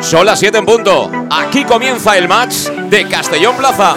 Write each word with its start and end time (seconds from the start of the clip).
Son 0.00 0.24
las 0.24 0.38
7 0.38 0.56
en 0.58 0.64
punto. 0.64 1.10
Aquí 1.30 1.64
comienza 1.64 2.16
el 2.16 2.28
match 2.28 2.68
de 2.88 3.06
Castellón 3.06 3.56
Plaza. 3.56 3.94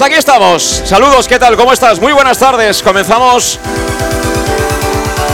Aquí 0.00 0.14
estamos. 0.14 0.82
Saludos, 0.84 1.26
¿qué 1.26 1.38
tal? 1.38 1.56
¿Cómo 1.56 1.72
estás? 1.72 1.98
Muy 1.98 2.12
buenas 2.12 2.38
tardes. 2.38 2.82
Comenzamos 2.82 3.58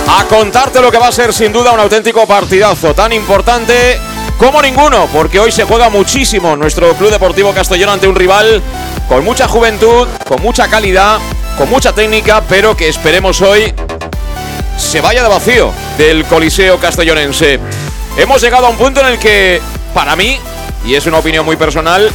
a 0.08 0.24
contarte 0.24 0.80
lo 0.80 0.90
que 0.90 0.98
va 0.98 1.08
a 1.08 1.12
ser 1.12 1.32
sin 1.34 1.52
duda 1.52 1.72
un 1.72 1.80
auténtico 1.80 2.26
partidazo, 2.26 2.94
tan 2.94 3.12
importante 3.12 3.98
como 4.38 4.62
ninguno, 4.62 5.08
porque 5.12 5.40
hoy 5.40 5.50
se 5.50 5.64
juega 5.64 5.90
muchísimo 5.90 6.56
nuestro 6.56 6.94
Club 6.94 7.10
Deportivo 7.10 7.52
Castellón 7.52 7.90
ante 7.90 8.06
un 8.06 8.14
rival 8.14 8.62
con 9.08 9.24
mucha 9.24 9.48
juventud, 9.48 10.06
con 10.26 10.40
mucha 10.40 10.68
calidad, 10.68 11.18
con 11.58 11.68
mucha 11.68 11.92
técnica, 11.92 12.42
pero 12.48 12.76
que 12.76 12.88
esperemos 12.88 13.42
hoy 13.42 13.74
se 14.78 15.00
vaya 15.00 15.22
de 15.22 15.28
vacío 15.28 15.72
del 15.98 16.24
Coliseo 16.24 16.78
Castellonense. 16.78 17.58
Hemos 18.16 18.40
llegado 18.40 18.66
a 18.66 18.70
un 18.70 18.76
punto 18.76 19.00
en 19.00 19.08
el 19.08 19.18
que, 19.18 19.60
para 19.92 20.16
mí, 20.16 20.38
y 20.86 20.94
es 20.94 21.04
una 21.06 21.18
opinión 21.18 21.44
muy 21.44 21.56
personal, 21.56 22.10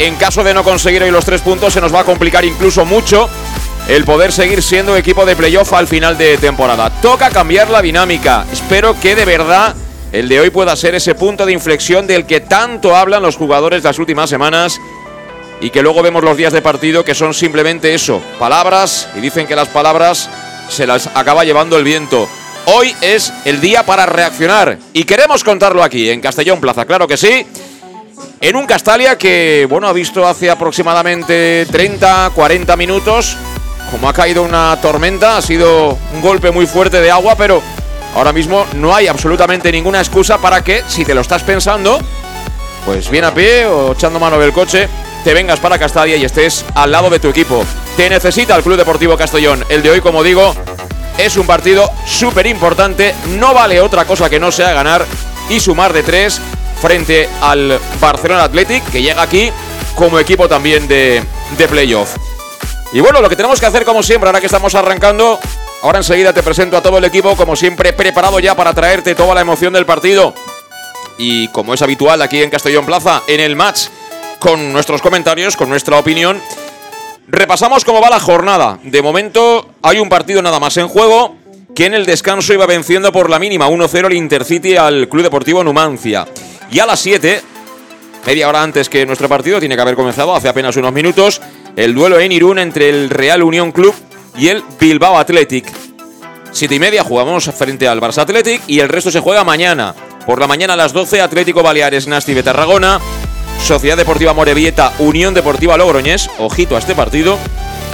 en 0.00 0.16
caso 0.16 0.42
de 0.42 0.54
no 0.54 0.64
conseguir 0.64 1.02
hoy 1.02 1.10
los 1.10 1.26
tres 1.26 1.42
puntos, 1.42 1.74
se 1.74 1.80
nos 1.80 1.94
va 1.94 2.00
a 2.00 2.04
complicar 2.04 2.42
incluso 2.46 2.86
mucho 2.86 3.28
el 3.86 4.04
poder 4.04 4.32
seguir 4.32 4.62
siendo 4.62 4.96
equipo 4.96 5.26
de 5.26 5.36
playoff 5.36 5.74
al 5.74 5.86
final 5.86 6.16
de 6.16 6.38
temporada. 6.38 6.88
Toca 7.02 7.28
cambiar 7.28 7.68
la 7.68 7.82
dinámica. 7.82 8.46
Espero 8.50 8.98
que 8.98 9.14
de 9.14 9.26
verdad 9.26 9.74
el 10.10 10.30
de 10.30 10.40
hoy 10.40 10.48
pueda 10.48 10.74
ser 10.74 10.94
ese 10.94 11.14
punto 11.14 11.44
de 11.44 11.52
inflexión 11.52 12.06
del 12.06 12.24
que 12.24 12.40
tanto 12.40 12.96
hablan 12.96 13.22
los 13.22 13.36
jugadores 13.36 13.84
las 13.84 13.98
últimas 13.98 14.30
semanas 14.30 14.80
y 15.60 15.68
que 15.68 15.82
luego 15.82 16.02
vemos 16.02 16.24
los 16.24 16.36
días 16.36 16.54
de 16.54 16.62
partido 16.62 17.04
que 17.04 17.14
son 17.14 17.34
simplemente 17.34 17.92
eso, 17.92 18.22
palabras 18.38 19.06
y 19.14 19.20
dicen 19.20 19.46
que 19.46 19.54
las 19.54 19.68
palabras 19.68 20.30
se 20.70 20.86
las 20.86 21.10
acaba 21.14 21.44
llevando 21.44 21.76
el 21.76 21.84
viento. 21.84 22.26
Hoy 22.64 22.94
es 23.02 23.34
el 23.44 23.60
día 23.60 23.84
para 23.84 24.06
reaccionar 24.06 24.78
y 24.94 25.04
queremos 25.04 25.44
contarlo 25.44 25.82
aquí 25.82 26.08
en 26.08 26.22
Castellón 26.22 26.58
Plaza, 26.58 26.86
claro 26.86 27.06
que 27.06 27.18
sí 27.18 27.46
en 28.40 28.56
un 28.56 28.66
Castalia 28.66 29.16
que, 29.18 29.66
bueno, 29.68 29.88
ha 29.88 29.92
visto 29.92 30.26
hace 30.26 30.50
aproximadamente 30.50 31.66
30, 31.70 32.30
40 32.34 32.76
minutos 32.76 33.36
como 33.90 34.08
ha 34.08 34.12
caído 34.12 34.42
una 34.42 34.78
tormenta, 34.80 35.36
ha 35.36 35.42
sido 35.42 35.98
un 36.14 36.20
golpe 36.20 36.50
muy 36.50 36.66
fuerte 36.66 37.00
de 37.00 37.10
agua, 37.10 37.34
pero 37.36 37.60
ahora 38.14 38.32
mismo 38.32 38.64
no 38.74 38.94
hay 38.94 39.08
absolutamente 39.08 39.72
ninguna 39.72 39.98
excusa 39.98 40.38
para 40.38 40.62
que, 40.62 40.82
si 40.86 41.04
te 41.04 41.14
lo 41.14 41.20
estás 41.20 41.42
pensando, 41.42 41.98
pues 42.84 43.10
bien 43.10 43.24
a 43.24 43.34
pie 43.34 43.66
o 43.66 43.92
echando 43.92 44.20
mano 44.20 44.38
del 44.38 44.52
coche, 44.52 44.88
te 45.24 45.34
vengas 45.34 45.58
para 45.58 45.78
Castalia 45.78 46.16
y 46.16 46.24
estés 46.24 46.64
al 46.74 46.92
lado 46.92 47.10
de 47.10 47.18
tu 47.18 47.28
equipo. 47.28 47.64
Te 47.96 48.08
necesita 48.08 48.56
el 48.56 48.62
Club 48.62 48.76
Deportivo 48.76 49.16
Castellón. 49.16 49.64
El 49.68 49.82
de 49.82 49.90
hoy, 49.90 50.00
como 50.00 50.22
digo, 50.22 50.54
es 51.18 51.36
un 51.36 51.46
partido 51.46 51.90
súper 52.06 52.46
importante, 52.46 53.14
no 53.38 53.52
vale 53.52 53.80
otra 53.80 54.04
cosa 54.04 54.30
que 54.30 54.40
no 54.40 54.52
sea 54.52 54.72
ganar 54.72 55.04
y 55.48 55.58
sumar 55.60 55.92
de 55.92 56.02
tres 56.02 56.40
frente 56.80 57.28
al 57.42 57.78
Barcelona 58.00 58.44
Athletic, 58.44 58.84
que 58.90 59.02
llega 59.02 59.22
aquí 59.22 59.50
como 59.94 60.18
equipo 60.18 60.48
también 60.48 60.88
de, 60.88 61.22
de 61.56 61.68
playoff. 61.68 62.16
Y 62.92 63.00
bueno, 63.00 63.20
lo 63.20 63.28
que 63.28 63.36
tenemos 63.36 63.60
que 63.60 63.66
hacer 63.66 63.84
como 63.84 64.02
siempre, 64.02 64.28
ahora 64.28 64.40
que 64.40 64.46
estamos 64.46 64.74
arrancando, 64.74 65.38
ahora 65.82 65.98
enseguida 65.98 66.32
te 66.32 66.42
presento 66.42 66.76
a 66.76 66.82
todo 66.82 66.98
el 66.98 67.04
equipo, 67.04 67.36
como 67.36 67.54
siempre, 67.54 67.92
preparado 67.92 68.40
ya 68.40 68.56
para 68.56 68.74
traerte 68.74 69.14
toda 69.14 69.34
la 69.34 69.42
emoción 69.42 69.72
del 69.72 69.86
partido. 69.86 70.34
Y 71.16 71.48
como 71.48 71.74
es 71.74 71.82
habitual 71.82 72.20
aquí 72.22 72.42
en 72.42 72.50
Castellón 72.50 72.86
Plaza, 72.86 73.22
en 73.28 73.40
el 73.40 73.54
match, 73.54 73.88
con 74.40 74.72
nuestros 74.72 75.02
comentarios, 75.02 75.56
con 75.56 75.68
nuestra 75.68 75.98
opinión, 75.98 76.40
repasamos 77.28 77.84
cómo 77.84 78.00
va 78.00 78.10
la 78.10 78.18
jornada. 78.18 78.78
De 78.82 79.02
momento 79.02 79.68
hay 79.82 79.98
un 79.98 80.08
partido 80.08 80.42
nada 80.42 80.58
más 80.58 80.76
en 80.78 80.88
juego, 80.88 81.36
que 81.76 81.86
en 81.86 81.94
el 81.94 82.06
descanso 82.06 82.52
iba 82.52 82.66
venciendo 82.66 83.12
por 83.12 83.30
la 83.30 83.38
mínima 83.38 83.68
1-0 83.68 84.06
el 84.06 84.14
Intercity 84.14 84.76
al 84.76 85.08
Club 85.08 85.22
Deportivo 85.22 85.62
Numancia. 85.62 86.26
Y 86.72 86.78
a 86.78 86.86
las 86.86 87.00
7, 87.00 87.42
media 88.26 88.48
hora 88.48 88.62
antes 88.62 88.88
que 88.88 89.04
nuestro 89.04 89.28
partido, 89.28 89.58
tiene 89.58 89.74
que 89.74 89.82
haber 89.82 89.96
comenzado 89.96 90.34
hace 90.34 90.48
apenas 90.48 90.76
unos 90.76 90.92
minutos, 90.92 91.40
el 91.74 91.94
duelo 91.94 92.20
en 92.20 92.30
Irún 92.30 92.60
entre 92.60 92.88
el 92.88 93.10
Real 93.10 93.42
Unión 93.42 93.72
Club 93.72 93.94
y 94.38 94.48
el 94.48 94.62
Bilbao 94.78 95.18
Athletic. 95.18 95.66
Siete 96.52 96.76
y 96.76 96.78
media 96.78 97.02
jugamos 97.02 97.44
frente 97.56 97.88
al 97.88 98.00
Barça 98.00 98.22
Athletic 98.22 98.62
y 98.68 98.80
el 98.80 98.88
resto 98.88 99.10
se 99.10 99.20
juega 99.20 99.42
mañana. 99.42 99.94
Por 100.26 100.38
la 100.38 100.46
mañana 100.46 100.74
a 100.74 100.76
las 100.76 100.92
12, 100.92 101.20
Atlético 101.20 101.62
Baleares 101.62 102.06
Nasti 102.06 102.34
de 102.34 102.42
Tarragona, 102.44 103.00
Sociedad 103.64 103.96
Deportiva 103.96 104.32
Morevieta, 104.32 104.92
Unión 105.00 105.34
Deportiva 105.34 105.76
Logroñés, 105.76 106.30
ojito 106.38 106.76
a 106.76 106.78
este 106.78 106.94
partido. 106.94 107.36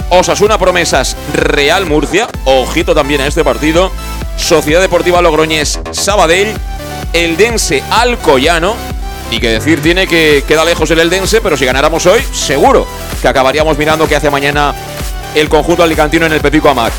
Osasuna 0.09 0.57
Promesas 0.57 1.17
Real 1.33 1.85
Murcia, 1.85 2.27
ojito 2.45 2.93
también 2.93 3.21
a 3.21 3.27
este 3.27 3.43
partido. 3.43 3.91
Sociedad 4.37 4.81
Deportiva 4.81 5.21
Logroñés 5.21 5.79
Sabadell 5.91 6.53
el 7.13 7.37
Dense 7.37 7.83
Alcoyano. 7.89 8.75
Y 9.29 9.39
que 9.39 9.49
decir 9.49 9.81
tiene 9.81 10.07
que 10.07 10.43
queda 10.47 10.63
lejos 10.63 10.89
el 10.91 10.99
Eldense, 10.99 11.41
pero 11.41 11.57
si 11.57 11.65
ganáramos 11.65 12.05
hoy, 12.05 12.21
seguro 12.31 12.87
que 13.21 13.27
acabaríamos 13.27 13.77
mirando 13.77 14.07
qué 14.07 14.15
hace 14.15 14.29
mañana 14.29 14.73
el 15.35 15.49
conjunto 15.49 15.83
alicantino 15.83 16.25
en 16.25 16.31
el 16.31 16.39
Pepico 16.39 16.69
Amac. 16.69 16.93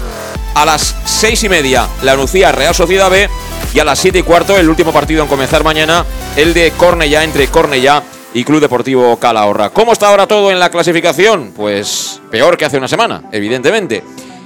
A 0.54 0.66
las 0.66 0.94
seis 1.04 1.42
y 1.44 1.48
media, 1.48 1.88
la 2.02 2.14
Lucía 2.14 2.52
Real 2.52 2.74
Sociedad 2.74 3.10
B. 3.10 3.28
Y 3.74 3.80
a 3.80 3.84
las 3.84 3.98
siete 3.98 4.18
y 4.20 4.22
cuarto, 4.22 4.56
el 4.56 4.68
último 4.68 4.92
partido 4.92 5.22
en 5.22 5.28
comenzar 5.28 5.62
mañana, 5.62 6.04
el 6.36 6.54
de 6.54 6.70
Cornellá 6.72 7.22
entre 7.22 7.48
Cornellá 7.48 8.02
y 8.32 8.44
Club 8.44 8.60
Deportivo 8.60 9.16
Calahorra. 9.18 9.70
¿Cómo 9.70 9.92
está 9.92 10.08
ahora 10.08 10.26
todo 10.26 10.50
en 10.50 10.58
la 10.58 10.70
clasificación? 10.70 11.52
Pues 11.54 12.20
peor 12.30 12.56
que 12.56 12.64
hace 12.64 12.78
una 12.78 12.88
semana, 12.88 13.24
evidentemente. 13.32 14.02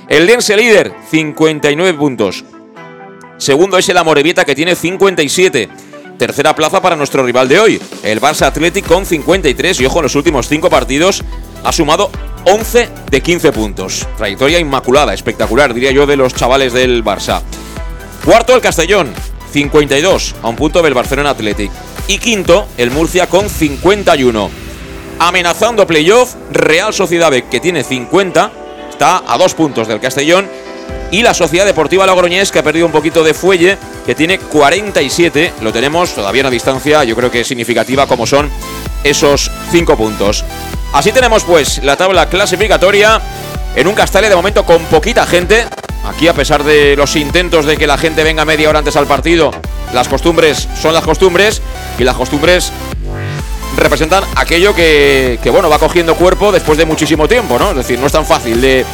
El 0.08 0.26
Dense 0.26 0.56
líder, 0.56 0.92
59 1.10 1.94
puntos. 1.94 2.44
Segundo 3.42 3.76
es 3.76 3.88
el 3.88 3.98
Amorebieta 3.98 4.44
que 4.44 4.54
tiene 4.54 4.76
57. 4.76 5.68
Tercera 6.16 6.54
plaza 6.54 6.80
para 6.80 6.94
nuestro 6.94 7.24
rival 7.24 7.48
de 7.48 7.58
hoy, 7.58 7.82
el 8.04 8.20
Barça 8.20 8.42
Athletic 8.42 8.86
con 8.86 9.04
53 9.04 9.80
y 9.80 9.84
ojo 9.84 9.98
en 9.98 10.04
los 10.04 10.14
últimos 10.14 10.46
5 10.46 10.70
partidos 10.70 11.24
ha 11.64 11.72
sumado 11.72 12.08
11 12.44 12.88
de 13.10 13.20
15 13.20 13.50
puntos. 13.50 14.06
Trayectoria 14.16 14.60
inmaculada, 14.60 15.12
espectacular 15.12 15.74
diría 15.74 15.90
yo 15.90 16.06
de 16.06 16.14
los 16.14 16.36
chavales 16.36 16.72
del 16.72 17.04
Barça. 17.04 17.42
Cuarto 18.24 18.54
el 18.54 18.60
Castellón, 18.60 19.12
52, 19.50 20.36
a 20.40 20.48
un 20.48 20.54
punto 20.54 20.80
del 20.80 20.94
Barcelona 20.94 21.30
Athletic. 21.30 21.72
Y 22.06 22.18
quinto 22.18 22.68
el 22.78 22.92
Murcia 22.92 23.26
con 23.26 23.50
51. 23.50 24.50
Amenazando 25.18 25.84
playoff, 25.84 26.36
Real 26.52 26.94
Sociedad 26.94 27.32
que 27.32 27.58
tiene 27.58 27.82
50, 27.82 28.52
está 28.88 29.24
a 29.26 29.36
dos 29.36 29.54
puntos 29.54 29.88
del 29.88 29.98
Castellón 29.98 30.48
y 31.12 31.22
la 31.22 31.34
Sociedad 31.34 31.66
Deportiva 31.66 32.06
Logroñés, 32.06 32.50
que 32.50 32.58
ha 32.58 32.62
perdido 32.62 32.86
un 32.86 32.92
poquito 32.92 33.22
de 33.22 33.34
fuelle, 33.34 33.76
que 34.06 34.14
tiene 34.14 34.38
47. 34.38 35.52
Lo 35.60 35.70
tenemos 35.70 36.14
todavía 36.14 36.46
a 36.46 36.50
distancia, 36.50 37.04
yo 37.04 37.14
creo 37.14 37.30
que 37.30 37.44
significativa, 37.44 38.06
como 38.06 38.26
son 38.26 38.50
esos 39.04 39.50
5 39.70 39.96
puntos. 39.96 40.42
Así 40.94 41.12
tenemos 41.12 41.44
pues 41.44 41.84
la 41.84 41.96
tabla 41.96 42.30
clasificatoria 42.30 43.20
en 43.76 43.86
un 43.86 43.94
Castalia 43.94 44.30
de 44.30 44.34
momento 44.34 44.64
con 44.64 44.82
poquita 44.86 45.26
gente. 45.26 45.66
Aquí 46.06 46.28
a 46.28 46.32
pesar 46.32 46.64
de 46.64 46.96
los 46.96 47.14
intentos 47.14 47.66
de 47.66 47.76
que 47.76 47.86
la 47.86 47.98
gente 47.98 48.24
venga 48.24 48.46
media 48.46 48.70
hora 48.70 48.78
antes 48.78 48.96
al 48.96 49.06
partido, 49.06 49.50
las 49.92 50.08
costumbres 50.08 50.66
son 50.80 50.94
las 50.94 51.04
costumbres 51.04 51.60
y 51.98 52.04
las 52.04 52.16
costumbres 52.16 52.72
representan 53.76 54.24
aquello 54.36 54.74
que, 54.74 55.38
bueno, 55.52 55.68
va 55.68 55.78
cogiendo 55.78 56.14
cuerpo 56.14 56.52
después 56.52 56.78
de 56.78 56.86
muchísimo 56.86 57.28
tiempo, 57.28 57.58
¿no? 57.58 57.70
Es 57.70 57.76
decir, 57.76 57.98
no 57.98 58.06
es 58.06 58.12
tan 58.12 58.24
fácil 58.24 58.60
de, 58.60 58.84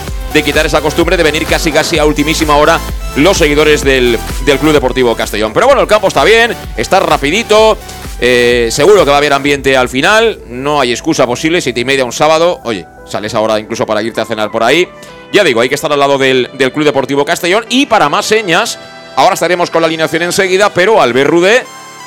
quitar 0.43 0.67
esa 0.67 0.81
costumbre 0.81 1.17
de 1.17 1.23
venir 1.23 1.47
casi 1.47 1.73
casi 1.73 1.99
a 1.99 2.05
ultimísima 2.05 2.57
hora 2.57 2.79
los 3.17 3.37
seguidores 3.37 3.83
del, 3.83 4.19
del 4.45 4.59
Club 4.59 4.73
Deportivo 4.73 5.17
Castellón. 5.17 5.53
Pero 5.53 5.67
bueno, 5.67 5.81
el 5.81 5.89
campo 5.89 6.09
está 6.09 6.25
bien, 6.25 6.55
está 6.77 7.01
rapidito, 7.01 7.77
eh, 8.21 8.69
seguro 8.73 9.05
que 9.05 9.11
va 9.11 9.17
a 9.17 9.19
haber 9.19 9.33
ambiente 9.33 9.77
al 9.77 9.89
final, 9.89 10.41
no 10.49 10.81
hay 10.81 10.91
excusa 10.91 11.25
posible, 11.27 11.61
siete 11.61 11.81
y 11.81 11.85
media 11.85 12.05
un 12.05 12.13
sábado, 12.13 12.61
oye, 12.65 12.85
sales 13.07 13.33
ahora 13.35 13.61
incluso 13.61 13.87
para 13.87 14.03
irte 14.03 14.21
a 14.21 14.25
cenar 14.25 14.51
por 14.51 14.65
ahí. 14.65 14.89
Ya 15.33 15.45
digo, 15.45 15.61
hay 15.61 15.69
que 15.69 15.77
estar 15.77 15.93
al 15.93 16.01
lado 16.01 16.19
del, 16.19 16.49
Club 16.73 16.85
Deportivo 16.85 17.25
Castellón 17.25 17.65
y 17.69 17.87
para 17.87 18.09
más 18.09 18.27
señas, 18.27 18.79
ahora 19.15 19.35
estaremos 19.35 19.71
con 19.71 19.83
la 19.83 19.87
alineación 19.87 20.23
enseguida, 20.23 20.73
pero 20.75 21.01
Albert 21.01 21.31
Rudé 21.31 21.65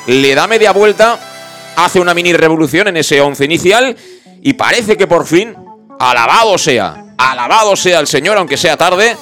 le 0.08 0.36
da 0.36 0.48
media 0.48 0.74
vuelta, 0.74 1.18
hace 1.78 2.00
una 2.00 2.14
mini 2.14 2.34
revolución 2.34 2.90
en 2.90 2.98
ese 2.98 3.22
once 3.22 3.46
inicial 3.46 3.96
y 4.42 4.54
parece 4.54 4.98
que 4.98 5.08
por 5.08 5.26
fin, 5.26 5.56
alabado 5.98 6.58
sea, 6.58 7.11
alabado 7.30 7.76
sea 7.76 8.00
el 8.00 8.08
señor, 8.08 8.38
aunque 8.38 8.58
sea 8.58 8.78
tarde, 8.78 9.16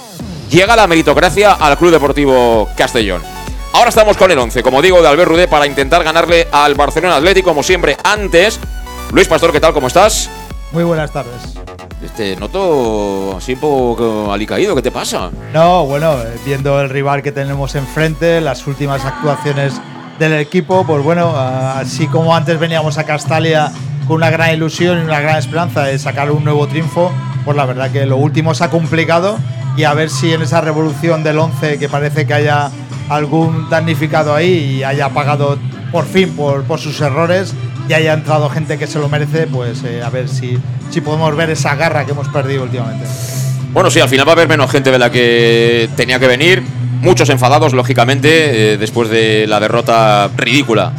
llega 0.49 0.75
la 0.75 0.87
meritocracia 0.87 1.53
al 1.53 1.77
Club 1.77 1.91
Deportivo 1.91 2.69
Castellón. 2.77 3.21
Ahora 3.73 3.89
estamos 3.89 4.17
con 4.17 4.31
el 4.31 4.39
11, 4.39 4.63
como 4.63 4.81
digo, 4.81 5.01
de 5.01 5.07
Albert 5.07 5.29
Rudé 5.29 5.47
para 5.47 5.67
intentar 5.67 6.03
ganarle 6.03 6.47
al 6.51 6.75
Barcelona 6.75 7.17
Atlético, 7.17 7.49
como 7.49 7.63
siempre, 7.63 7.97
antes. 8.03 8.59
Luis 9.11 9.27
Pastor, 9.27 9.51
¿qué 9.51 9.59
tal? 9.59 9.73
¿Cómo 9.73 9.87
estás? 9.87 10.29
Muy 10.71 10.83
buenas 10.83 11.11
tardes. 11.11 11.33
Este, 12.03 12.35
noto 12.37 13.35
así 13.37 13.53
un 13.53 13.59
poco 13.59 14.31
alicaído, 14.31 14.75
¿qué 14.75 14.81
te 14.81 14.91
pasa? 14.91 15.29
No, 15.53 15.85
bueno, 15.85 16.13
eh, 16.13 16.39
viendo 16.45 16.79
el 16.79 16.89
rival 16.89 17.21
que 17.21 17.31
tenemos 17.31 17.75
enfrente, 17.75 18.39
las 18.39 18.65
últimas 18.67 19.03
actuaciones 19.03 19.73
del 20.17 20.33
equipo, 20.33 20.85
pues 20.85 21.03
bueno, 21.03 21.33
así 21.35 22.07
como 22.07 22.35
antes 22.35 22.57
veníamos 22.59 22.97
a 22.97 23.03
Castalia 23.03 23.71
con 24.09 24.17
una 24.17 24.31
gran 24.31 24.51
ilusión 24.51 24.97
y 24.97 25.01
una 25.03 25.19
gran 25.19 25.37
esperanza 25.37 25.83
de 25.83 25.99
sacar 25.99 26.31
un 26.31 26.43
nuevo 26.43 26.67
triunfo, 26.67 27.13
pues 27.45 27.55
la 27.55 27.67
verdad 27.67 27.91
que 27.91 28.07
lo 28.07 28.17
último 28.17 28.55
se 28.55 28.63
ha 28.63 28.71
complicado 28.71 29.37
y 29.77 29.83
a 29.83 29.93
ver 29.93 30.09
si 30.09 30.33
en 30.33 30.41
esa 30.41 30.61
revolución 30.61 31.23
del 31.23 31.37
11 31.37 31.77
que 31.77 31.87
parece 31.89 32.25
que 32.25 32.33
haya 32.33 32.71
algún 33.07 33.69
damnificado 33.69 34.33
ahí 34.33 34.77
y 34.77 34.83
haya 34.83 35.09
pagado 35.09 35.59
por 35.91 36.05
fin 36.05 36.31
por, 36.31 36.63
por 36.63 36.79
sus 36.79 36.99
errores 37.01 37.53
y 37.87 37.93
haya 37.93 38.13
entrado 38.13 38.49
gente 38.49 38.79
que 38.79 38.87
se 38.87 38.97
lo 38.97 39.09
merece, 39.09 39.45
pues 39.45 39.83
eh, 39.83 40.01
a 40.01 40.09
ver 40.09 40.27
si, 40.27 40.57
si 40.89 41.01
podemos 41.01 41.35
ver 41.35 41.51
esa 41.51 41.75
garra 41.75 42.03
que 42.03 42.13
hemos 42.13 42.29
perdido 42.29 42.63
últimamente. 42.63 43.05
Bueno, 43.73 43.91
sí, 43.91 43.99
al 43.99 44.09
final 44.09 44.27
va 44.27 44.31
a 44.31 44.33
haber 44.33 44.47
menos 44.47 44.71
gente 44.71 44.89
de 44.91 44.97
la 44.97 45.11
que 45.11 45.87
tenía 45.95 46.19
que 46.19 46.25
venir. 46.25 46.63
Muchos 47.01 47.29
enfadados, 47.29 47.73
lógicamente, 47.73 48.73
eh, 48.73 48.77
después 48.79 49.07
de 49.11 49.45
la 49.45 49.59
derrota 49.59 50.31
ridícula 50.35 50.93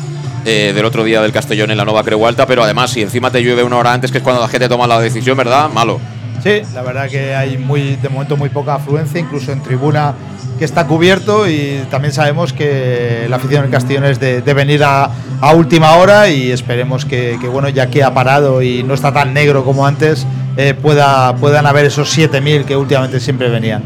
eh, 0.45 0.73
del 0.75 0.85
otro 0.85 1.05
día 1.05 1.23
del 1.23 1.33
Castellón 1.33 1.71
en 1.71 1.77
la 1.77 1.85
Nueva 1.85 2.03
Creu 2.05 2.27
Alta. 2.27 2.47
Pero 2.47 2.63
además, 2.63 2.91
si 2.91 3.03
encima 3.03 3.31
te 3.31 3.43
llueve 3.43 3.63
una 3.63 3.77
hora 3.77 3.93
antes, 3.93 4.11
que 4.11 4.19
es 4.19 4.25
cuando 4.25 4.41
la 4.41 4.49
gente 4.49 4.69
toma 4.69 4.87
la 4.87 5.01
decisión, 5.01 5.37
¿verdad? 5.37 5.71
Malo. 5.71 6.01
Sí, 6.43 6.63
la 6.73 6.83
verdad 6.83 7.09
que 7.09 7.35
hay 7.35 7.59
muy, 7.59 7.97
de 7.97 8.09
momento 8.09 8.37
muy 8.37 8.49
poca 8.49 8.75
afluencia, 8.75 9.21
incluso 9.21 9.53
en 9.53 9.63
tribuna 9.63 10.15
que 10.61 10.67
está 10.67 10.87
cubierto 10.87 11.49
y 11.49 11.81
también 11.91 12.13
sabemos 12.13 12.53
que 12.53 13.25
la 13.31 13.37
afición 13.37 13.63
del 13.63 13.71
Castellón 13.71 14.05
es 14.05 14.21
de, 14.21 14.43
venir 14.53 14.85
a, 14.85 15.11
última 15.55 15.97
hora 15.97 16.29
y 16.29 16.51
esperemos 16.51 17.07
que, 17.07 17.39
bueno, 17.51 17.71
ya 17.71 17.87
que 17.87 18.05
ha 18.05 18.13
parado 18.13 18.61
y 18.61 18.83
no 18.83 18.93
está 18.93 19.11
tan 19.11 19.33
negro 19.33 19.65
como 19.65 19.87
antes, 19.87 20.27
eh, 20.56 20.75
pueda, 20.75 21.35
puedan 21.37 21.67
haber 21.67 21.87
esos 21.87 22.17
7.000 22.17 22.64
que 22.64 22.76
últimamente 22.76 23.20
siempre 23.20 23.49
venían. 23.49 23.82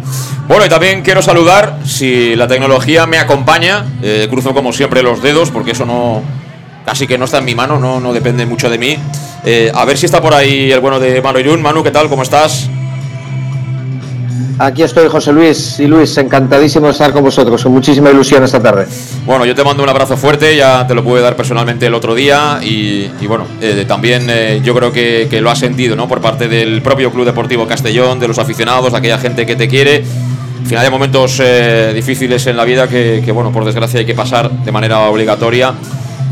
Bueno, 0.49 0.67
y 0.67 0.69
también 0.69 1.03
quiero 1.03 1.23
saludar, 1.23 1.79
si 1.85 2.37
la 2.37 2.49
tecnología 2.49 3.07
me 3.07 3.19
acompaña, 3.19 3.85
eh, 4.03 4.27
cruzo 4.31 4.55
como 4.55 4.73
siempre 4.73 5.03
los 5.03 5.23
dedos, 5.23 5.51
porque 5.51 5.73
eso 5.73 5.87
no 5.87 6.23
casi 6.85 7.07
que 7.07 7.17
no 7.17 7.25
está 7.25 7.39
en 7.39 7.47
mi 7.47 7.55
mano, 7.55 7.79
no, 7.79 8.01
no 8.01 8.13
depende 8.13 8.47
mucho 8.47 8.69
de 8.69 8.79
mí. 8.79 8.99
Eh, 9.45 9.71
a 9.75 9.85
ver 9.85 9.99
si 9.99 10.07
está 10.07 10.21
por 10.21 10.35
ahí 10.35 10.71
el 10.71 10.81
bueno 10.81 11.01
de 11.01 11.21
Manu 11.23 11.39
Irún. 11.39 11.63
Manu, 11.63 11.83
¿qué 11.83 11.91
tal? 11.91 12.09
¿Cómo 12.09 12.23
estás? 12.23 12.69
Aquí 14.59 14.85
estoy, 14.85 15.09
José 15.09 15.33
Luis. 15.33 15.81
Y 15.81 15.87
Luis, 15.87 16.17
encantadísimo 16.17 16.87
de 16.87 16.93
estar 16.93 17.13
con 17.13 17.25
vosotros, 17.25 17.63
con 17.63 17.73
muchísima 17.73 18.11
ilusión 18.11 18.45
esta 18.45 18.63
tarde. 18.63 18.87
Bueno, 19.27 19.45
yo 19.45 19.55
te 19.55 19.65
mando 19.65 19.83
un 19.83 19.89
abrazo 19.89 20.17
fuerte, 20.17 20.57
ya 20.57 20.87
te 20.87 20.95
lo 20.95 21.03
pude 21.03 21.21
dar 21.21 21.35
personalmente 21.35 21.87
el 21.87 21.95
otro 21.95 22.15
día 22.15 22.61
y, 22.63 23.09
bueno, 23.27 23.47
eh, 23.61 23.85
también 23.87 24.27
eh, 24.29 24.61
yo 24.63 24.75
creo 24.75 24.93
que, 24.93 25.41
lo 25.41 25.51
has 25.51 25.59
sentido, 25.59 25.97
¿no? 25.97 26.07
Por 26.07 26.21
parte 26.21 26.47
del 26.49 26.81
propio 26.83 27.11
Club 27.11 27.25
Deportivo 27.25 27.67
Castellón, 27.67 28.21
de 28.21 28.29
los 28.29 28.39
aficionados, 28.39 28.93
de 28.93 28.99
aquella 28.99 29.19
gente 29.19 29.45
que 29.45 29.57
te 29.57 29.67
quiere. 29.67 30.05
Al 30.61 30.67
final 30.67 30.85
hay 30.85 30.91
momentos 30.91 31.41
eh, 31.41 31.93
difíciles 31.95 32.47
en 32.47 32.57
la 32.57 32.65
vida 32.65 32.89
que, 32.89 33.23
que, 33.25 33.33
bueno, 33.33 33.51
por 33.51 33.65
desgracia 33.65 34.01
hay 34.01 34.07
que 34.07 34.15
pasar 34.15 34.51
de 34.51 34.73
manera 34.73 35.01
obligatoria. 35.01 35.75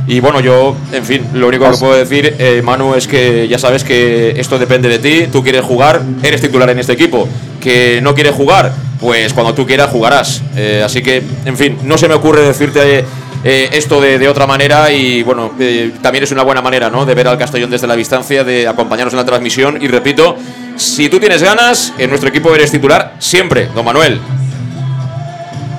Y 0.07 0.21
bueno, 0.21 0.41
yo, 0.41 0.77
en 0.93 1.05
fin, 1.05 1.27
lo 1.35 1.49
único 1.49 1.71
que 1.71 1.77
puedo 1.77 1.95
decir, 1.95 2.37
Manu, 2.65 2.95
es 2.95 3.07
que 3.07 3.47
ya 3.49 3.59
sabes 3.59 3.85
que 3.85 4.35
esto 4.37 4.59
depende 4.59 4.89
de 4.89 4.99
ti. 4.99 5.29
Tú 5.31 5.43
quieres 5.43 5.63
jugar, 5.63 6.03
eres 6.23 6.41
titular 6.41 6.71
en 6.71 6.79
este 6.79 6.93
equipo 6.93 7.29
que 7.63 8.01
no 8.03 8.15
quiere 8.15 8.33
jugar, 8.33 8.73
pues 9.01 9.33
cuando 9.33 9.55
tú 9.55 9.67
quieras 9.67 9.91
jugarás. 9.91 10.43
Eh, 10.57 10.83
así 10.85 11.01
que, 11.03 11.23
en 11.47 11.57
fin, 11.57 11.79
no 11.85 11.97
se 11.97 12.09
me 12.09 12.15
ocurre 12.15 12.43
decirte 12.43 13.05
eh, 13.45 13.71
esto 13.73 14.01
de, 14.01 14.29
otra 14.29 14.47
manera 14.47 14.91
y 14.91 15.23
bueno, 15.23 15.53
eh, 15.59 15.93
también 16.03 16.25
es 16.25 16.33
una 16.33 16.43
buena 16.43 16.61
manera 16.61 16.91
¿no? 16.91 17.07
de 17.07 17.15
ver 17.15 17.29
al 17.29 17.39
Castellón 17.39 17.71
desde 17.71 17.87
la 17.87 17.97
distancia, 17.97 18.45
de 18.45 18.69
acompañarnos 18.69 19.15
en 19.15 19.19
la 19.19 19.25
transmisión 19.25 19.79
y 19.81 19.89
repito, 19.89 20.37
si 20.77 21.09
tú 21.09 21.19
tienes 21.19 21.43
ganas, 21.43 21.93
en 21.99 22.11
nuestro 22.11 22.29
equipo 22.29 22.55
eres 22.55 22.71
titular 22.71 23.15
siempre, 23.19 23.69
don 23.75 23.85
Manuel. 23.85 24.21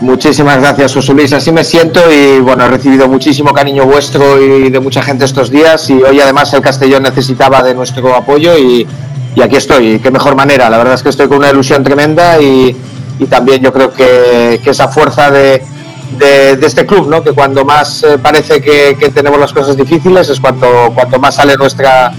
Muchísimas 0.02 0.60
gracias, 0.60 0.94
José 0.94 1.14
Luis. 1.14 1.32
Así 1.32 1.54
me 1.54 1.64
siento 1.64 2.02
y 2.12 2.42
bueno, 2.42 2.66
he 2.66 2.68
recibido 2.68 3.08
muchísimo 3.08 3.54
cariño 3.54 3.86
vuestro 3.86 4.42
y 4.42 4.70
de 4.70 4.80
mucha 4.82 5.02
gente 5.02 5.24
estos 5.24 5.50
días 5.50 5.90
y 5.90 5.94
hoy 5.94 6.20
además 6.20 6.54
el 6.54 6.62
Castellón 6.62 7.04
necesitaba 7.04 7.64
de 7.64 7.74
nuestro 7.74 8.14
apoyo 8.14 8.58
y, 8.58 8.86
y 9.36 9.42
aquí 9.42 9.56
estoy. 9.56 10.00
Qué 10.00 10.12
mejor 10.12 10.36
manera. 10.36 10.70
La 10.70 10.78
verdad 10.78 10.96
es 10.96 11.04
que 11.04 11.10
estoy 11.10 11.28
con 11.28 11.38
una 11.38 11.50
ilusión 11.50 11.84
tremenda 11.84 12.42
y, 12.42 12.76
también 13.30 13.62
yo 13.62 13.72
creo 13.72 13.94
que, 13.94 14.60
esa 14.66 14.90
fuerza 14.90 15.32
de, 15.32 15.64
de, 16.18 16.66
este 16.66 16.86
club, 16.86 17.08
¿no? 17.08 17.24
que 17.24 17.32
cuando 17.32 17.64
más 17.64 18.04
eh, 18.04 18.18
parece 18.18 18.62
que, 18.62 18.96
tenemos 19.14 19.40
las 19.40 19.54
cosas 19.54 19.78
difíciles 19.78 20.30
es 20.30 20.40
cuando, 20.40 20.92
cuanto 20.94 21.20
más 21.20 21.36
sale 21.36 21.56
nuestra 21.56 22.12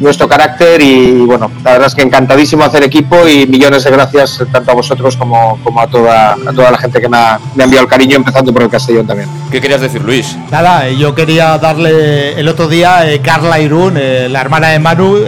nuestro 0.00 0.26
carácter 0.28 0.80
y 0.80 1.24
bueno, 1.26 1.50
la 1.62 1.72
verdad 1.72 1.86
es 1.86 1.94
que 1.94 2.02
encantadísimo 2.02 2.64
hacer 2.64 2.82
equipo 2.82 3.28
y 3.28 3.46
millones 3.46 3.84
de 3.84 3.90
gracias 3.90 4.42
tanto 4.50 4.70
a 4.70 4.74
vosotros 4.74 5.16
como, 5.16 5.58
como 5.62 5.80
a, 5.80 5.86
toda, 5.86 6.32
a 6.32 6.52
toda 6.54 6.70
la 6.70 6.78
gente 6.78 7.00
que 7.00 7.08
me 7.08 7.16
ha, 7.16 7.38
enviado 7.58 7.84
el 7.84 7.88
cariño, 7.88 8.16
empezando 8.16 8.52
por 8.52 8.62
el 8.62 8.70
Castellón 8.70 9.06
también. 9.06 9.28
¿Qué 9.50 9.60
querías 9.60 9.80
decir, 9.80 10.02
Luis? 10.02 10.36
Nada, 10.50 10.88
eh, 10.88 10.96
yo 10.96 11.14
quería 11.14 11.58
darle 11.58 12.38
el 12.40 12.48
otro 12.48 12.66
día, 12.68 13.10
eh, 13.10 13.20
Carla 13.20 13.60
Irún, 13.60 13.94
eh, 13.96 14.28
la 14.30 14.40
hermana 14.40 14.68
de 14.68 14.78
Manu, 14.78 15.18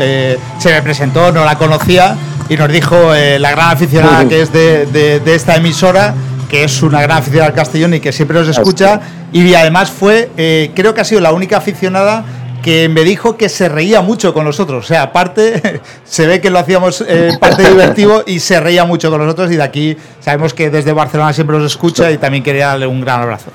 se 0.58 0.72
me 0.72 0.82
presentó, 0.82 1.32
no 1.32 1.44
la 1.44 1.56
conocía 1.56 2.16
y 2.48 2.56
nos 2.56 2.70
dijo 2.70 2.96
la 3.38 3.50
gran 3.50 3.70
aficionada 3.70 4.26
que 4.26 4.42
es 4.42 4.52
de, 4.52 4.86
de, 4.86 5.34
esta 5.34 5.56
emisora 5.56 6.14
que 6.48 6.64
es 6.64 6.82
una 6.82 7.00
gran 7.00 7.18
aficionada 7.18 7.48
al 7.48 7.54
Castellón 7.54 7.94
y 7.94 8.00
que 8.00 8.12
siempre 8.12 8.38
nos 8.38 8.48
escucha. 8.48 9.00
Y 9.32 9.54
además 9.54 9.90
fue, 9.90 10.30
creo 10.74 10.92
que 10.94 11.00
ha 11.00 11.04
sido 11.04 11.20
la 11.20 11.32
única 11.32 11.56
aficionada 11.56 12.24
que 12.62 12.88
me 12.88 13.04
dijo 13.04 13.36
que 13.36 13.48
se 13.48 13.68
reía 13.68 14.00
mucho 14.00 14.32
con 14.32 14.44
nosotros. 14.44 14.84
O 14.84 14.88
sea, 14.88 15.02
aparte, 15.02 15.80
se 16.04 16.26
ve 16.26 16.40
que 16.40 16.50
lo 16.50 16.58
hacíamos 16.58 17.04
eh, 17.06 17.36
parte 17.40 17.68
divertido 17.68 18.24
y 18.26 18.40
se 18.40 18.60
reía 18.60 18.84
mucho 18.84 19.10
con 19.10 19.20
nosotros. 19.20 19.50
Y 19.52 19.56
de 19.56 19.62
aquí 19.62 19.96
sabemos 20.20 20.54
que 20.54 20.70
desde 20.70 20.92
Barcelona 20.92 21.32
siempre 21.32 21.58
nos 21.58 21.70
escucha 21.70 22.10
y 22.10 22.18
también 22.18 22.42
quería 22.42 22.68
darle 22.68 22.86
un 22.86 23.00
gran 23.00 23.22
abrazo. 23.22 23.50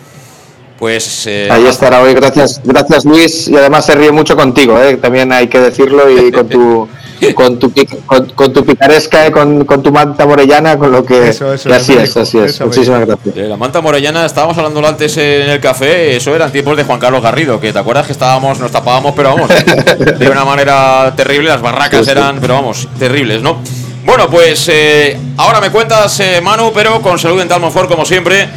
Pues 0.78 1.26
eh, 1.26 1.48
ahí 1.50 1.66
estará 1.66 2.02
hoy. 2.02 2.14
Gracias, 2.14 2.62
gracias 2.64 3.06
Luis. 3.06 3.48
Y 3.48 3.56
además 3.56 3.86
se 3.86 3.96
ríe 3.96 4.12
mucho 4.12 4.36
contigo, 4.36 4.80
¿eh? 4.82 4.98
también 4.98 5.32
hay 5.32 5.48
que 5.48 5.60
decirlo 5.60 6.10
y 6.10 6.32
con 6.32 6.48
tu 6.48 6.88
con 7.34 7.60
tu, 7.60 7.72
con, 8.36 8.54
tu 8.54 8.66
picaresca, 8.66 9.32
con, 9.32 9.66
con, 9.66 9.84
tu 9.84 9.92
manta 9.92 10.26
morellana, 10.26 10.78
con 10.78 10.92
lo 10.92 11.06
que... 11.06 11.30
Eso, 11.30 11.54
eso, 11.54 11.74
así 11.74 11.94
es, 11.94 12.16
así 12.16 12.38
es. 12.38 12.60
Muchísimas 12.62 13.06
gracias. 13.06 13.36
la 13.36 13.58
manta 13.58 13.82
morellana, 13.82 14.26
estábamos 14.26 14.58
hablando 14.58 14.86
antes 14.88 15.18
en 15.18 15.50
el 15.50 15.60
café, 15.60 16.16
eso 16.16 16.36
eran 16.36 16.52
tiempos 16.52 16.78
de 16.78 16.84
Juan 16.84 17.00
Carlos 17.00 17.22
Garrido, 17.22 17.60
que 17.60 17.74
te 17.74 17.80
acuerdas 17.80 18.06
que 18.06 18.14
estábamos, 18.14 18.60
nos 18.60 18.72
tapábamos, 18.72 19.14
pero 19.16 19.36
vamos, 19.36 19.50
de 20.20 20.30
una 20.30 20.46
manera 20.46 21.14
terrible, 21.16 21.50
las 21.50 21.62
barracas 21.62 22.08
eran, 22.08 22.40
pero 22.40 22.56
vamos, 22.56 22.88
terribles, 23.00 23.42
¿no? 23.42 23.62
Bueno, 24.08 24.30
pues 24.30 24.70
eh, 24.70 25.20
ahora 25.36 25.60
me 25.60 25.70
cuentas, 25.70 26.20
eh, 26.22 26.40
Manu, 26.42 26.72
pero 26.74 27.02
con 27.02 27.20
Salud 27.20 27.40
Dental 27.40 27.60
Monfort, 27.60 27.90
como 27.90 28.06
siempre, 28.06 28.48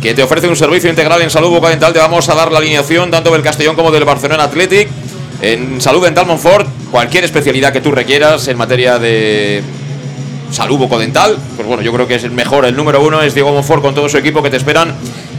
que 0.00 0.14
te 0.14 0.22
ofrece 0.22 0.48
un 0.48 0.56
servicio 0.56 0.88
integral 0.88 1.20
en 1.20 1.30
salud 1.30 1.50
bucodental. 1.50 1.92
Te 1.92 1.98
vamos 1.98 2.28
a 2.28 2.34
dar 2.34 2.50
la 2.50 2.58
alineación 2.58 3.10
tanto 3.10 3.30
del 3.30 3.42
Castellón 3.42 3.76
como 3.76 3.90
del 3.90 4.04
Barcelona 4.04 4.44
Athletic. 4.44 4.88
En 5.40 5.80
Salud 5.80 6.02
Dental 6.02 6.26
Monfort, 6.26 6.66
cualquier 6.90 7.24
especialidad 7.24 7.72
que 7.72 7.80
tú 7.80 7.92
requieras 7.92 8.48
en 8.48 8.56
materia 8.56 8.98
de 8.98 9.62
salud 10.50 10.78
bucodental, 10.78 11.36
pues 11.56 11.68
bueno, 11.68 11.82
yo 11.82 11.92
creo 11.92 12.06
que 12.06 12.14
es 12.14 12.24
el 12.24 12.30
mejor, 12.30 12.64
el 12.64 12.74
número 12.74 13.04
uno 13.04 13.20
es 13.22 13.34
Diego 13.34 13.52
Monfort 13.52 13.82
con 13.82 13.94
todo 13.94 14.08
su 14.08 14.16
equipo 14.16 14.42
que 14.42 14.50
te 14.50 14.56
esperan 14.56 14.94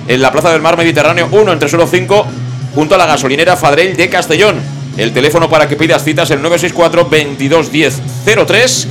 en 0.08 0.22
la 0.22 0.32
Plaza 0.32 0.51
del 0.51 0.62
Mar 0.62 0.77
Mediterráneo 0.77 1.27
1 1.32 1.51
entre 1.54 1.70
solo 1.70 1.88
5, 1.88 2.27
junto 2.75 2.96
a 2.96 2.98
la 2.98 3.08
gasolinera 3.08 3.58
Fadrell 3.58 3.96
de 3.96 4.10
Castellón. 4.10 4.56
El 4.98 5.13
teléfono 5.13 5.50
para 5.50 5.68
que 5.68 5.75
pidas 5.75 6.04
citas 6.04 6.30
el 6.32 6.42
964 6.42 7.10
22 7.10 7.72
10 7.72 8.01
03 8.46 8.88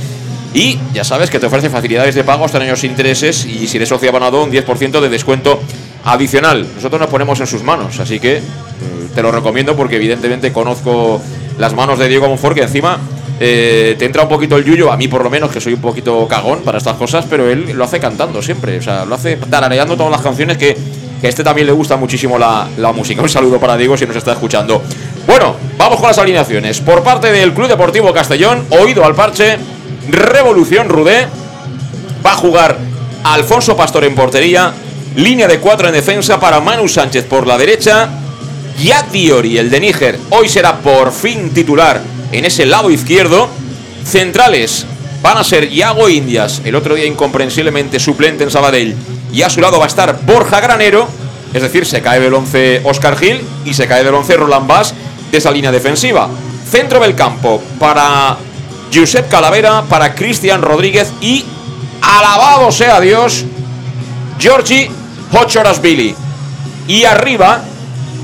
y 0.53 0.79
ya 0.93 1.03
sabes 1.03 1.29
que 1.29 1.39
te 1.39 1.45
ofrece 1.45 1.69
facilidades 1.69 2.15
de 2.15 2.23
pago 2.23 2.45
hasta 2.45 2.57
años 2.57 2.83
intereses 2.83 3.45
y 3.45 3.67
si 3.67 3.77
eres 3.77 3.89
socio 3.89 4.09
abonado 4.09 4.43
un 4.43 4.51
10% 4.51 5.01
de 5.01 5.09
descuento 5.09 5.59
adicional. 6.07 6.65
Nosotros 6.75 6.99
nos 6.99 7.09
ponemos 7.09 7.39
en 7.39 7.47
sus 7.47 7.63
manos, 7.63 7.99
así 7.99 8.19
que 8.19 8.39
mm, 8.39 9.13
te 9.13 9.21
lo 9.21 9.31
recomiendo 9.31 9.75
porque 9.75 9.97
evidentemente 9.97 10.51
conozco 10.51 11.21
las 11.59 11.73
manos 11.73 11.99
de 11.99 12.07
Diego 12.07 12.27
Monfort 12.27 12.55
que 12.55 12.63
encima 12.63 12.97
eh, 13.39 13.95
te 13.99 14.05
entra 14.05 14.23
un 14.23 14.29
poquito 14.29 14.55
el 14.55 14.63
yuyo, 14.63 14.91
a 14.91 14.97
mí 14.97 15.07
por 15.07 15.23
lo 15.23 15.29
menos, 15.29 15.51
que 15.51 15.59
soy 15.59 15.73
un 15.73 15.81
poquito 15.81 16.27
cagón 16.27 16.61
para 16.61 16.77
estas 16.77 16.95
cosas, 16.95 17.25
pero 17.29 17.49
él 17.49 17.71
lo 17.73 17.83
hace 17.83 17.99
cantando 17.99 18.41
siempre, 18.41 18.77
o 18.77 18.81
sea, 18.81 19.05
lo 19.05 19.15
hace 19.15 19.35
tarareando 19.35 19.95
todas 19.97 20.11
las 20.11 20.21
canciones 20.21 20.57
que, 20.57 20.77
que 21.19 21.27
a 21.27 21.29
este 21.29 21.43
también 21.43 21.67
le 21.67 21.73
gusta 21.73 21.97
muchísimo 21.97 22.37
la, 22.37 22.67
la 22.77 22.93
música. 22.93 23.21
Un 23.21 23.29
saludo 23.29 23.59
para 23.59 23.75
Diego 23.75 23.97
si 23.97 24.05
nos 24.05 24.15
está 24.15 24.31
escuchando. 24.31 24.81
Bueno, 25.27 25.55
vamos 25.77 25.99
con 25.99 26.07
las 26.07 26.17
alineaciones. 26.17 26.79
Por 26.79 27.03
parte 27.03 27.31
del 27.31 27.53
Club 27.53 27.67
Deportivo 27.67 28.13
Castellón, 28.13 28.65
oído 28.69 29.03
al 29.03 29.13
parche, 29.13 29.57
Revolución 30.09 30.87
Rudé, 30.87 31.27
va 32.25 32.31
a 32.31 32.35
jugar 32.35 32.77
Alfonso 33.23 33.75
Pastor 33.75 34.05
en 34.05 34.15
portería, 34.15 34.73
línea 35.17 35.47
de 35.47 35.59
cuatro 35.59 35.87
en 35.87 35.95
defensa 35.95 36.39
para 36.39 36.59
Manu 36.59 36.87
Sánchez 36.87 37.25
por 37.25 37.47
la 37.47 37.57
derecha, 37.57 38.07
Yad 38.77 39.05
Diori, 39.05 39.57
el 39.57 39.71
de 39.71 39.79
Níger, 39.79 40.19
hoy 40.29 40.47
será 40.47 40.77
por 40.77 41.11
fin 41.11 41.49
titular 41.55 41.99
en 42.31 42.45
ese 42.45 42.67
lado 42.67 42.91
izquierdo. 42.91 43.49
Centrales 44.05 44.85
van 45.23 45.37
a 45.37 45.43
ser 45.43 45.73
Iago 45.73 46.07
Indias, 46.07 46.61
el 46.63 46.75
otro 46.75 46.93
día 46.93 47.07
incomprensiblemente 47.07 47.99
suplente 47.99 48.43
en 48.43 48.51
Sabadell, 48.51 48.95
y 49.33 49.41
a 49.41 49.49
su 49.49 49.59
lado 49.59 49.79
va 49.79 49.85
a 49.85 49.87
estar 49.87 50.19
Borja 50.23 50.61
Granero, 50.61 51.07
es 51.51 51.63
decir, 51.63 51.87
se 51.87 52.03
cae 52.03 52.19
del 52.19 52.35
11 52.35 52.81
Oscar 52.83 53.17
Gil 53.17 53.41
y 53.65 53.73
se 53.73 53.87
cae 53.87 54.03
del 54.03 54.13
11 54.13 54.37
Roland 54.37 54.67
Bass 54.67 54.93
de 55.31 55.37
esa 55.39 55.49
línea 55.49 55.71
defensiva. 55.71 56.29
Centro 56.69 56.99
del 56.99 57.15
campo 57.15 57.59
para 57.79 58.37
Josep 58.93 59.27
Calavera, 59.29 59.81
para 59.89 60.13
Cristian 60.13 60.61
Rodríguez 60.61 61.11
y, 61.21 61.43
alabado 62.01 62.71
sea 62.71 62.99
Dios, 62.99 63.45
Georgi 64.37 64.91
Billy. 65.81 66.15
Y 66.87 67.03
arriba, 67.03 67.61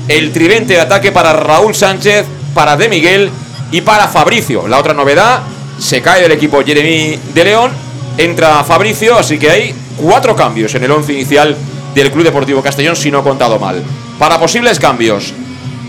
el 0.08 0.32
tridente 0.32 0.74
de 0.74 0.80
ataque 0.80 1.12
para 1.12 1.32
Raúl 1.32 1.74
Sánchez, 1.74 2.26
para 2.54 2.76
De 2.76 2.88
Miguel 2.88 3.30
y 3.70 3.80
para 3.80 4.08
Fabricio. 4.08 4.68
La 4.68 4.78
otra 4.78 4.94
novedad, 4.94 5.42
se 5.78 6.00
cae 6.00 6.22
del 6.22 6.32
equipo 6.32 6.62
Jeremy 6.64 7.18
de 7.34 7.44
León, 7.44 7.70
entra 8.16 8.64
Fabricio, 8.64 9.18
así 9.18 9.38
que 9.38 9.50
hay 9.50 9.74
cuatro 9.96 10.34
cambios 10.36 10.74
en 10.74 10.84
el 10.84 10.90
once 10.90 11.12
inicial 11.12 11.56
del 11.94 12.10
Club 12.10 12.24
Deportivo 12.24 12.62
Castellón, 12.62 12.96
si 12.96 13.10
no 13.10 13.20
he 13.20 13.22
contado 13.22 13.58
mal. 13.58 13.82
Para 14.18 14.38
posibles 14.38 14.78
cambios, 14.78 15.32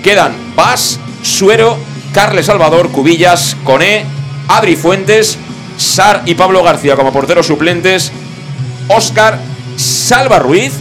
quedan 0.03 0.33
Paz, 0.55 0.99
Suero, 1.21 1.77
Carles 2.13 2.47
Salvador, 2.47 2.89
Cubillas, 2.89 3.55
Coné, 3.63 4.05
Adri 4.47 4.75
Fuentes, 4.75 5.37
Sar 5.77 6.23
y 6.25 6.35
Pablo 6.35 6.63
García 6.63 6.95
como 6.95 7.11
porteros 7.11 7.47
suplentes, 7.47 8.11
Oscar, 8.87 9.39
Salva 9.77 10.39
Ruiz 10.39 10.73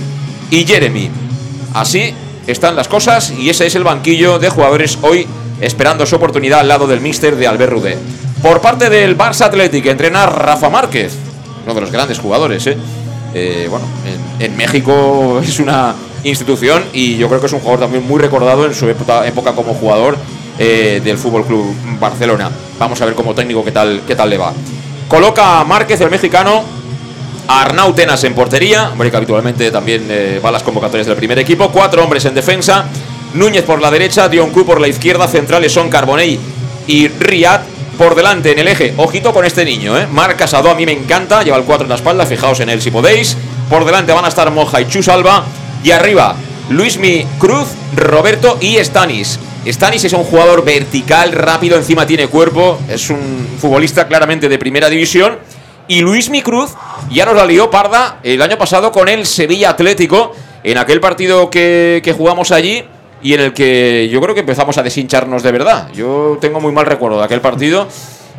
y 0.50 0.64
Jeremy. 0.64 1.10
Así 1.74 2.14
están 2.46 2.76
las 2.76 2.88
cosas 2.88 3.32
y 3.36 3.50
ese 3.50 3.66
es 3.66 3.74
el 3.74 3.84
banquillo 3.84 4.38
de 4.38 4.50
jugadores 4.50 4.98
hoy 5.02 5.26
esperando 5.60 6.04
su 6.06 6.16
oportunidad 6.16 6.60
al 6.60 6.68
lado 6.68 6.86
del 6.86 7.00
míster 7.00 7.36
de 7.36 7.46
Albert 7.46 7.72
Rudé. 7.72 7.98
Por 8.42 8.60
parte 8.60 8.90
del 8.90 9.16
Barça 9.16 9.46
Athletic 9.46 9.86
entrena 9.86 10.26
Rafa 10.26 10.68
Márquez, 10.68 11.14
uno 11.64 11.74
de 11.74 11.80
los 11.80 11.90
grandes 11.90 12.18
jugadores. 12.18 12.66
¿eh? 12.66 12.76
Eh, 13.34 13.66
bueno, 13.70 13.86
en, 14.38 14.56
México 14.56 15.40
es 15.44 15.58
una 15.58 15.94
institución 16.22 16.84
y 16.92 17.16
yo 17.16 17.28
creo 17.28 17.40
que 17.40 17.46
es 17.46 17.52
un 17.52 17.60
jugador 17.60 17.80
también 17.80 18.06
muy 18.06 18.20
recordado 18.20 18.66
en 18.66 18.74
su 18.74 18.88
época, 18.88 19.52
como 19.54 19.74
jugador 19.74 20.16
eh, 20.58 21.00
del 21.02 21.18
Fútbol 21.18 21.44
Club 21.44 21.74
Barcelona. 21.98 22.50
Vamos 22.78 23.00
a 23.00 23.06
ver 23.06 23.14
como 23.14 23.34
técnico 23.34 23.64
qué 23.64 23.72
tal, 23.72 24.02
qué 24.06 24.14
tal 24.14 24.30
le 24.30 24.38
va. 24.38 24.52
Coloca 25.08 25.60
a 25.60 25.64
Márquez, 25.64 26.00
el 26.00 26.10
mexicano, 26.10 26.64
Arnau 27.46 27.92
Tenas 27.94 28.24
en 28.24 28.34
portería, 28.34 28.90
hombre 28.90 29.10
habitualmente 29.14 29.70
también 29.70 30.08
va 30.44 30.48
a 30.48 30.52
las 30.52 30.62
convocatorias 30.62 31.06
del 31.06 31.16
primer 31.16 31.38
equipo, 31.38 31.70
cuatro 31.70 32.02
hombres 32.02 32.24
en 32.24 32.34
defensa, 32.34 32.86
Núñez 33.34 33.64
por 33.64 33.82
la 33.82 33.90
derecha, 33.90 34.28
Dion 34.28 34.50
Q 34.50 34.64
por 34.64 34.80
la 34.80 34.88
izquierda, 34.88 35.26
centrales 35.26 35.72
son 35.72 35.90
Carbonell 35.90 36.38
y 36.86 37.08
Riyad 37.08 37.62
por 37.98 38.14
delante 38.14 38.52
en 38.52 38.58
el 38.60 38.68
eje. 38.68 38.94
Ojito 38.96 39.32
con 39.32 39.44
este 39.44 39.64
niño, 39.64 39.98
¿eh? 39.98 40.06
Marc 40.10 40.36
Casado 40.36 40.70
a 40.70 40.74
mí 40.74 40.86
me 40.86 40.92
encanta, 40.92 41.42
lleva 41.42 41.56
el 41.56 41.64
4 41.64 41.84
en 41.84 41.88
la 41.88 41.96
espalda, 41.96 42.26
fijaos 42.26 42.60
en 42.60 42.68
él 42.68 42.80
si 42.80 42.90
podéis. 42.90 43.36
Por 43.68 43.84
delante 43.84 44.12
van 44.12 44.24
a 44.24 44.28
estar 44.28 44.50
Moja 44.50 44.80
y 44.80 44.88
Chusalva. 44.88 45.44
Y 45.82 45.90
arriba, 45.90 46.36
Luismi 46.70 47.26
Cruz, 47.38 47.68
Roberto 47.96 48.58
y 48.60 48.76
Stanis. 48.76 49.38
Stanis 49.66 50.04
es 50.04 50.12
un 50.12 50.24
jugador 50.24 50.64
vertical, 50.64 51.32
rápido, 51.32 51.76
encima 51.76 52.06
tiene 52.06 52.28
cuerpo, 52.28 52.78
es 52.88 53.10
un 53.10 53.48
futbolista 53.58 54.06
claramente 54.06 54.48
de 54.48 54.58
primera 54.58 54.88
división. 54.88 55.38
Y 55.88 56.00
Luismi 56.00 56.42
Cruz 56.42 56.70
ya 57.10 57.26
nos 57.26 57.36
la 57.36 57.44
lió 57.44 57.70
parda 57.70 58.18
el 58.22 58.40
año 58.40 58.56
pasado 58.56 58.90
con 58.90 59.08
el 59.08 59.26
Sevilla 59.26 59.70
Atlético 59.70 60.32
en 60.62 60.78
aquel 60.78 61.00
partido 61.00 61.50
que, 61.50 62.00
que 62.02 62.12
jugamos 62.12 62.50
allí 62.52 62.84
y 63.22 63.34
en 63.34 63.40
el 63.40 63.52
que 63.52 64.08
yo 64.10 64.20
creo 64.20 64.34
que 64.34 64.40
empezamos 64.40 64.78
a 64.78 64.82
deshincharnos 64.82 65.42
de 65.42 65.52
verdad. 65.52 65.88
Yo 65.92 66.38
tengo 66.40 66.60
muy 66.60 66.72
mal 66.72 66.86
recuerdo 66.86 67.18
de 67.18 67.24
aquel 67.24 67.40
partido. 67.40 67.88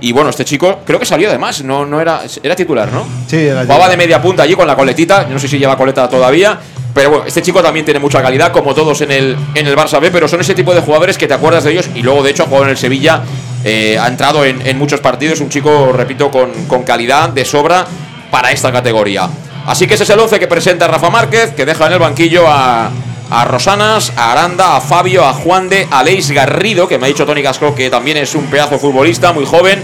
Y 0.01 0.11
bueno, 0.11 0.29
este 0.29 0.43
chico 0.43 0.79
creo 0.85 0.99
que 0.99 1.05
salió 1.05 1.29
además, 1.29 1.63
no, 1.63 1.85
no 1.85 2.01
era, 2.01 2.21
era 2.43 2.55
titular, 2.55 2.91
¿no? 2.91 3.05
Sí, 3.27 3.37
era 3.37 3.61
Jugaba 3.61 3.87
de 3.87 3.95
media 3.95 4.21
punta 4.21 4.43
allí 4.43 4.53
con 4.53 4.67
la 4.67 4.75
coletita, 4.75 5.23
yo 5.23 5.33
no 5.33 5.39
sé 5.39 5.47
si 5.47 5.57
lleva 5.57 5.77
coleta 5.77 6.09
todavía, 6.09 6.59
pero 6.93 7.11
bueno, 7.11 7.25
este 7.25 7.41
chico 7.41 7.63
también 7.63 7.85
tiene 7.85 8.01
mucha 8.01 8.21
calidad, 8.21 8.51
como 8.51 8.75
todos 8.75 8.99
en 9.01 9.11
el, 9.11 9.37
en 9.55 9.67
el 9.67 9.75
Barça 9.75 10.01
B, 10.01 10.11
pero 10.11 10.27
son 10.27 10.41
ese 10.41 10.53
tipo 10.53 10.75
de 10.75 10.81
jugadores 10.81 11.17
que 11.17 11.27
te 11.27 11.33
acuerdas 11.33 11.63
de 11.63 11.71
ellos 11.71 11.89
y 11.95 12.01
luego 12.01 12.23
de 12.23 12.31
hecho 12.31 12.43
ha 12.43 12.45
jugado 12.45 12.65
en 12.65 12.71
el 12.71 12.77
Sevilla, 12.77 13.21
eh, 13.67 13.97
ha 13.99 14.07
entrado 14.07 14.45
en, 14.45 14.77
muchos 14.77 14.99
partidos, 14.99 15.39
un 15.39 15.49
chico, 15.49 15.91
repito, 15.91 16.29
con, 16.29 16.83
calidad 16.83 17.29
de 17.29 17.43
sobra 17.43 17.87
para 18.29 18.51
esta 18.51 18.71
categoría. 18.71 19.27
Así 19.65 19.87
que 19.87 19.95
ese 19.95 20.03
es 20.03 20.09
el 20.11 20.19
11 20.19 20.39
que 20.39 20.47
presenta 20.47 20.87
Rafa 20.87 21.09
Márquez, 21.09 21.55
que 21.55 21.65
deja 21.65 21.87
en 21.87 21.93
el 21.93 21.99
banquillo 21.99 22.47
a, 22.47 22.91
a 23.31 23.45
Rosanas, 23.45 24.13
a 24.15 24.33
Aranda, 24.33 24.77
a 24.77 24.81
Fabio, 24.81 25.25
a 25.25 25.33
Juan 25.33 25.67
de, 25.67 25.87
a 25.89 26.03
Leis 26.03 26.29
Garrido, 26.29 26.87
que 26.87 26.99
me 26.99 27.05
ha 27.05 27.07
dicho 27.07 27.25
Tony 27.25 27.41
Casco 27.41 27.73
que 27.73 27.89
también 27.89 28.17
es 28.17 28.35
un 28.35 28.45
pedazo 28.45 28.77
futbolista 28.77 29.33
muy 29.33 29.47
joven, 29.47 29.81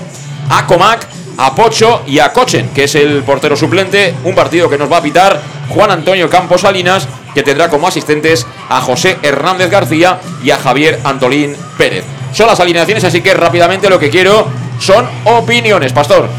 a 0.51 0.67
Comac, 0.67 1.07
a 1.37 1.55
Pocho 1.55 2.03
y 2.05 2.19
a 2.19 2.31
Cochen, 2.31 2.69
que 2.69 2.83
es 2.83 2.93
el 2.93 3.23
portero 3.23 3.55
suplente, 3.55 4.13
un 4.25 4.35
partido 4.35 4.69
que 4.69 4.77
nos 4.77 4.91
va 4.91 4.97
a 4.97 5.01
pitar 5.01 5.41
Juan 5.69 5.89
Antonio 5.89 6.29
Campos 6.29 6.61
Salinas, 6.61 7.07
que 7.33 7.43
tendrá 7.43 7.69
como 7.69 7.87
asistentes 7.87 8.45
a 8.69 8.81
José 8.81 9.17
Hernández 9.21 9.69
García 9.69 10.19
y 10.43 10.51
a 10.51 10.57
Javier 10.57 10.99
Antolín 11.03 11.55
Pérez. 11.77 12.03
Son 12.33 12.47
las 12.47 12.59
alineaciones, 12.59 13.03
así 13.03 13.21
que 13.21 13.33
rápidamente 13.33 13.89
lo 13.89 13.99
que 13.99 14.09
quiero 14.09 14.47
son 14.79 15.05
opiniones, 15.25 15.93
Pastor. 15.93 16.29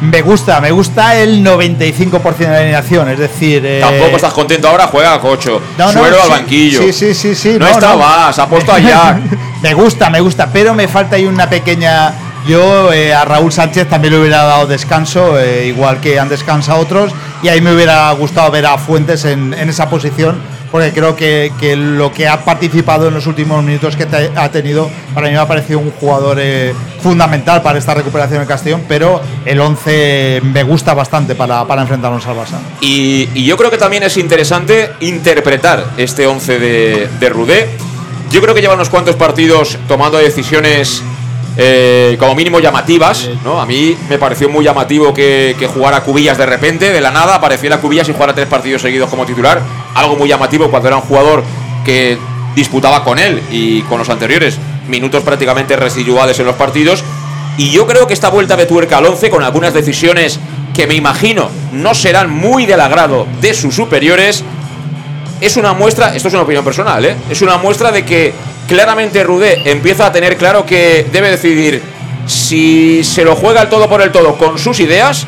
Me 0.00 0.20
gusta, 0.20 0.60
me 0.60 0.70
gusta 0.70 1.16
el 1.16 1.42
95% 1.42 2.36
de 2.36 2.46
la 2.48 2.58
alineación, 2.58 3.08
es 3.08 3.18
decir... 3.18 3.64
Eh... 3.64 3.80
Tampoco 3.80 4.16
estás 4.16 4.32
contento 4.32 4.68
ahora, 4.68 4.88
juega 4.88 5.14
a 5.14 5.20
Cocho, 5.20 5.60
no, 5.78 5.90
no, 5.90 6.04
al 6.04 6.28
banquillo. 6.28 6.82
Sí, 6.82 6.92
sí, 6.92 7.14
sí, 7.14 7.34
sí. 7.34 7.56
No, 7.58 7.66
estaba, 7.66 8.30
se 8.32 8.42
ha 8.42 8.46
puesto 8.46 8.72
allá. 8.72 9.18
me 9.62 9.72
gusta, 9.72 10.10
me 10.10 10.20
gusta, 10.20 10.50
pero 10.52 10.74
me 10.74 10.86
falta 10.86 11.16
ahí 11.16 11.24
una 11.24 11.48
pequeña... 11.48 12.12
Yo 12.46 12.92
eh, 12.92 13.12
a 13.12 13.24
Raúl 13.24 13.52
Sánchez 13.52 13.88
también 13.88 14.14
le 14.14 14.20
hubiera 14.20 14.44
dado 14.44 14.66
descanso, 14.66 15.38
eh, 15.38 15.66
igual 15.66 16.00
que 16.00 16.18
han 16.18 16.28
descansado 16.28 16.80
otros, 16.80 17.12
y 17.42 17.48
ahí 17.48 17.60
me 17.60 17.74
hubiera 17.74 18.10
gustado 18.12 18.50
ver 18.50 18.66
a 18.66 18.78
Fuentes 18.78 19.24
en, 19.24 19.52
en 19.54 19.68
esa 19.68 19.90
posición 19.90 20.40
porque 20.70 20.92
creo 20.92 21.16
que, 21.16 21.74
lo 21.76 22.12
que 22.12 22.28
ha 22.28 22.44
participado 22.44 23.08
en 23.08 23.14
los 23.14 23.26
últimos 23.26 23.62
minutos 23.62 23.96
que 23.96 24.06
ha 24.34 24.48
tenido, 24.50 24.90
para 25.14 25.28
mí 25.28 25.32
me 25.32 25.38
ha 25.38 25.48
parecido 25.48 25.78
un 25.78 25.90
jugador 25.92 26.38
eh, 26.40 26.74
fundamental 27.00 27.62
para 27.62 27.78
esta 27.78 27.94
recuperación 27.94 28.40
de 28.40 28.46
Castellón, 28.46 28.84
pero 28.88 29.20
el 29.44 29.60
11 29.60 30.42
me 30.44 30.62
gusta 30.64 30.94
bastante 30.94 31.34
para, 31.34 31.62
enfrentarnos 31.80 32.26
al 32.26 32.36
Barça. 32.36 32.58
Y, 32.80 33.44
yo 33.44 33.56
creo 33.56 33.70
que 33.70 33.78
también 33.78 34.02
es 34.02 34.16
interesante 34.16 34.92
interpretar 35.00 35.82
este 35.96 36.26
11 36.26 36.58
de, 36.58 37.08
de 37.20 37.28
Rudé. 37.28 37.68
Yo 38.30 38.42
creo 38.42 38.54
que 38.54 38.60
lleva 38.60 38.74
unos 38.74 38.90
cuantos 38.90 39.14
partidos 39.16 39.78
tomando 39.86 40.18
decisiones 40.18 41.02
eh, 41.58 42.16
como 42.18 42.34
mínimo 42.34 42.60
llamativas, 42.60 43.30
¿no? 43.42 43.60
A 43.60 43.66
mí 43.66 43.96
me 44.10 44.18
pareció 44.18 44.48
muy 44.48 44.64
llamativo 44.64 45.14
que, 45.14 45.68
jugara 45.72 46.02
Cubillas 46.02 46.36
de 46.36 46.46
repente, 46.46 46.92
de 46.92 47.00
la 47.00 47.10
nada, 47.10 47.36
apareciera 47.36 47.80
Cubillas 47.80 48.08
y 48.08 48.12
jugara 48.12 48.34
tres 48.34 48.46
partidos 48.46 48.82
seguidos 48.82 49.08
como 49.08 49.24
titular. 49.24 49.62
Algo 49.94 50.16
muy 50.16 50.28
llamativo 50.28 50.70
cuando 50.70 50.88
era 50.88 50.96
un 50.96 51.02
jugador 51.02 51.42
que 51.84 52.18
disputaba 52.54 53.04
con 53.04 53.18
él 53.18 53.42
y 53.50 53.82
con 53.82 53.98
los 53.98 54.08
anteriores 54.10 54.58
minutos 54.88 55.22
prácticamente 55.22 55.76
residuales 55.76 56.38
en 56.38 56.46
los 56.46 56.56
partidos. 56.56 57.02
Y 57.56 57.70
yo 57.70 57.86
creo 57.86 58.06
que 58.06 58.12
esta 58.12 58.28
vuelta 58.28 58.56
de 58.56 58.66
tuerca 58.66 58.98
al 58.98 59.06
11, 59.06 59.30
con 59.30 59.42
algunas 59.42 59.72
decisiones 59.72 60.38
que 60.74 60.86
me 60.86 60.94
imagino 60.94 61.48
no 61.72 61.94
serán 61.94 62.30
muy 62.30 62.66
del 62.66 62.80
agrado 62.80 63.26
de 63.40 63.54
sus 63.54 63.74
superiores, 63.74 64.44
es 65.40 65.56
una 65.56 65.72
muestra, 65.72 66.14
esto 66.14 66.28
es 66.28 66.34
una 66.34 66.42
opinión 66.42 66.64
personal, 66.64 67.04
¿eh? 67.04 67.16
es 67.30 67.40
una 67.40 67.56
muestra 67.56 67.92
de 67.92 68.04
que 68.04 68.34
claramente 68.66 69.22
Rudé 69.22 69.62
empieza 69.70 70.06
a 70.06 70.12
tener 70.12 70.36
claro 70.36 70.66
que 70.66 71.06
debe 71.10 71.30
decidir 71.30 71.82
si 72.26 73.04
se 73.04 73.24
lo 73.24 73.36
juega 73.36 73.62
el 73.62 73.68
todo 73.68 73.88
por 73.88 74.02
el 74.02 74.10
todo 74.10 74.36
con 74.36 74.58
sus 74.58 74.80
ideas 74.80 75.26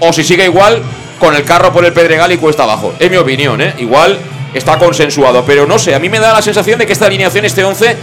o 0.00 0.12
si 0.12 0.22
sigue 0.22 0.44
igual 0.44 0.82
con 1.18 1.34
el 1.34 1.44
carro 1.44 1.72
por 1.72 1.84
el 1.84 1.92
pedregal 1.92 2.32
y 2.32 2.36
cuesta 2.36 2.64
abajo. 2.64 2.94
Es 2.98 3.10
mi 3.10 3.16
opinión, 3.16 3.60
¿eh? 3.60 3.74
Igual 3.78 4.18
está 4.52 4.78
consensuado, 4.78 5.44
pero 5.44 5.66
no 5.66 5.78
sé, 5.78 5.94
a 5.94 5.98
mí 5.98 6.08
me 6.08 6.18
da 6.18 6.32
la 6.32 6.42
sensación 6.42 6.78
de 6.78 6.86
que 6.86 6.92
esta 6.92 7.06
alineación, 7.06 7.44
este 7.44 7.64
11, 7.64 7.96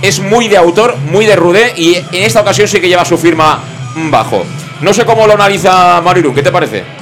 es 0.00 0.20
muy 0.20 0.48
de 0.48 0.56
autor, 0.56 0.96
muy 0.96 1.26
de 1.26 1.36
Rudé 1.36 1.74
y 1.76 1.94
en 1.94 2.22
esta 2.24 2.40
ocasión 2.40 2.66
sí 2.66 2.80
que 2.80 2.88
lleva 2.88 3.04
su 3.04 3.18
firma 3.18 3.60
bajo. 4.10 4.44
No 4.80 4.92
sé 4.92 5.04
cómo 5.04 5.26
lo 5.26 5.34
analiza 5.34 6.00
Mariru, 6.00 6.34
¿qué 6.34 6.42
te 6.42 6.50
parece? 6.50 7.01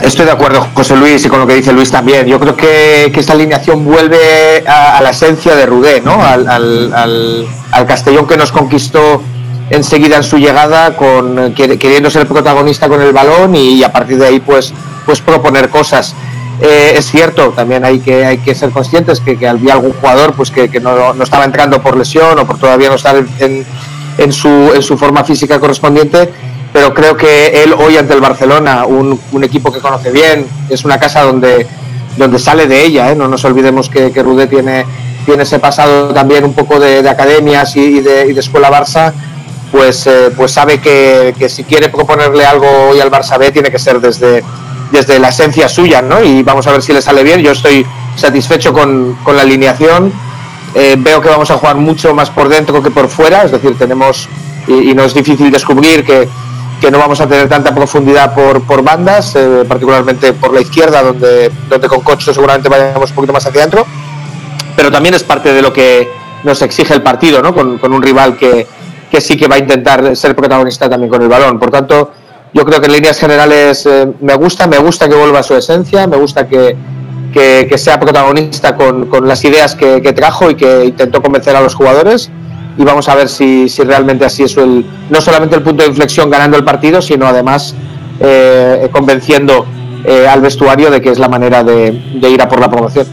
Estoy 0.00 0.26
de 0.26 0.32
acuerdo, 0.32 0.66
José 0.74 0.96
Luis, 0.96 1.24
y 1.24 1.28
con 1.28 1.40
lo 1.40 1.46
que 1.46 1.54
dice 1.54 1.72
Luis 1.72 1.90
también. 1.90 2.26
Yo 2.26 2.38
creo 2.38 2.54
que, 2.54 3.12
esta 3.14 3.32
alineación 3.32 3.84
vuelve 3.84 4.64
a, 4.66 5.00
la 5.02 5.10
esencia 5.10 5.54
de 5.56 5.66
Rudé, 5.66 6.00
¿no? 6.00 6.22
Al, 6.22 7.46
Castellón 7.86 8.26
que 8.26 8.36
nos 8.36 8.52
conquistó 8.52 9.22
enseguida 9.70 10.16
en 10.16 10.22
su 10.22 10.38
llegada, 10.38 10.96
queriendo 11.54 12.10
ser 12.10 12.26
protagonista 12.26 12.88
con 12.88 13.02
el 13.02 13.12
balón 13.12 13.54
y, 13.54 13.82
a 13.82 13.92
partir 13.92 14.18
de 14.18 14.26
ahí, 14.26 14.40
pues, 14.40 14.72
pues 15.04 15.20
proponer 15.20 15.68
cosas. 15.68 16.14
Eh, 16.60 16.94
es 16.96 17.10
cierto, 17.10 17.50
también 17.50 17.84
hay 17.84 17.98
que, 17.98 18.24
hay 18.24 18.38
que 18.38 18.54
ser 18.54 18.70
conscientes 18.70 19.20
que, 19.20 19.36
que 19.36 19.46
había 19.46 19.74
algún 19.74 19.92
jugador 19.92 20.32
pues 20.32 20.50
que, 20.50 20.68
no, 20.80 21.12
estaba 21.22 21.44
entrando 21.44 21.82
por 21.82 21.98
lesión 21.98 22.38
o 22.38 22.46
por 22.46 22.58
todavía 22.58 22.88
no 22.88 22.94
estar 22.94 23.22
en 24.18 24.32
su 24.32 24.96
forma 24.98 25.22
física 25.22 25.60
correspondiente, 25.60 26.30
pero 26.76 26.92
creo 26.92 27.16
que 27.16 27.62
él 27.62 27.72
hoy 27.72 27.96
ante 27.96 28.12
el 28.12 28.20
Barcelona, 28.20 28.84
un, 28.84 29.18
equipo 29.42 29.72
que 29.72 29.80
conoce 29.80 30.10
bien, 30.10 30.46
es 30.68 30.84
una 30.84 31.00
casa 31.00 31.22
donde, 31.22 31.66
donde 32.18 32.38
sale 32.38 32.66
de 32.66 32.84
ella, 32.84 33.10
¿eh? 33.10 33.14
no 33.14 33.28
nos 33.28 33.46
olvidemos 33.46 33.88
que, 33.88 34.12
que 34.12 34.22
Rudé 34.22 34.46
tiene, 34.46 34.84
tiene 35.24 35.44
ese 35.44 35.58
pasado 35.58 36.12
también 36.12 36.44
un 36.44 36.52
poco 36.52 36.78
de, 36.78 37.08
academias 37.08 37.74
y, 37.76 38.02
de, 38.02 38.26
y, 38.28 38.34
de, 38.34 38.40
escuela 38.40 38.70
Barça, 38.70 39.14
pues, 39.72 40.06
eh, 40.06 40.30
pues 40.36 40.52
sabe 40.52 40.78
que, 40.78 41.34
que 41.38 41.48
si 41.48 41.64
quiere 41.64 41.88
proponerle 41.88 42.44
algo 42.44 42.66
hoy 42.90 43.00
al 43.00 43.10
Barça 43.10 43.38
B 43.38 43.50
tiene 43.52 43.70
que 43.70 43.78
ser 43.78 43.98
desde 43.98 44.44
desde 44.92 45.18
la 45.18 45.30
esencia 45.30 45.70
suya, 45.70 46.02
¿no? 46.02 46.22
Y 46.22 46.42
vamos 46.42 46.66
a 46.66 46.72
ver 46.72 46.82
si 46.82 46.92
le 46.92 47.00
sale 47.00 47.24
bien. 47.24 47.40
Yo 47.40 47.52
estoy 47.52 47.86
satisfecho 48.16 48.74
con, 48.74 49.16
la 49.26 49.42
alineación. 49.42 50.12
Eh, 50.74 50.94
veo 50.98 51.22
que 51.22 51.30
vamos 51.30 51.50
a 51.50 51.56
jugar 51.56 51.76
mucho 51.76 52.14
más 52.14 52.28
por 52.28 52.50
dentro 52.50 52.82
que 52.82 52.90
por 52.90 53.08
fuera, 53.08 53.44
es 53.44 53.50
decir, 53.50 53.78
tenemos, 53.78 54.28
y, 54.68 54.94
no 54.94 55.04
es 55.04 55.14
difícil 55.14 55.50
descubrir 55.50 56.04
que, 56.04 56.28
no 56.90 56.98
vamos 56.98 57.20
a 57.20 57.26
tener 57.26 57.48
tanta 57.48 57.74
profundidad 57.74 58.34
por, 58.34 58.62
por 58.62 58.82
bandas, 58.82 59.34
eh, 59.34 59.64
particularmente 59.68 60.32
por 60.32 60.52
la 60.54 60.60
izquierda, 60.60 61.02
donde, 61.02 61.50
donde 61.68 61.88
con 61.88 62.00
Cocho 62.00 62.32
seguramente 62.32 62.68
vayamos 62.68 63.10
un 63.10 63.16
poquito 63.16 63.32
más 63.32 63.44
hacia 63.46 63.60
adentro, 63.60 63.84
pero 64.76 64.90
también 64.90 65.14
es 65.14 65.24
parte 65.24 65.52
de 65.52 65.62
lo 65.62 65.72
que 65.72 66.08
nos 66.44 66.62
exige 66.62 66.94
el 66.94 67.02
partido, 67.02 67.42
¿no? 67.42 67.54
Con, 67.54 67.92
un 67.92 68.02
rival 68.02 68.36
que, 68.36 68.66
que 69.10 69.20
sí 69.20 69.36
que 69.36 69.48
va 69.48 69.56
a 69.56 69.58
intentar 69.58 70.14
ser 70.16 70.36
protagonista 70.36 70.88
también 70.88 71.10
con 71.10 71.22
el 71.22 71.28
balón. 71.28 71.58
Por 71.58 71.70
tanto, 71.70 72.12
yo 72.52 72.64
creo 72.64 72.80
que 72.80 72.86
en 72.86 72.92
líneas 72.92 73.18
generales 73.18 73.84
eh, 73.86 74.06
me 74.20 74.34
gusta, 74.34 74.66
me 74.66 74.78
gusta 74.78 75.08
que 75.08 75.14
vuelva 75.14 75.40
a 75.40 75.42
su 75.42 75.54
esencia, 75.54 76.06
me 76.06 76.16
gusta 76.16 76.46
que, 76.46 76.76
que, 77.32 77.78
sea 77.78 78.00
protagonista 78.00 78.76
con, 78.76 79.06
con 79.06 79.28
las 79.28 79.44
ideas 79.44 79.74
que, 79.74 80.00
trajo 80.14 80.50
y 80.50 80.54
que 80.54 80.86
intentó 80.86 81.20
convencer 81.20 81.54
a 81.56 81.60
los 81.60 81.74
jugadores. 81.74 82.30
Y 82.78 82.84
vamos 82.84 83.08
a 83.08 83.14
ver 83.14 83.28
si, 83.28 83.68
si 83.68 83.82
realmente 83.82 84.24
así 84.24 84.42
es 84.42 84.56
el, 84.56 84.84
no 85.10 85.20
solamente 85.20 85.56
el 85.56 85.62
punto 85.62 85.82
de 85.82 85.88
inflexión 85.88 86.30
ganando 86.30 86.56
el 86.56 86.64
partido, 86.64 87.00
sino 87.00 87.26
además 87.26 87.74
eh, 88.20 88.88
convenciendo 88.92 89.66
eh, 90.04 90.26
al 90.28 90.40
vestuario 90.40 90.90
de 90.90 91.00
que 91.00 91.10
es 91.10 91.18
la 91.18 91.28
manera 91.28 91.64
de, 91.64 91.90
de 92.14 92.30
ir 92.30 92.40
a 92.42 92.48
por 92.48 92.60
la 92.60 92.70
promoción. 92.70 93.06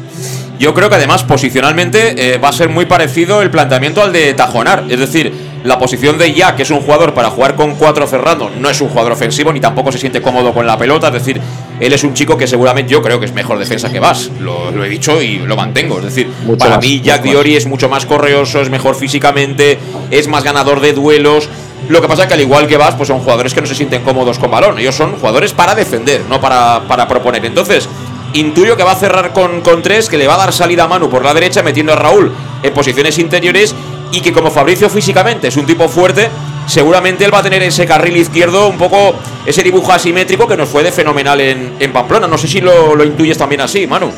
Yo 0.59 0.73
creo 0.73 0.89
que 0.89 0.95
además 0.95 1.23
posicionalmente 1.23 2.39
va 2.41 2.49
a 2.49 2.53
ser 2.53 2.69
muy 2.69 2.85
parecido 2.85 3.41
el 3.41 3.49
planteamiento 3.49 4.01
al 4.01 4.13
de 4.13 4.33
Tajonar. 4.33 4.85
Es 4.87 4.99
decir, 4.99 5.33
la 5.63 5.79
posición 5.79 6.17
de 6.17 6.33
Ya, 6.33 6.55
que 6.55 6.63
es 6.63 6.71
un 6.71 6.81
jugador 6.81 7.13
para 7.13 7.29
jugar 7.29 7.55
con 7.55 7.75
cuatro 7.75 8.05
cerrando, 8.05 8.49
no 8.59 8.69
es 8.69 8.81
un 8.81 8.89
jugador 8.89 9.13
ofensivo 9.13 9.51
ni 9.53 9.59
tampoco 9.59 9.91
se 9.91 9.97
siente 9.97 10.21
cómodo 10.21 10.53
con 10.53 10.67
la 10.67 10.77
pelota. 10.77 11.07
Es 11.07 11.13
decir, 11.13 11.41
él 11.79 11.93
es 11.93 12.03
un 12.03 12.13
chico 12.13 12.37
que 12.37 12.47
seguramente 12.47 12.91
yo 12.91 13.01
creo 13.01 13.19
que 13.19 13.25
es 13.25 13.33
mejor 13.33 13.57
defensa 13.59 13.91
que 13.91 13.99
Vas. 13.99 14.29
Lo, 14.39 14.83
he 14.83 14.89
dicho 14.89 15.21
y 15.21 15.37
lo 15.39 15.55
mantengo. 15.55 15.99
Es 15.99 16.05
decir, 16.05 16.29
para 16.59 16.77
mí 16.77 17.01
Jack 17.01 17.23
Diori 17.23 17.55
es 17.55 17.65
mucho 17.65 17.87
más 17.87 18.05
correoso, 18.05 18.61
es 18.61 18.69
mejor 18.69 18.95
físicamente, 18.95 19.79
es 20.11 20.27
más 20.27 20.43
ganador 20.43 20.81
de 20.81 20.93
duelos. 20.93 21.49
Lo 21.89 22.01
que 22.01 22.07
pasa 22.07 22.23
es 22.23 22.27
que 22.27 22.33
al 22.35 22.41
igual 22.41 22.67
que 22.67 22.77
Vas, 22.77 22.95
pues 22.95 23.07
son 23.07 23.19
jugadores 23.19 23.53
que 23.53 23.61
no 23.61 23.67
se 23.67 23.75
sienten 23.75 24.03
cómodos 24.03 24.39
con 24.39 24.51
balón. 24.51 24.79
Ellos 24.79 24.95
son 24.95 25.15
jugadores 25.15 25.53
para 25.53 25.75
defender, 25.75 26.21
no 26.29 26.39
para, 26.41 26.81
para 26.87 27.07
proponer. 27.07 27.45
Entonces, 27.45 27.87
intuyo 28.33 28.75
que 28.75 28.83
va 28.83 28.91
a 28.91 28.95
cerrar 28.95 29.31
con, 29.31 29.61
con 29.61 29.81
tres, 29.81 30.09
que 30.09 30.17
le 30.17 30.27
va 30.27 30.35
a 30.35 30.37
dar 30.37 30.53
salida 30.53 30.85
a 30.85 30.87
Manu 30.87 31.09
por 31.09 31.23
la 31.23 31.33
derecha, 31.33 31.63
metiendo 31.63 31.93
a 31.93 31.95
Raúl 31.95 32.31
en 32.63 32.73
posiciones 32.73 33.19
interiores 33.19 33.75
y 34.13 34.21
que 34.21 34.31
como 34.31 34.51
Fabricio 34.51 34.89
físicamente 34.89 35.47
es 35.47 35.57
un 35.57 35.65
tipo 35.65 35.89
fuerte, 35.89 36.29
seguramente 36.67 37.25
él 37.25 37.33
va 37.33 37.39
a 37.39 37.43
tener 37.43 37.63
ese 37.63 37.85
carril 37.87 38.15
izquierdo, 38.15 38.67
un 38.69 38.77
poco 38.77 39.15
ese 39.43 39.63
dibujo 39.63 39.91
asimétrico 39.91 40.47
que 40.47 40.55
nos 40.55 40.69
fue 40.69 40.83
de 40.83 40.91
fenomenal 40.91 41.41
en, 41.41 41.73
en 41.79 41.91
Pamplona. 41.91 42.27
No 42.27 42.37
sé 42.37 42.47
si 42.47 42.61
lo, 42.61 43.03
intuyes 43.03 43.39
también 43.39 43.61
así, 43.61 43.87
Manu. 43.87 44.11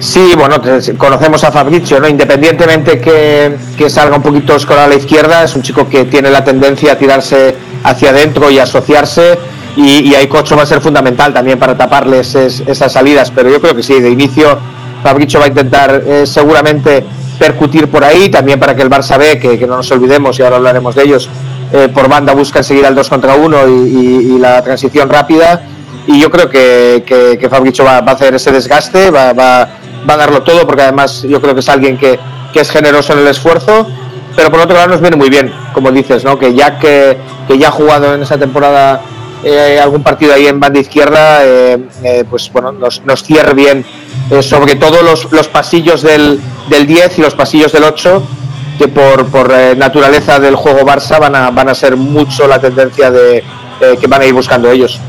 Sí, 0.00 0.32
bueno, 0.36 0.56
conocemos 0.98 1.44
a 1.44 1.50
Fabricio, 1.50 1.98
¿no? 1.98 2.08
Independientemente 2.08 3.00
que, 3.00 3.56
que 3.76 3.88
salga 3.88 4.16
un 4.16 4.22
poquito 4.22 4.56
escolar 4.56 4.84
a 4.84 4.88
la 4.88 4.96
izquierda, 4.96 5.42
es 5.44 5.56
un 5.56 5.62
chico 5.62 5.88
que 5.88 6.04
tiene 6.04 6.30
la 6.30 6.44
tendencia 6.44 6.92
a 6.92 6.98
tirarse 6.98 7.56
hacia 7.84 8.10
adentro 8.10 8.50
y 8.50 8.58
asociarse. 8.58 9.38
Y, 9.76 10.10
y 10.10 10.14
ahí 10.14 10.26
Cocho 10.26 10.56
va 10.56 10.64
a 10.64 10.66
ser 10.66 10.82
fundamental 10.82 11.32
también 11.32 11.58
para 11.58 11.76
taparles 11.76 12.34
esas 12.34 12.92
salidas. 12.92 13.30
Pero 13.30 13.48
yo 13.48 13.62
creo 13.62 13.74
que 13.74 13.82
sí, 13.82 13.98
de 13.98 14.10
inicio 14.10 14.58
Fabricio 15.02 15.40
va 15.40 15.46
a 15.46 15.48
intentar 15.48 16.02
eh, 16.06 16.26
seguramente 16.26 17.04
percutir 17.40 17.88
por 17.88 18.04
ahí, 18.04 18.28
también 18.28 18.60
para 18.60 18.76
que 18.76 18.82
el 18.82 18.90
Barça 18.90 19.16
B, 19.16 19.38
que, 19.38 19.66
no 19.66 19.78
nos 19.78 19.90
olvidemos 19.90 20.38
y 20.38 20.42
ahora 20.42 20.56
hablaremos 20.56 20.94
de 20.94 21.04
ellos, 21.04 21.30
eh, 21.72 21.88
por 21.88 22.06
banda 22.06 22.34
buscan 22.34 22.62
seguir 22.62 22.84
al 22.84 22.94
2 22.94 23.08
contra 23.08 23.34
1 23.34 23.66
y, 23.66 24.38
la 24.38 24.62
transición 24.62 25.08
rápida. 25.08 25.62
Y 26.06 26.20
yo 26.20 26.30
creo 26.30 26.50
que, 26.50 27.02
que, 27.06 27.48
va, 27.48 27.96
a 27.96 27.98
hacer 28.00 28.34
ese 28.34 28.52
desgaste, 28.52 29.10
va, 29.10 29.32
va, 29.32 29.68
va, 30.08 30.14
a 30.14 30.16
darlo 30.18 30.42
todo, 30.42 30.66
porque 30.66 30.82
además 30.82 31.22
yo 31.22 31.40
creo 31.40 31.54
que 31.54 31.60
es 31.60 31.68
alguien 31.70 31.96
que, 31.96 32.18
que, 32.52 32.60
es 32.60 32.70
generoso 32.70 33.14
en 33.14 33.20
el 33.20 33.28
esfuerzo. 33.28 33.86
Pero 34.36 34.50
por 34.50 34.60
otro 34.60 34.76
lado 34.76 34.88
nos 34.88 35.00
viene 35.00 35.16
muy 35.16 35.30
bien, 35.30 35.50
como 35.72 35.90
dices, 35.90 36.24
¿no? 36.24 36.38
que 36.38 36.52
ya 36.52 36.78
que, 36.78 37.16
que 37.48 37.58
ya 37.58 37.68
ha 37.68 37.72
jugado 37.72 38.14
en 38.14 38.22
esa 38.22 38.36
temporada 38.36 39.00
eh, 39.44 39.80
algún 39.80 40.02
partido 40.02 40.34
ahí 40.34 40.46
en 40.46 40.60
banda 40.60 40.80
izquierda, 40.80 41.40
eh, 41.44 41.78
pues 42.28 42.50
bueno, 42.52 42.72
nos, 42.72 43.04
nos 43.04 43.22
cierre 43.22 43.54
bien 43.54 43.84
eh, 44.30 44.42
sobre 44.42 44.76
todo 44.76 45.02
los, 45.02 45.30
los 45.32 45.48
pasillos 45.48 46.02
del, 46.02 46.40
del, 46.68 46.86
10 46.86 47.18
y 47.18 47.22
los 47.22 47.34
pasillos 47.34 47.72
del 47.72 47.82
8, 47.82 48.22
que 48.78 48.86
por, 48.86 49.26
por 49.26 49.52
eh, 49.52 49.74
naturaleza 49.74 50.38
del 50.38 50.54
juego 50.54 50.86
Barça 50.86 51.18
van 51.18 51.34
a, 51.34 51.50
van 51.50 51.68
a 51.68 51.74
ser 51.74 51.96
mucho 51.96 52.46
la 52.46 52.60
tendencia 52.60 53.10
de, 53.10 53.38
eh, 53.38 53.96
que 54.00 54.06
van 54.06 54.22
a 54.22 54.26
ir 54.26 54.32
buscando 54.32 54.70
ellos. 54.70 55.00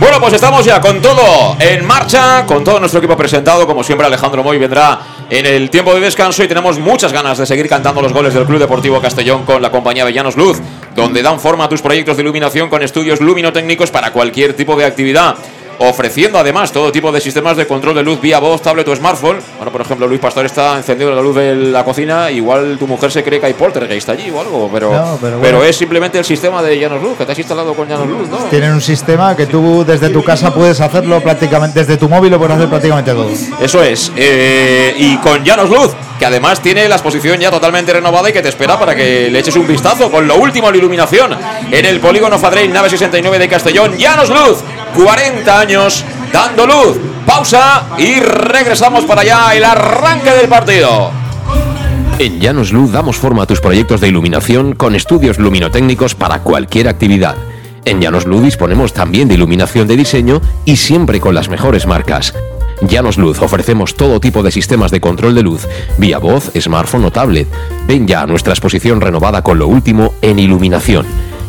Bueno, 0.00 0.20
pues 0.20 0.32
estamos 0.32 0.64
ya 0.64 0.80
con 0.80 1.00
todo 1.00 1.56
en 1.60 1.86
marcha, 1.86 2.44
con 2.46 2.64
todo 2.64 2.80
nuestro 2.80 2.98
equipo 2.98 3.16
presentado. 3.16 3.66
Como 3.66 3.84
siempre, 3.84 4.06
Alejandro 4.06 4.42
Moy 4.42 4.58
vendrá 4.58 4.98
en 5.30 5.46
el 5.46 5.70
tiempo 5.70 5.94
de 5.94 6.00
descanso 6.00 6.42
y 6.42 6.48
tenemos 6.48 6.78
muchas 6.78 7.12
ganas 7.12 7.38
de 7.38 7.46
seguir 7.46 7.68
cantando 7.68 8.02
los 8.02 8.12
goles 8.12 8.34
del 8.34 8.44
Club 8.44 8.58
Deportivo 8.58 9.00
Castellón 9.00 9.44
con 9.44 9.62
la 9.62 9.70
compañía 9.70 10.04
Villanos 10.04 10.36
Luz, 10.36 10.60
donde 10.96 11.22
dan 11.22 11.38
forma 11.38 11.64
a 11.64 11.68
tus 11.68 11.80
proyectos 11.80 12.16
de 12.16 12.24
iluminación 12.24 12.68
con 12.68 12.82
estudios 12.82 13.20
luminotécnicos 13.20 13.92
para 13.92 14.12
cualquier 14.12 14.54
tipo 14.54 14.74
de 14.76 14.84
actividad 14.84 15.36
ofreciendo 15.78 16.38
además 16.38 16.72
todo 16.72 16.92
tipo 16.92 17.10
de 17.12 17.20
sistemas 17.20 17.56
de 17.56 17.66
control 17.66 17.94
de 17.94 18.02
luz 18.02 18.20
vía 18.20 18.38
voz, 18.38 18.62
tablet 18.62 18.86
o 18.88 18.96
smartphone. 18.96 19.38
Bueno, 19.56 19.72
por 19.72 19.80
ejemplo, 19.80 20.06
Luis 20.06 20.20
Pastor 20.20 20.46
está 20.46 20.76
encendido 20.76 21.14
la 21.14 21.22
luz 21.22 21.36
de 21.36 21.54
la 21.54 21.84
cocina, 21.84 22.30
igual 22.30 22.76
tu 22.78 22.86
mujer 22.86 23.10
se 23.10 23.22
cree 23.22 23.40
que 23.40 23.46
hay 23.46 23.54
poltergeist 23.54 24.08
allí 24.08 24.30
o 24.30 24.40
algo, 24.40 24.70
pero, 24.72 25.18
pero, 25.40 25.64
es 25.64 25.76
simplemente 25.76 26.18
el 26.18 26.24
sistema 26.24 26.62
de 26.62 26.78
Llanos 26.78 27.02
Luz, 27.02 27.16
que 27.18 27.24
te 27.26 27.32
has 27.32 27.38
instalado 27.38 27.74
con 27.74 27.88
Llanos 27.88 28.08
Luz, 28.08 28.28
¿no? 28.28 28.38
Tienen 28.50 28.72
un 28.72 28.80
sistema 28.80 29.36
que 29.36 29.46
tú 29.46 29.84
desde 29.84 30.10
tu 30.10 30.22
casa 30.22 30.52
puedes 30.52 30.80
hacerlo 30.80 31.20
prácticamente, 31.20 31.80
desde 31.80 31.96
tu 31.96 32.08
móvil 32.08 32.30
lo 32.30 32.38
puedes 32.38 32.56
hacer 32.56 32.68
prácticamente 32.68 33.12
todo. 33.12 33.30
Eso 33.60 33.82
es, 33.82 34.12
eh, 34.16 34.94
y 34.96 35.16
con 35.18 35.44
Llanos 35.44 35.70
Luz, 35.70 35.90
que 36.18 36.26
además 36.26 36.60
tiene 36.60 36.88
la 36.88 36.96
exposición 36.96 37.38
ya 37.40 37.50
totalmente 37.50 37.92
renovada 37.92 38.30
y 38.30 38.32
que 38.32 38.42
te 38.42 38.48
espera 38.48 38.78
para 38.78 38.94
que 38.94 39.28
le 39.30 39.38
eches 39.38 39.56
un 39.56 39.66
vistazo 39.66 40.10
con 40.10 40.26
lo 40.26 40.36
último 40.36 40.68
en 40.68 40.76
iluminación 40.76 41.36
en 41.70 41.86
el 41.86 42.00
polígono 42.00 42.38
Fadrell, 42.38 42.72
nave 42.72 42.88
69 42.88 43.38
de 43.38 43.48
Castellón. 43.48 43.96
Llanos 43.96 44.30
Luz, 44.30 44.58
40 44.94 45.58
años 45.60 46.04
dando 46.32 46.66
luz. 46.66 46.98
Pausa 47.26 47.86
y 47.98 48.20
regresamos 48.20 49.04
para 49.04 49.22
allá 49.22 49.54
el 49.54 49.64
arranque 49.64 50.30
del 50.30 50.48
partido. 50.48 51.10
En 52.18 52.38
Llanos 52.40 52.72
Luz 52.72 52.92
damos 52.92 53.16
forma 53.16 53.42
a 53.42 53.46
tus 53.46 53.60
proyectos 53.60 54.00
de 54.00 54.08
iluminación 54.08 54.74
con 54.74 54.94
estudios 54.94 55.38
luminotécnicos 55.38 56.14
para 56.14 56.40
cualquier 56.40 56.88
actividad. 56.88 57.34
En 57.84 58.00
Llanos 58.00 58.24
Luz 58.24 58.42
disponemos 58.42 58.92
también 58.92 59.28
de 59.28 59.34
iluminación 59.34 59.88
de 59.88 59.96
diseño 59.96 60.40
y 60.64 60.76
siempre 60.76 61.20
con 61.20 61.34
las 61.34 61.48
mejores 61.48 61.86
marcas. 61.86 62.34
Llanos 62.82 63.18
Luz 63.18 63.40
ofrecemos 63.40 63.94
todo 63.94 64.20
tipo 64.20 64.42
de 64.42 64.50
sistemas 64.50 64.90
de 64.90 65.00
control 65.00 65.34
de 65.34 65.42
luz, 65.42 65.66
vía 65.98 66.18
voz, 66.18 66.50
smartphone 66.58 67.04
o 67.04 67.10
tablet. 67.10 67.48
Ven 67.86 68.06
ya 68.06 68.22
a 68.22 68.26
nuestra 68.26 68.52
exposición 68.52 69.00
renovada 69.00 69.42
con 69.42 69.58
lo 69.58 69.66
último 69.66 70.14
en 70.22 70.38
iluminación. 70.38 71.06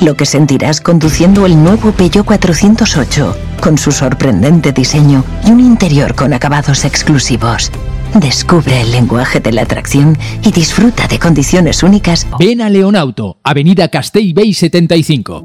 Lo 0.00 0.16
que 0.16 0.26
sentirás 0.26 0.80
conduciendo 0.80 1.44
el 1.44 1.60
nuevo 1.60 1.90
Peugeot 1.90 2.24
408, 2.24 3.36
con 3.60 3.76
su 3.78 3.90
sorprendente 3.90 4.72
diseño 4.72 5.24
y 5.44 5.50
un 5.50 5.58
interior 5.60 6.14
con 6.14 6.32
acabados 6.32 6.84
exclusivos. 6.84 7.72
Descubre 8.14 8.80
el 8.80 8.92
lenguaje 8.92 9.40
de 9.40 9.52
la 9.52 9.62
atracción 9.62 10.16
y 10.42 10.52
disfruta 10.52 11.08
de 11.08 11.18
condiciones 11.18 11.82
únicas. 11.82 12.26
Ven 12.38 12.62
a 12.62 12.70
Leonauto, 12.70 13.38
Avenida 13.42 13.88
Castell 13.88 14.32
Bay 14.34 14.54
75. 14.54 15.44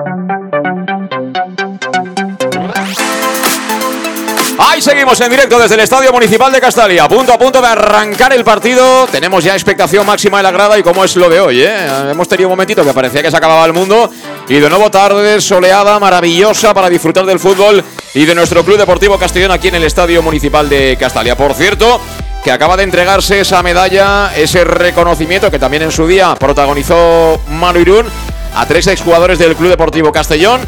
Ahí 4.63 4.79
seguimos 4.79 5.19
en 5.19 5.31
directo 5.31 5.57
desde 5.57 5.73
el 5.73 5.81
Estadio 5.81 6.11
Municipal 6.11 6.51
de 6.51 6.61
Castalia, 6.61 7.07
punto 7.07 7.33
a 7.33 7.39
punto 7.39 7.59
de 7.59 7.67
arrancar 7.67 8.31
el 8.31 8.43
partido. 8.43 9.07
Tenemos 9.07 9.43
ya 9.43 9.53
expectación 9.53 10.05
máxima 10.05 10.37
en 10.37 10.43
la 10.43 10.51
grada 10.51 10.77
y 10.77 10.83
como 10.83 11.03
es 11.03 11.15
lo 11.15 11.29
de 11.29 11.39
hoy, 11.39 11.63
¿eh? 11.63 11.87
Hemos 12.11 12.27
tenido 12.27 12.47
un 12.47 12.51
momentito 12.51 12.85
que 12.85 12.93
parecía 12.93 13.23
que 13.23 13.31
se 13.31 13.37
acababa 13.37 13.65
el 13.65 13.73
mundo 13.73 14.11
y 14.47 14.59
de 14.59 14.69
nuevo 14.69 14.91
tarde 14.91 15.41
soleada, 15.41 15.99
maravillosa 15.99 16.75
para 16.75 16.89
disfrutar 16.89 17.25
del 17.25 17.39
fútbol 17.39 17.83
y 18.13 18.25
de 18.25 18.35
nuestro 18.35 18.63
Club 18.63 18.77
Deportivo 18.77 19.17
Castellón 19.17 19.49
aquí 19.49 19.69
en 19.69 19.75
el 19.75 19.83
Estadio 19.83 20.21
Municipal 20.21 20.69
de 20.69 20.95
Castalia. 20.99 21.35
Por 21.35 21.55
cierto, 21.55 21.99
que 22.43 22.51
acaba 22.51 22.77
de 22.77 22.83
entregarse 22.83 23.39
esa 23.39 23.63
medalla, 23.63 24.31
ese 24.35 24.63
reconocimiento 24.63 25.49
que 25.49 25.57
también 25.57 25.81
en 25.81 25.91
su 25.91 26.05
día 26.05 26.35
protagonizó 26.35 27.41
Manu 27.49 27.79
Irún 27.79 28.05
a 28.55 28.67
tres 28.67 28.85
exjugadores 28.85 29.39
del 29.39 29.55
Club 29.55 29.69
Deportivo 29.69 30.11
Castellón. 30.11 30.61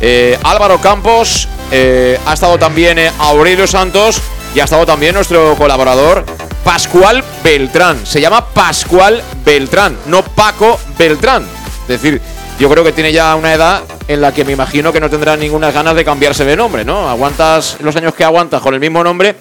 Eh, 0.00 0.38
Álvaro 0.42 0.78
Campos, 0.80 1.48
eh, 1.70 2.18
ha 2.26 2.34
estado 2.34 2.58
también 2.58 2.98
eh, 2.98 3.10
Aurelio 3.18 3.66
Santos 3.66 4.20
y 4.54 4.60
ha 4.60 4.64
estado 4.64 4.84
también 4.84 5.14
nuestro 5.14 5.54
colaborador 5.56 6.24
Pascual 6.64 7.24
Beltrán. 7.42 8.06
Se 8.06 8.20
llama 8.20 8.46
Pascual 8.46 9.22
Beltrán, 9.44 9.96
no 10.06 10.22
Paco 10.22 10.78
Beltrán. 10.98 11.44
Es 11.82 11.88
decir, 11.88 12.20
yo 12.58 12.68
creo 12.70 12.84
que 12.84 12.92
tiene 12.92 13.12
ya 13.12 13.34
una 13.36 13.54
edad 13.54 13.82
en 14.08 14.20
la 14.20 14.32
que 14.32 14.44
me 14.44 14.52
imagino 14.52 14.92
que 14.92 15.00
no 15.00 15.10
tendrá 15.10 15.36
ninguna 15.36 15.70
ganas 15.72 15.94
de 15.94 16.04
cambiarse 16.04 16.44
de 16.44 16.56
nombre, 16.56 16.84
¿no? 16.84 17.08
Aguantas 17.08 17.78
los 17.80 17.94
años 17.96 18.14
que 18.14 18.24
aguantas 18.24 18.60
con 18.60 18.74
el 18.74 18.80
mismo 18.80 19.02
nombre. 19.02 19.36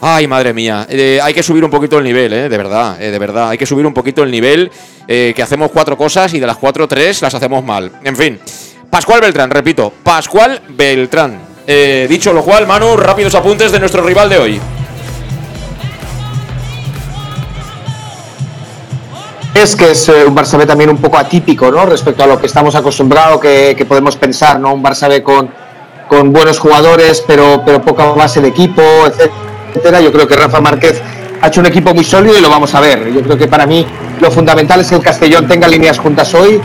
Ay, 0.00 0.26
madre 0.26 0.52
mía, 0.52 0.86
hay 1.22 1.32
que 1.32 1.42
subir 1.42 1.64
un 1.64 1.70
poquito 1.70 1.98
el 1.98 2.04
nivel, 2.04 2.32
eh, 2.32 2.48
de 2.48 2.58
verdad, 2.58 3.00
eh, 3.00 3.10
de 3.10 3.18
verdad, 3.18 3.48
hay 3.48 3.56
que 3.56 3.64
subir 3.64 3.86
un 3.86 3.94
poquito 3.94 4.22
el 4.22 4.30
nivel, 4.30 4.70
que 5.06 5.42
hacemos 5.42 5.70
cuatro 5.70 5.96
cosas 5.96 6.32
y 6.34 6.40
de 6.40 6.46
las 6.46 6.56
cuatro, 6.56 6.86
tres 6.86 7.22
las 7.22 7.34
hacemos 7.34 7.64
mal. 7.64 7.90
En 8.04 8.16
fin, 8.16 8.38
Pascual 8.90 9.20
Beltrán, 9.20 9.50
repito, 9.50 9.92
Pascual 10.02 10.60
Beltrán. 10.68 11.38
Eh, 11.66 12.06
dicho 12.08 12.32
lo 12.32 12.42
cual, 12.42 12.66
Manu, 12.66 12.96
rápidos 12.96 13.34
apuntes 13.34 13.72
de 13.72 13.80
nuestro 13.80 14.02
rival 14.02 14.28
de 14.28 14.38
hoy. 14.38 14.60
Es 19.54 19.76
que 19.76 19.92
es 19.92 20.08
eh, 20.08 20.24
un 20.26 20.34
Barça 20.36 20.66
también 20.66 20.90
un 20.90 20.98
poco 20.98 21.16
atípico, 21.16 21.70
¿no? 21.70 21.86
Respecto 21.86 22.24
a 22.24 22.26
lo 22.26 22.40
que 22.40 22.46
estamos 22.46 22.74
acostumbrados, 22.74 23.40
que, 23.40 23.86
podemos 23.88 24.16
pensar, 24.16 24.58
¿no? 24.58 24.74
Un 24.74 24.82
Barça 24.82 25.22
con, 25.22 25.48
con 26.08 26.32
buenos 26.32 26.58
jugadores, 26.58 27.22
pero, 27.26 27.62
pero 27.64 27.80
poca 27.80 28.04
base 28.06 28.40
de 28.40 28.48
equipo, 28.48 28.82
etcétera. 29.06 30.00
Yo 30.00 30.12
creo 30.12 30.26
que 30.26 30.34
Rafa 30.34 30.60
Márquez 30.60 31.00
ha 31.40 31.48
hecho 31.48 31.60
un 31.60 31.66
equipo 31.66 31.94
muy 31.94 32.04
sólido 32.04 32.36
y 32.36 32.40
lo 32.40 32.50
vamos 32.50 32.74
a 32.74 32.80
ver. 32.80 33.12
Yo 33.12 33.22
creo 33.22 33.38
que 33.38 33.46
para 33.46 33.64
mí 33.64 33.86
lo 34.20 34.30
fundamental 34.30 34.80
es 34.80 34.88
que 34.88 34.96
el 34.96 35.02
Castellón 35.02 35.46
tenga 35.46 35.68
líneas 35.68 35.98
juntas 35.98 36.34
hoy, 36.34 36.60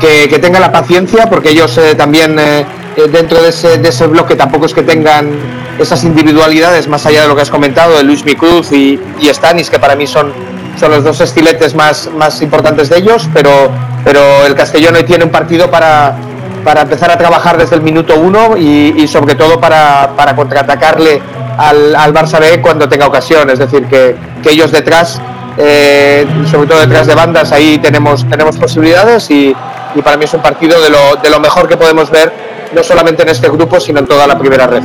que, 0.00 0.28
que 0.28 0.38
tenga 0.38 0.60
la 0.60 0.72
paciencia, 0.72 1.28
porque 1.28 1.50
ellos 1.50 1.78
también 1.96 2.38
eh, 2.38 2.64
eh, 2.96 3.08
dentro 3.08 3.42
de 3.42 3.50
ese, 3.50 4.06
bloque 4.06 4.36
tampoco 4.36 4.64
es 4.64 4.72
que 4.72 4.82
tengan 4.82 5.30
esas 5.78 6.02
individualidades 6.04 6.88
más 6.88 7.04
allá 7.04 7.22
de 7.22 7.28
lo 7.28 7.36
que 7.36 7.42
has 7.42 7.50
comentado 7.50 7.94
de 7.94 8.02
Luis 8.02 8.24
Micruz 8.24 8.72
y, 8.72 8.98
y 9.20 9.28
Stanis, 9.28 9.68
que 9.68 9.78
para 9.78 9.94
mí 9.94 10.06
son, 10.06 10.32
son 10.80 10.90
los 10.92 11.04
dos 11.04 11.20
estiletes 11.20 11.74
más, 11.74 12.08
más 12.16 12.40
importantes 12.40 12.88
de 12.88 12.96
ellos, 12.96 13.28
pero, 13.34 13.70
pero 14.02 14.46
el 14.46 14.54
Castellón 14.54 14.96
hoy 14.96 15.04
tiene 15.04 15.24
un 15.24 15.30
partido 15.30 15.70
para, 15.70 16.16
para 16.64 16.82
empezar 16.82 17.10
a 17.10 17.18
trabajar 17.18 17.58
desde 17.58 17.76
el 17.76 17.82
minuto 17.82 18.18
uno 18.18 18.56
y, 18.56 18.94
y 18.96 19.06
sobre 19.06 19.34
todo 19.34 19.60
para, 19.60 20.12
para 20.16 20.34
contraatacarle 20.34 21.20
al, 21.58 21.94
al, 21.94 22.14
Barça 22.14 22.40
B 22.40 22.62
cuando 22.62 22.88
tenga 22.88 23.06
ocasión, 23.06 23.50
es 23.50 23.58
decir, 23.58 23.84
que, 23.84 24.16
que 24.42 24.52
ellos 24.52 24.72
detrás, 24.72 25.20
eh, 25.58 26.26
sobre 26.50 26.68
todo 26.68 26.80
detrás 26.80 27.06
de 27.06 27.14
bandas, 27.14 27.52
ahí 27.52 27.78
tenemos, 27.78 28.28
tenemos 28.28 28.56
posibilidades 28.56 29.30
y, 29.30 29.54
y 29.94 30.02
para 30.02 30.16
mí 30.16 30.24
es 30.24 30.34
un 30.34 30.42
partido 30.42 30.80
de 30.80 30.90
lo, 30.90 31.16
de 31.16 31.30
lo 31.30 31.40
mejor 31.40 31.68
que 31.68 31.76
podemos 31.76 32.10
ver, 32.10 32.32
no 32.74 32.82
solamente 32.82 33.22
en 33.22 33.28
este 33.30 33.48
grupo, 33.48 33.80
sino 33.80 34.00
en 34.00 34.06
toda 34.06 34.26
la 34.26 34.38
primera 34.38 34.66
red. 34.66 34.82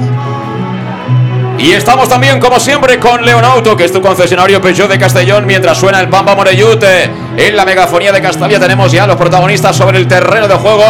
Y 1.57 1.73
estamos 1.73 2.09
también, 2.09 2.39
como 2.39 2.59
siempre, 2.59 2.97
con 2.97 3.23
Leonauto, 3.23 3.75
que 3.77 3.85
es 3.85 3.91
tu 3.91 4.01
concesionario 4.01 4.59
Peugeot 4.61 4.89
de 4.89 4.97
Castellón, 4.97 5.45
mientras 5.45 5.77
suena 5.77 5.99
el 5.99 6.09
Pampa 6.09 6.35
Morellut. 6.35 6.83
En 7.37 7.55
la 7.55 7.65
megafonía 7.65 8.11
de 8.11 8.21
Castalia 8.21 8.59
tenemos 8.59 8.91
ya 8.91 9.05
los 9.05 9.15
protagonistas 9.15 9.75
sobre 9.75 9.99
el 9.99 10.07
terreno 10.07 10.47
de 10.47 10.55
juego. 10.55 10.83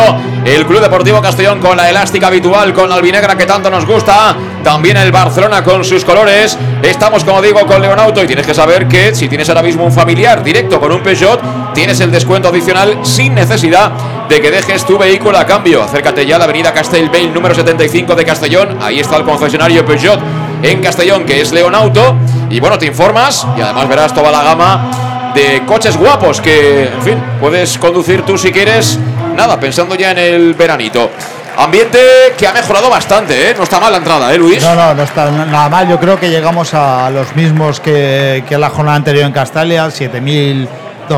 El 0.46 0.66
Club 0.66 0.82
Deportivo 0.82 1.22
Castellón 1.22 1.60
con 1.60 1.76
la 1.76 1.90
elástica 1.90 2.28
habitual, 2.28 2.74
con 2.74 2.90
la 2.90 2.96
albinegra 2.96 3.38
que 3.38 3.46
tanto 3.46 3.70
nos 3.70 3.86
gusta. 3.86 4.36
También 4.64 4.96
el 4.98 5.12
Barcelona 5.12 5.64
con 5.64 5.84
sus 5.84 6.06
colores. 6.06 6.58
Estamos, 6.82 7.24
como 7.24 7.42
digo, 7.42 7.66
con 7.66 7.82
Leonauto 7.82 8.24
y 8.24 8.28
tienes 8.28 8.48
que 8.48 8.54
saber 8.54 8.88
que 8.88 9.14
si 9.14 9.28
tienes 9.28 9.50
ahora 9.50 9.64
mismo 9.64 9.84
un 9.84 9.92
familiar 9.92 10.42
directo 10.44 10.80
con 10.80 10.92
un 10.92 11.04
Peugeot, 11.04 11.74
tienes 11.74 12.00
el 12.00 12.12
descuento 12.12 12.48
adicional 12.48 13.00
sin 13.04 13.36
necesidad 13.36 13.92
de 14.30 14.42
que 14.42 14.50
dejes 14.50 14.86
tu 14.86 14.98
vehículo 14.98 15.38
a 15.38 15.46
cambio. 15.46 15.84
Acércate 15.84 16.26
ya 16.26 16.38
a 16.38 16.40
la 16.40 16.46
avenida 16.46 16.74
Castellbell 16.74 17.34
número 17.34 17.54
75 17.54 18.16
de 18.16 18.26
Castellón. 18.26 18.78
Ahí 18.82 19.00
está 19.00 19.18
el 19.18 19.24
concesionario 19.24 19.86
Peugeot 19.86 20.20
en 20.64 20.82
Castellón, 20.82 21.26
que 21.26 21.42
es 21.42 21.52
Leonauto. 21.52 22.16
Y 22.50 22.60
bueno, 22.60 22.78
te 22.78 22.86
informas 22.86 23.46
y 23.58 23.62
además 23.62 23.88
verás 23.88 24.14
toda 24.14 24.32
la 24.32 24.44
gama 24.44 25.32
de 25.34 25.64
coches 25.66 25.98
guapos 25.98 26.42
que, 26.42 26.86
en 26.86 27.02
fin, 27.02 27.24
puedes 27.40 27.78
conducir 27.78 28.24
tú 28.24 28.38
si 28.38 28.52
quieres. 28.52 29.00
Nada, 29.36 29.60
pensando 29.60 29.96
ya 29.96 30.12
en 30.12 30.18
el 30.18 30.54
veranito. 30.54 31.10
Ambiente 31.58 32.00
que 32.38 32.48
ha 32.48 32.54
mejorado 32.54 32.90
bastante, 32.90 33.50
¿eh? 33.50 33.54
No 33.58 33.64
está 33.64 33.80
mal 33.80 33.92
la 33.92 33.98
entrada, 33.98 34.34
¿eh, 34.34 34.38
Luis? 34.38 34.64
No, 34.64 34.74
no, 34.74 34.94
no 34.94 35.04
está 35.04 35.30
nada 35.30 35.70
mal. 35.70 35.88
Yo 35.88 36.00
creo 36.00 36.20
que 36.20 36.30
llegamos 36.30 36.74
a 36.74 37.10
los 37.10 37.36
mismos 37.36 37.80
que, 37.80 38.44
que 38.48 38.58
la 38.58 38.70
jornada 38.70 38.96
anterior 38.96 39.26
en 39.26 39.34
Castalia, 39.34 39.90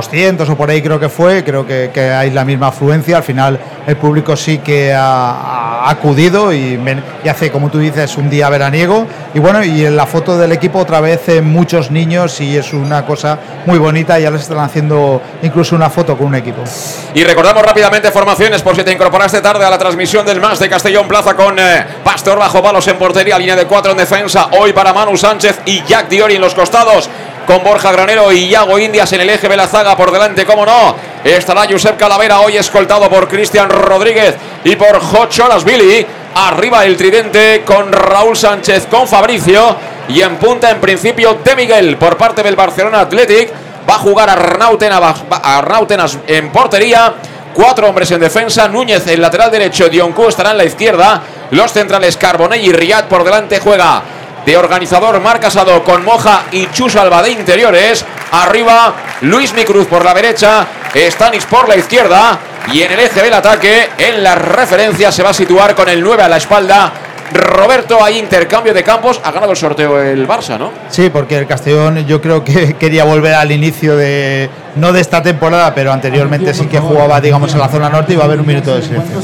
7.200 0.01 0.49
o 0.49 0.57
por 0.57 0.69
ahí 0.69 0.81
creo 0.81 0.99
que 0.99 1.09
fue. 1.09 1.43
Creo 1.43 1.65
que, 1.65 1.91
que, 1.93 2.11
hay 2.11 2.31
la 2.31 2.45
misma 2.45 2.67
afluencia. 2.67 3.17
Al 3.17 3.23
final 3.23 3.59
el 3.85 3.97
público 3.97 4.35
sí 4.35 4.59
que 4.59 4.93
ha, 4.93 5.89
acudido 5.89 6.53
y, 6.53 6.79
hace, 7.29 7.51
como 7.51 7.69
tú 7.69 7.79
dices, 7.79 8.17
un 8.17 8.29
día 8.29 8.49
veraniego. 8.49 9.05
Y 9.33 9.39
bueno, 9.39 9.63
y 9.63 9.85
en 9.85 9.95
la 9.95 10.05
foto 10.05 10.37
del 10.37 10.51
equipo 10.51 10.79
otra 10.79 11.01
vez 11.01 11.21
muchos 11.41 11.91
niños 11.91 12.39
y 12.41 12.57
es 12.57 12.73
una 12.73 13.05
cosa 13.05 13.39
muy 13.65 13.77
bonita. 13.77 14.19
Ya 14.19 14.31
les 14.31 14.41
están 14.41 14.59
haciendo 14.59 15.21
incluso 15.41 15.75
una 15.75 15.89
foto 15.89 16.17
con 16.17 16.27
un 16.27 16.35
equipo. 16.35 16.63
Y 17.13 17.23
recordamos 17.23 17.63
rápidamente 17.63 18.11
formaciones 18.11 18.61
por 18.61 18.75
si 18.75 18.83
te 18.83 18.91
incorporaste 18.91 19.41
tarde 19.41 19.65
a 19.65 19.69
la 19.69 19.77
transmisión 19.77 20.25
del 20.25 20.39
más 20.39 20.59
de 20.59 20.69
Castellón 20.69 21.07
Plaza 21.07 21.35
con 21.35 21.57
eh, 21.59 21.85
Pastor 22.03 22.39
bajo 22.39 22.61
palos 22.61 22.87
en 22.87 22.97
portería, 22.97 23.37
línea 23.37 23.55
de 23.55 23.65
cuatro 23.65 23.91
en 23.91 23.97
defensa. 23.97 24.49
Hoy 24.59 24.73
para 24.73 24.93
Manu 24.93 25.17
Sánchez 25.17 25.61
y 25.65 25.83
Jack 25.83 26.07
Diori 26.09 26.35
en 26.35 26.41
los 26.41 26.55
costados. 26.55 27.09
Con 27.45 27.63
Borja 27.63 27.91
Granero 27.91 28.31
y 28.31 28.45
Iago 28.45 28.79
Indias 28.79 29.11
en 29.13 29.21
el 29.21 29.29
eje 29.29 29.49
de 29.49 29.57
la 29.57 29.67
zaga 29.67 29.95
por 29.97 30.11
delante, 30.11 30.45
cómo 30.45 30.65
no. 30.65 30.95
Estará 31.23 31.65
Josep 31.69 31.97
Calavera 31.97 32.41
hoy 32.41 32.57
escoltado 32.57 33.09
por 33.09 33.27
Cristian 33.27 33.69
Rodríguez 33.69 34.35
y 34.63 34.75
por 34.75 34.99
Jocho 34.99 35.47
Billy. 35.65 36.05
Arriba 36.35 36.85
el 36.85 36.97
tridente 36.97 37.63
con 37.65 37.91
Raúl 37.91 38.35
Sánchez, 38.35 38.87
con 38.87 39.07
Fabricio. 39.07 39.75
Y 40.09 40.21
en 40.21 40.35
punta, 40.35 40.69
en 40.69 40.81
principio, 40.81 41.37
de 41.43 41.55
Miguel 41.55 41.97
por 41.97 42.17
parte 42.17 42.43
del 42.43 42.55
Barcelona 42.55 43.01
Athletic. 43.01 43.51
Va 43.89 43.95
a 43.95 43.99
jugar 43.99 44.29
Arnautenas 44.29 46.17
en 46.27 46.51
portería. 46.51 47.13
Cuatro 47.53 47.87
hombres 47.87 48.11
en 48.11 48.19
defensa. 48.19 48.67
Núñez 48.67 49.05
en 49.07 49.21
lateral 49.21 49.51
derecho. 49.51 49.89
Dioncu 49.89 50.27
estará 50.27 50.51
en 50.51 50.57
la 50.57 50.65
izquierda. 50.65 51.21
Los 51.51 51.71
centrales 51.71 52.17
Carbonell 52.17 52.65
y 52.65 52.71
Riyad 52.71 53.05
por 53.05 53.23
delante 53.23 53.59
juega 53.59 54.01
de 54.45 54.57
organizador 54.57 55.19
Marc 55.21 55.41
Casado 55.41 55.83
con 55.83 56.03
Moja 56.03 56.43
y 56.51 56.67
Chus 56.67 56.95
Alba 56.95 57.21
de 57.21 57.31
interiores. 57.31 58.05
Arriba 58.31 58.93
Luis 59.21 59.53
Micruz 59.53 59.87
por 59.87 60.03
la 60.03 60.13
derecha, 60.13 60.65
Stanis 60.93 61.45
por 61.45 61.67
la 61.67 61.75
izquierda 61.75 62.39
y 62.71 62.81
en 62.81 62.91
el 62.91 62.99
eje 62.99 63.21
del 63.21 63.33
ataque, 63.33 63.89
en 63.97 64.23
la 64.23 64.35
referencia 64.35 65.11
se 65.11 65.23
va 65.23 65.29
a 65.29 65.33
situar 65.33 65.75
con 65.75 65.89
el 65.89 66.01
9 66.01 66.23
a 66.23 66.29
la 66.29 66.37
espalda. 66.37 66.91
Roberto, 67.33 68.03
hay 68.03 68.19
intercambio 68.19 68.73
de 68.73 68.83
campos. 68.83 69.19
Ha 69.23 69.31
ganado 69.31 69.51
el 69.51 69.57
sorteo 69.57 69.99
el 69.99 70.27
Barça, 70.27 70.57
¿no? 70.57 70.71
Sí, 70.89 71.09
porque 71.09 71.37
el 71.37 71.47
Castellón 71.47 72.05
yo 72.05 72.21
creo 72.21 72.43
que 72.43 72.73
quería 72.79 73.03
volver 73.05 73.33
al 73.33 73.51
inicio 73.51 73.97
de, 73.97 74.49
no 74.75 74.93
de 74.93 75.01
esta 75.01 75.21
temporada, 75.21 75.73
pero 75.73 75.91
anteriormente 75.91 76.53
sí 76.53 76.67
que 76.67 76.79
jugaba, 76.79 77.19
digamos, 77.21 77.51
en 77.53 77.59
la 77.59 77.69
zona 77.69 77.89
norte 77.89 78.13
y 78.13 78.15
va 78.15 78.23
a 78.23 78.25
haber 78.25 78.39
un 78.39 78.47
minuto 78.47 78.75
de 78.75 78.81
silencio 78.81 79.19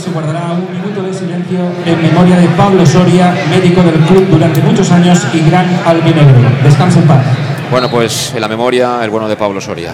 en 1.52 2.02
memoria 2.02 2.38
de 2.38 2.48
Pablo 2.50 2.86
Soria, 2.86 3.34
médico 3.50 3.82
del 3.82 3.96
club 4.02 4.28
durante 4.30 4.62
muchos 4.62 4.92
años 4.92 5.26
y 5.34 5.42
gran 5.50 5.66
albinegro. 5.86 6.36
Descansa 6.64 7.00
en 7.00 7.08
paz. 7.08 7.26
Bueno, 7.72 7.90
pues 7.90 8.34
en 8.36 8.42
la 8.42 8.48
memoria, 8.48 9.00
el 9.04 9.10
bueno 9.10 9.28
de 9.28 9.36
Pablo 9.36 9.60
Soria. 9.60 9.94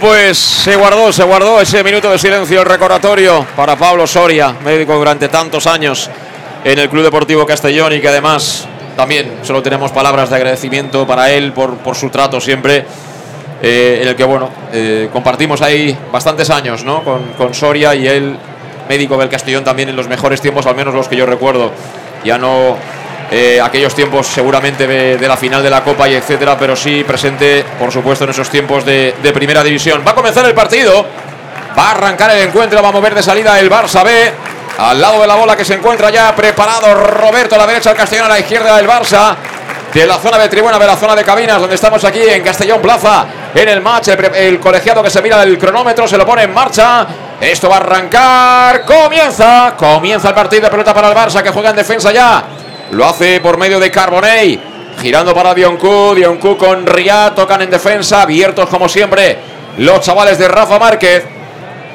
Pues 0.00 0.38
se 0.38 0.76
guardó, 0.76 1.12
se 1.12 1.22
guardó 1.24 1.60
ese 1.60 1.84
minuto 1.84 2.10
de 2.10 2.18
silencio, 2.18 2.60
el 2.60 2.66
recordatorio 2.66 3.46
para 3.54 3.76
Pablo 3.76 4.06
Soria, 4.06 4.54
médico 4.64 4.96
durante 4.96 5.28
tantos 5.28 5.66
años 5.66 6.08
en 6.64 6.78
el 6.78 6.88
Club 6.88 7.04
Deportivo 7.04 7.44
Castellón 7.44 7.92
y 7.92 8.00
que 8.00 8.08
además 8.08 8.66
también 8.96 9.40
solo 9.42 9.62
tenemos 9.62 9.92
palabras 9.92 10.30
de 10.30 10.36
agradecimiento 10.36 11.06
para 11.06 11.30
él 11.30 11.52
por, 11.52 11.94
su 11.94 12.08
trato 12.08 12.40
siempre, 12.40 12.84
eh, 13.62 14.00
en 14.02 14.08
el 14.08 14.16
que, 14.16 14.24
bueno, 14.24 14.48
eh, 14.72 15.10
compartimos 15.12 15.60
ahí 15.60 15.96
bastantes 16.10 16.48
años, 16.48 16.82
¿no? 16.82 17.04
Con, 17.04 17.32
con 17.36 17.52
Soria 17.52 17.94
y 17.94 18.06
él, 18.06 18.36
médico 18.88 19.18
del 19.18 19.28
Castellón 19.28 19.64
también 19.64 19.90
en 19.90 19.96
los 19.96 20.08
mejores 20.08 20.40
tiempos, 20.40 20.66
al 20.66 20.76
menos 20.76 20.94
los 20.94 21.08
que 21.08 21.16
yo 21.16 21.26
recuerdo. 21.26 21.70
Ya 22.24 22.38
no 22.38 22.76
eh, 23.32 23.60
aquellos 23.62 23.94
tiempos 23.94 24.26
seguramente 24.26 24.88
de, 24.88 25.28
la 25.28 25.36
final 25.36 25.62
de 25.62 25.70
la 25.70 25.84
Copa 25.84 26.08
y 26.08 26.14
etcétera, 26.14 26.56
pero 26.58 26.74
sí 26.74 27.04
presente, 27.04 27.64
por 27.78 27.92
supuesto, 27.92 28.24
en 28.24 28.30
esos 28.30 28.50
tiempos 28.50 28.84
de, 28.84 29.14
primera 29.32 29.62
división. 29.62 30.02
Va 30.04 30.10
a 30.10 30.14
comenzar 30.14 30.44
el 30.46 30.54
partido, 30.54 31.06
va 31.78 31.88
a 31.88 31.90
arrancar 31.92 32.32
el 32.32 32.48
encuentro, 32.48 32.82
va 32.82 32.88
a 32.88 32.92
mover 32.92 33.14
de 33.14 33.22
salida 33.22 33.58
el 33.60 33.70
Barça 33.70 34.02
B. 34.02 34.32
Al 34.78 35.00
lado 35.00 35.20
de 35.20 35.26
la 35.28 35.36
bola 35.36 35.56
que 35.56 35.64
se 35.64 35.74
encuentra 35.74 36.10
ya 36.10 36.34
preparado 36.34 36.94
Roberto 36.94 37.54
a 37.54 37.58
la 37.58 37.66
derecha, 37.66 37.90
el 37.90 37.96
Castellón 37.96 38.26
a 38.26 38.30
la 38.30 38.40
izquierda 38.40 38.76
del 38.76 38.88
Barça. 38.88 39.36
De 39.94 40.06
la 40.06 40.18
zona 40.18 40.38
de 40.38 40.48
tribuna, 40.48 40.78
de 40.78 40.86
la 40.86 40.96
zona 40.96 41.14
de 41.14 41.24
cabinas, 41.24 41.60
donde 41.60 41.74
estamos 41.74 42.02
aquí 42.04 42.20
en 42.20 42.42
Castellón 42.42 42.80
Plaza, 42.80 43.26
en 43.54 43.68
el 43.68 43.80
match. 43.80 44.08
El, 44.08 44.58
colegiado 44.58 45.02
que 45.02 45.10
se 45.10 45.20
mira 45.20 45.42
el 45.42 45.58
cronómetro 45.58 46.06
se 46.06 46.16
lo 46.16 46.24
pone 46.26 46.44
en 46.44 46.54
marcha. 46.54 47.06
Esto 47.40 47.68
va 47.68 47.76
a 47.76 47.80
arrancar. 47.80 48.84
Comienza. 48.84 49.74
Comienza 49.76 50.28
el 50.28 50.34
partido 50.34 50.62
de 50.62 50.70
pelota 50.70 50.94
para 50.94 51.08
el 51.08 51.14
Barça 51.14 51.42
que 51.42 51.50
juega 51.50 51.70
en 51.70 51.76
defensa 51.76 52.12
ya. 52.12 52.44
Lo 52.90 53.06
hace 53.06 53.40
por 53.40 53.58
medio 53.58 53.78
de 53.78 53.90
Carbonell. 53.90 54.60
Girando 55.00 55.34
para 55.34 55.54
Dioncu. 55.54 56.14
Dioncu 56.14 56.56
con 56.56 56.86
Riyad. 56.86 57.34
Tocan 57.34 57.62
en 57.62 57.70
defensa. 57.70 58.22
Abiertos 58.22 58.68
como 58.68 58.88
siempre. 58.88 59.38
Los 59.78 60.00
chavales 60.00 60.38
de 60.38 60.48
Rafa 60.48 60.78
Márquez. 60.78 61.24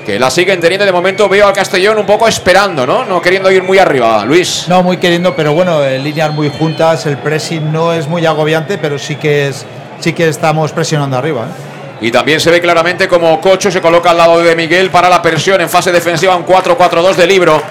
Que 0.06 0.20
la 0.20 0.30
siguen 0.30 0.60
teniendo 0.60 0.86
de 0.86 0.92
momento. 0.92 1.28
Veo 1.28 1.48
al 1.48 1.54
Castellón 1.54 1.98
un 1.98 2.06
poco 2.06 2.28
esperando, 2.28 2.86
¿no? 2.86 3.06
No 3.06 3.22
queriendo 3.22 3.52
ir 3.52 3.64
muy 3.64 3.80
arriba, 3.80 4.24
Luis. 4.24 4.66
No, 4.68 4.84
muy 4.84 4.98
queriendo, 4.98 5.36
pero 5.36 5.54
bueno, 5.54 5.82
líneas 5.82 6.32
muy 6.32 6.50
juntas. 6.50 7.06
El 7.08 7.18
pressing 7.18 7.72
no 7.72 7.92
es 7.92 8.08
muy 8.08 8.26
agobiante, 8.26 8.78
pero 8.78 9.00
sí 9.00 9.16
que 9.16 9.48
es 9.48 9.66
sí 10.00 10.14
que 10.14 10.28
estamos 10.28 10.72
presionando 10.72 11.18
arriba. 11.18 11.46
¿eh? 11.46 11.76
Y 12.02 12.12
también 12.12 12.40
se 12.40 12.52
ve 12.52 12.62
claramente 12.62 13.08
como 13.08 13.40
Cocho 13.42 13.72
se 13.72 13.82
coloca 13.82 14.12
al 14.12 14.18
lado 14.18 14.42
de 14.42 14.56
Miguel 14.56 14.90
para 14.92 15.10
la 15.10 15.22
presión 15.22 15.62
en 15.62 15.70
fase 15.70 15.92
defensiva, 15.92 16.36
un 16.36 16.46
4-4-2 16.46 17.16
de 17.16 17.28
libro. 17.28 17.62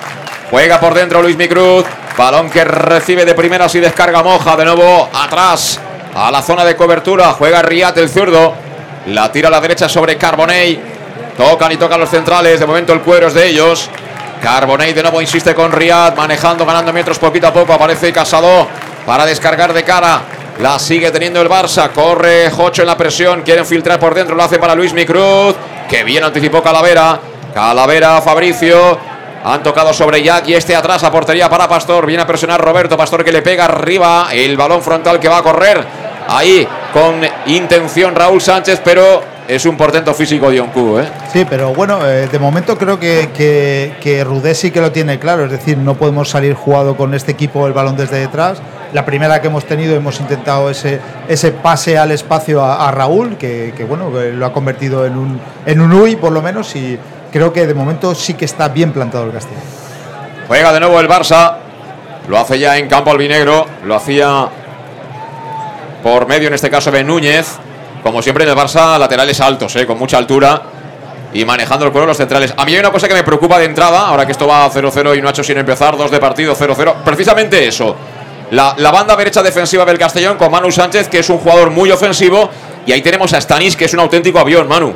Juega 0.51 0.81
por 0.81 0.95
dentro 0.95 1.23
Luis 1.23 1.37
Micruz. 1.37 1.85
Balón 2.17 2.49
que 2.49 2.65
recibe 2.65 3.25
de 3.25 3.35
primera 3.35 3.67
y 3.73 3.81
descarga 3.81 4.23
Moja. 4.23 4.57
De 4.57 4.65
nuevo 4.65 5.09
atrás 5.13 5.81
a 6.15 6.31
la 6.31 6.43
zona 6.43 6.65
de 6.65 6.77
cobertura. 6.77 7.33
Juega 7.33 7.61
Riat 7.61 7.99
el 7.99 8.09
zurdo. 8.09 8.55
La 9.07 9.33
tira 9.33 9.49
a 9.49 9.51
la 9.51 9.61
derecha 9.61 9.89
sobre 9.89 10.17
Carbonell. 10.17 10.81
Tocan 11.37 11.73
y 11.73 11.77
tocan 11.77 11.99
los 11.99 12.09
centrales. 12.09 12.61
De 12.61 12.67
momento 12.67 12.93
el 12.93 13.01
cuero 13.01 13.27
es 13.27 13.35
de 13.35 13.49
ellos. 13.49 13.91
Carbonell 14.41 14.95
de 14.95 15.03
nuevo 15.03 15.21
insiste 15.21 15.57
con 15.57 15.73
Riad. 15.73 16.15
Manejando, 16.15 16.65
ganando 16.65 16.93
metros 16.93 17.19
poquito 17.19 17.49
a 17.49 17.53
poco. 17.53 17.73
Aparece 17.73 18.13
Casado 18.13 18.69
para 19.05 19.27
descargar 19.27 19.73
de 19.73 19.83
cara. 19.83 20.23
La 20.61 20.79
sigue 20.79 21.11
teniendo 21.11 21.43
el 21.43 21.49
Barça. 21.49 21.91
Corre 21.91 22.49
Jocho 22.49 22.83
en 22.83 22.89
la 22.89 22.97
presión. 22.97 23.43
Quieren 23.43 23.67
filtrar 23.67 23.99
por 23.99 24.15
dentro. 24.15 24.37
Lo 24.37 24.45
hace 24.45 24.61
para 24.61 24.77
Luis 24.77 24.93
Micruz. 24.93 25.57
Que 25.89 26.05
bien 26.05 26.23
anticipó 26.23 26.63
Calavera. 26.63 27.19
Calavera, 27.53 28.23
Fabricio. 28.23 29.14
Han 29.47 29.63
tocado 29.63 29.93
sobre 29.93 30.23
Jack 30.23 30.49
y 30.49 30.55
este 30.55 30.75
atrás 30.75 31.05
a 31.05 31.13
portería 31.13 31.51
para 31.51 31.69
Pastor. 31.69 32.07
Viene 32.07 32.23
a 32.23 32.27
presionar 32.27 32.63
Roberto 32.63 32.97
Pastor 32.97 33.23
que 33.23 33.31
le 33.31 33.43
pega 33.43 33.67
arriba 33.67 34.29
el 34.33 34.57
balón 34.57 34.83
frontal 34.83 35.21
que 35.21 35.29
va 35.29 35.39
a 35.39 35.43
correr. 35.43 35.85
Ahí 36.29 36.67
con 36.95 37.17
intención 37.45 38.15
Raúl 38.15 38.41
Sánchez, 38.41 38.81
pero 38.83 39.23
es 39.47 39.67
un 39.67 39.77
portento 39.77 40.15
físico 40.15 40.51
de 40.51 40.61
¿eh? 40.61 41.09
Sí, 41.31 41.45
pero 41.45 41.75
bueno, 41.75 42.09
eh, 42.09 42.27
de 42.27 42.39
momento 42.39 42.79
creo 42.79 42.99
que, 42.99 43.29
que, 43.37 43.93
que 44.01 44.25
Rudé 44.25 44.55
sí 44.55 44.71
que 44.71 44.81
lo 44.81 44.93
tiene 44.93 45.19
claro. 45.19 45.45
Es 45.45 45.51
decir, 45.51 45.77
no 45.77 45.93
podemos 45.93 46.31
salir 46.31 46.55
jugado 46.55 46.97
con 46.97 47.13
este 47.13 47.33
equipo 47.33 47.67
el 47.67 47.75
balón 47.75 47.99
desde 47.99 48.21
detrás. 48.21 48.63
La 48.95 49.05
primera 49.05 49.43
que 49.43 49.49
hemos 49.49 49.67
tenido 49.67 49.95
hemos 49.95 50.21
intentado 50.21 50.71
ese, 50.71 51.01
ese 51.29 51.53
pase 51.53 51.99
al 51.99 52.13
espacio 52.13 52.65
a, 52.65 52.91
Raúl, 52.93 53.37
que, 53.37 53.75
que, 53.77 53.85
bueno, 53.85 54.09
lo 54.09 54.47
ha 54.47 54.55
convertido 54.55 55.05
en 55.05 55.19
un, 55.19 55.39
en 55.67 55.83
un 55.83 55.93
UI 55.93 56.17
por 56.17 56.33
lo 56.33 56.41
menos. 56.41 56.75
Y, 56.77 56.99
creo 57.35 57.53
que 57.53 57.67
de 57.67 57.75
momento 57.75 58.15
sí 58.15 58.35
que 58.35 58.45
está 58.45 58.69
bien 58.69 58.93
plantado 58.93 59.25
el 59.25 59.33
Castillo. 59.33 59.61
Juega 60.47 60.73
de 60.73 60.79
nuevo 60.79 61.01
el 61.01 61.09
Barça. 61.09 61.57
Lo 62.29 62.39
hace 62.39 62.61
ya 62.61 62.79
en 62.79 62.89
campo 62.89 63.11
albinegro. 63.11 63.67
Lo 63.85 63.97
hacía 63.97 64.47
por 66.05 66.29
medio, 66.29 66.47
en 66.47 66.55
este 66.55 66.71
caso, 66.71 66.93
de 66.93 67.03
Núñez. 67.03 67.59
Como 68.05 68.23
siempre 68.23 68.45
en 68.45 68.51
el 68.51 68.57
Barça, 68.57 68.97
laterales 69.01 69.41
altos, 69.41 69.75
eh, 69.75 69.85
con 69.85 69.99
mucha 69.99 70.17
altura. 70.17 70.63
Y 71.33 71.45
manejando 71.45 71.85
el 71.85 71.91
cuero 71.91 72.07
los 72.07 72.17
centrales. 72.17 72.55
A 72.57 72.65
mí 72.65 72.73
hay 72.73 72.79
una 72.79 72.93
cosa 72.93 73.09
que 73.09 73.15
me 73.15 73.25
preocupa 73.25 73.59
de 73.59 73.65
entrada, 73.65 74.07
ahora 74.07 74.25
que 74.25 74.31
esto 74.31 74.47
va 74.47 74.71
0-0 74.71 75.19
y 75.19 75.21
no 75.21 75.27
ha 75.27 75.31
hecho 75.33 75.43
sin 75.43 75.59
empezar, 75.59 75.97
dos 75.97 76.13
de 76.13 76.21
partido 76.21 76.55
0-0. 76.55 76.95
Precisamente 77.05 77.67
eso. 77.67 77.97
La, 78.53 78.77
la, 78.79 78.93
banda 78.93 79.17
derecha 79.17 79.43
defensiva 79.43 79.85
del 79.85 79.99
Castellón 79.99 80.37
con 80.37 80.53
Manu 80.53 80.71
Sánchez, 80.71 81.09
que 81.09 81.19
es 81.19 81.29
un 81.29 81.39
jugador 81.39 81.71
muy 81.71 81.91
ofensivo. 81.91 82.49
Y 82.87 82.93
ahí 82.93 83.03
tenemos 83.03 83.33
a 83.33 83.41
Stanis, 83.41 83.75
que 83.75 83.87
es 83.87 83.95
un 83.95 83.99
auténtico 83.99 84.39
avión, 84.39 84.69
Manu 84.69 84.95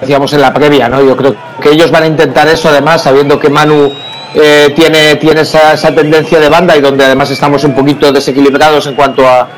decíamos 0.00 0.32
en 0.32 0.40
la 0.40 0.52
previa, 0.52 0.88
¿no? 0.88 1.02
Yo 1.02 1.16
creo 1.16 1.34
que 1.60 1.70
ellos 1.70 1.90
van 1.90 2.04
a 2.04 2.06
intentar 2.06 2.48
eso, 2.48 2.68
además, 2.68 3.02
sabiendo 3.02 3.38
que 3.38 3.48
Manu 3.48 3.92
eh, 4.34 4.72
tiene, 4.76 5.16
tiene 5.16 5.40
esa, 5.40 5.74
tendencia 5.94 6.38
de 6.38 6.48
banda 6.48 6.76
y 6.76 6.80
donde 6.80 7.04
además 7.04 7.30
estamos 7.30 7.64
un 7.64 7.74
poquito 7.74 8.12
desequilibrados 8.12 8.86
en 8.86 8.94
cuanto 8.94 9.26
a, 9.26 9.48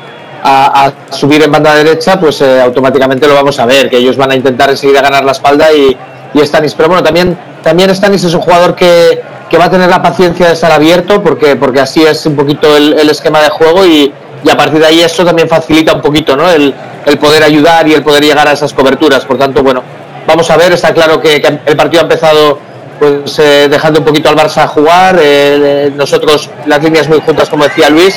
subir 1.11 1.43
en 1.43 1.51
banda 1.51 1.75
derecha, 1.75 2.19
pues 2.19 2.41
eh, 2.41 2.61
automáticamente 2.61 3.27
lo 3.27 3.35
vamos 3.35 3.59
a 3.59 3.65
ver, 3.65 3.89
que 3.89 3.97
ellos 3.97 4.17
van 4.17 4.31
a 4.31 4.35
intentar 4.35 4.71
enseguida 4.71 5.01
ganar 5.01 5.23
la 5.23 5.33
espalda 5.33 5.71
y, 5.71 5.95
y 6.33 6.39
Stanis. 6.39 6.73
Pero 6.73 6.89
bueno, 6.89 7.03
también, 7.03 7.37
también 7.61 7.93
Stanis 7.93 8.23
es 8.23 8.33
un 8.33 8.41
jugador 8.41 8.73
que, 8.73 9.21
que, 9.49 9.57
va 9.59 9.65
a 9.65 9.69
tener 9.69 9.87
la 9.87 10.01
paciencia 10.01 10.47
de 10.47 10.53
estar 10.53 10.71
abierto, 10.71 11.21
porque, 11.21 11.55
porque 11.55 11.81
así 11.81 12.01
es 12.01 12.25
un 12.25 12.35
poquito 12.35 12.75
el, 12.75 12.93
el 12.93 13.09
esquema 13.09 13.39
de 13.41 13.49
juego 13.49 13.85
y, 13.85 14.11
y, 14.43 14.49
a 14.49 14.57
partir 14.57 14.79
de 14.79 14.87
ahí 14.87 15.01
eso 15.01 15.23
también 15.23 15.47
facilita 15.47 15.93
un 15.93 16.01
poquito 16.01 16.35
¿no? 16.35 16.49
el, 16.49 16.73
el 17.05 17.17
poder 17.19 17.43
ayudar 17.43 17.87
y 17.87 17.93
el 17.93 18.01
poder 18.01 18.23
llegar 18.23 18.47
a 18.47 18.53
esas 18.53 18.73
coberturas. 18.73 19.25
Por 19.25 19.37
tanto, 19.37 19.61
bueno, 19.61 19.83
Vamos 20.27 20.49
a 20.49 20.57
ver, 20.57 20.71
está 20.73 20.93
claro 20.93 21.19
que, 21.19 21.35
el 21.65 21.75
partido 21.75 22.01
ha 22.01 22.03
empezado 22.03 22.59
pues 22.99 23.39
eh, 23.39 23.67
dejando 23.69 23.99
un 23.99 24.05
poquito 24.05 24.29
al 24.29 24.35
Barça 24.35 24.67
jugar, 24.67 25.17
eh, 25.19 25.91
nosotros 25.95 26.49
las 26.67 26.83
líneas 26.83 27.09
muy 27.09 27.19
juntas, 27.19 27.49
como 27.49 27.63
decía 27.63 27.89
Luis, 27.89 28.15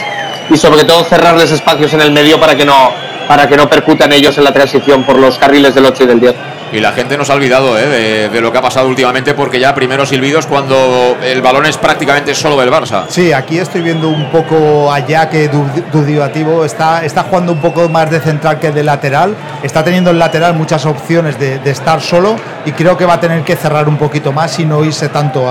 y 0.51 0.57
sobre 0.59 0.85
todo 0.85 1.03
cerrarles 1.05 1.51
espacios 1.51 1.95
en 1.95 2.03
el 2.03 2.11
medio 2.11 2.39
para 2.39 2.55
que 2.55 2.67
no 2.67 2.93
para 3.27 3.49
que 3.49 3.57
no 3.57 3.69
percutan 3.69 4.13
ellos 4.13 4.37
en 4.37 4.45
la 4.45 4.53
transición 4.53 5.05
por 5.05 5.17
los 5.19 5.39
carriles 5.39 5.75
del 5.75 5.87
8 5.87 6.05
y 6.05 6.07
del 6.07 6.21
10. 6.21 6.35
Y 6.75 6.81
la 6.81 6.91
gente 6.91 7.17
nos 7.17 7.31
ha 7.31 7.35
olvidado 7.35 7.79
¿eh? 7.79 8.29
de, 8.31 8.41
lo 8.41 8.51
que 8.51 8.59
ha 8.59 8.61
pasado 8.61 8.89
últimamente 8.89 9.33
porque 9.33 9.61
ya 9.61 9.73
primeros 9.77 10.09
silbidos 10.09 10.47
cuando 10.47 11.17
el 11.23 11.41
balón 11.41 11.67
es 11.67 11.79
prácticamente 11.79 12.35
solo 12.35 12.57
del 12.61 12.69
Barça. 12.69 13.05
Sí, 13.09 13.33
aquí 13.33 13.59
estoy 13.59 13.81
viendo 13.81 14.09
un 14.09 14.29
poco 14.33 14.93
allá 14.93 15.31
que 15.31 15.47
Du- 15.47 15.71
Dudivativo 15.93 16.65
está, 16.65 17.05
está 17.05 17.23
jugando 17.23 17.53
un 17.53 17.61
poco 17.61 17.89
más 17.89 18.11
de 18.11 18.19
central 18.19 18.59
que 18.59 18.73
de 18.73 18.83
lateral. 18.83 19.37
Está 19.63 19.85
teniendo 19.85 20.11
el 20.11 20.19
lateral 20.19 20.55
muchas 20.55 20.85
opciones 20.85 21.39
de, 21.39 21.61
estar 21.65 22.01
solo 22.01 22.35
y 22.67 22.73
creo 22.73 22.97
que 22.97 23.05
va 23.05 23.15
a 23.15 23.21
tener 23.21 23.43
que 23.45 23.55
cerrar 23.55 23.89
un 23.89 23.97
poquito 23.97 24.33
más 24.33 24.59
y 24.59 24.65
no 24.65 24.85
irse 24.85 25.09
tanto 25.09 25.47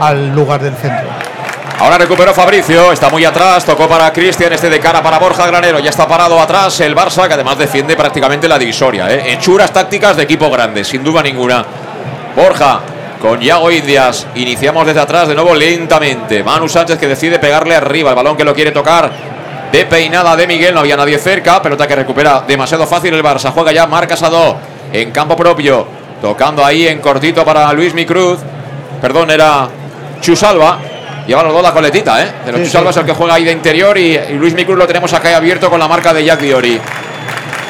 al 0.00 0.34
lugar 0.34 0.60
del 0.62 0.74
centro. 0.74 1.06
Ahora 1.78 1.98
recuperó 1.98 2.32
Fabricio, 2.32 2.90
está 2.90 3.10
muy 3.10 3.26
atrás, 3.26 3.66
tocó 3.66 3.86
para 3.86 4.10
Cristian, 4.10 4.50
este 4.50 4.70
de 4.70 4.80
cara 4.80 5.02
para 5.02 5.18
Borja 5.18 5.46
Granero, 5.46 5.78
ya 5.78 5.90
está 5.90 6.08
parado 6.08 6.40
atrás 6.40 6.80
el 6.80 6.96
Barça, 6.96 7.28
que 7.28 7.34
además 7.34 7.58
defiende 7.58 7.94
prácticamente 7.94 8.48
la 8.48 8.58
divisoria. 8.58 9.10
¿eh? 9.10 9.34
Hechuras 9.34 9.70
tácticas 9.74 10.16
de 10.16 10.22
equipo 10.22 10.48
grande, 10.48 10.84
sin 10.84 11.04
duda 11.04 11.22
ninguna. 11.22 11.66
Borja 12.34 12.80
con 13.20 13.40
Yago 13.40 13.70
Indias, 13.70 14.26
iniciamos 14.36 14.86
desde 14.86 15.00
atrás 15.00 15.28
de 15.28 15.34
nuevo 15.34 15.54
lentamente. 15.54 16.42
Manu 16.42 16.66
Sánchez 16.66 16.98
que 16.98 17.08
decide 17.08 17.38
pegarle 17.38 17.74
arriba, 17.74 18.08
el 18.08 18.16
balón 18.16 18.38
que 18.38 18.44
lo 18.44 18.54
quiere 18.54 18.70
tocar. 18.70 19.10
De 19.70 19.84
peinada 19.84 20.34
de 20.34 20.46
Miguel, 20.46 20.72
no 20.72 20.80
había 20.80 20.96
nadie 20.96 21.18
cerca, 21.18 21.60
pelota 21.60 21.86
que 21.86 21.94
recupera 21.94 22.42
demasiado 22.48 22.86
fácil 22.86 23.12
el 23.12 23.22
Barça. 23.22 23.52
Juega 23.52 23.72
ya 23.72 23.86
Marc 23.86 24.08
Casado 24.08 24.56
en 24.90 25.10
campo 25.10 25.36
propio, 25.36 25.86
tocando 26.22 26.64
ahí 26.64 26.88
en 26.88 27.02
cortito 27.02 27.44
para 27.44 27.70
Luis 27.74 27.92
Micruz. 27.92 28.38
Perdón, 29.02 29.30
era 29.30 29.68
Chusalva. 30.22 30.78
Lleva 31.26 31.42
los 31.42 31.52
dos 31.52 31.62
la 31.62 31.72
coletita, 31.72 32.22
¿eh? 32.22 32.32
Sí, 32.44 32.64
Chusalva 32.64 32.92
sí. 32.92 32.98
es 32.98 33.02
el 33.02 33.06
que 33.06 33.12
juega 33.12 33.34
ahí 33.34 33.44
de 33.44 33.52
interior 33.52 33.98
y, 33.98 34.16
y 34.16 34.34
Luis 34.34 34.54
Micruz 34.54 34.78
lo 34.78 34.86
tenemos 34.86 35.12
acá 35.12 35.36
abierto 35.36 35.68
con 35.70 35.78
la 35.80 35.88
marca 35.88 36.12
de 36.12 36.24
Jack 36.24 36.40
Diori. 36.40 36.80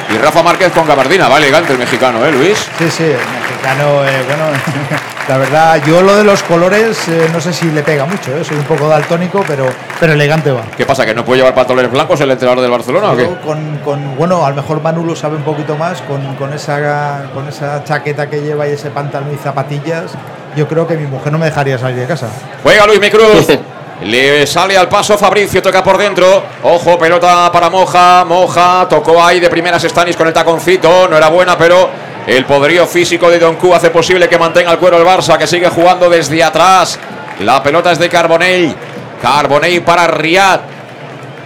Y 0.09 0.19
Rafa 0.19 0.43
Márquez 0.43 0.71
con 0.73 0.87
gabardina, 0.87 1.29
va 1.29 1.39
elegante 1.39 1.73
el 1.73 1.79
mexicano, 1.79 2.25
¿eh, 2.25 2.31
Luis? 2.31 2.57
Sí, 2.79 2.89
sí, 2.91 3.03
el 3.03 3.17
mexicano, 3.17 4.05
eh, 4.05 4.23
bueno, 4.25 4.45
la 5.29 5.39
verdad, 5.39 5.83
yo 5.85 6.01
lo 6.01 6.15
de 6.17 6.23
los 6.23 6.45
colores 6.45 7.09
eh, 7.09 7.29
no 7.33 7.41
sé 7.41 7.53
si 7.53 7.67
le 7.73 7.83
pega 7.83 8.05
mucho, 8.05 8.31
eh, 8.37 8.45
soy 8.45 8.57
un 8.57 8.63
poco 8.65 8.87
daltónico, 8.89 9.43
pero, 9.49 9.67
pero 9.99 10.13
elegante 10.13 10.53
va. 10.53 10.63
¿Qué 10.77 10.87
pasa? 10.87 11.05
¿Que 11.05 11.13
no 11.13 11.25
puede 11.25 11.39
llevar 11.39 11.55
pantalones 11.57 11.91
blancos 11.91 12.21
el 12.21 12.31
entrenador 12.31 12.63
del 12.63 12.71
Barcelona 12.71 13.11
o 13.11 13.17
qué? 13.17 13.25
Yo 13.25 13.41
con, 13.41 13.79
con- 13.79 14.17
bueno, 14.17 14.47
a 14.47 14.51
lo 14.51 14.57
mejor 14.57 14.81
Manu 14.81 15.05
lo 15.05 15.17
sabe 15.17 15.35
un 15.37 15.43
poquito 15.43 15.77
más, 15.77 16.01
con, 16.03 16.37
con 16.37 16.53
esa, 16.53 17.25
con 17.35 17.49
esa 17.49 17.83
chaqueta 17.83 18.31
que 18.31 18.43
lleva 18.43 18.69
y 18.69 18.73
ese 18.75 18.91
pantalón 18.91 19.35
y 19.35 19.39
zapatillas, 19.39 20.13
yo 20.57 20.67
creo 20.67 20.87
que 20.87 20.97
mi 20.97 21.07
mujer 21.07 21.31
no 21.31 21.39
me 21.39 21.47
dejaría 21.47 21.79
salir 21.79 21.99
de 21.99 22.07
casa. 22.07 22.29
Juega 22.63 22.87
Luis 22.87 23.01
Micruz. 23.01 23.47
Le 24.03 24.47
sale 24.47 24.77
al 24.77 24.89
paso 24.89 25.17
Fabricio, 25.17 25.63
toca 25.63 25.83
por 25.83 25.97
dentro. 25.97 26.43
Ojo, 26.63 26.99
pelota 26.99 27.51
para 27.51 27.71
Moja. 27.71 28.25
Moja 28.27 28.87
tocó 28.89 29.25
ahí 29.25 29.41
de 29.41 29.49
primeras 29.49 29.83
Stanis 29.83 30.17
con 30.17 30.27
el 30.27 30.35
taconcito. 30.35 31.09
No 31.09 31.17
era 31.17 31.29
buena, 31.29 31.57
pero 31.57 31.89
el 32.27 32.45
poderío 32.45 32.87
físico 32.87 33.31
de 33.31 33.39
Don 33.39 33.57
Q 33.57 33.75
hace 33.75 33.91
posible 33.91 34.29
que 34.29 34.39
mantenga 34.39 34.71
el 34.73 34.79
cuero 34.79 34.99
el 34.99 35.07
Barça, 35.07 35.39
que 35.39 35.47
sigue 35.47 35.69
jugando 35.69 36.11
desde 36.11 36.43
atrás. 36.45 36.99
La 37.41 37.63
pelota 37.63 37.93
es 37.93 37.99
de 37.99 38.09
Carbonell. 38.09 38.75
Carbonell 39.21 39.83
para 39.83 40.07
Riad. 40.07 40.61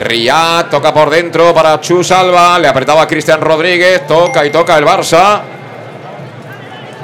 Riad 0.00 0.66
toca 0.66 0.92
por 0.92 1.08
dentro 1.08 1.54
para 1.54 1.80
Chus 1.80 2.10
Alba. 2.10 2.58
Le 2.58 2.66
apretaba 2.66 3.02
a 3.02 3.06
Cristian 3.06 3.40
Rodríguez. 3.40 4.06
Toca 4.08 4.44
y 4.44 4.50
toca 4.50 4.76
el 4.76 4.84
Barça. 4.84 5.40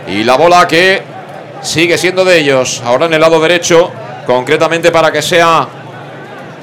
Y 0.08 0.24
la 0.24 0.36
bola 0.36 0.66
que 0.66 1.15
sigue 1.62 1.98
siendo 1.98 2.24
de 2.24 2.38
ellos. 2.38 2.82
Ahora 2.84 3.06
en 3.06 3.14
el 3.14 3.20
lado 3.20 3.40
derecho, 3.40 3.90
concretamente 4.26 4.90
para 4.90 5.10
que 5.10 5.22
sea 5.22 5.68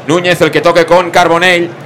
Núñez 0.07 0.41
el 0.41 0.51
que 0.51 0.61
toque 0.61 0.85
con 0.85 1.11
Carbonell. 1.11 1.82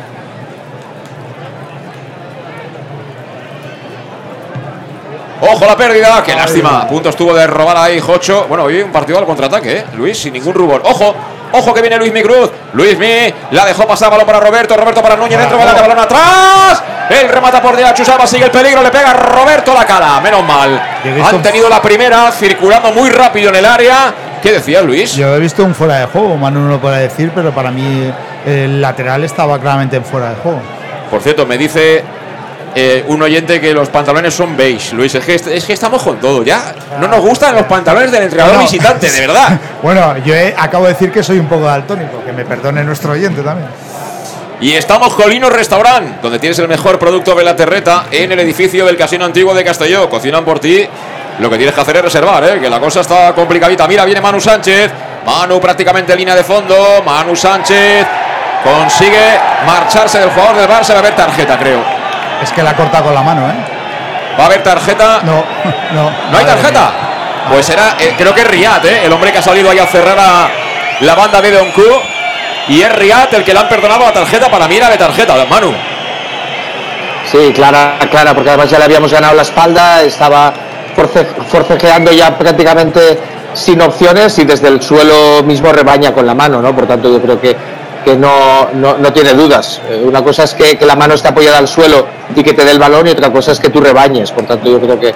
Ojo 5.39 5.65
la 5.65 5.77
pérdida, 5.77 6.23
qué 6.25 6.33
lástima. 6.33 6.81
A 6.81 6.87
punto 6.87 7.09
estuvo 7.09 7.33
de 7.33 7.45
robar 7.45 7.77
ahí 7.77 7.99
Jocho. 7.99 8.45
Bueno, 8.47 8.63
hoy 8.63 8.81
un 8.81 8.91
partido 8.91 9.19
al 9.19 9.25
contraataque, 9.25 9.77
¿eh? 9.77 9.85
Luis, 9.95 10.17
sin 10.17 10.33
ningún 10.33 10.53
rubor. 10.53 10.81
Ojo, 10.83 11.15
ojo 11.51 11.73
que 11.73 11.81
viene 11.81 11.97
Luis 11.97 12.11
Mi 12.11 12.23
Cruz. 12.23 12.49
Luis 12.73 12.97
Mi 12.97 13.33
la 13.51 13.65
dejó 13.65 13.87
pasar 13.87 14.09
balón 14.09 14.25
para 14.25 14.39
Roberto. 14.39 14.75
Roberto 14.75 15.01
para 15.01 15.15
Núñez 15.15 15.39
dentro 15.39 15.61
área, 15.61 15.81
balón 15.81 15.99
atrás. 15.99 16.83
El 17.09 17.29
remata 17.29 17.61
por 17.61 17.75
derecha, 17.75 17.93
Chusaba 17.93 18.27
sigue 18.27 18.45
el 18.45 18.51
peligro, 18.51 18.81
le 18.81 18.89
pega 18.89 19.13
Roberto 19.13 19.73
la 19.73 19.85
cara. 19.85 20.19
Menos 20.19 20.43
mal. 20.43 20.81
Han 21.23 21.41
tenido 21.41 21.69
la 21.69 21.81
primera, 21.81 22.31
circulando 22.31 22.91
muy 22.91 23.09
rápido 23.09 23.49
en 23.49 23.55
el 23.57 23.65
área. 23.65 24.13
¿Qué 24.41 24.51
decías, 24.51 24.83
Luis? 24.83 25.15
Yo 25.15 25.35
he 25.35 25.39
visto 25.39 25.63
un 25.63 25.73
fuera 25.73 25.99
de 25.99 26.05
juego, 26.07 26.35
Manu 26.35 26.61
no 26.61 26.69
lo 26.69 26.79
puede 26.79 27.01
decir, 27.01 27.31
pero 27.33 27.51
para 27.51 27.71
mí 27.71 28.11
el 28.45 28.81
lateral 28.81 29.23
estaba 29.23 29.59
claramente 29.59 29.95
en 29.95 30.03
fuera 30.03 30.29
de 30.29 30.35
juego. 30.35 30.61
Por 31.09 31.21
cierto, 31.21 31.45
me 31.45 31.57
dice 31.57 32.03
eh, 32.79 33.03
un 33.07 33.19
oyente 33.23 33.59
que 33.59 33.73
los 33.73 33.89
pantalones 33.89 34.35
son 34.35 34.55
beige. 34.55 34.93
Luis, 34.95 35.15
es 35.15 35.25
que, 35.25 35.33
es 35.33 35.65
que 35.65 35.73
estamos 35.73 36.03
con 36.03 36.19
todo. 36.19 36.43
Ya 36.43 36.75
no 36.99 37.07
nos 37.07 37.21
gustan 37.21 37.55
los 37.55 37.63
pantalones 37.63 38.11
del 38.11 38.21
entrenador 38.23 38.59
visitante, 38.59 39.09
de 39.09 39.19
verdad. 39.21 39.59
Bueno, 39.81 40.15
yo 40.23 40.33
he- 40.35 40.53
acabo 40.57 40.85
de 40.85 40.93
decir 40.93 41.11
que 41.11 41.23
soy 41.23 41.39
un 41.39 41.47
poco 41.47 41.63
daltónico, 41.65 42.23
que 42.23 42.31
me 42.33 42.45
perdone 42.45 42.83
nuestro 42.83 43.13
oyente 43.13 43.41
también. 43.41 43.69
Y 44.59 44.73
estamos 44.73 45.13
Colinos 45.15 45.51
Restaurant, 45.51 46.21
donde 46.21 46.37
tienes 46.39 46.57
el 46.59 46.67
mejor 46.67 46.99
producto 46.99 47.33
de 47.35 47.43
la 47.43 47.55
terreta 47.55 48.05
en 48.11 48.31
el 48.31 48.39
edificio 48.39 48.85
del 48.85 48.95
Casino 48.97 49.25
Antiguo 49.25 49.53
de 49.55 49.63
Castelló. 49.63 50.07
Cocinan 50.09 50.45
por 50.45 50.59
ti. 50.59 50.87
Lo 51.39 51.49
que 51.49 51.57
tienes 51.57 51.73
que 51.75 51.81
hacer 51.81 51.95
es 51.97 52.01
reservar, 52.03 52.43
¿eh? 52.43 52.59
que 52.59 52.69
la 52.69 52.79
cosa 52.79 53.01
está 53.01 53.33
complicadita. 53.33 53.87
Mira, 53.87 54.03
viene 54.05 54.21
Manu 54.21 54.39
Sánchez. 54.39 54.91
Manu 55.25 55.59
prácticamente 55.61 56.11
en 56.13 56.19
línea 56.19 56.35
de 56.35 56.43
fondo. 56.43 56.75
Manu 57.05 57.35
Sánchez 57.35 58.05
consigue 58.63 59.37
marcharse 59.65 60.19
del 60.19 60.29
jugador 60.31 60.55
del 60.57 60.67
Barça. 60.69 60.89
Va 60.89 60.95
a 60.95 60.99
haber 60.99 61.15
tarjeta, 61.15 61.57
creo. 61.59 61.96
Es 62.41 62.51
que 62.51 62.61
la 62.63 62.75
corta 62.75 63.01
con 63.01 63.13
la 63.13 63.21
mano, 63.21 63.47
¿eh? 63.49 63.53
Va 64.39 64.43
a 64.43 64.45
haber 64.47 64.63
tarjeta. 64.63 65.21
No, 65.23 65.43
no. 65.93 66.11
¿No 66.31 66.37
hay 66.37 66.45
tarjeta? 66.45 66.79
mía. 66.79 66.91
Pues 67.49 67.69
era, 67.69 67.95
eh, 67.99 68.13
creo 68.17 68.33
que 68.33 68.41
es 68.41 68.47
Riyad, 68.47 68.85
¿eh? 68.85 69.05
el 69.05 69.11
hombre 69.13 69.31
que 69.31 69.37
ha 69.39 69.41
salido 69.41 69.69
ahí 69.71 69.79
a 69.79 69.87
cerrar 69.87 70.17
a 70.19 70.49
la 70.99 71.15
banda 71.15 71.41
de 71.41 71.51
Donku. 71.51 71.81
Y 72.67 72.81
es 72.81 72.93
Riyad 72.95 73.33
el 73.33 73.43
que 73.43 73.53
le 73.53 73.59
han 73.59 73.69
perdonado 73.69 74.05
la 74.05 74.11
tarjeta. 74.13 74.49
Para 74.49 74.67
mí 74.67 74.75
era 74.77 74.89
de 74.89 74.97
tarjeta, 74.97 75.33
Manu. 75.49 75.73
Sí, 77.31 77.51
clara, 77.53 77.97
clara, 78.09 78.33
porque 78.33 78.49
además 78.49 78.69
ya 78.69 78.77
le 78.79 78.85
habíamos 78.85 79.11
ganado 79.11 79.33
la 79.35 79.41
espalda, 79.41 80.01
estaba 80.01 80.53
force- 80.95 81.27
forcejeando 81.49 82.11
ya 82.13 82.37
prácticamente 82.37 83.19
sin 83.53 83.81
opciones 83.81 84.37
y 84.39 84.45
desde 84.45 84.67
el 84.69 84.81
suelo 84.81 85.43
mismo 85.43 85.71
rebaña 85.73 86.13
con 86.13 86.25
la 86.25 86.33
mano, 86.33 86.61
¿no? 86.61 86.73
Por 86.75 86.87
tanto, 86.87 87.11
yo 87.11 87.21
creo 87.21 87.39
que, 87.41 87.55
que 88.03 88.15
no, 88.15 88.69
no, 88.73 88.97
no 88.97 89.13
tiene 89.13 89.33
dudas. 89.33 89.81
Eh, 89.89 90.03
Una 90.05 90.23
cosa 90.23 90.43
es 90.43 90.53
que, 90.53 90.77
que 90.77 90.85
la 90.85 90.95
mano 90.95 91.13
esté 91.15 91.27
apoyada 91.29 91.57
al 91.57 91.67
suelo 91.67 92.07
y 92.35 92.43
que 92.43 92.53
te 92.53 92.63
dé 92.65 92.71
el 92.71 92.79
balón 92.79 93.07
y 93.07 93.11
otra 93.11 93.31
cosa 93.31 93.51
es 93.51 93.59
que 93.59 93.69
tú 93.69 93.79
rebañes. 93.81 94.31
Por 94.31 94.45
tanto, 94.45 94.69
yo 94.69 94.79
creo 94.79 94.99
que, 94.99 95.13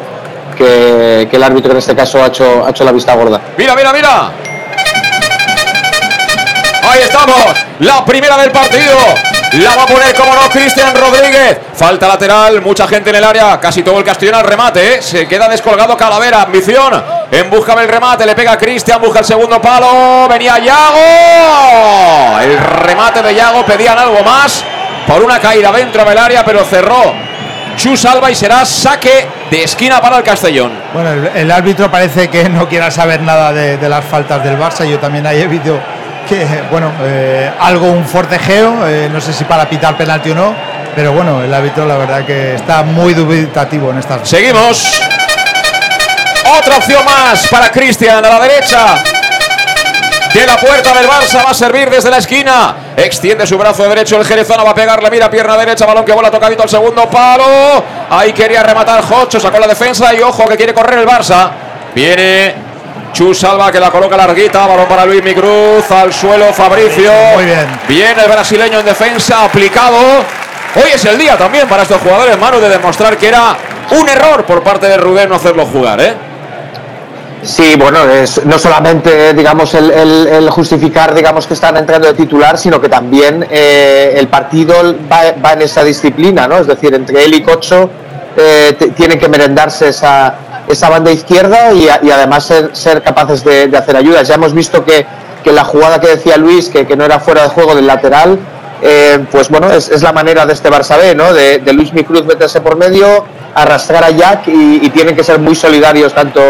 que, 0.57 1.27
que 1.29 1.35
el 1.37 1.43
árbitro 1.43 1.71
en 1.71 1.77
este 1.77 1.95
caso 1.95 2.21
ha 2.23 2.27
hecho, 2.27 2.65
ha 2.65 2.69
hecho 2.69 2.83
la 2.83 2.91
vista 2.91 3.15
gorda. 3.15 3.39
Mira, 3.57 3.75
mira, 3.75 3.93
mira. 3.93 4.31
Ahí 6.83 7.01
estamos. 7.03 7.45
La 7.79 8.03
primera 8.03 8.37
del 8.37 8.51
partido. 8.51 8.97
La 9.53 9.75
va 9.75 9.83
a 9.83 10.13
como 10.13 10.33
no, 10.33 10.49
Cristian 10.49 10.95
Rodríguez. 10.95 11.59
Falta 11.73 12.07
lateral, 12.07 12.61
mucha 12.61 12.87
gente 12.87 13.09
en 13.09 13.17
el 13.17 13.23
área. 13.23 13.59
Casi 13.59 13.83
todo 13.83 13.99
el 13.99 14.05
Castellón 14.05 14.35
al 14.35 14.45
remate. 14.45 14.95
¿eh? 14.95 15.01
Se 15.01 15.27
queda 15.27 15.49
descolgado 15.49 15.97
Calavera. 15.97 16.43
Ambición. 16.43 17.03
En 17.29 17.49
busca 17.49 17.75
del 17.75 17.89
remate. 17.89 18.25
Le 18.25 18.33
pega 18.33 18.57
Cristian. 18.57 19.01
Busca 19.01 19.19
el 19.19 19.25
segundo 19.25 19.61
palo. 19.61 20.27
Venía 20.29 20.57
Yago. 20.57 22.39
El 22.39 22.57
remate 22.57 23.21
de 23.21 23.35
Yago. 23.35 23.65
Pedían 23.65 23.99
algo 23.99 24.23
más. 24.23 24.63
Por 25.05 25.21
una 25.21 25.37
caída 25.39 25.69
dentro 25.73 26.05
del 26.05 26.17
área, 26.17 26.45
pero 26.45 26.63
cerró. 26.63 27.13
Chus 27.75 28.05
Alba 28.05 28.31
y 28.31 28.35
será 28.35 28.63
saque 28.65 29.27
de 29.49 29.63
esquina 29.63 29.99
para 29.99 30.17
el 30.17 30.23
Castellón. 30.23 30.71
Bueno, 30.93 31.29
el, 31.33 31.51
árbitro 31.51 31.89
parece 31.89 32.29
que 32.29 32.47
no 32.47 32.67
quiera 32.69 32.91
saber 32.91 33.21
nada 33.21 33.51
de, 33.51 33.89
las 33.89 34.05
faltas 34.05 34.43
del 34.43 34.57
Barça. 34.57 34.85
Yo 34.85 34.99
también 34.99 35.25
ahí 35.25 35.41
he 35.41 35.47
visto 35.47 35.79
que, 36.27 36.45
bueno, 36.69 36.91
eh, 37.01 37.51
algo, 37.59 37.87
un 37.91 38.05
forcejeo, 38.05 38.87
eh, 38.87 39.09
no 39.11 39.19
sé 39.21 39.33
si 39.33 39.43
para 39.43 39.69
pitar 39.69 39.97
penalti 39.97 40.31
o 40.31 40.35
no, 40.35 40.53
pero 40.95 41.13
bueno, 41.13 41.41
el 41.43 41.53
árbitro 41.53 41.85
la 41.85 41.97
verdad 41.97 42.25
que 42.25 42.55
está 42.55 42.83
muy 42.83 43.13
dubitativo 43.13 43.91
en 43.91 43.99
estas. 43.99 44.27
Seguimos. 44.27 45.01
Otra 46.59 46.77
opción 46.77 47.05
más 47.05 47.47
para 47.47 47.71
Cristian 47.71 48.23
a 48.23 48.29
la 48.29 48.39
derecha. 48.39 49.01
De 50.33 50.45
la 50.45 50.57
puerta 50.57 50.93
del 50.93 51.07
Barça 51.07 51.43
va 51.43 51.51
a 51.51 51.53
servir 51.53 51.89
desde 51.89 52.09
la 52.09 52.17
esquina. 52.17 52.75
Extiende 52.95 53.45
su 53.45 53.57
brazo 53.57 53.83
derecho 53.87 54.17
el 54.17 54.25
jerezano. 54.25 54.63
Va 54.63 54.71
a 54.71 54.75
pegarle. 54.75 55.09
Mira, 55.11 55.29
pierna 55.29 55.57
derecha. 55.57 55.85
Balón 55.85 56.05
que 56.05 56.13
bola 56.13 56.31
tocadito 56.31 56.63
al 56.63 56.69
segundo 56.69 57.09
palo. 57.09 57.83
Ahí 58.09 58.31
quería 58.31 58.63
rematar 58.63 59.03
Jocho. 59.03 59.39
Sacó 59.39 59.59
la 59.59 59.67
defensa. 59.67 60.13
Y 60.13 60.21
ojo 60.21 60.47
que 60.47 60.55
quiere 60.55 60.73
correr 60.73 60.99
el 60.99 61.07
Barça. 61.07 61.49
Viene 61.93 62.70
Chus 63.13 63.39
Salva 63.39 63.71
que 63.71 63.79
la 63.79 63.89
coloca 63.91 64.15
larguita. 64.17 64.65
Balón 64.67 64.87
para 64.87 65.05
Luis 65.05 65.23
Micruz. 65.23 65.89
Al 65.91 66.13
suelo 66.13 66.51
Fabricio. 66.53 67.11
Muy 67.35 67.45
bien. 67.45 67.67
Viene 67.87 68.21
el 68.23 68.29
brasileño 68.31 68.79
en 68.79 68.85
defensa. 68.85 69.45
Aplicado. 69.45 69.97
Hoy 70.75 70.89
es 70.93 71.03
el 71.05 71.17
día 71.17 71.37
también 71.37 71.67
para 71.67 71.83
estos 71.83 71.99
jugadores, 72.01 72.37
Manu, 72.39 72.59
de 72.61 72.69
demostrar 72.69 73.17
que 73.17 73.27
era 73.27 73.57
un 73.91 74.07
error 74.07 74.45
por 74.45 74.63
parte 74.63 74.87
de 74.87 74.95
Rubén 74.95 75.27
no 75.27 75.35
hacerlo 75.35 75.65
jugar, 75.65 75.99
¿eh? 75.99 76.13
Sí, 77.43 77.75
bueno, 77.77 78.05
es 78.09 78.45
no 78.45 78.57
solamente 78.59 79.33
digamos 79.33 79.73
el, 79.73 79.91
el- 79.91 80.27
el 80.27 80.49
justificar 80.49 81.13
digamos 81.13 81.45
que 81.47 81.55
están 81.55 81.75
entrando 81.75 82.07
de 82.07 82.13
titular, 82.13 82.57
sino 82.57 82.79
que 82.79 82.87
también 82.87 83.45
eh, 83.49 84.13
el 84.15 84.27
partido 84.29 84.75
va, 85.11 85.23
va 85.43 85.53
en 85.53 85.63
esa 85.63 85.83
disciplina, 85.83 86.47
¿no? 86.47 86.57
Es 86.59 86.67
decir, 86.67 86.93
entre 86.93 87.25
él 87.25 87.33
y 87.33 87.41
Cocho 87.41 87.89
eh, 88.37 88.77
tienen 88.95 89.19
que 89.19 89.27
merendarse 89.27 89.89
esa, 89.89 90.35
esa 90.71 90.89
banda 90.89 91.11
izquierda 91.11 91.73
y, 91.73 91.87
además 91.89 92.51
ser, 92.73 93.01
capaces 93.01 93.43
de, 93.43 93.75
hacer 93.75 93.95
ayudas. 93.95 94.27
Ya 94.27 94.35
hemos 94.35 94.53
visto 94.53 94.83
que, 94.83 95.05
que 95.43 95.51
la 95.51 95.63
jugada 95.63 95.99
que 95.99 96.07
decía 96.07 96.37
Luis, 96.37 96.69
que, 96.69 96.85
que 96.85 96.95
no 96.95 97.05
era 97.05 97.19
fuera 97.19 97.43
de 97.43 97.49
juego 97.49 97.75
del 97.75 97.87
lateral, 97.87 98.39
eh, 98.81 99.25
pues 99.31 99.49
bueno, 99.49 99.71
es, 99.71 100.01
la 100.01 100.11
manera 100.11 100.45
de 100.45 100.53
este 100.53 100.69
Barça 100.69 100.97
B, 100.97 101.13
¿no? 101.13 101.33
De, 101.33 101.59
de 101.59 101.73
Luis 101.73 101.93
Micruz 101.93 102.25
meterse 102.25 102.61
por 102.61 102.75
medio, 102.77 103.25
arrastrar 103.53 104.03
a 104.03 104.09
Jack 104.09 104.47
y, 104.47 104.89
tienen 104.89 105.15
que 105.15 105.23
ser 105.23 105.39
muy 105.39 105.55
solidarios 105.55 106.13
tanto, 106.13 106.41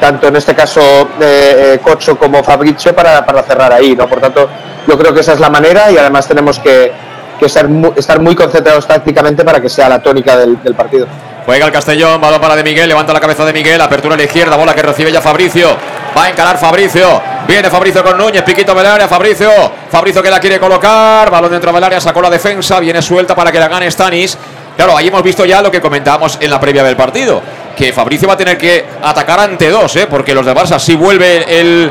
tanto 0.00 0.28
en 0.28 0.36
este 0.36 0.54
caso 0.54 0.80
eh, 1.20 1.74
eh, 1.74 1.80
Cocho 1.82 2.18
como 2.18 2.42
Fabricio 2.42 2.94
para, 2.94 3.24
para 3.24 3.42
cerrar 3.42 3.72
ahí, 3.72 3.94
¿no? 3.94 4.08
Por 4.08 4.20
tanto, 4.20 4.48
yo 4.86 4.98
creo 4.98 5.14
que 5.14 5.20
esa 5.20 5.34
es 5.34 5.40
la 5.40 5.50
manera 5.50 5.90
y 5.90 5.98
además 5.98 6.26
tenemos 6.26 6.58
que, 6.58 6.92
que 7.38 7.48
ser 7.48 7.68
estar 7.96 8.20
muy 8.20 8.34
concentrados 8.34 8.86
tácticamente 8.86 9.44
para 9.44 9.60
que 9.60 9.68
sea 9.68 9.88
la 9.88 10.02
tónica 10.02 10.36
del 10.36 10.74
partido. 10.74 11.06
Juega 11.48 11.64
el 11.64 11.72
Castellón, 11.72 12.20
balón 12.20 12.42
para 12.42 12.56
de 12.56 12.62
Miguel, 12.62 12.86
levanta 12.90 13.10
la 13.10 13.20
cabeza 13.20 13.42
de 13.42 13.54
Miguel, 13.54 13.80
apertura 13.80 14.14
a 14.14 14.18
la 14.18 14.24
izquierda, 14.24 14.54
bola 14.54 14.74
que 14.74 14.82
recibe 14.82 15.10
ya 15.10 15.22
Fabricio. 15.22 15.74
Va 16.14 16.24
a 16.24 16.28
encarar 16.28 16.58
Fabricio. 16.58 17.22
Viene 17.46 17.70
Fabricio 17.70 18.04
con 18.04 18.18
Núñez, 18.18 18.42
piquito 18.42 18.74
del 18.74 18.84
área, 18.84 19.08
Fabricio. 19.08 19.50
Fabricio 19.90 20.22
que 20.22 20.28
la 20.30 20.40
quiere 20.40 20.60
colocar, 20.60 21.30
balón 21.30 21.50
dentro 21.50 21.72
del 21.72 21.82
área, 21.82 22.02
sacó 22.02 22.20
la 22.20 22.28
defensa, 22.28 22.78
viene 22.80 23.00
suelta 23.00 23.34
para 23.34 23.50
que 23.50 23.58
la 23.58 23.66
gane 23.66 23.90
Stanis. 23.90 24.36
Claro, 24.76 24.94
ahí 24.94 25.08
hemos 25.08 25.22
visto 25.22 25.46
ya 25.46 25.62
lo 25.62 25.70
que 25.70 25.80
comentábamos 25.80 26.36
en 26.38 26.50
la 26.50 26.60
previa 26.60 26.84
del 26.84 26.96
partido, 26.96 27.40
que 27.74 27.94
Fabricio 27.94 28.28
va 28.28 28.34
a 28.34 28.36
tener 28.36 28.58
que 28.58 28.84
atacar 29.02 29.40
ante 29.40 29.70
dos, 29.70 29.96
¿eh? 29.96 30.06
porque 30.06 30.34
los 30.34 30.44
de 30.44 30.54
Barça 30.54 30.78
sí 30.78 30.96
vuelve 30.96 31.46
el, 31.58 31.90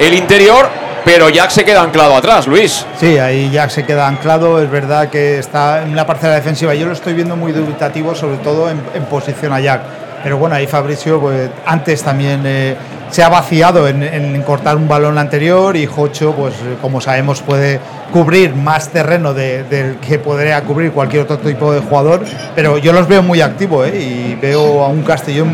el 0.00 0.12
interior, 0.12 0.68
pero 1.08 1.30
Jack 1.30 1.48
se 1.48 1.64
queda 1.64 1.80
anclado 1.80 2.14
atrás, 2.14 2.46
Luis. 2.46 2.84
Sí, 3.00 3.16
ahí 3.16 3.50
Jack 3.50 3.70
se 3.70 3.84
queda 3.86 4.06
anclado. 4.06 4.60
Es 4.62 4.70
verdad 4.70 5.08
que 5.08 5.38
está 5.38 5.82
en 5.82 5.96
la 5.96 6.06
parcela 6.06 6.34
defensiva. 6.34 6.74
Yo 6.74 6.84
lo 6.84 6.92
estoy 6.92 7.14
viendo 7.14 7.34
muy 7.34 7.52
dubitativo, 7.52 8.14
sobre 8.14 8.36
todo 8.36 8.68
en, 8.68 8.78
en 8.92 9.04
posición 9.04 9.54
a 9.54 9.58
Jack. 9.60 9.80
Pero 10.22 10.36
bueno, 10.36 10.54
ahí 10.56 10.66
Fabricio 10.66 11.18
pues, 11.18 11.48
antes 11.64 12.02
también 12.02 12.42
eh, 12.44 12.76
se 13.10 13.22
ha 13.22 13.30
vaciado 13.30 13.88
en, 13.88 14.42
cortar 14.42 14.76
un 14.76 14.86
balón 14.86 15.16
anterior 15.16 15.74
y 15.78 15.86
Jocho, 15.86 16.34
pues 16.34 16.52
como 16.82 17.00
sabemos, 17.00 17.40
puede 17.40 17.80
cubrir 18.12 18.54
más 18.54 18.90
terreno 18.90 19.32
de- 19.32 19.62
del 19.64 19.96
que 20.00 20.18
podría 20.18 20.60
cubrir 20.62 20.92
cualquier 20.92 21.22
otro 21.22 21.38
tipo 21.38 21.72
de 21.72 21.80
jugador. 21.80 22.20
Pero 22.54 22.76
yo 22.76 22.92
los 22.92 23.08
veo 23.08 23.22
muy 23.22 23.40
activos 23.40 23.88
¿eh? 23.88 23.98
y 23.98 24.34
veo 24.42 24.84
a 24.84 24.88
un 24.88 25.02
Castellón 25.04 25.48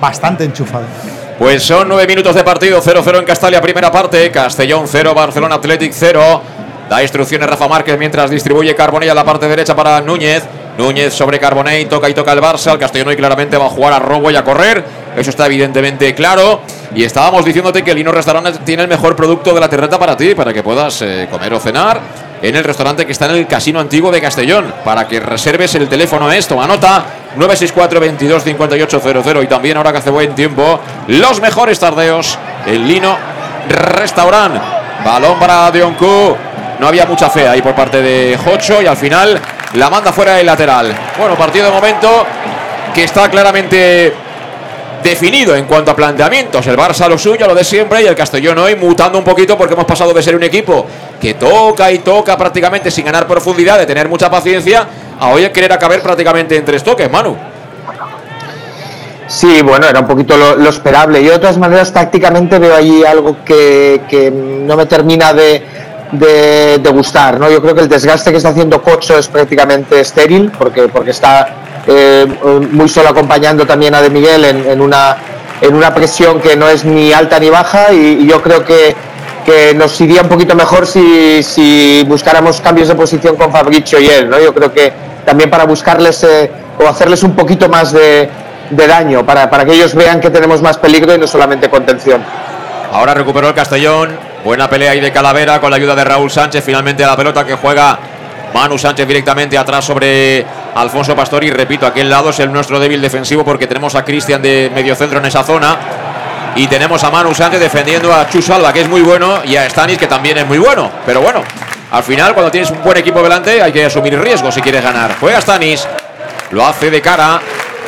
bastante 0.00 0.44
enchufado. 0.44 0.84
Pues 1.40 1.62
son 1.62 1.88
nueve 1.88 2.06
minutos 2.06 2.34
de 2.34 2.44
partido, 2.44 2.82
0-0 2.82 3.18
en 3.18 3.24
Castalia, 3.24 3.62
primera 3.62 3.90
parte. 3.90 4.30
Castellón 4.30 4.84
0, 4.86 5.14
Barcelona 5.14 5.54
Athletic 5.54 5.90
0. 5.94 6.42
Da 6.90 7.00
instrucciones 7.00 7.48
Rafa 7.48 7.66
Márquez 7.66 7.98
mientras 7.98 8.30
distribuye 8.30 8.74
Carbonell 8.74 9.08
a 9.08 9.14
la 9.14 9.24
parte 9.24 9.48
derecha 9.48 9.74
para 9.74 10.02
Núñez. 10.02 10.44
Núñez 10.76 11.14
sobre 11.14 11.40
Carbonell, 11.40 11.88
toca 11.88 12.10
y 12.10 12.12
toca 12.12 12.32
el 12.32 12.42
Barça. 12.42 12.74
El 12.74 12.78
Castellón 12.78 13.08
hoy 13.08 13.16
claramente 13.16 13.56
va 13.56 13.64
a 13.64 13.70
jugar 13.70 13.94
a 13.94 13.98
robo 13.98 14.30
y 14.30 14.36
a 14.36 14.44
correr. 14.44 14.84
Eso 15.16 15.30
está 15.30 15.46
evidentemente 15.46 16.14
claro. 16.14 16.60
Y 16.94 17.04
estábamos 17.04 17.42
diciéndote 17.42 17.82
que 17.82 17.92
el 17.92 17.96
Lino 17.96 18.12
Restaurante 18.12 18.58
tiene 18.66 18.82
el 18.82 18.88
mejor 18.90 19.16
producto 19.16 19.54
de 19.54 19.60
la 19.60 19.68
terreta 19.70 19.98
para 19.98 20.18
ti, 20.18 20.34
para 20.34 20.52
que 20.52 20.62
puedas 20.62 21.00
eh, 21.00 21.26
comer 21.30 21.54
o 21.54 21.58
cenar 21.58 22.02
en 22.42 22.56
el 22.56 22.64
restaurante 22.64 23.06
que 23.06 23.12
está 23.12 23.26
en 23.26 23.32
el 23.32 23.46
Casino 23.46 23.80
Antiguo 23.80 24.10
de 24.10 24.20
Castellón. 24.20 24.72
Para 24.84 25.06
que 25.06 25.20
reserves 25.20 25.74
el 25.74 25.88
teléfono 25.88 26.30
esto, 26.30 26.60
anota 26.60 27.04
964 27.36 28.00
22 28.00 28.44
5800 28.44 29.44
y 29.44 29.46
también 29.46 29.76
ahora 29.76 29.92
que 29.92 29.98
hace 29.98 30.10
buen 30.10 30.34
tiempo, 30.34 30.80
los 31.08 31.40
mejores 31.40 31.78
tardeos, 31.78 32.38
el 32.66 32.86
Lino 32.86 33.16
Restaurant. 33.68 34.60
Balón 35.04 35.38
para 35.38 35.70
Dioncu. 35.70 36.36
No 36.78 36.88
había 36.88 37.04
mucha 37.04 37.28
fe 37.28 37.46
ahí 37.46 37.60
por 37.60 37.74
parte 37.74 38.00
de 38.00 38.38
Jocho 38.38 38.80
y 38.80 38.86
al 38.86 38.96
final 38.96 39.38
la 39.74 39.90
manda 39.90 40.12
fuera 40.12 40.36
del 40.36 40.46
lateral. 40.46 40.94
Bueno, 41.18 41.36
partido 41.36 41.66
de 41.66 41.72
momento 41.72 42.26
que 42.94 43.04
está 43.04 43.28
claramente 43.28 44.14
definido 45.02 45.54
en 45.56 45.64
cuanto 45.66 45.90
a 45.90 45.96
planteamientos. 45.96 46.66
El 46.66 46.76
Barça 46.76 47.08
lo 47.08 47.18
suyo, 47.18 47.46
lo 47.46 47.54
de 47.54 47.64
siempre, 47.64 48.02
y 48.02 48.06
el 48.06 48.14
Castellón 48.14 48.58
hoy 48.58 48.76
mutando 48.76 49.18
un 49.18 49.24
poquito 49.24 49.56
porque 49.56 49.74
hemos 49.74 49.86
pasado 49.86 50.12
de 50.12 50.22
ser 50.22 50.36
un 50.36 50.42
equipo 50.42 50.86
que 51.20 51.34
toca 51.34 51.90
y 51.90 51.98
toca 52.00 52.36
prácticamente 52.36 52.90
sin 52.90 53.04
ganar 53.04 53.26
profundidad, 53.26 53.78
de 53.78 53.86
tener 53.86 54.08
mucha 54.08 54.30
paciencia, 54.30 54.86
a 55.18 55.28
hoy 55.28 55.48
querer 55.50 55.72
acabar 55.72 56.00
prácticamente 56.00 56.56
en 56.56 56.64
tres 56.64 56.82
toques, 56.82 57.10
Manu. 57.10 57.36
Sí, 59.26 59.62
bueno, 59.62 59.86
era 59.86 60.00
un 60.00 60.06
poquito 60.08 60.36
lo, 60.36 60.68
esperable. 60.68 61.22
Yo 61.22 61.32
de 61.32 61.38
todas 61.38 61.56
maneras 61.56 61.92
tácticamente 61.92 62.58
veo 62.58 62.74
allí 62.74 63.04
algo 63.04 63.36
que, 63.44 64.00
que 64.08 64.28
no 64.30 64.76
me 64.76 64.86
termina 64.86 65.32
de, 65.32 65.62
de- 66.10 66.78
de 66.78 66.90
gustar. 66.90 67.38
¿no? 67.38 67.48
Yo 67.48 67.62
creo 67.62 67.74
que 67.76 67.82
el 67.82 67.88
desgaste 67.88 68.32
que 68.32 68.38
está 68.38 68.48
haciendo 68.48 68.82
Cocho 68.82 69.16
es 69.16 69.28
prácticamente 69.28 70.00
estéril 70.00 70.50
porque, 70.58 70.88
porque 70.88 71.12
está 71.12 71.48
eh, 71.86 72.26
muy 72.72 72.88
solo 72.88 73.08
acompañando 73.08 73.66
también 73.66 73.94
a 73.94 74.02
De 74.02 74.10
Miguel 74.10 74.44
en, 74.44 74.80
una, 74.80 75.16
en 75.60 75.74
una 75.74 75.94
presión 75.94 76.40
que 76.40 76.56
no 76.56 76.68
es 76.68 76.84
ni 76.84 77.12
alta 77.12 77.38
ni 77.38 77.50
baja 77.50 77.92
y, 77.92 78.26
yo 78.26 78.42
creo 78.42 78.64
que, 78.64 78.94
que 79.44 79.74
nos 79.74 80.00
iría 80.00 80.22
un 80.22 80.28
poquito 80.28 80.54
mejor 80.54 80.86
si, 80.86 82.04
buscáramos 82.06 82.60
cambios 82.60 82.88
de 82.88 82.94
posición 82.94 83.36
con 83.36 83.50
Fabricio 83.50 84.00
y 84.00 84.06
él. 84.06 84.28
¿no? 84.28 84.38
Yo 84.38 84.54
creo 84.54 84.72
que 84.72 84.92
también 85.24 85.50
para 85.50 85.64
buscarles 85.64 86.22
eh, 86.24 86.50
o 86.78 86.86
hacerles 86.86 87.22
un 87.22 87.34
poquito 87.34 87.68
más 87.68 87.92
de, 87.92 88.28
de 88.70 88.86
daño, 88.86 89.24
para, 89.24 89.50
para 89.50 89.64
que 89.64 89.72
ellos 89.72 89.94
vean 89.94 90.20
que 90.20 90.30
tenemos 90.30 90.62
más 90.62 90.78
peligro 90.78 91.14
y 91.14 91.18
no 91.18 91.26
solamente 91.26 91.68
contención. 91.68 92.22
Ahora 92.92 93.14
recuperó 93.14 93.48
el 93.48 93.54
Castellón. 93.54 94.16
Buena 94.44 94.68
pelea 94.70 94.92
ahí 94.92 95.00
de 95.00 95.12
Calavera 95.12 95.60
con 95.60 95.70
la 95.70 95.76
ayuda 95.76 95.94
de 95.94 96.04
Raúl 96.04 96.30
Sánchez. 96.30 96.64
Finalmente 96.64 97.04
la 97.04 97.16
pelota 97.16 97.44
que 97.44 97.54
juega 97.54 97.98
Manu 98.54 98.78
Sánchez 98.78 99.06
directamente 99.06 99.56
atrás 99.56 99.84
sobre 99.84 100.44
Alfonso 100.74 101.14
Pastor. 101.14 101.44
Y 101.44 101.50
repito, 101.50 101.86
aquel 101.86 102.08
lado 102.10 102.30
es 102.30 102.40
el 102.40 102.52
nuestro 102.52 102.78
débil 102.78 103.00
defensivo 103.00 103.44
porque 103.44 103.66
tenemos 103.66 103.94
a 103.94 104.04
Cristian 104.04 104.42
de 104.42 104.70
mediocentro 104.74 105.18
en 105.18 105.26
esa 105.26 105.42
zona. 105.42 105.76
Y 106.56 106.66
tenemos 106.66 107.02
a 107.04 107.10
Manu 107.10 107.32
Sánchez 107.34 107.60
defendiendo 107.60 108.12
a 108.12 108.28
Chus 108.28 108.50
Alba, 108.50 108.72
que 108.72 108.80
es 108.80 108.88
muy 108.88 109.02
bueno, 109.02 109.40
y 109.44 109.56
a 109.56 109.68
Stanis, 109.70 109.98
que 109.98 110.08
también 110.08 110.36
es 110.38 110.46
muy 110.46 110.58
bueno. 110.58 110.90
Pero 111.06 111.20
bueno, 111.20 111.44
al 111.92 112.02
final, 112.02 112.34
cuando 112.34 112.50
tienes 112.50 112.70
un 112.70 112.82
buen 112.82 112.96
equipo 112.96 113.22
delante, 113.22 113.62
hay 113.62 113.72
que 113.72 113.84
asumir 113.84 114.18
riesgos 114.18 114.54
si 114.54 114.60
quieres 114.60 114.82
ganar. 114.82 115.16
Juega 115.20 115.40
Stanis, 115.40 115.86
lo 116.50 116.66
hace 116.66 116.90
de 116.90 117.00
cara 117.00 117.40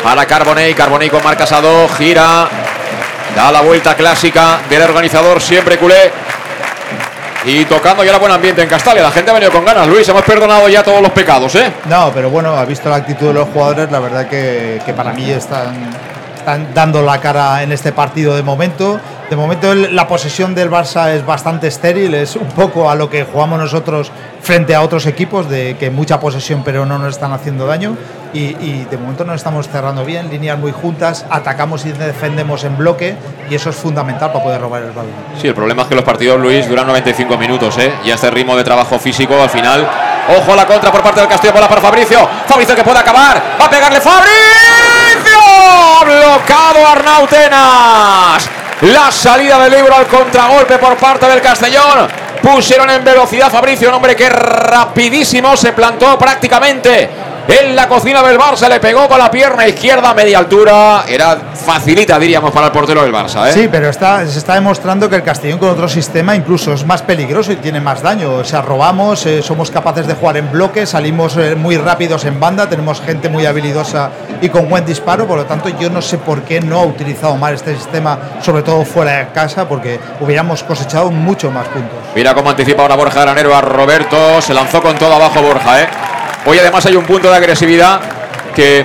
para 0.02 0.26
Carbonell. 0.26 0.74
Carbonell 0.76 1.10
con 1.10 1.24
Marc 1.24 1.38
Casado, 1.38 1.88
gira, 1.88 2.48
da 3.34 3.50
la 3.50 3.62
vuelta 3.62 3.96
clásica 3.96 4.60
del 4.70 4.82
organizador, 4.82 5.40
siempre 5.40 5.76
culé. 5.76 6.12
Y 7.44 7.64
tocando 7.64 8.04
ya 8.04 8.12
el 8.12 8.20
buen 8.20 8.30
ambiente 8.30 8.62
en 8.62 8.68
Castalia. 8.68 9.02
La 9.02 9.10
gente 9.10 9.32
ha 9.32 9.34
venido 9.34 9.50
con 9.50 9.64
ganas, 9.64 9.88
Luis. 9.88 10.08
Hemos 10.08 10.22
perdonado 10.22 10.68
ya 10.68 10.84
todos 10.84 11.02
los 11.02 11.10
pecados, 11.10 11.52
¿eh? 11.56 11.72
No, 11.88 12.12
pero 12.14 12.30
bueno, 12.30 12.56
ha 12.56 12.64
visto 12.64 12.88
la 12.88 12.96
actitud 12.96 13.28
de 13.28 13.34
los 13.34 13.48
jugadores, 13.48 13.90
la 13.90 13.98
verdad 13.98 14.28
que, 14.28 14.80
que 14.86 14.92
para 14.92 15.12
mí 15.12 15.28
están, 15.28 15.90
están 16.36 16.72
dando 16.72 17.02
la 17.02 17.20
cara 17.20 17.64
en 17.64 17.72
este 17.72 17.90
partido 17.90 18.36
de 18.36 18.44
momento. 18.44 19.00
De 19.28 19.34
momento 19.34 19.74
la 19.74 20.06
posesión 20.06 20.54
del 20.54 20.70
Barça 20.70 21.14
es 21.14 21.26
bastante 21.26 21.66
estéril, 21.66 22.14
es 22.14 22.36
un 22.36 22.48
poco 22.48 22.88
a 22.90 22.94
lo 22.94 23.10
que 23.10 23.24
jugamos 23.24 23.58
nosotros 23.58 24.12
frente 24.40 24.74
a 24.74 24.82
otros 24.82 25.06
equipos, 25.06 25.48
de 25.48 25.76
que 25.78 25.90
mucha 25.90 26.20
posesión 26.20 26.62
pero 26.62 26.86
no 26.86 26.98
nos 26.98 27.14
están 27.14 27.32
haciendo 27.32 27.66
daño. 27.66 27.96
Y, 28.34 28.84
de 28.84 28.96
momento 28.96 29.24
nos 29.24 29.36
estamos 29.36 29.68
cerrando 29.68 30.04
bien, 30.06 30.30
líneas 30.30 30.58
muy 30.58 30.72
juntas, 30.72 31.26
atacamos 31.28 31.84
y 31.84 31.92
defendemos 31.92 32.64
en 32.64 32.78
bloque 32.78 33.14
y 33.50 33.54
eso 33.54 33.68
es 33.68 33.76
fundamental 33.76 34.32
para 34.32 34.42
poder 34.42 34.60
robar 34.60 34.82
el 34.82 34.92
balón. 34.92 35.12
Sí, 35.38 35.48
el 35.48 35.54
problema 35.54 35.82
es 35.82 35.88
que 35.88 35.94
los 35.94 36.04
partidos, 36.04 36.40
Luis, 36.40 36.66
duran 36.66 36.86
95 36.86 37.36
minutos, 37.36 37.76
¿eh? 37.76 37.92
Y 38.04 38.10
a 38.10 38.14
este 38.14 38.30
ritmo 38.30 38.56
de 38.56 38.64
trabajo 38.64 38.98
físico, 38.98 39.34
al 39.40 39.50
final. 39.50 39.86
Ojo 40.38 40.52
a 40.52 40.56
la 40.56 40.66
contra 40.66 40.90
por 40.90 41.02
parte 41.02 41.20
del 41.20 41.28
Castillo, 41.28 41.52
bola 41.52 41.68
para 41.68 41.82
Fabricio. 41.82 42.26
Fabricio 42.46 42.74
que 42.74 42.84
puede 42.84 42.98
acabar. 42.98 43.42
Va 43.60 43.66
a 43.66 43.70
pegarle 43.70 44.00
Fabricio. 44.00 44.32
Blocado 46.04 46.86
Arnautenas. 46.86 48.48
La 48.82 49.12
salida 49.12 49.58
del 49.58 49.72
libro 49.74 49.94
al 49.94 50.06
contragolpe 50.06 50.78
por 50.78 50.96
parte 50.96 51.26
del 51.26 51.42
Castellón. 51.42 52.08
Pusieron 52.40 52.88
en 52.90 53.04
velocidad 53.04 53.50
Fabricio, 53.50 53.88
un 53.88 53.94
hombre 53.94 54.16
que 54.16 54.28
rapidísimo 54.28 55.56
se 55.56 55.72
plantó 55.72 56.18
prácticamente 56.18 57.08
en 57.48 57.76
la 57.76 57.88
cocina 57.88 58.22
del 58.22 58.38
Barça. 58.38 58.68
Le 58.68 58.80
pegó 58.80 59.08
con 59.08 59.18
la 59.18 59.30
pierna 59.30 59.66
izquierda 59.66 60.10
a 60.10 60.14
media 60.14 60.38
altura. 60.38 61.04
Era 61.08 61.36
facilita, 61.54 62.18
diríamos, 62.18 62.50
para 62.52 62.66
el 62.66 62.72
portero 62.72 63.02
del 63.02 63.12
Barça, 63.12 63.48
¿eh? 63.48 63.52
Sí, 63.52 63.68
pero 63.70 63.88
está, 63.88 64.26
se 64.26 64.38
está 64.38 64.54
demostrando 64.54 65.08
que 65.08 65.16
el 65.16 65.22
Castellón 65.22 65.58
con 65.58 65.70
otro 65.70 65.88
sistema 65.88 66.34
incluso 66.34 66.72
es 66.72 66.84
más 66.86 67.02
peligroso 67.02 67.52
y 67.52 67.56
tiene 67.56 67.80
más 67.80 68.02
daño. 68.02 68.32
O 68.34 68.44
sea, 68.44 68.62
robamos, 68.62 69.26
eh, 69.26 69.42
somos 69.42 69.70
capaces 69.70 70.06
de 70.06 70.14
jugar 70.14 70.36
en 70.36 70.50
bloque, 70.50 70.86
salimos 70.86 71.36
eh, 71.36 71.54
muy 71.54 71.76
rápidos 71.76 72.24
en 72.24 72.38
banda, 72.40 72.68
tenemos 72.68 73.00
gente 73.00 73.28
muy 73.28 73.46
habilidosa 73.46 74.10
y 74.40 74.48
con 74.48 74.68
buen 74.68 74.84
disparo. 74.84 75.26
Por 75.26 75.38
lo 75.38 75.46
tanto, 75.46 75.68
yo 75.68 75.90
no 75.90 76.02
sé 76.02 76.18
por 76.18 76.42
qué 76.42 76.60
no 76.60 76.80
ha 76.80 76.84
utilizado 76.84 77.36
mal 77.36 77.54
este 77.54 77.74
sistema, 77.74 78.18
sobre 78.40 78.62
todo 78.62 78.84
fuera 78.84 79.18
de 79.18 79.28
casa, 79.32 79.68
porque 79.68 79.98
hubiéramos 80.20 80.62
cosechado 80.62 81.10
mucho 81.10 81.50
más 81.50 81.66
puntos. 81.68 81.98
Mira 82.14 82.34
cómo 82.34 82.50
anticipa 82.50 82.82
ahora 82.82 82.96
Borja 82.96 83.20
Granero 83.22 83.54
a 83.54 83.60
Roberto. 83.60 84.40
Se 84.40 84.54
lanzó 84.54 84.82
con 84.82 84.96
todo 84.96 85.14
abajo 85.14 85.42
Borja, 85.42 85.82
¿eh? 85.82 85.88
Hoy 86.44 86.58
además 86.58 86.84
hay 86.86 86.96
un 86.96 87.04
punto 87.04 87.30
de 87.30 87.36
agresividad 87.36 88.00
que 88.54 88.84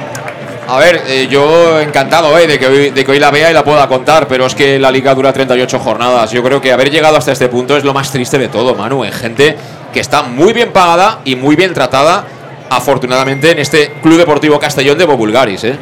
A 0.70 0.80
ver, 0.80 1.01
eh, 1.08 1.28
yo 1.30 1.80
encantado 1.80 2.38
eh, 2.38 2.45
de, 2.45 2.60
que 2.60 2.68
hoy, 2.68 2.89
de 2.89 3.05
que 3.05 3.12
hoy 3.12 3.20
la 3.20 3.32
vea 3.32 3.49
y 3.49 3.53
la 3.53 3.64
pueda 3.64 3.88
contar, 3.88 4.28
pero 4.28 4.45
es 4.45 4.53
que 4.53 4.78
la 4.78 4.91
liga 4.91 5.16
dura 5.16 5.32
38 5.32 5.80
jornadas. 5.80 6.30
Yo 6.32 6.43
creo 6.43 6.60
que 6.60 6.74
haber 6.74 6.91
llegado 6.91 7.16
hasta 7.16 7.32
este 7.32 7.47
punto 7.47 7.78
es 7.78 7.86
lo 7.86 7.93
más 7.93 8.12
triste 8.12 8.38
de 8.38 8.49
todo, 8.49 8.76
Manu. 8.76 9.05
En 9.05 9.14
gente 9.14 9.55
que 9.93 10.01
está 10.01 10.24
muy 10.24 10.51
bien 10.51 10.74
pagada 10.74 11.20
y 11.24 11.38
muy 11.38 11.55
bien 11.55 11.74
tratada, 11.74 12.26
afortunadamente, 12.70 13.51
en 13.51 13.60
este 13.60 13.93
Club 14.03 14.18
Deportivo 14.18 14.60
Castellón 14.60 14.97
de 14.97 15.05
Bobulgaris. 15.05 15.64
¿eh? 15.64 15.78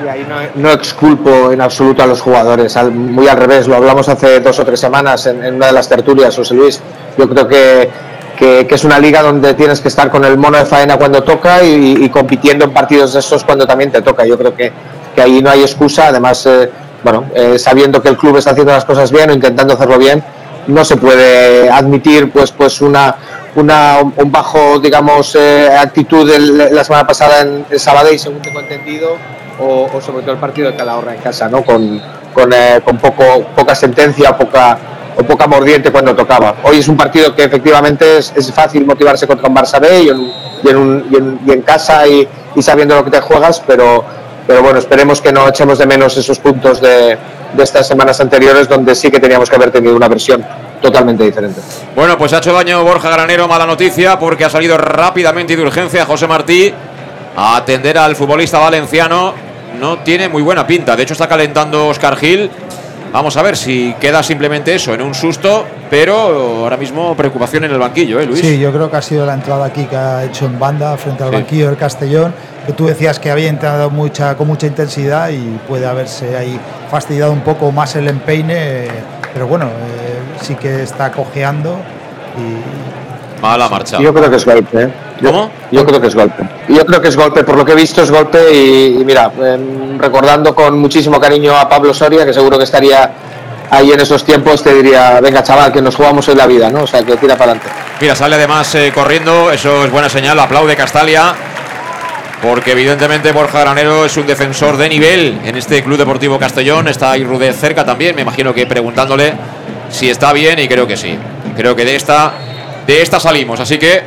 Sí, 0.00 0.08
ahí 0.08 0.24
no, 0.28 0.36
no 0.54 0.70
exculpo 0.70 1.50
en 1.50 1.60
absoluto 1.60 2.04
a 2.04 2.06
los 2.06 2.20
jugadores, 2.20 2.76
muy 2.92 3.26
al 3.26 3.36
revés, 3.36 3.66
lo 3.66 3.74
hablamos 3.74 4.08
hace 4.08 4.38
dos 4.38 4.60
o 4.60 4.64
tres 4.64 4.78
semanas 4.78 5.26
en 5.26 5.56
una 5.56 5.66
de 5.66 5.72
las 5.72 5.88
tertulias, 5.88 6.36
José 6.36 6.54
Luis. 6.54 6.80
Yo 7.18 7.28
creo 7.28 7.48
que, 7.48 7.90
que- 8.40 8.66
es 8.74 8.84
una 8.84 8.98
liga 8.98 9.22
donde 9.22 9.54
tienes 9.54 9.80
que 9.80 9.88
estar 9.88 10.10
con 10.10 10.24
el 10.24 10.36
mono 10.38 10.56
de 10.58 10.64
faena 10.64 10.96
cuando 10.96 11.22
toca 11.22 11.62
y, 11.62 12.08
compitiendo 12.08 12.64
en 12.64 12.72
partidos 12.72 13.12
de 13.12 13.20
estos 13.20 13.44
cuando 13.44 13.66
también 13.66 13.92
te 13.92 14.00
toca. 14.02 14.24
Yo 14.26 14.36
creo 14.38 14.54
que, 14.56 14.72
que 15.14 15.20
ahí 15.22 15.40
no 15.42 15.50
hay 15.50 15.60
excusa, 15.60 16.08
además, 16.08 16.44
eh, 16.46 16.70
bueno, 17.04 17.26
eh, 17.34 17.58
sabiendo 17.58 18.00
que 18.02 18.08
el 18.08 18.16
club 18.16 18.36
está 18.38 18.50
haciendo 18.50 18.72
las 18.72 18.84
cosas 18.84 19.12
bien 19.12 19.30
o 19.30 19.32
intentando 19.32 19.74
hacerlo 19.74 19.98
bien, 19.98 20.22
no 20.66 20.84
se 20.84 20.96
puede 20.96 21.70
admitir 21.70 22.30
pues, 22.30 22.50
pues 22.52 22.80
una, 22.80 23.14
una, 23.56 23.98
un 24.00 24.32
bajo, 24.32 24.78
digamos, 24.78 25.34
eh, 25.34 25.68
actitud 25.78 26.28
el- 26.30 26.74
la 26.74 26.84
semana 26.84 27.06
pasada 27.06 27.40
en, 27.42 27.64
en 27.70 27.78
Sabadell, 27.78 28.18
según 28.18 28.40
tengo 28.40 28.60
entendido, 28.60 29.16
o, 29.58 29.88
o 29.92 30.00
sobre 30.00 30.22
todo 30.22 30.32
el 30.32 30.38
partido 30.38 30.70
de 30.70 30.76
Calahorra 30.76 31.14
en 31.14 31.20
casa, 31.20 31.48
¿no? 31.48 31.62
Con, 31.62 32.00
con, 32.32 32.50
con 32.84 32.96
poco, 32.98 33.44
poca 33.56 33.74
sentencia, 33.74 34.36
poca, 34.36 34.78
o 35.20 35.24
poca 35.24 35.46
mordiente 35.46 35.90
cuando 35.92 36.14
tocaba. 36.16 36.56
Hoy 36.64 36.78
es 36.78 36.88
un 36.88 36.96
partido 36.96 37.34
que 37.34 37.44
efectivamente 37.44 38.18
es, 38.18 38.32
es 38.34 38.52
fácil 38.52 38.84
motivarse 38.84 39.26
contra 39.26 39.48
un 39.48 39.54
Barça 39.54 39.80
B 39.80 40.02
y 40.02 40.08
en, 40.08 40.32
y 40.64 40.68
en, 40.68 40.76
un- 40.76 41.06
y 41.10 41.16
en- 41.16 41.40
y 41.46 41.52
en 41.52 41.62
casa 41.62 42.06
y, 42.08 42.26
sabiendo 42.60 42.94
lo 42.96 43.04
que 43.04 43.10
te 43.10 43.20
juegas, 43.20 43.62
pero, 43.66 44.04
pero 44.46 44.62
bueno, 44.62 44.78
esperemos 44.78 45.20
que 45.20 45.32
no 45.32 45.48
echemos 45.48 45.78
de 45.78 45.86
menos 45.86 46.16
esos 46.16 46.38
puntos 46.38 46.80
de, 46.80 47.16
de 47.52 47.62
estas 47.62 47.86
semanas 47.86 48.20
anteriores 48.20 48.68
donde 48.68 48.94
sí 48.94 49.10
que 49.10 49.20
teníamos 49.20 49.48
que 49.48 49.56
haber 49.56 49.70
tenido 49.70 49.94
una 49.94 50.08
versión 50.08 50.44
totalmente 50.82 51.24
diferente. 51.24 51.60
Bueno, 51.94 52.16
pues 52.16 52.32
ha 52.32 52.38
hecho 52.38 52.52
daño 52.52 52.82
Borja 52.82 53.10
Granero, 53.10 53.46
mala 53.46 53.66
noticia, 53.66 54.18
porque 54.18 54.44
ha 54.44 54.50
salido 54.50 54.76
rápidamente 54.78 55.52
y 55.52 55.56
de 55.56 55.62
urgencia 55.62 56.04
José 56.06 56.26
Martí 56.26 56.72
a 57.36 57.56
atender 57.56 57.98
al 57.98 58.16
futbolista 58.16 58.58
valenciano. 58.58 59.34
No 59.78 59.98
tiene 60.00 60.28
muy 60.28 60.42
buena 60.42 60.66
pinta, 60.66 60.96
de 60.96 61.04
hecho 61.04 61.12
está 61.14 61.28
calentando 61.28 61.86
Oscar 61.88 62.16
Gil. 62.16 62.50
Vamos 63.12 63.36
a 63.36 63.42
ver 63.42 63.56
si 63.56 63.92
queda 64.00 64.22
simplemente 64.22 64.72
eso, 64.74 64.94
en 64.94 65.02
un 65.02 65.14
susto, 65.14 65.64
pero 65.90 66.14
ahora 66.62 66.76
mismo 66.76 67.16
preocupación 67.16 67.64
en 67.64 67.72
el 67.72 67.78
banquillo, 67.78 68.20
¿eh, 68.20 68.26
Luis? 68.26 68.40
Sí, 68.40 68.58
yo 68.60 68.72
creo 68.72 68.88
que 68.88 68.96
ha 68.98 69.02
sido 69.02 69.26
la 69.26 69.34
entrada 69.34 69.64
aquí 69.66 69.84
que 69.86 69.96
ha 69.96 70.24
hecho 70.24 70.46
en 70.46 70.58
banda 70.60 70.96
frente 70.96 71.24
al 71.24 71.30
Sí. 71.30 71.34
banquillo 71.36 71.66
del 71.66 71.76
Castellón, 71.76 72.32
que 72.66 72.72
tú 72.72 72.86
decías 72.86 73.18
que 73.18 73.30
había 73.32 73.48
entrado 73.48 73.90
mucha, 73.90 74.36
con 74.36 74.46
mucha 74.46 74.68
intensidad 74.68 75.30
y 75.30 75.58
puede 75.66 75.86
haberse 75.86 76.36
ahí 76.36 76.58
fastidiado 76.88 77.32
un 77.32 77.40
poco 77.40 77.72
más 77.72 77.96
el 77.96 78.06
empeine, 78.06 78.86
pero 79.34 79.48
bueno, 79.48 79.66
eh, 79.66 80.18
sí 80.42 80.54
que 80.54 80.82
está 80.84 81.10
cojeando 81.10 81.78
y 82.38 83.42
Mala 83.42 83.68
marcha. 83.70 83.98
Yo 83.98 84.12
creo 84.14 84.30
que 84.30 84.36
es 84.36 84.44
golpe. 84.44 84.82
¿eh? 84.84 84.88
Yo, 85.20 85.30
¿Cómo? 85.30 85.50
Yo 85.70 85.84
creo 85.84 86.00
que 86.00 86.06
es 86.06 86.14
golpe. 86.14 86.42
Yo 86.68 86.84
creo 86.86 87.00
que 87.00 87.08
es 87.08 87.16
golpe, 87.16 87.44
por 87.44 87.56
lo 87.56 87.64
que 87.64 87.72
he 87.72 87.76
visto 87.76 88.02
es 88.02 88.10
golpe 88.10 88.52
y, 88.52 88.98
y 89.00 89.04
mira, 89.04 89.30
em, 89.42 89.98
recordando 89.98 90.54
con 90.54 90.78
muchísimo 90.78 91.20
cariño 91.20 91.56
a 91.56 91.68
Pablo 91.68 91.92
Soria, 91.92 92.24
que 92.24 92.32
seguro 92.32 92.56
que 92.56 92.64
estaría 92.64 93.10
ahí 93.70 93.92
en 93.92 94.00
esos 94.00 94.24
tiempos, 94.24 94.62
te 94.62 94.74
diría, 94.74 95.20
venga 95.20 95.42
chaval, 95.42 95.72
que 95.72 95.80
nos 95.80 95.94
jugamos 95.94 96.28
en 96.28 96.38
la 96.38 96.46
vida, 96.46 96.70
¿no? 96.70 96.82
O 96.82 96.86
sea, 96.86 97.02
que 97.02 97.16
tira 97.16 97.36
para 97.36 97.52
adelante. 97.52 97.68
Mira, 98.00 98.14
sale 98.14 98.36
además 98.36 98.74
eh, 98.74 98.92
corriendo, 98.94 99.50
eso 99.50 99.84
es 99.84 99.90
buena 99.90 100.08
señal, 100.08 100.38
aplaude 100.40 100.74
Castalia, 100.74 101.34
porque 102.42 102.72
evidentemente 102.72 103.32
Borja 103.32 103.60
Granero 103.60 104.04
es 104.04 104.16
un 104.16 104.26
defensor 104.26 104.76
de 104.76 104.88
nivel 104.88 105.40
en 105.44 105.56
este 105.56 105.82
Club 105.82 105.98
Deportivo 105.98 106.38
Castellón, 106.38 106.88
está 106.88 107.12
ahí 107.12 107.24
Rudez 107.24 107.56
cerca 107.56 107.84
también, 107.84 108.16
me 108.16 108.22
imagino 108.22 108.52
que 108.52 108.66
preguntándole 108.66 109.34
si 109.90 110.10
está 110.10 110.32
bien 110.32 110.58
y 110.58 110.66
creo 110.66 110.86
que 110.86 110.96
sí, 110.96 111.16
creo 111.56 111.76
que 111.76 111.84
de 111.84 111.96
esta, 111.96 112.32
de 112.86 113.02
esta 113.02 113.20
salimos, 113.20 113.60
así 113.60 113.78
que 113.78 114.02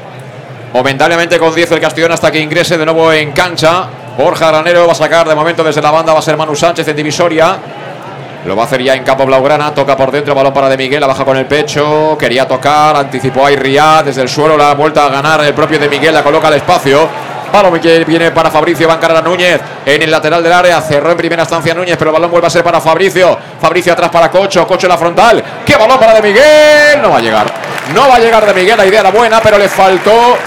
momentáneamente 0.74 1.40
con 1.40 1.54
10 1.54 1.72
el 1.72 1.80
Castellón 1.80 2.12
hasta 2.12 2.32
que 2.32 2.40
ingrese 2.40 2.78
de 2.78 2.86
nuevo 2.86 3.14
en 3.14 3.32
cancha, 3.32 3.88
Borja 4.18 4.48
Granero 4.48 4.86
va 4.86 4.92
a 4.92 4.96
sacar 4.96 5.28
de 5.28 5.36
momento 5.36 5.64
desde 5.64 5.82
la 5.82 5.92
banda, 5.92 6.14
va 6.14 6.20
a 6.20 6.22
ser 6.22 6.36
Manu 6.36 6.56
Sánchez 6.56 6.88
en 6.88 6.96
divisoria, 6.96 7.58
lo 8.46 8.58
va 8.58 8.64
a 8.64 8.66
hacer 8.66 8.84
ya 8.84 8.94
en 8.94 9.04
campo 9.04 9.26
blaugrana. 9.26 9.74
Toca 9.74 9.96
por 9.96 10.12
dentro, 10.12 10.36
balón 10.36 10.54
para 10.54 10.68
De 10.68 10.76
Miguel. 10.76 11.00
La 11.00 11.08
baja 11.08 11.24
con 11.24 11.38
el 11.38 11.46
pecho. 11.46 12.18
Quería 12.20 12.46
tocar. 12.46 12.96
Anticipó 12.98 13.46
a 13.46 13.52
Irriad. 13.52 14.04
Desde 14.04 14.22
el 14.22 14.28
suelo 14.28 14.58
la 14.58 14.72
ha 14.72 14.74
vuelto 14.74 15.02
a 15.02 15.08
ganar 15.10 15.42
el 15.46 15.54
propio 15.54 15.80
De 15.80 15.88
Miguel. 15.88 16.14
La 16.14 16.24
coloca 16.24 16.50
al 16.50 16.56
espacio. 16.56 17.08
Balón 17.54 17.80
que 17.80 18.04
viene 18.04 18.32
para 18.32 18.52
Fabricio. 18.52 18.86
Va 18.86 18.96
a 18.96 18.98
encarar 18.98 19.18
a 19.18 19.22
Núñez 19.22 19.62
en 19.86 20.02
el 20.02 20.12
lateral 20.12 20.44
del 20.44 20.52
área. 20.52 20.82
Cerró 20.82 21.12
en 21.12 21.18
primera 21.18 21.44
instancia 21.44 21.74
Núñez. 21.74 21.96
Pero 21.98 22.10
el 22.10 22.16
balón 22.16 22.32
vuelve 22.32 22.48
a 22.48 22.50
ser 22.50 22.66
para 22.66 22.82
Fabricio. 22.82 23.38
Fabricio 23.62 23.94
atrás 23.94 24.10
para 24.10 24.30
Cocho. 24.30 24.68
Cocho 24.68 24.88
en 24.88 24.92
la 24.92 24.98
frontal. 24.98 25.44
¡Qué 25.66 25.78
balón 25.78 25.98
para 25.98 26.14
De 26.16 26.22
Miguel! 26.22 27.02
No 27.02 27.12
va 27.12 27.20
a 27.20 27.22
llegar. 27.22 27.46
No 27.94 28.10
va 28.10 28.16
a 28.16 28.20
llegar 28.20 28.46
De 28.46 28.54
Miguel. 28.54 28.76
La 28.76 28.86
idea 28.86 29.00
era 29.00 29.12
buena, 29.12 29.40
pero 29.40 29.58
le 29.58 29.70
faltó 29.70 30.38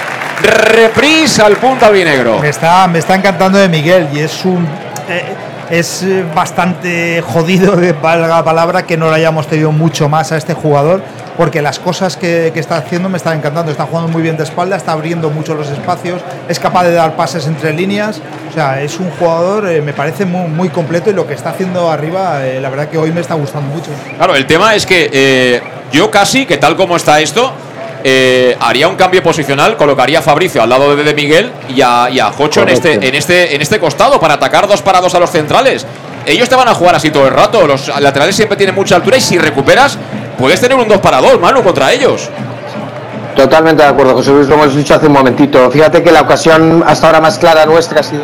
reprisa 0.42 1.46
al 1.46 1.56
punta 1.56 1.86
albinegro. 1.86 2.38
Me 2.40 2.48
está, 2.48 2.86
me 2.86 2.98
está 2.98 3.14
encantando 3.14 3.58
de 3.58 3.68
Miguel 3.68 4.08
y 4.12 4.20
es 4.20 4.44
un. 4.44 4.66
eh, 5.08 5.24
es 5.70 6.04
bastante 6.32 7.20
jodido, 7.22 7.74
de 7.74 7.92
valga 7.92 8.28
la 8.28 8.44
palabra, 8.44 8.84
que 8.86 8.96
no 8.96 9.06
lo 9.06 9.14
hayamos 9.14 9.48
tenido 9.48 9.72
mucho 9.72 10.08
más 10.08 10.30
a 10.30 10.36
este 10.36 10.54
jugador, 10.54 11.02
porque 11.36 11.60
las 11.60 11.80
cosas 11.80 12.16
que, 12.16 12.52
que 12.54 12.60
está 12.60 12.76
haciendo 12.76 13.08
me 13.08 13.16
están 13.16 13.38
encantando. 13.38 13.72
Está 13.72 13.84
jugando 13.84 14.08
muy 14.12 14.22
bien 14.22 14.36
de 14.36 14.44
espalda, 14.44 14.76
está 14.76 14.92
abriendo 14.92 15.28
mucho 15.28 15.54
los 15.54 15.68
espacios, 15.68 16.22
es 16.48 16.60
capaz 16.60 16.84
de 16.84 16.92
dar 16.92 17.16
pases 17.16 17.48
entre 17.48 17.72
líneas. 17.72 18.20
O 18.48 18.52
sea, 18.54 18.80
es 18.80 19.00
un 19.00 19.10
jugador, 19.10 19.68
eh, 19.68 19.82
me 19.82 19.92
parece 19.92 20.24
muy, 20.24 20.48
muy 20.48 20.68
completo 20.68 21.10
y 21.10 21.14
lo 21.14 21.26
que 21.26 21.34
está 21.34 21.50
haciendo 21.50 21.90
arriba, 21.90 22.46
eh, 22.46 22.60
la 22.60 22.70
verdad 22.70 22.88
que 22.88 22.96
hoy 22.96 23.10
me 23.10 23.20
está 23.20 23.34
gustando 23.34 23.68
mucho. 23.74 23.90
Claro, 24.16 24.36
el 24.36 24.46
tema 24.46 24.74
es 24.76 24.86
que 24.86 25.10
eh, 25.12 25.62
yo 25.90 26.12
casi, 26.12 26.46
que 26.46 26.58
tal 26.58 26.76
como 26.76 26.96
está 26.96 27.20
esto, 27.20 27.52
eh, 28.08 28.56
haría 28.60 28.86
un 28.86 28.94
cambio 28.94 29.20
posicional, 29.20 29.76
colocaría 29.76 30.20
a 30.20 30.22
Fabricio 30.22 30.62
al 30.62 30.68
lado 30.68 30.94
de 30.94 31.02
De 31.02 31.12
Miguel 31.12 31.50
y 31.68 31.82
a, 31.82 32.08
y 32.08 32.20
a 32.20 32.30
Jocho 32.30 32.62
en 32.62 32.68
este, 32.68 32.94
en, 32.94 33.16
este, 33.16 33.56
en 33.56 33.60
este 33.60 33.80
costado 33.80 34.20
para 34.20 34.34
atacar 34.34 34.68
dos 34.68 34.80
parados 34.80 35.16
a 35.16 35.18
los 35.18 35.28
centrales. 35.28 35.84
Ellos 36.24 36.48
te 36.48 36.54
van 36.54 36.68
a 36.68 36.74
jugar 36.74 36.94
así 36.94 37.10
todo 37.10 37.26
el 37.26 37.34
rato. 37.34 37.66
Los 37.66 37.88
laterales 38.00 38.36
siempre 38.36 38.56
tienen 38.56 38.76
mucha 38.76 38.94
altura 38.94 39.16
y 39.16 39.20
si 39.20 39.38
recuperas, 39.38 39.98
puedes 40.38 40.60
tener 40.60 40.78
un 40.78 40.86
2 40.86 40.98
para 41.00 41.20
2, 41.20 41.40
Manu, 41.40 41.64
contra 41.64 41.92
ellos. 41.92 42.30
Totalmente 43.34 43.82
de 43.82 43.88
acuerdo, 43.88 44.14
José 44.14 44.30
Luis, 44.30 44.46
lo 44.46 44.54
hemos 44.54 44.76
dicho 44.76 44.94
hace 44.94 45.08
un 45.08 45.12
momentito. 45.12 45.68
Fíjate 45.68 46.00
que 46.04 46.12
la 46.12 46.20
ocasión 46.20 46.84
hasta 46.86 47.08
ahora 47.08 47.20
más 47.20 47.38
clara 47.38 47.66
nuestra 47.66 47.98
ha 47.98 48.04
sido 48.04 48.22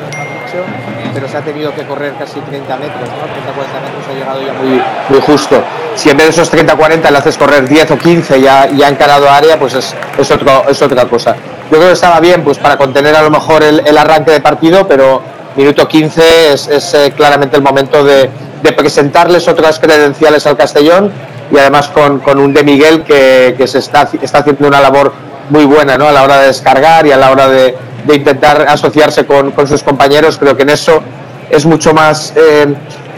pero 1.13 1.29
se 1.29 1.37
ha 1.37 1.43
tenido 1.43 1.75
que 1.75 1.85
correr 1.85 2.15
casi 2.19 2.41
30 2.41 2.77
metros, 2.77 3.09
¿no? 3.09 3.27
30-40 3.27 3.83
metros 3.83 4.05
ha 4.09 4.15
llegado 4.15 4.43
ya 4.47 4.53
muy, 4.55 4.83
muy 5.09 5.21
justo. 5.21 5.63
Si 5.95 6.09
en 6.11 6.17
vez 6.17 6.27
de 6.27 6.43
esos 6.43 6.53
30-40 6.53 7.11
le 7.11 7.19
haces 7.19 7.37
correr 7.37 7.69
10 7.69 7.91
o 7.93 7.99
15 7.99 8.39
y 8.39 8.47
ha, 8.47 8.69
y 8.69 8.83
ha 8.83 8.89
encarado 8.89 9.29
área, 9.31 9.59
pues 9.59 9.75
es, 9.75 9.95
es, 10.19 10.31
otro- 10.31 10.65
es 10.69 10.81
otra 10.83 11.05
cosa. 11.07 11.35
Yo 11.71 11.77
creo 11.79 11.89
que 11.89 11.93
estaba 11.93 12.19
bien 12.21 12.43
pues 12.43 12.59
para 12.59 12.77
contener 12.77 13.15
a 13.15 13.23
lo 13.23 13.31
mejor 13.31 13.63
el, 13.63 13.83
el 13.87 13.97
arranque 13.99 14.31
de 14.31 14.41
partido, 14.41 14.87
pero 14.89 15.23
minuto 15.57 15.87
15 15.87 16.53
es, 16.53 16.69
es, 16.69 16.95
eh, 16.95 17.13
claramente 17.17 17.57
el 17.57 17.63
momento 17.63 18.03
de, 18.05 18.31
de 18.63 18.73
presentarles 18.73 19.47
otras 19.49 19.79
credenciales 19.79 20.47
al 20.47 20.57
Castellón 20.57 21.13
y 21.51 21.59
además 21.59 21.89
con, 21.89 22.21
con 22.21 22.39
un 22.39 22.55
de 22.55 22.65
Miguel 22.65 23.03
que, 23.05 23.55
que 23.59 23.67
se 23.67 23.79
está, 23.79 24.09
está 24.21 24.39
haciendo 24.39 24.67
una 24.69 24.81
labor 24.81 25.13
muy 25.51 25.67
buena 25.67 25.99
¿no? 25.99 26.09
a 26.09 26.13
la 26.13 26.23
hora 26.23 26.41
de 26.41 26.47
descargar 26.47 27.07
y 27.07 27.13
a 27.13 27.17
la 27.19 27.31
hora 27.31 27.49
de, 27.49 27.77
de 28.07 28.15
intentar 28.15 28.63
asociarse 28.69 29.27
con, 29.27 29.51
con 29.51 29.69
sus 29.69 29.83
compañeros. 29.83 30.39
Creo 30.39 30.57
que 30.57 30.63
en 30.63 30.71
eso 30.71 31.03
es 31.51 31.67
mucho 31.67 31.93
más 31.93 32.33
eh, 32.35 32.75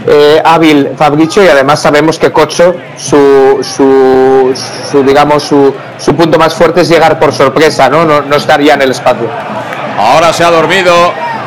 eh, 0.07 0.43
hábil 0.45 0.91
Fabricio 0.97 1.45
y 1.45 1.49
además 1.49 1.81
sabemos 1.81 2.19
que 2.19 2.31
Cocho, 2.31 2.77
su, 2.97 3.61
su, 3.63 5.03
digamos, 5.03 5.43
su, 5.43 5.75
su 5.99 6.15
punto 6.15 6.39
más 6.39 6.55
fuerte 6.55 6.83
es 6.83 6.89
llegar 6.89 7.19
por 7.19 7.33
sorpresa, 7.33 7.89
¿no? 7.89 8.05
No, 8.05 8.21
no 8.23 8.37
en 8.37 8.83
el 8.83 8.91
espacio. 8.91 9.29
Ahora 9.99 10.33
se 10.33 10.45
ha 10.45 10.51
dormido. 10.51 10.93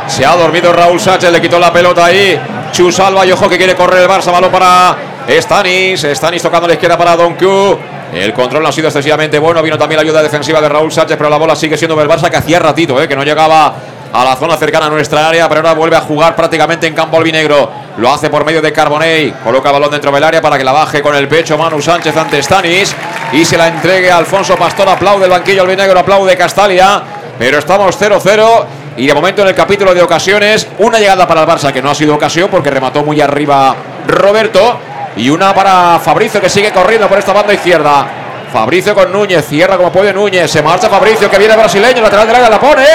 Se 0.08 0.26
ha 0.26 0.38
dormido 0.38 0.72
Raúl 0.72 1.02
Sánchez, 1.02 1.32
le 1.34 1.42
quitó 1.42 1.60
la 1.60 1.72
pelota 1.74 2.06
ahí. 2.06 2.40
Chusalva 2.72 3.26
y 3.26 3.32
ojo 3.34 3.50
que 3.50 3.58
quiere 3.58 3.76
correr 3.76 4.04
el 4.04 4.10
Barça. 4.10 4.32
Balón 4.32 4.50
para 4.50 4.96
Stanis. 5.28 6.02
Stanis 6.02 6.42
tocando 6.42 6.66
la 6.66 6.76
izquierda 6.76 6.98
para 6.98 7.18
Don 7.18 7.36
Q. 7.36 7.78
El 8.14 8.32
control 8.34 8.64
no 8.64 8.70
ha 8.70 8.72
sido 8.72 8.88
excesivamente 8.88 9.38
bueno. 9.38 9.62
Vino 9.62 9.78
también 9.78 9.98
la 9.98 10.04
ayuda 10.04 10.24
defensiva 10.24 10.62
de 10.62 10.70
Raúl 10.70 10.92
Sánchez, 10.94 11.18
pero 11.18 11.30
la 11.30 11.38
bola 11.38 11.58
sigue 11.58 11.78
siendo 11.78 11.96
del 11.98 12.08
Barça 12.08 12.30
que 12.30 12.38
hacía 12.38 12.58
ratito, 12.58 13.02
eh, 13.02 13.08
que 13.08 13.18
no 13.18 13.24
llegaba 13.24 13.74
a 14.14 14.24
la 14.24 14.36
zona 14.38 14.56
cercana 14.56 14.86
a 14.86 14.90
nuestra 14.90 15.28
área, 15.28 15.50
pero 15.50 15.60
ahora 15.60 15.74
vuelve 15.74 15.98
a 15.98 16.02
jugar 16.02 16.34
prácticamente 16.34 16.88
en 16.88 16.96
campo 16.96 17.18
albinegro. 17.18 17.70
Lo 17.98 18.14
hace 18.14 18.30
por 18.30 18.46
medio 18.46 18.62
de 18.62 18.72
Carbonell. 18.72 19.34
Coloca 19.44 19.72
balón 19.72 19.90
dentro 19.90 20.12
del 20.12 20.24
área 20.24 20.42
para 20.42 20.58
que 20.58 20.64
la 20.64 20.72
baje 20.72 21.02
con 21.02 21.16
el 21.16 21.28
pecho 21.28 21.58
Manu 21.58 21.82
Sánchez 21.82 22.16
ante 22.16 22.42
Stanis. 22.42 22.96
Y 23.34 23.44
se 23.44 23.58
la 23.58 23.68
entregue 23.68 24.12
a 24.12 24.18
Alfonso 24.18 24.56
Pastor. 24.56 24.88
Aplaude 24.88 25.26
el 25.26 25.32
banquillo 25.32 25.64
albinegro, 25.64 26.00
aplaude 26.00 26.38
Castalia. 26.38 27.02
Pero 27.40 27.58
estamos 27.58 28.00
0-0. 28.00 28.66
Y 28.98 29.08
de 29.08 29.14
momento 29.14 29.42
en 29.42 29.48
el 29.48 29.56
capítulo 29.56 29.96
de 29.96 30.04
ocasiones, 30.04 30.68
una 30.78 31.00
llegada 31.00 31.28
para 31.28 31.42
el 31.42 31.48
Barça 31.48 31.72
que 31.72 31.82
no 31.82 31.90
ha 31.90 31.96
sido 31.96 32.16
ocasión 32.16 32.50
porque 32.50 32.70
remató 32.70 33.04
muy 33.04 33.20
arriba 33.20 33.76
Roberto. 34.08 34.80
Y 35.16 35.32
una 35.32 35.54
para 35.56 36.00
Fabricio 36.00 36.40
que 36.40 36.50
sigue 36.50 36.72
corriendo 36.72 37.08
por 37.08 37.18
esta 37.18 37.34
banda 37.34 37.54
izquierda. 37.54 38.06
Fabricio 38.54 38.94
con 38.94 39.12
Núñez, 39.12 39.46
cierra 39.46 39.76
como 39.76 39.92
puede 39.92 40.14
Núñez, 40.14 40.50
se 40.50 40.62
marcha 40.62 40.88
Fabricio 40.88 41.30
que 41.30 41.38
viene 41.38 41.56
brasileño, 41.56 42.02
lateral 42.02 42.28
de 42.28 42.36
área 42.36 42.50
la 42.50 42.60
pone. 42.60 42.86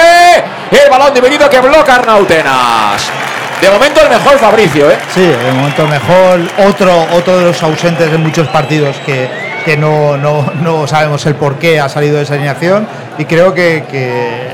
El 0.71 0.89
balón 0.89 1.13
dividido 1.13 1.49
que 1.49 1.59
bloca 1.59 1.95
Arnautenas. 1.95 3.32
De 3.63 3.69
momento 3.71 4.01
el 4.01 4.09
mejor 4.09 4.37
Fabricio, 4.39 4.91
¿eh? 4.91 4.97
Sí, 5.13 5.21
de 5.21 5.51
momento 5.53 5.83
el 5.83 5.87
mejor. 5.87 6.41
Otro, 6.67 7.07
otro 7.15 7.37
de 7.37 7.45
los 7.45 7.63
ausentes 7.63 8.11
de 8.11 8.17
muchos 8.17 8.45
partidos 8.49 8.97
que, 9.05 9.29
que 9.63 9.77
no, 9.77 10.17
no, 10.17 10.51
no 10.61 10.85
sabemos 10.85 11.25
el 11.27 11.35
por 11.35 11.55
qué 11.55 11.79
ha 11.79 11.87
salido 11.87 12.17
de 12.17 12.23
esa 12.23 12.33
alineación. 12.33 12.85
Y 13.17 13.23
creo 13.23 13.53
que, 13.53 13.85
que 13.89 14.49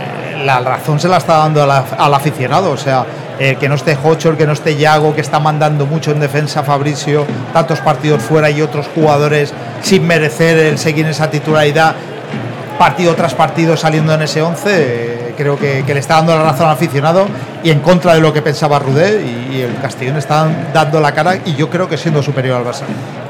la 0.46 0.60
razón 0.60 1.00
se 1.00 1.08
la 1.08 1.18
está 1.18 1.38
dando 1.38 1.64
al 1.64 2.14
aficionado. 2.14 2.70
O 2.70 2.78
sea, 2.78 3.04
el 3.40 3.58
que 3.58 3.68
no 3.68 3.74
esté 3.74 3.98
Hocho, 4.04 4.30
el 4.30 4.38
que 4.38 4.46
no 4.46 4.54
esté 4.54 4.76
Yago, 4.76 5.16
que 5.16 5.22
está 5.22 5.40
mandando 5.40 5.88
mucho 5.88 6.12
en 6.12 6.20
defensa 6.20 6.62
Fabricio, 6.62 7.26
tantos 7.52 7.80
partidos 7.80 8.22
fuera 8.22 8.52
y 8.52 8.62
otros 8.62 8.86
jugadores 8.94 9.56
sin 9.82 10.06
merecer 10.06 10.56
el 10.60 10.78
seguir 10.78 11.08
esa 11.08 11.32
titularidad 11.32 11.96
partido 12.78 13.16
tras 13.16 13.34
partido 13.34 13.76
saliendo 13.76 14.14
en 14.14 14.22
ese 14.22 14.42
11, 14.42 14.70
eh, 14.70 15.29
creo 15.40 15.58
que, 15.58 15.84
le 15.88 16.00
está 16.00 16.16
dando 16.16 16.36
la 16.36 16.44
razón 16.44 16.68
al 16.68 16.74
aficionado 16.74 17.26
y 17.64 17.72
en 17.72 17.80
contra 17.80 18.14
de 18.14 18.20
lo 18.20 18.34
que 18.34 18.42
pensaba 18.42 18.78
Rudé 18.78 19.24
y, 19.24 19.62
el 19.62 19.80
Castellón 19.82 20.18
está 20.18 20.48
dando 20.74 21.00
la 21.00 21.14
cara 21.14 21.38
y 21.46 21.56
yo 21.56 21.70
creo 21.70 21.88
que 21.88 21.98
siendo 21.98 22.22
superior 22.22 22.58
al 22.58 22.66
Barça. 22.66 22.84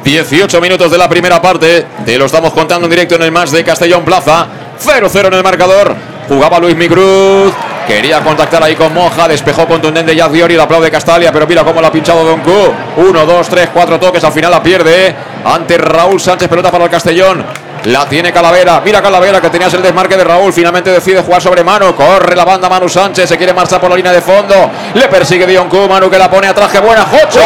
18 0.03 0.59
minutos 0.59 0.91
de 0.91 0.97
la 0.97 1.07
primera 1.07 1.41
parte. 1.41 1.85
Te 2.05 2.17
lo 2.17 2.25
estamos 2.25 2.51
contando 2.53 2.85
en 2.85 2.91
directo 2.91 3.15
en 3.15 3.23
el 3.23 3.31
más 3.31 3.51
de 3.51 3.63
Castellón 3.63 4.03
Plaza. 4.03 4.47
0-0 4.83 5.27
en 5.27 5.33
el 5.33 5.43
marcador. 5.43 5.95
Jugaba 6.27 6.59
Luis 6.59 6.75
Migruz. 6.75 7.53
Quería 7.87 8.21
contactar 8.21 8.63
ahí 8.63 8.75
con 8.75 8.93
Moja. 8.93 9.27
Despejó 9.27 9.67
contundente 9.67 10.15
ya 10.15 10.29
Diori. 10.29 10.55
El 10.55 10.61
aplaude 10.61 10.89
Castalia. 10.89 11.31
Pero 11.31 11.47
mira 11.47 11.63
cómo 11.63 11.81
lo 11.81 11.87
ha 11.87 11.91
pinchado 11.91 12.23
Don 12.23 12.41
Q. 12.41 12.51
1, 12.97 13.25
2, 13.25 13.49
3, 13.49 13.69
4 13.73 13.99
toques. 13.99 14.23
Al 14.23 14.31
final 14.31 14.51
la 14.51 14.63
pierde. 14.63 15.15
Ante 15.45 15.77
Raúl 15.77 16.19
Sánchez. 16.19 16.47
Pelota 16.47 16.71
para 16.71 16.85
el 16.85 16.89
Castellón. 16.89 17.43
La 17.85 18.05
tiene 18.07 18.33
Calavera. 18.33 18.81
Mira 18.83 19.01
Calavera 19.01 19.39
que 19.39 19.49
tenías 19.49 19.73
el 19.73 19.81
desmarque 19.81 20.17
de 20.17 20.23
Raúl. 20.23 20.51
Finalmente 20.51 20.91
decide 20.91 21.21
jugar 21.21 21.41
sobre 21.41 21.63
Manu. 21.63 21.95
Corre 21.95 22.35
la 22.35 22.45
banda 22.45 22.69
Manu 22.69 22.89
Sánchez. 22.89 23.29
Se 23.29 23.37
quiere 23.37 23.53
marchar 23.53 23.79
por 23.79 23.89
la 23.89 23.95
línea 23.95 24.11
de 24.11 24.21
fondo. 24.21 24.69
Le 24.93 25.07
persigue 25.07 25.45
Dion 25.47 25.69
Q. 25.69 25.87
Manu 25.87 26.09
que 26.09 26.17
la 26.17 26.29
pone 26.29 26.47
a 26.47 26.53
traje 26.53 26.79
buena. 26.79 27.03
¡Jocho! 27.05 27.39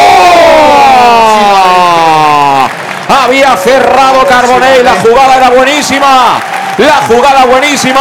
Había 3.08 3.56
cerrado 3.56 4.26
Carbonell. 4.26 4.84
La 4.84 4.94
jugada 4.94 5.36
era 5.36 5.50
buenísima. 5.50 6.40
La 6.78 6.96
jugada 7.06 7.44
buenísima. 7.44 8.00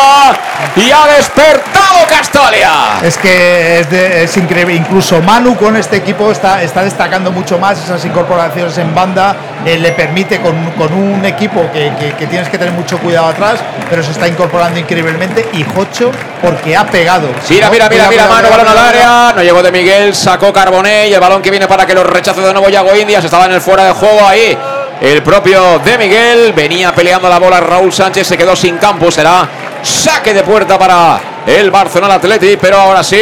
Y 0.75 0.89
ha 0.91 1.05
despertado 1.15 2.07
Castalia. 2.09 2.71
Es 3.03 3.17
que 3.17 3.79
es, 3.79 3.89
de- 3.89 4.23
es 4.23 4.35
increíble. 4.37 4.73
Incluso 4.73 5.21
Manu 5.21 5.55
con 5.55 5.75
este 5.77 5.97
equipo 5.97 6.31
está, 6.31 6.63
está 6.63 6.83
destacando 6.83 7.31
mucho 7.31 7.57
más 7.59 7.77
esas 7.83 8.03
incorporaciones 8.05 8.77
en 8.77 8.93
banda. 8.95 9.35
eh, 9.65 9.77
le 9.77 9.91
permite 9.91 10.41
con, 10.41 10.71
con 10.71 10.91
un 10.93 11.23
equipo 11.25 11.69
que, 11.71 11.93
que- 11.99 12.13
que 12.15 12.27
tienes 12.27 12.49
que 12.49 12.57
tener 12.57 12.73
mucho 12.73 12.97
cuidado 12.97 13.27
atrás, 13.27 13.59
pero 13.89 14.03
se 14.03 14.11
está 14.11 14.27
incorporando 14.27 14.79
increíblemente. 14.79 15.47
Y 15.53 15.63
Jocho, 15.63 16.11
porque 16.41 16.75
ha 16.75 16.85
pegado. 16.85 17.27
Mira, 17.49 17.67
¿no? 17.67 17.71
mira, 17.71 17.89
mira, 17.89 18.07
mira, 18.09 18.27
mano, 18.27 18.49
balón 18.49 18.67
al 18.67 18.77
área. 18.77 19.33
No 19.35 19.41
llegó 19.43 19.61
de 19.61 19.71
Miguel, 19.71 20.15
sacó 20.15 20.51
Carbonell. 20.51 21.09
Y 21.09 21.13
el 21.13 21.19
balón 21.19 21.41
que 21.41 21.51
viene 21.51 21.67
para 21.67 21.85
que 21.85 21.93
lo 21.93 22.03
rechace 22.03 22.41
de 22.41 22.51
nuevo 22.53 22.69
Yago 22.69 22.95
Indias. 22.95 23.23
Estaba 23.23 23.45
en 23.45 23.51
el 23.53 23.61
fuera 23.61 23.85
de 23.85 23.91
juego 23.91 24.27
ahí. 24.27 24.57
El 25.03 25.21
propio 25.21 25.79
de 25.79 25.97
Miguel 25.97 26.53
venía 26.53 26.95
peleando 26.95 27.27
la 27.27 27.37
bola. 27.37 27.59
Raúl 27.59 27.91
Sánchez 27.91 28.25
se 28.25 28.37
quedó 28.37 28.55
sin 28.55 28.77
campo. 28.77 29.11
Será 29.11 29.49
saque 29.81 30.33
de 30.33 30.43
puerta 30.43 30.79
para 30.79 31.19
el 31.45 31.69
Barcelona 31.71 32.13
Athletic. 32.13 32.57
Pero 32.57 32.77
ahora 32.77 33.03
sí, 33.03 33.19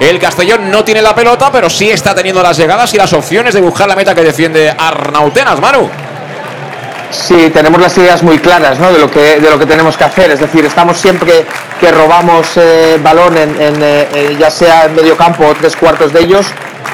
el 0.00 0.18
Castellón 0.18 0.68
no 0.72 0.82
tiene 0.82 1.00
la 1.00 1.14
pelota, 1.14 1.52
pero 1.52 1.70
sí 1.70 1.88
está 1.88 2.16
teniendo 2.16 2.42
las 2.42 2.56
llegadas 2.56 2.92
y 2.94 2.96
las 2.96 3.12
opciones 3.12 3.54
de 3.54 3.60
buscar 3.60 3.86
la 3.86 3.94
meta 3.94 4.12
que 4.12 4.24
defiende 4.24 4.74
Arnautenas, 4.76 5.60
Manu. 5.60 5.88
Sí, 7.12 7.50
tenemos 7.50 7.80
las 7.80 7.96
ideas 7.96 8.24
muy 8.24 8.40
claras 8.40 8.80
¿no? 8.80 8.92
de, 8.92 8.98
lo 8.98 9.08
que, 9.08 9.38
de 9.38 9.50
lo 9.50 9.56
que 9.56 9.66
tenemos 9.66 9.96
que 9.96 10.02
hacer. 10.02 10.32
Es 10.32 10.40
decir, 10.40 10.64
estamos 10.64 10.98
siempre 10.98 11.46
que 11.78 11.92
robamos 11.92 12.56
eh, 12.56 12.98
balón, 13.00 13.36
en, 13.36 13.54
eh, 13.80 14.36
ya 14.36 14.50
sea 14.50 14.86
en 14.86 14.96
medio 14.96 15.16
campo 15.16 15.46
o 15.46 15.54
tres 15.54 15.76
cuartos 15.76 16.12
de 16.12 16.22
ellos, 16.22 16.46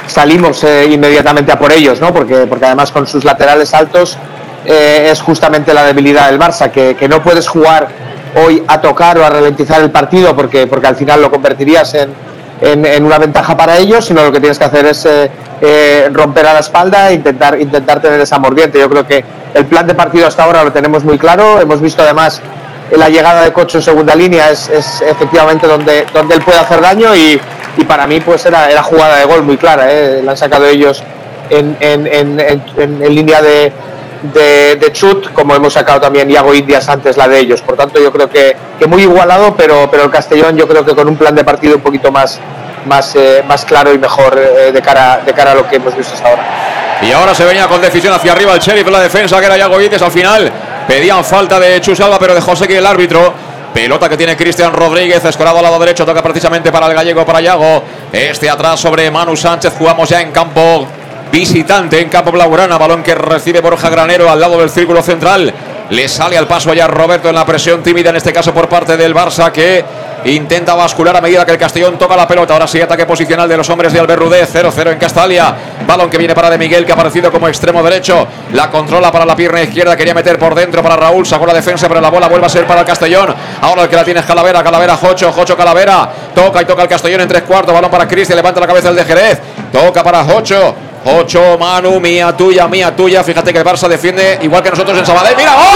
salimos 0.07 0.63
eh, 0.65 0.87
inmediatamente 0.91 1.53
a 1.53 1.59
por 1.59 1.73
ellos, 1.73 2.01
¿no? 2.01 2.13
porque, 2.13 2.47
porque 2.47 2.67
además 2.67 2.93
con 2.93 3.07
sus 3.07 3.25
laterales 3.25 3.75
altos 3.75 4.19
eh, 4.65 5.09
es 5.11 5.21
justamente 5.21 5.73
la 5.75 5.85
debilidad 5.85 6.31
del 6.31 6.39
Barça, 6.39 6.71
que, 6.71 6.95
que 6.95 7.09
no 7.09 7.23
puedes 7.23 7.49
jugar 7.49 7.89
hoy 8.35 8.63
a 8.67 8.81
tocar 8.81 9.19
o 9.19 9.25
a 9.25 9.31
ralentizar 9.31 9.81
el 9.81 9.91
partido 9.91 10.35
porque, 10.37 10.67
porque 10.67 10.87
al 10.87 10.97
final 10.97 11.23
lo 11.23 11.31
convertirías 11.31 11.95
en, 11.95 12.15
en, 12.61 13.05
una 13.05 13.19
ventaja 13.19 13.57
para 13.57 13.79
ellos, 13.79 14.05
sino 14.05 14.23
lo 14.23 14.33
que 14.33 14.41
tienes 14.41 14.59
que 14.59 14.65
hacer 14.65 14.87
es 14.87 15.07
eh, 15.61 16.11
romper 16.13 16.47
a 16.47 16.55
la 16.55 16.61
espalda 16.61 17.11
e 17.11 17.15
intentar, 17.15 17.61
intentar 17.61 18.01
tener 18.01 18.21
esa 18.21 18.39
mordiente. 18.39 18.79
Yo 18.79 18.89
creo 18.89 19.07
que 19.07 19.25
el 19.55 19.67
plan 19.67 19.87
de 19.87 19.95
partido 19.95 20.27
hasta 20.27 20.45
ahora 20.45 20.65
lo 20.65 20.73
tenemos 20.73 21.05
muy 21.05 21.19
claro. 21.19 21.61
Hemos 21.61 21.81
visto 21.81 22.03
además 22.03 22.43
la 22.93 23.09
llegada 23.09 23.43
de 23.43 23.53
Cocho 23.53 23.79
en 23.79 23.83
segunda 23.83 24.15
línea 24.15 24.51
es, 24.51 24.69
efectivamente 25.01 25.67
donde, 25.67 26.07
donde 26.13 26.35
él 26.37 26.43
puede 26.43 26.59
hacer 26.59 26.81
daño 26.81 27.15
y, 27.15 27.41
y 27.77 27.85
para 27.85 28.07
mí 28.07 28.21
pues 28.21 28.47
era, 28.47 28.71
era 28.71 28.83
jugada 28.83 29.17
de 29.17 29.25
gol 29.25 29.43
muy 29.43 29.57
clara. 29.57 29.91
¿eh? 29.91 30.23
La 30.23 30.33
han 30.33 30.37
sacado 30.37 30.67
ellos 30.67 31.03
en, 31.51 31.77
en, 31.81 32.07
en, 32.07 33.15
línea 33.15 33.43
de, 33.43 33.73
de, 34.33 34.93
chut, 34.93 35.33
como 35.33 35.55
hemos 35.55 35.73
sacado 35.73 36.01
también 36.01 36.31
Iago 36.31 36.55
Indias 36.55 36.89
antes 36.89 37.17
la 37.17 37.29
de 37.29 37.41
ellos. 37.41 37.61
Por 37.63 37.77
tanto, 37.77 38.01
yo 38.01 38.13
creo 38.13 38.29
que, 38.29 38.57
que 38.79 38.87
muy 38.87 39.03
igualado, 39.03 39.55
pero, 39.57 39.89
pero 39.91 40.05
el 40.05 40.11
Castellón 40.11 40.57
yo 40.57 40.67
creo 40.69 40.85
que 40.85 40.95
con 40.95 41.09
un 41.09 41.17
plan 41.17 41.35
de 41.35 41.45
partido 41.45 41.77
un 41.77 41.83
poquito 41.83 42.11
más, 42.13 42.41
más, 42.87 43.15
eh, 43.17 43.43
más 43.47 43.65
claro 43.65 43.93
y 43.93 43.99
mejor 43.99 44.39
eh, 44.39 44.73
de, 44.73 44.83
cara, 44.83 45.21
de 45.25 45.33
cara 45.33 45.53
a 45.53 45.55
lo 45.55 45.69
que 45.69 45.77
hemos 45.77 45.97
visto 45.97 46.15
hasta 46.15 46.29
ahora. 46.29 46.45
Y 47.03 47.13
ahora 47.13 47.35
se 47.35 47.45
venía 47.45 47.67
con 47.67 47.81
decisión 47.81 48.15
hacia 48.15 48.33
arriba 48.33 48.55
el 48.55 48.61
sheriff, 48.61 48.89
la 48.89 49.01
defensa 49.01 49.39
que 49.39 49.47
era 49.47 49.57
Yago 49.57 49.81
Indias 49.81 50.03
al 50.03 50.11
final. 50.11 50.53
Pedían 50.87 51.25
falta 51.25 51.59
de 51.59 51.81
Chusalva, 51.81 52.19
pero 52.19 52.35
de 52.35 52.41
José 52.41 52.69
que 52.69 52.79
el 52.79 52.87
árbitro. 52.87 53.33
Pelota 53.75 54.09
que 54.09 54.17
tiene 54.17 54.37
Cristian 54.37 54.73
Rodríguez, 54.73 55.23
escorado 55.25 55.59
al 55.59 55.65
lado 55.65 55.79
derecho, 55.79 56.07
toca 56.07 56.23
precisamente 56.23 56.73
para 56.73 56.87
el 56.87 56.95
gallego, 56.95 57.27
para 57.27 57.43
Yago. 57.43 57.83
Este 58.11 58.49
atrás 58.49 58.81
sobre 58.81 59.11
Manu 59.11 59.37
Sánchez, 59.37 59.75
jugamos 59.77 60.09
ya 60.09 60.23
en 60.23 60.31
campo 60.31 60.87
visitante, 61.31 62.01
en 62.01 62.09
campo 62.09 62.31
blaugrana. 62.31 62.79
Balón 62.79 63.03
que 63.03 63.15
recibe 63.15 63.61
Borja 63.61 63.91
Granero 63.91 64.31
al 64.31 64.41
lado 64.41 64.59
del 64.59 64.71
círculo 64.71 65.03
central. 65.03 65.53
Le 65.91 66.09
sale 66.09 66.39
al 66.39 66.47
paso 66.47 66.71
allá 66.71 66.87
Roberto 66.87 67.29
en 67.29 67.35
la 67.35 67.45
presión 67.45 67.83
tímida, 67.83 68.11
en 68.11 68.17
este 68.17 68.33
caso 68.33 68.55
por 68.55 68.69
parte 68.69 68.97
del 68.97 69.15
Barça, 69.15 69.53
que 69.53 69.85
intenta 70.35 70.75
bascular 70.75 71.17
a 71.17 71.21
medida 71.21 71.45
que 71.45 71.53
el 71.53 71.59
Castellón 71.59 71.99
toca 71.99 72.17
la 72.17 72.27
pelota. 72.27 72.55
Ahora 72.55 72.67
sí, 72.67 72.81
ataque 72.81 73.07
posicional 73.07 73.49
de 73.49 73.57
los 73.57 73.69
hombres 73.71 73.93
de 73.93 74.01
Albert 74.01 74.21
Rudé, 74.21 74.47
0-0 74.47 74.93
en 74.93 74.99
Castalia. 74.99 75.55
Balón 75.87 76.11
que 76.11 76.19
viene 76.19 76.35
para 76.35 76.51
de 76.51 76.59
Miguel, 76.59 76.85
que 76.85 76.93
ha 76.93 76.95
aparecido 76.95 77.31
como 77.31 77.49
extremo 77.49 77.83
derecho. 77.83 78.27
La 78.53 78.71
controla 78.71 79.13
para 79.13 79.25
la 79.25 79.37
pierna 79.37 79.63
izquierda, 79.63 79.97
quería 79.97 80.15
meter 80.15 80.39
por 80.39 80.55
dentro 80.55 80.83
para 80.83 80.97
Raúl. 80.97 81.27
Sacó 81.27 81.47
la 81.47 81.55
defensa, 81.55 81.89
pero 81.89 82.01
la 82.01 82.11
bola 82.11 82.29
vuelve 82.29 82.47
a 82.47 82.49
ser 82.49 82.67
para 82.67 82.81
el 82.81 82.87
Castellón. 82.87 83.35
Ahora 83.61 83.83
el 83.83 83.89
que 83.89 83.97
la 83.97 84.05
tiene 84.05 84.21
es 84.21 84.27
Calavera, 84.27 84.63
Calavera, 84.65 84.97
Jocho, 84.97 85.33
Jocho, 85.33 85.57
Calavera. 85.57 86.09
Toca 86.35 86.63
y 86.63 86.65
toca 86.65 86.83
el 86.83 86.89
Castellón 86.89 87.21
en 87.21 87.29
tres 87.29 87.43
cuartos. 87.43 87.73
Balón 87.73 87.91
para 87.91 88.09
Cristian, 88.09 88.37
levanta 88.37 88.61
la 88.61 88.67
cabeza 88.67 88.89
el 88.89 88.97
de 88.97 89.05
Jerez. 89.05 89.41
Toca 89.73 90.03
para 90.03 90.25
Jocho. 90.25 90.75
Jocho, 91.05 91.57
Manu, 91.57 92.01
mía 92.01 92.37
tuya, 92.37 92.67
mía 92.67 92.95
tuya. 92.97 93.23
Fíjate 93.23 93.53
que 93.53 93.61
el 93.61 93.65
Barça 93.65 93.87
defiende 93.87 94.41
igual 94.43 94.61
que 94.61 94.71
nosotros 94.71 94.99
en 94.99 95.07
Sabadell. 95.07 95.37
¡Mira! 95.37 95.53
¡Gol! 95.55 95.67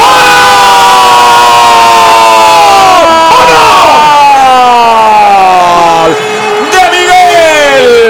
¡De 6.72 6.90
Miguel! 6.90 8.09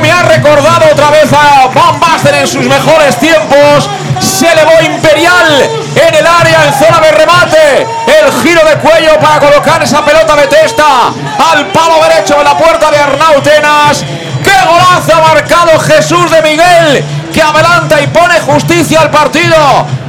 me 0.00 0.10
ha 0.10 0.22
recordado 0.22 0.86
otra 0.90 1.10
vez 1.10 1.30
a 1.32 1.68
Van 1.68 2.00
Basten 2.00 2.34
en 2.34 2.46
sus 2.46 2.64
mejores 2.64 3.18
tiempos! 3.18 3.88
Se 4.18 4.50
elevó 4.50 4.72
Imperial 4.82 5.70
en 5.94 6.14
el 6.14 6.26
área, 6.26 6.64
en 6.66 6.72
zona 6.72 7.00
de 7.00 7.12
remate. 7.12 7.86
El 8.06 8.32
giro 8.42 8.64
de 8.64 8.76
cuello 8.76 9.18
para 9.20 9.38
colocar 9.38 9.82
esa 9.82 10.02
pelota 10.04 10.34
de 10.36 10.46
testa 10.46 10.84
al 11.52 11.66
palo 11.66 12.02
derecho 12.08 12.38
de 12.38 12.44
la 12.44 12.56
puerta 12.56 12.90
de 12.90 12.98
Arnautenas. 12.98 14.04
¡Qué 14.42 14.54
golazo 14.66 15.14
ha 15.14 15.34
marcado 15.34 15.78
Jesús 15.80 16.30
de 16.30 16.42
Miguel! 16.42 17.04
Que 17.34 17.42
adelanta 17.42 18.00
y 18.00 18.06
pone 18.06 18.40
justicia 18.40 19.02
al 19.02 19.10
partido. 19.10 19.56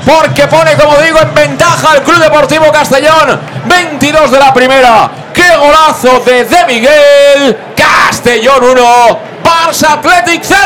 Porque 0.05 0.47
pone, 0.47 0.75
como 0.75 0.97
digo, 0.99 1.19
en 1.19 1.33
ventaja 1.33 1.91
al 1.91 2.03
Club 2.03 2.19
Deportivo 2.19 2.71
Castellón. 2.71 3.39
22 3.65 4.31
de 4.31 4.39
la 4.39 4.53
primera. 4.53 5.11
¡Qué 5.33 5.57
golazo 5.57 6.21
de 6.21 6.45
De 6.45 6.65
Miguel! 6.65 7.57
Castellón 7.75 8.63
1, 8.63 9.19
Barça 9.47 9.93
Athletic 9.93 10.41
0. 10.43 10.57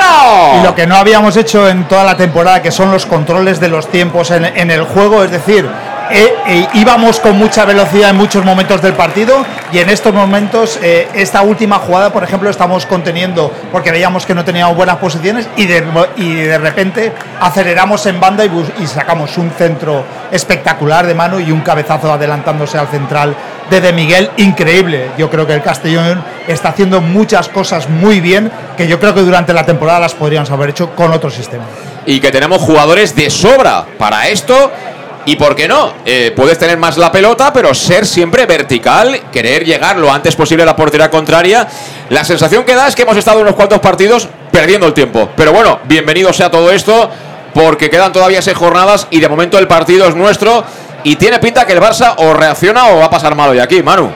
Y 0.59 0.63
lo 0.63 0.73
que 0.73 0.87
no 0.87 0.95
habíamos 0.95 1.37
hecho 1.37 1.69
en 1.69 1.87
toda 1.87 2.03
la 2.03 2.17
temporada, 2.17 2.61
que 2.63 2.71
son 2.71 2.91
los 2.91 3.05
controles 3.05 3.59
de 3.59 3.67
los 3.67 3.87
tiempos 3.89 4.31
en, 4.31 4.43
en 4.45 4.71
el 4.71 4.83
juego, 4.83 5.23
es 5.23 5.29
decir, 5.29 5.69
eh, 6.13 6.33
eh, 6.47 6.67
íbamos 6.73 7.19
con 7.19 7.37
mucha 7.37 7.65
velocidad 7.65 8.09
en 8.09 8.17
muchos 8.17 8.43
momentos 8.43 8.81
del 8.81 8.93
partido 8.93 9.45
y 9.71 9.79
en 9.79 9.89
estos 9.89 10.13
momentos, 10.13 10.79
eh, 10.81 11.07
esta 11.13 11.41
última 11.41 11.77
jugada, 11.77 12.11
por 12.11 12.23
ejemplo, 12.23 12.49
estamos 12.49 12.85
conteniendo 12.85 13.51
porque 13.71 13.91
veíamos 13.91 14.25
que 14.25 14.35
no 14.35 14.43
teníamos 14.43 14.75
buenas 14.75 14.97
posiciones 14.97 15.47
y 15.55 15.65
de, 15.65 15.83
y 16.17 16.33
de 16.33 16.57
repente 16.57 17.13
aceleramos 17.39 18.05
en 18.05 18.19
banda 18.19 18.45
y, 18.45 18.51
y 18.79 18.87
sacamos 18.87 19.37
un 19.37 19.51
centro 19.51 20.03
espectacular 20.31 21.07
de 21.07 21.13
mano 21.13 21.39
y 21.39 21.51
un 21.51 21.61
cabezazo 21.61 22.11
adelantándose 22.11 22.77
al 22.77 22.87
central 22.87 23.35
de 23.69 23.79
De 23.79 23.93
Miguel 23.93 24.29
increíble. 24.37 25.11
Yo 25.17 25.29
creo 25.29 25.47
que 25.47 25.53
el 25.53 25.61
Castellón 25.61 26.23
está 26.47 26.69
haciendo 26.69 26.99
muchas 26.99 27.47
cosas 27.47 27.89
muy 27.89 28.19
bien 28.19 28.51
que 28.75 28.87
yo 28.87 28.99
creo 28.99 29.13
que 29.13 29.21
durante 29.21 29.53
la 29.53 29.65
temporada 29.65 30.01
las 30.01 30.13
podríamos 30.13 30.51
haber 30.51 30.71
hecho 30.71 30.93
con 30.93 31.11
otro 31.13 31.29
sistema. 31.29 31.63
y 32.05 32.19
que 32.19 32.31
tenemos 32.31 32.61
jugadores 32.61 33.15
de 33.15 33.29
sobra 33.29 33.85
para 33.97 34.27
esto. 34.27 34.71
Y 35.25 35.35
por 35.35 35.55
qué 35.55 35.67
no, 35.67 35.93
Eh, 36.05 36.33
puedes 36.35 36.57
tener 36.57 36.77
más 36.77 36.97
la 36.97 37.11
pelota, 37.11 37.53
pero 37.53 37.73
ser 37.75 38.07
siempre 38.07 38.45
vertical, 38.47 39.21
querer 39.31 39.63
llegar 39.63 39.97
lo 39.97 40.11
antes 40.11 40.35
posible 40.35 40.63
a 40.63 40.65
la 40.65 40.75
portería 40.75 41.09
contraria. 41.11 41.67
La 42.09 42.23
sensación 42.23 42.63
que 42.63 42.73
da 42.73 42.87
es 42.87 42.95
que 42.95 43.03
hemos 43.03 43.17
estado 43.17 43.39
unos 43.41 43.55
cuantos 43.55 43.79
partidos 43.79 44.27
perdiendo 44.51 44.87
el 44.87 44.93
tiempo. 44.93 45.29
Pero 45.35 45.53
bueno, 45.53 45.79
bienvenido 45.83 46.33
sea 46.33 46.49
todo 46.49 46.71
esto, 46.71 47.09
porque 47.53 47.89
quedan 47.89 48.11
todavía 48.11 48.41
seis 48.41 48.57
jornadas 48.57 49.07
y 49.11 49.19
de 49.19 49.29
momento 49.29 49.59
el 49.59 49.67
partido 49.67 50.07
es 50.07 50.15
nuestro. 50.15 50.63
Y 51.03 51.15
tiene 51.15 51.39
pinta 51.39 51.65
que 51.65 51.73
el 51.73 51.79
Barça 51.81 52.13
o 52.17 52.33
reacciona 52.33 52.87
o 52.89 52.97
va 52.99 53.05
a 53.05 53.09
pasar 53.09 53.35
malo. 53.35 53.53
Y 53.55 53.59
aquí, 53.59 53.81
Manu. 53.83 54.11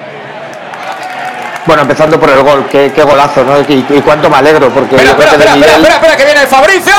Bueno, 1.66 1.82
empezando 1.82 2.20
por 2.20 2.30
el 2.30 2.41
gol, 2.43 2.68
qué, 2.72 2.91
qué 2.93 3.01
golazo, 3.01 3.43
¿no? 3.43 3.60
Y, 3.62 3.86
y 3.89 4.01
cuánto 4.01 4.30
me 4.30 4.38
alegro, 4.38 4.70
porque 4.70 4.95
Espera, 4.95 5.12
espera, 5.12 5.32
espera, 5.56 5.95
espera, 5.95 6.18
que 6.18 6.26
viene 6.26 6.45
Fabricio. 6.45 6.93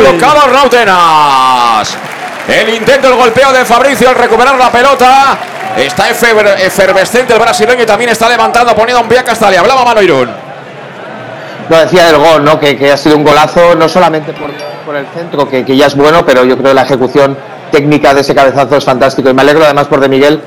Bloqueado 0.00 0.48
Rautenas. 0.48 1.96
El 2.48 2.74
intento, 2.74 3.08
el 3.08 3.14
golpeo 3.16 3.52
de 3.52 3.64
Fabricio 3.64 4.08
al 4.08 4.14
recuperar 4.14 4.56
la 4.56 4.70
pelota. 4.70 5.36
Está 5.76 6.08
efer- 6.10 6.56
efervescente 6.60 7.32
el 7.34 7.38
brasileño 7.40 7.82
y 7.82 7.86
también 7.86 8.10
está 8.10 8.28
levantando, 8.28 8.74
poniendo 8.74 9.02
un 9.02 9.08
pie 9.08 9.18
a 9.18 9.24
Castalia. 9.24 9.60
Hablaba 9.60 9.84
Mano 9.84 10.00
Irún. 10.00 10.30
No, 11.68 11.76
decía 11.78 12.06
del 12.06 12.18
gol, 12.18 12.44
¿no? 12.44 12.58
Que, 12.60 12.78
que 12.78 12.92
ha 12.92 12.96
sido 12.96 13.16
un 13.16 13.24
golazo, 13.24 13.74
no 13.74 13.88
solamente 13.88 14.32
por, 14.32 14.50
por 14.86 14.94
el 14.96 15.06
centro, 15.08 15.48
que, 15.48 15.64
que 15.64 15.76
ya 15.76 15.86
es 15.86 15.96
bueno, 15.96 16.24
pero 16.24 16.44
yo 16.44 16.56
creo 16.56 16.68
que 16.68 16.74
la 16.74 16.82
ejecución 16.82 17.36
técnica 17.72 18.14
de 18.14 18.20
ese 18.20 18.34
cabezazo 18.34 18.76
es 18.76 18.84
fantástico. 18.84 19.28
Y 19.28 19.34
me 19.34 19.42
alegro 19.42 19.64
además 19.64 19.88
por 19.88 19.98
de 20.00 20.08
Miguel, 20.08 20.40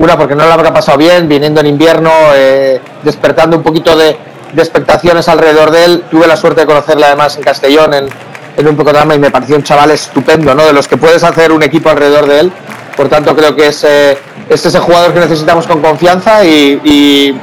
una 0.00 0.18
porque 0.18 0.34
no 0.34 0.44
lo 0.44 0.52
habrá 0.52 0.74
pasado 0.74 0.98
bien, 0.98 1.28
viniendo 1.28 1.60
en 1.60 1.66
invierno, 1.66 2.10
eh, 2.34 2.80
despertando 3.04 3.56
un 3.56 3.62
poquito 3.62 3.96
de, 3.96 4.18
de 4.52 4.62
expectaciones 4.62 5.28
alrededor 5.28 5.70
de 5.70 5.84
él. 5.84 6.04
Tuve 6.10 6.26
la 6.26 6.36
suerte 6.36 6.62
de 6.62 6.66
conocerle 6.66 7.06
además 7.06 7.36
en 7.36 7.44
Castellón, 7.44 7.94
en, 7.94 8.08
en 8.56 8.68
un 8.68 8.76
programa, 8.76 9.14
y 9.14 9.18
me 9.18 9.30
pareció 9.30 9.56
un 9.56 9.62
chaval 9.62 9.90
estupendo, 9.90 10.54
¿no? 10.54 10.64
De 10.64 10.72
los 10.72 10.86
que 10.88 10.96
puedes 10.96 11.22
hacer 11.24 11.50
un 11.52 11.62
equipo 11.62 11.90
alrededor 11.90 12.26
de 12.26 12.40
él. 12.40 12.52
Por 12.96 13.08
tanto, 13.08 13.34
creo 13.34 13.56
que 13.56 13.66
es, 13.68 13.82
eh, 13.84 14.16
es 14.48 14.64
ese 14.64 14.78
jugador 14.78 15.12
que 15.12 15.20
necesitamos 15.20 15.66
con 15.66 15.80
confianza 15.82 16.44
y, 16.44 16.80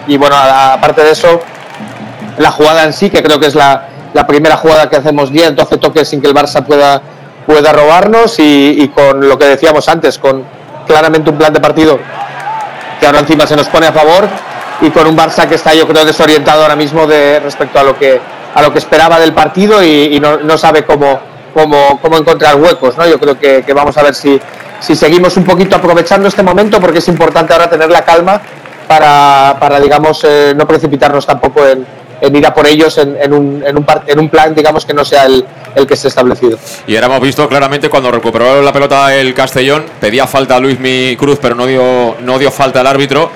y- 0.08 0.18
bueno, 0.18 0.36
aparte 0.38 1.04
de 1.04 1.12
eso, 1.12 1.42
la 2.38 2.52
jugada 2.52 2.84
en 2.86 2.94
sí, 2.94 3.10
que 3.10 3.22
creo 3.22 3.40
que 3.40 3.48
es 3.48 3.56
la, 3.56 3.88
la 4.14 4.26
primera 4.26 4.56
jugada 4.56 4.90
que 4.90 4.96
hacemos 4.96 5.30
bien, 5.32 5.56
12 5.56 5.78
toques 5.78 6.08
sin 6.08 6.22
que 6.22 6.28
el 6.28 6.34
Barça 6.34 6.64
pueda, 6.64 7.02
pueda 7.46 7.74
robarnos 7.74 8.40
y, 8.40 8.76
y 8.80 8.88
con 8.90 9.28
lo 9.28 9.38
que 9.38 9.46
decíamos 9.46 9.90
antes, 9.90 10.18
con 10.18 10.44
claramente 10.88 11.30
un 11.30 11.38
plan 11.38 11.52
de 11.54 11.60
partido 11.60 12.00
que 13.00 13.06
ahora 13.06 13.20
encima 13.20 13.46
se 13.48 13.56
nos 13.56 13.68
pone 13.68 13.88
a 13.88 13.92
favor 13.92 14.28
y 14.82 14.90
con 14.92 15.06
un 15.08 15.18
Barça 15.18 15.48
que 15.48 15.56
está 15.56 15.74
yo 15.74 15.88
creo 15.88 16.06
desorientado 16.06 16.62
ahora 16.64 16.76
mismo 16.76 17.06
de 17.08 17.40
respecto 17.42 17.80
a 17.80 17.84
lo 17.84 17.98
que 17.98 18.20
a 18.54 18.62
lo 18.62 18.72
que 18.72 18.80
esperaba 18.80 19.20
del 19.20 19.34
partido 19.34 19.84
y, 19.84 20.20
no, 20.20 20.58
sabe 20.58 20.84
cómo, 20.84 21.20
cómo, 21.54 22.00
cómo 22.02 22.18
encontrar 22.18 22.56
huecos. 22.56 22.98
¿no? 22.98 23.08
Yo 23.08 23.20
creo 23.20 23.38
que, 23.40 23.74
vamos 23.74 23.98
a 23.98 24.04
ver 24.04 24.16
si, 24.16 24.40
si 24.80 24.96
seguimos 24.96 25.38
un 25.38 25.44
poquito 25.44 25.76
aprovechando 25.76 26.28
este 26.28 26.44
momento 26.44 26.80
porque 26.80 27.00
es 27.00 27.08
importante 27.08 27.54
ahora 27.54 27.70
tener 27.70 27.90
la 27.90 28.04
calma 28.04 28.42
para, 28.88 29.56
para 29.60 29.80
digamos, 29.80 30.24
eh, 30.24 30.54
no 30.56 30.68
precipitarnos 30.68 31.26
tampoco 31.26 31.66
en, 31.66 31.86
en 32.22 32.36
ir 32.36 32.46
a 32.46 32.54
por 32.54 32.68
ellos 32.68 32.98
en, 32.98 33.34
un, 33.34 33.64
en, 33.66 33.78
un, 33.78 33.86
en 34.06 34.20
un 34.20 34.30
plan, 34.30 34.54
digamos, 34.54 34.86
que 34.86 34.94
no 34.94 35.04
sea 35.04 35.26
el, 35.26 35.44
el 35.76 35.88
que 35.88 35.96
esté 35.96 36.08
establecido. 36.08 36.58
Y 36.88 36.96
ahora 36.96 37.08
hemos 37.08 37.22
visto 37.22 37.48
claramente 37.50 37.90
cuando 37.90 38.12
recuperó 38.12 38.62
la 38.62 38.72
pelota 38.72 39.14
el 39.16 39.34
Castellón, 39.34 39.86
pedía 40.00 40.28
falta 40.28 40.56
a 40.56 40.60
Luis 40.60 40.80
Mi 40.80 41.16
Cruz, 41.18 41.40
pero 41.42 41.56
no 41.56 41.66
dio, 41.66 42.16
no 42.22 42.38
dio 42.38 42.52
falta 42.52 42.82
al 42.82 42.88
árbitro. 42.88 43.32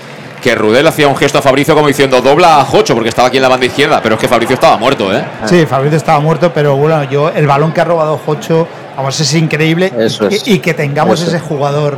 Que 0.46 0.54
Rudel 0.54 0.86
hacía 0.86 1.08
un 1.08 1.16
gesto 1.18 1.40
a 1.40 1.42
Fabricio 1.42 1.74
como 1.74 1.88
diciendo 1.88 2.22
dobla 2.22 2.60
a 2.62 2.66
Jocho, 2.66 2.94
porque 2.94 3.10
estaba 3.10 3.30
aquí 3.30 3.38
en 3.38 3.42
la 3.42 3.50
banda 3.50 3.66
izquierda, 3.66 4.00
pero 4.04 4.14
es 4.14 4.22
que 4.22 4.28
Fabricio 4.28 4.54
estaba 4.54 4.78
muerto, 4.78 5.12
¿eh? 5.12 5.26
Sí, 5.46 5.66
Fabricio 5.66 5.98
estaba 5.98 6.20
muerto, 6.20 6.52
pero 6.54 6.76
bueno, 6.76 7.04
yo 7.06 7.30
el 7.30 7.48
balón 7.48 7.72
que 7.72 7.82
ha 7.82 7.84
robado 7.84 8.20
Jocho, 8.24 8.68
vamos, 8.96 9.20
es 9.20 9.34
increíble 9.34 9.92
Eso 9.98 10.28
y, 10.30 10.36
es. 10.36 10.48
y 10.48 10.60
que 10.60 10.76
tengamos 10.76 11.20
Eso 11.20 11.30
ese 11.30 11.38
es. 11.38 11.42
jugador, 11.42 11.98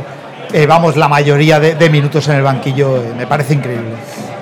eh, 0.54 0.64
vamos, 0.64 0.96
la 0.96 1.08
mayoría 1.08 1.60
de, 1.60 1.74
de 1.74 1.90
minutos 1.90 2.26
en 2.28 2.36
el 2.36 2.42
banquillo, 2.42 2.96
eh, 2.96 3.12
me 3.18 3.26
parece 3.26 3.52
increíble. 3.52 3.90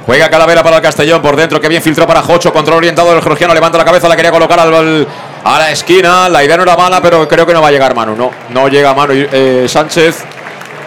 Juega 0.07 0.31
Calavera 0.31 0.63
para 0.63 0.77
el 0.77 0.83
Castellón 0.83 1.21
por 1.21 1.35
dentro, 1.35 1.61
que 1.61 1.67
bien 1.69 1.83
filtró 1.83 2.07
para 2.07 2.23
Jocho, 2.23 2.53
control 2.53 2.77
orientado 2.77 3.13
del 3.13 3.21
georgiano, 3.21 3.53
levanta 3.55 3.77
la 3.77 3.85
cabeza, 3.85 4.09
la 4.09 4.15
quería 4.15 4.31
colocar 4.31 4.61
al, 4.61 4.73
al- 4.73 5.09
a 5.43 5.59
la 5.59 5.73
esquina, 5.73 6.29
la 6.29 6.45
idea 6.45 6.57
no 6.57 6.63
era 6.63 6.77
mala, 6.77 7.03
pero 7.03 7.27
creo 7.27 7.45
que 7.45 7.53
no 7.53 7.61
va 7.61 7.69
a 7.69 7.73
llegar 7.73 7.93
Manu, 7.97 8.15
no, 8.15 8.31
no 8.51 8.69
llega 8.69 8.95
Manu 8.95 9.15
eh, 9.15 9.67
Sánchez 9.69 10.25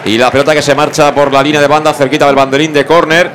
y 0.04 0.16
la 0.16 0.30
pelota 0.30 0.54
que 0.54 0.62
se 0.62 0.74
marcha 0.74 1.14
por 1.14 1.32
la 1.32 1.42
línea 1.42 1.60
de 1.60 1.66
banda 1.66 1.92
cerquita 1.92 2.26
del 2.26 2.36
banderín 2.36 2.72
de 2.72 2.86
córner. 2.86 3.30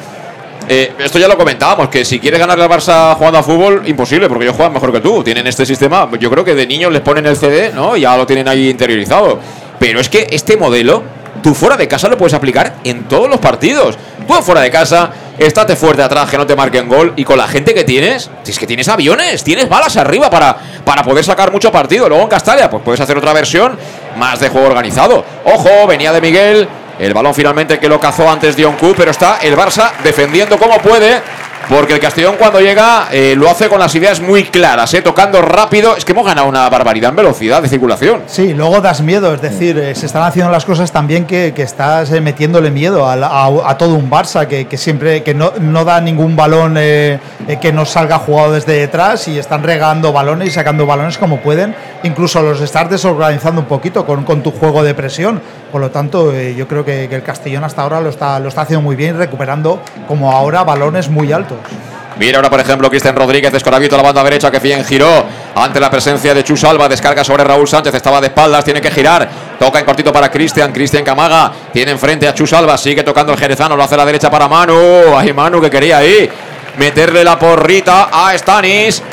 Eh, 0.68 0.94
esto 0.98 1.20
ya 1.20 1.28
lo 1.28 1.38
comentábamos, 1.38 1.90
que 1.90 2.04
si 2.04 2.20
quieres 2.20 2.40
ganarle 2.40 2.64
al 2.64 2.70
Barça 2.70 3.16
jugando 3.16 3.38
a 3.38 3.44
fútbol, 3.44 3.84
imposible, 3.86 4.28
porque 4.28 4.46
ellos 4.46 4.56
juegan 4.56 4.74
mejor 4.74 4.92
que 4.92 5.00
tú. 5.00 5.24
Tienen 5.24 5.46
este 5.46 5.66
sistema, 5.66 6.10
yo 6.20 6.30
creo 6.32 6.44
que 6.44 6.56
de 6.56 6.66
niños 6.66 6.92
les 6.92 7.02
ponen 7.02 7.26
el 7.28 7.38
CD, 7.38 7.72
¿no? 7.72 7.96
Ya 7.96 8.18
lo 8.18 8.26
tienen 8.26 8.48
ahí 8.48 8.70
interiorizado. 8.70 9.40
Pero 9.78 10.00
es 10.00 10.10
que 10.10 10.28
este 10.32 10.58
modelo, 10.58 11.04
tú 11.44 11.54
fuera 11.54 11.78
de 11.78 11.88
casa 11.88 12.08
lo 12.08 12.18
puedes 12.18 12.34
aplicar 12.34 12.78
en 12.84 13.04
todos 13.04 13.30
los 13.30 13.40
partidos. 13.40 13.98
Tú 14.28 14.34
fuera 14.42 14.62
de 14.62 14.72
casa, 14.72 15.12
estate 15.38 15.76
fuerte 15.76 16.02
atrás, 16.02 16.30
que 16.30 16.38
no 16.38 16.46
te 16.46 16.56
marquen 16.56 16.88
gol. 16.88 17.14
Y 17.16 17.24
con 17.24 17.38
la 17.38 17.48
gente 17.48 17.74
que 17.74 17.84
tienes, 17.84 18.30
si 18.44 18.52
es 18.52 18.60
que 18.60 18.68
tienes 18.68 18.88
aviones, 18.88 19.44
tienes 19.44 19.70
balas 19.70 19.98
arriba 19.98 20.30
para, 20.30 20.56
para 20.84 21.04
poder 21.04 21.24
sacar 21.24 21.52
mucho 21.52 21.72
partido. 21.72 22.08
Luego 22.08 22.24
en 22.24 22.30
Castalia, 22.30 22.70
pues 22.70 22.84
puedes 22.84 23.02
hacer 23.02 23.18
otra 23.18 23.34
versión 23.34 23.78
más 24.18 24.40
de 24.40 24.50
juego 24.50 24.68
organizado. 24.68 25.24
Ojo, 25.46 25.88
venía 25.88 26.12
de 26.12 26.22
Miguel. 26.22 26.68
El 26.98 27.14
balón 27.14 27.34
finalmente 27.34 27.78
que 27.78 27.90
lo 27.90 28.00
cazó 28.00 28.30
antes 28.30 28.56
Dioncu, 28.56 28.94
pero 28.96 29.12
está 29.12 29.40
el 29.42 29.56
Barça 29.58 29.92
defendiendo 30.04 30.58
como 30.58 30.78
puede. 30.78 31.22
Porque 31.70 31.94
el 31.94 32.00
Castellón 32.00 32.36
cuando 32.38 32.60
llega 32.60 33.08
eh, 33.12 33.34
lo 33.36 33.50
hace 33.50 33.70
con 33.70 33.80
las 33.80 33.94
ideas 33.96 34.22
muy 34.22 34.44
claras, 34.44 34.94
eh, 34.94 35.02
tocando 35.02 35.42
rápido. 35.42 35.96
Es 35.98 36.06
que 36.06 36.12
hemos 36.12 36.26
ganado 36.26 36.48
una 36.48 36.70
barbaridad 36.70 37.10
en 37.10 37.16
velocidad 37.16 37.62
de 37.62 37.70
circulación. 37.70 38.22
Sí, 38.28 38.54
luego 38.54 38.82
das 38.82 39.02
miedo, 39.02 39.34
es 39.34 39.42
decir, 39.42 39.78
eh, 39.80 39.96
se 39.96 40.06
están 40.06 40.24
haciendo 40.24 40.52
las 40.52 40.64
cosas 40.64 40.92
también 40.92 41.26
que, 41.26 41.54
que 41.56 41.64
estás 41.64 42.12
metiéndole 42.22 42.70
miedo 42.70 43.08
a, 43.08 43.78
todo 43.78 43.96
un 43.96 44.12
Barça, 44.12 44.48
que, 44.48 44.78
siempre 44.78 45.24
que 45.24 45.34
no, 45.34 45.54
no 45.60 45.84
da 45.86 46.00
ningún 46.02 46.36
balón 46.36 46.76
que 46.76 47.72
no 47.74 47.86
salga 47.86 48.20
jugado 48.20 48.54
desde 48.54 48.74
detrás 48.74 49.28
y 49.28 49.40
están 49.40 49.64
regando 49.64 50.14
balones 50.14 50.50
y 50.50 50.52
sacando 50.52 50.86
balones 50.86 51.18
como 51.18 51.40
pueden, 51.40 51.76
incluso 52.04 52.42
los 52.42 52.62
estás 52.62 52.90
desorganizando 52.90 53.62
un 53.62 53.68
poquito 53.68 54.06
con, 54.06 54.24
con 54.24 54.44
tu 54.44 54.52
juego 54.52 54.84
de 54.84 54.94
presión. 54.94 55.42
Por 55.72 55.82
lo 55.82 55.92
tanto, 55.92 56.32
yo 56.34 56.68
creo 56.68 56.86
que, 56.86 57.08
que 57.10 57.16
el 57.16 57.24
Castellón 57.24 57.64
hasta 57.64 57.82
ahora 57.82 58.00
lo 58.00 58.10
está, 58.10 58.40
lo 58.40 58.50
está 58.50 58.62
haciendo 58.62 58.82
muy 58.82 58.96
bien, 58.96 59.18
recuperando 59.18 59.82
como 60.08 60.32
ahora 60.32 60.64
balones 60.64 61.10
muy 61.10 61.32
altos. 61.32 61.55
Mira 62.18 62.38
ahora, 62.38 62.50
por 62.50 62.62
ejemplo, 62.62 62.90
Cristian 62.90 63.16
Rodríguez, 63.16 63.52
descoravito 63.52 63.98
la 63.98 64.04
banda 64.04 64.24
derecha, 64.24 64.50
que 64.50 64.60
bien 64.60 64.86
giró 64.86 65.26
ante 65.54 65.82
la 65.82 65.90
presencia 65.90 66.34
de 66.34 66.46
Chus 66.46 66.64
Alba, 66.64 66.88
descarga 66.88 67.26
sobre 67.26 67.44
Raúl 67.44 67.68
Sánchez, 67.68 67.94
estaba 67.94 68.22
de 68.22 68.28
espaldas, 68.28 68.64
tiene 68.64 68.80
que 68.80 68.90
girar, 68.90 69.28
toca 69.60 69.80
en 69.80 69.86
cortito 69.86 70.14
para 70.14 70.32
Cristian, 70.32 70.72
Cristian 70.72 71.04
Camaga, 71.04 71.52
tiene 71.74 71.92
enfrente 71.92 72.26
a 72.26 72.34
Chus 72.34 72.54
Alba, 72.54 72.78
sigue 72.78 73.04
tocando 73.04 73.34
el 73.34 73.40
jerezano, 73.40 73.76
lo 73.76 73.84
hace 73.84 73.96
a 73.96 73.98
la 73.98 74.06
derecha 74.06 74.32
para 74.32 74.48
Manu, 74.48 75.18
ay 75.18 75.34
Manu 75.34 75.60
que 75.60 75.70
quería 75.70 75.98
ahí 75.98 76.30
meterle 76.78 77.22
la 77.22 77.38
porrita 77.38 78.10
a 78.12 78.38
Stanis, 78.38 79.04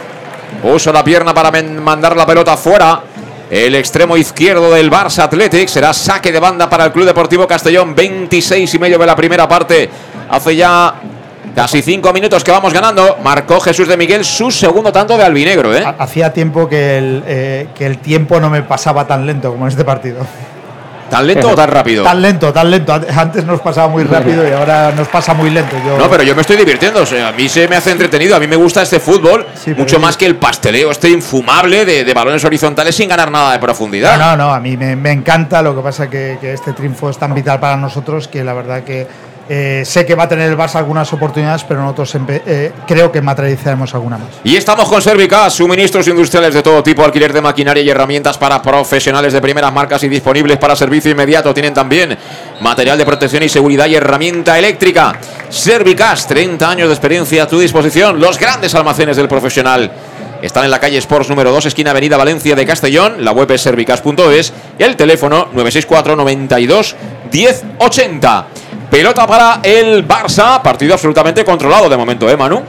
puso 0.62 0.92
la 0.92 1.02
pierna 1.02 1.34
para 1.34 1.50
mandar 1.62 2.16
la 2.16 2.24
pelota 2.24 2.56
fuera. 2.56 3.02
El 3.50 3.74
extremo 3.74 4.16
izquierdo 4.16 4.72
del 4.72 4.90
Barça 4.90 5.24
Athletic 5.24 5.68
será 5.68 5.92
saque 5.92 6.32
de 6.32 6.40
banda 6.40 6.70
para 6.70 6.86
el 6.86 6.92
Club 6.92 7.04
Deportivo 7.04 7.46
Castellón. 7.46 7.94
26 7.94 8.72
y 8.72 8.78
medio 8.78 8.98
de 8.98 9.04
la 9.04 9.14
primera 9.14 9.46
parte. 9.46 9.90
Hace 10.30 10.56
ya 10.56 10.94
casi 11.54 11.82
cinco 11.82 12.12
minutos 12.12 12.42
que 12.44 12.50
vamos 12.50 12.72
ganando. 12.72 13.18
Marcó 13.22 13.60
Jesús 13.60 13.88
de 13.88 13.96
Miguel 13.96 14.24
su 14.24 14.50
segundo 14.50 14.92
tanto 14.92 15.16
de 15.16 15.24
albinegro. 15.24 15.74
¿eh? 15.74 15.84
Hacía 15.98 16.32
tiempo 16.32 16.68
que 16.68 16.98
el, 16.98 17.22
eh, 17.26 17.68
que 17.74 17.86
el 17.86 17.98
tiempo 17.98 18.40
no 18.40 18.50
me 18.50 18.62
pasaba 18.62 19.06
tan 19.06 19.26
lento 19.26 19.50
como 19.50 19.64
en 19.66 19.70
este 19.70 19.84
partido. 19.84 20.26
¿Tan 21.10 21.26
lento 21.26 21.50
o 21.50 21.54
tan 21.54 21.68
rápido? 21.68 22.04
Tan 22.04 22.22
lento, 22.22 22.50
tan 22.54 22.70
lento. 22.70 22.90
Antes 23.14 23.44
nos 23.44 23.60
pasaba 23.60 23.86
muy 23.86 24.02
rápido 24.02 24.48
y 24.48 24.52
ahora 24.52 24.92
nos 24.96 25.08
pasa 25.08 25.34
muy 25.34 25.50
lento. 25.50 25.76
Yo, 25.86 25.98
No, 25.98 26.08
pero 26.08 26.22
yo 26.22 26.34
me 26.34 26.40
estoy 26.40 26.56
divirtiendo. 26.56 27.02
o 27.02 27.04
sea, 27.06 27.28
a 27.28 27.32
mí 27.32 27.50
se 27.50 27.68
me 27.68 27.76
hace 27.76 27.90
entretenido. 27.90 28.34
A 28.34 28.40
mí 28.40 28.46
me 28.46 28.56
gusta 28.56 28.80
este 28.80 28.98
fútbol 28.98 29.46
mucho 29.76 30.00
más 30.00 30.16
que 30.16 30.24
el 30.24 30.36
pasteleo 30.36 30.90
este 30.90 31.10
infumable 31.10 31.84
de, 31.84 32.04
de 32.04 32.14
balones 32.14 32.42
horizontales 32.46 32.94
sin 32.96 33.10
ganar 33.10 33.30
nada 33.30 33.52
de 33.52 33.58
profundidad. 33.58 34.16
No, 34.16 34.38
no, 34.38 34.46
no, 34.46 34.54
a 34.54 34.60
mí 34.60 34.78
me, 34.78 34.96
me 34.96 35.10
encanta. 35.12 35.60
Lo 35.60 35.76
que 35.76 35.82
pasa 35.82 36.08
que, 36.08 36.38
que 36.40 36.54
este 36.54 36.72
triunfo 36.72 37.10
es 37.10 37.18
tan 37.18 37.34
vital 37.34 37.60
para 37.60 37.76
nosotros 37.76 38.26
que 38.26 38.42
la 38.42 38.54
verdad 38.54 38.82
que 38.82 39.06
Eh, 39.54 39.84
sé 39.84 40.06
que 40.06 40.14
va 40.14 40.22
a 40.22 40.28
tener 40.28 40.50
el 40.50 40.56
Barça 40.56 40.76
algunas 40.76 41.12
oportunidades, 41.12 41.62
pero 41.64 41.82
nosotros 41.82 42.16
eh, 42.46 42.72
creo 42.86 43.12
que 43.12 43.20
materializaremos 43.20 43.94
alguna 43.94 44.16
más. 44.16 44.28
Y 44.44 44.56
estamos 44.56 44.88
con 44.88 45.02
Servicas, 45.02 45.52
suministros 45.52 46.08
industriales 46.08 46.54
de 46.54 46.62
todo 46.62 46.82
tipo, 46.82 47.04
alquiler 47.04 47.34
de 47.34 47.42
maquinaria 47.42 47.82
y 47.82 47.90
herramientas 47.90 48.38
para 48.38 48.62
profesionales 48.62 49.34
de 49.34 49.42
primeras 49.42 49.70
marcas 49.70 50.02
y 50.04 50.08
disponibles 50.08 50.56
para 50.56 50.74
servicio 50.74 51.10
inmediato. 51.10 51.52
Tienen 51.52 51.74
también 51.74 52.16
material 52.62 52.96
de 52.96 53.04
protección 53.04 53.42
y 53.42 53.50
seguridad 53.50 53.88
y 53.88 53.96
herramienta 53.96 54.58
eléctrica. 54.58 55.12
Servicas, 55.50 56.26
30 56.26 56.70
años 56.70 56.88
de 56.88 56.94
experiencia 56.94 57.42
a 57.42 57.46
tu 57.46 57.58
disposición. 57.58 58.18
Los 58.18 58.38
grandes 58.38 58.74
almacenes 58.74 59.18
del 59.18 59.28
profesional. 59.28 59.92
Están 60.40 60.64
en 60.64 60.70
la 60.70 60.80
calle 60.80 60.96
Sports 60.96 61.28
número 61.28 61.52
2, 61.52 61.66
esquina 61.66 61.90
Avenida 61.90 62.16
Valencia 62.16 62.56
de 62.56 62.64
Castellón. 62.64 63.22
La 63.22 63.32
web 63.32 63.50
es 63.50 63.60
servicas.es 63.60 64.52
y 64.78 64.82
el 64.82 64.96
teléfono 64.96 65.48
964 65.52 66.16
92 66.16 66.96
1080. 67.30 68.46
Pelota 68.92 69.26
para 69.26 69.60
el 69.62 70.06
Barça, 70.06 70.60
partido 70.60 70.92
absolutamente 70.92 71.46
controlado 71.46 71.88
de 71.88 71.96
momento, 71.96 72.28
¿eh, 72.28 72.36
Manu? 72.36 72.60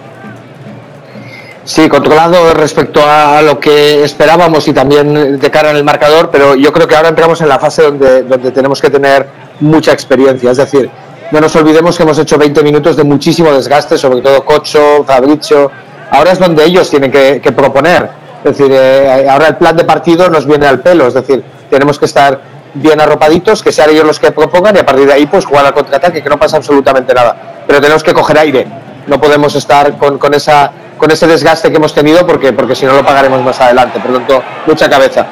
Sí, 1.65 1.89
controlado 1.89 2.53
respecto 2.53 3.01
a 3.05 3.41
lo 3.41 3.59
que 3.59 4.05
esperábamos 4.05 4.65
y 4.69 4.71
también 4.71 5.37
de 5.37 5.51
cara 5.51 5.71
en 5.71 5.75
el 5.75 5.83
marcador, 5.83 6.29
pero 6.31 6.55
yo 6.55 6.71
creo 6.71 6.87
que 6.87 6.95
ahora 6.95 7.09
entramos 7.09 7.41
en 7.41 7.49
la 7.49 7.59
fase 7.59 7.81
donde, 7.81 8.23
donde 8.23 8.51
tenemos 8.51 8.79
que 8.79 8.89
tener 8.89 9.27
mucha 9.59 9.91
experiencia. 9.91 10.51
Es 10.51 10.55
decir, 10.55 10.89
no 11.31 11.41
nos 11.41 11.53
olvidemos 11.57 11.97
que 11.97 12.03
hemos 12.03 12.17
hecho 12.17 12.37
20 12.37 12.63
minutos 12.63 12.95
de 12.95 13.03
muchísimo 13.03 13.51
desgaste, 13.51 13.97
sobre 13.97 14.21
todo 14.21 14.45
Cocho, 14.45 15.03
Fabricio. 15.05 15.69
Ahora 16.09 16.31
es 16.31 16.39
donde 16.39 16.63
ellos 16.63 16.89
tienen 16.89 17.11
que, 17.11 17.51
proponer. 17.53 18.09
Es 18.45 18.57
decir, 18.57 18.71
eh, 18.73 19.27
ahora 19.29 19.49
el 19.49 19.57
plan 19.57 19.75
de 19.75 19.83
partido 19.83 20.29
nos 20.29 20.47
viene 20.47 20.67
al 20.67 20.79
pelo. 20.79 21.05
Es 21.05 21.15
decir, 21.15 21.43
tenemos 21.69 21.99
que 21.99 22.05
estar 22.05 22.52
bien 22.73 22.99
arropaditos, 22.99 23.61
que 23.61 23.71
sean 23.71 23.89
ellos 23.89 24.05
los 24.05 24.19
que 24.19 24.31
propongan 24.31 24.75
y 24.75 24.79
a 24.79 24.85
partir 24.85 25.05
de 25.05 25.13
ahí 25.13 25.25
pues 25.25 25.45
jugar 25.45 25.65
al 25.65 25.73
contraataque, 25.73 26.21
que 26.21 26.29
no 26.29 26.37
pasa 26.37 26.57
absolutamente 26.57 27.13
nada. 27.13 27.35
Pero 27.67 27.79
tenemos 27.79 28.03
que 28.03 28.13
coger 28.13 28.37
aire, 28.39 28.67
no 29.07 29.19
podemos 29.19 29.55
estar 29.55 29.97
con, 29.97 30.17
con, 30.17 30.33
esa, 30.33 30.71
con 30.97 31.11
ese 31.11 31.27
desgaste 31.27 31.69
que 31.69 31.77
hemos 31.77 31.93
tenido 31.93 32.25
porque, 32.25 32.53
porque 32.53 32.75
si 32.75 32.85
no 32.85 32.93
lo 32.93 33.05
pagaremos 33.05 33.41
más 33.43 33.59
adelante. 33.61 33.99
Por 33.99 34.11
lo 34.11 34.17
tanto, 34.19 34.43
mucha 34.65 34.89
cabeza. 34.89 35.25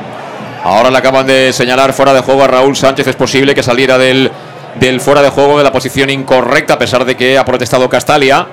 Ahora 0.64 0.92
le 0.92 0.98
acaban 0.98 1.26
de 1.26 1.52
señalar 1.54 1.92
fuera 1.94 2.14
de 2.14 2.22
juego 2.22 2.44
a 2.44 2.48
Raúl 2.48 2.76
Sánchez, 2.76 3.08
es 3.08 3.16
posible 3.16 3.56
que 3.56 3.64
saliera 3.64 3.98
del, 3.98 4.32
del 4.80 5.02
fuera 5.02 5.22
de 5.22 5.30
juego 5.30 5.58
de 5.58 5.64
la 5.64 5.72
posición 5.72 6.10
incorrecta 6.10 6.76
a 6.76 6.80
pesar 6.80 7.04
de 7.04 7.16
que 7.18 7.38
ha 7.38 7.46
protestado 7.46 7.90
Castalia. 7.90 8.48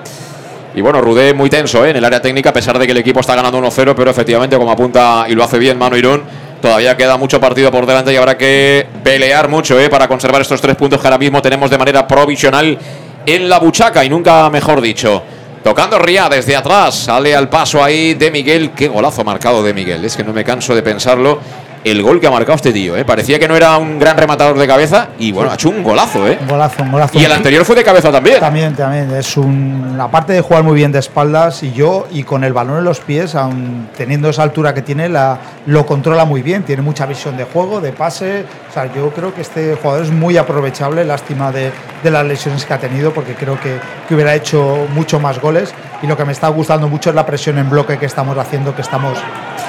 Y 0.75 0.81
bueno, 0.81 1.01
Rudé 1.01 1.33
muy 1.33 1.49
tenso 1.49 1.85
¿eh? 1.85 1.91
en 1.91 1.97
el 1.97 2.05
área 2.05 2.21
técnica, 2.21 2.49
a 2.49 2.53
pesar 2.53 2.77
de 2.79 2.85
que 2.85 2.91
el 2.91 2.97
equipo 2.97 3.19
está 3.19 3.35
ganando 3.35 3.59
1-0, 3.59 3.93
pero 3.95 4.11
efectivamente, 4.11 4.57
como 4.57 4.71
apunta 4.71 5.25
y 5.27 5.33
lo 5.33 5.43
hace 5.43 5.57
bien 5.57 5.77
Mano 5.77 5.97
Irún, 5.97 6.23
Todavía 6.61 6.97
queda 6.97 7.17
mucho 7.17 7.39
partido 7.39 7.71
por 7.71 7.85
delante 7.85 8.11
y 8.13 8.17
habrá 8.17 8.37
que 8.37 8.85
pelear 9.03 9.47
mucho 9.47 9.79
¿eh? 9.79 9.89
para 9.89 10.07
conservar 10.07 10.41
estos 10.41 10.59
tres 10.59 10.75
puntos 10.75 10.99
que 10.99 11.07
ahora 11.07 11.17
mismo 11.17 11.41
tenemos 11.41 11.69
de 11.69 11.77
manera 11.77 12.05
provisional 12.05 12.77
en 13.25 13.49
la 13.49 13.59
buchaca 13.59 14.03
y 14.03 14.09
nunca 14.09 14.49
mejor 14.49 14.81
dicho. 14.81 15.23
Tocando 15.63 15.99
Ría 15.99 16.29
desde 16.29 16.55
atrás, 16.55 16.95
sale 16.95 17.35
al 17.35 17.49
paso 17.49 17.83
ahí 17.83 18.13
de 18.13 18.31
Miguel. 18.31 18.71
Qué 18.71 18.87
golazo 18.87 19.23
marcado 19.23 19.61
de 19.61 19.73
Miguel, 19.73 20.03
es 20.03 20.15
que 20.15 20.23
no 20.23 20.33
me 20.33 20.43
canso 20.43 20.73
de 20.73 20.81
pensarlo 20.81 21.39
el 21.83 22.01
gol 22.01 22.19
que 22.19 22.27
ha 22.27 22.31
marcado 22.31 22.55
este 22.55 22.73
tío. 22.73 22.95
¿eh? 22.97 23.05
Parecía 23.05 23.39
que 23.39 23.47
no 23.47 23.55
era 23.55 23.77
un 23.77 23.99
gran 23.99 24.17
rematador 24.17 24.57
de 24.57 24.67
cabeza 24.67 25.09
y 25.17 25.31
bueno, 25.31 25.51
ha 25.51 25.55
hecho 25.55 25.69
un 25.69 25.83
golazo. 25.83 26.27
¿eh? 26.27 26.37
Un 26.41 26.47
golazo, 26.47 26.83
un 26.83 26.91
golazo. 26.91 27.19
Y 27.19 27.23
el 27.23 27.31
anterior 27.31 27.65
fue 27.65 27.75
de 27.75 27.83
cabeza 27.83 28.11
también. 28.11 28.39
También, 28.39 28.75
también. 28.75 29.11
Es 29.11 29.37
un, 29.37 29.97
aparte 29.99 30.33
de 30.33 30.41
jugar 30.41 30.63
muy 30.63 30.75
bien 30.75 30.91
de 30.91 30.99
espaldas 30.99 31.63
y 31.63 31.71
yo, 31.71 32.07
y 32.11 32.23
con 32.23 32.43
el 32.43 32.53
balón 32.53 32.79
en 32.79 32.83
los 32.83 32.99
pies, 32.99 33.35
aun 33.35 33.89
teniendo 33.95 34.29
esa 34.29 34.43
altura 34.43 34.73
que 34.73 34.81
tiene, 34.81 35.09
la, 35.09 35.39
lo 35.65 35.85
controla 35.85 36.25
muy 36.25 36.41
bien. 36.41 36.63
Tiene 36.63 36.81
mucha 36.81 37.05
visión 37.05 37.37
de 37.37 37.45
juego, 37.45 37.81
de 37.81 37.91
pase. 37.91 38.45
O 38.69 38.73
sea, 38.73 38.93
yo 38.93 39.09
creo 39.11 39.33
que 39.33 39.41
este 39.41 39.75
jugador 39.75 40.03
es 40.03 40.11
muy 40.11 40.37
aprovechable. 40.37 41.05
Lástima 41.05 41.51
de, 41.51 41.71
de 42.03 42.11
las 42.11 42.25
lesiones 42.25 42.65
que 42.65 42.73
ha 42.73 42.79
tenido 42.79 43.13
porque 43.13 43.35
creo 43.35 43.59
que, 43.59 43.79
que 44.07 44.15
hubiera 44.15 44.35
hecho 44.35 44.87
mucho 44.93 45.19
más 45.19 45.39
goles. 45.39 45.73
Y 46.01 46.07
lo 46.07 46.15
que 46.15 46.25
me 46.25 46.31
está 46.31 46.47
gustando 46.47 46.87
mucho 46.87 47.09
es 47.09 47.15
la 47.15 47.25
presión 47.25 47.57
en 47.57 47.69
bloque 47.69 47.97
que 47.97 48.05
estamos 48.05 48.37
haciendo, 48.37 48.75
que 48.75 48.81
estamos 48.81 49.17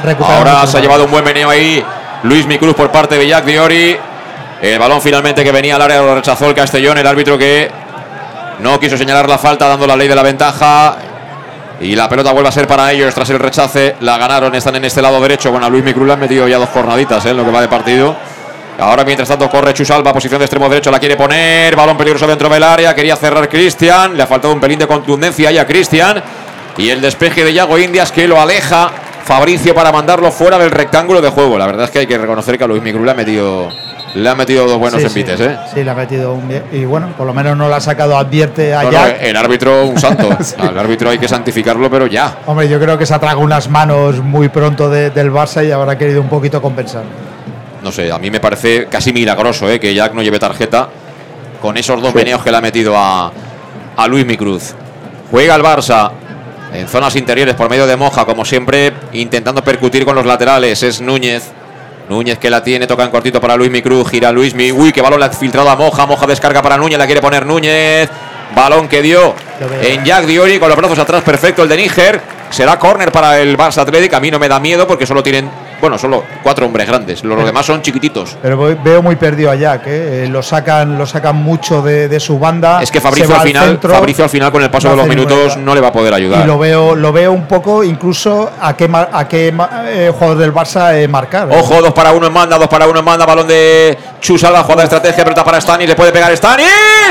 recuperando. 0.05 0.51
Ahora 0.51 0.67
se 0.67 0.79
ha 0.79 0.81
llevado 0.81 1.05
un 1.05 1.11
buen 1.11 1.25
meneo 1.25 1.51
ahí 1.51 1.85
Luis 2.23 2.47
Micruz 2.47 2.75
por 2.75 2.91
parte 2.91 3.17
de 3.17 3.27
Jack 3.27 3.45
Diori. 3.45 3.97
El 4.61 4.79
balón 4.79 5.01
finalmente 5.01 5.43
que 5.43 5.53
venía 5.53 5.77
al 5.77 5.83
área 5.83 6.03
lo 6.03 6.15
rechazó 6.15 6.49
el 6.49 6.55
Castellón, 6.55 6.99
el 6.99 7.07
árbitro 7.07 7.39
que 7.39 7.71
no 8.61 8.79
quiso 8.79 8.97
señalar 8.97 9.29
la 9.29 9.39
falta 9.39 9.67
dando 9.67 9.87
la 9.87 9.97
ley 9.97 10.07
de 10.07 10.15
la 10.15 10.23
ventaja. 10.23 10.97
Y 11.81 11.97
la 11.97 12.11
pelota 12.11 12.33
vuelve 12.33 12.51
a 12.51 12.53
ser 12.53 12.67
para 12.67 12.93
ellos 12.93 13.15
tras 13.15 13.31
el 13.31 13.39
rechace. 13.39 13.97
La 14.01 14.19
ganaron, 14.19 14.55
están 14.55 14.77
en 14.77 14.85
este 14.85 15.01
lado 15.01 15.19
derecho. 15.19 15.51
Bueno, 15.51 15.67
a 15.67 15.71
Luis 15.71 15.83
Micruz 15.83 16.07
le 16.07 16.13
han 16.13 16.21
metido 16.21 16.47
ya 16.47 16.59
dos 16.59 16.69
jornaditas 16.69 17.25
¿eh? 17.25 17.31
en 17.31 17.39
lo 17.39 17.45
que 17.45 17.51
va 17.51 17.63
de 17.63 17.69
partido. 17.69 18.15
Ahora, 18.81 19.05
mientras 19.05 19.29
tanto, 19.29 19.49
corre 19.51 19.75
Chusalva, 19.75 20.13
posición 20.13 20.39
de 20.39 20.47
extremo 20.47 20.69
derecho, 20.69 20.91
la 20.91 20.99
quiere 20.99 21.17
poner. 21.17 21.77
Balón 21.77 21.97
peligroso 21.97 22.27
dentro 22.27 22.49
del 22.49 22.63
área. 22.63 22.95
Quería 22.95 23.15
cerrar 23.15 23.49
Cristian. 23.49 24.17
Le 24.17 24.23
ha 24.23 24.27
faltado 24.27 24.55
un 24.55 24.61
pelín 24.61 24.79
de 24.79 24.87
contundencia 24.87 25.51
ahí 25.51 25.59
a 25.59 25.67
Cristian. 25.67 26.23
Y 26.77 26.89
el 26.89 27.01
despeje 27.01 27.45
de 27.45 27.53
Yago 27.53 27.79
Indias 27.79 28.11
que 28.11 28.27
lo 28.27 28.41
aleja 28.41 28.91
Fabricio 29.25 29.75
para 29.75 29.93
mandarlo 29.93 30.33
fuera 30.33 30.59
del 30.59 30.71
rectángulo 30.71 31.21
de 31.21 31.29
juego. 31.29 31.59
La 31.59 31.67
verdad 31.67 31.85
es 31.85 31.91
que 31.91 32.01
hay 32.01 32.07
que 32.07 32.19
reconocer 32.19 32.57
que 32.57 32.65
a 32.65 32.67
Luis 32.67 32.83
Micru 32.83 33.05
le 33.05 33.11
ha 33.11 33.15
metido, 33.15 33.69
le 34.15 34.29
ha 34.29 34.35
metido 34.35 34.67
dos 34.67 34.79
buenos 34.79 35.03
envites. 35.03 35.39
Sí, 35.39 35.45
¿eh? 35.45 35.57
sí, 35.73 35.85
le 35.85 35.91
ha 35.91 35.95
metido 35.95 36.35
un 36.35 36.51
Y 36.73 36.85
bueno, 36.85 37.13
por 37.17 37.27
lo 37.27 37.35
menos 37.35 37.57
no 37.57 37.69
lo 37.69 37.75
ha 37.75 37.81
sacado, 37.81 38.17
advierte 38.17 38.75
allá. 38.75 39.11
el 39.21 39.37
árbitro, 39.37 39.87
un 39.87 40.01
santo. 40.01 40.31
Al 40.59 40.79
árbitro 40.79 41.11
hay 41.11 41.19
que 41.19 41.29
santificarlo, 41.29 41.91
pero 41.91 42.07
ya. 42.07 42.39
Hombre, 42.47 42.69
yo 42.69 42.81
creo 42.81 42.97
que 42.99 43.07
se 43.07 43.15
ha 43.15 43.19
tragado 43.19 43.41
unas 43.41 43.69
manos 43.69 44.19
muy 44.21 44.49
pronto 44.49 44.89
del 44.89 45.33
Barça 45.33 45.65
y 45.65 45.71
habrá 45.71 45.97
querido 45.97 46.21
un 46.21 46.29
poquito 46.29 46.61
compensar. 46.61 47.05
No 47.83 47.91
sé, 47.93 48.13
a 48.13 48.19
mí 48.19 48.31
me 48.31 48.41
parece 48.41 48.87
casi 48.87 49.13
milagroso 49.13 49.69
¿eh? 49.69 49.81
que 49.81 49.95
Jack 49.95 50.13
no 50.13 50.23
lleve 50.23 50.39
tarjeta 50.39 50.89
con 51.63 51.77
esos 51.77 52.01
dos 52.03 52.13
veneos 52.13 52.43
que 52.43 52.51
le 52.51 52.57
ha 52.57 52.61
metido 52.61 52.97
a, 52.97 53.33
a 53.97 54.07
Luis 54.09 54.27
Micruz. 54.27 54.75
Juega 55.31 55.55
el 55.55 55.63
Barça 55.63 56.11
en 56.73 56.89
zonas 56.89 57.17
interiores 57.17 57.55
por 57.55 57.69
medio 57.71 57.87
de 57.87 57.97
Moja, 57.97 58.25
como 58.25 58.45
siempre, 58.45 58.93
intentando 59.13 59.63
percutir 59.63 60.05
con 60.05 60.15
los 60.15 60.27
laterales. 60.27 60.83
Es 60.83 61.01
Núñez. 61.01 61.51
Núñez 62.09 62.39
que 62.39 62.51
la 62.51 62.63
tiene, 62.63 62.87
toca 62.89 63.05
en 63.05 63.11
cortito 63.11 63.41
para 63.41 63.57
Luis 63.57 63.71
Cruz, 63.83 64.11
gira 64.11 64.33
Luis 64.33 64.55
Mi. 64.55 64.73
Uy, 64.73 64.93
qué 64.93 65.01
balón 65.01 65.21
le 65.21 65.27
ha 65.27 65.31
filtrado 65.31 65.71
a 65.71 65.77
Moja. 65.77 66.07
Moja 66.07 66.27
descarga 66.27 66.61
para 66.61 66.77
Núñez, 66.77 66.99
la 66.99 67.07
quiere 67.07 67.21
poner 67.21 67.47
Núñez. 67.47 68.11
Balón 68.55 68.89
que 68.89 69.01
dio 69.01 69.35
en 69.81 70.05
Jack 70.05 70.27
Diori 70.27 70.59
con 70.59 70.69
los 70.69 70.77
brazos 70.77 70.99
atrás, 70.99 71.23
perfecto 71.23 71.63
el 71.63 71.69
de 71.69 71.77
Níger. 71.77 72.21
Será 72.51 72.79
córner 72.81 73.13
para 73.13 73.41
el 73.41 73.57
Barça 73.57 73.83
Athletic. 73.83 74.13
A 74.15 74.21
mí 74.21 74.31
no 74.31 74.41
me 74.41 74.49
da 74.49 74.59
miedo 74.59 74.89
porque 74.89 75.07
solo 75.07 75.23
tienen 75.23 75.49
bueno, 75.81 75.99
solo 75.99 76.25
cuatro 76.43 76.67
hombres 76.67 76.87
grandes. 76.87 77.25
Los 77.25 77.45
demás 77.51 77.67
son 77.67 77.83
chiquititos. 77.83 78.37
Pero 78.43 78.77
veo 78.83 79.03
muy 79.03 79.17
perdido 79.17 79.51
a 79.51 79.55
Jack, 79.55 79.83
¿eh? 79.87 80.29
lo, 80.31 80.43
sacan, 80.43 80.99
lo 80.99 81.07
sacan 81.07 81.37
mucho 81.37 81.83
de, 81.83 82.21
su 82.21 82.39
banda. 82.39 82.83
Es 82.83 82.91
que 82.91 83.01
Fabricio 83.01 83.35
al, 83.35 83.43
final, 83.43 83.79
Fabricio 83.81 84.25
al 84.25 84.31
final, 84.31 84.53
con 84.53 84.63
el 84.63 84.71
paso 84.71 84.91
de 84.91 84.97
los 84.97 85.07
minutos, 85.07 85.57
no 85.57 85.75
le 85.75 85.81
va 85.81 85.89
a 85.89 85.93
poder 85.93 86.13
ayudar. 86.13 86.45
Y 86.45 86.47
lo 86.47 86.59
veo, 86.59 86.95
lo 86.95 87.13
veo 87.13 87.33
un 87.33 87.47
poco 87.47 87.83
incluso 87.83 88.51
a 88.61 88.77
qué, 88.77 88.91
a 88.93 89.29
qué 89.29 89.55
eh, 89.87 90.13
jugador 90.13 90.39
del 90.39 90.53
Barça 90.53 90.95
eh, 90.95 91.09
marcar. 91.09 91.49
Ojo, 91.51 91.81
dos 91.81 91.93
para 91.93 92.13
uno 92.13 92.27
en 92.27 92.33
manda, 92.33 92.59
dos 92.59 92.69
para 92.69 92.87
uno 92.87 92.99
en 92.99 93.05
manda, 93.05 93.25
balón 93.25 93.47
de 93.47 93.97
Chusala, 94.21 94.63
jugada 94.63 94.83
de 94.83 94.85
estrategia, 94.85 95.25
pelota 95.25 95.45
para 95.45 95.61
Stani, 95.61 95.87
le 95.87 95.95
puede 95.95 96.13
pegar 96.13 96.33
Stani. 96.37 96.65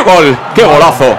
¡Gol! 0.05 0.37
¡Qué 0.53 0.63
golazo! 0.63 1.15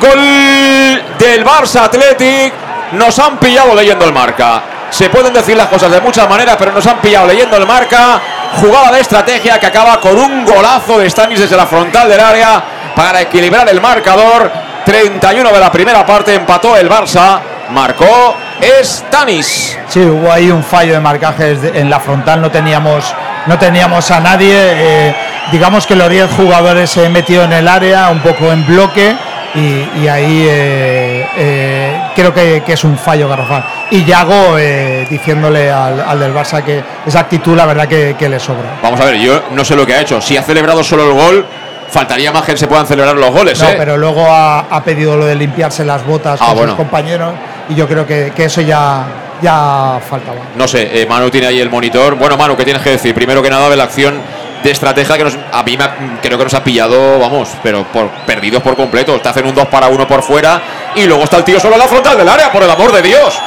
Gol 0.00 1.02
del 1.18 1.44
Barça 1.44 1.84
Athletic. 1.84 2.52
Nos 2.92 3.18
han 3.18 3.38
pillado 3.38 3.74
leyendo 3.74 4.04
el 4.04 4.12
marca. 4.12 4.75
Se 4.90 5.10
pueden 5.10 5.32
decir 5.32 5.56
las 5.56 5.68
cosas 5.68 5.90
de 5.90 6.00
muchas 6.00 6.28
maneras, 6.28 6.56
pero 6.58 6.72
nos 6.72 6.86
han 6.86 6.98
pillado 6.98 7.26
leyendo 7.26 7.56
el 7.56 7.66
marca. 7.66 8.20
Jugada 8.60 8.92
de 8.92 9.00
estrategia 9.00 9.58
que 9.58 9.66
acaba 9.66 10.00
con 10.00 10.16
un 10.16 10.44
golazo 10.44 10.98
de 10.98 11.10
Stanis 11.10 11.40
desde 11.40 11.56
la 11.56 11.66
frontal 11.66 12.08
del 12.08 12.20
área 12.20 12.62
para 12.94 13.20
equilibrar 13.20 13.68
el 13.68 13.80
marcador. 13.80 14.50
31 14.84 15.50
de 15.50 15.60
la 15.60 15.70
primera 15.70 16.06
parte 16.06 16.34
empató 16.34 16.76
el 16.76 16.88
Barça. 16.88 17.40
Marcó 17.70 18.36
Stanis. 18.82 19.76
Sí, 19.88 20.00
hubo 20.00 20.30
ahí 20.32 20.50
un 20.50 20.62
fallo 20.62 20.94
de 20.94 21.00
marcaje 21.00 21.58
en 21.74 21.90
la 21.90 21.98
frontal. 21.98 22.40
No 22.40 22.50
teníamos, 22.50 23.12
no 23.46 23.58
teníamos 23.58 24.10
a 24.10 24.20
nadie. 24.20 24.54
Eh, 24.56 25.16
digamos 25.50 25.86
que 25.86 25.96
los 25.96 26.08
10 26.08 26.30
jugadores 26.30 26.90
se 26.90 27.08
metido 27.08 27.42
en 27.42 27.52
el 27.52 27.66
área, 27.66 28.08
un 28.10 28.20
poco 28.20 28.52
en 28.52 28.64
bloque 28.66 29.16
y, 29.56 30.06
ahí 30.06 30.46
eh, 30.48 31.26
eh, 31.36 32.00
creo 32.14 32.32
que, 32.34 32.62
es 32.66 32.84
un 32.84 32.98
fallo 32.98 33.28
garrafal. 33.28 33.64
Y 33.90 34.04
Yago 34.04 34.58
eh, 34.58 35.06
diciéndole 35.08 35.70
al, 35.70 36.18
del 36.18 36.34
Barça 36.34 36.62
que 36.62 36.82
esa 37.06 37.20
actitud 37.20 37.56
la 37.56 37.64
verdad 37.64 37.88
que, 37.88 38.28
le 38.28 38.38
sobra. 38.38 38.78
Vamos 38.82 39.00
a 39.00 39.06
ver, 39.06 39.16
yo 39.16 39.44
no 39.52 39.64
sé 39.64 39.74
lo 39.74 39.86
que 39.86 39.94
ha 39.94 40.00
hecho. 40.00 40.20
Si 40.20 40.36
ha 40.36 40.42
celebrado 40.42 40.84
solo 40.84 41.06
el 41.06 41.12
gol, 41.12 41.46
faltaría 41.88 42.32
más 42.32 42.42
que 42.42 42.56
se 42.56 42.66
puedan 42.66 42.86
celebrar 42.86 43.16
los 43.16 43.30
goles. 43.30 43.60
No, 43.62 43.68
pero 43.78 43.96
luego 43.96 44.26
ha, 44.28 44.82
pedido 44.84 45.16
lo 45.16 45.24
de 45.24 45.34
limpiarse 45.34 45.84
las 45.84 46.04
botas 46.04 46.38
ah, 46.42 46.54
con 46.54 46.68
sus 46.68 46.76
compañeros 46.76 47.32
y 47.70 47.74
yo 47.74 47.88
creo 47.88 48.06
que, 48.06 48.32
eso 48.36 48.60
ya, 48.60 49.04
ya 49.40 49.98
faltaba. 50.06 50.40
No 50.54 50.68
sé, 50.68 51.06
Manu 51.08 51.30
tiene 51.30 51.46
ahí 51.46 51.60
el 51.60 51.70
monitor. 51.70 52.16
Bueno, 52.16 52.36
Manu, 52.36 52.56
¿qué 52.56 52.64
tienes 52.64 52.82
que 52.82 52.90
decir? 52.90 53.14
Primero 53.14 53.42
que 53.42 53.48
nada 53.48 53.70
de 53.70 53.76
la 53.76 53.84
acción 53.84 54.20
de 54.62 54.70
estrategia 54.70 55.16
que 55.16 55.24
nos, 55.24 55.36
a 55.52 55.62
mí 55.62 55.76
creo 56.22 56.38
que 56.38 56.44
nos 56.44 56.54
ha 56.54 56.64
pillado, 56.64 57.18
vamos, 57.18 57.48
pero 57.62 57.84
por 57.84 58.08
perdidos 58.26 58.62
por 58.62 58.76
completo. 58.76 59.18
Te 59.20 59.28
hacen 59.28 59.46
un 59.46 59.54
2 59.54 59.66
para 59.68 59.88
1 59.88 60.08
por 60.08 60.22
fuera 60.22 60.60
y 60.94 61.04
luego 61.04 61.24
está 61.24 61.38
el 61.38 61.44
tío 61.44 61.60
solo 61.60 61.74
en 61.74 61.80
la 61.80 61.88
frontal 61.88 62.16
del 62.18 62.28
área, 62.28 62.50
por 62.50 62.62
el 62.62 62.70
amor 62.70 62.92
de 62.92 63.02
Dios. 63.02 63.38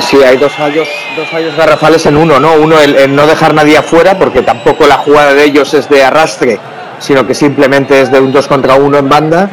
Sí, 0.00 0.16
hay 0.22 0.36
dos 0.36 0.52
fallos, 0.52 0.88
dos 1.16 1.28
fallos 1.28 1.56
garrafales 1.56 2.06
en 2.06 2.16
uno, 2.16 2.38
¿no? 2.38 2.54
Uno, 2.54 2.78
el, 2.78 3.14
no 3.14 3.26
dejar 3.26 3.52
nadie 3.52 3.76
afuera, 3.76 4.16
porque 4.16 4.42
tampoco 4.42 4.86
la 4.86 4.98
jugada 4.98 5.34
de 5.34 5.44
ellos 5.44 5.74
es 5.74 5.88
de 5.88 6.04
arrastre, 6.04 6.60
sino 7.00 7.26
que 7.26 7.34
simplemente 7.34 8.00
es 8.00 8.10
de 8.10 8.20
un 8.20 8.32
2 8.32 8.46
contra 8.46 8.74
1 8.76 8.98
en 8.98 9.08
banda. 9.08 9.50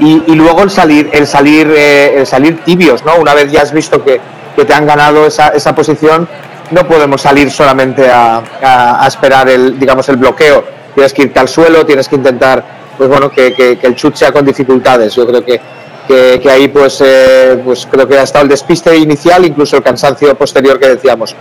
y, 0.00 0.24
y 0.26 0.34
luego 0.34 0.62
el 0.62 0.70
salir, 0.70 1.08
el 1.12 1.26
salir, 1.26 1.72
eh, 1.76 2.14
el 2.18 2.26
salir 2.26 2.64
tibios, 2.64 3.04
¿no? 3.04 3.14
Una 3.16 3.32
vez 3.34 3.52
ya 3.52 3.62
has 3.62 3.72
visto 3.72 4.02
que, 4.02 4.20
que 4.56 4.64
te 4.64 4.74
han 4.74 4.86
ganado 4.86 5.26
esa, 5.26 5.48
esa 5.48 5.74
posición, 5.74 6.28
no 6.70 6.86
podemos 6.86 7.20
salir 7.20 7.50
solamente 7.50 8.08
a, 8.10 8.42
a- 8.62 9.06
esperar 9.06 9.48
el, 9.48 9.78
digamos, 9.78 10.08
el 10.08 10.16
bloqueo. 10.16 10.64
Tienes 10.94 11.12
que 11.12 11.22
irte 11.22 11.40
al 11.40 11.48
suelo, 11.48 11.84
tienes 11.84 12.08
que 12.08 12.16
intentar, 12.16 12.64
pues 12.96 13.08
bueno, 13.08 13.30
que, 13.30 13.52
que- 13.54 13.78
el 13.82 13.94
chut 13.94 14.14
sea 14.14 14.32
con 14.32 14.44
dificultades. 14.44 15.14
Yo 15.14 15.26
creo 15.26 15.44
que, 15.44 15.60
que, 16.06 16.50
ahí, 16.50 16.68
pues, 16.68 17.00
eh, 17.04 17.60
pues 17.64 17.86
creo 17.90 18.06
que 18.06 18.18
ha 18.18 18.22
estado 18.22 18.44
el 18.44 18.48
despiste 18.48 18.96
inicial, 18.96 19.44
incluso 19.44 19.76
el 19.76 19.82
cansancio 19.82 20.34
posterior 20.36 20.78
que 20.78 20.88
decíamos. 20.88 21.34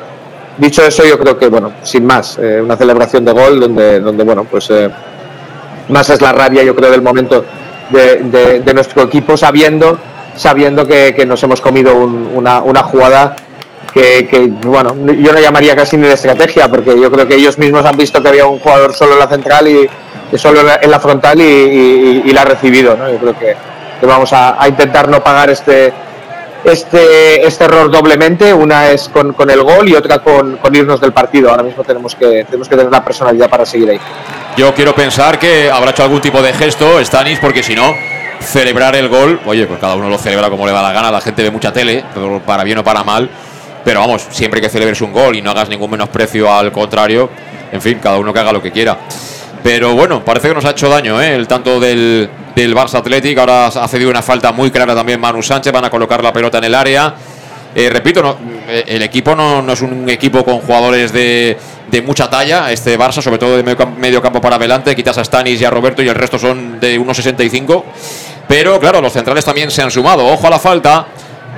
Dicho 0.58 0.84
eso, 0.84 1.04
yo 1.06 1.18
creo 1.18 1.38
que, 1.38 1.48
bueno, 1.48 1.74
sin 1.84 2.06
más, 2.06 2.38
eh, 2.42 2.62
una 2.64 2.76
celebración 2.78 3.26
de 3.26 3.32
gol 3.32 3.60
donde, 3.60 4.00
donde 4.00 4.24
bueno, 4.24 4.44
pues 4.44 4.70
eh, 4.70 4.90
más 5.90 6.10
es 6.10 6.22
la 6.22 6.32
rabia, 6.32 6.64
yo 6.64 6.76
creo, 6.76 6.92
del 6.92 7.02
momento 7.02 7.44
de, 7.90 8.18
de- 8.24 8.60
de 8.62 8.74
nuestro 8.74 9.04
equipo, 9.04 9.36
sabiendo, 9.36 9.98
sabiendo 10.36 10.88
que, 10.88 11.14
que 11.16 11.26
nos 11.26 11.42
hemos 11.44 11.60
comido 11.60 11.96
un- 11.96 12.32
una, 12.34 12.62
una 12.62 12.84
jugada 12.84 13.36
que, 13.94 14.52
bueno, 14.64 14.96
yo 15.14 15.34
no 15.34 15.40
llamaría 15.40 15.76
casi 15.76 15.98
ni 15.98 16.08
de 16.08 16.14
estrategia, 16.14 16.68
porque 16.68 17.00
yo 17.00 17.12
creo 17.12 17.28
que 17.28 17.36
ellos 17.36 17.58
mismos 17.58 17.86
han 17.86 17.96
visto 17.96 18.22
que 18.22 18.30
había 18.30 18.46
un 18.46 18.60
jugador 18.60 18.94
solo 18.94 19.14
en 19.14 19.20
la 19.20 19.28
central 19.28 19.68
y 19.68 20.38
solo 20.38 20.62
en 20.62 20.90
la, 20.90 21.00
frontal 21.00 21.40
y, 21.40 22.32
la 22.34 22.42
ha 22.42 22.46
recibido, 22.46 22.98
¿no? 22.98 23.10
Yo 23.12 23.18
creo 23.20 23.38
que, 23.38 23.56
vamos 24.06 24.34
a, 24.34 24.62
a 24.62 24.68
intentar 24.68 25.08
no 25.08 25.24
pagar 25.24 25.50
este, 25.50 25.94
este, 26.64 27.46
este 27.46 27.66
error 27.66 27.92
doblemente. 27.92 28.54
Una 28.54 28.90
es 28.90 29.10
con, 29.10 29.34
con 29.34 29.50
el 29.50 29.62
gol 29.64 29.90
y 29.90 29.96
otra 29.96 30.20
con, 30.20 30.58
con 30.58 30.76
irnos 30.76 31.00
del 31.00 31.14
partido. 31.14 31.50
Ahora 31.50 31.64
mismo 31.64 31.84
tenemos 31.84 32.16
que, 32.16 32.46
tenemos 32.46 32.68
que 32.68 32.76
tener 32.76 32.92
la 32.92 33.04
personalidad 33.04 33.50
para 33.50 33.66
seguir 33.66 33.90
ahí. 33.92 34.00
Yo 34.58 34.74
quiero 34.74 34.94
pensar 34.94 35.40
que 35.40 35.70
habrá 35.70 35.92
hecho 35.92 36.04
algún 36.04 36.22
tipo 36.22 36.42
de 36.42 36.54
gesto 36.54 37.04
Stanis, 37.04 37.40
porque 37.40 37.64
si 37.64 37.76
no, 37.76 37.94
celebrar 38.40 38.96
el 38.96 39.10
gol, 39.10 39.40
oye, 39.46 39.66
pues 39.66 39.80
cada 39.80 39.96
uno 39.96 40.10
lo 40.10 40.18
celebra 40.18 40.50
como 40.50 40.66
le 40.66 40.74
da 40.74 40.82
la 40.82 40.94
gana, 40.94 41.12
la 41.12 41.22
gente 41.22 41.44
ve 41.44 41.52
mucha 41.52 41.74
tele, 41.74 42.04
para 42.46 42.64
bien 42.64 42.78
o 42.78 42.84
para 42.84 43.04
mal, 43.04 43.30
pero 43.84 44.00
vamos, 44.00 44.28
siempre 44.32 44.62
que 44.62 44.70
celebres 44.70 45.02
un 45.02 45.12
gol 45.12 45.36
y 45.36 45.42
no 45.42 45.52
hagas 45.52 45.70
ningún 45.70 45.92
menosprecio 45.92 46.52
al 46.52 46.72
contrario, 46.72 47.30
en 47.72 47.82
fin, 47.82 48.00
cada 48.02 48.18
uno 48.18 48.34
que 48.34 48.40
haga 48.40 48.54
lo 48.54 48.62
que 48.62 48.72
quiera. 48.72 48.98
Pero 49.64 49.94
bueno, 49.94 50.24
parece 50.24 50.50
que 50.50 50.54
nos 50.54 50.66
ha 50.66 50.72
hecho 50.72 50.90
daño 50.90 51.22
¿eh? 51.22 51.36
el 51.36 51.48
tanto 51.48 51.80
del, 51.80 52.30
del 52.54 52.76
Barça 52.76 52.96
Athletic. 52.96 53.38
Ahora 53.38 53.68
ha 53.68 53.88
cedido 53.88 54.10
una 54.10 54.22
falta 54.22 54.52
muy 54.52 54.70
clara 54.72 54.94
también 54.94 55.22
Manu 55.22 55.42
Sánchez. 55.42 55.72
Van 55.72 55.86
a 55.86 55.90
colocar 55.90 56.22
la 56.22 56.34
pelota 56.34 56.58
en 56.58 56.66
el 56.66 56.76
área. 56.76 57.16
Eh, 57.74 57.90
repito, 57.90 58.22
no, 58.22 58.38
eh, 58.68 58.84
el 58.88 59.02
equipo 59.02 59.36
no, 59.36 59.62
no 59.62 59.74
es 59.74 59.82
un 59.82 60.08
equipo 60.10 60.44
con 60.44 60.60
jugadores 60.60 61.14
de, 61.14 61.58
de 61.90 62.02
mucha 62.02 62.30
talla. 62.30 62.72
Este 62.74 63.00
Barça, 63.00 63.22
sobre 63.22 63.38
todo 63.38 63.56
de 63.56 63.64
medio, 63.64 63.88
medio 63.98 64.22
campo 64.22 64.42
para 64.42 64.58
adelante. 64.58 64.94
Quitas 64.96 65.18
a 65.18 65.24
Stanis 65.24 65.62
y 65.62 65.66
a 65.66 65.70
Roberto 65.70 66.04
y 66.04 66.10
el 66.10 66.16
resto 66.16 66.38
son 66.38 66.82
de 66.82 67.00
1,65. 67.00 67.84
Pero 68.48 68.80
claro, 68.82 69.00
los 69.00 69.14
centrales 69.14 69.46
también 69.46 69.72
se 69.72 69.82
han 69.82 69.92
sumado. 69.92 70.28
Ojo 70.28 70.46
a 70.46 70.50
la 70.50 70.60
falta. 70.60 71.08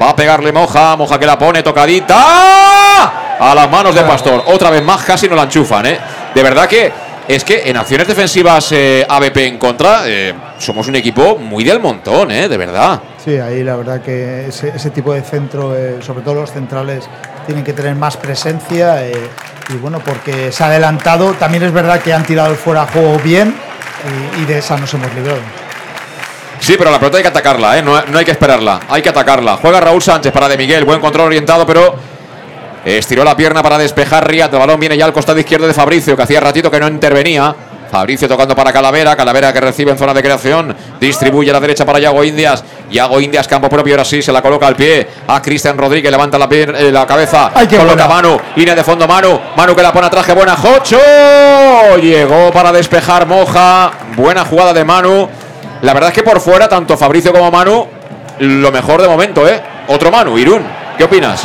Va 0.01 0.09
a 0.09 0.15
pegarle 0.15 0.51
Moja. 0.51 0.95
Moja 0.95 1.19
que 1.19 1.25
la 1.25 1.37
pone 1.37 1.63
tocadita. 1.63 3.37
A 3.39 3.53
las 3.55 3.69
manos 3.69 3.93
de 3.93 4.01
Pastor. 4.01 4.43
Otra 4.47 4.69
vez 4.69 4.83
más 4.83 5.03
casi 5.03 5.27
no 5.27 5.35
la 5.35 5.43
enchufan. 5.43 5.85
¿eh? 5.85 5.99
De 6.33 6.43
verdad 6.43 6.67
que 6.67 6.91
es 7.27 7.43
que 7.43 7.67
en 7.67 7.75
acciones 7.75 8.07
defensivas 8.07 8.71
eh, 8.71 9.05
ABP 9.07 9.37
en 9.37 9.57
contra 9.57 10.03
eh, 10.05 10.33
somos 10.59 10.87
un 10.87 10.95
equipo 10.95 11.37
muy 11.37 11.63
del 11.63 11.79
montón, 11.79 12.29
¿eh? 12.29 12.47
de 12.47 12.57
verdad. 12.57 12.99
Sí, 13.23 13.37
ahí 13.37 13.63
la 13.63 13.75
verdad 13.75 14.01
que 14.01 14.47
ese, 14.47 14.89
tipo 14.91 15.11
de 15.11 15.21
centro, 15.23 15.75
eh, 15.75 15.97
sobre 16.01 16.23
todo 16.23 16.35
los 16.35 16.51
centrales, 16.51 17.09
tienen 17.47 17.63
que 17.63 17.73
tener 17.73 17.95
más 17.95 18.17
presencia. 18.17 19.07
y 19.07 19.77
bueno, 19.81 19.99
porque 20.05 20.51
se 20.51 20.63
ha 20.63 20.67
adelantado. 20.67 21.33
También 21.33 21.63
es 21.63 21.71
verdad 21.71 21.99
que 21.99 22.13
han 22.13 22.23
tirado 22.23 22.51
el 22.51 22.57
fuera 22.57 22.85
juego 22.85 23.17
bien 23.23 23.55
y 24.39 24.45
de 24.45 24.59
esa 24.59 24.77
nos 24.77 24.93
hemos 24.93 25.11
librado. 25.15 25.64
Sí, 26.65 26.73
pero 26.79 26.89
la 26.89 26.97
pelota 26.97 27.17
hay 27.17 27.21
que 27.21 27.29
atacarla, 27.29 27.77
¿eh? 27.77 27.83
no, 27.83 28.01
no 28.07 28.17
hay 28.17 28.25
que 28.25 28.31
esperarla, 28.31 28.79
hay 28.89 29.03
que 29.03 29.09
atacarla. 29.09 29.57
Juega 29.57 29.79
Raúl 29.79 30.01
Sánchez 30.01 30.33
para 30.33 30.47
De 30.47 30.57
Miguel, 30.57 30.83
buen 30.83 30.99
control 30.99 31.27
orientado, 31.27 31.63
pero 31.63 31.93
estiró 32.83 33.23
la 33.23 33.37
pierna 33.37 33.61
para 33.61 33.77
despejar 33.77 34.27
Riat. 34.27 34.51
El 34.51 34.57
balón 34.57 34.79
viene 34.79 34.97
ya 34.97 35.05
al 35.05 35.13
costado 35.13 35.37
izquierdo 35.37 35.67
de 35.67 35.75
Fabricio, 35.75 36.17
que 36.17 36.23
hacía 36.23 36.39
ratito 36.39 36.71
que 36.71 36.79
no 36.79 36.87
intervenía. 36.87 37.53
Fabricio 37.91 38.27
tocando 38.27 38.55
para 38.55 38.73
Calavera, 38.73 39.15
Calavera 39.15 39.53
que 39.53 39.61
recibe 39.61 39.91
en 39.91 39.97
zona 39.99 40.11
de 40.11 40.23
creación, 40.23 40.75
distribuye 40.99 41.51
a 41.51 41.53
la 41.53 41.59
derecha 41.59 41.85
para 41.85 41.99
Yago 41.99 42.23
Indias, 42.23 42.63
Yago 42.89 43.21
Indias 43.21 43.47
campo 43.47 43.69
propio, 43.69 43.93
ahora 43.93 44.03
sí 44.03 44.23
se 44.23 44.31
la 44.31 44.41
coloca 44.41 44.65
al 44.65 44.75
pie 44.75 45.07
a 45.27 45.39
Cristian 45.43 45.77
Rodríguez, 45.77 46.09
levanta 46.09 46.39
la, 46.39 46.47
eh, 46.49 46.89
la 46.91 47.05
cabeza, 47.05 47.51
Ay, 47.53 47.67
coloca 47.67 47.93
buena. 47.93 48.07
Manu, 48.07 48.39
línea 48.55 48.73
de 48.73 48.83
fondo 48.83 49.07
Manu, 49.07 49.39
Manu 49.55 49.75
que 49.75 49.83
la 49.83 49.93
pone 49.93 50.07
a 50.07 50.09
traje 50.09 50.33
buena, 50.33 50.55
Jocho, 50.57 50.97
llegó 52.01 52.51
para 52.51 52.71
despejar 52.71 53.27
Moja, 53.27 53.91
buena 54.15 54.43
jugada 54.43 54.73
de 54.73 54.83
Manu, 54.83 55.29
la 55.85 55.93
verdad 55.93 56.09
es 56.09 56.15
que 56.15 56.23
por 56.23 56.39
fuera 56.41 56.67
tanto 56.67 56.97
Fabricio 56.97 57.31
como 57.31 57.51
Manu, 57.51 57.85
lo 58.39 58.71
mejor 58.71 59.01
de 59.01 59.07
momento, 59.07 59.47
¿eh? 59.47 59.61
Otro 59.87 60.09
Manu, 60.11 60.35
Irún, 60.37 60.63
¿qué 60.97 61.03
opinas? 61.03 61.43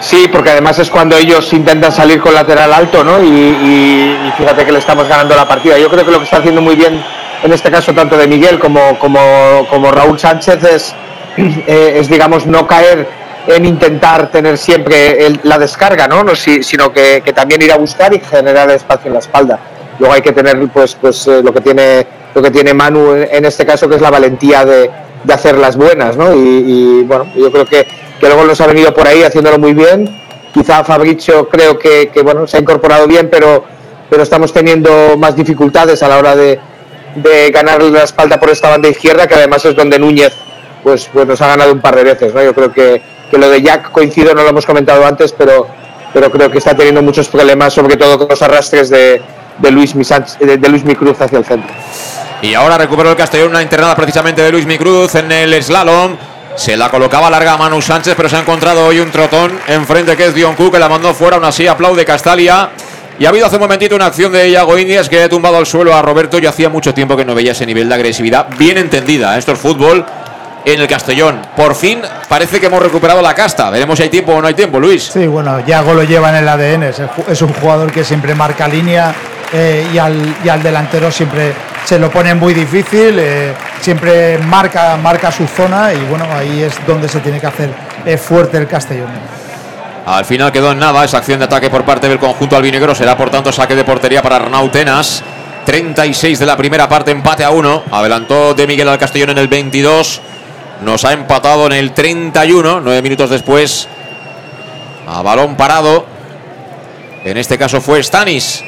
Sí, 0.00 0.28
porque 0.32 0.50
además 0.50 0.78
es 0.78 0.88
cuando 0.90 1.16
ellos 1.16 1.52
intentan 1.52 1.92
salir 1.92 2.20
con 2.20 2.32
lateral 2.32 2.72
alto, 2.72 3.04
¿no? 3.04 3.22
Y, 3.22 4.30
fíjate 4.38 4.64
que 4.64 4.72
le 4.72 4.78
estamos 4.78 5.06
ganando 5.08 5.34
la 5.36 5.46
partida. 5.46 5.78
Yo 5.78 5.90
creo 5.90 6.04
que 6.04 6.10
lo 6.10 6.18
que 6.18 6.24
está 6.24 6.38
haciendo 6.38 6.62
muy 6.62 6.74
bien, 6.74 7.02
en 7.42 7.52
este 7.52 7.70
caso, 7.70 7.92
tanto 7.92 8.16
de 8.16 8.26
Miguel 8.26 8.58
como, 8.58 8.98
como, 8.98 9.90
Raúl 9.90 10.18
Sánchez, 10.18 10.64
es, 10.64 10.94
eh, 11.36 11.96
es, 12.00 12.08
digamos, 12.08 12.46
no 12.46 12.66
caer 12.66 13.08
en 13.46 13.64
intentar 13.64 14.28
tener 14.28 14.56
siempre 14.58 15.18
la 15.42 15.58
descarga, 15.58 16.08
¿no? 16.08 16.24
no 16.24 16.34
si- 16.34 16.62
sino 16.62 16.92
que, 16.92 17.22
que 17.24 17.32
también 17.32 17.60
ir 17.62 17.72
a 17.72 17.76
buscar 17.76 18.12
y 18.14 18.20
generar 18.20 18.70
espacio 18.70 19.08
en 19.08 19.12
la 19.14 19.20
espalda. 19.20 19.58
Luego 19.98 20.14
hay 20.14 20.22
que 20.22 20.32
tener, 20.32 20.58
pues, 20.68 20.94
pues 20.94 21.26
eh, 21.26 21.42
lo 21.42 21.52
que 21.52 21.60
tiene 21.60 22.06
lo 22.34 22.42
que 22.42 22.50
tiene 22.50 22.74
Manu 22.74 23.14
en, 23.14 23.46
este 23.46 23.64
caso, 23.64 23.88
que 23.88 23.94
es 23.94 24.02
la 24.02 24.10
valentía 24.10 24.62
de, 24.66 24.90
de 25.24 25.32
hacer 25.32 25.56
las 25.56 25.74
buenas, 25.74 26.18
¿no? 26.18 26.34
Y, 26.34 26.38
y, 26.66 27.02
bueno, 27.04 27.26
yo 27.34 27.50
creo 27.50 27.64
que, 27.64 27.86
que 28.20 28.26
luego 28.26 28.44
nos 28.44 28.60
ha 28.60 28.66
venido 28.66 28.92
por 28.92 29.06
ahí 29.06 29.22
haciéndolo 29.22 29.58
muy 29.58 29.72
bien. 29.72 30.06
Quizá 30.52 30.84
Fabricio 30.84 31.48
creo 31.48 31.78
que, 31.78 32.10
que, 32.12 32.22
bueno, 32.22 32.46
se 32.46 32.58
ha 32.58 32.60
incorporado 32.60 33.06
bien, 33.06 33.30
pero, 33.30 33.64
pero 34.10 34.22
estamos 34.22 34.52
teniendo 34.52 35.16
más 35.16 35.34
dificultades 35.34 36.02
a 36.02 36.08
la 36.08 36.18
hora 36.18 36.36
de, 36.36 36.60
de 37.14 37.50
ganar 37.50 37.82
la 37.82 38.02
espalda 38.02 38.38
por 38.38 38.50
esta 38.50 38.68
banda 38.68 38.88
izquierda, 38.90 39.26
que 39.26 39.34
además 39.34 39.64
es 39.64 39.74
donde 39.74 39.98
Núñez 39.98 40.34
pues, 40.82 41.08
pues 41.12 41.26
nos 41.26 41.40
ha 41.40 41.48
ganado 41.48 41.72
un 41.72 41.80
par 41.80 41.96
de 41.96 42.04
veces. 42.04 42.34
¿no? 42.34 42.42
Yo 42.42 42.54
creo 42.54 42.70
que, 42.70 43.00
que 43.30 43.38
lo 43.38 43.48
de 43.48 43.62
Jack 43.62 43.90
coincido, 43.90 44.34
no 44.34 44.42
lo 44.42 44.50
hemos 44.50 44.66
comentado 44.66 45.04
antes, 45.06 45.32
pero, 45.32 45.66
pero 46.12 46.30
creo 46.30 46.50
que 46.50 46.58
está 46.58 46.76
teniendo 46.76 47.02
muchos 47.02 47.28
problemas, 47.28 47.72
sobre 47.72 47.96
todo 47.96 48.18
con 48.18 48.28
los 48.28 48.42
arrastres 48.42 48.90
de, 48.90 49.22
de 49.58 49.70
Luis, 49.70 49.94
Mi 49.94 50.04
Sánchez- 50.04 50.38
de, 50.38 50.56
de 50.56 50.68
Luis 50.68 50.84
Mi 50.84 50.94
Cruz 50.94 51.20
hacia 51.20 51.38
el 51.38 51.44
centro. 51.44 51.72
Y 52.42 52.54
ahora 52.54 52.76
recuperó 52.76 53.10
el 53.10 53.16
Castellón 53.16 53.50
una 53.50 53.62
internada 53.62 53.94
precisamente 53.96 54.42
de 54.42 54.52
Luis 54.52 54.66
Micruz 54.66 55.14
en 55.14 55.32
el 55.32 55.62
slalom. 55.62 56.16
Se 56.54 56.76
la 56.76 56.88
colocaba 56.90 57.28
larga 57.30 57.54
a 57.54 57.56
Manu 57.56 57.80
Sánchez, 57.82 58.14
pero 58.16 58.28
se 58.28 58.36
ha 58.36 58.40
encontrado 58.40 58.86
hoy 58.86 59.00
un 59.00 59.10
trotón 59.10 59.58
enfrente 59.68 60.16
que 60.16 60.26
es 60.26 60.34
Dion 60.34 60.54
Cook, 60.54 60.72
que 60.72 60.78
la 60.78 60.88
mandó 60.88 61.12
fuera. 61.14 61.36
Aún 61.36 61.44
así 61.44 61.66
aplaude 61.66 62.04
Castalia. 62.04 62.70
Y 63.18 63.24
ha 63.24 63.30
habido 63.30 63.46
hace 63.46 63.56
un 63.56 63.62
momentito 63.62 63.94
una 63.96 64.06
acción 64.06 64.30
de 64.32 64.50
Iago 64.50 64.76
Indias 64.78 65.08
que 65.08 65.22
ha 65.22 65.28
tumbado 65.28 65.56
al 65.56 65.64
suelo 65.66 65.94
a 65.94 66.02
Roberto. 66.02 66.38
Yo 66.38 66.50
hacía 66.50 66.68
mucho 66.68 66.92
tiempo 66.92 67.16
que 67.16 67.24
no 67.24 67.34
veía 67.34 67.52
ese 67.52 67.64
nivel 67.64 67.88
de 67.88 67.94
agresividad 67.94 68.46
bien 68.58 68.76
entendida. 68.76 69.36
Esto 69.38 69.52
es 69.52 69.58
fútbol 69.58 70.04
en 70.66 70.80
el 70.80 70.86
Castellón. 70.86 71.40
Por 71.56 71.74
fin 71.74 72.02
parece 72.28 72.60
que 72.60 72.66
hemos 72.66 72.82
recuperado 72.82 73.22
la 73.22 73.34
casta. 73.34 73.70
Veremos 73.70 73.96
si 73.96 74.02
hay 74.04 74.08
tiempo 74.10 74.32
o 74.34 74.42
no 74.42 74.46
hay 74.48 74.54
tiempo, 74.54 74.78
Luis. 74.78 75.04
Sí, 75.04 75.26
bueno, 75.26 75.64
Yago 75.66 75.94
lo 75.94 76.02
lleva 76.04 76.28
en 76.30 76.36
el 76.36 76.48
ADN. 76.48 76.82
Es 77.28 77.40
un 77.42 77.52
jugador 77.54 77.90
que 77.90 78.04
siempre 78.04 78.34
marca 78.34 78.68
línea 78.68 79.14
eh, 79.52 79.86
y, 79.92 79.98
al, 79.98 80.36
y 80.44 80.48
al 80.48 80.62
delantero 80.62 81.10
siempre 81.10 81.52
se 81.84 81.98
lo 81.98 82.10
pone 82.10 82.34
muy 82.34 82.52
difícil. 82.54 83.18
eh, 83.18 83.52
siempre 83.80 84.38
marca, 84.38 84.96
marca 84.96 85.30
su 85.30 85.46
zona 85.46 85.92
y 85.92 85.98
bueno, 86.06 86.26
ahí 86.32 86.62
es 86.62 86.74
donde 86.86 87.08
se 87.08 87.20
tiene 87.20 87.38
que 87.40 87.46
hacer 87.46 87.70
eh, 88.04 88.16
fuerte 88.18 88.56
el 88.58 88.66
Castellón. 88.66 89.08
Al 90.06 90.24
final 90.24 90.52
quedó 90.52 90.72
en 90.72 90.78
nada 90.78 91.04
esa 91.04 91.18
acción 91.18 91.38
de 91.38 91.44
ataque 91.46 91.68
por 91.68 91.84
parte 91.84 92.08
del 92.08 92.18
conjunto 92.18 92.56
albinegro. 92.56 92.94
Será 92.94 93.16
por 93.16 93.30
tanto 93.30 93.50
saque 93.52 93.74
de 93.74 93.84
portería 93.84 94.22
para 94.22 94.36
Arnau 94.36 94.68
Tenas. 94.70 95.22
36 95.64 96.38
de 96.38 96.46
la 96.46 96.56
primera 96.56 96.88
parte, 96.88 97.10
empate 97.10 97.42
a 97.42 97.50
1. 97.50 97.84
Adelantó 97.90 98.54
de 98.54 98.68
Miguel 98.68 98.88
al 98.88 98.98
Castellón 98.98 99.30
en 99.30 99.38
el 99.38 99.48
22. 99.48 100.20
Nos 100.82 101.04
ha 101.04 101.12
empatado 101.12 101.66
en 101.66 101.72
el 101.72 101.92
31. 101.92 102.80
Nueve 102.80 103.02
minutos 103.02 103.30
después. 103.30 103.88
A 105.08 105.22
balón 105.22 105.56
parado. 105.56 106.06
En 107.24 107.36
este 107.36 107.58
caso 107.58 107.80
fue 107.80 108.00
Stanis. 108.00 108.62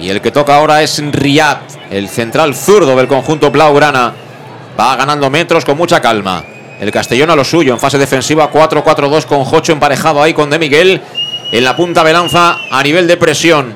Y 0.00 0.08
el 0.08 0.20
que 0.22 0.30
toca 0.30 0.56
ahora 0.56 0.82
es 0.82 1.02
Riyad, 1.12 1.58
el 1.90 2.08
central 2.08 2.54
zurdo 2.54 2.96
del 2.96 3.06
conjunto 3.06 3.50
Blaugrana. 3.50 4.14
Va 4.78 4.96
ganando 4.96 5.28
metros 5.28 5.64
con 5.64 5.76
mucha 5.76 6.00
calma. 6.00 6.42
El 6.80 6.90
Castellón 6.90 7.28
a 7.28 7.36
lo 7.36 7.44
suyo, 7.44 7.74
en 7.74 7.78
fase 7.78 7.98
defensiva 7.98 8.50
4-4-2 8.50 9.26
con 9.26 9.44
Jocho 9.44 9.72
emparejado 9.72 10.22
ahí 10.22 10.32
con 10.32 10.48
De 10.48 10.58
Miguel. 10.58 11.02
En 11.52 11.64
la 11.64 11.76
punta 11.76 12.02
de 12.02 12.14
lanza 12.14 12.56
a 12.70 12.82
nivel 12.82 13.06
de 13.06 13.18
presión. 13.18 13.74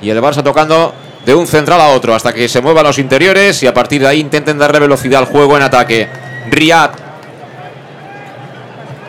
Y 0.00 0.10
el 0.10 0.22
Barça 0.22 0.44
tocando 0.44 0.94
de 1.26 1.34
un 1.34 1.48
central 1.48 1.80
a 1.80 1.88
otro 1.88 2.14
hasta 2.14 2.32
que 2.32 2.48
se 2.48 2.60
muevan 2.60 2.84
los 2.84 2.98
interiores 2.98 3.60
y 3.64 3.66
a 3.66 3.74
partir 3.74 4.00
de 4.00 4.06
ahí 4.06 4.20
intenten 4.20 4.58
darle 4.58 4.78
velocidad 4.78 5.20
al 5.20 5.26
juego 5.26 5.56
en 5.56 5.64
ataque. 5.64 6.08
Riyad. 6.50 6.90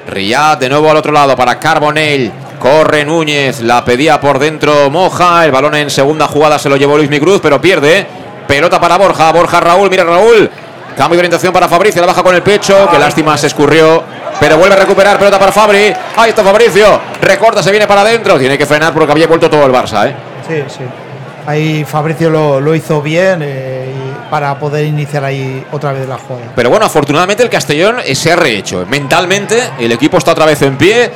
Riyad 0.07 0.57
de 0.57 0.69
nuevo 0.69 0.89
al 0.89 0.97
otro 0.97 1.11
lado 1.11 1.35
para 1.35 1.59
Carbonell. 1.59 2.31
Corre 2.59 3.05
Núñez, 3.05 3.61
la 3.61 3.85
pedía 3.85 4.19
por 4.19 4.37
dentro 4.37 4.89
Moja. 4.89 5.45
El 5.45 5.51
balón 5.51 5.75
en 5.75 5.89
segunda 5.89 6.27
jugada 6.27 6.59
se 6.59 6.69
lo 6.69 6.75
llevó 6.75 6.97
Luis 6.97 7.09
Micruz, 7.09 7.39
pero 7.41 7.61
pierde. 7.61 8.05
Pelota 8.47 8.79
para 8.81 8.97
Borja. 8.97 9.31
Borja 9.31 9.59
Raúl, 9.59 9.89
mira 9.89 10.03
Raúl. 10.03 10.49
Cambio 10.97 11.15
de 11.15 11.19
orientación 11.19 11.53
para 11.53 11.69
Fabricio, 11.69 12.01
la 12.01 12.07
baja 12.07 12.21
con 12.21 12.35
el 12.35 12.41
pecho. 12.41 12.89
Qué 12.91 12.99
lástima, 12.99 13.37
se 13.37 13.47
escurrió. 13.47 14.03
Pero 14.39 14.57
vuelve 14.57 14.75
a 14.75 14.79
recuperar 14.79 15.17
pelota 15.17 15.39
para 15.39 15.51
Fabri. 15.51 15.93
Ahí 16.17 16.29
está 16.29 16.43
Fabricio. 16.43 16.99
Recorta, 17.21 17.63
se 17.63 17.71
viene 17.71 17.87
para 17.87 18.01
adentro. 18.01 18.37
Tiene 18.37 18.57
que 18.57 18.65
frenar 18.65 18.93
porque 18.93 19.11
había 19.11 19.27
vuelto 19.27 19.49
todo 19.49 19.65
el 19.65 19.71
Barça, 19.71 20.09
¿eh? 20.09 20.15
Sí, 20.47 20.63
sí. 20.67 20.83
Ahí 21.45 21.85
Fabricio 21.85 22.29
lo, 22.29 22.59
lo 22.59 22.75
hizo 22.75 23.01
bien 23.01 23.39
eh, 23.41 23.93
y 23.95 24.29
para 24.29 24.59
poder 24.59 24.85
iniciar 24.85 25.23
ahí 25.23 25.65
otra 25.71 25.93
vez 25.93 26.07
la 26.07 26.17
jugada. 26.17 26.51
Pero 26.55 26.69
bueno, 26.69 26.85
afortunadamente 26.85 27.43
el 27.43 27.49
Castellón 27.49 27.97
se 28.13 28.31
ha 28.31 28.35
rehecho. 28.35 28.85
Mentalmente, 28.87 29.57
el 29.79 29.91
equipo 29.91 30.17
está 30.17 30.31
otra 30.31 30.45
vez 30.45 30.61
en 30.61 30.77
pie. 30.77 31.09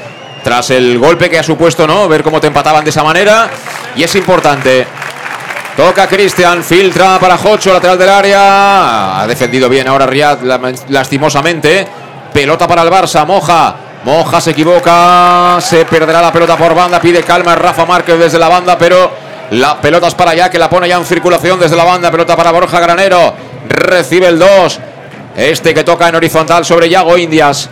Tras 0.43 0.71
el 0.71 0.99
golpe 0.99 1.29
que 1.29 1.39
ha 1.39 1.43
supuesto, 1.43 1.87
¿no? 1.87 2.07
Ver 2.07 2.23
cómo 2.23 2.41
te 2.41 2.47
empataban 2.47 2.83
de 2.83 2.89
esa 2.89 3.03
manera. 3.03 3.49
Y 3.95 4.03
es 4.03 4.13
importante. 4.15 4.85
Toca 5.77 6.07
Cristian, 6.07 6.63
filtra 6.63 7.17
para 7.19 7.37
Jocho, 7.37 7.73
lateral 7.73 7.97
del 7.97 8.09
área. 8.09 9.21
Ha 9.21 9.27
defendido 9.27 9.69
bien 9.69 9.87
ahora 9.87 10.05
Riyad, 10.05 10.39
lastimosamente. 10.89 11.87
Pelota 12.31 12.67
para 12.67 12.83
el 12.83 12.89
Barça, 12.89 13.25
Moja. 13.25 13.75
Moja 14.03 14.41
se 14.41 14.51
equivoca, 14.51 15.59
se 15.61 15.85
perderá 15.85 16.21
la 16.21 16.31
pelota 16.31 16.57
por 16.57 16.75
banda, 16.75 16.99
pide 16.99 17.23
calma 17.23 17.55
Rafa 17.55 17.85
Márquez 17.85 18.19
desde 18.19 18.37
la 18.37 18.49
banda, 18.49 18.77
pero 18.77 19.09
la 19.51 19.79
pelota 19.79 20.07
es 20.07 20.13
para 20.13 20.31
allá, 20.31 20.49
que 20.49 20.59
la 20.59 20.69
pone 20.69 20.89
ya 20.89 20.97
en 20.97 21.05
circulación 21.05 21.57
desde 21.57 21.77
la 21.77 21.85
banda, 21.85 22.11
pelota 22.11 22.35
para 22.35 22.51
Borja 22.51 22.81
Granero, 22.81 23.33
recibe 23.69 24.27
el 24.27 24.39
2. 24.39 24.79
Este 25.37 25.73
que 25.73 25.83
toca 25.83 26.09
en 26.09 26.15
horizontal 26.15 26.65
sobre 26.65 26.89
Yago 26.89 27.17
Indias. 27.17 27.69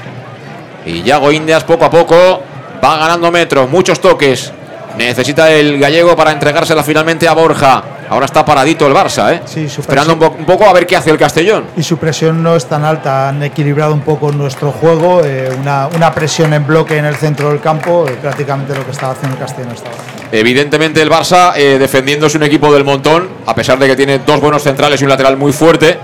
Y 0.86 1.04
Yago 1.04 1.32
Indias 1.32 1.66
poco 1.66 1.86
a 1.86 1.90
poco 1.90 2.44
va 2.84 2.98
ganando 2.98 3.32
metros, 3.32 3.70
muchos 3.70 4.00
toques. 4.00 4.52
Necesita 4.98 5.50
el 5.52 5.80
gallego 5.80 6.16
para 6.18 6.32
entregársela 6.34 6.84
finalmente 6.84 7.26
a 7.28 7.34
Borja. 7.34 7.82
Ahora 8.10 8.26
está 8.26 8.44
paradito 8.44 8.86
el 8.88 8.94
Barça, 8.94 9.34
¿eh? 9.34 9.42
Sí, 9.46 9.70
su 9.70 9.80
Esperando 9.80 10.12
un, 10.14 10.20
po- 10.20 10.36
un 10.38 10.44
poco 10.46 10.66
a 10.66 10.74
ver 10.74 10.86
qué 10.86 10.98
hace 10.98 11.10
el 11.12 11.18
Castellón. 11.18 11.64
Y 11.78 11.84
su 11.84 11.98
presión 11.98 12.44
no 12.44 12.58
es 12.58 12.66
tan 12.66 12.84
alta, 12.84 13.30
han 13.30 13.42
equilibrado 13.42 13.94
un 13.94 14.02
poco 14.02 14.34
nuestro 14.34 14.74
juego, 14.74 15.22
eh, 15.24 15.50
una, 15.62 15.88
una 15.96 16.14
presión 16.14 16.54
en 16.54 16.68
bloque 16.68 16.98
en 16.98 17.06
el 17.06 17.16
centro 17.16 17.50
del 17.52 17.62
campo, 17.62 18.06
eh, 18.10 18.18
prácticamente 18.22 18.76
lo 18.76 18.84
que 18.84 18.92
estaba 18.92 19.14
haciendo 19.14 19.38
el 19.38 19.42
Castellón 19.42 19.72
hasta 19.72 19.88
ahora. 19.90 20.02
Evidentemente 20.34 21.02
el 21.02 21.10
Barça 21.10 21.54
eh, 21.56 21.78
defendiendo 21.80 22.28
es 22.28 22.36
un 22.36 22.44
equipo 22.44 22.74
del 22.74 22.84
montón, 22.84 23.30
a 23.46 23.56
pesar 23.56 23.80
de 23.80 23.88
que 23.88 23.96
tiene 23.96 24.20
dos 24.20 24.42
buenos 24.42 24.62
centrales 24.62 25.00
y 25.00 25.06
un 25.06 25.10
lateral 25.10 25.38
muy 25.38 25.54
fuerte, 25.54 25.98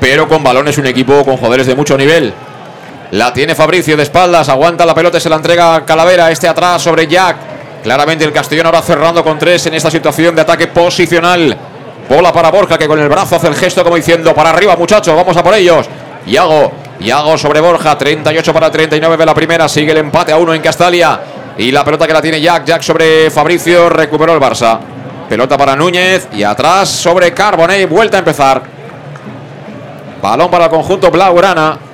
pero 0.00 0.26
con 0.26 0.42
balones 0.42 0.76
un 0.78 0.86
equipo 0.86 1.24
con 1.24 1.36
jugadores 1.36 1.68
de 1.68 1.76
mucho 1.76 1.96
nivel. 1.96 2.34
La 3.14 3.32
tiene 3.32 3.54
Fabricio 3.54 3.96
de 3.96 4.02
espaldas, 4.02 4.48
aguanta 4.48 4.84
la 4.84 4.92
pelota 4.92 5.18
y 5.18 5.20
se 5.20 5.28
la 5.28 5.36
entrega 5.36 5.84
Calavera, 5.84 6.32
este 6.32 6.48
atrás 6.48 6.82
sobre 6.82 7.06
Jack. 7.06 7.36
Claramente 7.84 8.24
el 8.24 8.32
Castellón 8.32 8.66
ahora 8.66 8.82
cerrando 8.82 9.22
con 9.22 9.38
tres 9.38 9.64
en 9.66 9.74
esta 9.74 9.88
situación 9.88 10.34
de 10.34 10.42
ataque 10.42 10.66
posicional. 10.66 11.56
Bola 12.08 12.32
para 12.32 12.50
Borja 12.50 12.76
que 12.76 12.88
con 12.88 12.98
el 12.98 13.08
brazo 13.08 13.36
hace 13.36 13.46
el 13.46 13.54
gesto 13.54 13.84
como 13.84 13.94
diciendo 13.94 14.34
para 14.34 14.50
arriba 14.50 14.74
muchachos, 14.74 15.14
vamos 15.14 15.36
a 15.36 15.44
por 15.44 15.54
ellos. 15.54 15.88
Iago, 16.26 16.72
Iago 16.98 17.38
sobre 17.38 17.60
Borja, 17.60 17.96
38 17.96 18.52
para 18.52 18.68
39 18.68 19.16
de 19.16 19.26
la 19.26 19.32
primera, 19.32 19.68
sigue 19.68 19.92
el 19.92 19.98
empate 19.98 20.32
a 20.32 20.36
uno 20.36 20.52
en 20.52 20.60
Castalia. 20.60 21.20
Y 21.56 21.70
la 21.70 21.84
pelota 21.84 22.08
que 22.08 22.14
la 22.14 22.20
tiene 22.20 22.40
Jack, 22.40 22.64
Jack 22.64 22.82
sobre 22.82 23.30
Fabricio, 23.30 23.90
recuperó 23.90 24.34
el 24.34 24.40
Barça. 24.40 24.80
Pelota 25.28 25.56
para 25.56 25.76
Núñez 25.76 26.26
y 26.32 26.42
atrás 26.42 26.88
sobre 26.88 27.32
Carbonell, 27.32 27.86
vuelta 27.86 28.16
a 28.16 28.18
empezar. 28.18 28.60
Balón 30.20 30.50
para 30.50 30.64
el 30.64 30.70
conjunto 30.72 31.12
Blaugrana. 31.12 31.93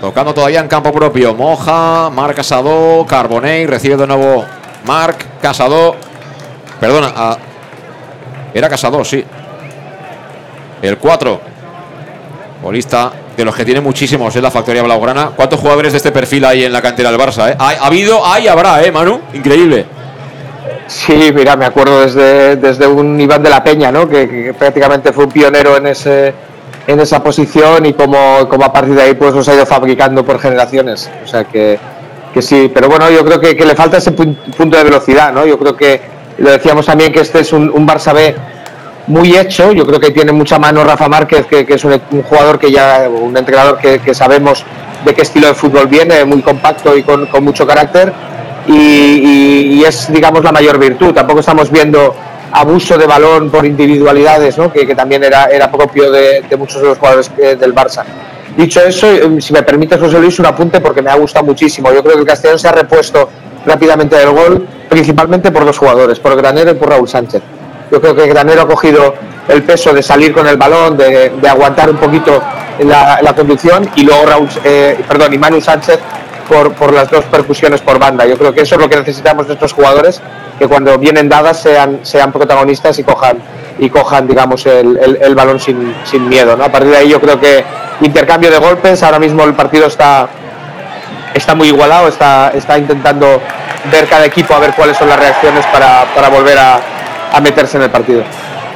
Tocando 0.00 0.34
todavía 0.34 0.60
en 0.60 0.68
campo 0.68 0.92
propio. 0.92 1.34
Moja, 1.34 2.10
Marc 2.10 2.36
Casado, 2.36 3.04
Carbonell, 3.08 3.68
recibe 3.68 3.96
de 3.96 4.06
nuevo 4.06 4.44
Marc 4.84 5.40
Casado. 5.40 5.96
Perdona, 6.78 7.36
era 8.52 8.68
Casado, 8.68 9.04
sí. 9.04 9.24
El 10.82 10.98
4. 10.98 11.40
Bolista 12.62 13.12
de 13.36 13.44
los 13.44 13.54
que 13.54 13.64
tiene 13.64 13.80
muchísimos 13.80 14.34
en 14.36 14.42
la 14.42 14.50
factoría 14.50 14.82
Blaugrana. 14.82 15.30
¿Cuántos 15.34 15.60
jugadores 15.60 15.92
de 15.92 15.98
este 15.98 16.12
perfil 16.12 16.44
hay 16.44 16.64
en 16.64 16.72
la 16.72 16.82
cantera 16.82 17.10
del 17.10 17.20
Barça? 17.20 17.50
eh? 17.50 17.56
Ha, 17.58 17.70
ha 17.70 17.86
habido, 17.86 18.24
hay, 18.24 18.48
habrá, 18.48 18.82
¿eh, 18.82 18.90
Manu? 18.92 19.20
Increíble. 19.32 19.86
Sí, 20.86 21.32
mira, 21.34 21.56
me 21.56 21.64
acuerdo 21.64 22.00
desde, 22.02 22.56
desde 22.56 22.86
un 22.86 23.20
Iván 23.20 23.42
de 23.42 23.50
la 23.50 23.62
Peña, 23.64 23.90
¿no? 23.90 24.08
Que, 24.08 24.28
que 24.28 24.54
prácticamente 24.54 25.12
fue 25.12 25.24
un 25.24 25.30
pionero 25.30 25.76
en 25.76 25.86
ese 25.88 26.32
en 26.86 27.00
esa 27.00 27.22
posición 27.22 27.84
y 27.86 27.92
como, 27.94 28.48
como 28.48 28.64
a 28.64 28.72
partir 28.72 28.94
de 28.94 29.02
ahí 29.02 29.14
pues 29.14 29.34
los 29.34 29.48
ha 29.48 29.54
ido 29.54 29.66
fabricando 29.66 30.24
por 30.24 30.38
generaciones. 30.38 31.10
O 31.24 31.26
sea 31.26 31.44
que, 31.44 31.78
que 32.32 32.42
sí, 32.42 32.70
pero 32.72 32.88
bueno, 32.88 33.10
yo 33.10 33.24
creo 33.24 33.40
que, 33.40 33.56
que 33.56 33.64
le 33.64 33.74
falta 33.74 33.96
ese 33.96 34.14
pun- 34.14 34.36
punto 34.56 34.76
de 34.76 34.84
velocidad, 34.84 35.32
¿no? 35.32 35.44
Yo 35.46 35.58
creo 35.58 35.76
que 35.76 36.00
lo 36.38 36.50
decíamos 36.50 36.86
también 36.86 37.12
que 37.12 37.20
este 37.20 37.40
es 37.40 37.52
un, 37.52 37.70
un 37.70 37.86
Barça 37.88 38.12
B 38.14 38.34
muy 39.08 39.36
hecho, 39.36 39.72
yo 39.72 39.86
creo 39.86 40.00
que 40.00 40.10
tiene 40.10 40.32
mucha 40.32 40.58
mano 40.58 40.82
Rafa 40.84 41.08
Márquez, 41.08 41.46
que, 41.46 41.64
que 41.64 41.74
es 41.74 41.84
un, 41.84 42.00
un 42.10 42.22
jugador 42.24 42.58
que 42.58 42.70
ya, 42.72 43.08
un 43.08 43.36
entrenador 43.36 43.78
que, 43.78 44.00
que 44.00 44.14
sabemos 44.14 44.64
de 45.04 45.14
qué 45.14 45.22
estilo 45.22 45.46
de 45.46 45.54
fútbol 45.54 45.86
viene, 45.86 46.24
muy 46.24 46.42
compacto 46.42 46.96
y 46.96 47.02
con, 47.04 47.26
con 47.26 47.44
mucho 47.44 47.66
carácter, 47.66 48.12
y, 48.66 48.72
y- 48.74 49.72
y 49.80 49.84
es, 49.84 50.12
digamos, 50.12 50.42
la 50.42 50.50
mayor 50.50 50.78
virtud. 50.78 51.14
Tampoco 51.14 51.38
estamos 51.40 51.70
viendo 51.70 52.14
abuso 52.56 52.96
de 52.96 53.06
balón 53.06 53.50
por 53.50 53.66
individualidades, 53.66 54.56
¿no? 54.56 54.72
que, 54.72 54.86
también 54.94 55.22
era, 55.22 55.44
era 55.44 55.70
propio 55.70 56.10
de, 56.10 56.42
muchos 56.58 56.80
de 56.80 56.88
los 56.88 56.98
jugadores 56.98 57.30
eh, 57.38 57.54
del 57.54 57.74
Barça. 57.74 58.02
Dicho 58.56 58.80
eso, 58.80 59.10
eh, 59.10 59.40
si 59.40 59.52
me 59.52 59.62
permites, 59.62 60.00
José 60.00 60.18
Luis, 60.18 60.38
un 60.38 60.46
apunte 60.46 60.80
porque 60.80 61.02
me 61.02 61.10
ha 61.10 61.16
gustado 61.16 61.44
muchísimo. 61.44 61.92
Yo 61.92 62.02
creo 62.02 62.14
que 62.14 62.20
el 62.20 62.26
Castellón 62.26 62.58
se 62.58 62.68
ha 62.68 62.72
repuesto 62.72 63.28
rápidamente 63.66 64.16
del 64.16 64.30
gol, 64.30 64.66
principalmente 64.88 65.50
por 65.50 65.66
dos 65.66 65.76
jugadores, 65.76 66.18
por 66.18 66.34
Granero 66.34 66.70
y 66.70 66.74
por 66.74 66.88
Raúl 66.88 67.08
Sánchez. 67.08 67.42
Yo 67.90 68.00
creo 68.00 68.14
que 68.14 68.26
Granero 68.26 68.62
ha 68.62 68.66
cogido 68.66 69.14
el 69.48 69.62
peso 69.62 69.92
de 69.92 70.02
salir 70.02 70.32
con 70.32 70.46
el 70.46 70.56
balón, 70.56 70.96
de, 70.96 71.30
aguantar 71.46 71.90
un 71.90 71.98
poquito 71.98 72.42
la, 72.80 73.20
la 73.20 73.34
conducción 73.34 73.88
y 73.94 74.04
luego 74.04 74.24
Raúl, 74.24 74.48
eh, 74.64 74.98
perdón, 75.06 75.34
y 75.34 75.38
Manu 75.38 75.60
Sánchez 75.60 76.00
por, 76.48 76.72
por 76.74 76.92
las 76.92 77.10
dos 77.10 77.24
percusiones 77.26 77.80
por 77.80 77.98
banda. 77.98 78.24
Yo 78.26 78.36
creo 78.38 78.52
que 78.54 78.62
eso 78.62 78.74
es 78.76 78.80
lo 78.80 78.88
que 78.88 78.96
necesitamos 78.96 79.46
de 79.48 79.54
estos 79.54 79.72
jugadores, 79.72 80.20
que 80.58 80.66
cuando 80.66 80.96
vienen 80.98 81.28
dadas 81.28 81.60
sean, 81.60 82.00
sean 82.02 82.32
protagonistas 82.32 82.98
y 82.98 83.04
cojan, 83.04 83.38
y 83.78 83.90
cojan 83.90 84.26
digamos, 84.26 84.64
el, 84.66 85.18
el- 85.20 85.34
balón 85.34 85.60
sin, 85.60 85.94
sin 86.04 86.28
miedo. 86.28 86.56
¿no? 86.56 86.64
A 86.64 86.68
partir 86.68 86.90
de 86.90 86.96
ahí 86.98 87.08
yo 87.08 87.20
creo 87.20 87.38
que 87.38 87.64
intercambio 88.00 88.50
de 88.50 88.58
golpes, 88.58 89.02
ahora 89.02 89.18
mismo 89.18 89.44
el 89.44 89.54
partido 89.54 89.86
está, 89.86 90.28
está 91.34 91.54
muy 91.54 91.68
igualado, 91.68 92.08
está, 92.08 92.50
está 92.54 92.78
intentando 92.78 93.40
ver 93.90 94.06
cada 94.08 94.24
equipo 94.24 94.54
a 94.54 94.58
ver 94.58 94.72
cuáles 94.72 94.96
son 94.96 95.08
las 95.08 95.18
reacciones 95.18 95.64
para, 95.66 96.04
para 96.14 96.28
volver 96.28 96.58
a, 96.58 96.80
a 97.32 97.40
meterse 97.40 97.76
en 97.76 97.82
el 97.84 97.90
partido. 97.90 98.22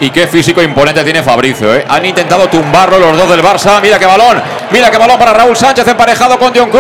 Y 0.01 0.11
qué 0.11 0.27
físico 0.27 0.63
imponente 0.63 1.05
tiene 1.05 1.23
Fabricio, 1.23 1.75
¿eh? 1.75 1.85
Han 1.87 2.07
intentado 2.07 2.49
tumbarlo 2.49 2.99
los 2.99 3.19
dos 3.19 3.29
del 3.29 3.43
Barça. 3.43 3.81
Mira 3.83 3.99
qué 3.99 4.07
balón. 4.07 4.43
Mira 4.71 4.91
qué 4.91 4.97
balón 4.97 5.19
para 5.19 5.35
Raúl 5.35 5.55
Sánchez 5.55 5.87
emparejado 5.87 6.39
con 6.39 6.53
Dioncu. 6.55 6.79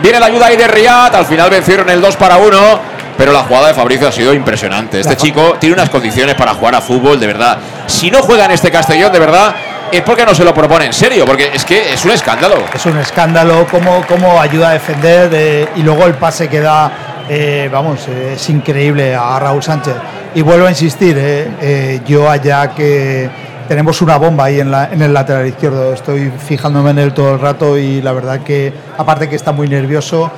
Viene 0.00 0.18
la 0.18 0.26
ayuda 0.26 0.46
ahí 0.46 0.56
de 0.56 0.66
Riyad. 0.66 1.14
Al 1.14 1.26
final 1.26 1.50
vencieron 1.50 1.90
el 1.90 2.00
2 2.00 2.16
para 2.16 2.38
1. 2.38 2.80
Pero 3.18 3.30
la 3.30 3.40
jugada 3.40 3.68
de 3.68 3.74
Fabricio 3.74 4.08
ha 4.08 4.12
sido 4.12 4.32
impresionante. 4.32 5.00
Este 5.00 5.16
chico 5.16 5.56
tiene 5.60 5.74
unas 5.74 5.90
condiciones 5.90 6.34
para 6.34 6.54
jugar 6.54 6.74
a 6.74 6.80
fútbol, 6.80 7.20
de 7.20 7.26
verdad. 7.26 7.58
Si 7.86 8.10
no 8.10 8.22
juega 8.22 8.46
en 8.46 8.52
este 8.52 8.70
Castellón, 8.70 9.12
de 9.12 9.18
verdad, 9.18 9.54
es 9.92 10.00
porque 10.00 10.24
no 10.24 10.34
se 10.34 10.42
lo 10.42 10.54
propone 10.54 10.86
en 10.86 10.94
serio. 10.94 11.26
Porque 11.26 11.50
es 11.52 11.66
que 11.66 11.92
es 11.92 12.02
un 12.06 12.12
escándalo. 12.12 12.56
Es 12.74 12.86
un 12.86 12.96
escándalo 12.96 13.66
cómo, 13.70 14.02
cómo 14.08 14.40
ayuda 14.40 14.70
a 14.70 14.72
defender 14.72 15.30
eh, 15.34 15.68
y 15.76 15.82
luego 15.82 16.06
el 16.06 16.14
pase 16.14 16.48
que 16.48 16.60
da, 16.60 16.90
eh, 17.28 17.68
vamos, 17.72 18.06
es 18.08 18.48
increíble 18.50 19.14
a 19.14 19.38
Raúl 19.38 19.62
Sánchez. 19.62 19.94
Y 20.34 20.42
vuelvo 20.42 20.66
a 20.66 20.70
insistir, 20.70 21.16
eh, 21.18 21.48
eh, 21.60 22.00
yo 22.06 22.28
allá 22.28 22.74
que 22.74 23.30
tenemos 23.68 24.02
una 24.02 24.16
bomba 24.16 24.44
ahí 24.44 24.60
en, 24.60 24.72
el 25.02 25.14
lateral 25.14 25.46
izquierdo, 25.46 25.92
estoy 25.94 26.30
fijándome 26.30 26.90
en 26.90 26.98
él 26.98 27.14
todo 27.14 27.34
el 27.34 27.40
rato 27.40 27.78
y 27.78 28.02
la 28.02 28.12
verdad 28.12 28.40
que, 28.40 28.72
aparte 28.98 29.28
que 29.28 29.36
está 29.36 29.52
muy 29.52 29.68
nervioso, 29.68 30.30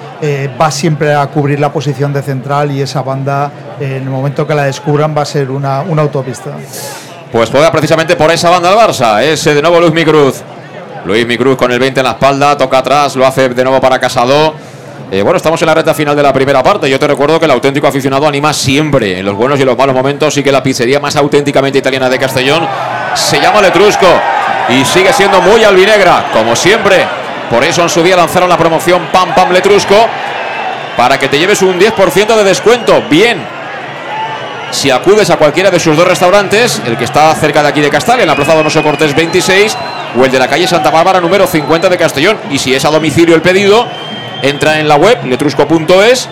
va 0.61 0.70
siempre 0.70 1.15
a 1.15 1.27
cubrir 1.27 1.59
la 1.59 1.73
posición 1.73 2.12
de 2.12 2.23
central 2.23 2.70
y 2.70 2.82
esa 2.82 3.02
banda, 3.02 3.51
en 3.81 3.94
el 3.94 4.11
momento 4.11 4.47
que 4.47 4.55
la 4.55 4.65
descubran, 4.65 5.16
va 5.16 5.23
a 5.23 5.24
ser 5.24 5.51
una, 5.51 5.81
una 5.81 6.02
autopista. 6.02 6.52
Pues 7.32 7.51
juega 7.51 7.73
precisamente 7.73 8.15
por 8.15 8.31
esa 8.31 8.51
banda 8.51 8.70
el 8.70 8.78
Barça. 8.78 9.20
Ese 9.20 9.55
de 9.55 9.62
nuevo 9.62 9.81
Luis 9.81 9.93
Micruz. 9.93 10.43
Luis 11.05 11.27
Micruz 11.27 11.56
con 11.56 11.73
el 11.73 11.81
20 11.81 11.98
en 11.98 12.05
la 12.05 12.12
espalda, 12.12 12.56
toca 12.56 12.78
atrás, 12.78 13.16
lo 13.16 13.27
hace 13.27 13.48
de 13.48 13.65
nuevo 13.65 13.81
para 13.81 13.98
Casado. 13.98 14.55
Eh, 15.14 15.22
bueno, 15.22 15.36
estamos 15.36 15.62
en 15.62 15.66
la 15.66 15.74
recta 15.74 15.94
final 15.94 16.16
de 16.16 16.24
la 16.24 16.32
primera 16.32 16.60
parte. 16.60 16.90
Yo 16.90 16.98
te 16.98 17.06
recuerdo 17.06 17.38
que 17.38 17.44
el 17.44 17.52
auténtico 17.52 17.86
aficionado 17.86 18.26
anima 18.26 18.52
siempre, 18.52 19.20
en 19.20 19.24
los 19.24 19.36
buenos 19.36 19.60
y 19.60 19.64
los 19.64 19.78
malos 19.78 19.94
momentos, 19.94 20.36
y 20.36 20.42
que 20.42 20.50
la 20.50 20.60
pizzería 20.60 20.98
más 20.98 21.14
auténticamente 21.14 21.78
italiana 21.78 22.08
de 22.08 22.18
Castellón 22.18 22.66
se 23.14 23.40
llama 23.40 23.60
Letrusco 23.60 24.08
y 24.70 24.84
sigue 24.84 25.12
siendo 25.12 25.40
muy 25.40 25.62
albinegra, 25.62 26.30
como 26.32 26.56
siempre. 26.56 27.06
Por 27.48 27.62
eso 27.62 27.82
en 27.82 27.90
su 27.90 28.02
día 28.02 28.16
lanzaron 28.16 28.48
la 28.48 28.58
promoción 28.58 29.06
Pam 29.12 29.32
Pam 29.36 29.52
Letrusco 29.52 29.94
para 30.96 31.16
que 31.16 31.28
te 31.28 31.38
lleves 31.38 31.62
un 31.62 31.78
10% 31.78 32.34
de 32.34 32.42
descuento. 32.42 33.00
Bien, 33.08 33.38
si 34.72 34.90
acudes 34.90 35.30
a 35.30 35.36
cualquiera 35.36 35.70
de 35.70 35.78
sus 35.78 35.96
dos 35.96 36.08
restaurantes, 36.08 36.82
el 36.84 36.96
que 36.96 37.04
está 37.04 37.32
cerca 37.36 37.62
de 37.62 37.68
aquí 37.68 37.80
de 37.80 37.88
Castalia, 37.88 38.22
en 38.22 38.28
la 38.28 38.34
Plaza 38.34 38.56
Donoso 38.56 38.82
Cortés 38.82 39.14
26, 39.14 39.76
o 40.18 40.24
el 40.24 40.32
de 40.32 40.40
la 40.40 40.48
calle 40.48 40.66
Santa 40.66 40.90
Bárbara 40.90 41.20
número 41.20 41.46
50 41.46 41.88
de 41.88 41.96
Castellón. 41.96 42.36
Y 42.50 42.58
si 42.58 42.74
es 42.74 42.84
a 42.84 42.90
domicilio 42.90 43.36
el 43.36 43.42
pedido, 43.42 43.86
entra 44.44 44.78
en 44.78 44.88
la 44.88 44.96
web 44.96 45.24
letrusco.es, 45.24 46.28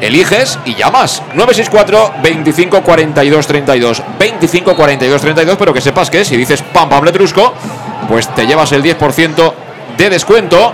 eliges 0.00 0.58
y 0.64 0.74
llamas 0.74 1.22
964 1.34 2.14
25 2.22 2.82
42 2.82 3.46
32 3.46 4.02
25 4.18 4.74
42 4.74 5.20
32, 5.20 5.56
pero 5.56 5.72
que 5.72 5.80
sepas 5.80 6.10
que 6.10 6.24
si 6.24 6.36
dices 6.36 6.62
pam 6.62 6.88
pam 6.88 7.04
letrusco, 7.04 7.54
pues 8.08 8.28
te 8.34 8.46
llevas 8.46 8.72
el 8.72 8.82
10% 8.82 9.52
de 9.96 10.10
descuento. 10.10 10.72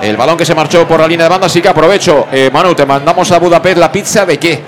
El 0.00 0.16
balón 0.16 0.36
que 0.36 0.44
se 0.44 0.54
marchó 0.54 0.86
por 0.86 1.00
la 1.00 1.08
línea 1.08 1.24
de 1.24 1.30
banda, 1.30 1.46
así 1.46 1.60
que 1.60 1.68
aprovecho. 1.68 2.28
Eh, 2.30 2.50
Manu, 2.52 2.72
te 2.72 2.86
mandamos 2.86 3.32
a 3.32 3.38
Budapest 3.40 3.78
la 3.78 3.90
pizza 3.90 4.24
de 4.24 4.38
qué? 4.38 4.62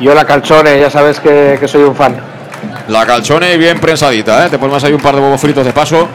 Yo 0.00 0.12
la 0.14 0.24
calzone, 0.24 0.80
ya 0.80 0.90
sabes 0.90 1.20
que, 1.20 1.58
que 1.60 1.68
soy 1.68 1.84
un 1.84 1.94
fan. 1.94 2.16
La 2.88 3.06
calzone 3.06 3.56
bien 3.56 3.78
prensadita, 3.78 4.46
¿eh? 4.46 4.50
Te 4.50 4.58
pones 4.58 4.82
ahí 4.82 4.92
un 4.92 5.00
par 5.00 5.14
de 5.14 5.20
huevos 5.20 5.40
fritos 5.40 5.64
de 5.64 5.72
paso. 5.72 6.08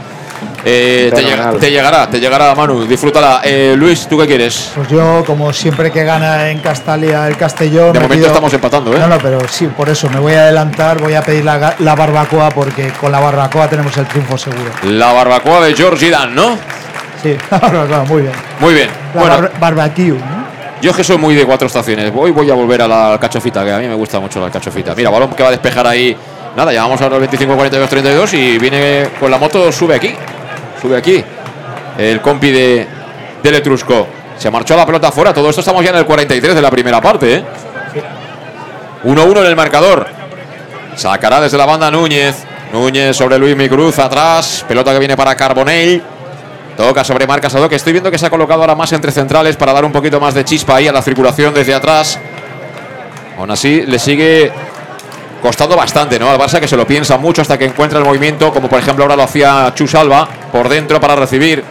Eh, 0.69 1.11
te, 1.15 1.22
llegará, 1.69 2.10
te 2.10 2.19
llegará, 2.19 2.53
Manu. 2.53 2.85
Disfrútala. 2.85 3.39
Eh, 3.44 3.73
Luis, 3.77 4.06
¿tú 4.07 4.18
qué 4.18 4.27
quieres? 4.27 4.72
Pues 4.76 4.88
yo, 4.89 5.23
como 5.26 5.53
siempre 5.53 5.91
que 5.91 6.03
gana 6.03 6.49
en 6.49 6.60
Castalia 6.60 7.27
el 7.27 7.38
Castellón. 7.38 7.94
De 7.94 7.99
me 7.99 8.06
momento 8.06 8.15
pido- 8.15 8.27
estamos 8.27 8.53
empatando, 8.53 8.94
¿eh? 8.94 8.99
No, 8.99 9.07
no, 9.07 9.18
pero 9.18 9.39
sí, 9.48 9.68
por 9.68 9.88
eso 9.89 10.10
me 10.10 10.19
voy 10.19 10.34
a 10.34 10.41
adelantar, 10.44 10.99
voy 11.02 11.14
a 11.14 11.22
pedir 11.22 11.45
la, 11.45 11.76
barbacoa 11.95 12.49
porque 12.49 12.89
con 12.99 13.11
la 13.11 13.19
barbacoa 13.19 13.69
tenemos 13.69 13.95
el 13.98 14.06
triunfo 14.07 14.38
seguro. 14.38 14.72
La 14.84 15.14
barbacoa 15.14 15.61
de 15.65 15.73
George 15.73 16.10
Dan, 16.10 16.35
¿no? 16.35 16.57
Sí, 17.23 17.35
la 17.52 17.57
barbacoa, 17.60 18.03
muy 18.03 18.22
bien. 18.23 18.34
Muy 18.60 18.73
bien. 18.73 18.89
La 19.14 19.22
Bueno, 19.22 19.35
bar- 19.38 19.52
barbecue, 19.60 20.11
¿no? 20.19 20.48
yo 20.81 20.91
es 20.91 20.98
que 20.98 21.03
soy 21.03 21.18
muy 21.18 21.34
de 21.34 21.45
cuatro 21.45 21.68
estaciones. 21.68 22.11
Hoy 22.15 22.31
voy 22.31 22.52
a 22.52 22.53
volver 22.56 22.81
a 22.81 22.88
la 22.88 23.18
cachofita, 23.19 23.64
que 23.64 23.72
a 23.72 23.77
mí 23.80 23.88
me 23.88 23.95
gusta 23.95 24.19
mucho 24.19 24.39
la 24.41 24.52
cachofita. 24.52 24.94
Mira, 24.95 25.10
balón 25.10 25.31
que 25.34 25.41
va 25.44 25.49
a 25.49 25.52
despejar 25.53 25.88
ahí. 25.88 26.15
Nada, 26.56 26.73
ya 26.73 26.81
vamos 26.84 26.99
a 27.02 27.07
los 27.10 27.19
25, 27.19 27.56
42, 27.56 27.89
32 27.89 28.34
y 28.34 28.57
viene 28.57 29.10
con 29.19 29.30
la 29.31 29.38
moto, 29.38 29.72
sube 29.72 29.95
aquí. 29.95 30.14
Sube 30.82 30.98
aquí. 30.98 31.24
El 31.98 32.22
compi 32.22 32.52
de, 32.52 32.88
del 33.41 33.56
Etrusco. 33.56 34.08
Se 34.38 34.52
marchó 34.52 34.76
la 34.76 34.86
pelota 34.86 35.08
afuera. 35.08 35.34
Todo 35.34 35.49
esto 35.49 35.62
estamos 35.62 35.84
ya 35.84 35.90
en 35.90 35.98
el 35.98 36.06
43 36.06 36.56
de 36.56 36.62
la 36.62 36.70
primera 36.70 37.02
parte, 37.02 37.36
¿eh? 37.36 37.44
1-1 39.04 39.40
en 39.40 39.45
el 39.45 39.56
marcador. 39.56 40.08
Sacará 40.95 41.41
desde 41.41 41.58
la 41.58 41.66
banda 41.66 41.90
Núñez. 41.90 42.44
Núñez 42.72 43.16
sobre 43.16 43.38
Luis 43.38 43.56
Micruz 43.56 43.98
atrás. 43.99 44.66
Pelota 44.68 44.94
que 44.94 44.99
viene 44.99 45.16
para 45.16 45.36
Carbonell. 45.36 46.04
Toca 46.76 47.04
sobre 47.04 47.26
Marc 47.26 47.41
Casado, 47.41 47.68
que 47.68 47.76
estoy 47.76 47.91
viendo 47.91 48.12
que 48.12 48.20
se 48.20 48.28
ha 48.28 48.30
colocado 48.30 48.62
ahora 48.62 48.76
más 48.76 48.91
entre 48.94 49.12
centrales 49.12 49.56
para 49.56 49.74
dar 49.74 49.84
un 49.84 49.91
poquito 49.91 50.20
más 50.20 50.36
de 50.36 50.45
chispa 50.45 50.76
ahí 50.76 50.88
a 50.88 50.91
la 50.91 51.02
circulación 51.02 51.52
desde 51.52 51.74
atrás. 51.74 52.20
Aún 53.36 53.49
así, 53.49 53.82
le 53.82 53.98
sigue 53.98 54.52
costando 55.41 55.76
bastante, 55.76 56.19
¿no? 56.19 56.30
Al 56.30 56.38
Barça 56.38 56.59
que 56.59 56.68
se 56.68 56.77
lo 56.77 56.85
piensa 56.85 57.18
mucho 57.18 57.41
hasta 57.41 57.57
que 57.57 57.65
encuentra 57.65 57.99
el 57.99 58.05
movimiento, 58.05 58.51
como 58.51 58.68
por 58.68 58.80
ejemplo 58.80 59.03
ahora 59.03 59.15
lo 59.15 59.23
hacía 59.23 59.72
Chus 59.76 59.95
Alba, 59.95 60.27
por 60.51 60.69
dentro 60.69 60.99
para 60.99 61.15
recibir. 61.15 61.64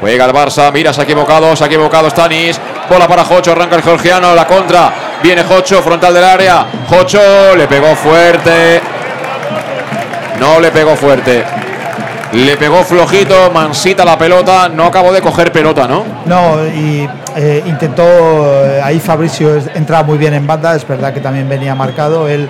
Juega 0.00 0.24
el 0.24 0.32
Barça, 0.32 0.72
mira, 0.72 0.92
se 0.92 1.00
ha 1.00 1.04
equivocado, 1.04 1.54
se 1.54 1.62
ha 1.62 1.66
equivocado 1.68 2.10
Stanis. 2.10 2.60
Bola 2.90 3.06
para 3.06 3.24
Jocho, 3.24 3.52
arranca 3.52 3.76
el 3.76 3.82
georgiano, 3.82 4.34
la 4.34 4.46
contra. 4.46 4.92
Viene 5.22 5.44
Jocho, 5.44 5.80
frontal 5.80 6.12
del 6.12 6.24
área. 6.24 6.66
Jocho 6.88 7.54
le 7.56 7.68
pegó 7.68 7.94
fuerte. 7.94 8.80
No 10.40 10.58
le 10.58 10.72
pegó 10.72 10.96
fuerte. 10.96 11.44
Le 12.32 12.56
pegó 12.56 12.82
flojito, 12.82 13.52
mansita 13.52 14.04
la 14.04 14.18
pelota. 14.18 14.68
No 14.68 14.86
acabó 14.86 15.12
de 15.12 15.22
coger 15.22 15.52
pelota, 15.52 15.86
¿no? 15.86 16.04
No, 16.26 16.66
y 16.66 17.08
eh, 17.36 17.62
intentó, 17.66 18.02
eh, 18.02 18.80
ahí 18.82 19.00
Fabricio 19.00 19.56
entraba 19.74 20.02
muy 20.04 20.18
bien 20.18 20.34
en 20.34 20.46
banda, 20.46 20.74
es 20.74 20.86
verdad 20.86 21.12
que 21.12 21.20
también 21.20 21.48
venía 21.48 21.74
marcado. 21.74 22.28
Él, 22.28 22.48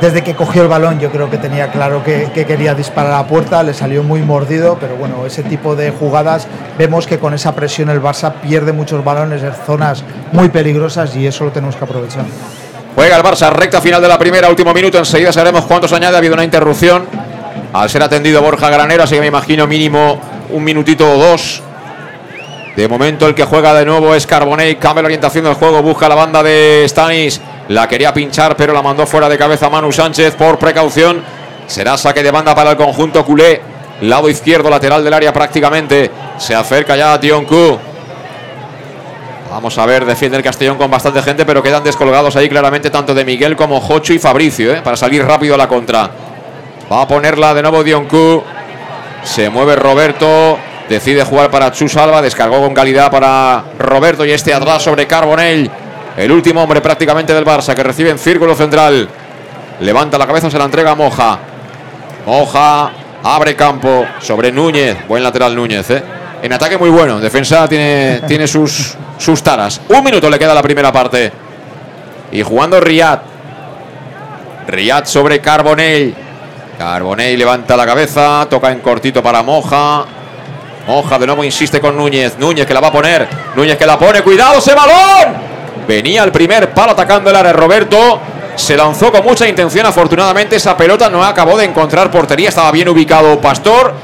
desde 0.00 0.22
que 0.22 0.34
cogió 0.34 0.62
el 0.62 0.68
balón, 0.68 0.98
yo 0.98 1.10
creo 1.10 1.28
que 1.28 1.36
tenía 1.36 1.70
claro 1.70 2.02
que, 2.02 2.30
que 2.32 2.46
quería 2.46 2.74
disparar 2.74 3.12
a 3.12 3.16
la 3.18 3.26
puerta, 3.26 3.62
le 3.62 3.74
salió 3.74 4.02
muy 4.02 4.22
mordido, 4.22 4.78
pero 4.80 4.96
bueno, 4.96 5.26
ese 5.26 5.42
tipo 5.42 5.76
de 5.76 5.90
jugadas, 5.90 6.46
vemos 6.78 7.06
que 7.06 7.18
con 7.18 7.34
esa 7.34 7.54
presión 7.54 7.90
el 7.90 8.00
Barça 8.00 8.32
pierde 8.40 8.72
muchos 8.72 9.04
balones 9.04 9.42
en 9.42 9.52
zonas 9.66 10.02
muy 10.32 10.48
peligrosas 10.48 11.14
y 11.16 11.26
eso 11.26 11.44
lo 11.44 11.50
tenemos 11.50 11.76
que 11.76 11.84
aprovechar. 11.84 12.24
Juega 12.94 13.16
el 13.16 13.22
Barça, 13.22 13.50
recta 13.50 13.80
final 13.80 14.02
de 14.02 14.08
la 14.08 14.18
primera, 14.18 14.48
último 14.48 14.74
minuto. 14.74 14.98
Enseguida 14.98 15.32
sabremos 15.32 15.64
cuántos 15.64 15.92
añade. 15.92 16.16
Ha 16.16 16.18
habido 16.18 16.34
una 16.34 16.44
interrupción 16.44 17.04
al 17.72 17.88
ser 17.88 18.02
atendido 18.02 18.42
Borja 18.42 18.68
Granero, 18.68 19.04
así 19.04 19.14
que 19.14 19.20
me 19.20 19.28
imagino 19.28 19.66
mínimo 19.66 20.18
un 20.50 20.64
minutito 20.64 21.10
o 21.10 21.16
dos. 21.16 21.62
De 22.80 22.88
momento 22.88 23.28
el 23.28 23.34
que 23.34 23.44
juega 23.44 23.74
de 23.74 23.84
nuevo 23.84 24.14
es 24.14 24.26
Carbonell, 24.26 24.78
cambia 24.78 25.02
la 25.02 25.08
orientación 25.08 25.44
del 25.44 25.52
juego, 25.52 25.82
busca 25.82 26.08
la 26.08 26.14
banda 26.14 26.42
de 26.42 26.86
Stanis. 26.88 27.38
La 27.68 27.86
quería 27.86 28.14
pinchar, 28.14 28.56
pero 28.56 28.72
la 28.72 28.80
mandó 28.80 29.06
fuera 29.06 29.28
de 29.28 29.36
cabeza 29.36 29.68
Manu 29.68 29.92
Sánchez 29.92 30.34
por 30.34 30.58
precaución. 30.58 31.22
Será 31.66 31.98
saque 31.98 32.22
de 32.22 32.30
banda 32.30 32.54
para 32.54 32.70
el 32.70 32.78
conjunto 32.78 33.22
culé. 33.22 33.60
Lado 34.00 34.30
izquierdo, 34.30 34.70
lateral 34.70 35.04
del 35.04 35.12
área 35.12 35.30
prácticamente. 35.30 36.10
Se 36.38 36.54
acerca 36.54 36.96
ya 36.96 37.12
a 37.12 37.18
Dionku. 37.18 37.78
Vamos 39.50 39.76
a 39.76 39.84
ver, 39.84 40.06
defiende 40.06 40.38
el 40.38 40.42
Castellón 40.42 40.78
con 40.78 40.90
bastante 40.90 41.20
gente, 41.20 41.44
pero 41.44 41.62
quedan 41.62 41.84
descolgados 41.84 42.34
ahí 42.36 42.48
claramente 42.48 42.88
tanto 42.88 43.12
de 43.12 43.26
Miguel 43.26 43.56
como 43.56 43.78
Jocho 43.78 44.14
y 44.14 44.18
Fabricio, 44.18 44.72
¿eh? 44.72 44.80
para 44.82 44.96
salir 44.96 45.22
rápido 45.22 45.54
a 45.54 45.58
la 45.58 45.68
contra. 45.68 46.10
Va 46.90 47.02
a 47.02 47.06
ponerla 47.06 47.52
de 47.52 47.60
nuevo 47.60 47.84
Dionku. 47.84 48.42
Se 49.22 49.50
mueve 49.50 49.76
Roberto. 49.76 50.69
Decide 50.90 51.22
jugar 51.22 51.52
para 51.52 51.70
Chus 51.70 51.96
Alba. 51.96 52.20
Descargó 52.20 52.60
con 52.60 52.74
calidad 52.74 53.12
para 53.12 53.62
Roberto 53.78 54.24
y 54.24 54.32
este 54.32 54.52
atrás 54.52 54.82
sobre 54.82 55.06
Carbonell. 55.06 55.70
El 56.16 56.32
último 56.32 56.64
hombre 56.64 56.80
prácticamente 56.80 57.32
del 57.32 57.46
Barça 57.46 57.74
que 57.76 57.84
recibe 57.84 58.10
en 58.10 58.18
círculo 58.18 58.56
central. 58.56 59.08
Levanta 59.78 60.18
la 60.18 60.26
cabeza, 60.26 60.50
se 60.50 60.58
la 60.58 60.64
entrega 60.64 60.90
a 60.90 60.94
Moja. 60.96 61.38
Moja 62.26 62.90
abre 63.22 63.54
campo 63.54 64.04
sobre 64.18 64.50
Núñez. 64.50 65.06
Buen 65.06 65.22
lateral 65.22 65.54
Núñez, 65.54 65.88
¿eh? 65.90 66.02
En 66.42 66.52
ataque 66.52 66.76
muy 66.76 66.90
bueno. 66.90 67.18
En 67.18 67.22
defensa 67.22 67.68
tiene, 67.68 68.22
tiene 68.26 68.48
sus, 68.48 68.96
sus 69.16 69.44
taras. 69.44 69.80
Un 69.90 70.02
minuto 70.02 70.28
le 70.28 70.40
queda 70.40 70.52
la 70.52 70.62
primera 70.62 70.90
parte. 70.90 71.30
Y 72.32 72.42
jugando 72.42 72.80
Riyad. 72.80 73.20
Riyad 74.66 75.04
sobre 75.04 75.40
Carbonell. 75.40 76.16
Carbonell 76.76 77.38
levanta 77.38 77.76
la 77.76 77.86
cabeza. 77.86 78.44
Toca 78.50 78.72
en 78.72 78.80
cortito 78.80 79.22
para 79.22 79.44
Moja. 79.44 80.04
Moja 80.86 81.18
de 81.18 81.26
nuevo 81.26 81.44
insiste 81.44 81.80
con 81.80 81.96
Núñez. 81.96 82.38
Núñez 82.38 82.66
que 82.66 82.74
la 82.74 82.80
va 82.80 82.88
a 82.88 82.92
poner. 82.92 83.28
Núñez 83.54 83.76
que 83.76 83.86
la 83.86 83.98
pone. 83.98 84.22
¡Cuidado 84.22 84.58
ese 84.58 84.74
balón! 84.74 85.34
Venía 85.86 86.24
el 86.24 86.32
primer 86.32 86.70
palo 86.70 86.92
atacando 86.92 87.30
el 87.30 87.36
área 87.36 87.52
Roberto. 87.52 88.20
Se 88.56 88.76
lanzó 88.76 89.12
con 89.12 89.24
mucha 89.24 89.48
intención. 89.48 89.86
Afortunadamente 89.86 90.56
esa 90.56 90.76
pelota 90.76 91.08
no 91.08 91.24
acabó 91.24 91.56
de 91.56 91.64
encontrar 91.64 92.10
portería. 92.10 92.48
Estaba 92.48 92.70
bien 92.70 92.88
ubicado 92.88 93.40
Pastor. 93.40 93.94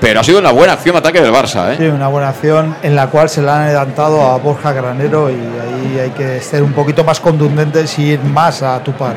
Pero 0.00 0.20
ha 0.20 0.24
sido 0.24 0.38
una 0.38 0.50
buena 0.50 0.72
acción 0.72 0.94
de 0.94 1.00
ataque 1.00 1.20
del 1.20 1.32
Barça. 1.32 1.72
¿eh? 1.72 1.76
Sí, 1.78 1.84
una 1.84 2.08
buena 2.08 2.30
acción 2.30 2.74
en 2.82 2.96
la 2.96 3.08
cual 3.08 3.28
se 3.28 3.42
le 3.42 3.50
han 3.50 3.62
adelantado 3.62 4.22
a 4.22 4.38
Borja 4.38 4.72
Granero 4.72 5.30
y 5.30 5.34
ahí 5.34 5.98
hay 6.00 6.10
que 6.10 6.40
ser 6.40 6.62
un 6.62 6.72
poquito 6.72 7.04
más 7.04 7.20
contundentes 7.20 7.98
y 7.98 8.12
ir 8.12 8.20
más 8.20 8.62
a 8.62 8.82
tu 8.82 8.92
par. 8.92 9.14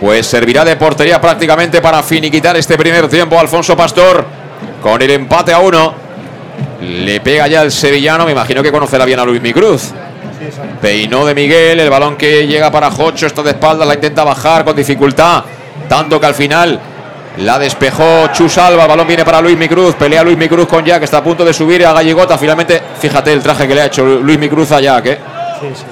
Pues 0.00 0.26
servirá 0.26 0.64
de 0.64 0.76
portería 0.76 1.20
prácticamente 1.20 1.82
para 1.82 2.02
finiquitar 2.02 2.56
este 2.56 2.78
primer 2.78 3.06
tiempo 3.08 3.38
Alfonso 3.38 3.76
Pastor. 3.76 4.24
Con 4.80 5.00
el 5.02 5.10
empate 5.10 5.52
a 5.52 5.58
uno. 5.58 6.01
Le 6.82 7.20
pega 7.20 7.46
ya 7.46 7.62
el 7.62 7.70
sevillano. 7.70 8.26
Me 8.26 8.32
imagino 8.32 8.62
que 8.62 8.72
conocerá 8.72 9.04
bien 9.04 9.20
a 9.20 9.24
Luis 9.24 9.40
Micruz. 9.40 9.92
Peinó 10.80 11.24
de 11.24 11.34
Miguel. 11.34 11.78
El 11.78 11.90
balón 11.90 12.16
que 12.16 12.46
llega 12.46 12.70
para 12.70 12.90
Jocho. 12.90 13.26
Está 13.26 13.42
de 13.42 13.50
espaldas. 13.50 13.86
La 13.86 13.94
intenta 13.94 14.24
bajar 14.24 14.64
con 14.64 14.74
dificultad. 14.74 15.44
Tanto 15.88 16.18
que 16.18 16.26
al 16.26 16.34
final 16.34 16.80
la 17.36 17.58
despejó 17.58 18.26
Chus 18.32 18.58
Alba. 18.58 18.82
El 18.82 18.88
balón 18.88 19.06
viene 19.06 19.24
para 19.24 19.40
Luis 19.40 19.56
Micruz. 19.56 19.94
Pelea 19.94 20.24
Luis 20.24 20.36
Micruz 20.36 20.66
con 20.66 20.84
Jack. 20.84 21.04
Está 21.04 21.18
a 21.18 21.24
punto 21.24 21.44
de 21.44 21.52
subir 21.52 21.86
a 21.86 21.92
Gallegota. 21.92 22.36
Finalmente, 22.36 22.82
fíjate 22.98 23.32
el 23.32 23.40
traje 23.40 23.68
que 23.68 23.74
le 23.74 23.82
ha 23.82 23.86
hecho 23.86 24.04
Luis 24.04 24.38
Micruz 24.38 24.72
a 24.72 24.80
Jack. 24.80 25.06
¿eh? 25.06 25.18
Sí, 25.60 25.68
sí. 25.74 25.84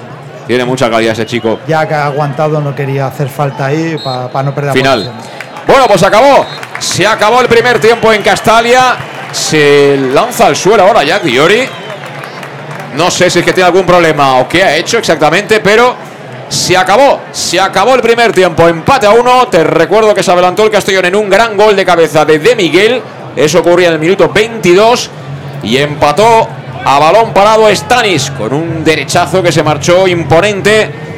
Tiene 0.45 0.65
mucha 0.65 0.89
calidad 0.89 1.13
ese 1.13 1.25
chico. 1.25 1.59
Ya 1.65 1.87
que 1.87 1.93
ha 1.93 2.07
aguantado, 2.07 2.59
no 2.59 2.75
quería 2.75 3.07
hacer 3.07 3.29
falta 3.29 3.67
ahí 3.67 3.95
para 4.03 4.43
no 4.43 4.53
perder 4.53 4.69
la 4.69 4.73
Final. 4.73 5.11
Bueno, 5.65 5.85
pues 5.87 6.03
acabó. 6.03 6.45
Se 6.79 7.07
acabó 7.07 7.39
el 7.39 7.47
primer 7.47 7.79
tiempo 7.79 8.11
en 8.11 8.21
Castalia. 8.21 8.97
Se 9.31 9.97
lanza 10.13 10.47
al 10.47 10.55
suelo 10.55 10.83
ahora 10.83 11.03
Jack 11.03 11.23
Diori. 11.23 11.61
No 12.95 13.09
sé 13.09 13.29
si 13.29 13.39
es 13.39 13.45
que 13.45 13.53
tiene 13.53 13.67
algún 13.67 13.85
problema 13.85 14.39
o 14.39 14.47
qué 14.47 14.63
ha 14.63 14.75
hecho 14.75 14.97
exactamente, 14.97 15.61
pero 15.61 15.95
se 16.49 16.75
acabó. 16.75 17.21
Se 17.31 17.59
acabó 17.59 17.95
el 17.95 18.01
primer 18.01 18.33
tiempo. 18.33 18.67
Empate 18.67 19.07
a 19.07 19.11
uno. 19.11 19.47
Te 19.47 19.63
recuerdo 19.63 20.13
que 20.13 20.21
se 20.21 20.31
adelantó 20.31 20.63
el 20.65 20.69
Castellón 20.69 21.05
en 21.05 21.15
un 21.15 21.29
gran 21.29 21.55
gol 21.55 21.75
de 21.75 21.85
cabeza 21.85 22.25
de 22.25 22.39
De 22.39 22.55
Miguel. 22.55 23.01
Eso 23.35 23.59
ocurría 23.59 23.87
en 23.87 23.93
el 23.93 23.99
minuto 23.99 24.29
22. 24.29 25.09
Y 25.63 25.77
empató 25.77 26.49
a 26.83 26.99
balón 26.99 27.33
parado 27.33 27.73
Stanis 27.73 28.31
con 28.31 28.53
un 28.53 28.83
derechazo 28.83 29.41
que 29.41 29.51
se 29.51 29.63
marchó 29.63 30.07
imponente. 30.07 31.10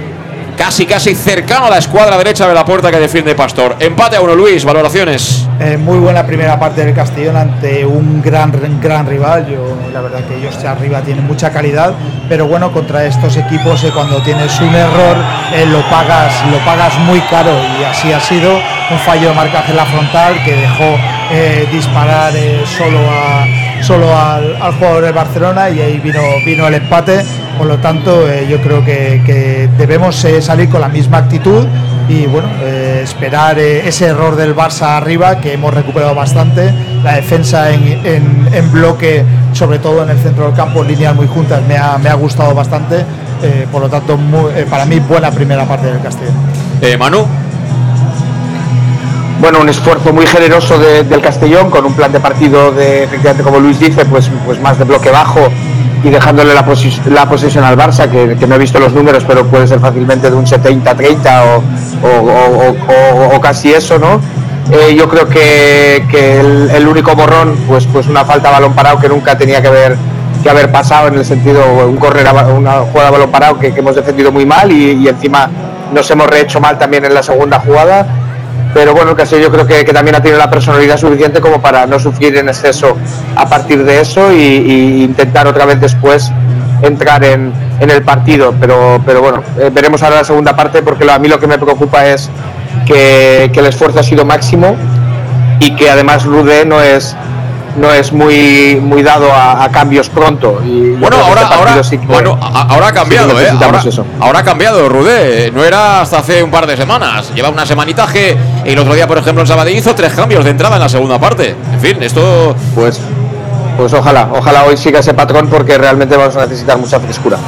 Casi, 0.57 0.85
casi 0.85 1.15
cercano 1.15 1.65
a 1.65 1.69
la 1.69 1.77
escuadra 1.77 2.17
derecha 2.17 2.47
de 2.47 2.53
la 2.53 2.63
puerta 2.63 2.91
que 2.91 2.99
defiende 2.99 3.35
Pastor. 3.35 3.75
Empate 3.79 4.17
a 4.17 4.21
uno, 4.21 4.35
Luis. 4.35 4.63
Valoraciones. 4.63 5.47
Eh, 5.59 5.77
muy 5.77 5.97
buena 5.97 6.25
primera 6.25 6.59
parte 6.59 6.85
del 6.85 6.93
Castellón 6.93 7.35
ante 7.35 7.85
un 7.85 8.21
gran, 8.21 8.51
gran 8.81 9.05
rival. 9.05 9.47
Yo, 9.47 9.77
la 9.91 10.01
verdad 10.01 10.19
que 10.27 10.35
ellos 10.37 10.55
arriba 10.63 11.01
tienen 11.01 11.25
mucha 11.25 11.51
calidad, 11.51 11.93
pero 12.29 12.47
bueno, 12.47 12.71
contra 12.71 13.05
estos 13.05 13.35
equipos 13.37 13.83
eh, 13.83 13.91
cuando 13.93 14.21
tienes 14.21 14.59
un 14.61 14.73
error 14.73 15.17
eh, 15.53 15.65
lo 15.65 15.81
pagas, 15.89 16.33
lo 16.51 16.57
pagas 16.59 16.97
muy 16.99 17.19
caro 17.21 17.51
y 17.79 17.83
así 17.83 18.11
ha 18.11 18.19
sido 18.19 18.53
un 18.53 18.99
fallo 18.99 19.29
de 19.29 19.35
marcaje 19.35 19.71
en 19.71 19.77
la 19.77 19.85
frontal 19.85 20.43
que 20.43 20.55
dejó 20.55 20.97
disparar 21.71 22.31
solo 22.77 22.99
a 23.09 23.72
solo 23.83 24.15
al, 24.17 24.61
al 24.61 24.73
jugador 24.73 25.03
del 25.03 25.13
Barcelona 25.13 25.69
y 25.69 25.81
ahí 25.81 25.99
vino 25.99 26.21
vino 26.45 26.67
el 26.67 26.75
empate. 26.75 27.23
Por 27.57 27.67
lo 27.67 27.77
tanto, 27.77 28.27
eh, 28.29 28.47
yo 28.49 28.61
creo 28.61 28.83
que, 28.83 29.21
que 29.25 29.69
debemos 29.77 30.23
eh, 30.25 30.41
salir 30.41 30.69
con 30.69 30.81
la 30.81 30.87
misma 30.87 31.17
actitud 31.17 31.65
y 32.09 32.25
bueno, 32.25 32.49
eh, 32.61 33.01
esperar 33.03 33.59
ese 33.59 34.07
error 34.07 34.35
del 34.35 34.55
Barça 34.55 34.97
arriba 34.97 35.39
que 35.39 35.53
hemos 35.53 35.73
recuperado 35.73 36.15
bastante, 36.15 36.73
la 37.03 37.15
defensa 37.15 37.71
en, 37.71 38.47
en, 38.51 38.71
bloque, 38.71 39.23
sobre 39.53 39.79
todo 39.79 40.03
en 40.03 40.09
el 40.09 40.17
centro 40.17 40.47
del 40.47 40.55
campo, 40.55 40.83
líneas 40.83 41.15
muy 41.15 41.27
juntas, 41.27 41.61
me 41.67 41.77
ha, 41.77 41.97
me 41.97 42.09
ha 42.09 42.15
gustado 42.15 42.53
bastante, 42.53 43.05
por 43.71 43.81
lo 43.81 43.89
tanto 43.89 44.19
para 44.69 44.85
mí 44.85 44.99
buena 44.99 45.31
primera 45.31 45.65
parte 45.65 45.87
del 45.87 46.01
Castillo. 46.01 46.31
Manu. 46.97 47.25
Bueno, 49.43 49.59
un 49.59 49.67
esfuerzo 49.67 50.13
muy 50.13 50.25
generoso 50.25 50.79
del 50.79 51.19
Castellón 51.19 51.69
con 51.69 51.85
un 51.85 51.91
plan 51.91 52.13
de 52.13 52.21
partido 52.21 52.71
de, 52.71 53.03
efectivamente, 53.03 53.43
como 53.43 53.59
Luis 53.59 53.77
dice, 53.77 54.05
pues, 54.05 54.31
pues 54.45 54.57
más 54.61 54.79
de 54.79 54.85
bloque 54.85 55.11
bajo 55.11 55.41
y 56.01 56.09
dejándole 56.09 56.53
la, 56.53 56.65
la 57.07 57.25
posesión 57.27 57.65
al 57.65 57.77
Barça, 57.77 58.09
que, 58.09 58.47
no 58.47 58.55
he 58.55 58.57
visto 58.57 58.79
los 58.79 58.93
números, 58.93 59.25
pero 59.27 59.45
puede 59.45 59.67
ser 59.67 59.81
fácilmente 59.81 60.31
de 60.31 60.37
un 60.37 60.45
70-30 60.45 61.61
o, 63.35 63.41
casi 63.41 63.73
eso, 63.73 63.99
¿no? 63.99 64.21
Eh, 64.71 64.95
yo 64.95 65.09
creo 65.09 65.27
que, 65.27 66.69
el, 66.73 66.87
único 66.87 67.13
borrón, 67.13 67.57
pues, 67.67 67.85
pues 67.91 68.07
una 68.07 68.23
falta 68.23 68.47
de 68.47 68.53
balón 68.53 68.71
parado 68.71 68.97
que 68.97 69.09
nunca 69.09 69.37
tenía 69.37 69.61
que 69.61 69.67
haber, 69.67 69.97
que 70.41 70.49
haber 70.49 70.71
pasado 70.71 71.09
en 71.09 71.15
el 71.15 71.25
sentido, 71.25 71.65
un 71.85 71.97
correr 71.97 72.25
una 72.55 72.75
jugada 72.77 73.07
de 73.07 73.11
balón 73.11 73.29
parado 73.29 73.59
que, 73.59 73.73
hemos 73.75 73.93
defendido 73.93 74.31
muy 74.31 74.45
mal 74.45 74.71
y 74.71 75.05
encima 75.05 75.49
nos 75.93 76.09
hemos 76.11 76.27
rehecho 76.27 76.61
mal 76.61 76.79
también 76.79 77.03
en 77.03 77.13
la 77.13 77.21
segunda 77.21 77.59
jugada 77.59 78.22
pero 78.73 78.93
bueno, 78.93 79.15
casi 79.15 79.39
yo 79.39 79.51
creo 79.51 79.65
que, 79.65 79.83
también 79.85 80.15
ha 80.15 80.21
tenido 80.21 80.39
la 80.39 80.49
personalidad 80.49 80.97
suficiente 80.97 81.39
como 81.39 81.61
para 81.61 81.85
no 81.85 81.99
sufrir 81.99 82.35
en 82.37 82.49
exceso 82.49 82.97
a 83.35 83.47
partir 83.47 83.83
de 83.83 84.01
eso 84.01 84.31
y, 84.33 85.03
intentar 85.03 85.47
otra 85.47 85.65
vez 85.65 85.79
después 85.79 86.31
entrar 86.81 87.23
en, 87.23 87.53
el 87.79 88.01
partido. 88.01 88.53
Pero, 88.59 89.01
pero 89.05 89.21
bueno, 89.21 89.43
eh, 89.59 89.69
veremos 89.71 90.01
ahora 90.03 90.17
la 90.17 90.23
segunda 90.23 90.55
parte 90.55 90.81
porque 90.81 91.09
a 91.09 91.19
mí 91.19 91.27
lo 91.27 91.39
que 91.39 91.47
me 91.47 91.57
preocupa 91.57 92.07
es 92.07 92.29
que, 92.85 93.49
que 93.53 93.59
el 93.59 93.65
esfuerzo 93.65 93.99
ha 93.99 94.03
sido 94.03 94.23
máximo 94.25 94.75
y 95.59 95.75
que 95.75 95.89
además 95.89 96.25
Rude 96.25 96.65
no 96.65 96.81
es 96.81 97.15
no 97.75 97.91
es 97.91 98.11
muy 98.11 98.79
muy 98.81 99.03
dado 99.03 99.31
a, 99.31 99.69
cambios 99.71 100.09
pronto. 100.09 100.61
Y 100.63 100.91
bueno, 100.91 101.17
ahora, 101.17 101.41
este 101.41 101.55
ahora, 101.55 101.81
bueno, 102.07 102.39
ahora 102.41 102.87
ha 102.87 102.93
cambiado, 102.93 103.39
¿eh? 103.39 103.49
Ahora, 104.19 104.39
ha 104.39 104.43
cambiado, 104.43 104.89
Rudé. 104.89 105.51
No 105.51 105.63
era 105.63 106.01
hasta 106.01 106.19
hace 106.19 106.43
un 106.43 106.51
par 106.51 106.67
de 106.67 106.77
semanas. 106.77 107.31
Lleva 107.33 107.49
una 107.49 107.65
semanitaje. 107.65 108.37
El 108.65 108.77
otro 108.79 108.93
día, 108.93 109.07
por 109.07 109.17
ejemplo, 109.17 109.41
en 109.41 109.47
Sabadell 109.47 109.75
hizo 109.75 109.95
tres 109.95 110.13
cambios 110.13 110.43
de 110.43 110.51
entrada 110.51 110.75
en 110.75 110.81
la 110.81 110.89
segunda 110.89 111.19
parte. 111.19 111.55
En 111.73 111.79
fin, 111.79 112.01
esto. 112.01 112.55
Pues. 112.75 112.99
Pues 113.77 113.91
ojalá, 113.91 114.29
ojalá 114.31 114.65
hoy 114.65 114.77
siga 114.77 114.99
ese 114.99 115.15
patrón 115.15 115.47
porque 115.47 115.79
realmente 115.79 116.15
vamos 116.15 116.35
a 116.35 116.41
necesitar 116.41 116.77
mucha 116.77 116.99
frescura. 116.99 117.39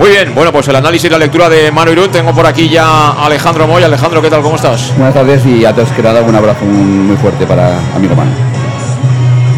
Muy 0.00 0.10
bien, 0.10 0.34
bueno, 0.34 0.50
pues 0.50 0.66
el 0.66 0.74
análisis 0.74 1.08
y 1.08 1.10
la 1.10 1.18
lectura 1.18 1.48
de 1.48 1.70
Manu 1.70 1.92
Irún. 1.92 2.10
Tengo 2.10 2.32
por 2.32 2.46
aquí 2.46 2.68
ya 2.68 2.86
a 2.86 3.26
Alejandro 3.26 3.68
Moy. 3.68 3.82
Alejandro, 3.82 4.20
¿qué 4.20 4.30
tal? 4.30 4.42
¿Cómo 4.42 4.56
estás? 4.56 4.92
Buenas 4.96 5.14
tardes 5.14 5.46
y 5.46 5.64
a 5.64 5.72
todos 5.72 5.90
que 5.90 6.02
nada 6.02 6.22
un 6.22 6.34
abrazo 6.34 6.64
muy 6.64 7.16
fuerte 7.16 7.46
para 7.46 7.78
amigo 7.94 8.16
Manu. 8.16 8.59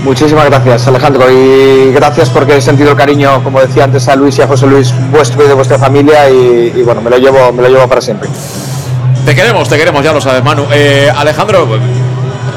Muchísimas 0.05 0.47
gracias, 0.47 0.89
Alejandro, 0.89 1.31
y 1.31 1.93
gracias 1.93 2.29
porque 2.29 2.57
he 2.57 2.61
sentido 2.61 2.91
el 2.91 2.97
cariño, 2.97 3.43
como 3.45 3.61
decía 3.61 3.85
antes 3.85 4.09
a 4.09 4.16
Luis 4.16 4.37
y 4.37 4.43
a 4.43 4.49
José 4.49 4.66
Luis, 4.66 4.93
vuestro 5.12 5.45
y 5.45 5.49
de 5.49 5.55
vuestra 5.55 5.79
familia, 5.79 6.29
y, 6.29 6.83
bueno, 6.83 7.01
me 7.01 7.09
lo 7.09 7.19
llevo, 7.19 7.53
me 7.53 7.62
lo 7.62 7.69
llevo 7.69 7.89
para 7.89 8.01
siempre. 8.01 8.29
Te 9.24 9.35
queremos, 9.35 9.69
te 9.69 9.79
queremos, 9.79 10.03
ya 10.03 10.12
lo 10.12 10.20
sabes, 10.20 10.43
Manu. 10.43 10.66
Eh, 10.73 11.09
Alejandro, 11.15 11.69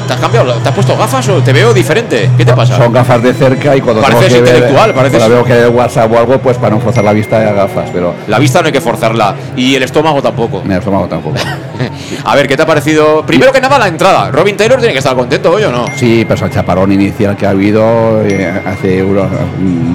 ¿Te 0.06 0.12
has 0.12 0.20
cambiado? 0.20 0.54
¿Te 0.54 0.68
has 0.68 0.74
puesto 0.74 0.96
gafas 0.96 1.28
o 1.28 1.42
te 1.42 1.52
veo 1.52 1.74
diferente? 1.74 2.30
¿Qué 2.36 2.44
te 2.44 2.52
pasa? 2.52 2.76
Son 2.76 2.92
gafas 2.92 3.22
de 3.22 3.34
cerca 3.34 3.76
y 3.76 3.80
cuando 3.80 4.02
pareces 4.02 4.36
intelectual, 4.36 4.94
pareces. 4.94 5.18
Cuando 5.18 5.36
veo 5.36 5.44
que 5.44 5.52
hay 5.52 5.66
WhatsApp 5.68 6.12
o 6.12 6.18
algo, 6.18 6.38
pues 6.38 6.56
para 6.58 6.74
no 6.74 6.80
forzar 6.80 7.02
la 7.02 7.12
vista 7.12 7.40
de 7.40 7.52
gafas, 7.52 7.90
pero 7.92 8.14
la 8.28 8.38
vista 8.38 8.60
no 8.60 8.66
hay 8.66 8.72
que 8.72 8.80
forzarla 8.80 9.34
y 9.56 9.74
el 9.74 9.82
estómago 9.82 10.22
tampoco. 10.22 10.62
El 10.64 10.72
estómago 10.72 11.08
tampoco. 11.08 11.36
a 12.24 12.36
ver, 12.36 12.46
¿qué 12.46 12.56
te 12.56 12.62
ha 12.62 12.66
parecido? 12.66 13.24
Primero 13.26 13.52
que 13.52 13.60
nada 13.60 13.78
la 13.78 13.88
entrada. 13.88 14.30
Robin 14.30 14.56
Taylor 14.56 14.78
tiene 14.78 14.92
que 14.92 14.98
estar 14.98 15.16
contento 15.16 15.50
hoy 15.50 15.64
o 15.64 15.72
no? 15.72 15.86
Sí, 15.96 16.24
pues 16.24 16.40
el 16.40 16.50
chaparón 16.50 16.92
inicial 16.92 17.36
que 17.36 17.46
ha 17.46 17.50
habido 17.50 18.22
eh, 18.24 18.62
hace 18.64 19.02
una, 19.02 19.28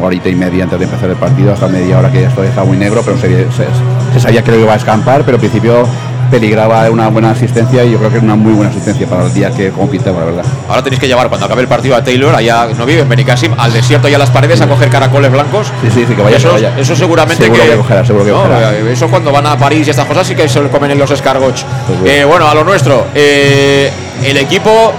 horita 0.01 0.27
y 0.27 0.35
media 0.35 0.65
antes 0.65 0.77
de 0.77 0.85
empezar 0.85 1.09
el 1.09 1.15
partido, 1.15 1.53
hasta 1.53 1.67
media 1.67 1.99
hora 1.99 2.11
que 2.11 2.25
esto 2.25 2.43
está 2.43 2.65
muy 2.65 2.77
negro, 2.77 3.01
pero 3.05 3.17
se, 3.17 3.47
se 3.51 4.19
sabía 4.19 4.43
que 4.43 4.51
lo 4.51 4.59
iba 4.59 4.73
a 4.73 4.77
escampar, 4.77 5.23
pero 5.23 5.37
al 5.37 5.39
principio 5.39 5.87
peligraba 6.31 6.89
una 6.89 7.09
buena 7.09 7.31
asistencia 7.31 7.83
y 7.83 7.91
yo 7.91 7.97
creo 7.97 8.09
que 8.09 8.17
es 8.17 8.23
una 8.23 8.35
muy 8.35 8.53
buena 8.53 8.71
asistencia 8.71 9.05
para 9.05 9.25
el 9.25 9.33
día 9.33 9.51
que 9.51 9.69
compitemos, 9.71 10.19
la 10.21 10.25
verdad. 10.25 10.45
Ahora 10.67 10.81
tenéis 10.81 10.99
que 10.99 11.07
llevar 11.07 11.27
cuando 11.27 11.45
acabe 11.45 11.61
el 11.61 11.67
partido 11.67 11.95
a 11.95 12.03
Taylor, 12.03 12.33
allá 12.33 12.67
no 12.77 12.85
vive 12.85 13.01
en 13.01 13.09
Benicassim, 13.09 13.53
al 13.57 13.73
desierto 13.73 14.07
y 14.07 14.13
a 14.13 14.17
las 14.17 14.29
paredes 14.29 14.61
a 14.61 14.67
coger 14.67 14.89
caracoles 14.89 15.31
blancos. 15.31 15.67
Sí, 15.81 15.91
sí, 15.91 16.05
sí, 16.07 16.15
que 16.15 16.21
vaya. 16.21 16.37
Eso, 16.37 16.53
vaya. 16.53 16.73
eso 16.77 16.95
seguramente 16.95 17.43
seguro 17.43 17.63
que, 17.63 17.77
cogerá, 17.77 18.05
seguro 18.05 18.25
que 18.25 18.31
cogerá. 18.31 18.77
Eso 18.77 19.09
cuando 19.09 19.31
van 19.31 19.45
a 19.45 19.57
París 19.57 19.85
y 19.87 19.89
estas 19.91 20.07
cosas 20.07 20.25
sí 20.25 20.33
que 20.33 20.47
se 20.47 20.61
comen 20.69 20.91
en 20.91 20.97
los 20.97 21.11
escargots. 21.11 21.65
Pues 21.87 22.11
eh, 22.11 22.23
bueno, 22.23 22.47
a 22.47 22.55
lo 22.55 22.63
nuestro. 22.63 23.07
Eh, 23.13 23.91
el 24.23 24.37
equipo 24.37 24.93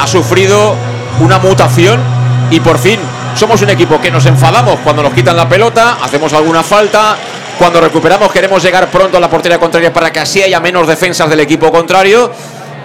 ha 0.00 0.06
sufrido 0.06 0.74
una 1.20 1.38
mutación 1.38 2.00
y 2.50 2.60
por 2.60 2.78
fin 2.78 2.98
somos 3.36 3.62
un 3.62 3.70
equipo 3.70 4.00
que 4.00 4.10
nos 4.10 4.26
enfadamos 4.26 4.78
cuando 4.80 5.02
nos 5.02 5.12
quitan 5.12 5.36
la 5.36 5.48
pelota, 5.48 5.98
hacemos 6.02 6.32
alguna 6.32 6.62
falta, 6.62 7.16
cuando 7.58 7.80
recuperamos 7.80 8.32
queremos 8.32 8.62
llegar 8.62 8.90
pronto 8.90 9.16
a 9.16 9.20
la 9.20 9.30
portería 9.30 9.58
contraria 9.58 9.92
para 9.92 10.10
que 10.10 10.20
así 10.20 10.42
haya 10.42 10.60
menos 10.60 10.86
defensas 10.86 11.28
del 11.30 11.40
equipo 11.40 11.70
contrario. 11.70 12.30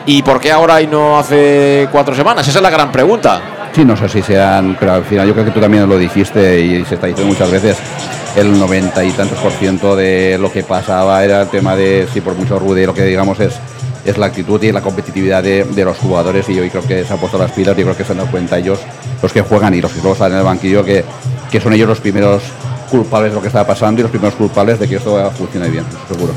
¿Y 0.05 0.23
por 0.23 0.39
qué 0.39 0.51
ahora 0.51 0.81
y 0.81 0.87
no 0.87 1.19
hace 1.19 1.87
cuatro 1.91 2.15
semanas? 2.15 2.47
Esa 2.47 2.59
es 2.59 2.63
la 2.63 2.69
gran 2.69 2.91
pregunta. 2.91 3.41
Sí, 3.73 3.85
no 3.85 3.95
sé 3.95 4.09
si 4.09 4.21
sean, 4.21 4.75
pero 4.79 4.93
al 4.93 5.03
final 5.03 5.27
yo 5.27 5.33
creo 5.33 5.45
que 5.45 5.51
tú 5.51 5.59
también 5.59 5.87
lo 5.87 5.97
dijiste 5.97 6.59
y 6.59 6.83
se 6.85 6.95
está 6.95 7.07
diciendo 7.07 7.31
muchas 7.31 7.51
veces, 7.51 7.77
el 8.35 8.57
90 8.57 9.03
y 9.03 9.11
tantos 9.11 9.37
por 9.37 9.51
ciento 9.51 9.95
de 9.95 10.37
lo 10.39 10.51
que 10.51 10.63
pasaba 10.63 11.23
era 11.23 11.43
el 11.43 11.49
tema 11.49 11.75
de, 11.75 12.07
si 12.11 12.21
por 12.21 12.35
mucho 12.35 12.57
rude, 12.57 12.85
lo 12.87 12.93
que 12.93 13.03
digamos 13.03 13.39
es, 13.39 13.59
es 14.05 14.17
la 14.17 14.27
actitud 14.27 14.61
y 14.63 14.71
la 14.71 14.81
competitividad 14.81 15.43
de, 15.43 15.65
los 15.85 15.97
jugadores 15.97 16.49
y 16.49 16.59
hoy 16.59 16.69
creo 16.69 16.85
que 16.85 17.05
se 17.05 17.13
han 17.13 17.19
puesto 17.19 17.37
las 17.37 17.51
pilas 17.51 17.77
y 17.77 17.83
creo 17.83 17.95
que 17.95 18.03
se 18.03 18.11
han 18.11 18.17
dado 18.17 18.31
cuenta 18.31 18.57
ellos, 18.57 18.79
los 19.21 19.31
que 19.31 19.41
juegan 19.41 19.73
y 19.75 19.81
los 19.81 19.91
que 19.91 19.97
luego 19.99 20.13
están 20.13 20.31
en 20.31 20.39
el 20.39 20.43
banquillo, 20.43 20.83
que, 20.83 21.05
que 21.51 21.61
son 21.61 21.73
ellos 21.73 21.87
los 21.87 21.99
primeros 21.99 22.41
culpables 22.89 23.31
de 23.31 23.35
lo 23.35 23.41
que 23.41 23.47
estaba 23.47 23.65
pasando 23.65 24.01
y 24.01 24.03
los 24.03 24.11
primeros 24.11 24.35
culpables 24.35 24.79
de 24.79 24.87
que 24.87 24.95
esto 24.95 25.31
funcione 25.37 25.69
bien, 25.69 25.85
seguro. 26.11 26.33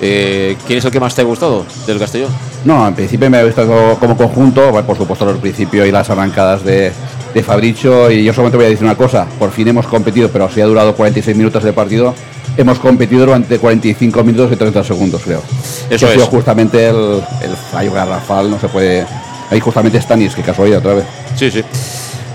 Eh, 0.00 0.56
¿Quién 0.66 0.80
es 0.80 0.84
el 0.84 0.90
que 0.90 0.98
más 0.98 1.14
te 1.14 1.22
ha 1.22 1.24
gustado 1.24 1.64
del 1.86 1.98
Castellón? 2.00 2.30
No, 2.64 2.86
en 2.88 2.94
principio 2.94 3.30
me 3.30 3.38
ha 3.38 3.44
gustado 3.44 3.96
como 4.00 4.16
conjunto, 4.16 4.72
por 4.84 4.96
supuesto 4.96 5.30
el 5.30 5.36
principio 5.36 5.86
y 5.86 5.92
las 5.92 6.10
arrancadas 6.10 6.64
de, 6.64 6.90
de 7.32 7.42
Fabricio 7.44 8.10
y 8.10 8.24
yo 8.24 8.32
solamente 8.32 8.56
voy 8.56 8.66
a 8.66 8.70
decir 8.70 8.84
una 8.84 8.96
cosa, 8.96 9.26
por 9.38 9.52
fin 9.52 9.68
hemos 9.68 9.86
competido, 9.86 10.28
pero 10.28 10.50
si 10.50 10.60
ha 10.60 10.66
durado 10.66 10.96
46 10.96 11.36
minutos 11.36 11.62
de 11.62 11.72
partido, 11.72 12.14
hemos 12.56 12.80
competido 12.80 13.26
durante 13.26 13.58
45 13.58 14.24
minutos 14.24 14.50
y 14.52 14.56
30 14.56 14.82
segundos, 14.82 15.22
creo. 15.24 15.40
Eso 15.88 16.06
ha 16.06 16.10
sido 16.10 16.26
justamente 16.26 16.88
el, 16.88 17.22
el 17.42 17.56
fallo 17.70 17.92
garrafal, 17.92 18.50
no 18.50 18.58
se 18.58 18.68
puede... 18.68 19.06
Ahí 19.50 19.60
justamente 19.60 20.00
Stanis, 20.00 20.34
que 20.34 20.42
casualidad 20.42 20.78
otra 20.78 20.94
vez. 20.94 21.04
Sí, 21.36 21.50
sí. 21.50 21.62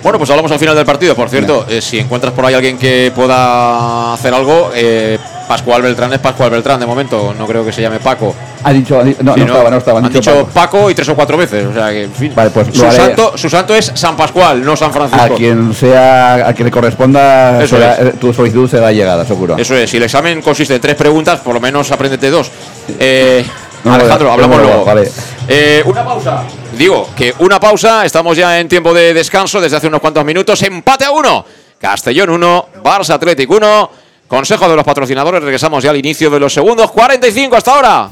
Bueno, 0.04 0.18
pues 0.18 0.30
hablamos 0.30 0.52
al 0.52 0.60
final 0.60 0.76
del 0.76 0.86
partido. 0.86 1.16
Por 1.16 1.30
cierto, 1.30 1.66
eh, 1.70 1.82
si 1.82 2.00
encuentras 2.00 2.34
por 2.34 2.46
ahí 2.46 2.54
alguien 2.54 2.78
que 2.78 3.12
pueda 3.16 4.14
hacer 4.14 4.34
algo, 4.34 4.72
eh, 4.74 5.18
Pascual 5.48 5.82
Beltrán 5.82 6.12
es 6.14 6.20
Pascual 6.20 6.50
Beltrán 6.50 6.80
de 6.80 6.86
momento. 6.86 7.34
No 7.38 7.48
creo 7.48 7.66
que 7.66 7.72
se 7.72 7.82
llame 7.82 8.00
Paco. 8.00 8.36
Ha 8.64 8.74
dicho, 8.74 9.02
no, 9.22 9.36
no, 9.36 9.46
estaba, 9.46 9.70
no 9.70 9.78
estaba. 9.78 10.00
Han, 10.00 10.12
dicho, 10.12 10.50
Paco. 10.54 10.90
y 10.90 10.96
tres 10.96 11.08
o 11.10 11.16
cuatro 11.16 11.38
veces. 11.38 11.66
O 11.66 11.74
sea 11.74 11.90
que, 11.90 12.04
en 12.04 12.12
fin. 12.12 12.34
Vale, 12.36 12.50
pues 12.50 12.68
su, 12.74 12.92
santo, 12.92 13.38
su 13.38 13.50
santo 13.50 13.74
es 13.74 13.92
San 13.96 14.18
Pascual, 14.18 14.64
no 14.64 14.76
San 14.76 14.92
Francisco. 14.92 15.24
A 15.24 15.30
quien 15.30 15.74
sea, 15.74 16.48
a 16.48 16.54
quien 16.54 16.66
le 16.66 16.72
corresponda, 16.72 17.64
eh, 17.64 18.14
tu 18.20 18.34
solicitud 18.34 18.70
será 18.70 18.92
llegada, 18.92 19.26
seguro. 19.26 19.56
Eso 19.58 19.76
es. 19.76 19.90
Si 19.90 19.98
el 19.98 20.04
examen 20.04 20.42
consiste 20.42 20.76
en 20.76 20.82
tres 20.82 20.96
preguntas, 20.96 21.40
por 21.40 21.54
lo 21.54 21.62
menos 21.62 21.90
apréndete 21.92 22.30
dos. 22.30 22.52
Eh. 23.00 23.46
Alejandro, 23.86 24.32
hablamos 24.32 24.62
luego. 24.62 24.86
Vale. 24.86 25.10
Eh, 25.48 25.82
una 25.86 26.04
pausa. 26.04 26.44
Digo 26.78 27.10
que 27.16 27.34
una 27.40 27.60
pausa. 27.60 28.06
Estamos 28.06 28.38
ya 28.38 28.60
en 28.60 28.68
tiempo 28.68 28.94
de 28.94 29.14
descanso 29.14 29.60
desde 29.60 29.78
hace 29.78 29.88
unos 29.88 30.00
cuantos 30.00 30.24
minutos. 30.24 30.62
Empate 30.62 31.06
a 31.06 31.12
uno. 31.12 31.44
Castellón 31.80 32.30
1, 32.30 32.66
Barça 32.84 33.16
Athletic 33.16 33.50
1. 33.50 33.92
Consejo 34.28 34.70
de 34.70 34.76
los 34.76 34.86
patrocinadores. 34.86 35.42
Regresamos 35.42 35.84
ya 35.84 35.90
al 35.90 35.98
inicio 35.98 36.30
de 36.30 36.40
los 36.40 36.54
segundos. 36.54 36.92
45 36.92 37.56
hasta 37.56 37.74
ahora. 37.74 38.10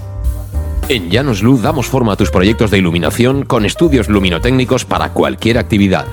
En 0.90 1.12
Llanos 1.12 1.44
Luz 1.44 1.62
damos 1.62 1.86
forma 1.86 2.14
a 2.14 2.16
tus 2.16 2.32
proyectos 2.32 2.72
de 2.72 2.80
iluminación 2.80 3.44
con 3.46 3.66
estudios 3.66 4.10
luminotécnicos 4.10 4.86
para 4.86 5.10
cualquier 5.14 5.60
actividad. 5.60 6.06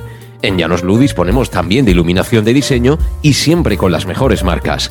En 0.43 0.59
Llanos 0.59 0.83
disponemos 0.99 1.51
también 1.51 1.85
de 1.85 1.93
iluminación 1.93 2.45
de 2.45 2.53
diseño 2.53 2.99
y 3.23 3.35
siempre 3.35 3.79
con 3.79 3.93
las 3.93 4.07
mejores 4.07 4.45
marcas. 4.45 4.91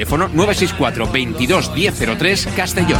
Teléfono 0.01 0.29
964 0.33 1.11
22 1.11 1.75
1003 1.75 2.47
Castellón. 2.55 2.99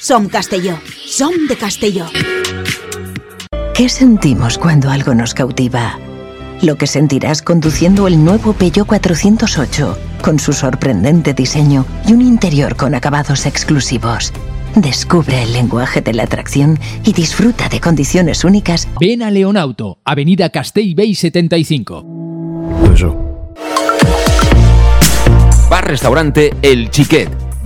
Som 0.00 0.28
Castelló. 0.28 0.78
Som 1.06 1.32
de 1.48 1.56
Castelló. 1.56 2.06
¿Qué 3.74 3.88
sentimos 3.88 4.58
cuando 4.58 4.90
algo 4.90 5.14
nos 5.14 5.34
cautiva? 5.34 5.98
Lo 6.62 6.76
que 6.76 6.86
sentirás 6.86 7.42
conduciendo 7.42 8.06
el 8.06 8.24
nuevo 8.24 8.52
Peugeot 8.52 8.86
408, 8.86 9.98
con 10.22 10.38
su 10.38 10.52
sorprendente 10.52 11.34
diseño 11.34 11.86
y 12.06 12.12
un 12.12 12.22
interior 12.22 12.76
con 12.76 12.94
acabados 12.94 13.46
exclusivos. 13.46 14.32
Descubre 14.74 15.42
el 15.42 15.52
lenguaje 15.52 16.00
de 16.00 16.12
la 16.12 16.24
atracción 16.24 16.78
y 17.04 17.12
disfruta 17.12 17.68
de 17.68 17.80
condiciones 17.80 18.44
únicas. 18.44 18.88
Ven 19.00 19.22
a 19.22 19.30
Leonauto, 19.30 19.98
Avenida 20.04 20.50
Castell 20.50 20.94
Bay 20.94 21.14
75. 21.14 22.04
Bar 25.70 25.86
Restaurante 25.86 26.54
El 26.62 26.90
Chiquet. 26.90 27.47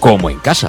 como 0.00 0.30
en 0.30 0.38
casa. 0.38 0.68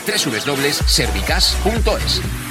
www.servicas.es. 0.05 2.50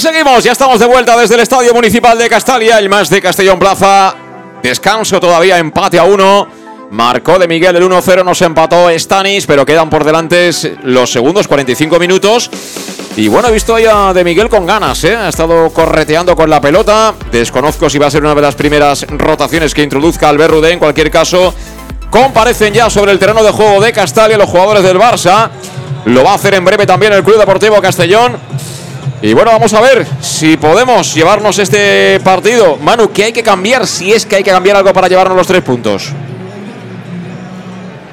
Seguimos, 0.00 0.42
ya 0.42 0.52
estamos 0.52 0.80
de 0.80 0.86
vuelta 0.86 1.14
desde 1.14 1.34
el 1.34 1.42
Estadio 1.42 1.74
Municipal 1.74 2.16
de 2.16 2.26
Castalia, 2.30 2.78
el 2.78 2.88
más 2.88 3.10
de 3.10 3.20
Castellón 3.20 3.58
Plaza. 3.58 4.14
Descanso 4.62 5.20
todavía, 5.20 5.58
empate 5.58 5.98
a 5.98 6.04
uno. 6.04 6.48
Marcó 6.90 7.38
de 7.38 7.46
Miguel 7.46 7.76
el 7.76 7.82
1-0, 7.82 8.24
nos 8.24 8.40
empató 8.40 8.88
Stanis, 8.88 9.44
pero 9.44 9.66
quedan 9.66 9.90
por 9.90 10.02
delante 10.02 10.50
los 10.84 11.12
segundos, 11.12 11.46
45 11.46 11.98
minutos. 11.98 12.50
Y 13.14 13.28
bueno, 13.28 13.48
he 13.48 13.52
visto 13.52 13.74
ahí 13.74 13.84
a 13.84 14.14
de 14.14 14.24
Miguel 14.24 14.48
con 14.48 14.64
ganas, 14.64 15.04
¿eh? 15.04 15.14
ha 15.14 15.28
estado 15.28 15.68
correteando 15.68 16.34
con 16.34 16.48
la 16.48 16.62
pelota. 16.62 17.12
Desconozco 17.30 17.90
si 17.90 17.98
va 17.98 18.06
a 18.06 18.10
ser 18.10 18.22
una 18.22 18.34
de 18.34 18.40
las 18.40 18.54
primeras 18.54 19.06
rotaciones 19.06 19.74
que 19.74 19.82
introduzca 19.82 20.30
Albert 20.30 20.54
Rudé. 20.54 20.72
En 20.72 20.78
cualquier 20.78 21.10
caso, 21.10 21.54
comparecen 22.08 22.72
ya 22.72 22.88
sobre 22.88 23.12
el 23.12 23.18
terreno 23.18 23.42
de 23.42 23.50
juego 23.50 23.82
de 23.82 23.92
Castalia 23.92 24.38
los 24.38 24.48
jugadores 24.48 24.82
del 24.82 24.98
Barça. 24.98 25.50
Lo 26.06 26.24
va 26.24 26.32
a 26.32 26.34
hacer 26.36 26.54
en 26.54 26.64
breve 26.64 26.86
también 26.86 27.12
el 27.12 27.22
Club 27.22 27.38
Deportivo 27.38 27.82
Castellón. 27.82 28.38
Y 29.22 29.34
bueno, 29.34 29.50
vamos 29.50 29.74
a 29.74 29.82
ver 29.82 30.06
si 30.20 30.56
podemos 30.56 31.14
llevarnos 31.14 31.58
este 31.58 32.18
partido. 32.20 32.78
Manu, 32.78 33.10
¿qué 33.12 33.24
hay 33.24 33.32
que 33.32 33.42
cambiar? 33.42 33.86
Si 33.86 34.12
es 34.12 34.24
que 34.24 34.36
hay 34.36 34.42
que 34.42 34.50
cambiar 34.50 34.78
algo 34.78 34.94
para 34.94 35.08
llevarnos 35.08 35.36
los 35.36 35.46
tres 35.46 35.62
puntos. 35.62 36.10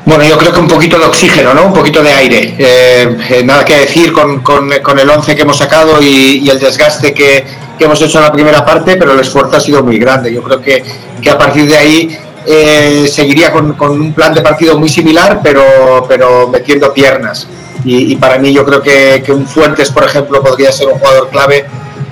Bueno, 0.06 0.26
yo 0.26 0.38
creo 0.38 0.54
que 0.54 0.60
un 0.60 0.68
poquito 0.68 1.00
de 1.00 1.06
oxígeno, 1.06 1.54
¿no? 1.54 1.68
Un 1.68 1.74
poquito 1.74 2.04
de 2.04 2.12
aire. 2.12 2.56
Eh, 2.58 3.18
eh, 3.30 3.44
nada 3.44 3.64
que 3.64 3.78
decir 3.78 4.12
con, 4.12 4.42
con, 4.42 4.70
con 4.82 5.00
el 5.00 5.10
11 5.10 5.36
que 5.36 5.42
hemos 5.42 5.58
sacado 5.58 6.02
y, 6.02 6.50
el 6.50 6.60
desgaste 6.60 7.14
que, 7.14 7.46
que, 7.78 7.86
hemos 7.86 8.02
hecho 8.02 8.18
en 8.18 8.26
la 8.26 8.32
primera 8.32 8.66
parte, 8.66 8.98
pero 8.98 9.14
el 9.14 9.20
esfuerzo 9.20 9.58
ha 9.58 9.60
sido 9.62 9.84
muy 9.84 10.00
grande. 10.00 10.34
Yo 10.34 10.44
creo 10.44 10.62
que, 10.62 10.84
que 11.22 11.30
a 11.30 11.38
partir 11.38 11.68
de 11.70 11.78
ahí 11.78 12.18
eh, 12.46 13.10
seguiría 13.10 13.52
con, 13.52 13.74
con, 13.74 13.92
un 13.92 14.14
plan 14.14 14.34
de 14.34 14.42
partido 14.42 14.78
muy 14.78 14.88
similar, 14.90 15.40
pero, 15.42 16.06
pero 16.08 16.48
metiendo 16.48 16.94
piernas. 16.94 17.48
Y, 17.90 18.18
para 18.18 18.38
mí 18.38 18.52
yo 18.52 18.66
creo 18.66 18.82
que, 18.82 19.24
que, 19.26 19.32
un 19.32 19.48
Fuentes, 19.48 19.92
por 19.92 20.04
ejemplo, 20.04 20.44
podría 20.44 20.74
ser 20.74 20.90
un 20.90 21.00
jugador 21.00 21.30
clave 21.30 21.66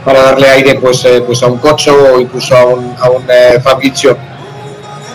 para 0.06 0.22
darle 0.22 0.48
aire 0.48 0.76
pues, 0.76 1.04
eh, 1.04 1.22
pues 1.26 1.44
a 1.44 1.48
un 1.48 1.58
Cocho 1.58 2.14
o 2.14 2.20
incluso 2.20 2.56
a 2.56 2.64
un, 2.64 2.96
a 2.98 3.10
un 3.10 3.26
eh, 3.30 3.60
Fabrizio 3.62 4.18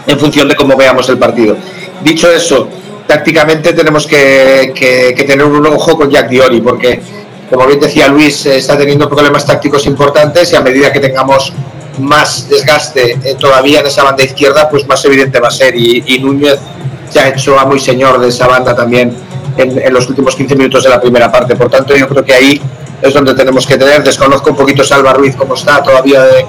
en 0.07 0.19
función 0.19 0.49
de 0.49 0.55
cómo 0.55 0.77
veamos 0.77 1.09
el 1.09 1.17
partido. 1.17 1.57
Dicho 2.03 2.31
eso, 2.31 2.69
tácticamente 3.07 3.73
tenemos 3.73 4.07
que, 4.07 4.73
que, 4.75 5.25
tener 5.25 5.47
un 5.47 5.67
ojo 5.67 5.97
con 5.97 6.11
Jack 6.11 6.29
Diori 6.29 6.61
porque, 6.61 7.01
como 7.49 7.67
bien 7.67 7.81
decía 7.81 8.09
Luis, 8.09 8.45
eh, 8.45 8.59
está 8.59 8.77
teniendo 8.77 9.09
problemas 9.09 9.47
tácticos 9.47 9.87
importantes 9.87 10.53
y 10.53 10.57
a 10.57 10.61
medida 10.61 10.93
que 10.93 11.01
tengamos 11.01 11.55
más 11.99 12.49
desgaste 12.51 13.19
eh, 13.25 13.37
todavía 13.39 13.81
en 13.81 13.87
esa 13.87 14.05
banda 14.05 14.25
izquierda, 14.25 14.69
pues 14.69 14.87
más 14.87 15.03
evidente 15.07 15.41
va 15.41 15.49
a 15.49 15.53
ser. 15.53 15.75
Y, 15.75 16.05
y 16.07 16.19
Núñez 16.19 16.59
ya 17.13 17.25
ha 17.25 17.29
hecho 17.29 17.59
amo 17.59 17.75
y 17.75 17.81
señor 17.81 18.21
de 18.21 18.29
esa 18.29 18.47
banda 18.47 18.77
también 18.77 19.30
en, 19.57 19.93
los 19.93 20.09
últimos 20.09 20.37
15 20.37 20.57
minutos 20.57 20.85
de 20.85 20.91
la 20.91 21.01
primera 21.01 21.31
parte. 21.31 21.57
Por 21.57 21.71
tanto, 21.71 21.97
yo 21.97 22.09
creo 22.09 22.25
que 22.25 22.35
ahí 22.35 22.61
es 23.03 23.15
donde 23.15 23.35
tenemos 23.35 23.67
que 23.67 23.77
tener. 23.77 24.03
Desconozco 24.03 24.51
un 24.51 24.57
poquito 24.57 24.85
Salva 24.85 25.13
Ruiz 25.13 25.37
cómo 25.37 25.55
está 25.55 25.83
todavía 25.83 26.23
de, 26.23 26.47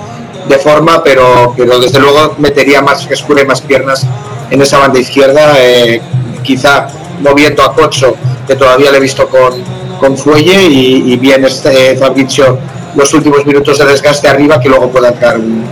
de 0.47 0.57
forma, 0.57 1.03
pero, 1.03 1.53
pero 1.55 1.79
desde 1.79 1.99
luego 1.99 2.35
metería 2.37 2.81
más 2.81 3.05
frescura 3.05 3.41
y 3.41 3.45
más 3.45 3.61
piernas 3.61 4.05
en 4.49 4.61
esa 4.61 4.77
banda 4.77 4.99
izquierda, 4.99 5.55
eh, 5.57 6.01
quizá 6.43 6.87
moviendo 7.21 7.63
a 7.63 7.73
Cocho, 7.73 8.15
que 8.45 8.55
todavía 8.55 8.91
le 8.91 8.97
he 8.97 9.01
visto 9.01 9.27
con, 9.27 9.53
con 9.99 10.17
Fuelle, 10.17 10.63
y, 10.63 11.15
bien 11.17 11.45
este 11.45 11.95
Fabrizio 11.95 12.57
los 12.95 13.13
últimos 13.13 13.45
minutos 13.45 13.77
de 13.77 13.85
desgaste 13.85 14.27
arriba, 14.27 14.59
que 14.59 14.67
luego 14.67 14.89
pueda 14.89 15.09
entrar 15.09 15.37
un, 15.37 15.63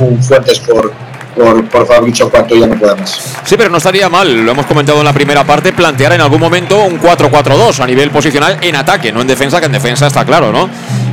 un, 0.00 0.06
un, 0.06 0.22
por, 1.34 1.64
por 1.68 1.86
Fabrizio 1.86 2.30
cuanto 2.30 2.54
ya 2.54 2.66
no 2.66 2.78
pueda 2.78 2.94
más. 2.96 3.36
Sí, 3.44 3.56
pero 3.56 3.70
no 3.70 3.78
estaría 3.78 4.08
mal, 4.08 4.44
lo 4.44 4.52
hemos 4.52 4.66
comentado 4.66 4.98
en 4.98 5.04
la 5.04 5.12
primera 5.12 5.44
parte, 5.44 5.72
plantear 5.72 6.12
en 6.12 6.20
algún 6.20 6.40
momento 6.40 6.84
un 6.84 7.00
4-4-2 7.00 7.80
a 7.80 7.86
nivel 7.86 8.10
posicional 8.10 8.58
en 8.60 8.76
ataque, 8.76 9.12
no 9.12 9.20
en 9.20 9.26
defensa, 9.26 9.60
que 9.60 9.66
en 9.66 9.72
defensa 9.72 10.06
está 10.06 10.24
claro, 10.24 10.52
¿no? 10.52 10.68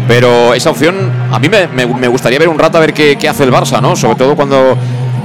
Pero 0.07 0.53
esa 0.53 0.69
opción, 0.69 1.11
a 1.31 1.39
mí 1.39 1.49
me 1.49 2.07
gustaría 2.07 2.39
ver 2.39 2.47
un 2.47 2.57
rato 2.57 2.77
a 2.77 2.81
ver 2.81 2.93
qué, 2.93 3.17
qué, 3.17 3.27
hace 3.27 3.43
el 3.43 3.51
Barça, 3.51 3.81
¿no? 3.81 3.95
Sobre 3.95 4.15
todo 4.15 4.35
cuando, 4.35 4.77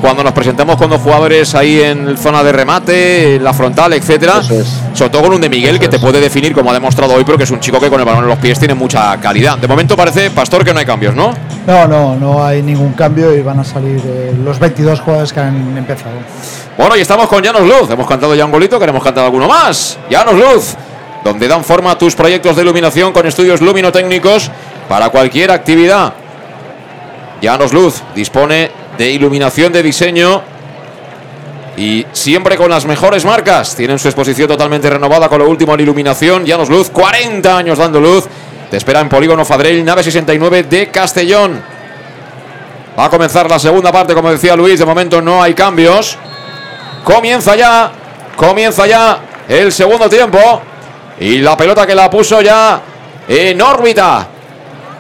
cuando 0.03 0.25
nos 0.25 0.33
presentamos 0.33 0.77
con 0.77 0.91
dos 0.91 1.01
jugadores 1.01 1.55
ahí 1.55 1.81
en 1.81 2.19
zona 2.19 2.43
de 2.43 2.51
remate, 2.51 3.39
la 3.41 3.55
frontal, 3.55 3.93
etcétera. 3.93 4.41
Es. 4.41 4.67
Sobre 4.95 5.11
todo 5.11 5.23
con 5.23 5.35
un 5.35 5.41
de 5.41 5.49
Miguel 5.49 5.77
Eso 5.77 5.81
que 5.81 5.89
te 5.89 6.01
puede 6.01 6.21
definir, 6.21 6.53
como 6.53 6.71
ha 6.71 6.75
demostrado 6.75 7.15
hoy, 7.15 7.23
pero 7.25 7.39
que 7.39 7.45
es 7.45 7.51
un 7.53 7.61
chico 7.61 7.79
que 7.79 7.89
con 7.89 8.01
el 8.01 8.05
balón 8.05 8.25
en 8.25 8.29
los 8.29 8.39
pies 8.39 8.59
tiene 8.59 8.75
mucha 8.75 9.17
calidad. 9.21 9.59
De 9.59 9.69
momento 9.69 9.97
parece, 9.97 10.31
Pastor, 10.31 10.65
que 10.65 10.75
no 10.75 10.81
hay 10.81 10.85
cambios, 10.85 11.15
¿no? 11.15 11.33
No, 11.69 11.87
no, 11.87 12.17
no 12.17 12.45
hay 12.45 12.63
ningún 12.63 12.95
cambio 12.95 13.33
y 13.33 13.43
van 13.43 13.61
a 13.61 13.65
salir 13.65 14.03
eh, 14.05 14.35
los 14.45 14.59
22 14.59 15.01
jugadores 15.01 15.33
que 15.33 15.39
han 15.39 15.79
empezado. 15.79 16.17
Bueno, 16.77 16.97
y 16.97 17.01
estamos 17.01 17.29
con 17.29 17.41
Llanos 17.41 17.63
Luz. 17.63 17.89
Hemos 17.89 18.09
cantado 18.09 18.35
ya 18.35 18.45
un 18.45 18.51
golito, 18.51 18.81
queremos 18.81 19.05
cantar 19.05 19.25
alguno 19.25 19.47
más. 19.47 19.99
Llanos 20.11 20.35
Luz, 20.35 20.75
donde 21.23 21.47
dan 21.47 21.63
forma 21.63 21.93
a 21.93 21.99
tus 21.99 22.17
proyectos 22.17 22.57
de 22.57 22.63
iluminación 22.63 23.13
con 23.13 23.25
estudios 23.25 23.61
luminotécnicos 23.61 24.51
para 24.89 25.11
cualquier 25.11 25.53
actividad. 25.53 26.13
Llanos 27.41 27.73
Luz 27.73 28.03
dispone 28.17 28.82
de 28.99 29.11
iluminación 29.11 29.73
de 29.73 29.83
diseño 29.83 30.43
y 31.77 32.07
siempre 32.13 32.57
con 32.57 32.71
las 32.71 32.85
mejores 32.85 33.25
marcas. 33.25 33.75
Tienen 33.75 33.99
su 33.99 34.09
exposición 34.09 34.49
totalmente 34.49 34.91
renovada 34.91 35.29
con 35.29 35.39
lo 35.39 35.49
último 35.49 35.75
en 35.75 35.81
iluminación. 35.81 36.45
Llanos 36.45 36.69
Luz, 36.69 36.91
40 36.91 37.57
años 37.57 37.79
dando 37.79 38.01
luz. 38.01 38.25
Te 38.71 38.77
espera 38.77 39.01
en 39.01 39.09
Polígono 39.09 39.45
Fadrell, 39.45 39.85
nave 39.85 40.03
69 40.03 40.65
de 40.65 40.91
Castellón. 40.91 41.63
Va 42.99 43.07
a 43.07 43.11
comenzar 43.11 43.49
la 43.49 43.59
segunda 43.59 43.91
parte, 43.91 44.15
como 44.15 44.31
decía 44.31 44.55
Luis. 44.55 44.79
De 44.79 44.85
momento 44.85 45.21
no 45.23 45.43
hay 45.43 45.55
cambios. 45.55 46.17
Comienza 47.05 47.57
ya, 47.57 47.91
comienza 48.37 48.87
ya 48.87 49.19
el 49.49 49.73
segundo 49.73 50.09
tiempo. 50.09 50.63
Y 51.21 51.39
la 51.39 51.57
pelota 51.57 51.87
que 51.87 51.95
la 51.95 52.11
puso 52.11 52.41
ya 52.41 52.81
en 53.29 53.61
órbita. 53.61 54.29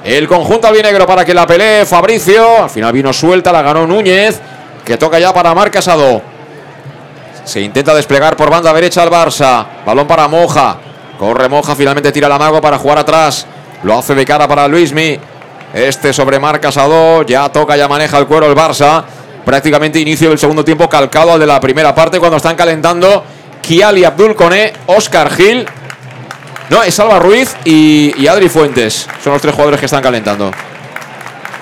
El 0.05 0.27
conjunto 0.27 0.67
albinegro 0.67 1.07
para 1.07 1.25
que 1.25 1.33
la 1.33 1.47
pelee 1.47 1.87
Fabricio. 1.87 2.65
Al 2.65 2.71
final 2.71 2.93
vino 2.93 3.13
suelta, 3.13 3.53
la 3.53 3.63
ganó 3.63 3.87
Núñez. 3.87 4.41
que 4.85 4.99
toca 4.99 5.21
ya 5.21 5.33
para 5.33 5.55
Marc 5.55 5.73
Casado. 5.73 6.21
Se 7.45 7.61
intenta 7.61 7.95
desplegar 7.95 8.37
por 8.37 8.51
banda 8.51 8.73
derecha 8.73 9.03
al 9.03 9.11
Barça. 9.11 9.65
Balón 9.87 10.09
para 10.09 10.27
Moja. 10.27 10.77
Corre 11.19 11.49
Moja, 11.49 11.77
finalmente 11.77 12.11
tira 12.11 12.29
la 12.29 12.37
mago 12.37 12.61
para 12.61 12.79
jugar 12.79 12.99
atrás. 12.99 13.47
Lo 13.85 13.97
hace 13.97 14.15
de 14.15 14.25
cara 14.25 14.49
para 14.49 14.67
Luismi. 14.67 15.19
Este 15.73 16.13
sobre 16.13 16.41
Marc 16.41 16.61
Casado. 16.61 17.23
Ya 17.23 17.49
toca, 17.51 17.77
ya 17.77 17.87
maneja 17.87 18.19
el 18.19 18.27
cuero 18.27 18.47
el 18.47 18.57
Barça. 18.57 19.05
Prácticamente 19.45 20.01
inicio 20.01 20.31
del 20.31 20.39
segundo 20.39 20.65
tiempo 20.65 20.89
calcado 20.89 21.33
al 21.33 21.41
de 21.41 21.47
la 21.47 21.61
primera 21.61 21.95
parte 21.95 22.19
cuando 22.19 22.39
están 22.39 22.57
calentando 22.57 23.25
Kiali 23.61 24.05
Abdul 24.05 24.35
Kone, 24.35 24.73
Oscar 24.87 25.31
Gil. 25.31 25.65
No, 26.73 26.83
es 26.83 26.95
Salva 26.95 27.19
Ruiz 27.19 27.55
y, 27.67 28.15
y 28.17 28.27
Adri 28.29 28.49
Fuentes. 28.49 29.07
Son 29.23 29.35
los 29.35 29.43
tres 29.43 29.53
jugadores 29.55 29.79
que 29.79 29.85
están 29.85 30.03
calentando. 30.03 30.51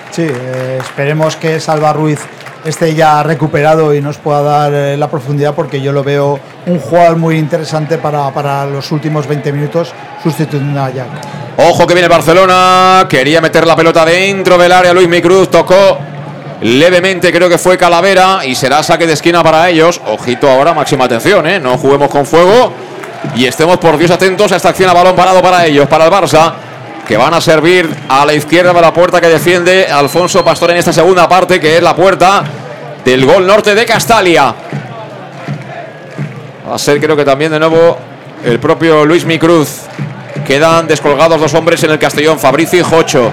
Sí, 0.09 0.21
eh, 0.21 0.77
esperemos 0.79 1.35
que 1.35 1.59
Salva 1.59 1.91
Ruiz 1.91 2.21
esté 2.63 2.95
ya 2.95 3.21
recuperado 3.21 3.93
y 3.93 3.99
nos 3.99 4.17
pueda 4.19 4.41
dar 4.41 4.73
eh, 4.73 4.95
la 4.95 5.09
profundidad 5.09 5.53
porque 5.53 5.81
yo 5.81 5.91
lo 5.91 6.01
veo 6.01 6.39
un 6.65 6.79
jugador 6.79 7.17
muy 7.17 7.37
interesante 7.37 7.97
para, 7.97 8.31
para 8.31 8.65
los 8.65 8.89
últimos 8.93 9.27
20 9.27 9.51
minutos 9.51 9.91
sustituyendo 10.23 10.81
a 10.81 10.89
Jack. 10.89 11.09
Ojo 11.57 11.85
que 11.85 11.93
viene 11.93 12.07
Barcelona. 12.07 13.05
Quería 13.09 13.41
meter 13.41 13.67
la 13.67 13.75
pelota 13.75 14.05
dentro 14.05 14.57
del 14.57 14.71
área. 14.71 14.93
Luis 14.93 15.09
Micruz 15.09 15.51
tocó 15.51 15.99
levemente, 16.61 17.33
creo 17.33 17.49
que 17.49 17.57
fue 17.57 17.77
Calavera. 17.77 18.45
Y 18.45 18.55
será 18.55 18.81
saque 18.81 19.05
de 19.05 19.13
esquina 19.13 19.43
para 19.43 19.69
ellos. 19.69 19.99
Ojito 20.05 20.49
ahora, 20.49 20.73
máxima 20.73 21.03
atención, 21.03 21.45
¿eh? 21.47 21.59
No 21.59 21.77
juguemos 21.77 22.09
con 22.09 22.25
fuego. 22.25 22.71
Y 23.35 23.45
estemos 23.45 23.77
por 23.77 23.97
Dios 23.97 24.11
atentos 24.11 24.51
a 24.51 24.55
esta 24.55 24.69
acción 24.69 24.89
a 24.89 24.93
balón 24.93 25.15
parado 25.15 25.41
para 25.41 25.65
ellos, 25.65 25.87
para 25.87 26.05
el 26.05 26.11
Barça. 26.11 26.53
Que 27.07 27.17
van 27.17 27.33
a 27.33 27.41
servir 27.41 27.89
a 28.07 28.25
la 28.25 28.33
izquierda 28.33 28.73
de 28.73 28.81
la 28.81 28.93
puerta 28.93 29.19
que 29.19 29.27
defiende 29.27 29.87
Alfonso 29.87 30.45
Pastor 30.45 30.71
en 30.71 30.77
esta 30.77 30.93
segunda 30.93 31.27
parte, 31.27 31.59
que 31.59 31.77
es 31.77 31.83
la 31.83 31.95
puerta 31.95 32.43
del 33.03 33.25
gol 33.25 33.45
norte 33.45 33.75
de 33.75 33.85
Castalia. 33.85 34.53
Va 36.69 36.75
a 36.75 36.79
ser, 36.79 36.99
creo 37.01 37.15
que 37.17 37.25
también 37.25 37.51
de 37.51 37.59
nuevo, 37.59 37.97
el 38.45 38.59
propio 38.59 39.05
Luis 39.05 39.25
Micruz. 39.25 39.81
Quedan 40.45 40.87
descolgados 40.87 41.39
dos 41.39 41.53
hombres 41.53 41.83
en 41.83 41.91
el 41.91 41.99
Castellón, 41.99 42.39
Fabricio 42.39 42.79
y 42.79 42.83
Jocho. 42.83 43.31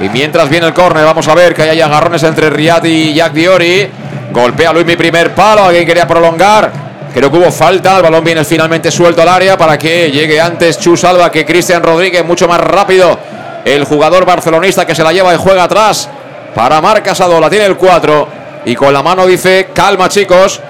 Y 0.00 0.08
mientras 0.08 0.48
viene 0.48 0.66
el 0.66 0.74
córner, 0.74 1.04
vamos 1.04 1.28
a 1.28 1.34
ver 1.34 1.54
que 1.54 1.62
hay 1.62 1.80
agarrones 1.80 2.22
entre 2.22 2.50
Riyad 2.50 2.84
y 2.84 3.14
Jack 3.14 3.32
Diori. 3.32 3.88
Golpea 4.32 4.72
Luis 4.72 4.86
mi 4.86 4.96
primer 4.96 5.34
palo, 5.34 5.64
alguien 5.64 5.86
quería 5.86 6.06
prolongar. 6.06 6.72
Creo 7.12 7.30
que 7.30 7.38
hubo 7.38 7.50
falta, 7.50 7.96
el 7.96 8.02
balón 8.02 8.22
viene 8.22 8.44
finalmente 8.44 8.90
suelto 8.90 9.22
al 9.22 9.28
área 9.28 9.58
para 9.58 9.76
que 9.76 10.10
llegue 10.10 10.40
antes 10.40 10.78
Chu 10.78 10.96
Salva 10.96 11.30
que 11.30 11.44
Cristian 11.44 11.82
Rodríguez, 11.82 12.24
mucho 12.24 12.46
más 12.46 12.60
rápido. 12.60 13.18
El 13.64 13.84
jugador 13.84 14.24
barcelonista 14.24 14.86
que 14.86 14.94
se 14.94 15.02
la 15.02 15.12
lleva 15.12 15.34
y 15.34 15.36
juega 15.36 15.64
atrás 15.64 16.08
para 16.54 16.80
Marc 16.80 17.04
Casado, 17.04 17.40
la 17.40 17.50
tiene 17.50 17.66
el 17.66 17.76
4. 17.76 18.28
Y 18.64 18.76
con 18.76 18.92
la 18.92 19.02
mano 19.02 19.26
dice, 19.26 19.70
calma 19.74 20.08
chicos, 20.08 20.60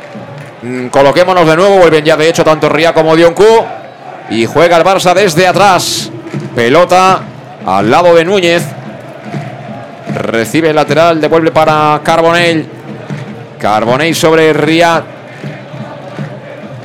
mm, 0.62 0.86
coloquémonos 0.86 1.46
de 1.46 1.56
nuevo, 1.56 1.76
vuelven 1.76 2.04
ya 2.04 2.16
de 2.16 2.28
hecho 2.28 2.42
tanto 2.42 2.68
Ría 2.68 2.94
como 2.94 3.14
Dioncu. 3.14 3.64
Y 4.30 4.46
juega 4.46 4.76
el 4.76 4.84
Barça 4.84 5.12
desde 5.12 5.46
atrás. 5.46 6.10
Pelota 6.54 7.20
al 7.66 7.90
lado 7.90 8.14
de 8.14 8.24
Núñez. 8.24 8.62
Recibe 10.14 10.70
el 10.70 10.76
lateral, 10.76 11.20
devuelve 11.20 11.50
para 11.50 12.00
Carbonell. 12.02 12.66
Carbonell 13.58 14.14
sobre 14.14 14.52
Riyad. 14.52 15.19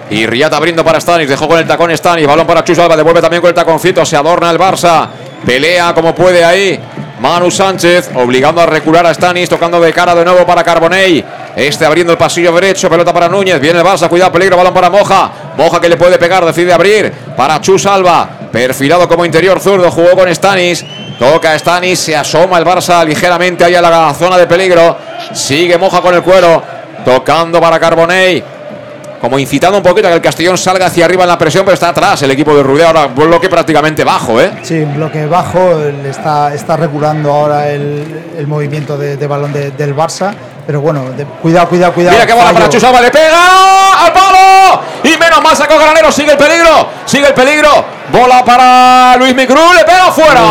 Y 0.10 0.26
Riyad 0.26 0.54
abriendo 0.54 0.84
para 0.84 1.00
Stanis. 1.00 1.28
Dejó 1.28 1.48
con 1.48 1.58
el 1.58 1.68
tacón 1.68 1.96
Stanis. 1.96 2.28
Balón 2.28 2.46
para 2.46 2.64
Chus 2.64 2.78
Alba. 2.80 2.96
Devuelve 2.96 3.22
también 3.22 3.42
con 3.42 3.50
el 3.50 3.56
taconcito. 3.56 4.06
Se 4.06 4.16
adorna 4.16 4.52
el 4.52 4.60
Barça. 4.60 5.08
Pelea 5.46 5.94
como 5.94 6.14
puede 6.14 6.44
ahí. 6.44 6.80
Manu 7.20 7.50
Sánchez 7.50 8.12
obligando 8.14 8.62
a 8.62 8.66
recular 8.66 9.06
a 9.06 9.14
Stanis. 9.14 9.50
Tocando 9.50 9.80
de 9.80 9.92
cara 9.92 10.14
de 10.14 10.24
nuevo 10.24 10.46
para 10.46 10.64
Carbonell. 10.64 11.24
Este 11.56 11.86
abriendo 11.86 12.14
el 12.14 12.20
pasillo 12.20 12.52
derecho. 12.52 12.90
Pelota 12.90 13.12
para 13.14 13.28
Núñez. 13.28 13.60
Viene 13.60 13.80
el 13.80 13.86
Barça. 13.86 14.08
Cuidado, 14.08 14.32
peligro. 14.32 14.58
Balón 14.58 14.74
para 14.74 14.90
Moja. 14.90 15.32
Moja 15.58 15.82
que 15.82 15.90
le 15.90 15.98
puede 15.98 16.20
pegar. 16.20 16.46
Decide 16.46 16.72
abrir 16.72 17.12
para 17.36 17.60
Chus 17.60 17.86
Alba. 17.88 18.30
Perfilado 18.52 19.08
como 19.10 19.26
interior 19.26 19.60
zurdo. 19.60 19.90
Jugó 19.90 20.12
con 20.12 20.34
Stanis. 20.34 20.86
Toca 21.18 21.58
Stanis. 21.58 22.00
Se 22.00 22.16
asoma 22.16 22.60
el 22.60 22.66
Barça 22.66 23.04
ligeramente 23.04 23.64
ahí 23.64 23.74
a 23.74 23.82
la 23.82 24.14
zona 24.14 24.38
de 24.38 24.46
peligro. 24.46 24.98
Sigue 25.34 25.80
Moja 25.80 26.02
con 26.02 26.14
el 26.14 26.22
cuero. 26.22 26.62
Tocando 27.04 27.60
para 27.60 27.80
Carbonell 27.80 28.55
como 29.26 29.40
incitando 29.40 29.78
un 29.78 29.84
poquito 29.84 30.08
a 30.08 30.12
que 30.12 30.18
el 30.18 30.22
Castellón 30.22 30.56
salga 30.56 30.86
hacia 30.86 31.04
arriba 31.04 31.24
en 31.24 31.30
la 31.30 31.38
presión, 31.40 31.66
pero 31.66 31.74
está 31.74 31.90
atrás 31.90 32.22
el 32.22 32.30
equipo 32.30 32.56
de 32.56 32.62
Rudé, 32.62 32.86
ahora 32.86 33.08
bloque 33.08 33.50
prácticamente 33.50 34.04
bajo, 34.04 34.40
¿eh? 34.40 34.52
Sí, 34.62 34.84
bloque 34.84 35.26
bajo, 35.26 35.80
está, 36.08 36.54
está 36.54 36.78
regulando 36.78 37.34
ahora 37.34 37.72
el, 37.72 38.34
el 38.38 38.46
movimiento 38.46 39.00
de, 39.00 39.18
de 39.18 39.26
balón 39.26 39.52
de, 39.52 39.72
del 39.72 39.96
Barça, 39.96 40.32
pero 40.68 40.80
bueno, 40.80 41.06
de, 41.18 41.26
cuidado, 41.26 41.68
cuidado, 41.68 41.94
cuidado. 41.94 42.16
Mira 42.16 42.28
que 42.28 42.34
bola 42.34 42.54
para 42.54 42.70
Chusaba, 42.70 43.02
le 43.02 43.10
pega 43.10 44.06
al 44.06 44.14
palo 44.14 44.82
y 45.04 45.18
menos 45.18 45.42
mal 45.42 45.58
sacó 45.58 45.80
Granero, 45.80 46.12
sigue 46.12 46.34
el 46.34 46.38
peligro, 46.38 46.88
sigue 47.06 47.26
el 47.26 47.34
peligro, 47.34 47.84
bola 48.12 48.46
para 48.46 49.18
Luis 49.18 49.34
Micrú, 49.34 49.74
le 49.76 49.84
pega 49.86 50.12
fuera. 50.12 50.42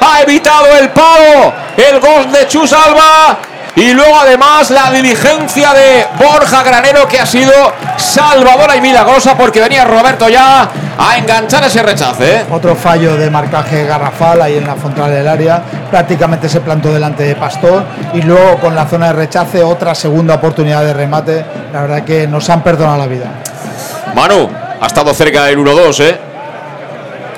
Ha 0.00 0.22
evitado 0.22 0.66
el 0.80 0.88
palo, 0.88 1.52
el 1.76 2.00
gol 2.00 2.32
de 2.32 2.48
Chusalba. 2.48 3.38
Y 3.76 3.92
luego 3.92 4.18
además 4.18 4.70
la 4.70 4.90
diligencia 4.90 5.72
de 5.72 6.06
Borja 6.18 6.62
Granero 6.62 7.06
que 7.06 7.20
ha 7.20 7.26
sido 7.26 7.52
salvadora 7.96 8.76
y 8.76 8.80
milagrosa 8.80 9.36
porque 9.36 9.60
venía 9.60 9.84
Roberto 9.84 10.28
ya 10.28 10.68
a 10.98 11.16
enganchar 11.16 11.64
ese 11.64 11.82
rechace. 11.82 12.36
¿eh? 12.36 12.46
Otro 12.50 12.74
fallo 12.74 13.16
de 13.16 13.30
marcaje 13.30 13.84
garrafal 13.84 14.42
ahí 14.42 14.56
en 14.56 14.66
la 14.66 14.74
frontal 14.74 15.10
del 15.10 15.28
área. 15.28 15.62
Prácticamente 15.90 16.48
se 16.48 16.60
plantó 16.60 16.92
delante 16.92 17.22
de 17.22 17.36
Pastor. 17.36 17.84
Y 18.14 18.22
luego 18.22 18.58
con 18.58 18.74
la 18.74 18.86
zona 18.86 19.08
de 19.08 19.12
rechace 19.12 19.62
otra 19.62 19.94
segunda 19.94 20.34
oportunidad 20.34 20.84
de 20.84 20.94
remate. 20.94 21.44
La 21.72 21.82
verdad 21.82 22.02
que 22.02 22.26
nos 22.26 22.50
han 22.50 22.62
perdonado 22.62 22.98
la 22.98 23.06
vida. 23.06 23.30
Manu, 24.14 24.50
ha 24.80 24.86
estado 24.86 25.14
cerca 25.14 25.44
del 25.44 25.58
1-2, 25.58 26.00
¿eh? 26.00 26.27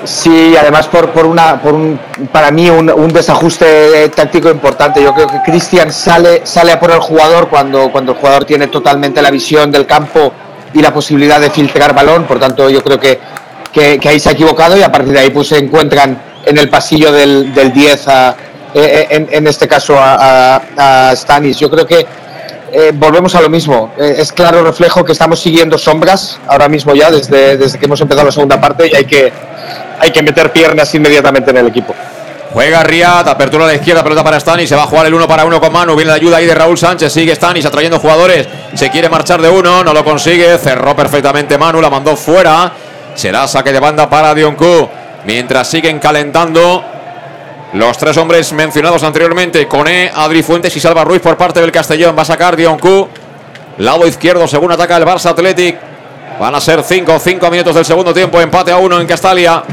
Sí, 0.03 0.55
además 0.59 0.87
por, 0.87 1.11
por 1.11 1.25
una 1.25 1.61
por 1.61 1.73
un, 1.73 1.99
para 2.31 2.49
mí 2.49 2.69
un, 2.69 2.87
desajuste 3.13 4.09
táctico 4.09 4.49
importante. 4.49 5.01
Yo 5.03 5.13
creo 5.13 5.27
que 5.27 5.41
Cristian 5.43 5.91
sale 5.91 6.41
sale 6.45 6.71
a 6.71 6.79
por 6.79 6.91
el 6.91 6.99
jugador 6.99 7.49
cuando 7.49 7.91
cuando 7.91 8.13
el 8.13 8.17
jugador 8.17 8.45
tiene 8.45 8.67
totalmente 8.67 9.21
la 9.21 9.29
visión 9.29 9.71
del 9.71 9.85
campo 9.85 10.33
y 10.73 10.81
la 10.81 10.93
posibilidad 10.93 11.39
de 11.39 11.49
filtrar 11.49 11.93
balón. 11.93 12.25
Por 12.25 12.39
tanto, 12.39 12.69
yo 12.69 12.83
creo 12.83 12.99
que, 12.99 13.19
que, 13.71 13.99
ahí 14.09 14.19
se 14.19 14.29
ha 14.29 14.31
equivocado 14.31 14.77
y 14.77 14.81
a 14.81 14.91
partir 14.91 15.13
de 15.13 15.19
ahí 15.19 15.29
pues 15.29 15.49
se 15.49 15.57
encuentran 15.57 16.19
en 16.45 16.57
el 16.57 16.69
pasillo 16.69 17.11
del, 17.11 17.53
del 17.53 17.71
10 17.71 18.07
a, 18.07 18.35
en, 18.73 19.27
en, 19.31 19.47
este 19.47 19.67
caso 19.67 19.95
a, 19.99 20.61
a, 20.77 21.15
Stanis. 21.15 21.59
Yo 21.59 21.69
creo 21.69 21.85
que 21.85 22.05
eh, 22.73 22.91
volvemos 22.93 23.35
a 23.35 23.41
lo 23.41 23.49
mismo. 23.49 23.91
Eh, 23.97 24.15
es 24.17 24.31
claro 24.31 24.63
reflejo 24.63 25.03
que 25.03 25.11
estamos 25.11 25.39
siguiendo 25.39 25.77
sombras 25.77 26.39
ahora 26.47 26.69
mismo 26.69 26.95
ya 26.95 27.11
desde, 27.11 27.57
desde 27.57 27.77
que 27.77 27.85
hemos 27.85 27.99
empezado 27.99 28.25
la 28.25 28.31
segunda 28.31 28.61
parte 28.61 28.89
y 28.89 28.95
hay 28.95 29.05
que, 29.05 29.31
hay 30.01 30.11
que 30.11 30.23
meter 30.23 30.51
piernas 30.51 30.93
inmediatamente 30.95 31.51
en 31.51 31.57
el 31.57 31.67
equipo. 31.67 31.93
Juega 32.51 32.83
Riad, 32.83 33.29
apertura 33.29 33.65
a 33.65 33.67
la 33.67 33.75
izquierda, 33.75 34.03
pelota 34.03 34.23
para 34.23 34.39
Stanis, 34.39 34.67
se 34.67 34.75
va 34.75 34.83
a 34.83 34.87
jugar 34.87 35.05
el 35.05 35.13
uno 35.13 35.27
para 35.27 35.45
uno 35.45 35.61
con 35.61 35.71
Manu, 35.71 35.95
viene 35.95 36.09
la 36.09 36.15
ayuda 36.15 36.37
ahí 36.37 36.47
de 36.47 36.55
Raúl 36.55 36.77
Sánchez, 36.77 37.13
sigue 37.13 37.35
Stanis 37.35 37.65
atrayendo 37.65 37.99
jugadores, 37.99 38.47
se 38.73 38.89
quiere 38.89 39.07
marchar 39.09 39.41
de 39.41 39.47
uno, 39.47 39.83
no 39.83 39.93
lo 39.93 40.03
consigue, 40.03 40.57
cerró 40.57 40.95
perfectamente 40.95 41.57
Manu, 41.57 41.79
la 41.79 41.89
mandó 41.89 42.17
fuera, 42.17 42.71
será 43.13 43.47
saque 43.47 43.71
de 43.71 43.79
banda 43.79 44.09
para 44.09 44.33
Dioncu, 44.33 44.89
mientras 45.25 45.69
siguen 45.69 45.99
calentando 45.99 46.83
los 47.73 47.97
tres 47.97 48.17
hombres 48.17 48.51
mencionados 48.53 49.03
anteriormente, 49.03 49.67
Coné, 49.67 50.11
Adri 50.13 50.41
Fuentes 50.41 50.75
y 50.75 50.79
Salva 50.79 51.03
Ruiz 51.03 51.21
por 51.21 51.37
parte 51.37 51.61
del 51.61 51.71
Castellón, 51.71 52.17
va 52.17 52.23
a 52.23 52.25
sacar 52.25 52.57
Dioncu, 52.57 53.07
lado 53.77 54.05
izquierdo 54.07 54.45
según 54.47 54.71
ataca 54.71 54.97
el 54.97 55.05
Barça 55.05 55.29
Athletic, 55.29 55.77
van 56.37 56.55
a 56.55 56.59
ser 56.59 56.83
5, 56.83 57.19
5 57.19 57.51
minutos 57.51 57.75
del 57.75 57.85
segundo 57.85 58.13
tiempo, 58.13 58.41
empate 58.41 58.71
a 58.71 58.77
uno 58.77 58.99
en 58.99 59.05
Castalia. 59.05 59.63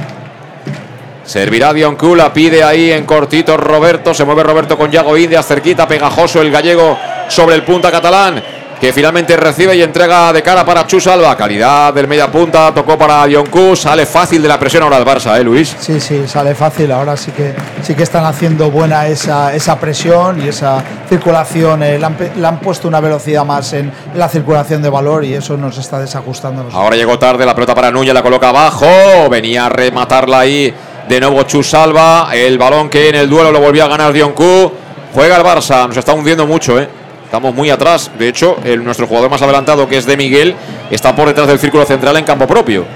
Servirá 1.29 1.75
Dioncu, 1.75 2.15
la 2.15 2.33
pide 2.33 2.65
ahí 2.65 2.91
en 2.91 3.05
cortito 3.05 3.55
Roberto. 3.59 4.15
Se 4.15 4.25
mueve 4.25 4.43
Roberto 4.43 4.79
con 4.79 4.91
Yago 4.91 5.15
Indias, 5.15 5.47
cerquita, 5.47 5.87
pegajoso 5.87 6.41
el 6.41 6.51
gallego 6.51 6.97
sobre 7.29 7.55
el 7.55 7.65
punta 7.65 7.91
catalán. 7.91 8.43
Que 8.81 8.95
finalmente 8.95 9.37
recibe 9.37 9.77
y 9.77 9.83
entrega 9.83 10.33
de 10.33 10.43
cara 10.43 10.65
para 10.65 10.87
Chus 10.87 11.07
Alba. 11.07 11.37
Calidad 11.37 11.93
del 11.93 12.09
media 12.09 12.33
punta, 12.33 12.73
tocó 12.73 12.97
para 12.97 13.27
Dioncu. 13.27 13.77
Sale 13.77 14.07
fácil 14.07 14.41
de 14.41 14.49
la 14.49 14.59
presión 14.59 14.85
ahora 14.85 14.97
el 14.97 15.05
Barça, 15.05 15.39
¿eh, 15.39 15.45
Luis? 15.45 15.77
Sí, 15.79 16.01
sí, 16.01 16.27
sale 16.27 16.55
fácil. 16.55 16.91
Ahora 16.93 17.15
sí 17.15 17.31
que 17.33 17.55
sí 17.83 17.95
que 17.95 18.05
están 18.05 18.25
haciendo 18.25 18.71
buena 18.71 19.07
esa, 19.07 19.55
esa 19.55 19.79
presión 19.79 20.43
y 20.43 20.49
esa 20.49 20.83
circulación. 21.11 21.83
Eh, 21.83 21.99
le, 21.99 22.07
han, 22.07 22.17
le, 22.37 22.47
han, 22.47 22.59
puesto 22.61 22.89
una 22.89 23.01
velocidad 23.01 23.45
más 23.45 23.71
en 23.75 23.93
la 24.15 24.31
circulación 24.31 24.81
de 24.81 24.89
valor 24.89 25.27
y 25.27 25.35
eso 25.35 25.59
nos 25.59 25.77
está 25.77 25.99
desajustando. 25.99 26.67
Ahora 26.73 26.97
llegó 26.97 27.19
tarde 27.19 27.45
la 27.45 27.55
pelota 27.55 27.75
para 27.75 27.91
Núñez, 27.91 28.15
la 28.15 28.23
coloca 28.23 28.49
abajo. 28.49 28.87
Venía 29.29 29.67
a 29.67 29.69
rematarla 29.69 30.39
ahí 30.39 30.73
de 31.09 31.21
nuevo 31.21 31.43
Chus 31.45 31.71
Salva, 31.71 32.29
el 32.33 32.59
balón 32.59 32.91
que 32.91 33.09
en 33.09 33.15
el 33.15 33.29
duelo 33.29 33.51
lo 33.51 33.61
volvió 33.61 33.85
a 33.85 33.89
ganar 33.89 34.13
Dioncu. 34.13 34.73
Juega 35.15 35.37
el 35.37 35.43
Barça, 35.43 35.89
nos 35.89 35.97
está 35.97 36.13
hundiendo 36.13 36.47
mucho, 36.47 36.79
¿eh? 36.79 36.89
Estamos 37.25 37.55
muy 37.55 37.71
atrás. 37.71 38.11
De 38.19 38.29
hecho, 38.29 38.57
nuestro 38.83 39.07
jugador 39.07 39.31
más 39.31 39.41
adelantado, 39.43 39.89
que 39.89 39.97
es 39.97 40.07
de 40.07 40.17
Miguel, 40.17 40.55
está 40.91 41.15
por 41.17 41.29
detrás 41.29 41.47
del 41.47 41.59
círculo 41.59 41.85
central 41.85 42.17
en 42.17 42.25
campo 42.25 42.47
propio. 42.47 42.87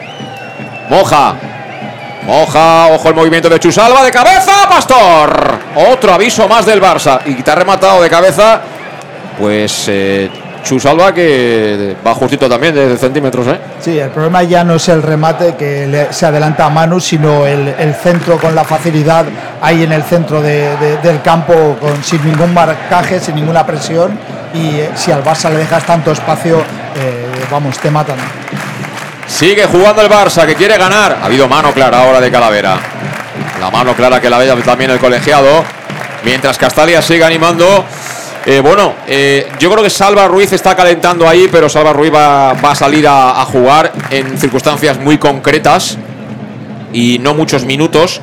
Moja. 0.88 1.34
Moja, 2.26 2.88
ojo 2.92 3.08
el 3.08 3.14
movimiento 3.14 3.48
de 3.48 3.58
Chusalva 3.58 4.04
de 4.04 4.10
cabeza, 4.10 4.68
Pastor. 4.68 5.58
Otro 5.90 6.12
aviso 6.12 6.46
más 6.48 6.64
del 6.66 6.80
Barça. 6.80 7.20
Y 7.26 7.42
te 7.42 7.50
ha 7.50 7.54
rematado 7.54 8.02
de 8.02 8.08
cabeza 8.08 8.60
pues 9.38 9.86
eh, 9.88 10.30
Chusalva 10.64 11.12
que 11.12 11.96
va 12.06 12.14
justito 12.14 12.48
también 12.48 12.74
de 12.74 12.96
centímetros, 12.96 13.46
¿eh? 13.48 13.58
Sí, 13.80 13.98
el 13.98 14.10
problema 14.10 14.42
ya 14.44 14.62
no 14.62 14.76
es 14.76 14.88
el 14.88 15.02
remate 15.02 15.54
que 15.56 15.86
le- 15.86 16.12
se 16.12 16.24
adelanta 16.26 16.66
a 16.66 16.70
Manu, 16.70 17.00
sino 17.00 17.46
el, 17.46 17.74
el 17.78 17.94
centro 17.94 18.38
con 18.38 18.54
la 18.54 18.62
facilidad 18.64 19.24
ahí 19.60 19.82
en 19.82 19.92
el 19.92 20.02
centro 20.04 20.40
de- 20.40 20.76
de- 20.76 20.96
del 20.98 21.20
campo, 21.20 21.76
con, 21.80 22.02
sin 22.04 22.24
ningún 22.24 22.54
marcaje, 22.54 23.18
sin 23.20 23.34
ninguna 23.34 23.66
presión. 23.66 24.16
Y 24.54 24.76
eh, 24.80 24.90
si 24.94 25.10
al 25.10 25.24
Barça 25.24 25.50
le 25.50 25.56
dejas 25.56 25.84
tanto 25.84 26.12
espacio, 26.12 26.58
eh, 26.58 27.26
vamos, 27.50 27.78
te 27.78 27.90
matan. 27.90 28.16
Sigue 29.26 29.64
jugando 29.66 30.02
el 30.02 30.08
Barça 30.10 30.46
que 30.46 30.54
quiere 30.54 30.76
ganar. 30.78 31.18
Ha 31.22 31.26
habido 31.26 31.48
mano 31.48 31.72
clara 31.72 32.02
ahora 32.02 32.20
de 32.20 32.30
Calavera. 32.30 32.76
La 33.60 33.70
mano 33.70 33.94
clara 33.94 34.20
que 34.20 34.28
la 34.28 34.38
ve 34.38 34.46
también 34.64 34.90
el 34.90 34.98
colegiado. 34.98 35.64
Mientras 36.24 36.58
Castalia 36.58 37.00
sigue 37.02 37.24
animando. 37.24 37.84
Eh, 38.44 38.60
bueno, 38.60 38.94
eh, 39.06 39.48
yo 39.60 39.70
creo 39.70 39.84
que 39.84 39.90
Salva 39.90 40.26
Ruiz 40.26 40.52
está 40.52 40.74
calentando 40.74 41.28
ahí, 41.28 41.48
pero 41.50 41.68
Salva 41.68 41.92
Ruiz 41.92 42.12
va, 42.12 42.50
a 42.50 42.74
salir 42.74 43.06
a, 43.06 43.40
a 43.40 43.44
jugar 43.44 43.92
en 44.10 44.36
circunstancias 44.36 44.98
muy 44.98 45.18
concretas 45.18 45.96
y 46.92 47.18
no 47.20 47.34
muchos 47.34 47.64
minutos. 47.64 48.20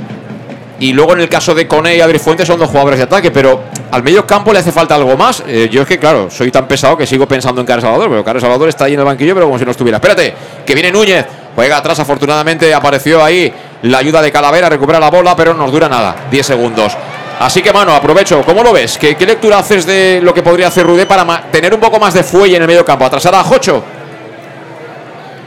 Y 0.79 0.93
luego 0.93 1.13
en 1.13 1.21
el 1.21 1.29
caso 1.29 1.53
de 1.53 1.67
Cone 1.67 1.95
y 1.95 2.01
Adri 2.01 2.19
Fuentes 2.19 2.47
son 2.47 2.57
dos 2.57 2.69
jugadores 2.69 2.99
de 2.99 3.03
ataque, 3.03 3.31
pero 3.31 3.63
al 3.91 4.01
medio 4.01 4.25
campo 4.25 4.53
le 4.53 4.59
hace 4.59 4.71
falta 4.71 4.95
algo 4.95 5.17
más. 5.17 5.43
Eh, 5.45 5.67
yo 5.69 5.81
es 5.81 5.87
que, 5.87 5.99
claro, 5.99 6.29
soy 6.29 6.51
tan 6.51 6.67
pesado 6.67 6.97
que 6.97 7.05
sigo 7.05 7.27
pensando 7.27 7.59
en 7.59 7.67
Carlos 7.67 7.83
Salvador, 7.83 8.09
pero 8.09 8.23
Carlos 8.23 8.41
Salvador 8.41 8.69
está 8.69 8.85
ahí 8.85 8.93
en 8.93 8.99
el 8.99 9.05
banquillo, 9.05 9.33
pero 9.33 9.47
como 9.47 9.59
si 9.59 9.65
no 9.65 9.71
estuviera. 9.71 9.97
Espérate, 9.97 10.33
que 10.65 10.73
viene 10.73 10.91
Núñez, 10.91 11.25
juega 11.53 11.77
atrás, 11.77 11.99
afortunadamente 11.99 12.73
apareció 12.73 13.23
ahí 13.23 13.53
la 13.83 13.97
ayuda 13.97 14.21
de 14.21 14.31
Calavera, 14.31 14.69
recupera 14.69 14.99
la 14.99 15.09
bola, 15.09 15.35
pero 15.35 15.53
no 15.53 15.63
nos 15.63 15.71
dura 15.71 15.89
nada, 15.89 16.15
10 16.31 16.45
segundos. 16.45 16.95
Así 17.39 17.61
que, 17.61 17.71
mano, 17.71 17.93
aprovecho. 17.93 18.41
¿Cómo 18.45 18.61
lo 18.63 18.73
ves? 18.73 18.97
¿Qué, 18.97 19.15
qué 19.15 19.25
lectura 19.25 19.59
haces 19.59 19.85
de 19.85 20.19
lo 20.21 20.33
que 20.33 20.43
podría 20.43 20.67
hacer 20.67 20.85
Rudé 20.85 21.05
para 21.05 21.43
tener 21.49 21.73
un 21.73 21.79
poco 21.79 21.97
más 21.97 22.13
de 22.13 22.21
fuelle 22.21 22.57
en 22.57 22.63
el 22.63 22.67
medio 22.67 22.83
campo? 22.83 23.05
¿Atrasar 23.05 23.33
a 23.33 23.43
Jocho? 23.43 23.81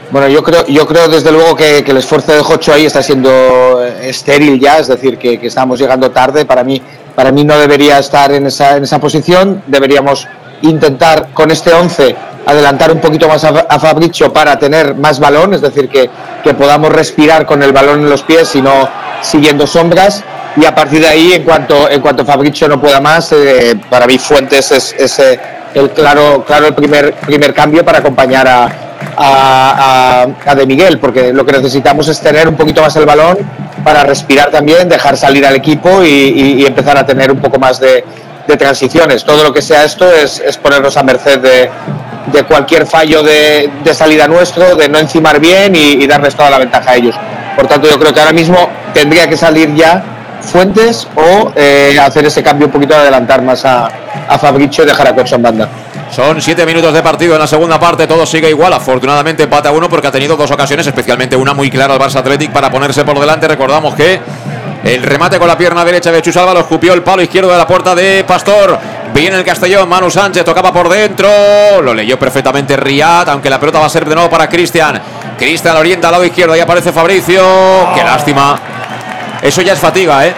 Bueno, 0.09 0.27
yo 0.27 0.41
creo, 0.41 0.65
yo 0.65 0.87
creo 0.87 1.07
desde 1.07 1.31
luego 1.31 1.55
que, 1.55 1.79
el 1.79 1.97
esfuerzo 1.97 2.31
de 2.31 2.41
Jocho 2.41 2.73
ahí 2.73 2.87
está 2.87 3.03
siendo 3.03 3.83
eh, 3.83 4.09
estéril 4.09 4.59
ya, 4.59 4.79
es 4.79 4.87
decir, 4.87 5.19
que, 5.19 5.39
que 5.39 5.47
estamos 5.47 5.79
llegando 5.79 6.09
tarde. 6.09 6.45
Para 6.45 6.63
mí, 6.63 6.81
para 7.13 7.31
mí 7.31 7.43
no 7.43 7.59
debería 7.59 7.99
estar 7.99 8.31
en 8.31 8.47
esa, 8.47 8.75
en 8.77 8.85
esa 8.85 8.99
posición. 8.99 9.61
Deberíamos 9.67 10.27
intentar 10.63 11.27
con 11.31 11.51
este 11.51 11.73
11 11.73 12.15
adelantar 12.47 12.91
un 12.91 13.01
poquito 13.01 13.27
más 13.27 13.43
a, 13.43 13.49
a 13.69 13.79
Fabricio 13.79 14.33
para 14.33 14.57
tener 14.57 14.95
más 14.95 15.19
balón, 15.19 15.53
es 15.53 15.61
decir, 15.61 15.87
que, 15.89 16.09
que 16.43 16.53
podamos 16.53 16.91
respirar 16.91 17.45
con 17.45 17.63
el 17.63 17.71
balón 17.71 18.01
en 18.01 18.09
los 18.09 18.23
pies 18.23 18.55
y 18.55 18.61
no 18.61 18.89
siguiendo 19.21 19.65
sombras. 19.67 20.23
Y 20.55 20.65
a 20.65 20.75
partir 20.75 21.01
de 21.01 21.07
ahí, 21.07 21.33
en 21.33 21.43
cuanto, 21.43 21.89
en 21.89 21.99
cuanto 22.01 22.25
Fabricio 22.25 22.67
no 22.67 22.79
pueda 22.79 22.99
más, 22.99 23.31
eh, 23.31 23.75
para 23.89 24.05
mí 24.05 24.17
Fuentes 24.19 24.71
es, 24.71 25.19
eh, 25.19 25.39
el 25.73 25.89
claro, 25.91 26.43
claro 26.45 26.75
primer, 26.75 27.13
primer 27.15 27.53
cambio 27.53 27.83
para 27.83 27.97
acompañar 27.99 28.47
a, 28.47 28.69
a, 29.17 30.27
a- 30.45 30.55
De 30.55 30.65
Miguel, 30.67 30.99
porque 30.99 31.33
lo 31.33 31.43
que 31.45 31.53
necesitamos 31.53 32.07
es 32.07 32.19
tener 32.19 32.47
un 32.47 32.55
poquito 32.55 32.81
más 32.81 32.95
el 32.95 33.05
balón 33.05 33.37
para 33.83 34.03
respirar 34.03 34.51
también, 34.51 34.87
dejar 34.87 35.17
salir 35.17 35.45
al 35.45 35.55
equipo 35.55 36.03
y, 36.03 36.07
y- 36.07 36.61
y 36.61 36.65
empezar 36.65 36.97
a 36.97 37.05
tener 37.05 37.31
un 37.31 37.39
poco 37.39 37.57
más 37.57 37.79
de, 37.79 38.03
de 38.47 38.57
transiciones. 38.57 39.23
Todo 39.23 39.43
lo 39.43 39.51
que 39.53 39.61
sea 39.63 39.83
esto 39.83 40.11
es, 40.11 40.39
es 40.39 40.57
ponernos 40.57 40.95
a 40.97 41.03
merced 41.03 41.39
de, 41.39 41.69
de 42.27 42.43
cualquier 42.43 42.85
fallo 42.85 43.23
de, 43.23 43.69
salida 43.93 44.27
nuestro, 44.27 44.75
de 44.75 44.89
no 44.89 44.99
encimar 44.99 45.39
bien 45.39 45.75
y, 45.75 46.05
darles 46.07 46.35
toda 46.35 46.49
la 46.49 46.59
ventaja 46.59 46.91
a 46.91 46.95
ellos. 46.95 47.15
Por 47.55 47.67
tanto, 47.67 47.89
yo 47.89 47.99
creo 47.99 48.13
que 48.13 48.19
ahora 48.19 48.33
mismo 48.33 48.69
tendría 48.93 49.27
que 49.27 49.37
salir 49.37 49.73
ya 49.75 50.03
Fuentes 50.43 51.07
o 51.15 51.53
eh, 51.55 51.97
hacer 52.01 52.25
ese 52.25 52.43
cambio 52.43 52.67
un 52.67 52.73
poquito, 52.73 52.93
adelantar 52.93 53.41
más 53.41 53.63
a, 53.63 53.89
a 54.27 54.37
Fabricio 54.37 54.83
y 54.83 54.87
dejar 54.87 55.07
a 55.07 55.15
Cocho 55.15 55.35
en 55.35 55.41
banda. 55.41 55.69
Son 56.11 56.41
siete 56.41 56.65
minutos 56.65 56.93
de 56.93 57.01
partido 57.01 57.33
en 57.33 57.39
la 57.39 57.47
segunda 57.47 57.79
parte, 57.79 58.05
todo 58.05 58.25
sigue 58.25 58.49
igual. 58.49 58.73
Afortunadamente 58.73 59.43
empate 59.43 59.69
a 59.69 59.71
uno 59.71 59.89
porque 59.89 60.07
ha 60.07 60.11
tenido 60.11 60.35
dos 60.35 60.51
ocasiones, 60.51 60.85
especialmente 60.85 61.35
una 61.35 61.53
muy 61.53 61.71
clara 61.71 61.93
al 61.93 61.99
Barça 61.99 62.17
Athletic 62.17 62.51
para 62.51 62.69
ponerse 62.69 63.03
por 63.03 63.19
delante. 63.19 63.47
Recordamos 63.47 63.95
que 63.95 64.19
el 64.83 65.01
remate 65.01 65.39
con 65.39 65.47
la 65.47 65.57
pierna 65.57 65.83
derecha 65.85 66.11
de 66.11 66.21
Chusalva 66.21 66.53
lo 66.53 66.59
escupió 66.59 66.93
el 66.93 67.01
palo 67.01 67.21
izquierdo 67.21 67.51
de 67.51 67.57
la 67.57 67.65
puerta 67.65 67.95
de 67.95 68.23
Pastor. 68.27 68.77
Viene 69.13 69.37
el 69.37 69.43
Castellón, 69.43 69.87
Manu 69.87 70.09
Sánchez 70.09 70.43
tocaba 70.43 70.73
por 70.73 70.89
dentro, 70.89 71.29
lo 71.83 71.93
leyó 71.93 72.17
perfectamente 72.17 72.75
Riad, 72.75 73.29
aunque 73.29 73.47
la 73.47 73.59
pelota 73.59 73.77
va 73.79 73.85
a 73.85 73.89
ser 73.89 74.05
de 74.05 74.15
nuevo 74.15 74.27
para 74.27 74.49
Cristian. 74.49 74.99
Cristian 75.37 75.77
orienta 75.77 76.07
al 76.07 76.13
lado 76.13 76.25
izquierdo, 76.25 76.53
ahí 76.53 76.59
aparece 76.59 76.91
Fabricio. 76.91 77.43
Qué 77.93 78.03
lástima. 78.03 78.59
Eso 79.41 79.61
ya 79.61 79.73
es 79.73 79.79
fatiga, 79.79 80.25
¿eh? 80.25 80.33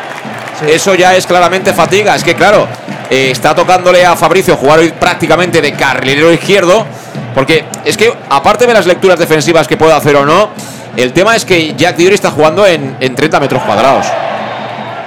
Eso 0.68 0.94
ya 0.94 1.16
es 1.16 1.26
claramente 1.26 1.72
fatiga. 1.74 2.16
Es 2.16 2.24
que, 2.24 2.36
claro, 2.36 2.68
eh, 3.10 3.30
está 3.32 3.56
tocándole 3.56 4.06
a 4.06 4.18
Fabricio 4.18 4.58
jugar 4.58 4.80
hoy 4.80 4.92
prácticamente 4.92 5.62
de 5.62 5.72
carrilero 5.74 6.34
izquierdo. 6.34 6.86
Porque 7.34 7.64
es 7.86 7.96
que, 7.96 8.14
aparte 8.30 8.68
de 8.68 8.74
las 8.74 8.86
lecturas 8.86 9.18
defensivas 9.18 9.68
que 9.70 9.78
puede 9.78 9.94
hacer 9.94 10.18
o 10.18 10.26
no, 10.26 10.50
el 10.98 11.14
tema 11.14 11.36
es 11.36 11.46
que 11.46 11.76
Jack 11.76 11.96
Diori 11.96 12.16
está 12.16 12.32
jugando 12.32 12.66
en, 12.66 12.98
en 13.00 13.16
30 13.16 13.40
metros 13.40 13.64
cuadrados. 13.64 14.06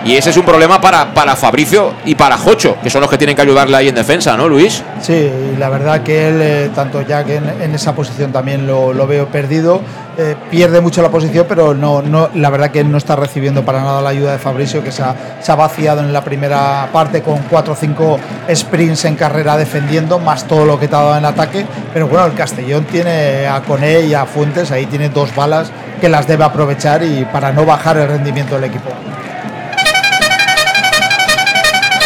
Y 0.04 0.16
ese 0.16 0.30
es 0.30 0.36
un 0.36 0.44
problema 0.44 0.80
para, 0.80 1.12
para 1.12 1.34
Fabricio 1.34 1.94
y 2.04 2.14
para 2.14 2.38
Jocho, 2.38 2.76
que 2.82 2.88
son 2.88 3.00
los 3.00 3.10
que 3.10 3.18
tienen 3.18 3.34
que 3.34 3.42
ayudarle 3.42 3.76
ahí 3.76 3.88
en 3.88 3.94
defensa, 3.94 4.36
¿no, 4.36 4.48
Luis? 4.48 4.82
Sí, 5.00 5.30
la 5.58 5.68
verdad 5.68 6.02
que 6.02 6.28
él, 6.28 6.40
eh, 6.40 6.70
tanto 6.74 7.02
Jack 7.02 7.28
en, 7.30 7.48
en 7.60 7.74
esa 7.74 7.94
posición 7.94 8.32
también 8.32 8.66
lo, 8.66 9.06
veo 9.06 9.26
perdido. 9.26 9.80
Eh, 10.16 10.34
pierde 10.50 10.80
mucho 10.80 11.02
la 11.02 11.10
posición, 11.10 11.46
pero 11.48 11.74
no, 11.74 12.02
no, 12.02 12.28
la 12.34 12.50
verdad 12.50 12.70
que 12.70 12.80
él 12.80 12.90
no 12.90 12.98
está 12.98 13.16
recibiendo 13.16 13.64
para 13.64 13.82
nada 13.82 14.00
la 14.00 14.10
ayuda 14.10 14.32
de 14.32 14.38
Fabricio, 14.38 14.82
que 14.82 14.90
se 14.90 15.02
ha, 15.02 15.14
se 15.40 15.52
ha 15.52 15.54
vaciado 15.54 16.00
en 16.00 16.12
la 16.12 16.22
primera 16.22 16.88
parte 16.92 17.22
con 17.22 17.38
4 17.50 17.72
o 17.72 17.76
5 17.76 18.20
sprints 18.54 19.04
en 19.04 19.16
carrera 19.16 19.56
defendiendo, 19.56 20.18
más 20.18 20.46
todo 20.46 20.64
lo 20.64 20.78
que 20.78 20.88
te 20.88 20.96
ha 20.96 21.00
dado 21.00 21.18
en 21.18 21.24
ataque. 21.24 21.66
Pero 21.92 22.08
bueno, 22.08 22.26
el 22.26 22.34
Castellón 22.34 22.84
tiene 22.84 23.46
a 23.46 23.60
Coné 23.62 24.02
y 24.02 24.14
a 24.14 24.26
Fuentes, 24.26 24.70
ahí 24.70 24.86
tiene 24.86 25.08
dos 25.08 25.34
balas 25.34 25.70
que 26.00 26.08
las 26.08 26.26
debe 26.26 26.44
aprovechar 26.44 27.02
y 27.02 27.24
para 27.24 27.52
no 27.52 27.64
bajar 27.64 27.96
el 27.98 28.08
rendimiento 28.08 28.54
del 28.54 28.64
equipo. 28.64 28.90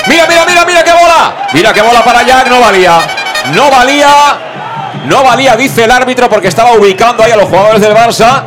Mira, 0.07 0.27
mira, 0.27 0.45
mira, 0.47 0.65
mira 0.65 0.85
qué 0.85 0.93
bola. 0.93 1.49
Mira 1.53 1.73
qué 1.73 1.83
bola 1.83 2.03
para 2.05 2.23
Jack, 2.23 2.49
no 2.49 2.61
valía. 2.61 2.99
No 3.55 3.71
valía. 3.71 4.09
No 5.07 5.25
valía, 5.25 5.57
dice 5.57 5.85
el 5.85 5.91
árbitro, 5.91 6.29
porque 6.29 6.49
estaba 6.49 6.73
ubicando 6.73 7.23
ahí 7.23 7.33
a 7.33 7.37
los 7.37 7.49
jugadores 7.49 7.81
del 7.81 7.95
Barça. 7.95 8.43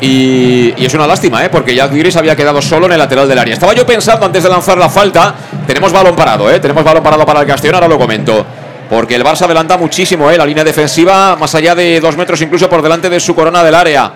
Y, 0.00 0.74
y 0.76 0.86
es 0.86 0.94
una 0.94 1.06
lástima, 1.06 1.44
¿eh? 1.44 1.48
porque 1.48 1.74
Jack 1.74 1.90
Diris 1.90 2.16
había 2.16 2.36
quedado 2.36 2.62
solo 2.62 2.86
en 2.86 2.92
el 2.92 2.98
lateral 2.98 3.28
del 3.28 3.38
área. 3.38 3.54
Estaba 3.54 3.74
yo 3.74 3.84
pensando 3.84 4.24
antes 4.24 4.42
de 4.42 4.48
lanzar 4.48 4.78
la 4.78 4.88
falta. 4.88 5.34
Tenemos 5.66 5.92
balón 5.92 6.14
parado, 6.14 6.50
¿eh? 6.50 6.60
Tenemos 6.60 6.84
balón 6.84 7.02
parado 7.02 7.26
para 7.26 7.40
el 7.40 7.46
Castellón, 7.46 7.74
ahora 7.76 7.88
lo 7.88 7.98
comento. 7.98 8.46
Porque 8.88 9.16
el 9.16 9.24
Barça 9.24 9.42
adelanta 9.42 9.76
muchísimo, 9.76 10.30
¿eh? 10.30 10.38
La 10.38 10.46
línea 10.46 10.64
defensiva, 10.64 11.36
más 11.36 11.54
allá 11.54 11.74
de 11.74 12.00
dos 12.00 12.16
metros, 12.16 12.40
incluso 12.40 12.68
por 12.68 12.80
delante 12.80 13.10
de 13.10 13.20
su 13.20 13.34
corona 13.34 13.62
del 13.62 13.74
área. 13.74 14.12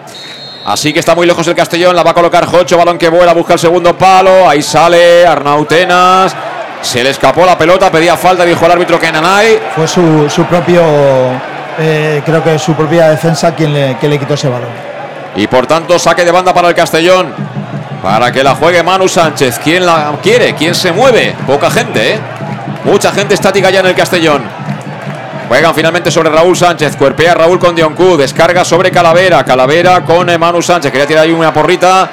Así 0.64 0.92
que 0.92 1.00
está 1.00 1.14
muy 1.14 1.26
lejos 1.26 1.46
el 1.48 1.56
Castellón, 1.56 1.96
la 1.96 2.02
va 2.02 2.12
a 2.12 2.14
colocar 2.14 2.46
Jocho, 2.46 2.78
balón 2.78 2.96
que 2.96 3.08
vuela, 3.08 3.32
busca 3.32 3.54
el 3.54 3.58
segundo 3.58 3.96
palo, 3.98 4.48
ahí 4.48 4.62
sale 4.62 5.26
Arnautenas, 5.26 6.34
se 6.80 7.02
le 7.02 7.10
escapó 7.10 7.44
la 7.44 7.58
pelota, 7.58 7.90
pedía 7.90 8.16
falta, 8.16 8.44
dijo 8.44 8.64
el 8.66 8.72
árbitro 8.72 8.98
que 8.98 9.10
Nanay. 9.10 9.60
Fue 9.74 9.88
su, 9.88 10.30
su 10.30 10.44
propio, 10.44 10.82
eh, 11.78 12.22
creo 12.24 12.44
que 12.44 12.58
su 12.58 12.74
propia 12.74 13.08
defensa 13.08 13.54
quien 13.54 13.72
le, 13.72 13.96
que 13.98 14.08
le 14.08 14.18
quitó 14.18 14.34
ese 14.34 14.48
balón. 14.48 14.70
Y 15.34 15.46
por 15.46 15.66
tanto, 15.66 15.98
saque 15.98 16.24
de 16.24 16.30
banda 16.30 16.52
para 16.52 16.68
el 16.68 16.74
Castellón. 16.74 17.34
Para 18.02 18.32
que 18.32 18.42
la 18.42 18.54
juegue 18.56 18.82
Manu 18.82 19.08
Sánchez. 19.08 19.60
¿Quién 19.62 19.86
la 19.86 20.12
quiere? 20.22 20.54
¿Quién 20.54 20.74
se 20.74 20.90
mueve? 20.92 21.36
Poca 21.46 21.70
gente, 21.70 22.14
¿eh? 22.14 22.20
Mucha 22.84 23.12
gente 23.12 23.34
estática 23.34 23.70
ya 23.70 23.80
en 23.80 23.86
el 23.86 23.94
Castellón. 23.94 24.42
Juegan 25.52 25.74
finalmente 25.74 26.10
sobre 26.10 26.30
Raúl 26.30 26.56
Sánchez. 26.56 26.96
Cuerpea 26.96 27.34
Raúl 27.34 27.58
con 27.58 27.74
Dioncú. 27.74 28.16
Descarga 28.16 28.64
sobre 28.64 28.90
Calavera. 28.90 29.44
Calavera 29.44 30.02
con 30.02 30.30
eh, 30.30 30.38
Manu 30.38 30.62
Sánchez. 30.62 30.90
Quería 30.90 31.06
tirar 31.06 31.24
ahí 31.24 31.30
una 31.30 31.52
porrita. 31.52 32.08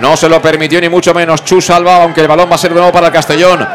No 0.00 0.16
se 0.16 0.28
lo 0.28 0.40
permitió 0.40 0.80
ni 0.80 0.88
mucho 0.88 1.12
menos 1.12 1.44
Chu 1.44 1.60
Salva, 1.60 1.96
aunque 2.04 2.20
el 2.20 2.28
balón 2.28 2.48
va 2.48 2.54
a 2.54 2.58
ser 2.58 2.70
de 2.70 2.76
nuevo 2.76 2.92
para 2.92 3.08
el 3.08 3.12
Castellón. 3.12 3.66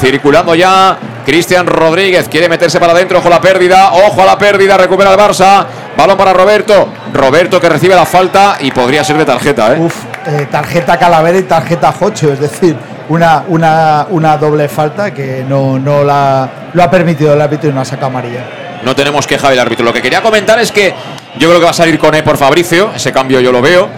Circulando 0.00 0.56
ya 0.56 0.98
Cristian 1.24 1.68
Rodríguez. 1.68 2.28
Quiere 2.28 2.48
meterse 2.48 2.80
para 2.80 2.94
adentro. 2.94 3.20
Ojo 3.20 3.28
a 3.28 3.30
la 3.30 3.40
pérdida. 3.40 3.92
Ojo 3.92 4.22
a 4.22 4.26
la 4.26 4.36
pérdida. 4.36 4.76
Recupera 4.76 5.12
el 5.12 5.16
Barça. 5.16 5.64
Balón 5.96 6.16
para 6.16 6.32
Roberto. 6.32 6.88
Roberto 7.14 7.60
que 7.60 7.68
recibe 7.68 7.94
la 7.94 8.06
falta 8.06 8.56
y 8.58 8.72
podría 8.72 9.04
ser 9.04 9.18
de 9.18 9.24
tarjeta, 9.24 9.76
¿eh? 9.76 9.78
Uf, 9.78 9.94
eh, 10.26 10.48
tarjeta 10.50 10.98
Calavera 10.98 11.38
y 11.38 11.42
tarjeta 11.44 11.92
Jocho, 11.92 12.32
es 12.32 12.40
decir, 12.40 12.76
una, 13.08 13.44
una, 13.48 14.06
una 14.10 14.36
doble 14.36 14.68
falta 14.68 15.12
que 15.12 15.44
no, 15.48 15.78
no 15.78 16.04
la, 16.04 16.48
lo 16.72 16.82
ha 16.82 16.90
permitido 16.90 17.34
el 17.34 17.40
árbitro 17.40 17.70
y 17.70 17.72
no 17.72 17.80
ha 17.80 17.84
sacado 17.84 18.08
amarilla. 18.08 18.44
No 18.84 18.94
tenemos 18.94 19.26
queja 19.26 19.50
del 19.50 19.58
árbitro. 19.58 19.84
Lo 19.84 19.92
que 19.92 20.00
quería 20.02 20.22
comentar 20.22 20.58
es 20.60 20.70
que 20.70 20.94
yo 21.38 21.48
creo 21.48 21.58
que 21.58 21.64
va 21.64 21.70
a 21.70 21.74
salir 21.74 21.98
con 21.98 22.14
E 22.14 22.22
por 22.22 22.36
Fabricio. 22.36 22.90
Ese 22.94 23.12
cambio 23.12 23.40
yo 23.40 23.50
lo 23.50 23.60
veo. 23.60 23.88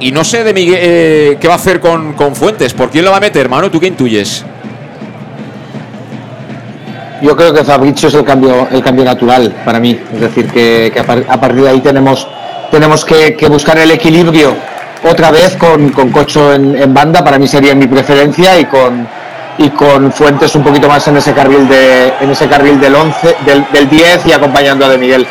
Y 0.00 0.12
no 0.12 0.24
sé 0.24 0.44
de 0.44 0.52
Miguel, 0.54 0.78
eh, 0.80 1.38
qué 1.40 1.46
va 1.46 1.54
a 1.54 1.56
hacer 1.56 1.78
con, 1.80 2.14
con 2.14 2.34
Fuentes. 2.34 2.72
¿Por 2.74 2.90
quién 2.90 3.04
lo 3.04 3.10
va 3.10 3.18
a 3.18 3.20
meter, 3.20 3.42
hermano? 3.42 3.70
¿Tú 3.70 3.78
qué 3.78 3.86
intuyes? 3.86 4.44
Yo 7.22 7.36
creo 7.36 7.54
que 7.54 7.64
Fabricio 7.64 8.08
es 8.08 8.14
el 8.14 8.24
cambio, 8.24 8.68
el 8.70 8.82
cambio 8.82 9.04
natural 9.04 9.54
para 9.64 9.78
mí. 9.80 9.98
Es 10.14 10.20
decir, 10.20 10.50
que, 10.50 10.90
que 10.92 11.00
a, 11.00 11.04
par- 11.04 11.24
a 11.28 11.40
partir 11.40 11.62
de 11.62 11.70
ahí 11.70 11.80
tenemos, 11.80 12.26
tenemos 12.70 13.04
que, 13.04 13.34
que 13.34 13.48
buscar 13.48 13.78
el 13.78 13.90
equilibrio 13.92 14.54
otra 15.04 15.30
vez 15.30 15.56
con, 15.56 15.90
con 15.90 16.10
Cocho 16.10 16.52
en, 16.54 16.92
banda. 16.92 17.22
Para 17.22 17.38
mí 17.38 17.46
sería 17.46 17.74
mi 17.74 17.86
preferencia 17.86 18.58
y 18.58 18.64
con, 18.66 19.06
y 19.58 19.70
con 19.70 20.12
Fuentes 20.12 20.54
un 20.54 20.64
poquito 20.64 20.88
más 20.88 21.06
en 21.08 21.16
ese 21.16 21.32
carril 21.32 21.68
de 21.68 22.14
en 22.20 22.30
ese 22.30 22.48
carril 22.48 22.80
del 22.80 22.94
11 22.94 23.36
del, 23.46 23.66
del 23.72 23.88
10 23.88 24.26
y 24.26 24.32
acompañando 24.32 24.84
a 24.84 24.88
De 24.88 24.98
Miguel. 24.98 25.26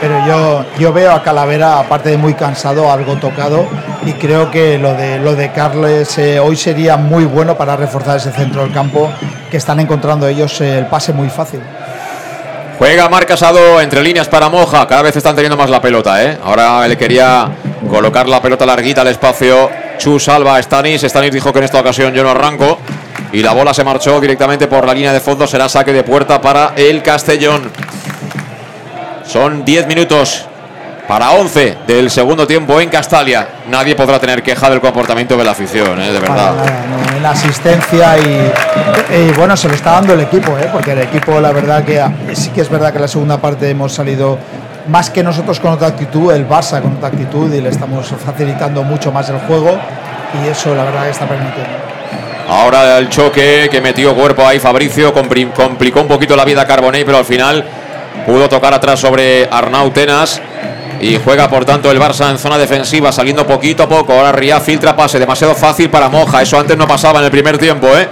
Pero 0.00 0.26
yo, 0.26 0.64
yo 0.78 0.92
veo 0.94 1.12
a 1.12 1.22
Calavera, 1.22 1.78
aparte 1.78 2.08
de 2.08 2.16
muy 2.16 2.32
cansado, 2.32 2.90
algo 2.90 3.16
tocado 3.16 3.66
y 4.06 4.12
creo 4.14 4.50
que 4.50 4.78
lo 4.78 4.94
de, 4.94 5.18
lo 5.18 5.36
de 5.36 5.52
Carles 5.52 6.16
eh, 6.16 6.40
hoy 6.40 6.56
sería 6.56 6.96
muy 6.96 7.26
bueno 7.26 7.54
para 7.54 7.76
reforzar 7.76 8.16
ese 8.16 8.32
centro 8.32 8.62
del 8.62 8.72
campo 8.72 9.10
que 9.50 9.58
están 9.58 9.78
encontrando 9.78 10.26
ellos 10.26 10.58
eh, 10.62 10.78
el 10.78 10.86
pase 10.86 11.12
muy 11.12 11.28
fácil. 11.28 11.60
Juega 12.80 13.10
Marc 13.10 13.28
Casado 13.28 13.78
entre 13.82 14.02
líneas 14.02 14.26
para 14.26 14.48
Moja. 14.48 14.86
Cada 14.86 15.02
vez 15.02 15.14
están 15.14 15.34
teniendo 15.36 15.54
más 15.54 15.68
la 15.68 15.82
pelota, 15.82 16.24
¿eh? 16.24 16.38
Ahora 16.42 16.88
le 16.88 16.96
quería 16.96 17.46
colocar 17.90 18.26
la 18.26 18.40
pelota 18.40 18.64
larguita 18.64 19.02
al 19.02 19.08
espacio. 19.08 19.68
Chu 19.98 20.18
salva 20.18 20.56
a 20.56 20.62
Stanis. 20.62 21.02
Stanis 21.02 21.30
dijo 21.30 21.52
que 21.52 21.58
en 21.58 21.66
esta 21.66 21.78
ocasión 21.78 22.14
yo 22.14 22.22
no 22.22 22.30
arranco. 22.30 22.78
Y 23.32 23.42
la 23.42 23.52
bola 23.52 23.74
se 23.74 23.84
marchó 23.84 24.18
directamente 24.18 24.66
por 24.66 24.86
la 24.86 24.94
línea 24.94 25.12
de 25.12 25.20
fondo. 25.20 25.46
Será 25.46 25.68
saque 25.68 25.92
de 25.92 26.04
puerta 26.04 26.40
para 26.40 26.72
el 26.74 27.02
Castellón. 27.02 27.70
Son 29.26 29.62
10 29.62 29.86
minutos 29.86 30.46
para 31.06 31.32
11 31.32 31.76
del 31.86 32.10
segundo 32.10 32.46
tiempo 32.46 32.80
en 32.80 32.88
Castalia. 32.88 33.46
Nadie 33.68 33.94
podrá 33.94 34.18
tener 34.18 34.42
queja 34.42 34.70
del 34.70 34.80
comportamiento 34.80 35.36
de 35.36 35.44
la 35.44 35.50
afición, 35.50 36.00
¿eh? 36.00 36.12
de 36.12 36.18
verdad. 36.18 36.54
La 37.22 37.30
asistencia 37.32 38.16
y, 38.18 38.52
y 39.14 39.32
bueno, 39.36 39.56
se 39.56 39.68
le 39.68 39.74
está 39.74 39.92
dando 39.92 40.14
el 40.14 40.20
equipo, 40.20 40.56
¿eh? 40.58 40.68
porque 40.72 40.92
el 40.92 41.00
equipo, 41.00 41.38
la 41.40 41.52
verdad 41.52 41.84
que 41.84 42.02
sí 42.34 42.50
que 42.50 42.62
es 42.62 42.68
verdad 42.70 42.92
que 42.92 42.98
la 42.98 43.08
segunda 43.08 43.36
parte 43.38 43.68
hemos 43.68 43.92
salido 43.92 44.38
más 44.88 45.10
que 45.10 45.22
nosotros 45.22 45.60
con 45.60 45.72
otra 45.72 45.88
actitud, 45.88 46.32
el 46.32 46.48
Barça 46.48 46.80
con 46.80 46.96
otra 46.96 47.08
actitud 47.08 47.52
y 47.52 47.60
le 47.60 47.68
estamos 47.68 48.06
facilitando 48.24 48.82
mucho 48.84 49.12
más 49.12 49.28
el 49.28 49.38
juego 49.40 49.78
y 50.42 50.48
eso 50.48 50.74
la 50.74 50.84
verdad 50.84 51.04
que 51.04 51.10
está 51.10 51.26
permitiendo. 51.26 51.70
Ahora 52.48 52.96
el 52.98 53.08
choque 53.10 53.68
que 53.70 53.80
metió 53.82 54.14
cuerpo 54.14 54.46
ahí 54.46 54.58
Fabricio 54.58 55.14
compli- 55.14 55.52
complicó 55.52 56.00
un 56.00 56.08
poquito 56.08 56.34
la 56.34 56.44
vida 56.46 56.62
a 56.62 56.66
Carbonell, 56.66 57.04
pero 57.04 57.18
al 57.18 57.24
final 57.26 57.64
pudo 58.26 58.48
tocar 58.48 58.72
atrás 58.72 58.98
sobre 58.98 59.46
Arnau 59.50 59.90
Tenas. 59.90 60.40
Y 61.00 61.18
juega 61.24 61.48
por 61.48 61.64
tanto 61.64 61.90
el 61.90 61.98
Barça 61.98 62.30
en 62.30 62.38
zona 62.38 62.58
defensiva, 62.58 63.10
saliendo 63.10 63.46
poquito 63.46 63.84
a 63.84 63.88
poco. 63.88 64.12
Ahora 64.12 64.32
Ría 64.32 64.60
filtra 64.60 64.94
pase, 64.94 65.18
demasiado 65.18 65.54
fácil 65.54 65.88
para 65.88 66.08
Moja. 66.08 66.42
Eso 66.42 66.58
antes 66.58 66.76
no 66.76 66.86
pasaba 66.86 67.20
en 67.20 67.24
el 67.24 67.30
primer 67.30 67.56
tiempo, 67.56 67.88
¿eh? 67.96 68.08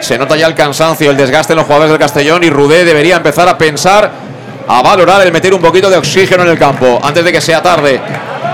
Se 0.00 0.16
nota 0.16 0.36
ya 0.36 0.46
el 0.46 0.54
cansancio, 0.54 1.10
el 1.10 1.16
desgaste 1.16 1.52
en 1.52 1.56
los 1.56 1.66
jugadores 1.66 1.90
del 1.90 1.98
Castellón. 1.98 2.44
Y 2.44 2.50
Rudé 2.50 2.84
debería 2.84 3.16
empezar 3.16 3.48
a 3.48 3.58
pensar, 3.58 4.10
a 4.68 4.82
valorar 4.82 5.26
el 5.26 5.32
meter 5.32 5.52
un 5.52 5.60
poquito 5.60 5.90
de 5.90 5.96
oxígeno 5.96 6.44
en 6.44 6.50
el 6.50 6.58
campo 6.58 7.00
antes 7.02 7.24
de 7.24 7.32
que 7.32 7.40
sea 7.40 7.60
tarde. 7.60 8.00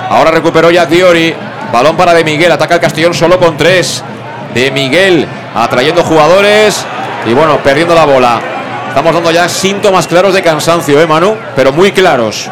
Ahora 0.09 0.31
recuperó 0.31 0.71
ya 0.71 0.87
Diori. 0.87 1.35
Balón 1.71 1.97
para 1.97 2.15
De 2.15 2.25
Miguel. 2.25 2.53
Ataca 2.53 2.77
el 2.77 2.81
Castellón 2.81 3.13
solo 3.13 3.39
con 3.39 3.57
tres. 3.59 4.03
De 4.55 4.71
Miguel 4.71 5.27
atrayendo 5.55 6.03
jugadores 6.03 6.85
y 7.27 7.33
bueno, 7.33 7.59
perdiendo 7.59 7.95
la 7.95 8.05
bola. 8.05 8.41
Estamos 8.89 9.15
dando 9.15 9.31
ya 9.31 9.49
síntomas 9.49 10.07
claros 10.07 10.35
de 10.35 10.43
cansancio, 10.43 11.01
¿eh, 11.01 11.07
Manu? 11.07 11.37
Pero 11.57 11.73
muy 11.73 11.93
claros. 11.93 12.49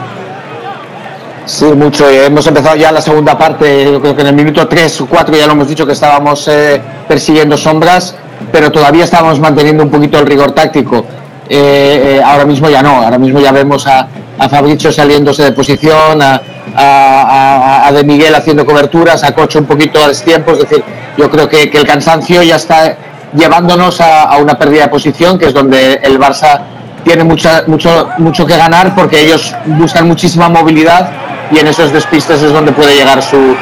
Sí, 1.45 1.65
mucho. 1.67 2.11
y 2.11 2.17
Hemos 2.17 2.47
empezado 2.47 2.77
ya 2.77 2.93
la 2.93 3.01
segunda 3.01 3.37
parte, 3.37 3.85
yo 3.91 4.01
creo 4.01 4.15
que 4.15 4.23
en 4.23 4.29
el 4.29 4.35
minuto 4.35 4.67
3 4.69 5.01
o 5.03 5.07
4 5.07 5.37
ya 5.37 5.47
lo 5.47 5.53
hemos 5.53 5.69
dicho 5.69 5.87
que 5.87 5.93
estábamos 5.93 6.47
eh, 6.49 6.81
persiguiendo 7.09 7.57
sombras, 7.57 8.15
pero 8.53 8.71
todavía 8.71 9.05
estábamos 9.05 9.41
manteniendo 9.41 9.83
un 9.83 9.91
poquito 9.91 10.19
el 10.19 10.27
rigor 10.27 10.53
táctico. 10.53 11.05
Eh, 11.49 12.19
eh, 12.19 12.23
ahora 12.25 12.45
mismo 12.45 12.71
ya 12.71 12.83
no, 12.83 13.03
ahora 13.03 13.19
mismo 13.19 13.41
ya 13.41 13.51
vemos 13.53 13.87
a, 13.87 14.07
a 14.39 14.49
Fabricio 14.49 14.93
saliéndose 14.93 15.43
de 15.43 15.53
posición, 15.53 16.23
a, 16.23 16.41
a- 16.77 17.93
De 17.93 18.05
Miguel 18.05 18.35
haciendo 18.35 18.65
coberturas, 18.65 19.23
a 19.25 19.35
Cocho 19.35 19.59
un 19.59 19.67
poquito 19.67 20.03
a 20.03 20.09
destiempo, 20.09 20.53
es 20.53 20.61
decir, 20.61 20.83
yo 21.19 21.29
creo 21.31 21.47
que, 21.49 21.69
que 21.71 21.77
el 21.79 21.87
cansancio 21.87 22.43
ya 22.43 22.57
está 22.57 22.97
llevándonos 23.35 24.01
a, 24.01 24.23
a 24.23 24.37
una 24.39 24.57
pérdida 24.59 24.85
de 24.85 24.89
posición, 24.89 25.39
que 25.39 25.47
es 25.47 25.53
donde 25.55 25.95
el 26.03 26.19
Barça 26.19 26.61
tiene 27.05 27.25
mucha, 27.25 27.65
mucho, 27.67 28.09
mucho 28.19 28.47
que 28.47 28.57
ganar 28.57 28.95
porque 28.95 29.21
ellos 29.21 29.55
buscan 29.67 30.07
muchísima 30.07 30.49
movilidad 30.49 31.11
y 31.51 31.59
en 31.59 31.67
esos 31.69 31.93
despistes 31.93 32.43
es 32.43 32.53
donde 32.53 32.73
puede 32.73 32.95
llegar 32.95 33.23
su, 33.23 33.57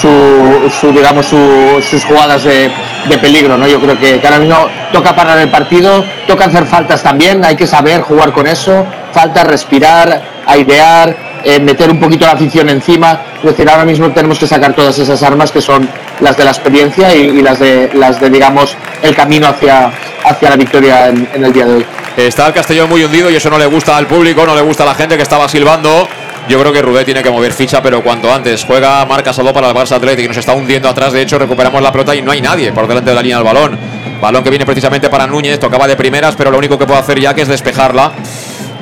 su, 0.00 0.70
su, 0.80 0.92
digamos 0.92 1.26
su- 1.26 1.82
sus 1.88 2.04
jugadas 2.04 2.44
de, 2.44 2.70
de 3.08 3.18
peligro 3.18 3.56
no 3.56 3.66
yo 3.66 3.80
creo 3.80 3.98
que, 3.98 4.20
que 4.20 4.26
ahora 4.26 4.38
mismo 4.40 4.68
toca 4.92 5.14
parar 5.14 5.38
el 5.38 5.50
partido 5.50 6.04
toca 6.26 6.46
hacer 6.46 6.66
faltas 6.66 7.02
también 7.02 7.44
hay 7.44 7.56
que 7.56 7.66
saber 7.66 8.00
jugar 8.02 8.32
con 8.32 8.46
eso 8.46 8.86
falta 9.12 9.44
respirar 9.44 10.22
airear 10.46 11.16
eh, 11.46 11.60
meter 11.60 11.90
un 11.90 12.00
poquito 12.00 12.24
la 12.24 12.32
afición 12.32 12.70
encima. 12.70 13.20
Es 13.36 13.50
decir 13.50 13.68
ahora 13.68 13.84
mismo 13.84 14.10
tenemos 14.12 14.38
que 14.38 14.46
sacar 14.46 14.72
todas 14.72 14.98
esas 14.98 15.22
armas 15.22 15.52
que 15.52 15.60
son 15.60 15.86
las 16.20 16.38
de 16.38 16.44
la 16.44 16.50
experiencia 16.52 17.14
y, 17.14 17.42
las 17.42 17.58
de 17.58 17.90
las 17.92 18.18
de 18.18 18.30
digamos 18.30 18.74
el 19.02 19.14
camino 19.14 19.48
hacia 19.48 19.90
hacia 20.24 20.48
la 20.48 20.56
victoria 20.56 21.08
en- 21.08 21.28
en 21.34 21.44
el 21.44 21.52
día 21.52 21.66
de 21.66 21.74
hoy. 21.74 21.86
Está 22.16 22.46
el 22.46 22.54
Castellón 22.54 22.88
muy 22.88 23.04
hundido 23.04 23.30
y 23.30 23.36
eso 23.36 23.50
no 23.50 23.58
le 23.58 23.66
gusta 23.66 23.94
al 23.94 24.06
público, 24.06 24.46
no 24.46 24.54
le 24.54 24.62
gusta 24.62 24.84
a 24.84 24.86
la 24.86 24.94
gente 24.94 25.16
que 25.18 25.22
estaba 25.22 25.46
silbando. 25.46 26.08
Yo 26.48 26.60
creo 26.60 26.72
que 26.72 26.82
Rubé 26.82 27.04
tiene 27.04 27.22
que 27.22 27.30
mover 27.30 27.52
ficha, 27.52 27.82
pero 27.82 28.02
cuanto 28.02 28.32
antes. 28.32 28.64
Juega 28.64 29.04
Marca 29.06 29.32
Saló 29.32 29.54
para 29.54 29.70
el 29.70 29.74
Barça 29.74 30.22
y 30.22 30.28
nos 30.28 30.36
está 30.36 30.52
hundiendo 30.52 30.88
atrás. 30.88 31.12
De 31.12 31.22
hecho, 31.22 31.38
recuperamos 31.38 31.80
la 31.80 31.90
pelota 31.90 32.14
y 32.14 32.20
no 32.20 32.32
hay 32.32 32.42
nadie 32.42 32.70
por 32.72 32.86
delante 32.86 33.10
de 33.10 33.16
la 33.16 33.22
línea 33.22 33.36
del 33.38 33.46
balón. 33.46 33.78
Balón 34.20 34.44
que 34.44 34.50
viene 34.50 34.66
precisamente 34.66 35.08
para 35.08 35.26
Núñez, 35.26 35.58
tocaba 35.58 35.86
de 35.86 35.96
primeras, 35.96 36.34
pero 36.36 36.50
lo 36.50 36.58
único 36.58 36.78
que 36.78 36.86
puede 36.86 37.00
hacer 37.00 37.18
ya 37.18 37.34
que 37.34 37.42
es 37.42 37.48
despejarla. 37.48 38.12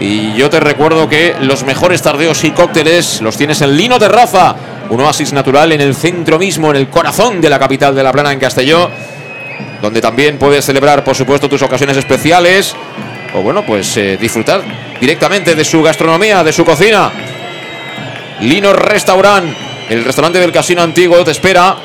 Y 0.01 0.35
yo 0.35 0.51
te 0.51 0.59
recuerdo 0.59 1.09
que 1.09 1.37
los 1.41 1.63
mejores 1.63 2.03
tardeos 2.03 2.43
y 2.43 2.51
cócteles 2.51 3.21
los 3.21 3.37
tienes 3.37 3.61
en 3.61 3.77
Lino 3.77 3.99
Terraza, 3.99 4.57
un 4.91 5.01
oasis 5.01 5.33
natural 5.33 5.71
en 5.71 5.81
el 5.81 5.95
centro 5.95 6.41
mismo, 6.41 6.71
en 6.71 6.77
el 6.77 6.89
corazón 6.89 7.41
de 7.41 7.49
la 7.49 7.61
capital 7.61 7.95
de 7.95 8.03
la 8.03 8.11
Plana, 8.11 8.33
en 8.33 8.41
Castelló, 8.41 8.91
donde 9.81 10.01
también 10.01 10.39
puedes 10.39 10.65
celebrar, 10.65 11.05
por 11.05 11.15
supuesto, 11.15 11.49
tus 11.49 11.63
ocasiones 11.63 11.97
especiales 11.97 12.75
o 13.35 13.41
bueno, 13.41 13.65
pues 13.65 13.97
eh, 13.97 14.19
disfrutar 14.21 14.63
directamente 15.01 15.55
de 15.55 15.65
su 15.65 15.83
gastronomía, 15.83 16.45
de 16.45 16.53
su 16.53 16.65
cocina. 16.65 17.11
Lino 18.43 18.73
Restaurant, 18.73 19.55
el 19.89 20.05
restaurante 20.05 20.41
del 20.41 20.51
Casino 20.51 20.83
Antiguo 20.83 21.23
te 21.25 21.31
espera. 21.31 21.77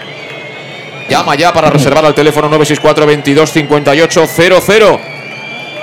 Llama 1.08 1.36
ya 1.36 1.54
para 1.54 1.70
reservar 1.70 2.04
al 2.06 2.16
teléfono 2.16 2.50
964 2.50 3.06
22 3.06 3.52
58 3.52 4.24
00. 4.28 5.00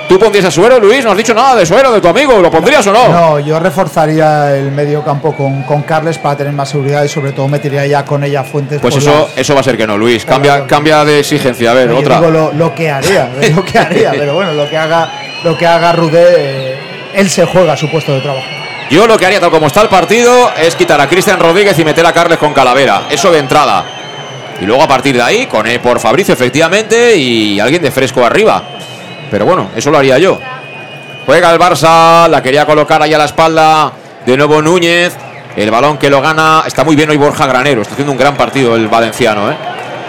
¿Tú 0.09 0.19
pondrías 0.19 0.45
a 0.45 0.51
Suero, 0.51 0.77
Luis? 0.79 1.03
No 1.03 1.11
has 1.11 1.17
dicho 1.17 1.33
nada 1.33 1.55
de 1.55 1.65
Suero, 1.65 1.91
de 1.91 1.99
tu 2.01 2.07
amigo. 2.07 2.39
¿Lo 2.39 2.51
pondrías 2.51 2.85
o 2.87 2.91
no? 2.91 3.07
No, 3.07 3.39
yo 3.39 3.57
reforzaría 3.59 4.55
el 4.55 4.71
medio 4.71 5.03
campo 5.03 5.33
con, 5.35 5.63
con 5.63 5.81
Carles 5.81 6.19
para 6.19 6.37
tener 6.37 6.53
más 6.53 6.69
seguridad 6.69 7.03
y 7.03 7.07
sobre 7.07 7.31
todo 7.31 7.47
metería 7.47 7.87
ya 7.87 8.05
con 8.05 8.23
ella 8.23 8.43
Fuentes. 8.43 8.81
Pues 8.81 8.97
eso, 8.97 9.29
eso 9.35 9.55
va 9.55 9.61
a 9.61 9.63
ser 9.63 9.77
que 9.77 9.87
no, 9.87 9.97
Luis. 9.97 10.25
Cambia, 10.25 10.67
cambia 10.67 11.03
de 11.05 11.21
exigencia. 11.21 11.71
A 11.71 11.73
ver, 11.73 11.89
otra. 11.89 12.19
digo 12.19 12.29
lo, 12.29 12.51
lo 12.51 12.75
que 12.75 12.91
haría, 12.91 13.31
lo 13.55 13.63
que 13.63 13.79
haría, 13.79 14.11
pero 14.11 14.35
bueno, 14.35 14.51
lo 14.53 14.69
que 14.69 14.77
haga, 14.77 15.09
lo 15.43 15.57
que 15.57 15.65
haga 15.65 15.93
Rudé, 15.93 16.25
eh, 16.37 16.77
él 17.15 17.29
se 17.29 17.45
juega 17.45 17.75
su 17.75 17.89
puesto 17.89 18.13
de 18.13 18.21
trabajo. 18.21 18.64
Yo 18.89 19.07
lo 19.07 19.17
que 19.17 19.25
haría, 19.25 19.39
tal 19.39 19.49
como 19.49 19.67
está 19.67 19.81
el 19.81 19.89
partido, 19.89 20.51
es 20.55 20.75
quitar 20.75 21.01
a 21.01 21.07
Cristian 21.07 21.39
Rodríguez 21.39 21.77
y 21.79 21.83
meter 21.83 22.05
a 22.05 22.13
Carles 22.13 22.37
con 22.37 22.53
Calavera. 22.53 23.03
Eso 23.09 23.31
de 23.31 23.39
entrada. 23.39 23.83
Y 24.61 24.65
luego 24.65 24.83
a 24.83 24.87
partir 24.87 25.15
de 25.15 25.21
ahí, 25.21 25.47
con 25.47 25.65
E 25.67 25.79
por 25.79 25.99
Fabricio, 25.99 26.33
efectivamente, 26.33 27.15
y 27.15 27.59
alguien 27.59 27.81
de 27.81 27.91
fresco 27.91 28.23
arriba. 28.23 28.61
Pero 29.31 29.45
bueno, 29.45 29.69
eso 29.75 29.89
lo 29.89 29.97
haría 29.97 30.19
yo. 30.19 30.39
Juega 31.25 31.51
el 31.51 31.59
Barça, 31.59 32.27
la 32.29 32.41
quería 32.43 32.65
colocar 32.65 33.01
ahí 33.01 33.13
a 33.13 33.17
la 33.17 33.25
espalda. 33.25 33.91
De 34.25 34.37
nuevo 34.37 34.61
Núñez. 34.61 35.13
El 35.55 35.71
balón 35.71 35.97
que 35.97 36.09
lo 36.09 36.21
gana. 36.21 36.63
Está 36.67 36.83
muy 36.83 36.95
bien 36.95 37.09
hoy 37.09 37.17
Borja 37.17 37.47
Granero. 37.47 37.81
Está 37.81 37.93
haciendo 37.93 38.11
un 38.11 38.17
gran 38.17 38.35
partido 38.35 38.75
el 38.75 38.87
valenciano, 38.87 39.51
¿eh? 39.51 39.55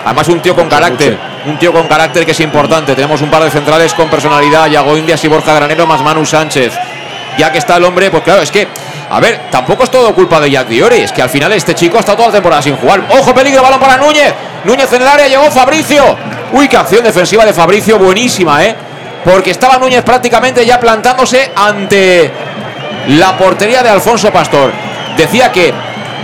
Además, 0.04 0.28
un 0.28 0.40
tío 0.40 0.54
con 0.54 0.68
carácter. 0.68 1.18
Un 1.46 1.58
tío 1.58 1.72
con 1.72 1.88
carácter 1.88 2.26
que 2.26 2.32
es 2.32 2.40
importante. 2.40 2.94
Tenemos 2.94 3.22
un 3.22 3.30
par 3.30 3.42
de 3.42 3.50
centrales 3.50 3.94
con 3.94 4.08
personalidad. 4.08 4.68
Yago 4.68 4.96
Indias 4.96 5.24
y 5.24 5.28
Borja 5.28 5.54
Granero 5.54 5.86
más 5.86 6.02
Manu 6.02 6.26
Sánchez. 6.26 6.72
Ya 7.38 7.52
que 7.52 7.58
está 7.58 7.76
el 7.76 7.84
hombre, 7.84 8.10
pues 8.10 8.22
claro, 8.22 8.42
es 8.42 8.50
que. 8.50 8.66
A 9.08 9.20
ver, 9.20 9.42
tampoco 9.50 9.84
es 9.84 9.90
todo 9.90 10.12
culpa 10.14 10.40
de 10.40 10.50
Jack 10.50 10.66
Diori. 10.68 10.96
Es 10.96 11.12
que 11.12 11.22
al 11.22 11.30
final 11.30 11.52
este 11.52 11.74
chico 11.74 11.96
ha 11.96 12.00
estado 12.00 12.16
toda 12.16 12.28
la 12.28 12.34
temporada 12.34 12.60
sin 12.62 12.76
jugar. 12.76 13.02
¡Ojo, 13.10 13.34
peligro! 13.34 13.62
Balón 13.62 13.78
para 13.78 13.96
Núñez. 13.96 14.34
Núñez 14.64 14.92
en 14.92 15.02
el 15.02 15.08
área, 15.08 15.28
llegó 15.28 15.50
Fabricio. 15.50 16.16
Uy, 16.52 16.68
qué 16.68 16.76
acción 16.76 17.04
defensiva 17.04 17.44
de 17.44 17.52
Fabricio, 17.52 17.98
buenísima, 17.98 18.64
¿eh? 18.64 18.74
Porque 19.24 19.50
estaba 19.50 19.78
Núñez 19.78 20.02
prácticamente 20.02 20.64
ya 20.66 20.80
plantándose 20.80 21.52
ante 21.54 22.30
la 23.08 23.36
portería 23.36 23.82
de 23.82 23.90
Alfonso 23.90 24.32
Pastor. 24.32 24.72
Decía 25.16 25.52
que 25.52 25.72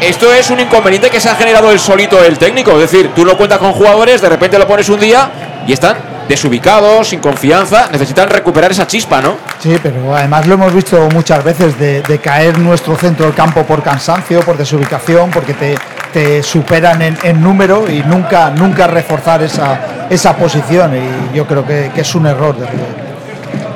esto 0.00 0.32
es 0.32 0.50
un 0.50 0.58
inconveniente 0.58 1.10
que 1.10 1.20
se 1.20 1.28
ha 1.28 1.36
generado 1.36 1.70
el 1.70 1.78
solito 1.78 2.22
el 2.24 2.36
técnico. 2.38 2.72
Es 2.72 2.90
decir, 2.90 3.12
tú 3.14 3.24
no 3.24 3.36
cuentas 3.36 3.58
con 3.58 3.72
jugadores, 3.72 4.20
de 4.20 4.28
repente 4.28 4.58
lo 4.58 4.66
pones 4.66 4.88
un 4.88 4.98
día 4.98 5.30
y 5.66 5.72
están 5.72 5.96
desubicados, 6.28 7.08
sin 7.08 7.20
confianza, 7.20 7.88
necesitan 7.90 8.28
recuperar 8.28 8.70
esa 8.70 8.86
chispa, 8.86 9.20
¿no? 9.20 9.36
Sí, 9.58 9.76
pero 9.82 10.14
además 10.14 10.46
lo 10.46 10.54
hemos 10.54 10.72
visto 10.72 11.08
muchas 11.12 11.44
veces 11.44 11.78
de, 11.78 12.02
de 12.02 12.18
caer 12.18 12.58
nuestro 12.58 12.96
centro 12.96 13.26
del 13.26 13.34
campo 13.34 13.64
por 13.64 13.82
cansancio, 13.82 14.40
por 14.40 14.56
desubicación, 14.56 15.30
porque 15.30 15.54
te, 15.54 15.74
te 16.12 16.42
superan 16.42 17.02
en, 17.02 17.18
en 17.22 17.42
número 17.42 17.90
y 17.90 18.02
nunca, 18.02 18.50
nunca 18.50 18.86
reforzar 18.86 19.42
esa, 19.42 20.06
esa 20.08 20.36
posición. 20.36 20.92
Y 20.96 21.36
yo 21.36 21.46
creo 21.46 21.66
que, 21.66 21.90
que 21.94 22.00
es 22.00 22.14
un 22.14 22.26
error 22.26 22.56
de. 22.56 22.66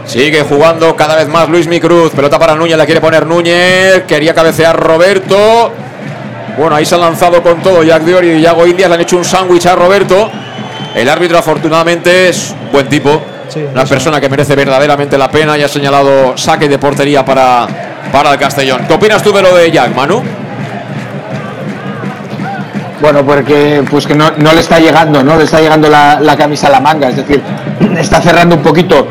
Sigue 0.06 0.42
jugando 0.42 0.94
cada 0.94 1.16
vez 1.16 1.28
más 1.28 1.48
Luis 1.48 1.66
Micruz. 1.66 2.12
Pelota 2.12 2.38
para 2.38 2.54
Núñez, 2.54 2.78
la 2.78 2.86
quiere 2.86 3.00
poner 3.00 3.26
Núñez. 3.26 4.04
Quería 4.06 4.34
cabecear 4.34 4.78
Roberto. 4.78 5.72
Bueno, 6.56 6.76
ahí 6.76 6.86
se 6.86 6.94
han 6.94 7.00
lanzado 7.00 7.42
con 7.42 7.60
todo 7.60 7.82
Jack 7.82 8.02
Diori 8.02 8.30
y 8.30 8.40
Yago 8.40 8.66
Indias. 8.66 8.88
Le 8.88 8.94
han 8.94 9.00
hecho 9.00 9.16
un 9.16 9.24
sándwich 9.24 9.66
a 9.66 9.74
Roberto. 9.74 10.30
El 10.96 11.10
árbitro 11.10 11.36
afortunadamente 11.36 12.30
es 12.30 12.54
buen 12.72 12.88
tipo, 12.88 13.20
una 13.70 13.84
persona 13.84 14.18
que 14.18 14.30
merece 14.30 14.56
verdaderamente 14.56 15.18
la 15.18 15.30
pena 15.30 15.58
y 15.58 15.62
ha 15.62 15.68
señalado 15.68 16.38
saque 16.38 16.70
de 16.70 16.78
portería 16.78 17.22
para, 17.22 17.66
para 18.10 18.32
el 18.32 18.38
Castellón. 18.38 18.86
¿Qué 18.88 18.94
opinas 18.94 19.22
tú 19.22 19.30
de 19.30 19.42
lo 19.42 19.54
de 19.54 19.70
Jack, 19.70 19.94
Manu? 19.94 20.22
Bueno, 23.02 23.26
porque 23.26 23.84
pues 23.90 24.06
que 24.06 24.14
no, 24.14 24.30
no 24.38 24.54
le 24.54 24.60
está 24.60 24.78
llegando, 24.78 25.22
¿no? 25.22 25.36
Le 25.36 25.44
está 25.44 25.60
llegando 25.60 25.90
la, 25.90 26.18
la 26.18 26.34
camisa 26.34 26.68
a 26.68 26.70
la 26.70 26.80
manga, 26.80 27.10
es 27.10 27.16
decir, 27.16 27.42
está 27.98 28.22
cerrando 28.22 28.56
un 28.56 28.62
poquito 28.62 29.06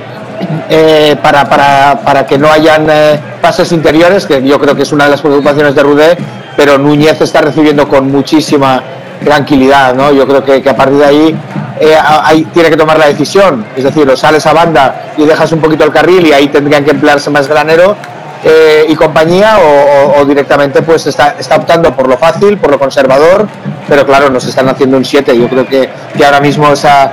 eh, 0.67 1.15
para, 1.21 1.47
para, 1.47 1.99
para, 2.03 2.25
que 2.25 2.39
no 2.39 2.51
hayan 2.51 2.87
eh, 2.89 3.19
pases 3.43 3.71
interiores, 3.71 4.25
que 4.25 4.41
yo 4.41 4.59
creo 4.59 4.75
que 4.75 4.81
es 4.81 4.91
una 4.91 5.03
de 5.03 5.11
las 5.11 5.21
preocupaciones 5.21 5.75
de 5.75 5.83
Rudé, 5.83 6.17
pero 6.57 6.79
Núñez 6.79 7.21
está 7.21 7.41
recibiendo 7.41 7.87
con 7.87 8.11
muchísima 8.11 8.81
tranquilidad, 9.23 9.93
¿no? 9.93 10.11
Yo 10.11 10.25
creo 10.27 10.43
que, 10.43 10.63
que 10.63 10.69
a 10.69 10.75
partir 10.75 10.97
de 10.97 11.05
ahí, 11.05 11.35
eh, 11.79 11.97
ahí 11.99 12.45
tiene 12.53 12.69
que 12.69 12.77
tomar 12.77 12.97
la 12.97 13.07
decisión, 13.07 13.65
es 13.75 13.83
decir, 13.83 14.09
o 14.09 14.15
sales 14.15 14.45
a 14.45 14.53
banda 14.53 15.13
y 15.17 15.25
dejas 15.25 15.51
un 15.51 15.59
poquito 15.59 15.83
el 15.83 15.91
carril 15.91 16.25
y 16.25 16.31
ahí 16.31 16.47
tendrían 16.47 16.85
que 16.85 16.91
emplearse 16.91 17.29
más 17.29 17.47
granero 17.47 17.95
eh, 18.43 18.85
y 18.87 18.95
compañía 18.95 19.57
o, 19.57 20.23
directamente 20.25 20.83
pues 20.83 21.07
está, 21.07 21.35
optando 21.55 21.95
por 21.95 22.07
lo 22.07 22.17
fácil, 22.17 22.57
por 22.57 22.69
lo 22.69 22.77
conservador, 22.77 23.47
pero 23.87 24.05
claro, 24.05 24.29
nos 24.29 24.45
están 24.45 24.69
haciendo 24.69 24.97
un 24.97 25.05
7. 25.05 25.37
Yo 25.37 25.49
creo 25.49 25.65
que, 25.67 25.89
que 26.15 26.25
ahora 26.25 26.39
mismo 26.39 26.71
esa, 26.71 27.11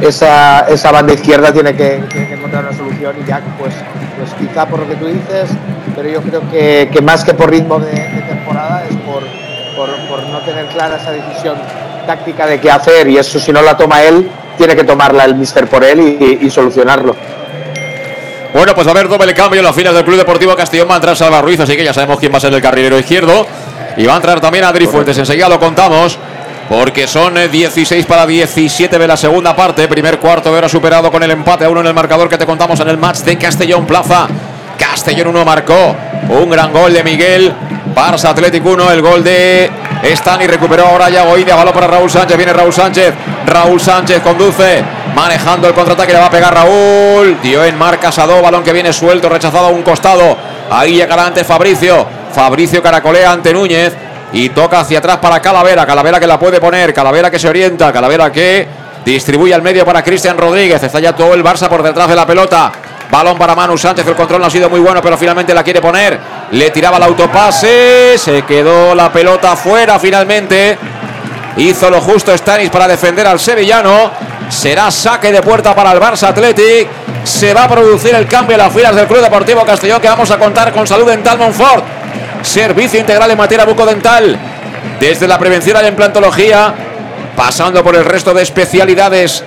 esa, 0.00 0.90
banda 0.90 1.12
izquierda 1.12 1.52
tiene 1.52 1.74
que, 1.74 2.02
tiene 2.10 2.34
encontrar 2.34 2.64
una 2.64 2.76
solución 2.76 3.14
y 3.22 3.26
ya 3.26 3.40
pues, 3.58 3.74
pues 4.18 4.34
quizá 4.34 4.66
por 4.66 4.80
lo 4.80 4.88
que 4.88 4.96
tú 4.96 5.06
dices, 5.06 5.50
pero 5.94 6.08
yo 6.08 6.20
creo 6.22 6.50
que, 6.50 6.90
que 6.92 7.00
más 7.00 7.24
que 7.24 7.34
por 7.34 7.50
ritmo 7.50 7.78
de, 7.78 7.92
temporada 8.28 8.84
es 8.88 8.96
por, 8.96 9.22
por, 9.76 10.22
no 10.28 10.38
tener 10.40 10.66
clara 10.66 10.96
esa 10.96 11.12
decisión 11.12 11.56
táctica 12.06 12.46
de 12.46 12.60
qué 12.60 12.70
hacer 12.70 13.08
y 13.08 13.16
eso 13.16 13.38
si 13.38 13.52
no 13.52 13.62
la 13.62 13.76
toma 13.76 14.02
él, 14.02 14.28
tiene 14.56 14.76
que 14.76 14.84
tomarla 14.84 15.24
el 15.24 15.34
mister 15.34 15.66
por 15.66 15.84
él 15.84 16.38
y, 16.40 16.50
solucionarlo. 16.50 17.16
Bueno, 18.52 18.74
pues 18.74 18.86
a 18.86 18.90
haber 18.90 19.08
doble 19.08 19.32
cambio 19.34 19.60
en 19.60 19.64
las 19.64 19.74
filas 19.74 19.94
del 19.94 20.04
Club 20.04 20.18
Deportivo 20.18 20.54
Castellón. 20.54 20.88
Va 20.88 20.94
a 20.94 20.96
entrar 20.96 21.16
Salva 21.16 21.40
Ruiz, 21.40 21.58
así 21.60 21.74
que 21.74 21.84
ya 21.84 21.94
sabemos 21.94 22.18
quién 22.18 22.32
va 22.32 22.36
a 22.36 22.40
ser 22.40 22.52
el 22.52 22.60
carrilero 22.60 22.98
izquierdo. 22.98 23.46
Y 23.96 24.04
va 24.06 24.12
a 24.12 24.16
entrar 24.16 24.40
también 24.40 24.64
Adri 24.64 24.86
Fuentes. 24.86 25.16
Enseguida 25.16 25.48
lo 25.48 25.58
contamos. 25.58 26.18
Porque 26.68 27.06
son 27.06 27.34
16 27.50 28.06
para 28.06 28.26
17 28.26 28.98
de 28.98 29.06
la 29.06 29.16
segunda 29.16 29.56
parte. 29.56 29.88
Primer 29.88 30.18
cuarto 30.18 30.54
de 30.54 30.68
superado 30.68 31.10
con 31.10 31.22
el 31.22 31.30
empate 31.30 31.64
a 31.64 31.70
uno 31.70 31.80
en 31.80 31.86
el 31.86 31.94
marcador 31.94 32.28
que 32.28 32.38
te 32.38 32.46
contamos 32.46 32.78
en 32.80 32.88
el 32.88 32.98
match 32.98 33.18
de 33.18 33.36
Castellón 33.36 33.86
Plaza. 33.86 34.28
Castellón 34.78 35.28
1 35.28 35.44
marcó 35.44 35.96
un 36.28 36.50
gran 36.50 36.72
gol 36.72 36.92
de 36.92 37.02
Miguel. 37.02 37.52
Barça 37.94 38.30
Atlético 38.30 38.70
1, 38.70 38.90
el 38.90 39.02
gol 39.02 39.22
de 39.22 39.70
Stan 40.02 40.42
y 40.42 40.46
recuperó 40.46 40.86
ahora 40.86 41.08
ya 41.10 41.24
Goidia. 41.24 41.54
Balón 41.54 41.72
para 41.72 41.86
Raúl 41.86 42.10
Sánchez. 42.10 42.36
Viene 42.36 42.52
Raúl 42.52 42.72
Sánchez. 42.72 43.14
Raúl 43.46 43.80
Sánchez 43.80 44.20
conduce. 44.20 44.82
Manejando 45.14 45.68
el 45.68 45.74
contraataque. 45.74 46.12
Le 46.12 46.18
va 46.18 46.26
a 46.26 46.30
pegar 46.30 46.52
Raúl. 46.52 47.38
Dio 47.42 47.64
en 47.64 47.78
marca 47.78 48.10
Sadó. 48.10 48.42
Balón 48.42 48.62
que 48.62 48.72
viene 48.72 48.92
suelto. 48.92 49.28
Rechazado 49.28 49.66
a 49.66 49.70
un 49.70 49.82
costado. 49.82 50.36
Ahí 50.70 50.94
llegará 50.94 51.26
ante 51.26 51.44
Fabricio. 51.44 52.06
Fabricio 52.32 52.82
caracolea 52.82 53.32
ante 53.32 53.52
Núñez. 53.52 53.94
Y 54.32 54.48
toca 54.48 54.80
hacia 54.80 54.98
atrás 54.98 55.18
para 55.18 55.40
Calavera. 55.40 55.86
Calavera 55.86 56.18
que 56.18 56.26
la 56.26 56.38
puede 56.38 56.60
poner. 56.60 56.92
Calavera 56.92 57.30
que 57.30 57.38
se 57.38 57.48
orienta. 57.48 57.92
Calavera 57.92 58.32
que 58.32 58.66
distribuye 59.04 59.54
al 59.54 59.62
medio 59.62 59.84
para 59.84 60.02
Cristian 60.02 60.36
Rodríguez. 60.36 60.82
Está 60.82 61.00
ya 61.00 61.14
todo 61.14 61.34
el 61.34 61.44
Barça 61.44 61.68
por 61.68 61.82
detrás 61.82 62.08
de 62.08 62.16
la 62.16 62.26
pelota. 62.26 62.72
Balón 63.12 63.36
para 63.36 63.54
Manu 63.54 63.76
Sánchez, 63.76 64.06
el 64.06 64.14
control 64.14 64.40
no 64.40 64.46
ha 64.46 64.50
sido 64.50 64.70
muy 64.70 64.80
bueno, 64.80 65.02
pero 65.02 65.18
finalmente 65.18 65.52
la 65.52 65.62
quiere 65.62 65.82
poner. 65.82 66.18
Le 66.50 66.70
tiraba 66.70 66.96
el 66.96 67.02
autopase, 67.02 68.16
se 68.16 68.40
quedó 68.46 68.94
la 68.94 69.12
pelota 69.12 69.54
fuera 69.54 69.98
finalmente. 69.98 70.78
Hizo 71.58 71.90
lo 71.90 72.00
justo 72.00 72.34
Stanis 72.34 72.70
para 72.70 72.88
defender 72.88 73.26
al 73.26 73.38
sevillano. 73.38 74.10
Será 74.48 74.90
saque 74.90 75.30
de 75.30 75.42
puerta 75.42 75.74
para 75.74 75.92
el 75.92 76.00
Barça 76.00 76.28
Athletic. 76.28 76.88
Se 77.22 77.52
va 77.52 77.64
a 77.64 77.68
producir 77.68 78.14
el 78.14 78.26
cambio 78.26 78.54
en 78.54 78.62
las 78.62 78.72
filas 78.72 78.96
del 78.96 79.06
Club 79.06 79.20
Deportivo 79.20 79.62
Castellón 79.62 80.00
que 80.00 80.08
vamos 80.08 80.30
a 80.30 80.38
contar 80.38 80.72
con 80.72 80.86
Salud 80.86 81.06
Dental 81.06 81.36
Monfort. 81.36 81.84
Servicio 82.40 82.98
integral 82.98 83.30
en 83.30 83.36
materia 83.36 83.66
bucodental. 83.66 84.38
Desde 84.98 85.28
la 85.28 85.38
prevención 85.38 85.76
a 85.76 85.82
la 85.82 85.88
implantología, 85.88 86.72
pasando 87.36 87.84
por 87.84 87.94
el 87.94 88.06
resto 88.06 88.32
de 88.32 88.40
especialidades. 88.40 89.44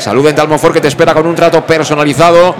Salud 0.00 0.26
Dental 0.26 0.48
Monfort 0.48 0.74
que 0.74 0.80
te 0.80 0.88
espera 0.88 1.14
con 1.14 1.24
un 1.24 1.36
trato 1.36 1.64
personalizado 1.64 2.56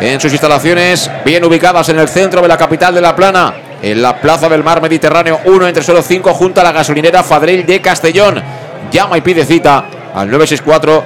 en 0.00 0.20
sus 0.20 0.32
instalaciones 0.32 1.10
bien 1.24 1.44
ubicadas 1.44 1.88
en 1.88 1.98
el 1.98 2.08
centro 2.08 2.42
de 2.42 2.48
la 2.48 2.56
capital 2.56 2.94
de 2.94 3.00
La 3.00 3.14
Plana, 3.14 3.54
en 3.80 4.02
la 4.02 4.20
Plaza 4.20 4.48
del 4.48 4.64
Mar 4.64 4.82
Mediterráneo 4.82 5.40
1 5.44 5.68
entre 5.68 5.82
suelo 5.82 6.02
5 6.02 6.34
junto 6.34 6.60
a 6.60 6.64
la 6.64 6.72
gasolinera 6.72 7.22
Fadrell 7.22 7.64
de 7.64 7.80
Castellón. 7.80 8.42
Llama 8.90 9.18
y 9.18 9.20
pide 9.20 9.44
cita 9.44 9.84
al 10.14 10.30
964 10.30 11.04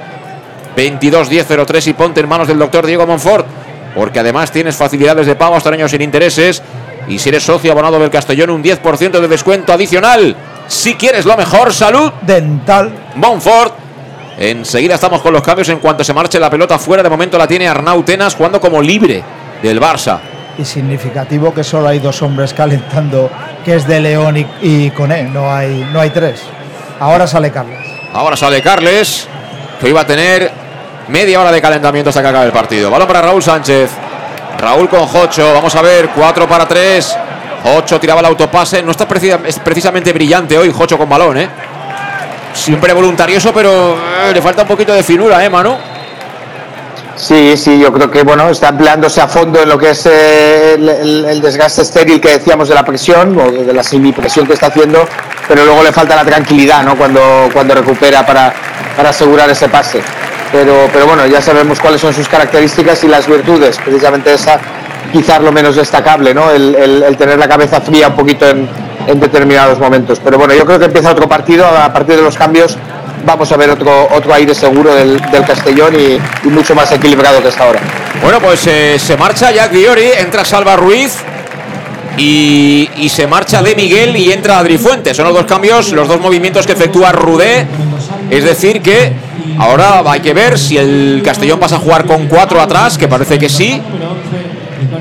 221003 0.75 1.87
y 1.87 1.93
ponte 1.93 2.21
en 2.21 2.29
manos 2.29 2.47
del 2.47 2.59
doctor 2.59 2.85
Diego 2.85 3.05
Monfort, 3.05 3.45
porque 3.95 4.19
además 4.19 4.51
tienes 4.51 4.75
facilidades 4.75 5.27
de 5.27 5.35
pago 5.35 5.55
hasta 5.55 5.69
años 5.69 5.91
sin 5.91 6.01
intereses 6.01 6.61
y 7.07 7.19
si 7.19 7.29
eres 7.29 7.43
socio 7.43 7.71
abonado 7.71 7.99
del 7.99 8.09
Castellón 8.09 8.51
un 8.51 8.63
10% 8.63 9.19
de 9.19 9.27
descuento 9.27 9.73
adicional. 9.73 10.35
Si 10.67 10.95
quieres 10.95 11.25
lo 11.25 11.35
mejor, 11.35 11.73
salud 11.73 12.11
dental 12.21 12.91
Monfort 13.15 13.88
Enseguida 14.39 14.95
estamos 14.95 15.21
con 15.21 15.33
los 15.33 15.41
cambios 15.41 15.67
en 15.67 15.79
cuanto 15.79 16.01
se 16.01 16.13
marche 16.13 16.39
la 16.39 16.49
pelota 16.49 16.79
fuera. 16.79 17.03
De 17.03 17.09
momento 17.09 17.37
la 17.37 17.45
tiene 17.45 17.67
Arnau 17.67 18.03
Tenas 18.03 18.35
jugando 18.35 18.61
como 18.61 18.81
libre 18.81 19.21
del 19.61 19.81
Barça. 19.81 20.19
Y 20.57 20.63
significativo 20.63 21.53
que 21.53 21.61
solo 21.61 21.89
hay 21.89 21.99
dos 21.99 22.21
hombres 22.21 22.53
calentando, 22.53 23.29
que 23.65 23.75
es 23.75 23.85
de 23.85 23.99
León 23.99 24.37
y, 24.37 24.47
y 24.61 24.91
Coné. 24.91 25.23
No 25.23 25.53
hay, 25.53 25.85
no 25.91 25.99
hay 25.99 26.11
tres. 26.11 26.41
Ahora 27.01 27.27
sale 27.27 27.51
Carles. 27.51 27.79
Ahora 28.13 28.37
sale 28.37 28.61
Carles, 28.61 29.27
que 29.81 29.89
iba 29.89 30.01
a 30.01 30.07
tener 30.07 30.49
media 31.09 31.41
hora 31.41 31.51
de 31.51 31.61
calentamiento 31.61 32.09
hasta 32.09 32.21
que 32.21 32.27
acabe 32.29 32.45
el 32.45 32.53
partido. 32.53 32.89
Balón 32.89 33.09
para 33.09 33.21
Raúl 33.21 33.43
Sánchez. 33.43 33.91
Raúl 34.57 34.87
con 34.87 35.05
Jocho. 35.05 35.53
Vamos 35.53 35.75
a 35.75 35.81
ver, 35.81 36.11
4 36.15 36.47
para 36.47 36.65
3. 36.65 37.17
Jocho 37.63 37.99
tiraba 37.99 38.21
el 38.21 38.27
autopase. 38.27 38.81
No 38.83 38.91
está 38.91 39.05
precisamente 39.05 40.13
brillante 40.13 40.57
hoy 40.57 40.71
Jocho 40.71 40.97
con 40.97 41.09
balón, 41.09 41.37
¿eh? 41.37 41.49
Siempre 42.53 42.93
voluntarioso, 42.93 43.53
pero 43.53 43.95
eh, 43.95 44.33
le 44.33 44.41
falta 44.41 44.63
un 44.63 44.67
poquito 44.67 44.93
de 44.93 45.03
finura, 45.03 45.43
¿eh, 45.43 45.49
Manu? 45.49 45.77
Sí, 47.15 47.57
sí, 47.57 47.77
yo 47.77 47.91
creo 47.91 48.09
que 48.09 48.23
bueno, 48.23 48.49
está 48.49 48.69
empleándose 48.69 49.19
a 49.19 49.27
fondo 49.27 49.61
en 49.61 49.67
lo 49.67 49.77
que 49.77 49.89
es 49.89 50.05
eh, 50.05 50.75
el, 50.75 51.41
desgaste 51.41 51.81
estéril 51.81 52.21
que 52.21 52.29
decíamos 52.29 52.69
de 52.69 52.75
la 52.75 52.85
presión 52.85 53.37
o 53.37 53.51
de 53.51 53.73
la 53.73 53.83
semipresión 53.83 54.47
que 54.47 54.53
está 54.53 54.67
haciendo, 54.67 55.05
pero 55.45 55.65
luego 55.65 55.83
le 55.83 55.91
falta 55.91 56.15
la 56.15 56.23
tranquilidad 56.23 56.83
¿no? 56.83 56.97
cuando, 56.97 57.49
cuando 57.51 57.75
recupera 57.75 58.25
para, 58.25 58.53
para 58.95 59.09
asegurar 59.09 59.49
ese 59.49 59.67
pase. 59.67 60.01
Pero, 60.53 60.89
pero 60.93 61.07
bueno, 61.07 61.27
ya 61.27 61.41
sabemos 61.41 61.79
cuáles 61.81 61.99
son 61.99 62.13
sus 62.13 62.27
características 62.29 63.03
y 63.03 63.09
las 63.09 63.27
virtudes, 63.27 63.77
precisamente 63.83 64.33
esa 64.33 64.57
quizás 65.11 65.41
lo 65.41 65.51
menos 65.51 65.75
destacable, 65.75 66.33
¿no? 66.33 66.51
el, 66.51 66.73
el 66.75 67.17
tener 67.17 67.37
la 67.37 67.49
cabeza 67.49 67.81
fría 67.81 68.07
un 68.07 68.15
poquito 68.15 68.47
en, 68.47 68.69
en 69.09 69.19
determinados 69.19 69.79
momentos. 69.79 70.19
Pero 70.23 70.37
bueno, 70.37 70.53
yo 70.53 70.65
creo 70.65 70.79
que 70.79 70.85
empieza 70.85 71.11
otro 71.11 71.27
partido, 71.27 71.65
a 71.65 71.91
partir 71.91 72.15
de 72.15 72.21
los 72.21 72.37
cambios 72.37 72.77
vamos 73.25 73.51
a 73.51 73.57
ver 73.57 73.69
otro, 73.69 74.07
otro 74.11 74.33
aire 74.33 74.55
seguro 74.55 74.93
del, 74.95 75.19
del 75.31 75.45
Castellón 75.45 75.93
y, 75.95 76.47
y, 76.47 76.49
mucho 76.49 76.73
más 76.73 76.91
equilibrado 76.91 77.41
que 77.41 77.49
hasta 77.49 77.63
ahora. 77.63 77.79
Bueno, 78.21 78.39
pues 78.39 78.65
eh, 78.67 78.97
se 78.97 79.17
marcha 79.17 79.51
Jack 79.51 79.71
Diori, 79.71 80.09
entra 80.17 80.45
Salva 80.45 80.75
Ruiz 80.75 81.17
y, 82.17 82.89
y, 82.97 83.09
se 83.09 83.27
marcha 83.27 83.61
de 83.61 83.75
Miguel 83.75 84.15
y 84.15 84.31
entra 84.31 84.59
Adri 84.59 84.77
Fuentes. 84.77 85.15
Son 85.17 85.25
los 85.25 85.33
dos 85.33 85.45
cambios, 85.45 85.91
los 85.91 86.07
dos 86.07 86.19
movimientos 86.19 86.65
que 86.65 86.73
efectúa 86.73 87.11
Rudé. 87.11 87.67
Es 88.29 88.43
decir 88.43 88.81
que 88.81 89.13
ahora 89.57 90.01
hay 90.05 90.19
que 90.21 90.33
ver 90.33 90.57
si 90.57 90.77
el 90.77 91.21
Castellón 91.23 91.59
pasa 91.59 91.77
a 91.77 91.79
jugar 91.79 92.05
con 92.05 92.27
cuatro 92.27 92.61
atrás, 92.61 92.97
que 92.97 93.07
parece 93.07 93.37
que 93.37 93.49
sí. 93.49 93.81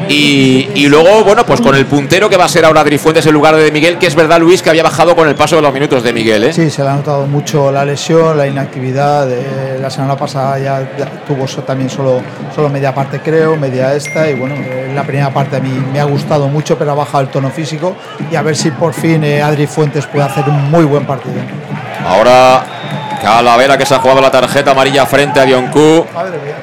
Y, 0.08 0.68
y, 0.74 0.86
luego, 0.86 1.24
bueno, 1.24 1.44
pues 1.44 1.60
con 1.60 1.74
el 1.74 1.86
puntero 1.86 2.28
que 2.28 2.36
va 2.36 2.44
a 2.44 2.48
ser 2.48 2.64
ahora 2.64 2.80
Adri 2.80 2.98
Fuentes 2.98 3.26
en 3.26 3.32
lugar 3.32 3.56
de 3.56 3.70
Miguel, 3.70 3.98
que 3.98 4.06
es 4.06 4.14
verdad, 4.14 4.40
Luis, 4.40 4.62
que 4.62 4.70
había 4.70 4.82
bajado 4.82 5.14
con 5.14 5.28
el 5.28 5.34
paso 5.34 5.56
de 5.56 5.62
los 5.62 5.72
minutos 5.72 6.02
de 6.02 6.12
Miguel. 6.12 6.44
¿eh? 6.44 6.52
Sí, 6.52 6.70
se 6.70 6.82
le 6.82 6.90
ha 6.90 6.94
notado 6.94 7.26
mucho 7.26 7.70
la 7.70 7.84
lesión, 7.84 8.36
la 8.36 8.46
inactividad. 8.46 9.30
Eh, 9.30 9.78
la 9.80 9.90
semana 9.90 10.16
pasada 10.16 10.58
ya, 10.58 10.88
tuvo 11.26 11.46
también 11.62 11.90
solo, 11.90 12.20
solo 12.54 12.68
media 12.68 12.94
parte, 12.94 13.20
creo, 13.20 13.56
media 13.56 13.94
esta. 13.94 14.30
Y 14.30 14.34
bueno, 14.34 14.54
en 14.54 14.94
la 14.94 15.02
primera 15.04 15.32
parte 15.32 15.56
a 15.56 15.60
mí 15.60 15.70
me 15.92 16.00
ha 16.00 16.04
gustado 16.04 16.48
mucho, 16.48 16.78
pero 16.78 16.92
ha 16.92 16.94
bajado 16.94 17.24
el 17.24 17.28
tono 17.28 17.50
físico. 17.50 17.96
Y 18.30 18.36
a 18.36 18.42
ver 18.42 18.56
si 18.56 18.70
por 18.70 18.94
fin 18.94 19.24
eh, 19.24 19.42
Adri 19.42 19.66
Fuentes 19.66 20.06
puede 20.06 20.24
hacer 20.24 20.48
un 20.48 20.70
muy 20.70 20.84
buen 20.84 21.06
partido. 21.06 21.36
Ahora 22.06 22.77
Calavera 23.22 23.76
que 23.76 23.86
se 23.86 23.94
ha 23.94 23.98
jugado 23.98 24.20
la 24.20 24.30
tarjeta 24.30 24.72
amarilla 24.72 25.06
frente 25.06 25.40
a 25.40 25.44
Dioncu. 25.44 26.06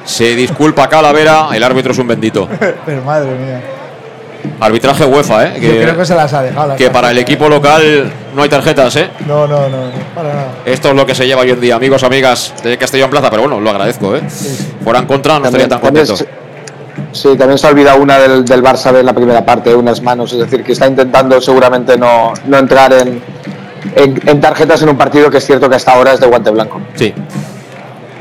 Se 0.04 0.36
disculpa 0.36 0.88
Calavera, 0.88 1.50
el 1.54 1.64
árbitro 1.64 1.92
es 1.92 1.98
un 1.98 2.08
bendito. 2.08 2.48
Pero 2.86 3.02
madre 3.04 3.32
mía. 3.36 3.62
Arbitraje 4.60 5.06
UEFA, 5.06 5.48
¿eh? 5.48 5.54
Que, 5.60 5.68
Yo 5.68 5.82
creo 5.82 5.98
que 5.98 6.06
se 6.06 6.16
las 6.16 6.32
ha 6.34 6.44
dejado. 6.44 6.68
Las 6.70 6.78
que 6.78 6.90
para 6.90 7.12
el 7.12 7.18
equipo 7.18 7.50
local 7.50 8.12
no 8.36 8.44
hay 8.44 8.50
tarjetas, 8.50 8.96
¿eh? 8.96 9.10
No, 9.28 9.48
no, 9.48 9.70
no, 9.70 9.88
no, 9.88 9.92
para 10.14 10.30
nada. 10.30 10.48
Esto 10.66 10.90
es 10.90 10.96
lo 10.96 11.06
que 11.06 11.16
se 11.16 11.26
lleva 11.26 11.42
hoy 11.42 11.50
en 11.50 11.60
día, 11.60 11.76
amigos, 11.76 12.04
amigas 12.04 12.54
de 12.64 12.78
Castellón 12.78 13.10
Plaza, 13.10 13.30
pero 13.30 13.44
bueno, 13.44 13.60
lo 13.60 13.70
agradezco, 13.70 14.16
¿eh? 14.16 14.22
Sí. 14.30 14.74
Fuera 14.84 15.00
en 15.00 15.08
contra, 15.08 15.40
no 15.40 15.46
estaría 15.46 15.68
tan 15.68 15.80
contento. 15.80 16.16
Sí, 17.12 17.36
también 17.38 17.58
se 17.58 17.68
ha 17.68 17.70
olvidado 17.70 18.02
una 18.02 18.20
del, 18.20 18.46
del 18.46 18.64
Barça 18.64 18.98
en 18.98 19.06
la 19.06 19.14
primera 19.14 19.46
parte, 19.46 19.74
unas 19.74 20.02
manos, 20.02 20.32
es 20.34 20.40
decir, 20.40 20.64
que 20.64 20.74
está 20.74 20.88
intentando 20.88 21.42
seguramente 21.42 21.98
no, 21.98 22.34
no 22.46 22.58
entrar 22.58 22.94
en, 22.94 23.22
en, 23.96 24.22
en, 24.28 24.42
tarjetas 24.42 24.82
en 24.82 24.90
un 24.90 24.98
partido 24.98 25.30
que 25.30 25.38
es 25.38 25.46
cierto 25.46 25.70
que 25.70 25.76
hasta 25.76 25.94
ahora 25.94 26.14
es 26.14 26.20
de 26.20 26.28
guante 26.28 26.50
blanco. 26.52 26.82
Sí. 26.96 27.14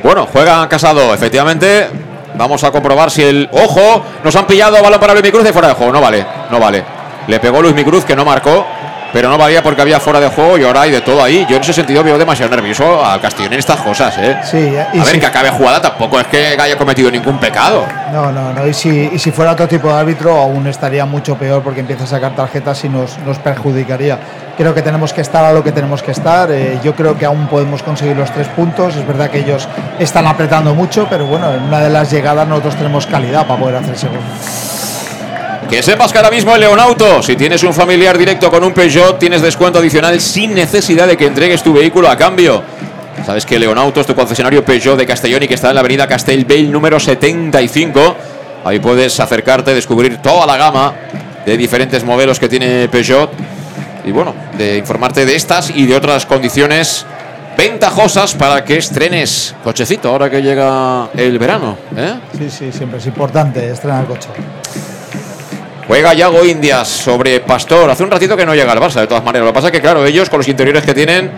Bueno, 0.02 0.28
juega 0.30 0.68
Casado, 0.68 1.14
efectivamente. 1.14 1.88
Vamos 2.36 2.64
a 2.64 2.70
comprobar 2.70 3.10
si 3.10 3.22
el. 3.22 3.48
¡Ojo! 3.52 4.02
Nos 4.22 4.34
han 4.36 4.46
pillado 4.46 4.82
balón 4.82 5.00
para 5.00 5.12
Luis 5.12 5.24
Micruz 5.24 5.48
y 5.48 5.52
fuera 5.52 5.68
de 5.68 5.74
juego. 5.74 5.92
No 5.92 6.00
vale, 6.00 6.26
no 6.50 6.58
vale. 6.58 6.84
Le 7.26 7.40
pegó 7.40 7.62
Luis 7.62 7.74
Micruz 7.74 8.04
que 8.04 8.16
no 8.16 8.24
marcó. 8.24 8.66
Pero 9.14 9.28
no 9.30 9.38
valía 9.38 9.62
porque 9.62 9.80
había 9.80 10.00
fuera 10.00 10.18
de 10.20 10.26
juego 10.28 10.58
y 10.58 10.64
ahora 10.64 10.82
hay 10.82 10.90
de 10.90 11.00
todo 11.00 11.22
ahí. 11.22 11.46
Yo 11.48 11.56
en 11.56 11.62
ese 11.62 11.72
sentido 11.72 12.02
veo 12.02 12.18
demasiado 12.18 12.50
nervioso 12.54 13.02
a 13.02 13.20
Castellón 13.20 13.52
en 13.52 13.60
estas 13.60 13.80
cosas, 13.80 14.18
¿eh? 14.18 14.36
Sí, 14.42 14.58
y 14.58 14.76
a 14.76 14.88
ver, 14.92 15.06
si- 15.06 15.20
que 15.20 15.26
acabe 15.26 15.50
jugada 15.50 15.80
tampoco 15.80 16.18
es 16.18 16.26
que 16.26 16.56
haya 16.60 16.76
cometido 16.76 17.10
ningún 17.12 17.38
pecado. 17.38 17.86
No, 18.12 18.32
no, 18.32 18.52
no. 18.52 18.66
Y 18.66 18.74
si, 18.74 19.08
y 19.12 19.18
si 19.20 19.30
fuera 19.30 19.52
otro 19.52 19.68
tipo 19.68 19.86
de 19.88 19.94
árbitro, 19.94 20.36
aún 20.36 20.66
estaría 20.66 21.06
mucho 21.06 21.36
peor 21.36 21.62
porque 21.62 21.78
empieza 21.80 22.02
a 22.04 22.06
sacar 22.08 22.34
tarjetas 22.34 22.84
y 22.84 22.88
nos, 22.88 23.16
nos 23.20 23.38
perjudicaría. 23.38 24.18
Creo 24.56 24.74
que 24.74 24.82
tenemos 24.82 25.12
que 25.12 25.20
estar 25.20 25.44
a 25.44 25.52
lo 25.52 25.62
que 25.62 25.70
tenemos 25.70 26.02
que 26.02 26.10
estar. 26.10 26.50
eh, 26.50 26.80
yo 26.82 26.94
creo 26.96 27.16
que 27.16 27.24
aún 27.24 27.46
podemos 27.46 27.84
conseguir 27.84 28.16
los 28.16 28.32
tres 28.32 28.48
puntos. 28.48 28.96
Es 28.96 29.06
verdad 29.06 29.30
que 29.30 29.38
ellos 29.38 29.68
están 30.00 30.26
apretando 30.26 30.74
mucho, 30.74 31.06
pero 31.08 31.24
bueno, 31.26 31.54
en 31.54 31.62
una 31.62 31.78
de 31.80 31.90
las 31.90 32.10
llegadas 32.10 32.48
nosotros 32.48 32.74
tenemos 32.74 33.06
calidad 33.06 33.46
para 33.46 33.60
poder 33.60 33.76
hacer 33.76 33.94
ese 33.94 34.08
gol. 34.08 34.18
Que 35.68 35.82
sepas 35.82 36.12
que 36.12 36.18
ahora 36.18 36.30
mismo 36.30 36.54
en 36.54 36.60
Leonauto, 36.60 37.22
si 37.22 37.36
tienes 37.36 37.62
un 37.62 37.72
familiar 37.72 38.16
directo 38.18 38.50
con 38.50 38.62
un 38.62 38.72
Peugeot, 38.72 39.18
tienes 39.18 39.42
descuento 39.42 39.78
adicional 39.78 40.20
sin 40.20 40.54
necesidad 40.54 41.06
de 41.06 41.16
que 41.16 41.26
entregues 41.26 41.62
tu 41.62 41.72
vehículo 41.72 42.08
a 42.08 42.16
cambio. 42.16 42.62
Sabes 43.24 43.46
que 43.46 43.58
Leonauto 43.58 44.00
es 44.00 44.06
tu 44.06 44.14
concesionario 44.14 44.64
Peugeot 44.64 44.98
de 44.98 45.06
Castellón 45.06 45.42
y 45.42 45.48
que 45.48 45.54
está 45.54 45.70
en 45.70 45.74
la 45.76 45.80
avenida 45.80 46.06
Castellbell 46.06 46.70
número 46.70 47.00
75. 47.00 48.16
Ahí 48.64 48.78
puedes 48.78 49.18
acercarte, 49.18 49.74
descubrir 49.74 50.18
toda 50.18 50.46
la 50.46 50.56
gama 50.56 50.94
de 51.44 51.56
diferentes 51.56 52.04
modelos 52.04 52.38
que 52.38 52.48
tiene 52.48 52.88
Peugeot. 52.88 53.30
Y 54.04 54.12
bueno, 54.12 54.34
de 54.58 54.76
informarte 54.76 55.24
de 55.24 55.34
estas 55.34 55.70
y 55.70 55.86
de 55.86 55.96
otras 55.96 56.26
condiciones 56.26 57.06
ventajosas 57.56 58.34
para 58.34 58.64
que 58.64 58.76
estrenes 58.76 59.54
cochecito 59.64 60.10
ahora 60.10 60.28
que 60.28 60.42
llega 60.42 61.08
el 61.16 61.38
verano. 61.38 61.78
¿eh? 61.96 62.14
Sí, 62.36 62.50
sí, 62.50 62.72
siempre 62.72 62.98
es 62.98 63.06
importante 63.06 63.70
estrenar 63.70 64.02
el 64.02 64.06
coche. 64.06 64.28
Juega 65.86 66.14
Yago 66.14 66.44
Indias 66.44 66.88
sobre 66.88 67.40
Pastor. 67.40 67.90
Hace 67.90 68.02
un 68.04 68.10
ratito 68.10 68.36
que 68.36 68.46
no 68.46 68.54
llega 68.54 68.72
al 68.72 68.80
Barça, 68.80 69.00
de 69.00 69.06
todas 69.06 69.22
maneras. 69.22 69.44
Lo 69.44 69.52
que 69.52 69.54
pasa 69.54 69.68
es 69.68 69.72
que, 69.72 69.80
claro, 69.80 70.04
ellos 70.06 70.30
con 70.30 70.38
los 70.38 70.48
interiores 70.48 70.82
que 70.82 70.94
tienen, 70.94 71.30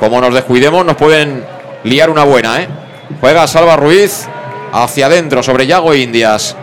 como 0.00 0.20
nos 0.20 0.32
descuidemos, 0.32 0.84
nos 0.86 0.96
pueden 0.96 1.44
liar 1.84 2.08
una 2.08 2.24
buena, 2.24 2.62
¿eh? 2.62 2.68
Juega 3.20 3.46
Salva 3.46 3.76
Ruiz 3.76 4.26
hacia 4.72 5.06
adentro 5.06 5.42
sobre 5.42 5.66
Yago 5.66 5.94
Indias. 5.94 6.56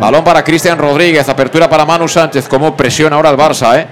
Balón 0.00 0.24
para 0.24 0.42
Cristian 0.42 0.78
Rodríguez. 0.78 1.28
Apertura 1.28 1.70
para 1.70 1.84
Manu 1.84 2.08
Sánchez. 2.08 2.48
Como 2.48 2.76
presiona 2.76 3.16
ahora 3.16 3.30
el 3.30 3.36
Barça, 3.36 3.78
¿eh? 3.78 3.86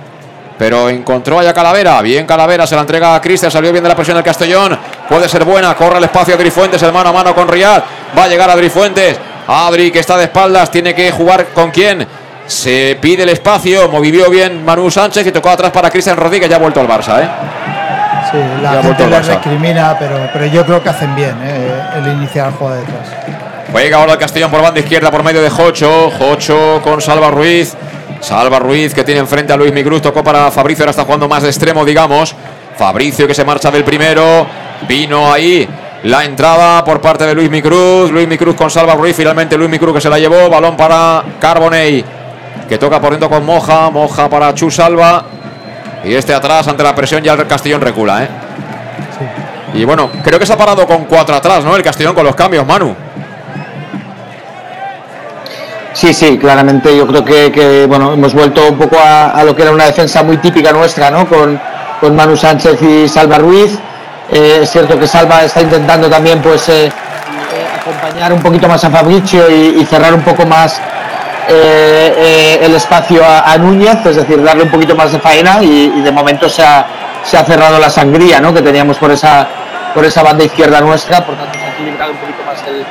Pero 0.59 0.89
encontró 0.89 1.39
allá 1.39 1.55
Calavera. 1.55 2.01
Bien 2.03 2.27
Calavera, 2.27 2.67
se 2.67 2.75
la 2.75 2.81
entrega 2.81 3.15
a 3.15 3.21
Cristian. 3.21 3.51
Salió 3.53 3.71
bien 3.71 3.85
de 3.85 3.89
la 3.89 3.95
presión 3.95 4.17
del 4.17 4.25
Castellón. 4.25 4.77
Puede 5.09 5.29
ser 5.29 5.45
buena. 5.45 5.75
Corre 5.77 5.99
el 5.99 6.05
espacio 6.05 6.35
a 6.35 6.37
Drifuentes, 6.37 6.83
el 6.83 6.93
mano 6.93 7.11
a 7.11 7.13
mano 7.13 7.35
con 7.35 7.47
Riyad. 7.47 7.83
Va 8.19 8.25
a 8.25 8.29
llegar 8.29 8.51
a 8.51 8.57
Drifuentes. 8.57 9.17
Adri 9.47 9.93
que 9.93 10.01
está 10.01 10.17
de 10.17 10.25
espaldas. 10.25 10.71
Tiene 10.71 10.95
que 10.95 11.13
jugar 11.13 11.47
con 11.55 11.71
quién. 11.71 12.07
Se 12.47 12.97
pide 13.01 13.25
el 13.25 13.29
espacio. 13.31 13.89
Movió 13.89 14.31
bien 14.31 14.65
Manu 14.65 14.91
Sánchez 14.91 15.27
y 15.27 15.33
tocó 15.33 15.51
atrás 15.51 15.71
para 15.73 15.91
Cristian 15.91 16.17
Rodríguez. 16.17 16.49
Ya 16.49 16.57
ha 16.57 16.61
vuelto 16.61 16.81
al 16.81 16.89
Barça, 16.89 17.23
¿eh? 17.23 17.29
Sí, 18.31 18.39
Ya 18.63 18.73
la 18.73 18.81
vuelto 18.81 19.05
gente 19.05 19.09
le 19.09 19.23
recrimina, 19.23 19.97
pero, 19.99 20.29
pero 20.33 20.47
yo 20.47 20.65
creo 20.65 20.83
que 20.83 20.89
hacen 20.89 21.15
bien 21.15 21.37
eh, 21.43 21.81
el 21.97 22.13
iniciar 22.13 22.49
el 22.49 22.55
juego 22.55 22.75
de 22.75 22.81
detrás. 22.81 23.09
Juega 23.71 23.99
ahora 23.99 24.13
el 24.13 24.19
Castellón 24.19 24.51
por 24.51 24.63
banda 24.63 24.81
izquierda 24.81 25.11
por 25.11 25.23
medio 25.23 25.43
de 25.43 25.51
Jocho. 25.51 26.11
Jocho 26.19 26.81
con 26.83 27.01
Salva 27.01 27.31
Ruiz. 27.31 27.75
Salva 28.21 28.59
Ruiz 28.59 28.95
que 28.95 29.05
tiene 29.05 29.21
enfrente 29.21 29.53
a 29.53 29.57
Luis 29.57 29.73
Migruz. 29.73 30.03
Tocó 30.03 30.23
para 30.23 30.51
Fabricio. 30.51 30.85
Ahora 30.85 30.91
está 30.91 31.05
jugando 31.05 31.29
más 31.29 31.43
de 31.43 31.49
extremo, 31.49 31.85
digamos. 31.85 32.35
Fabricio 32.77 33.27
que 33.27 33.35
se 33.35 33.45
marcha 33.45 33.71
del 33.71 33.85
primero. 33.85 34.47
Vino 34.89 35.33
ahí 35.33 35.69
la 36.05 36.25
entrada 36.25 36.85
por 36.85 37.01
parte 37.01 37.27
de 37.27 37.35
Luis 37.35 37.51
Micruz. 37.51 38.11
Luis 38.11 38.29
Micruz 38.29 38.55
con 38.55 38.71
Salva 38.71 38.95
Ruiz. 38.95 39.17
Finalmente 39.17 39.57
Luis 39.57 39.71
Micruz 39.71 39.95
que 39.95 40.01
se 40.01 40.09
la 40.09 40.19
llevó. 40.19 40.49
Balón 40.49 40.77
para 40.77 41.23
Carbonell. 41.41 42.05
Que 42.69 42.79
toca 42.79 43.01
por 43.01 43.11
dentro 43.11 43.29
con 43.29 43.45
Moja. 43.45 43.91
Moja 43.91 44.29
para 44.29 44.55
Chu 44.55 44.71
Salva. 44.71 45.25
Y 46.05 46.15
este 46.15 46.35
atrás 46.35 46.69
ante 46.69 46.83
la 46.83 46.95
presión 46.95 47.23
ya 47.23 47.33
el 47.33 47.47
Castellón 47.47 47.81
recula, 47.81 48.23
¿eh? 48.25 48.29
Y 49.75 49.85
bueno, 49.85 50.11
creo 50.23 50.39
que 50.39 50.47
se 50.47 50.53
ha 50.53 50.57
parado 50.57 50.87
con 50.87 51.05
cuatro 51.05 51.35
atrás, 51.35 51.65
¿no? 51.65 51.75
El 51.75 51.83
Castellón 51.83 52.15
con 52.15 52.25
los 52.25 52.35
cambios, 52.35 52.67
Manu. 52.67 52.95
Sí, 55.93 56.13
sí, 56.13 56.39
claramente 56.39 56.97
yo 56.97 57.07
creo 57.07 57.25
que, 57.25 57.51
que, 57.51 57.87
bueno, 57.87 58.13
hemos 58.13 58.35
vuelto 58.35 58.69
un 58.69 58.77
poco 58.77 58.99
a, 58.99 59.31
a 59.31 59.43
lo 59.45 59.57
que 59.57 59.63
era 59.63 59.73
una 59.73 59.87
defensa 59.87 60.23
muy 60.23 60.37
típica 60.37 60.71
nuestra, 60.71 61.11
¿no? 61.11 61.27
Con, 61.27 61.59
con 62.01 62.15
Manu 62.15 62.37
Sánchez 62.37 62.81
y 62.83 63.09
Salva 63.09 63.39
Ruiz. 63.39 63.79
Eh, 64.31 64.61
es 64.63 64.71
cierto 64.71 64.99
que 64.99 65.07
Salva 65.07 65.45
está 65.45 65.63
intentando 65.63 66.09
también 66.09 66.43
pues 66.43 66.69
eh, 66.69 66.87
eh, 66.87 66.93
acompañar 67.81 68.33
un 68.33 68.41
poquito 68.41 68.69
más 68.69 68.85
a 68.85 68.91
Fabricio 68.91 69.51
y, 69.51 69.81
y 69.81 69.87
cerrar 69.87 70.13
un 70.13 70.23
poco 70.23 70.45
más 70.45 70.81
eh, 71.49 72.15
eh, 72.19 72.59
el 72.63 72.75
espacio 72.75 73.23
a, 73.25 73.57
Núñez, 73.59 74.05
es 74.05 74.17
decir, 74.17 74.43
darle 74.43 74.65
un 74.65 74.71
poquito 74.71 74.97
más 74.97 75.13
de 75.13 75.21
faena 75.21 75.63
y, 75.63 76.01
de 76.01 76.11
momento 76.11 76.49
se 76.49 76.65
ha, 76.65 76.87
se 77.23 77.37
ha 77.37 77.45
cerrado 77.45 77.79
la 77.79 77.89
sangría 77.89 78.41
¿no? 78.41 78.53
que 78.53 78.63
teníamos 78.63 78.99
por 78.99 79.13
esa, 79.13 79.47
por 79.95 80.05
esa 80.05 80.23
banda 80.23 80.45
izquierda 80.45 80.81
nuestra, 80.81 81.25
por 81.25 81.37
tanto 81.37 81.57
se 81.59 81.65
ha 81.65 81.71
equilibrado 81.71 82.13
un 82.13 82.19
poquito 82.19 82.43
más 82.45 82.63
el, 82.67 82.85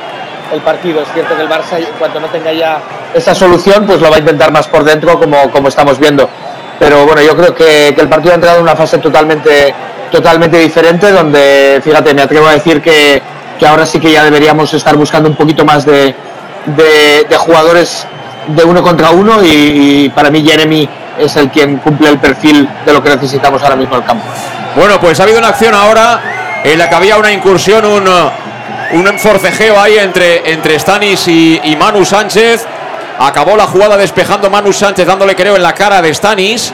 el 0.54 0.60
partido. 0.62 1.02
Es 1.02 1.08
cierto 1.12 1.36
que 1.36 1.42
el 1.42 1.48
Barça, 1.48 1.78
en 1.78 1.98
cuanto 1.98 2.18
no 2.18 2.28
tenga 2.28 2.52
ya 2.52 2.80
esa 3.12 3.34
solución, 3.34 3.84
pues 3.86 4.00
lo 4.00 4.10
va 4.10 4.16
a 4.16 4.20
intentar 4.20 4.50
más 4.52 4.66
por 4.68 4.84
dentro, 4.84 5.18
como, 5.18 5.50
como 5.50 5.68
estamos 5.68 5.98
viendo. 5.98 6.28
Pero 6.78 7.04
bueno, 7.04 7.22
yo 7.22 7.36
creo 7.36 7.54
que, 7.54 7.88
el 7.88 8.08
partido 8.08 8.32
ha 8.32 8.36
entrado 8.36 8.58
en 8.58 8.62
una 8.62 8.76
fase 8.76 8.98
totalmente, 8.98 9.74
totalmente 10.10 10.58
diferente, 10.58 11.10
donde, 11.10 11.80
fíjate, 11.82 12.14
me 12.14 12.22
atrevo 12.22 12.46
a 12.46 12.52
decir 12.52 12.80
que, 12.80 13.22
que 13.58 13.66
ahora 13.66 13.84
sí 13.84 14.00
que 14.00 14.12
ya 14.12 14.24
deberíamos 14.24 14.72
estar 14.72 14.96
buscando 14.96 15.28
un 15.28 15.36
poquito 15.36 15.64
más 15.64 15.84
de, 15.84 16.14
de 16.66 17.36
jugadores 17.36 18.06
de 18.48 18.64
uno 18.64 18.82
contra 18.82 19.10
uno 19.10 19.42
y, 19.42 20.10
para 20.14 20.30
mí 20.30 20.44
Jeremy 20.46 20.88
es 21.18 21.36
el 21.36 21.50
quien 21.50 21.78
cumple 21.78 22.10
el 22.10 22.18
perfil 22.18 22.68
de 22.84 22.92
lo 22.92 23.02
que 23.02 23.10
necesitamos 23.10 23.62
ahora 23.62 23.76
mismo 23.76 23.94
en 23.96 24.02
el 24.02 24.06
campo. 24.06 24.24
Bueno, 24.76 25.00
pues 25.00 25.18
ha 25.20 25.22
habido 25.22 25.38
una 25.38 25.48
acción 25.48 25.74
ahora 25.74 26.20
en 26.62 26.78
la 26.78 26.88
que 26.88 26.94
había 26.94 27.16
una 27.16 27.32
incursión, 27.32 27.84
un, 27.84 28.06
uh, 28.06 28.30
un 28.92 29.18
forcejeo 29.18 29.80
ahí 29.80 29.98
entre, 29.98 30.52
entre 30.52 30.78
Stanis 30.78 31.28
y, 31.28 31.60
y 31.64 31.76
Manu 31.76 32.04
Sánchez. 32.04 32.66
Acabó 33.18 33.56
la 33.56 33.66
jugada 33.66 33.96
despejando 33.96 34.50
Manu 34.50 34.72
Sánchez, 34.72 35.06
dándole 35.06 35.34
creo 35.34 35.56
en 35.56 35.62
la 35.62 35.72
cara 35.72 36.02
de 36.02 36.12
Stanis. 36.12 36.72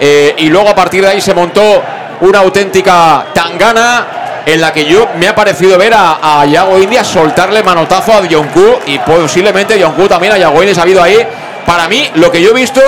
Eh, 0.00 0.34
y 0.38 0.48
luego 0.48 0.68
a 0.68 0.74
partir 0.74 1.02
de 1.02 1.08
ahí 1.08 1.20
se 1.20 1.34
montó 1.34 1.82
una 2.20 2.40
auténtica 2.40 3.26
tangana 3.32 4.06
en 4.48 4.62
la 4.62 4.72
que 4.72 4.86
yo 4.86 5.06
me 5.18 5.28
ha 5.28 5.34
parecido 5.34 5.76
ver 5.76 5.92
a, 5.92 6.40
a 6.40 6.46
Yago 6.46 6.78
India 6.78 7.04
soltarle 7.04 7.62
manotazo 7.62 8.14
a 8.14 8.26
Yonku 8.26 8.78
y 8.86 8.98
posiblemente 8.98 9.78
Yonku 9.78 10.08
también 10.08 10.32
a 10.32 10.38
Yago 10.38 10.62
India 10.62 10.74
ha 10.78 10.82
habido 10.82 11.02
ahí. 11.02 11.18
Para 11.66 11.86
mí, 11.86 12.08
lo 12.14 12.30
que 12.30 12.40
yo 12.40 12.50
he 12.50 12.54
visto 12.54 12.80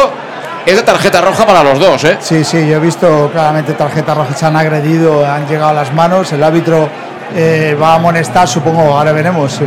es 0.64 0.74
de 0.74 0.82
tarjeta 0.82 1.20
roja 1.20 1.46
para 1.46 1.62
los 1.62 1.78
dos, 1.78 2.02
¿eh? 2.04 2.16
Sí, 2.20 2.44
sí, 2.44 2.66
yo 2.66 2.76
he 2.76 2.80
visto 2.80 3.28
claramente 3.30 3.74
tarjetas 3.74 4.16
rojas, 4.16 4.38
se 4.38 4.46
han 4.46 4.56
agredido, 4.56 5.26
han 5.26 5.46
llegado 5.46 5.70
a 5.70 5.74
las 5.74 5.92
manos, 5.92 6.32
el 6.32 6.42
árbitro 6.42 6.88
eh, 7.36 7.76
va 7.80 7.92
a 7.92 7.94
amonestar, 7.96 8.48
supongo, 8.48 8.96
ahora 8.96 9.12
veremos 9.12 9.60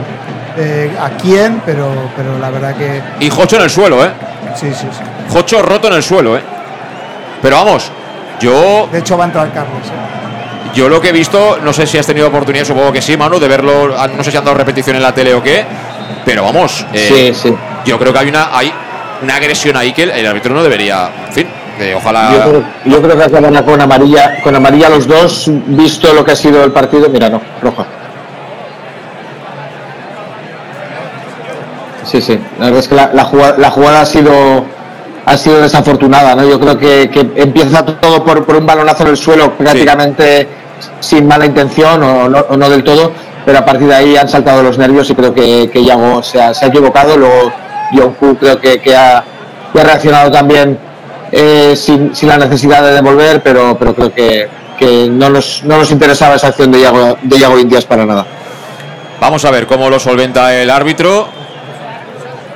eh, 0.58 0.92
a 1.00 1.10
quién, 1.12 1.62
pero, 1.64 1.92
pero 2.18 2.40
la 2.40 2.50
verdad 2.50 2.76
que 2.76 3.04
Y 3.20 3.30
Jocho 3.30 3.58
en 3.58 3.62
el 3.62 3.70
suelo, 3.70 4.04
¿eh? 4.04 4.10
sí, 4.56 4.74
sí, 4.74 4.88
sí. 4.92 5.32
Jocho 5.32 5.62
roto 5.62 5.90
en 5.90 5.94
el 5.94 6.04
suelo, 6.04 6.38
¿eh? 6.38 6.42
Pero 7.40 7.58
vamos, 7.58 7.92
yo 8.40 8.90
De 8.92 8.98
hecho 8.98 9.16
va 9.16 9.26
a 9.26 9.28
entrar 9.28 9.52
Carlos. 9.54 9.86
¿eh? 9.86 10.14
Yo 10.74 10.90
lo 10.90 11.00
que 11.00 11.10
he 11.10 11.12
visto, 11.12 11.60
no 11.64 11.72
sé 11.72 11.86
si 11.86 11.98
has 11.98 12.08
tenido 12.08 12.28
oportunidad, 12.28 12.66
supongo 12.66 12.92
que 12.92 13.02
sí, 13.02 13.16
Manu, 13.16 13.40
de 13.40 13.48
verlo. 13.48 13.94
ah, 13.98 14.08
No 14.08 14.24
sé 14.24 14.32
si 14.32 14.38
han 14.38 14.44
dado 14.46 14.58
repetición 14.58 14.96
en 14.96 15.04
la 15.04 15.14
tele 15.14 15.34
o 15.34 15.44
qué. 15.44 15.64
Pero 16.26 16.44
vamos, 16.44 16.86
eh, 16.94 17.34
Sí, 17.34 17.50
sí. 17.50 17.56
yo 17.86 18.00
creo 18.00 18.12
que 18.14 18.20
hay 18.20 18.30
una, 18.30 18.50
hay 18.58 18.72
una 19.22 19.36
agresión 19.36 19.76
ahí 19.78 19.94
que 19.94 20.04
el, 20.04 20.12
el 20.12 20.26
árbitro 20.26 20.54
no 20.54 20.64
debería. 20.64 21.10
En 21.28 21.34
fin, 21.34 21.48
eh, 21.80 21.94
ojalá. 21.96 22.32
Yo 22.34 22.42
creo, 22.42 22.64
yo 22.86 23.02
creo 23.02 23.18
que 23.18 23.64
con 23.64 23.82
amarilla, 23.82 24.42
con 24.44 24.56
amarilla 24.56 24.90
los 24.90 25.08
dos, 25.08 25.46
visto 25.68 26.12
lo 26.14 26.24
que 26.26 26.32
ha 26.32 26.36
sido 26.36 26.64
el 26.64 26.72
partido. 26.72 27.08
Mira, 27.10 27.30
no, 27.30 27.42
roja. 27.62 27.86
Sí, 32.06 32.22
sí. 32.22 32.40
La 32.60 32.66
verdad 32.66 32.80
es 32.80 32.88
que 32.88 32.96
la, 32.96 33.12
la 33.14 33.24
jugada, 33.26 33.56
la 33.58 33.70
jugada 33.72 34.02
ha 34.02 34.06
sido 34.06 34.66
ha 35.26 35.38
sido 35.38 35.62
desafortunada, 35.62 36.36
¿no? 36.36 36.44
Yo 36.48 36.60
creo 36.60 36.78
que, 36.78 37.10
que 37.10 37.42
empieza 37.42 37.86
todo 37.86 38.26
por, 38.26 38.44
por 38.46 38.58
un 38.58 38.66
balonazo 38.66 39.04
en 39.04 39.10
el 39.10 39.18
suelo, 39.18 39.54
prácticamente 39.54 40.48
sin 41.00 41.28
mala 41.28 41.46
intención 41.46 42.02
o 42.04 42.30
no, 42.30 42.40
o 42.50 42.58
no 42.58 42.70
del 42.70 42.84
todo, 42.84 43.12
pero 43.46 43.60
a 43.60 43.66
partir 43.66 43.88
de 43.88 43.96
ahí 43.96 44.18
han 44.18 44.30
saltado 44.30 44.64
los 44.64 44.78
nervios 44.78 45.10
y 45.10 45.16
creo 45.16 45.34
que, 45.34 45.70
que 45.70 45.84
Yago 45.84 46.24
se 46.24 46.42
ha, 46.42 46.54
se 46.54 46.66
ha 46.66 46.68
equivocado. 46.70 47.18
Luego 47.18 47.52
Yonku 47.94 48.38
creo 48.38 48.60
que, 48.60 48.82
que 48.82 48.96
ha, 48.96 49.24
que 49.72 49.80
ha 49.80 49.84
reaccionado 49.84 50.32
también 50.32 50.78
eh, 51.32 51.76
sin, 51.76 52.16
sin 52.16 52.30
la 52.30 52.38
necesidad 52.38 52.84
de 52.84 52.94
devolver, 52.94 53.42
pero, 53.44 53.78
pero 53.78 53.94
creo 53.94 54.14
que, 54.14 54.48
que 54.78 55.10
no, 55.10 55.30
nos, 55.30 55.64
no 55.64 55.78
nos 55.78 55.92
interesaba 55.92 56.36
esa 56.36 56.48
acción 56.48 56.72
de 56.72 56.82
Yago, 56.82 57.18
de 57.22 57.40
Yago 57.40 57.60
Indias 57.60 57.86
para 57.86 58.06
nada. 58.06 58.26
Vamos 59.20 59.46
a 59.46 59.52
ver 59.52 59.68
cómo 59.68 59.90
lo 59.90 60.00
solventa 60.00 60.54
el 60.54 60.70
árbitro. 60.70 61.28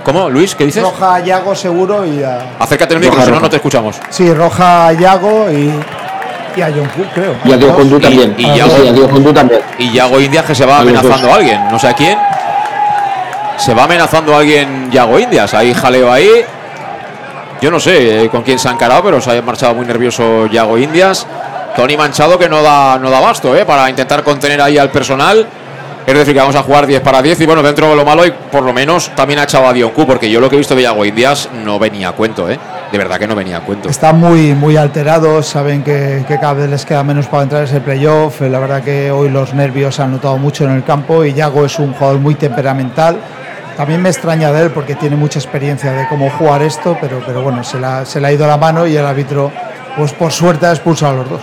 ¿Cómo, 0.04 0.30
Luis? 0.30 0.56
¿Qué 0.56 0.66
dices? 0.66 0.84
Roja 0.84 1.16
a 1.16 1.20
Yago 1.20 1.54
seguro 1.54 2.06
y 2.06 2.24
a... 2.24 2.56
Acércate 2.60 2.96
al 2.96 3.42
no, 3.42 3.50
te 3.50 3.58
escuchamos. 3.58 3.98
Sí, 4.10 4.34
roja 4.34 4.88
a 4.88 4.94
Yago 4.94 5.52
y, 5.52 5.70
Y 6.58 6.62
a 6.62 6.72
John 6.76 6.90
Cook, 6.96 7.08
creo. 7.14 7.36
Y 7.46 7.54
a 7.54 7.74
Condú 7.74 8.00
también. 8.00 8.34
Y, 8.36 8.44
Sí, 8.44 8.56
Yago, 8.56 8.76
a 8.76 8.92
Diego 8.92 9.10
Condú 9.10 9.32
también. 9.32 9.62
y 9.78 9.92
Yago 9.92 10.20
Indias 10.20 10.44
que 10.44 10.56
se 10.56 10.66
va 10.66 10.80
amenazando 10.80 11.32
a 11.32 11.36
alguien, 11.36 11.62
no 11.70 11.78
sé 11.78 11.88
a 11.88 11.94
quién. 11.94 12.18
Se 13.58 13.76
va 13.76 13.84
amenazando 13.84 14.34
a 14.34 14.40
alguien 14.40 14.90
Yago 14.92 15.20
Indias. 15.20 15.54
Ahí 15.54 15.74
jaleo 15.74 16.12
ahí. 16.12 16.44
Yo 17.62 17.70
no 17.70 17.80
sé 17.80 18.24
eh, 18.24 18.30
con 18.30 18.42
quién 18.42 18.58
se 18.58 18.70
ha 18.70 18.72
encarado, 18.72 19.04
pero 19.04 19.22
se 19.22 19.38
ha 19.38 19.42
marchado 19.42 19.76
muy 19.76 19.86
nervioso 19.86 20.48
Yago 20.48 20.78
Indias. 20.80 21.28
Tony 21.76 21.96
Manchado 21.96 22.40
que 22.40 22.50
no 22.50 22.64
da, 22.64 22.98
no 22.98 23.12
da 23.12 23.20
basto 23.20 23.56
eh, 23.56 23.64
para 23.64 23.88
intentar 23.88 24.24
contener 24.24 24.60
ahí 24.60 24.80
al 24.80 24.90
personal. 24.90 25.46
Es 26.08 26.14
decir, 26.14 26.34
que 26.34 26.40
vamos 26.40 26.56
a 26.56 26.64
jugar 26.64 26.88
10 26.88 27.02
para 27.02 27.22
10 27.22 27.42
y 27.42 27.46
bueno, 27.46 27.62
dentro 27.62 27.90
de 27.90 27.96
lo 27.96 28.06
malo, 28.06 28.26
y 28.26 28.32
por 28.32 28.64
lo 28.64 28.74
menos 28.74 29.12
también 29.14 29.40
ha 29.40 29.44
echado 29.44 29.68
a 29.68 29.74
Dionku, 29.74 30.08
porque 30.08 30.30
yo 30.30 30.40
lo 30.40 30.50
que 30.50 30.56
he 30.56 30.58
visto 30.58 30.74
de 30.74 30.84
Yago 30.84 31.04
Indias 31.06 31.50
no 31.66 31.78
venía 31.78 32.10
a 32.10 32.12
cuento, 32.14 32.50
¿eh? 32.50 32.58
De 32.92 32.98
verdad 32.98 33.20
que 33.20 33.28
no 33.28 33.36
venía 33.36 33.58
a 33.58 33.62
cuento. 33.62 33.90
Están 33.90 34.18
muy, 34.20 34.54
muy 34.54 34.78
alterados, 34.78 35.46
saben 35.48 35.84
que, 35.84 36.24
que 36.28 36.40
cada 36.40 36.54
vez 36.54 36.70
les 36.70 36.86
queda 36.86 37.04
menos 37.04 37.28
para 37.28 37.44
entrar 37.44 37.62
en 37.64 37.68
ese 37.68 37.82
playoff. 37.82 38.42
Eh, 38.42 38.50
La 38.50 38.60
verdad 38.60 38.82
que 38.82 39.12
hoy 39.12 39.30
los 39.30 39.54
nervios 39.54 39.96
se 39.96 40.04
han 40.04 40.12
notado 40.12 40.38
mucho 40.38 40.64
en 40.64 40.72
el 40.72 40.84
campo 40.86 41.26
y 41.26 41.34
Yago 41.34 41.66
es 41.66 41.78
un 41.80 41.94
jugador 41.94 42.20
muy 42.20 42.36
temperamental. 42.36 43.18
También 43.76 44.02
me 44.02 44.10
extraña 44.10 44.52
de 44.54 44.64
él 44.64 44.72
porque 44.72 44.96
tiene 44.96 45.16
mucha 45.18 45.38
experiencia 45.38 45.92
de 45.92 46.08
cómo 46.08 46.30
jugar 46.32 46.62
esto, 46.64 46.98
pero, 47.02 47.22
pero 47.26 47.42
bueno, 47.42 47.64
se, 47.64 47.78
la- 47.80 48.06
se 48.06 48.20
le 48.22 48.28
ha 48.28 48.32
ido 48.32 48.48
la 48.48 48.58
mano 48.58 48.88
y 48.88 48.96
el 48.96 49.06
árbitro, 49.06 49.52
pues 49.98 50.14
por 50.14 50.32
suerte, 50.32 50.66
ha 50.66 50.72
expulsado 50.72 51.12
a 51.12 51.16
los 51.18 51.30
dos. 51.30 51.42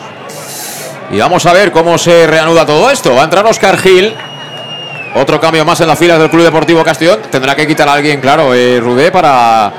Y 1.11 1.19
vamos 1.19 1.45
a 1.47 1.53
ver 1.53 1.71
cómo 1.71 1.99
se 1.99 2.27
reanuda 2.27 2.65
todo 2.65 2.91
esto. 2.91 3.15
Va 3.15 3.21
a 3.21 3.25
entrar 3.25 3.45
Oscar 3.47 3.77
Gil. 3.77 4.15
Otro 5.15 5.39
cambio 5.41 5.65
más 5.65 5.81
en 5.81 5.87
las 5.87 5.99
filas 5.99 6.19
del 6.19 6.29
Club 6.31 6.43
Deportivo 6.43 6.83
Castellón. 6.83 7.21
Tendrá 7.31 7.55
que 7.55 7.67
quitar 7.69 7.89
a 7.89 7.93
alguien, 7.93 8.21
claro, 8.21 8.53
eh, 8.53 8.81
Rudé, 8.81 9.13
para 9.13 9.71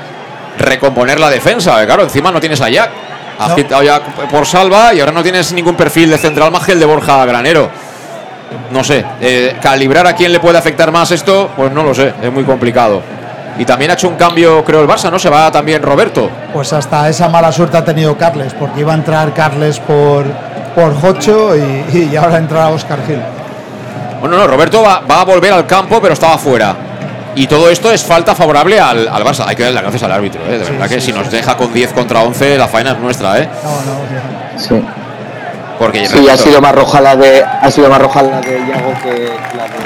recomponer 0.58 1.18
la 1.20 1.30
defensa. 1.30 1.84
Claro, 1.86 2.02
encima 2.02 2.30
no 2.30 2.40
tienes 2.40 2.60
a 2.60 2.68
Jack. 2.68 2.90
Has 3.38 3.50
No. 3.50 3.54
quitado 3.54 3.82
ya 3.82 4.00
por 4.00 4.46
salva 4.46 4.94
y 4.94 5.00
ahora 5.00 5.12
no 5.12 5.22
tienes 5.22 5.52
ningún 5.52 5.74
perfil 5.76 6.10
de 6.10 6.16
central 6.18 6.50
más 6.50 6.64
que 6.64 6.72
el 6.72 6.80
de 6.80 6.86
Borja 6.86 7.24
Granero. 7.26 7.68
No 8.70 8.82
sé, 8.82 9.04
eh, 9.20 9.56
calibrar 9.60 10.06
a 10.06 10.14
quién 10.14 10.32
le 10.32 10.40
puede 10.40 10.56
afectar 10.56 10.90
más 10.92 11.10
esto, 11.10 11.50
pues 11.56 11.70
no 11.72 11.82
lo 11.82 11.94
sé, 11.94 12.14
es 12.22 12.32
muy 12.32 12.44
complicado. 12.44 13.02
Y 13.58 13.64
también 13.64 13.90
ha 13.90 13.94
hecho 13.94 14.08
un 14.08 14.16
cambio, 14.16 14.62
creo, 14.64 14.80
el 14.80 14.88
Barça, 14.88 15.10
¿no? 15.10 15.18
Se 15.18 15.28
va 15.28 15.50
también 15.50 15.82
Roberto. 15.82 16.30
Pues 16.52 16.72
hasta 16.72 17.08
esa 17.08 17.28
mala 17.28 17.50
suerte 17.52 17.76
ha 17.76 17.84
tenido 17.84 18.16
Carles, 18.16 18.54
porque 18.54 18.80
iba 18.80 18.92
a 18.92 18.96
entrar 18.96 19.32
Carles 19.34 19.80
por, 19.80 20.24
por 20.74 20.94
Jocho 21.00 21.56
y, 21.56 22.08
y 22.12 22.16
ahora 22.16 22.38
entra 22.38 22.68
Oscar 22.68 22.98
Gil. 23.06 23.18
Bueno, 24.20 24.36
no, 24.38 24.46
Roberto 24.46 24.82
va, 24.82 25.00
va 25.00 25.20
a 25.20 25.24
volver 25.24 25.52
al 25.52 25.66
campo, 25.66 26.00
pero 26.00 26.14
estaba 26.14 26.38
fuera. 26.38 26.74
Y 27.36 27.46
todo 27.46 27.70
esto 27.70 27.92
es 27.92 28.02
falta 28.02 28.34
favorable 28.34 28.80
al, 28.80 29.06
al 29.08 29.22
Barça. 29.22 29.44
Hay 29.46 29.54
que 29.54 29.62
darle 29.62 29.74
las 29.74 29.82
gracias 29.82 30.02
al 30.04 30.12
árbitro, 30.12 30.40
¿eh? 30.46 30.58
de 30.58 30.64
verdad 30.64 30.88
que 30.88 31.00
si 31.02 31.12
nos 31.12 31.30
deja 31.30 31.56
con 31.56 31.72
10 31.72 31.92
contra 31.92 32.22
11, 32.22 32.56
la 32.56 32.66
faena 32.66 32.92
es 32.92 32.98
nuestra, 32.98 33.38
¿eh? 33.38 33.48
Sí. 34.56 34.82
Porque 35.78 36.06
Sí, 36.06 36.26
ha 36.30 36.36
sido 36.38 36.62
más 36.62 36.74
roja 36.74 37.02
la 37.02 37.14
de 37.14 37.44
ha 37.44 37.70
sido 37.70 37.90
más 37.90 38.00
roja 38.00 38.22
la 38.22 38.40
de 38.40 38.58
Yago 38.66 38.94
que 39.02 39.10
la 39.54 39.64
de 39.64 39.78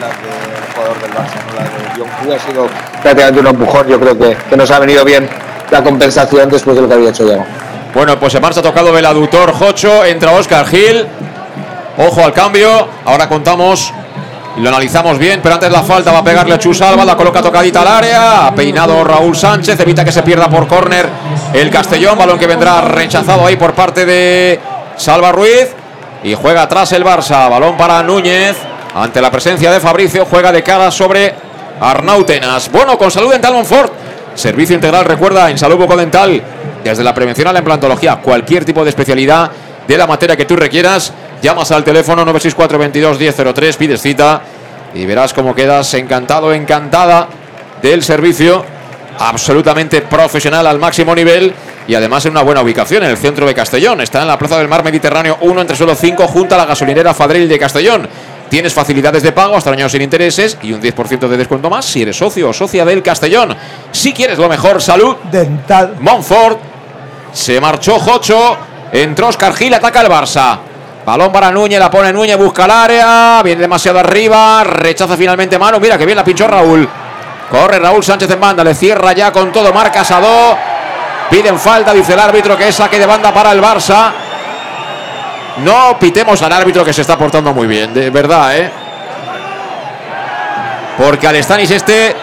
la 0.00 0.08
del 0.08 0.74
jugador 0.74 1.00
del 1.00 1.10
Barça, 1.12 1.38
¿no? 1.46 1.54
la 1.54 1.62
de 1.62 1.90
John 1.96 2.08
Q 2.26 2.32
ha 2.32 2.50
sido 2.50 2.68
prácticamente 3.00 3.40
un 3.40 3.46
empujón, 3.46 3.86
yo 3.86 4.00
creo 4.00 4.18
que, 4.18 4.36
que 4.50 4.56
nos 4.56 4.68
ha 4.72 4.80
venido 4.80 5.04
bien 5.04 5.28
la 5.70 5.84
compensación 5.84 6.50
después 6.50 6.74
de 6.74 6.82
lo 6.82 6.88
que 6.88 6.94
había 6.94 7.10
hecho 7.10 7.24
Yago. 7.28 7.46
Bueno, 7.94 8.18
pues 8.18 8.32
se 8.32 8.40
marcha 8.40 8.60
tocado 8.60 8.98
el 8.98 9.06
aductor 9.06 9.52
Jocho, 9.52 10.04
entra 10.04 10.32
Oscar 10.32 10.66
Gil. 10.66 11.06
Ojo 11.98 12.24
al 12.24 12.32
cambio, 12.32 12.88
ahora 13.04 13.28
contamos 13.28 13.92
y 14.56 14.60
lo 14.60 14.68
analizamos 14.68 15.18
bien, 15.18 15.40
pero 15.42 15.56
antes 15.56 15.70
la 15.70 15.82
falta 15.82 16.12
va 16.12 16.18
a 16.18 16.24
pegarle 16.24 16.54
a 16.54 16.58
Chus 16.58 16.80
Alba, 16.80 17.04
la 17.04 17.16
coloca 17.16 17.42
tocadita 17.42 17.82
al 17.82 17.88
área, 17.88 18.46
ha 18.46 18.54
peinado 18.54 19.04
Raúl 19.04 19.36
Sánchez, 19.36 19.78
evita 19.80 20.04
que 20.04 20.12
se 20.12 20.22
pierda 20.22 20.48
por 20.48 20.66
córner 20.66 21.06
el 21.52 21.70
Castellón, 21.70 22.16
balón 22.16 22.38
que 22.38 22.46
vendrá 22.46 22.80
rechazado 22.80 23.46
ahí 23.46 23.56
por 23.56 23.74
parte 23.74 24.06
de 24.06 24.58
Salva 24.96 25.32
Ruiz. 25.32 25.74
Y 26.24 26.34
juega 26.34 26.62
atrás 26.62 26.90
el 26.92 27.04
Barça, 27.04 27.48
balón 27.50 27.76
para 27.76 28.02
Núñez, 28.02 28.56
ante 28.94 29.20
la 29.20 29.30
presencia 29.30 29.70
de 29.70 29.78
Fabricio, 29.78 30.24
juega 30.24 30.50
de 30.50 30.62
cara 30.62 30.90
sobre 30.90 31.34
Arnautenas. 31.78 32.70
Bueno, 32.72 32.96
con 32.96 33.10
salud 33.10 33.30
dental 33.30 33.52
Monfort, 33.52 33.92
servicio 34.34 34.74
integral, 34.74 35.04
recuerda, 35.04 35.50
en 35.50 35.58
salud 35.58 35.76
bucodental, 35.76 36.42
desde 36.82 37.04
la 37.04 37.14
prevención 37.14 37.46
a 37.48 37.52
la 37.52 37.58
implantología, 37.58 38.16
cualquier 38.16 38.64
tipo 38.64 38.82
de 38.82 38.90
especialidad 38.90 39.50
de 39.86 39.96
la 39.96 40.06
materia 40.06 40.36
que 40.36 40.44
tú 40.44 40.56
requieras, 40.56 41.12
llamas 41.42 41.70
al 41.72 41.84
teléfono 41.84 42.24
964 42.24 42.78
22 42.78 43.18
1003, 43.18 43.76
pides 43.76 44.02
cita 44.02 44.42
y 44.94 45.04
verás 45.06 45.32
cómo 45.32 45.54
quedas 45.54 45.92
encantado, 45.94 46.52
encantada 46.52 47.28
del 47.82 48.02
servicio, 48.02 48.64
absolutamente 49.18 50.02
profesional 50.02 50.66
al 50.66 50.78
máximo 50.78 51.14
nivel 51.14 51.52
y 51.88 51.94
además 51.94 52.24
en 52.26 52.32
una 52.32 52.42
buena 52.42 52.62
ubicación 52.62 53.04
en 53.04 53.10
el 53.10 53.16
centro 53.16 53.46
de 53.46 53.54
Castellón. 53.54 54.00
Está 54.00 54.22
en 54.22 54.28
la 54.28 54.38
Plaza 54.38 54.58
del 54.58 54.68
Mar 54.68 54.82
Mediterráneo 54.82 55.38
1 55.40 55.60
entre 55.60 55.76
suelo 55.76 55.94
5 55.94 56.26
junto 56.26 56.54
a 56.54 56.58
la 56.58 56.66
gasolinera 56.66 57.14
Fadril 57.14 57.48
de 57.48 57.58
Castellón. 57.58 58.08
Tienes 58.48 58.72
facilidades 58.72 59.22
de 59.22 59.32
pago 59.32 59.56
hasta 59.56 59.70
el 59.70 59.78
año 59.78 59.88
sin 59.88 60.02
intereses 60.02 60.56
y 60.62 60.72
un 60.72 60.80
10% 60.80 61.28
de 61.28 61.36
descuento 61.36 61.68
más 61.68 61.84
si 61.84 62.02
eres 62.02 62.16
socio 62.16 62.48
o 62.48 62.52
socia 62.52 62.84
del 62.84 63.02
Castellón. 63.02 63.56
Si 63.90 64.12
quieres 64.12 64.38
lo 64.38 64.48
mejor, 64.48 64.80
salud. 64.80 65.16
Dental. 65.30 65.96
Monfort. 66.00 66.58
Se 67.32 67.60
marchó 67.60 67.98
Jocho. 67.98 68.56
Entró 68.92 69.28
Oscar 69.28 69.54
Gil, 69.54 69.74
ataca 69.74 70.00
el 70.00 70.08
Barça. 70.08 70.58
Balón 71.04 71.30
para 71.30 71.50
Núñez, 71.50 71.78
la 71.78 71.90
pone 71.90 72.12
Núñez, 72.12 72.36
busca 72.36 72.64
el 72.64 72.70
área. 72.70 73.42
Viene 73.42 73.60
demasiado 73.60 73.98
arriba. 73.98 74.64
Rechaza 74.64 75.16
finalmente 75.16 75.58
mano. 75.58 75.78
Mira 75.78 75.96
que 75.96 76.04
bien 76.04 76.16
la 76.16 76.24
pinchó 76.24 76.48
Raúl. 76.48 76.88
Corre 77.50 77.78
Raúl 77.78 78.02
Sánchez 78.02 78.30
en 78.30 78.40
banda. 78.40 78.64
Le 78.64 78.74
cierra 78.74 79.12
ya 79.12 79.32
con 79.32 79.52
todo. 79.52 79.72
Marca 79.72 80.04
Sadó. 80.04 80.56
Piden 81.30 81.58
falta, 81.58 81.92
dice 81.92 82.12
el 82.12 82.20
árbitro 82.20 82.56
que 82.56 82.68
es 82.68 82.74
saque 82.74 82.98
de 82.98 83.06
banda 83.06 83.32
para 83.32 83.52
el 83.52 83.60
Barça. 83.60 84.12
No 85.64 85.98
pitemos 85.98 86.40
al 86.42 86.52
árbitro 86.52 86.84
que 86.84 86.92
se 86.92 87.00
está 87.00 87.16
portando 87.16 87.52
muy 87.52 87.66
bien, 87.66 87.92
de 87.94 88.10
verdad, 88.10 88.56
¿eh? 88.56 88.70
Porque 90.98 91.26
al 91.26 91.42
Stanis 91.42 91.70
este 91.70 92.14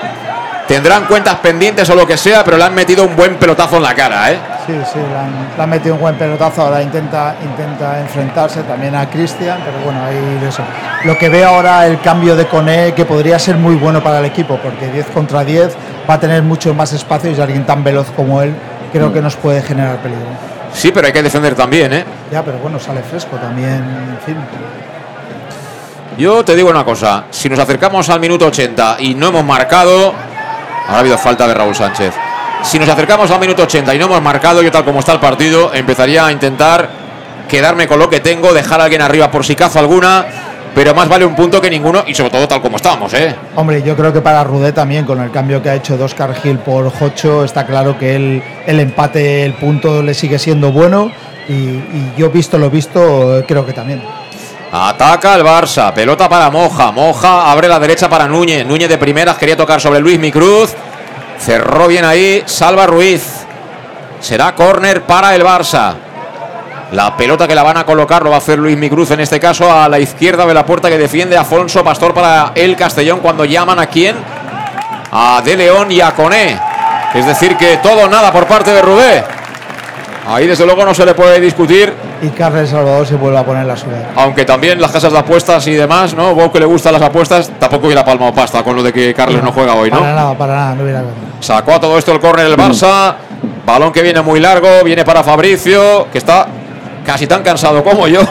tendrán 0.67 1.05
cuentas 1.05 1.35
pendientes 1.35 1.89
o 1.89 1.95
lo 1.95 2.05
que 2.07 2.17
sea, 2.17 2.43
pero 2.43 2.57
le 2.57 2.63
han 2.63 2.73
metido 2.73 3.05
un 3.05 3.15
buen 3.15 3.35
pelotazo 3.35 3.77
en 3.77 3.83
la 3.83 3.93
cara, 3.93 4.31
¿eh? 4.31 4.39
Sí, 4.65 4.73
sí, 4.91 4.99
le 4.99 5.17
han, 5.17 5.53
le 5.57 5.63
han 5.63 5.69
metido 5.69 5.95
un 5.95 6.01
buen 6.01 6.15
pelotazo, 6.15 6.61
ahora 6.63 6.81
intenta, 6.81 7.35
intenta 7.43 7.99
enfrentarse 7.99 8.63
también 8.63 8.95
a 8.95 9.09
Cristian, 9.09 9.59
pero 9.65 9.79
bueno, 9.83 10.03
ahí 10.03 10.47
eso. 10.47 10.63
Lo 11.03 11.17
que 11.17 11.29
ve 11.29 11.43
ahora 11.43 11.85
el 11.85 11.99
cambio 11.99 12.35
de 12.35 12.47
Cone, 12.47 12.93
que 12.93 13.05
podría 13.05 13.37
ser 13.39 13.57
muy 13.57 13.75
bueno 13.75 14.01
para 14.01 14.19
el 14.19 14.25
equipo, 14.25 14.57
porque 14.63 14.87
10 14.87 15.07
contra 15.07 15.43
10 15.43 15.75
va 16.09 16.15
a 16.15 16.19
tener 16.19 16.43
mucho 16.43 16.73
más 16.73 16.93
espacio 16.93 17.31
y 17.31 17.39
alguien 17.39 17.65
tan 17.65 17.83
veloz 17.83 18.09
como 18.15 18.41
él 18.41 18.55
creo 18.93 19.11
que 19.11 19.21
nos 19.21 19.35
puede 19.35 19.61
generar 19.61 19.97
peligro. 19.97 20.27
Sí, 20.73 20.91
pero 20.91 21.07
hay 21.07 21.13
que 21.13 21.23
defender 21.23 21.55
también, 21.55 21.91
¿eh? 21.93 22.05
Ya, 22.31 22.43
pero 22.43 22.57
bueno, 22.59 22.79
sale 22.79 23.01
fresco 23.01 23.37
también, 23.37 23.75
en 23.75 24.17
fin. 24.25 24.37
Yo 26.17 26.45
te 26.45 26.55
digo 26.55 26.69
una 26.69 26.85
cosa, 26.85 27.25
si 27.31 27.49
nos 27.49 27.57
acercamos 27.57 28.09
al 28.09 28.19
minuto 28.19 28.45
80 28.45 28.97
y 28.99 29.15
no 29.15 29.29
hemos 29.29 29.43
marcado, 29.43 30.13
ahora 30.85 30.97
ha 30.97 30.99
habido 30.99 31.17
falta 31.17 31.47
de 31.47 31.53
Raúl 31.53 31.75
Sánchez. 31.75 32.13
Si 32.63 32.79
nos 32.79 32.87
acercamos 32.87 33.29
al 33.29 33.39
minuto 33.39 33.63
80 33.63 33.93
y 33.93 33.99
no 33.99 34.05
hemos 34.05 34.21
marcado, 34.21 34.61
yo 34.61 34.71
tal 34.71 34.85
como 34.85 34.99
está 34.99 35.13
el 35.13 35.19
partido, 35.19 35.73
empezaría 35.73 36.25
a 36.25 36.31
intentar 36.31 36.89
quedarme 37.47 37.87
con 37.87 37.99
lo 37.99 38.09
que 38.09 38.19
tengo, 38.19 38.53
dejar 38.53 38.79
a 38.79 38.85
alguien 38.85 39.01
arriba 39.01 39.29
por 39.29 39.45
si 39.45 39.55
cazo 39.55 39.79
alguna, 39.79 40.25
pero 40.73 40.95
más 40.95 41.07
vale 41.07 41.25
un 41.25 41.35
punto 41.35 41.61
que 41.61 41.69
ninguno 41.69 42.03
y 42.07 42.13
sobre 42.15 42.31
todo 42.31 42.47
tal 42.47 42.61
como 42.61 42.77
estamos, 42.77 43.13
¿eh? 43.13 43.35
Hombre, 43.55 43.83
yo 43.83 43.95
creo 43.95 44.11
que 44.11 44.21
para 44.21 44.43
Rudé 44.43 44.71
también, 44.71 45.05
con 45.05 45.21
el 45.21 45.29
cambio 45.29 45.61
que 45.61 45.69
ha 45.69 45.75
hecho 45.75 45.97
de 45.97 46.03
Oscar 46.03 46.33
Gil 46.35 46.59
por 46.59 46.89
Jocho, 46.89 47.43
está 47.43 47.65
claro 47.65 47.97
que 47.97 48.15
él, 48.15 48.43
el 48.65 48.79
empate, 48.79 49.45
el 49.45 49.53
punto 49.53 50.01
le 50.01 50.13
sigue 50.13 50.39
siendo 50.39 50.71
bueno 50.71 51.11
y, 51.47 51.81
yo 52.17 52.29
visto 52.29 52.57
lo 52.57 52.69
visto, 52.69 53.43
creo 53.47 53.65
que 53.65 53.73
también. 53.73 54.01
Ataca 54.75 55.35
el 55.35 55.43
Barça, 55.43 55.93
pelota 55.93 56.27
para 56.27 56.49
Moja, 56.49 56.91
Moja 56.91 57.51
abre 57.51 57.67
la 57.67 57.77
derecha 57.77 58.09
para 58.09 58.27
Núñez, 58.27 58.65
Núñez 58.65 58.89
de 58.89 58.97
primeras 58.97 59.37
quería 59.37 59.55
tocar 59.55 59.79
sobre 59.79 59.99
Luis 59.99 60.17
Micruz, 60.17 60.73
cerró 61.37 61.87
bien 61.87 62.03
ahí, 62.03 62.41
salva 62.47 62.87
Ruiz, 62.87 63.45
será 64.19 64.55
córner 64.55 65.03
para 65.03 65.35
el 65.35 65.43
Barça. 65.43 65.93
La 66.91 67.15
pelota 67.15 67.47
que 67.47 67.53
la 67.53 67.61
van 67.61 67.77
a 67.77 67.85
colocar 67.85 68.23
lo 68.23 68.31
va 68.31 68.37
a 68.37 68.39
hacer 68.39 68.57
Luis 68.57 68.75
Micruz 68.75 69.11
en 69.11 69.19
este 69.19 69.39
caso 69.39 69.71
a 69.71 69.87
la 69.87 69.99
izquierda 69.99 70.47
de 70.47 70.55
la 70.55 70.65
puerta 70.65 70.89
que 70.89 70.97
defiende 70.97 71.37
Afonso 71.37 71.83
Pastor 71.83 72.15
para 72.15 72.53
el 72.55 72.75
Castellón 72.75 73.19
cuando 73.19 73.45
llaman 73.45 73.77
a 73.77 73.85
quién? 73.85 74.15
A 75.11 75.39
De 75.45 75.55
León 75.55 75.91
y 75.91 76.01
a 76.01 76.15
Coné. 76.15 76.59
Es 77.13 77.27
decir 77.27 77.57
que 77.57 77.77
todo 77.77 78.07
nada 78.07 78.31
por 78.31 78.47
parte 78.47 78.71
de 78.71 78.81
Rubé. 78.81 79.23
Ahí 80.27 80.47
desde 80.47 80.65
luego 80.65 80.83
no 80.83 80.95
se 80.95 81.05
le 81.05 81.13
puede 81.13 81.39
discutir 81.39 81.93
Y 82.23 82.29
Carles 82.29 82.69
Salvador 82.69 83.05
se 83.05 83.15
vuelve 83.15 83.37
a 83.37 83.43
poner 83.43 83.65
la 83.65 83.75
suya. 83.75 84.11
aunque 84.15 84.45
también 84.45 84.79
las 84.79 84.91
casas 84.91 85.11
de 85.11 85.19
apuestas 85.19 85.67
y 85.67 85.73
demás, 85.73 86.13
¿no? 86.13 86.33
Vos 86.33 86.51
que 86.51 86.59
le 86.59 86.65
gustan 86.65 86.93
las 86.93 87.01
apuestas, 87.01 87.51
tampoco 87.59 87.87
hubiera 87.87 88.05
palmado 88.05 88.33
pasta 88.33 88.63
con 88.63 88.77
lo 88.77 88.81
de 88.81 88.93
que 88.93 89.13
Carles 89.13 89.43
no 89.43 89.51
juega 89.51 89.75
hoy, 89.75 89.89
Para 89.89 90.01
¿no? 90.01 90.15
nada, 90.15 90.37
para 90.37 90.55
nada, 90.55 90.75
no 90.75 90.83
hubiera 90.83 91.03
Sacó 91.41 91.73
a 91.73 91.79
todo 91.81 91.97
esto 91.97 92.13
el 92.13 92.21
córner 92.21 92.45
el 92.45 92.55
Barça. 92.55 93.15
Balón 93.65 93.91
que 93.91 94.01
viene 94.01 94.21
muy 94.21 94.39
largo, 94.39 94.69
viene 94.85 95.03
para 95.03 95.21
Fabricio, 95.21 96.07
que 96.11 96.17
está 96.17 96.47
casi 97.05 97.27
tan 97.27 97.43
cansado 97.43 97.83
como 97.83 98.07
yo. 98.07 98.21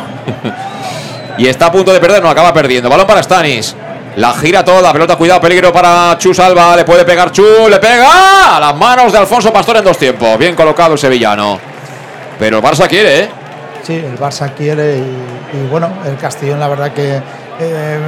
y 1.38 1.46
está 1.46 1.66
a 1.66 1.72
punto 1.72 1.92
de 1.92 2.00
perder, 2.00 2.22
no 2.22 2.30
acaba 2.30 2.54
perdiendo. 2.54 2.88
Balón 2.88 3.06
para 3.06 3.22
Stanis. 3.22 3.76
La 4.16 4.32
gira 4.32 4.64
toda, 4.64 4.90
pelota, 4.92 5.16
cuidado, 5.16 5.40
peligro 5.40 5.70
para 5.72 6.16
Chus 6.18 6.38
Alba. 6.38 6.76
Le 6.76 6.84
puede 6.84 7.04
pegar 7.04 7.30
Chu, 7.30 7.44
le 7.68 7.78
pega 7.78 8.56
a 8.56 8.60
las 8.60 8.74
manos 8.74 9.12
de 9.12 9.18
Alfonso 9.18 9.52
Pastor 9.52 9.76
en 9.76 9.84
dos 9.84 9.98
tiempos. 9.98 10.38
Bien 10.38 10.54
colocado 10.54 10.94
el 10.94 10.98
sevillano. 10.98 11.58
Pero 12.38 12.58
el 12.58 12.62
Barça 12.62 12.88
quiere, 12.88 13.20
¿eh? 13.20 13.30
Sí, 13.82 13.94
el 13.94 14.18
Barça 14.18 14.52
quiere 14.54 14.98
y, 14.98 15.66
bueno, 15.70 15.90
el 16.06 16.16
Castellón 16.16 16.60
la 16.60 16.68
verdad 16.68 16.92
que 16.92 17.20
eh, 17.60 17.98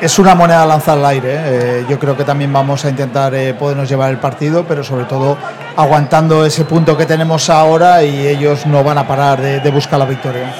es 0.00 0.18
una 0.18 0.34
moneda 0.34 0.66
lanzada 0.66 0.98
al 0.98 1.06
aire. 1.06 1.34
¿eh? 1.34 1.86
yo 1.88 1.98
creo 1.98 2.16
que 2.16 2.24
también 2.24 2.52
vamos 2.52 2.84
a 2.84 2.90
intentar 2.90 3.32
podernos 3.58 3.88
llevar 3.88 4.10
el 4.10 4.18
partido, 4.18 4.64
pero 4.68 4.84
sobre 4.84 5.04
todo 5.04 5.36
aguantando 5.76 6.44
ese 6.44 6.64
punto 6.64 6.96
que 6.96 7.06
tenemos 7.06 7.48
ahora 7.48 8.02
y 8.02 8.26
ellos 8.26 8.66
no 8.66 8.84
van 8.84 8.98
a 8.98 9.06
parar 9.06 9.40
de, 9.40 9.60
de 9.60 9.70
buscar 9.70 9.98
la 9.98 10.04
victoria. 10.04 10.52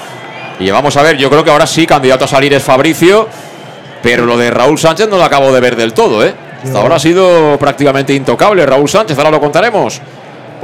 Y 0.59 0.71
vamos 0.71 0.95
a 0.97 1.03
ver, 1.03 1.17
yo 1.17 1.29
creo 1.29 1.43
que 1.43 1.51
ahora 1.51 1.67
sí, 1.67 1.85
candidato 1.85 2.25
a 2.25 2.27
salir 2.27 2.53
es 2.53 2.63
Fabricio, 2.63 3.27
pero 4.01 4.25
lo 4.25 4.37
de 4.37 4.51
Raúl 4.51 4.77
Sánchez 4.77 5.09
no 5.09 5.17
lo 5.17 5.23
acabo 5.23 5.51
de 5.51 5.59
ver 5.59 5.75
del 5.75 5.93
todo, 5.93 6.25
¿eh? 6.25 6.33
Hasta 6.63 6.79
ahora 6.79 6.95
ha 6.95 6.99
sido 6.99 7.57
prácticamente 7.59 8.13
intocable 8.13 8.65
Raúl 8.65 8.89
Sánchez, 8.89 9.17
ahora 9.17 9.29
lo 9.29 9.39
contaremos. 9.39 10.01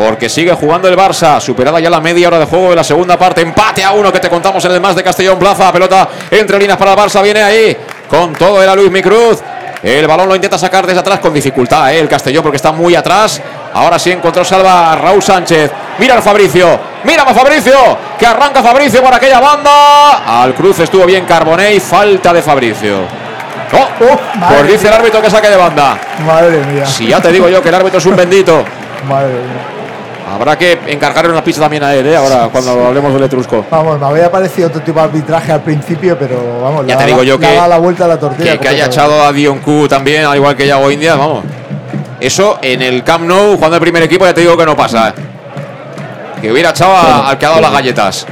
Porque 0.03 0.29
sigue 0.29 0.51
jugando 0.53 0.87
el 0.87 0.97
Barça, 0.97 1.39
superada 1.39 1.79
ya 1.79 1.87
la 1.87 2.01
media 2.01 2.27
hora 2.27 2.39
de 2.39 2.45
juego 2.45 2.71
de 2.71 2.75
la 2.75 2.83
segunda 2.83 3.19
parte. 3.19 3.41
Empate 3.41 3.83
a 3.83 3.91
uno 3.91 4.11
que 4.11 4.19
te 4.19 4.29
contamos 4.29 4.65
en 4.65 4.71
el 4.71 4.81
más 4.81 4.95
de 4.95 5.03
Castellón 5.03 5.37
Plaza. 5.37 5.71
Pelota 5.71 6.09
entre 6.31 6.57
líneas 6.57 6.75
para 6.75 6.93
el 6.93 6.97
Barça, 6.97 7.21
viene 7.21 7.43
ahí 7.43 7.77
con 8.09 8.33
todo. 8.33 8.63
Era 8.63 8.73
Luis 8.75 8.89
Micruz. 8.89 9.39
El 9.83 10.07
balón 10.07 10.27
lo 10.27 10.35
intenta 10.35 10.57
sacar 10.57 10.87
desde 10.87 11.01
atrás 11.01 11.19
con 11.19 11.31
dificultad, 11.31 11.93
¿eh? 11.93 11.99
el 11.99 12.07
Castellón 12.07 12.41
porque 12.41 12.55
está 12.55 12.71
muy 12.71 12.95
atrás. 12.95 13.39
Ahora 13.75 13.99
sí 13.99 14.09
encontró 14.09 14.43
salva 14.43 14.91
a 14.91 14.95
Raúl 14.95 15.21
Sánchez. 15.21 15.71
Mira 15.99 16.17
a 16.17 16.21
Fabricio. 16.23 16.79
Mira 17.03 17.21
a 17.21 17.33
Fabricio. 17.35 17.97
Que 18.17 18.25
arranca 18.25 18.63
Fabricio 18.63 19.03
por 19.03 19.13
aquella 19.13 19.39
banda. 19.39 20.41
Al 20.41 20.55
cruce 20.55 20.85
estuvo 20.85 21.05
bien 21.05 21.25
Carbonell. 21.25 21.79
Falta 21.79 22.33
de 22.33 22.41
Fabricio. 22.41 23.01
Oh, 23.73 24.17
pues 24.49 24.67
dice 24.67 24.87
el 24.87 24.93
árbitro 24.95 25.21
que 25.21 25.29
saque 25.29 25.49
de 25.49 25.57
banda. 25.57 25.95
Madre 26.25 26.57
mía. 26.65 26.87
Si 26.87 27.05
ya 27.05 27.21
te 27.21 27.31
digo 27.31 27.47
yo 27.49 27.61
que 27.61 27.69
el 27.69 27.75
árbitro 27.75 27.99
es 27.99 28.05
un 28.07 28.15
bendito. 28.15 28.63
Madre 29.07 29.33
mía. 29.33 29.80
Habrá 30.31 30.57
que 30.57 30.79
encargarle 30.87 31.31
una 31.31 31.43
pista 31.43 31.61
también 31.61 31.83
a 31.83 31.93
él, 31.93 32.07
¿eh? 32.07 32.15
ahora 32.15 32.47
cuando 32.51 32.87
hablemos 32.87 33.13
del 33.13 33.23
Etrusco. 33.23 33.65
Vamos, 33.69 33.99
me 33.99 34.05
había 34.05 34.31
parecido 34.31 34.69
otro 34.69 34.81
tipo 34.81 34.99
de 34.99 35.05
arbitraje 35.05 35.51
al 35.51 35.61
principio, 35.61 36.17
pero 36.17 36.61
vamos, 36.61 36.87
ya 36.87 36.97
te 36.97 37.05
digo 37.05 37.23
yo 37.23 37.37
que, 37.37 37.53
la 37.53 37.77
vuelta 37.77 38.05
a 38.05 38.07
la 38.07 38.17
tortilla. 38.17 38.57
Que, 38.57 38.67
haya 38.69 38.85
echado 38.85 39.23
a 39.23 39.33
Dion 39.33 39.59
Q 39.59 39.87
también, 39.89 40.25
al 40.25 40.37
igual 40.37 40.55
que 40.55 40.65
Yago 40.65 40.89
India, 40.89 41.15
vamos. 41.15 41.43
Eso 42.19 42.59
en 42.61 42.81
el 42.81 43.03
Camp 43.03 43.25
Nou, 43.25 43.55
jugando 43.55 43.75
el 43.75 43.81
primer 43.81 44.03
equipo, 44.03 44.25
ya 44.25 44.33
te 44.33 44.41
digo 44.41 44.55
que 44.55 44.65
no 44.65 44.75
pasa. 44.75 45.09
¿eh? 45.09 45.13
Que 46.41 46.51
hubiera 46.51 46.69
echado 46.69 46.95
al 47.27 47.37
que 47.37 47.45
ha 47.45 47.49
dado 47.49 47.61
las 47.61 47.73
galletas. 47.73 48.25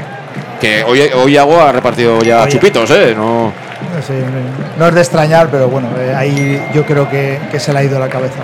Que 0.62 0.84
hoy, 0.84 1.02
hoy 1.02 1.34
Yago 1.34 1.62
ha 1.62 1.72
repartido 1.72 2.22
ya 2.22 2.48
chupitos, 2.48 2.90
¿eh? 2.92 3.14
No. 3.16 3.52
no 4.78 4.88
es 4.88 4.96
de 4.96 5.02
extrañar, 5.02 5.50
pero 5.50 5.68
bueno, 5.68 5.90
eh, 5.98 6.14
ahí 6.16 6.70
yo 6.74 6.86
creo 6.86 7.10
que, 7.10 7.40
que 7.52 7.60
se 7.60 7.74
le 7.74 7.80
ha 7.80 7.84
ido 7.84 8.00
la 8.00 8.10
cabeza. 8.10 8.40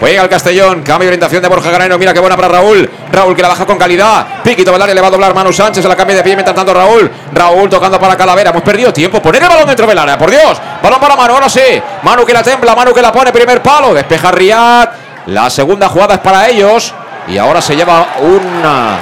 Juega 0.00 0.22
el 0.22 0.28
Castellón. 0.30 0.82
Cambio 0.82 1.04
de 1.04 1.08
orientación 1.08 1.42
de 1.42 1.48
Borja 1.48 1.70
Granero. 1.70 1.98
Mira 1.98 2.14
qué 2.14 2.20
buena 2.20 2.34
para 2.34 2.48
Raúl. 2.48 2.88
Raúl 3.12 3.36
que 3.36 3.42
la 3.42 3.48
baja 3.48 3.66
con 3.66 3.76
calidad. 3.76 4.26
Piquito 4.42 4.72
Velar 4.72 4.88
le 4.88 5.00
va 5.00 5.08
a 5.08 5.10
doblar 5.10 5.34
Manu 5.34 5.52
Sánchez. 5.52 5.82
Se 5.82 5.88
la 5.88 5.94
cambia 5.94 6.16
de 6.16 6.22
pie 6.22 6.34
mientras 6.34 6.56
tanto 6.56 6.72
Raúl. 6.72 7.10
Raúl 7.32 7.68
tocando 7.68 8.00
para 8.00 8.16
Calavera. 8.16 8.48
Hemos 8.48 8.62
perdido 8.62 8.92
tiempo. 8.94 9.20
Poner 9.20 9.42
el 9.42 9.48
balón 9.50 9.66
dentro 9.66 9.86
del 9.86 9.98
área. 9.98 10.16
Por 10.16 10.30
Dios. 10.30 10.58
Balón 10.82 11.00
para 11.00 11.16
Manu. 11.16 11.34
Ahora 11.34 11.50
sí. 11.50 11.82
Manu 12.02 12.24
que 12.24 12.32
la 12.32 12.42
tembla. 12.42 12.74
Manu 12.74 12.94
que 12.94 13.02
la 13.02 13.12
pone. 13.12 13.30
Primer 13.30 13.60
palo. 13.60 13.92
Despeja 13.92 14.30
Riad. 14.30 14.88
La 15.26 15.50
segunda 15.50 15.88
jugada 15.90 16.14
es 16.14 16.20
para 16.20 16.48
ellos. 16.48 16.94
Y 17.28 17.36
ahora 17.36 17.60
se 17.60 17.76
lleva 17.76 18.06
una 18.22 18.98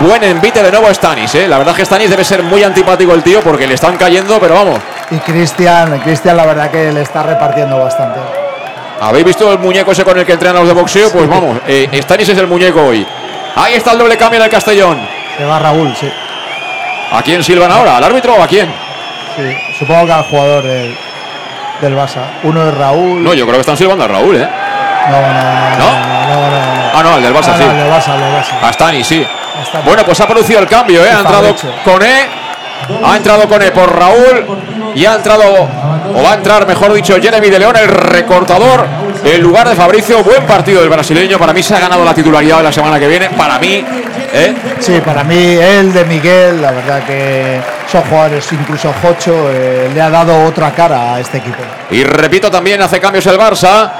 buen 0.00 0.22
envite 0.22 0.62
de 0.62 0.70
nuevo 0.70 0.92
Stanis. 0.94 1.34
¿eh? 1.34 1.48
La 1.48 1.58
verdad 1.58 1.72
es 1.72 1.78
que 1.78 1.84
Stanis 1.84 2.08
debe 2.08 2.24
ser 2.24 2.44
muy 2.44 2.62
antipático 2.62 3.12
el 3.12 3.22
tío 3.24 3.40
porque 3.40 3.66
le 3.66 3.74
están 3.74 3.96
cayendo, 3.96 4.38
pero 4.38 4.54
vamos. 4.54 4.78
Y 5.10 5.16
Cristian, 5.18 5.98
Cristian 6.00 6.36
la 6.36 6.46
verdad 6.46 6.70
que 6.70 6.92
le 6.92 7.02
está 7.02 7.24
repartiendo 7.24 7.78
bastante. 7.78 8.45
¿Habéis 9.00 9.24
visto 9.24 9.52
el 9.52 9.58
muñeco 9.58 9.92
ese 9.92 10.04
con 10.04 10.18
el 10.18 10.24
que 10.24 10.32
entrenan 10.32 10.56
los 10.58 10.68
de 10.68 10.74
boxeo? 10.74 11.10
Pues 11.10 11.28
vamos, 11.28 11.58
eh, 11.66 11.88
Stanis 12.02 12.28
es 12.28 12.38
el 12.38 12.46
muñeco 12.46 12.82
hoy. 12.82 13.06
Ahí 13.54 13.74
está 13.74 13.92
el 13.92 13.98
doble 13.98 14.16
cambio 14.16 14.38
en 14.38 14.44
el 14.44 14.50
Castellón. 14.50 15.06
Se 15.36 15.44
va 15.44 15.58
Raúl, 15.58 15.94
sí. 15.96 16.10
¿A 17.12 17.22
quién 17.22 17.42
silban 17.44 17.70
ahora? 17.70 17.96
¿Al 17.98 18.04
árbitro 18.04 18.34
o 18.34 18.42
a 18.42 18.46
quién? 18.46 18.72
Sí, 19.36 19.56
supongo 19.78 20.06
que 20.06 20.12
al 20.12 20.22
jugador 20.24 20.64
del, 20.64 20.96
del 21.80 21.96
Barça. 21.96 22.22
Uno 22.42 22.66
es 22.68 22.74
Raúl. 22.74 23.22
No, 23.22 23.34
yo 23.34 23.44
creo 23.44 23.56
que 23.56 23.60
están 23.60 23.76
silbando 23.76 24.04
a 24.04 24.08
Raúl, 24.08 24.36
¿eh? 24.36 24.48
No, 25.08 25.20
no, 25.20 25.28
no. 25.28 25.42
¿No? 25.78 25.86
Ah, 26.94 27.02
no, 27.02 27.16
el 27.18 27.22
del 27.22 27.34
Barça, 27.34 27.52
ah, 27.52 27.58
sí. 27.58 27.64
No, 27.64 27.70
el 27.70 27.76
del 27.76 27.92
Barça, 27.92 28.14
el 28.14 28.20
del 28.20 28.42
Barça. 28.42 28.62
A 28.62 28.72
Stanis, 28.72 29.06
sí. 29.06 29.26
Bueno, 29.84 30.04
pues 30.04 30.20
ha 30.20 30.26
producido 30.26 30.60
el 30.60 30.66
cambio, 30.66 31.04
¿eh? 31.04 31.10
Ha 31.10 31.20
entrado 31.20 31.54
con 31.84 32.02
E. 32.02 32.26
Ha 33.04 33.16
entrado 33.16 33.48
con 33.48 33.62
E 33.62 33.70
por 33.70 33.94
Raúl 33.94 34.46
y 34.96 35.04
ha 35.04 35.16
entrado, 35.16 35.42
o 36.14 36.22
va 36.22 36.32
a 36.32 36.34
entrar, 36.36 36.66
mejor 36.66 36.94
dicho, 36.94 37.18
Jeremy 37.20 37.50
de 37.50 37.58
León, 37.58 37.76
el 37.76 37.86
recortador, 37.86 38.86
en 39.22 39.42
lugar 39.42 39.68
de 39.68 39.74
Fabricio. 39.74 40.24
Buen 40.24 40.46
partido 40.46 40.80
del 40.80 40.88
brasileño. 40.88 41.38
Para 41.38 41.52
mí 41.52 41.62
se 41.62 41.74
ha 41.74 41.80
ganado 41.80 42.02
la 42.02 42.14
titularidad 42.14 42.56
de 42.56 42.62
la 42.62 42.72
semana 42.72 42.98
que 42.98 43.06
viene. 43.06 43.28
Para 43.28 43.58
mí, 43.58 43.84
¿eh? 44.32 44.54
Sí, 44.78 45.02
para 45.04 45.22
mí, 45.22 45.36
él 45.36 45.92
de 45.92 46.02
Miguel, 46.06 46.62
la 46.62 46.70
verdad 46.70 47.04
que 47.04 47.60
son 47.92 48.04
jugadores, 48.04 48.50
incluso 48.52 48.90
Jocho, 49.02 49.50
eh, 49.52 49.90
le 49.92 50.00
ha 50.00 50.08
dado 50.08 50.46
otra 50.46 50.72
cara 50.72 51.16
a 51.16 51.20
este 51.20 51.38
equipo. 51.38 51.62
Y 51.90 52.02
repito, 52.02 52.50
también 52.50 52.80
hace 52.80 52.98
cambios 52.98 53.26
el 53.26 53.38
Barça. 53.38 53.90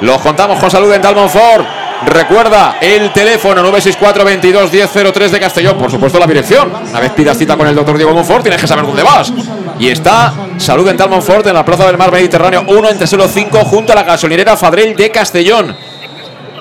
Los 0.00 0.22
contamos 0.22 0.58
con 0.58 0.70
salud 0.70 0.90
en 0.90 1.02
Talmonfort. 1.02 1.66
Recuerda 2.06 2.76
el 2.80 3.12
teléfono 3.12 3.60
964 3.62 4.24
22 4.24 4.72
1003 4.72 5.32
de 5.32 5.40
Castellón, 5.40 5.76
por 5.76 5.90
supuesto 5.90 6.18
la 6.18 6.26
dirección. 6.26 6.72
Una 6.88 7.00
vez 7.00 7.12
pidas 7.12 7.36
cita 7.36 7.56
con 7.56 7.66
el 7.66 7.74
doctor 7.74 7.96
Diego 7.96 8.14
Monfort, 8.14 8.42
tienes 8.42 8.60
que 8.60 8.66
saber 8.66 8.86
dónde 8.86 9.02
vas. 9.02 9.32
Y 9.78 9.88
está 9.88 10.32
Salud 10.56 10.86
Dental 10.86 11.10
Monfort 11.10 11.46
en 11.46 11.54
la 11.54 11.64
Plaza 11.64 11.86
del 11.86 11.98
Mar 11.98 12.10
Mediterráneo 12.10 12.64
1 12.66 12.88
entre 12.90 13.06
solo 13.06 13.28
5 13.28 13.58
junto 13.64 13.92
a 13.92 13.94
la 13.94 14.04
gasolinera 14.04 14.56
Fadrell 14.56 14.96
de 14.96 15.10
Castellón. 15.10 15.76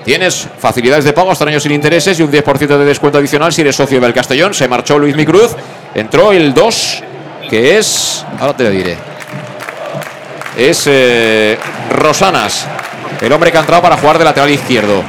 Tienes 0.04 0.48
facilidades 0.60 1.06
de 1.06 1.14
pago 1.14 1.32
hasta 1.32 1.46
años 1.46 1.64
sin 1.64 1.72
intereses 1.72 2.20
y 2.20 2.24
un 2.24 2.32
10% 2.32 2.78
de 2.78 2.86
descuento 2.86 3.18
adicional 3.18 3.54
si 3.54 3.62
eres 3.62 3.76
socio 3.76 4.02
del 4.02 4.14
Castellón. 4.14 4.54
Se 4.54 4.68
marchó 4.68 5.00
Luis 5.00 5.16
Micruz, 5.16 5.56
entró 5.96 6.32
el 6.32 6.54
2, 6.54 7.04
que 7.50 7.78
es. 7.78 8.26
Ahora 8.40 8.56
te 8.56 8.66
lo 8.66 8.70
diré. 8.70 8.98
Es 10.58 10.84
eh, 10.86 11.58
Rosanas, 11.92 12.68
el 13.22 13.32
hombre 13.32 13.52
que 13.52 13.58
ha 13.58 13.62
entrado 13.62 13.82
para 13.82 13.98
jugar 13.98 14.18
de 14.18 14.26
lateral 14.26 14.50
izquierdo. 14.50 15.04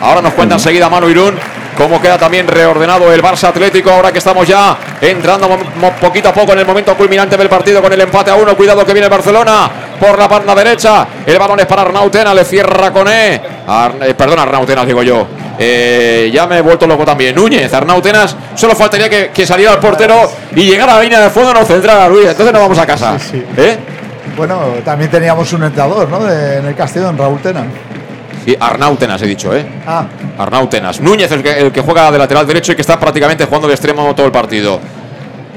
Ahora 0.00 0.20
nos 0.20 0.34
cuenta 0.34 0.54
enseguida 0.54 0.88
Manu 0.88 1.08
Irún 1.08 1.34
cómo 1.78 2.02
queda 2.02 2.18
también 2.18 2.48
reordenado 2.48 3.10
el 3.12 3.22
Barça 3.22 3.44
Atlético. 3.44 3.90
Ahora 3.90 4.10
que 4.10 4.18
estamos 4.18 4.46
ya 4.46 4.76
entrando 5.00 5.48
poquito 6.00 6.28
a 6.28 6.34
poco 6.34 6.52
en 6.52 6.58
el 6.58 6.66
momento 6.66 6.94
culminante 6.96 7.36
del 7.36 7.48
partido 7.48 7.80
con 7.80 7.92
el 7.92 8.00
empate 8.00 8.32
a 8.32 8.34
uno. 8.34 8.56
Cuidado 8.56 8.84
que 8.84 8.92
viene 8.92 9.06
el 9.06 9.10
Barcelona 9.10 9.70
por 9.98 10.18
la 10.18 10.26
banda 10.26 10.54
derecha. 10.56 11.06
El 11.24 11.38
balón 11.38 11.60
es 11.60 11.66
para 11.66 11.82
Arnautena, 11.82 12.34
le 12.34 12.44
cierra 12.44 12.90
con 12.90 13.06
E. 13.06 13.36
Eh, 13.36 14.14
perdón, 14.16 14.40
Arnautenas, 14.40 14.86
digo 14.86 15.02
yo. 15.02 15.26
Eh, 15.60 16.30
ya 16.32 16.46
me 16.46 16.58
he 16.58 16.60
vuelto 16.60 16.86
loco 16.86 17.04
también. 17.04 17.34
Núñez, 17.34 17.72
Arnautenas, 17.72 18.36
solo 18.54 18.74
faltaría 18.74 19.32
que, 19.32 19.46
saliera 19.46 19.72
el 19.72 19.78
portero 19.78 20.30
y 20.54 20.64
llegara 20.64 20.94
a 20.94 20.96
la 20.96 21.02
línea 21.02 21.20
de 21.20 21.30
fondo, 21.30 21.54
no 21.54 21.64
centrara 21.64 22.08
Luis. 22.08 22.26
Entonces 22.26 22.52
nos 22.52 22.62
vamos 22.62 22.78
a 22.78 22.86
casa. 22.86 23.16
¿Eh? 23.56 23.76
Bueno, 24.36 24.60
también 24.84 25.10
teníamos 25.10 25.52
un 25.52 25.64
entrador, 25.64 26.08
¿no? 26.08 26.30
en 26.30 26.66
el 26.66 26.74
Castellón, 26.74 27.16
Raúl 27.18 27.40
Tena. 27.40 27.64
Sí, 28.48 28.56
Arnautenas 28.58 29.20
he 29.20 29.26
dicho, 29.26 29.54
¿eh? 29.54 29.62
Ah. 29.86 30.06
Arnautenas. 30.38 31.02
Núñez, 31.02 31.30
el 31.32 31.42
que, 31.42 31.50
el 31.50 31.70
que 31.70 31.82
juega 31.82 32.10
de 32.10 32.16
lateral 32.16 32.46
derecho 32.46 32.72
y 32.72 32.76
que 32.76 32.80
está 32.80 32.98
prácticamente 32.98 33.44
jugando 33.44 33.68
de 33.68 33.74
extremo 33.74 34.14
todo 34.14 34.24
el 34.24 34.32
partido. 34.32 34.80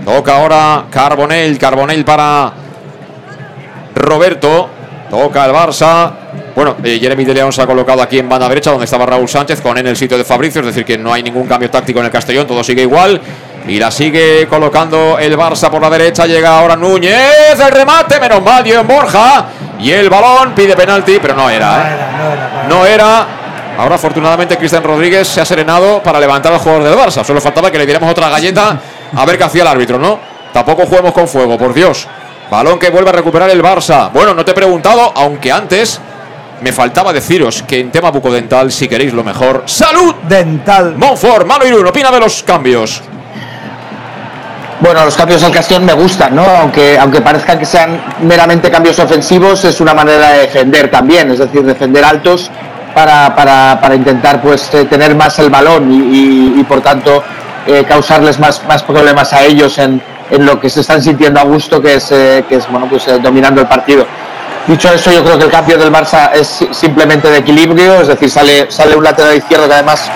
Toca 0.03 0.35
ahora 0.35 0.83
Carbonell. 0.91 1.57
Carbonell 1.57 2.03
para 2.03 2.51
Roberto. 3.95 4.69
Toca 5.09 5.45
el 5.45 5.53
Barça. 5.53 6.11
Bueno, 6.53 6.75
eh, 6.83 6.99
Jeremy 6.99 7.23
de 7.23 7.33
León 7.33 7.53
se 7.53 7.61
ha 7.61 7.65
colocado 7.65 8.01
aquí 8.01 8.19
en 8.19 8.27
banda 8.27 8.49
derecha 8.49 8.71
donde 8.71 8.83
estaba 8.83 9.05
Raúl 9.05 9.29
Sánchez 9.29 9.61
con 9.61 9.77
en 9.77 9.87
el 9.87 9.95
sitio 9.95 10.17
de 10.17 10.25
Fabricio. 10.25 10.59
Es 10.59 10.67
decir, 10.67 10.83
que 10.83 10.97
no 10.97 11.13
hay 11.13 11.23
ningún 11.23 11.47
cambio 11.47 11.69
táctico 11.69 11.99
en 11.99 12.07
el 12.07 12.11
Castellón. 12.11 12.45
Todo 12.45 12.61
sigue 12.61 12.81
igual. 12.81 13.21
Y 13.67 13.79
la 13.79 13.91
sigue 13.91 14.47
colocando 14.47 15.17
el 15.19 15.37
Barça 15.37 15.69
por 15.69 15.81
la 15.81 15.89
derecha. 15.89 16.25
Llega 16.25 16.57
ahora 16.57 16.75
Núñez. 16.75 17.59
El 17.59 17.71
remate. 17.71 18.19
Menos 18.19 18.41
mal. 18.41 18.63
Dio 18.63 18.79
en 18.79 18.87
Borja. 18.87 19.45
Y 19.79 19.91
el 19.91 20.09
balón 20.09 20.53
pide 20.53 20.75
penalti, 20.75 21.17
pero 21.21 21.35
no 21.35 21.49
era. 21.49 21.81
¿eh? 21.81 22.67
No 22.69 22.85
era. 22.85 23.27
Ahora, 23.77 23.95
afortunadamente, 23.95 24.57
Cristian 24.57 24.83
Rodríguez 24.83 25.27
se 25.27 25.41
ha 25.41 25.45
serenado 25.45 26.03
para 26.03 26.19
levantar 26.19 26.53
al 26.53 26.59
jugador 26.59 26.83
del 26.83 26.93
Barça. 26.93 27.23
Solo 27.23 27.41
faltaba 27.41 27.71
que 27.71 27.77
le 27.77 27.85
diéramos 27.85 28.11
otra 28.11 28.29
galleta 28.29 28.79
a 29.15 29.25
ver 29.25 29.37
qué 29.37 29.43
hacía 29.43 29.63
el 29.63 29.67
árbitro, 29.67 29.97
¿no? 29.97 30.19
Tampoco 30.53 30.85
juguemos 30.85 31.13
con 31.13 31.27
fuego, 31.27 31.57
por 31.57 31.73
Dios. 31.73 32.07
Balón 32.49 32.77
que 32.77 32.89
vuelve 32.89 33.09
a 33.09 33.13
recuperar 33.13 33.49
el 33.49 33.63
Barça. 33.63 34.11
Bueno, 34.11 34.33
no 34.33 34.43
te 34.43 34.51
he 34.51 34.53
preguntado, 34.53 35.11
aunque 35.15 35.51
antes 35.51 35.99
me 36.61 36.71
faltaba 36.71 37.11
deciros 37.11 37.63
que 37.63 37.79
en 37.79 37.91
tema 37.91 38.11
bucodental, 38.11 38.71
si 38.71 38.87
queréis 38.87 39.13
lo 39.13 39.23
mejor, 39.23 39.63
¡Salud! 39.65 40.13
Dental. 40.27 40.95
Monfort, 40.95 41.47
Malo 41.47 41.65
Irún, 41.65 41.87
opina 41.87 42.11
de 42.11 42.19
los 42.19 42.43
cambios. 42.43 43.01
Bueno, 44.81 45.05
los 45.05 45.15
cambios 45.15 45.41
del 45.41 45.51
Castellón 45.51 45.85
me 45.85 45.93
gustan, 45.93 46.35
¿no? 46.35 46.43
Aunque, 46.43 46.97
aunque 46.97 47.21
parezcan 47.21 47.59
que 47.59 47.67
sean 47.67 48.01
meramente 48.23 48.71
cambios 48.71 48.97
ofensivos, 48.97 49.63
es 49.63 49.79
una 49.79 49.93
manera 49.93 50.31
de 50.31 50.39
defender 50.39 50.89
también, 50.89 51.29
es 51.29 51.37
decir, 51.37 51.61
defender 51.63 52.03
altos 52.03 52.49
para, 52.95 53.35
para, 53.35 53.79
para 53.79 53.93
intentar 53.93 54.41
pues 54.41 54.73
eh, 54.73 54.85
tener 54.85 55.13
más 55.13 55.37
el 55.37 55.51
balón 55.51 55.87
y, 55.91 56.63
por 56.63 56.81
tanto 56.81 57.23
eh, 57.67 57.85
causarles 57.87 58.39
más, 58.39 58.65
más 58.67 58.81
problemas 58.81 59.31
a 59.33 59.43
ellos 59.43 59.77
en, 59.77 60.01
en, 60.31 60.45
lo 60.47 60.59
que 60.59 60.67
se 60.67 60.81
están 60.81 60.99
sintiendo 61.03 61.39
a 61.39 61.43
gusto, 61.43 61.79
que 61.79 61.93
es, 61.93 62.11
eh, 62.11 62.43
que 62.49 62.55
es 62.55 62.67
bueno, 62.67 62.87
pues, 62.89 63.05
dominando 63.21 63.61
el 63.61 63.67
partido. 63.67 64.07
Dicho 64.65 64.91
eso, 64.91 65.11
yo 65.11 65.23
creo 65.23 65.37
que 65.37 65.45
el 65.45 65.51
cambio 65.51 65.77
del 65.77 65.93
Barça 65.93 66.31
es 66.33 66.65
simplemente 66.71 67.29
de 67.29 67.37
equilibrio, 67.37 68.01
es 68.01 68.07
decir, 68.07 68.31
sale, 68.31 68.71
sale 68.71 68.95
un 68.95 69.03
lateral 69.03 69.37
izquierdo 69.37 69.67
que 69.67 69.75
además 69.75 70.09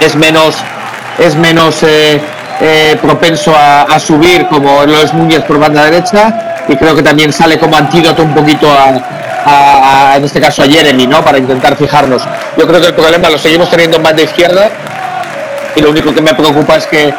es 0.00 0.16
menos, 0.16 0.56
es 1.20 1.36
menos 1.36 1.84
eh, 2.60 2.96
propenso 3.00 3.54
a, 3.56 3.98
subir 3.98 4.46
como 4.46 4.84
lo 4.84 5.02
es 5.02 5.12
por 5.42 5.58
banda 5.58 5.84
derecha 5.84 6.64
y 6.68 6.76
creo 6.76 6.94
que 6.94 7.02
también 7.02 7.32
sale 7.32 7.58
como 7.58 7.76
antídoto 7.76 8.22
un 8.22 8.34
poquito 8.34 8.68
a, 8.70 10.14
en 10.16 10.24
este 10.24 10.40
caso 10.40 10.62
a 10.62 10.66
Jeremy, 10.66 11.06
¿no? 11.06 11.22
Para 11.22 11.38
intentar 11.38 11.76
fijarnos. 11.76 12.22
Yo 12.56 12.66
creo 12.66 12.80
que 12.80 12.88
el 12.88 12.94
problema 12.94 13.28
lo 13.30 13.38
seguimos 13.38 13.70
teniendo 13.70 13.96
en 13.96 14.02
banda 14.02 14.22
izquierda 14.22 14.70
y 15.74 15.80
lo 15.80 15.90
único 15.90 16.14
que 16.14 16.20
me 16.20 16.34
preocupa 16.34 16.76
es 16.76 16.86
que 16.86 17.12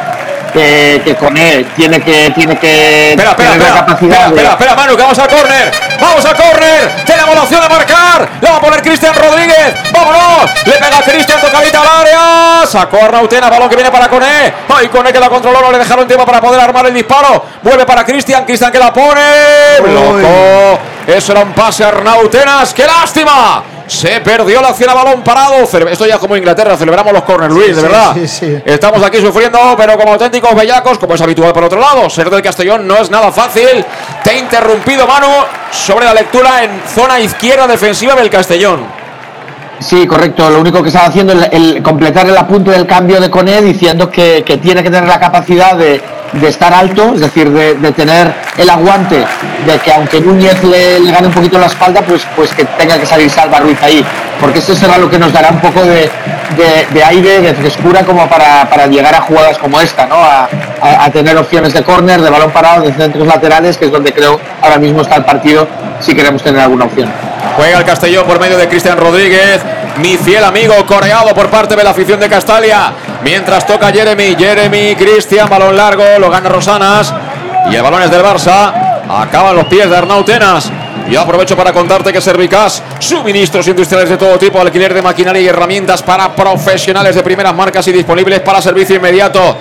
que, 0.54 1.02
que 1.04 1.16
Coné 1.16 1.66
tiene 1.76 2.00
que 2.00 2.30
tiene 2.30 2.56
que 2.56 3.10
espera, 3.10 3.30
espera, 3.30 3.50
tener 3.50 3.60
espera, 3.60 3.74
la 3.74 3.86
capacidad 3.86 4.26
espera, 4.28 4.50
espera, 4.50 4.74
Manu, 4.74 4.96
que 4.96 5.02
vamos 5.02 5.18
a 5.18 5.28
córner. 5.28 5.72
Vamos 6.00 6.24
a 6.24 6.34
córner. 6.34 7.04
Tenemos 7.04 7.34
la 7.34 7.42
opción 7.42 7.60
de 7.60 7.68
marcar. 7.68 8.28
La 8.40 8.50
va 8.50 8.56
a 8.56 8.60
poner 8.60 8.82
Cristian 8.82 9.14
Rodríguez. 9.14 9.74
Vámonos. 9.92 10.50
Le 10.64 10.72
pega 10.72 10.98
a 10.98 11.02
Cristian, 11.02 11.40
tocadita 11.40 11.80
al 11.80 11.88
área. 12.06 12.66
Sacó 12.66 12.98
a 13.02 13.04
Arnautena, 13.06 13.50
balón 13.50 13.68
que 13.68 13.76
viene 13.76 13.90
para 13.90 14.08
Coné. 14.08 14.54
Ay, 14.74 14.88
Coné 14.88 15.12
que 15.12 15.20
la 15.20 15.28
controló, 15.28 15.60
no 15.60 15.72
le 15.72 15.78
dejaron 15.78 16.06
tiempo 16.06 16.24
para 16.24 16.40
poder 16.40 16.60
armar 16.60 16.86
el 16.86 16.94
disparo. 16.94 17.44
Vuelve 17.62 17.84
para 17.84 18.04
Cristian, 18.04 18.44
Cristian 18.44 18.70
que 18.70 18.78
la 18.78 18.92
pone. 18.92 19.80
Loco. 19.80 20.78
Eso 21.06 21.32
era 21.32 21.42
un 21.42 21.52
pase 21.52 21.84
a 21.84 21.88
Arnautenas. 21.88 22.72
¡Qué 22.72 22.86
lástima! 22.86 23.73
Se 23.86 24.20
perdió 24.20 24.60
la 24.62 24.68
acción 24.68 24.90
a 24.90 24.94
balón 24.94 25.22
parado. 25.22 25.56
Esto 25.62 26.06
ya 26.06 26.18
como 26.18 26.36
Inglaterra, 26.36 26.76
celebramos 26.76 27.12
los 27.12 27.22
corners, 27.22 27.52
Luis, 27.52 27.76
de 27.76 27.82
verdad. 27.82 28.16
Estamos 28.64 29.02
aquí 29.02 29.18
sufriendo, 29.18 29.58
pero 29.76 29.96
como 29.98 30.12
auténticos 30.12 30.54
bellacos, 30.54 30.98
como 30.98 31.14
es 31.14 31.20
habitual 31.20 31.52
por 31.52 31.64
otro 31.64 31.80
lado. 31.80 32.08
Ser 32.08 32.30
del 32.30 32.42
Castellón 32.42 32.86
no 32.86 32.96
es 32.96 33.10
nada 33.10 33.30
fácil. 33.30 33.84
Te 34.22 34.32
he 34.32 34.38
interrumpido, 34.38 35.06
Manu, 35.06 35.28
sobre 35.70 36.06
la 36.06 36.14
lectura 36.14 36.64
en 36.64 36.82
zona 36.94 37.20
izquierda 37.20 37.66
defensiva 37.66 38.14
del 38.14 38.30
Castellón. 38.30 38.86
Sí, 39.84 40.06
correcto. 40.06 40.48
Lo 40.48 40.60
único 40.60 40.82
que 40.82 40.88
estaba 40.88 41.08
haciendo 41.08 41.34
es 41.34 41.82
completar 41.82 42.26
el 42.26 42.36
apunte 42.38 42.70
del 42.70 42.86
cambio 42.86 43.20
de 43.20 43.28
Cone 43.28 43.60
diciendo 43.60 44.10
que, 44.10 44.42
tiene 44.62 44.82
que 44.82 44.90
tener 44.90 45.06
la 45.06 45.20
capacidad 45.20 45.76
de, 45.76 46.00
estar 46.42 46.72
alto, 46.72 47.12
es 47.14 47.20
decir, 47.20 47.50
de, 47.50 47.92
tener 47.92 48.32
el 48.56 48.70
aguante 48.70 49.26
de 49.66 49.78
que 49.84 49.92
aunque 49.92 50.22
Núñez 50.22 50.64
le, 50.64 51.12
gane 51.12 51.26
un 51.26 51.34
poquito 51.34 51.58
la 51.58 51.66
espalda, 51.66 52.00
pues, 52.00 52.26
pues 52.34 52.54
que 52.54 52.64
tenga 52.64 52.98
que 52.98 53.04
salir 53.04 53.28
Salva 53.28 53.60
Ruiz 53.60 53.76
ahí. 53.82 54.02
Porque 54.40 54.60
eso 54.60 54.74
será 54.74 54.96
lo 54.96 55.10
que 55.10 55.18
nos 55.18 55.34
dará 55.34 55.50
un 55.50 55.60
poco 55.60 55.82
de, 55.82 56.10
aire, 57.04 57.42
de 57.42 57.52
frescura 57.52 58.04
como 58.04 58.26
para, 58.26 58.86
llegar 58.86 59.14
a 59.14 59.20
jugadas 59.20 59.58
como 59.58 59.82
esta, 59.82 60.06
¿no? 60.06 60.16
A, 60.16 60.48
a 60.80 61.10
tener 61.10 61.36
opciones 61.36 61.74
de 61.74 61.82
córner, 61.82 62.22
de 62.22 62.30
balón 62.30 62.50
parado, 62.52 62.84
de 62.84 62.92
centros 62.94 63.26
laterales, 63.26 63.76
que 63.76 63.84
es 63.84 63.92
donde 63.92 64.14
creo 64.14 64.40
ahora 64.62 64.78
mismo 64.78 65.02
está 65.02 65.16
el 65.16 65.24
partido 65.24 65.68
si 66.00 66.14
queremos 66.14 66.42
tener 66.42 66.62
alguna 66.62 66.86
opción. 66.86 67.33
Juega 67.56 67.78
el 67.78 67.84
Castellón 67.84 68.26
por 68.26 68.40
medio 68.40 68.58
de 68.58 68.68
Cristian 68.68 68.98
Rodríguez. 68.98 69.60
Mi 69.98 70.16
fiel 70.16 70.42
amigo 70.42 70.74
coreado 70.86 71.34
por 71.34 71.48
parte 71.48 71.76
de 71.76 71.84
la 71.84 71.90
afición 71.90 72.18
de 72.18 72.28
Castalia. 72.28 72.92
Mientras 73.22 73.66
toca 73.66 73.92
Jeremy. 73.92 74.34
Jeremy, 74.36 74.96
Cristian, 74.96 75.48
balón 75.48 75.76
largo. 75.76 76.04
Lo 76.18 76.30
gana 76.30 76.48
Rosanas. 76.48 77.14
Y 77.70 77.76
el 77.76 77.82
balón 77.82 78.02
es 78.02 78.10
del 78.10 78.22
Barça. 78.22 79.02
Acaban 79.08 79.54
los 79.54 79.66
pies 79.66 79.88
de 79.88 79.96
Arnautenas. 79.96 80.70
Y 81.08 81.16
aprovecho 81.16 81.56
para 81.56 81.72
contarte 81.72 82.12
que 82.12 82.20
Servicas, 82.20 82.82
suministros 82.98 83.68
industriales 83.68 84.08
de 84.08 84.16
todo 84.16 84.38
tipo, 84.38 84.58
alquiler 84.58 84.94
de 84.94 85.02
maquinaria 85.02 85.42
y 85.42 85.46
herramientas 85.46 86.02
para 86.02 86.34
profesionales 86.34 87.14
de 87.14 87.22
primeras 87.22 87.54
marcas 87.54 87.86
y 87.88 87.92
disponibles 87.92 88.40
para 88.40 88.62
servicio 88.62 88.96
inmediato. 88.96 89.56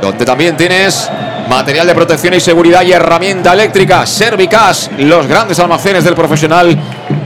Donde 0.00 0.24
también 0.24 0.56
tienes 0.56 1.10
material 1.48 1.86
de 1.86 1.94
protección 1.94 2.34
y 2.34 2.40
seguridad 2.40 2.82
y 2.82 2.92
herramienta 2.92 3.52
eléctrica. 3.52 4.06
Servicas, 4.06 4.90
los 4.98 5.26
grandes 5.26 5.58
almacenes 5.58 6.04
del 6.04 6.14
profesional. 6.14 6.76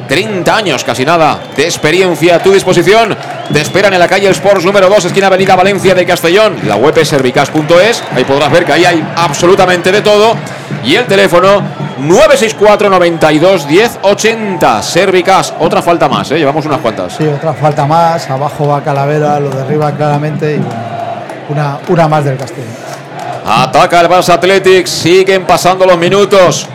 30 0.09 0.57
años, 0.57 0.83
casi 0.83 1.05
nada, 1.05 1.39
de 1.57 1.65
experiencia 1.65 2.37
a 2.37 2.39
tu 2.41 2.53
disposición. 2.53 3.17
Te 3.53 3.61
esperan 3.61 3.93
en 3.95 4.01
la 4.01 4.09
calle 4.09 4.29
Sports 4.31 4.65
número 4.65 4.89
2, 4.89 5.05
esquina 5.05 5.29
Avenida 5.29 5.55
Valencia 5.55 5.95
de 5.95 6.05
Castellón. 6.05 6.57
La 6.67 6.75
web 6.75 6.99
es 6.99 7.09
servicas.es. 7.09 8.03
Ahí 8.15 8.25
podrás 8.25 8.51
ver 8.51 8.65
que 8.65 8.73
ahí 8.73 8.85
hay 8.85 9.09
absolutamente 9.17 9.93
de 9.93 10.03
todo. 10.03 10.35
Y 10.85 10.97
el 10.97 11.07
teléfono 11.07 11.63
964 11.99 12.91
92 12.91 13.69
10 13.69 13.99
80. 14.03 14.83
Servicas, 14.83 15.55
otra 15.61 15.81
falta 15.81 16.09
más, 16.09 16.31
¿eh? 16.33 16.39
llevamos 16.39 16.67
unas 16.67 16.79
cuantas. 16.79 17.15
Sí, 17.17 17.27
otra 17.27 17.53
falta 17.53 17.87
más. 17.87 18.29
Abajo 18.29 18.67
va 18.67 18.83
Calavera, 18.83 19.39
lo 19.39 19.51
derriba 19.51 19.93
claramente. 19.93 20.57
Y 20.57 21.53
una, 21.53 21.79
una 21.89 22.09
más 22.09 22.25
del 22.25 22.37
Castellón. 22.37 22.80
Ataca 23.45 24.01
el 24.01 24.09
Barça 24.09 24.35
Athletic. 24.35 24.87
Siguen 24.87 25.47
pasando 25.47 25.87
los 25.87 25.99
minutos. 25.99 26.67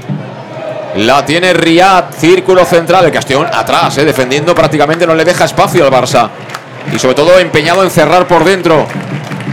La 0.95 1.25
tiene 1.25 1.53
Riyad, 1.53 2.05
círculo 2.17 2.63
central. 2.65 3.05
El 3.05 3.11
Castellón 3.11 3.47
atrás, 3.53 3.97
eh, 3.97 4.05
defendiendo 4.05 4.55
prácticamente, 4.55 5.05
no 5.05 5.13
le 5.13 5.25
deja 5.25 5.45
espacio 5.45 5.85
al 5.85 5.91
Barça. 5.91 6.29
Y 6.93 6.99
sobre 6.99 7.15
todo 7.15 7.37
empeñado 7.37 7.83
en 7.83 7.89
cerrar 7.89 8.27
por 8.27 8.43
dentro. 8.43 8.85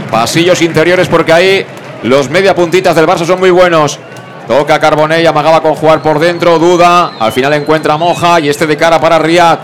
Pasillos 0.09 0.61
interiores 0.61 1.07
porque 1.07 1.33
ahí 1.33 1.65
los 2.03 2.29
media 2.29 2.55
puntitas 2.55 2.95
del 2.95 3.07
Barça 3.07 3.25
son 3.25 3.39
muy 3.39 3.51
buenos. 3.51 3.99
Toca 4.47 4.79
Carbonell, 4.79 5.25
amagaba 5.25 5.61
con 5.61 5.75
jugar 5.75 6.01
por 6.01 6.19
dentro, 6.19 6.59
duda. 6.59 7.13
Al 7.19 7.31
final 7.31 7.53
encuentra 7.53 7.97
Moja 7.97 8.39
y 8.39 8.49
este 8.49 8.67
de 8.67 8.77
cara 8.77 8.99
para 8.99 9.19
Riyad. 9.19 9.59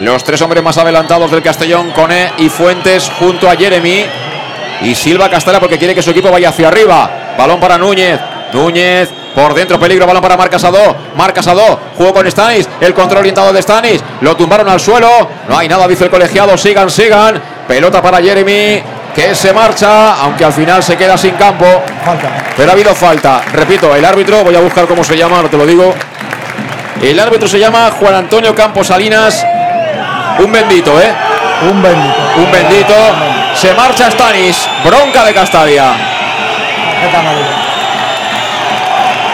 Los 0.00 0.22
tres 0.22 0.40
hombres 0.42 0.62
más 0.62 0.78
adelantados 0.78 1.30
del 1.30 1.42
Castellón, 1.42 1.90
Cone 1.90 2.32
y 2.38 2.48
Fuentes 2.48 3.10
junto 3.18 3.50
a 3.50 3.56
Jeremy. 3.56 4.04
Y 4.82 4.94
Silva 4.94 5.28
Castela 5.28 5.60
porque 5.60 5.78
quiere 5.78 5.94
que 5.94 6.02
su 6.02 6.10
equipo 6.10 6.30
vaya 6.30 6.50
hacia 6.50 6.68
arriba. 6.68 7.10
Balón 7.36 7.60
para 7.60 7.78
Núñez. 7.78 8.20
Núñez 8.52 9.10
por 9.34 9.54
dentro, 9.54 9.78
peligro, 9.78 10.06
balón 10.06 10.22
para 10.22 10.36
Marc 10.36 10.50
Casado. 10.50 10.96
Marc 11.14 11.34
Casado, 11.34 11.78
jugó 11.96 12.12
con 12.12 12.28
Stanis. 12.30 12.68
El 12.80 12.94
control 12.94 13.20
orientado 13.20 13.52
de 13.52 13.62
Stanis. 13.62 14.02
Lo 14.20 14.36
tumbaron 14.36 14.68
al 14.68 14.80
suelo. 14.80 15.08
No 15.48 15.56
hay 15.56 15.68
nada, 15.68 15.86
dice 15.86 16.04
el 16.04 16.10
colegiado. 16.10 16.56
Sigan, 16.56 16.90
sigan. 16.90 17.40
Pelota 17.66 18.02
para 18.02 18.20
Jeremy. 18.20 18.82
Que 19.14 19.34
se 19.34 19.52
marcha, 19.52 20.14
aunque 20.22 20.44
al 20.44 20.52
final 20.52 20.82
se 20.82 20.96
queda 20.96 21.16
sin 21.16 21.32
campo. 21.32 21.66
Pero 22.56 22.70
ha 22.70 22.72
habido 22.72 22.94
falta. 22.94 23.42
Repito, 23.52 23.94
el 23.94 24.04
árbitro, 24.04 24.44
voy 24.44 24.54
a 24.54 24.60
buscar 24.60 24.86
cómo 24.86 25.02
se 25.02 25.16
llama, 25.16 25.42
no 25.42 25.48
te 25.48 25.56
lo 25.56 25.66
digo. 25.66 25.94
El 27.02 27.18
árbitro 27.18 27.48
se 27.48 27.58
llama 27.58 27.90
Juan 27.98 28.14
Antonio 28.14 28.54
Campos 28.54 28.88
Salinas. 28.88 29.44
Un 30.38 30.52
bendito, 30.52 31.00
¿eh? 31.00 31.12
Un 31.70 31.82
bendito. 31.82 32.14
Un 32.36 32.52
bendito. 32.52 32.94
Se 33.60 33.74
marcha 33.74 34.08
Stanis. 34.08 34.68
Bronca 34.84 35.24
de 35.24 35.34
Castalia. 35.34 35.92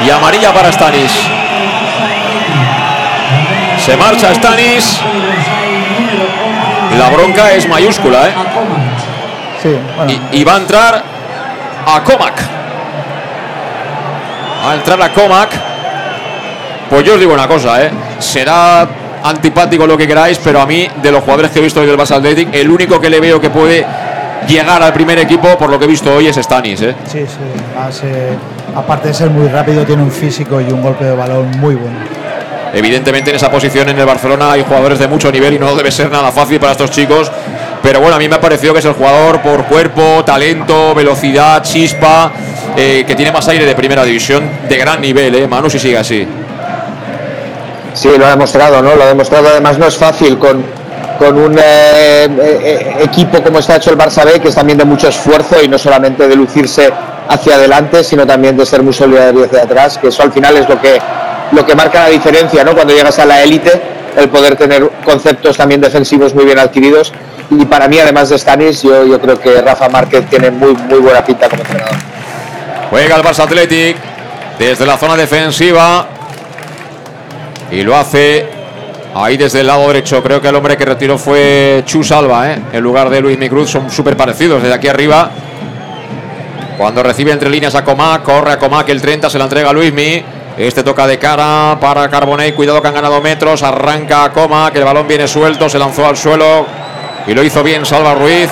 Y 0.03 0.11
amarilla 0.11 0.51
para 0.51 0.73
Stanis. 0.73 1.13
Se 3.85 3.97
marcha 3.99 4.35
Stanis. 4.35 4.99
La 6.99 7.11
bronca 7.11 7.53
es 7.53 7.69
mayúscula, 7.69 8.29
¿eh? 8.29 8.33
y, 10.33 10.45
va 10.45 10.55
a 10.55 10.57
entrar 10.57 11.03
a 11.87 12.03
Comac. 12.03 12.43
Va 14.65 14.71
a 14.71 14.75
entrar 14.75 15.03
a 15.03 15.13
Comac. 15.13 15.51
Pues 16.89 17.05
yo 17.05 17.15
os 17.15 17.21
digo 17.21 17.35
una 17.35 17.49
cosa, 17.49 17.83
¿eh? 17.85 17.91
Será 18.21 18.87
antipático 19.23 19.87
lo 19.87 19.99
que 19.99 20.07
queráis, 20.07 20.39
pero 20.43 20.61
a 20.61 20.67
mí, 20.67 20.89
de 21.03 21.11
los 21.11 21.23
jugadores 21.23 21.51
que 21.51 21.59
he 21.59 21.63
visto 21.63 21.81
hoy 21.81 21.87
del 21.87 21.99
Barça 21.99 22.17
Athletic, 22.17 22.55
el 22.55 22.71
único 22.71 23.01
que 23.01 23.11
le 23.11 23.21
veo 23.21 23.41
que 23.41 23.51
puede 23.51 23.85
llegar 24.47 24.83
al 24.83 24.93
primer 24.93 25.19
equipo, 25.19 25.57
por 25.59 25.71
lo 25.71 25.79
que 25.79 25.85
he 25.85 25.89
visto 25.89 26.15
hoy, 26.15 26.27
es 26.27 26.37
Stanis. 26.37 26.83
¿eh? 26.83 26.95
Sí, 27.11 27.25
sí. 27.27 28.07
aparte 28.75 29.09
de 29.09 29.15
ser 29.15 29.31
muy 29.31 29.49
rápido, 29.49 29.85
tiene 29.85 30.03
un 30.03 30.11
físico 30.11 30.61
y 30.61 30.73
un 30.73 30.83
golpe 30.83 31.05
de 31.05 31.15
balón 31.15 31.51
muy 31.59 31.75
bueno. 31.75 31.97
Evidentemente 32.75 33.31
en 33.31 33.37
esa 33.37 33.51
posición 33.51 33.89
en 33.89 33.99
el 33.99 34.05
Barcelona 34.05 34.53
hay 34.53 34.65
jugadores 34.65 34.99
de 34.99 35.07
mucho 35.07 35.31
nivel 35.31 35.55
y 35.55 35.59
no 35.61 35.77
debe 35.77 35.93
ser 35.93 36.11
nada 36.11 36.33
fácil 36.33 36.59
para 36.59 36.73
estos 36.73 36.91
chicos. 36.91 37.31
Pero 37.83 38.01
bueno, 38.01 38.17
a 38.17 38.19
mí 38.19 38.29
me 38.29 38.35
ha 38.35 38.41
parecido 38.41 38.73
que 38.73 38.81
es 38.81 38.85
el 38.85 38.95
jugador 38.95 39.43
por 39.43 39.65
cuerpo, 39.67 40.25
talento, 40.25 40.95
velocidad, 40.95 41.63
chispa, 41.63 42.33
eh, 42.77 43.05
que 43.07 43.15
tiene 43.15 43.31
más 43.31 43.47
aire 43.47 43.65
de 43.65 43.75
primera 43.75 44.05
división 44.05 44.49
de 44.69 44.77
gran 44.77 45.01
nivel, 45.01 45.35
¿eh? 45.35 45.47
Manu, 45.47 45.71
si 45.71 45.79
sigue 45.79 45.99
así. 45.99 46.27
Sí, 47.93 48.09
lo 48.19 48.27
ha 48.27 48.31
demostrado, 48.31 48.83
¿no? 48.83 48.97
Lo 48.97 49.05
ha 49.05 49.07
demostrado. 49.07 49.49
Además, 49.49 49.79
no 49.79 49.87
es 49.87 49.97
fácil 49.97 50.39
con, 50.39 50.65
con 51.19 51.39
un 51.39 51.59
eh, 51.59 51.63
eh, 52.27 52.97
equipo 53.01 53.43
como 53.43 53.59
está 53.59 53.77
hecho 53.77 53.91
el 53.91 53.99
Barça 53.99 54.25
B, 54.25 54.41
que 54.41 54.49
es 54.49 54.55
también 54.55 54.79
de 54.79 54.85
mucho 54.85 55.09
esfuerzo 55.09 55.63
y 55.63 55.69
no 55.69 55.79
solamente 55.79 56.27
de 56.27 56.37
lucirse 56.37 56.91
hacia 57.29 57.55
adelante, 57.57 58.05
sino 58.05 58.27
también 58.27 58.57
de 58.57 58.67
ser 58.67 58.83
muy 58.83 58.93
solidario 58.93 59.45
hacia 59.45 59.63
atrás, 59.63 59.99
que 59.99 60.09
eso 60.09 60.23
al 60.23 60.33
final 60.33 60.57
es 60.57 60.69
lo 60.69 60.81
que, 60.81 61.01
lo 61.53 61.65
que 61.65 61.75
marca 61.75 62.05
la 62.05 62.09
diferencia, 62.09 62.65
¿no? 62.65 62.75
Cuando 62.75 62.95
llegas 62.95 63.19
a 63.19 63.25
la 63.25 63.43
élite, 63.43 63.81
el 64.17 64.29
poder 64.29 64.57
tener 64.57 64.89
conceptos 65.05 65.57
también 65.57 65.81
defensivos 65.81 66.35
muy 66.35 66.45
bien 66.45 66.59
adquiridos. 66.59 67.13
Y 67.51 67.65
para 67.67 67.89
mí, 67.89 67.99
además 67.99 68.29
de 68.29 68.39
Stanis, 68.39 68.83
yo, 68.83 69.05
yo 69.05 69.21
creo 69.21 69.39
que 69.39 69.61
Rafa 69.61 69.89
Márquez 69.89 70.29
tiene 70.29 70.51
muy, 70.51 70.75
muy 70.75 70.99
buena 70.99 71.25
pinta 71.25 71.49
como 71.49 71.63
entrenador. 71.63 71.97
Juega 72.91 73.17
el 73.17 73.23
Barça 73.23 73.45
Athletic 73.45 73.97
desde 74.59 74.87
la 74.87 74.97
zona 74.97 75.17
defensiva. 75.17 76.07
Y 77.71 77.83
lo 77.83 77.97
hace 77.97 78.54
ahí 79.15 79.37
desde 79.37 79.61
el 79.61 79.67
lado 79.67 79.87
derecho. 79.89 80.23
Creo 80.23 80.41
que 80.41 80.49
el 80.49 80.55
hombre 80.55 80.77
que 80.77 80.85
retiró 80.85 81.17
fue 81.17 81.83
Chu 81.87 82.03
Salva, 82.03 82.53
¿eh? 82.53 82.63
en 82.73 82.83
lugar 82.83 83.09
de 83.11 83.21
Luis 83.21 83.39
Micruz. 83.39 83.71
Son 83.71 83.91
súper 83.91 84.17
parecidos 84.17 84.63
desde 84.63 84.75
aquí 84.75 84.89
arriba. 84.89 85.31
Cuando 86.77 87.03
recibe 87.03 87.31
entre 87.31 87.49
líneas 87.49 87.75
a 87.77 87.85
Comac, 87.85 88.23
corre 88.23 88.53
a 88.53 88.59
Comac 88.59 88.89
el 88.89 89.01
30, 89.01 89.31
se 89.31 89.39
la 89.39 89.45
entrega 89.45 89.71
a 89.71 89.73
Luismi. 89.73 90.25
Este 90.59 90.83
toca 90.83 91.07
de 91.07 91.19
cara 91.19 91.79
para 91.81 92.09
Carbonell. 92.09 92.55
Cuidado 92.55 92.81
que 92.81 92.89
han 92.89 92.95
ganado 92.95 93.21
metros. 93.21 93.63
Arranca 93.63 94.25
a 94.25 94.33
Comac. 94.33 94.75
El 94.77 94.85
balón 94.85 95.07
viene 95.09 95.27
suelto. 95.27 95.69
Se 95.69 95.79
lanzó 95.79 96.07
al 96.07 96.17
suelo. 96.17 96.67
Y 97.27 97.35
lo 97.35 97.43
hizo 97.43 97.63
bien 97.63 97.85
Salva 97.85 98.15
Ruiz. 98.15 98.51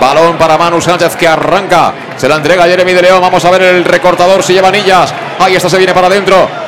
Balón 0.00 0.36
para 0.36 0.56
Manu 0.56 0.80
Sánchez 0.80 1.16
que 1.16 1.26
arranca. 1.26 1.92
Se 2.16 2.28
la 2.28 2.36
entrega 2.36 2.64
Jeremy 2.66 2.92
de 2.92 3.02
León. 3.02 3.20
Vamos 3.20 3.44
a 3.44 3.50
ver 3.50 3.62
el 3.62 3.84
recortador 3.84 4.44
si 4.44 4.52
lleva 4.52 4.68
anillas. 4.68 5.12
Ahí 5.40 5.56
está, 5.56 5.68
se 5.68 5.78
viene 5.78 5.92
para 5.92 6.06
adentro. 6.06 6.63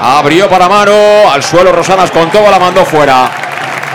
Abrió 0.00 0.48
para 0.48 0.68
Manu. 0.68 1.28
Al 1.32 1.42
suelo 1.42 1.72
Rosanas 1.72 2.10
con 2.10 2.30
todo, 2.30 2.50
la 2.50 2.58
mandó 2.58 2.84
fuera. 2.84 3.30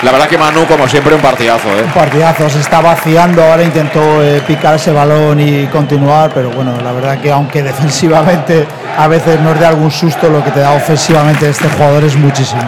La 0.02 0.12
verdad 0.12 0.28
que 0.28 0.38
Manu, 0.38 0.66
como 0.66 0.88
siempre, 0.88 1.14
un 1.14 1.22
partidazo. 1.22 1.68
¿eh? 1.70 1.84
Un 1.84 1.92
partidazo, 1.92 2.50
se 2.50 2.60
está 2.60 2.82
vaciando, 2.82 3.44
ahora 3.44 3.62
intentó 3.62 4.24
eh, 4.24 4.42
picar 4.48 4.76
ese 4.76 4.92
balón 4.92 5.40
y 5.40 5.68
continuar, 5.68 6.32
pero 6.34 6.50
bueno, 6.50 6.74
la 6.84 6.92
verdad 6.92 7.22
que 7.22 7.32
aunque 7.32 7.62
defensivamente 7.64 8.66
a 8.98 9.08
veces 9.08 9.40
nos 9.42 9.60
dé 9.60 9.66
algún 9.66 9.92
susto, 9.92 10.28
lo 10.28 10.44
que 10.44 10.50
te 10.50 10.60
da 10.60 10.72
ofensivamente 10.72 11.48
este 11.50 11.70
jugador 11.70 12.04
es 12.04 12.16
muchísimo. 12.16 12.64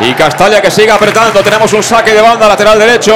Y 0.00 0.12
Castalla 0.14 0.60
que 0.60 0.70
sigue 0.70 0.90
apretando, 0.90 1.42
tenemos 1.42 1.72
un 1.72 1.82
saque 1.82 2.12
de 2.12 2.20
banda 2.20 2.48
lateral 2.48 2.78
derecho. 2.78 3.14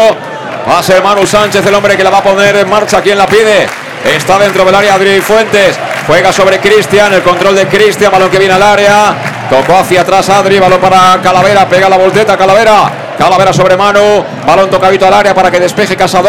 Va 0.68 0.78
a 0.78 0.82
ser 0.82 1.02
Manu 1.02 1.26
Sánchez 1.26 1.66
el 1.66 1.74
hombre 1.74 1.96
que 1.96 2.04
la 2.04 2.10
va 2.10 2.18
a 2.18 2.22
poner 2.22 2.54
en 2.56 2.70
marcha, 2.70 3.02
quien 3.02 3.18
la 3.18 3.26
pide. 3.26 3.66
Está 4.04 4.38
dentro 4.38 4.64
del 4.64 4.74
área 4.74 4.94
Adri 4.94 5.20
Fuentes. 5.20 5.78
Juega 6.10 6.32
sobre 6.32 6.58
Cristian, 6.58 7.12
el 7.12 7.22
control 7.22 7.54
de 7.54 7.68
Cristian, 7.68 8.10
balón 8.10 8.28
que 8.28 8.38
viene 8.40 8.52
al 8.52 8.62
área. 8.64 9.14
Tocó 9.48 9.78
hacia 9.78 10.00
atrás 10.00 10.28
Adri, 10.28 10.58
balón 10.58 10.80
para 10.80 11.20
Calavera, 11.22 11.68
pega 11.68 11.88
la 11.88 11.96
volteta 11.96 12.36
Calavera. 12.36 12.90
Calavera 13.16 13.52
sobre 13.52 13.76
Manu, 13.76 14.24
balón 14.44 14.68
tocadito 14.68 15.06
al 15.06 15.14
área 15.14 15.32
para 15.32 15.52
que 15.52 15.60
despeje 15.60 15.96
Casado. 15.96 16.28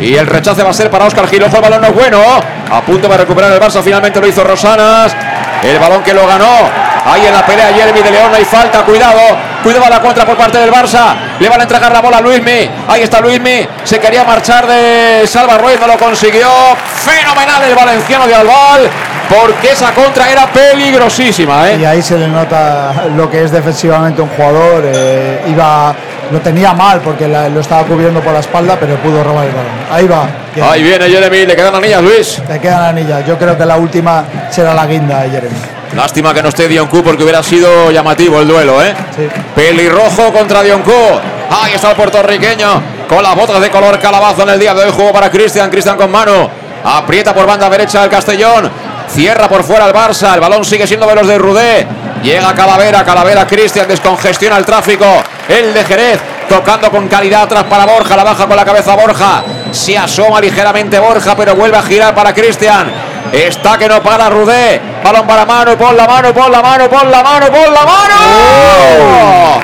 Y 0.00 0.16
el 0.16 0.26
rechace 0.26 0.64
va 0.64 0.70
a 0.70 0.72
ser 0.72 0.90
para 0.90 1.04
Oscar 1.04 1.28
Gil. 1.28 1.44
Ojo, 1.44 1.54
el 1.54 1.62
balón 1.62 1.82
no 1.82 1.86
es 1.86 1.94
bueno. 1.94 2.18
A 2.68 2.80
punto 2.80 3.06
de 3.06 3.16
recuperar 3.16 3.52
el 3.52 3.60
Barça, 3.60 3.84
finalmente 3.84 4.20
lo 4.20 4.26
hizo 4.26 4.42
Rosanas. 4.42 5.14
El 5.62 5.78
balón 5.78 6.02
que 6.02 6.12
lo 6.12 6.26
ganó. 6.26 6.83
Ahí 7.06 7.26
en 7.26 7.32
la 7.34 7.44
pelea 7.44 7.68
Jeremy 7.74 8.00
de 8.00 8.10
León, 8.10 8.30
hay 8.34 8.44
falta, 8.44 8.82
cuidado. 8.82 9.20
Cuidado 9.62 9.84
a 9.86 9.90
la 9.90 10.00
contra 10.00 10.24
por 10.24 10.36
parte 10.36 10.58
del 10.58 10.70
Barça. 10.72 11.14
Le 11.38 11.48
van 11.48 11.60
a 11.60 11.62
entregar 11.64 11.92
la 11.92 12.00
bola 12.00 12.16
a 12.18 12.20
Luismi. 12.20 12.68
Ahí 12.88 13.02
está 13.02 13.20
Luismi. 13.20 13.66
Se 13.84 13.98
quería 13.98 14.24
marchar 14.24 14.66
de 14.66 15.26
Salva 15.26 15.58
Ruiz, 15.58 15.78
no 15.80 15.86
lo 15.86 15.96
consiguió. 15.98 16.48
Fenomenal 16.96 17.62
el 17.64 17.74
valenciano 17.74 18.26
de 18.26 18.34
Albal. 18.34 18.88
Porque 19.28 19.72
esa 19.72 19.92
contra 19.92 20.30
era 20.30 20.46
peligrosísima. 20.46 21.70
¿eh? 21.70 21.78
Y 21.80 21.84
ahí 21.84 22.02
se 22.02 22.18
le 22.18 22.28
nota 22.28 22.92
lo 23.16 23.30
que 23.30 23.42
es 23.44 23.50
defensivamente 23.50 24.20
un 24.22 24.28
jugador. 24.28 24.84
eh, 24.86 25.42
iba, 25.48 25.94
lo 26.30 26.40
tenía 26.40 26.72
mal 26.74 27.00
porque 27.00 27.26
la- 27.28 27.48
lo 27.48 27.60
estaba 27.60 27.82
cubriendo 27.84 28.20
por 28.20 28.32
la 28.32 28.40
espalda, 28.40 28.76
pero 28.78 28.96
pudo 28.96 29.22
robar 29.24 29.46
el 29.46 29.52
balón. 29.52 29.72
Ahí 29.90 30.06
va. 30.06 30.26
Ahí 30.70 30.82
viene 30.82 31.08
Jeremy, 31.08 31.46
le 31.46 31.56
quedan 31.56 31.74
anillas, 31.74 32.02
Luis. 32.02 32.42
Le 32.48 32.58
quedan 32.60 32.84
anillas. 32.84 33.26
Yo 33.26 33.38
creo 33.38 33.56
que 33.56 33.64
la 33.64 33.76
última 33.76 34.24
será 34.50 34.72
la 34.74 34.86
guinda 34.86 35.20
de 35.22 35.30
Jeremy. 35.30 35.56
Lástima 35.94 36.34
que 36.34 36.42
no 36.42 36.48
esté 36.48 36.66
Dioncu 36.66 37.02
porque 37.02 37.22
hubiera 37.22 37.42
sido 37.42 37.90
llamativo 37.90 38.40
el 38.40 38.48
duelo, 38.48 38.82
¿eh? 38.82 38.94
Pelirrojo 39.54 40.32
contra 40.32 40.62
Dioncu. 40.62 40.92
Ahí 41.50 41.74
está 41.74 41.90
el 41.90 41.96
puertorriqueño 41.96 42.82
con 43.08 43.22
las 43.22 43.34
botas 43.36 43.60
de 43.60 43.70
color 43.70 43.98
calabazo 44.00 44.42
en 44.42 44.50
el 44.50 44.58
día 44.58 44.74
de 44.74 44.84
hoy. 44.84 44.90
Juego 44.90 45.12
para 45.12 45.30
Cristian, 45.30 45.70
Cristian 45.70 45.96
con 45.96 46.10
mano. 46.10 46.50
Aprieta 46.84 47.32
por 47.32 47.46
banda 47.46 47.70
derecha 47.70 48.02
el 48.02 48.10
Castellón. 48.10 48.70
Cierra 49.08 49.48
por 49.48 49.62
fuera 49.62 49.86
el 49.86 49.92
Barça. 49.92 50.34
El 50.34 50.40
balón 50.40 50.64
sigue 50.64 50.86
siendo 50.86 51.06
de 51.06 51.14
los 51.14 51.28
de 51.28 51.38
Rudé. 51.38 51.86
Llega 52.22 52.54
Calavera, 52.54 53.04
Calavera, 53.04 53.46
Cristian 53.46 53.86
descongestiona 53.86 54.56
el 54.56 54.64
tráfico. 54.64 55.06
El 55.48 55.72
de 55.74 55.84
Jerez 55.84 56.20
tocando 56.48 56.90
con 56.90 57.06
calidad 57.06 57.42
atrás 57.42 57.64
para 57.64 57.86
Borja. 57.86 58.16
La 58.16 58.24
baja 58.24 58.46
con 58.46 58.56
la 58.56 58.64
cabeza 58.64 58.96
Borja. 58.96 59.44
Se 59.70 59.96
asoma 59.96 60.40
ligeramente 60.40 60.98
Borja, 60.98 61.36
pero 61.36 61.54
vuelve 61.54 61.76
a 61.76 61.82
girar 61.82 62.14
para 62.14 62.34
Cristian. 62.34 63.13
Está 63.34 63.76
que 63.76 63.88
no 63.88 64.00
para 64.00 64.30
Rudé. 64.30 64.80
Balón 65.02 65.26
para 65.26 65.44
mano, 65.44 65.76
pon 65.76 65.96
la 65.96 66.06
mano, 66.06 66.32
pon 66.32 66.52
la 66.52 66.62
mano, 66.62 66.88
pon 66.88 67.10
la 67.10 67.20
mano, 67.20 67.46
pon 67.46 67.74
la 67.74 67.84
mano. 67.84 69.60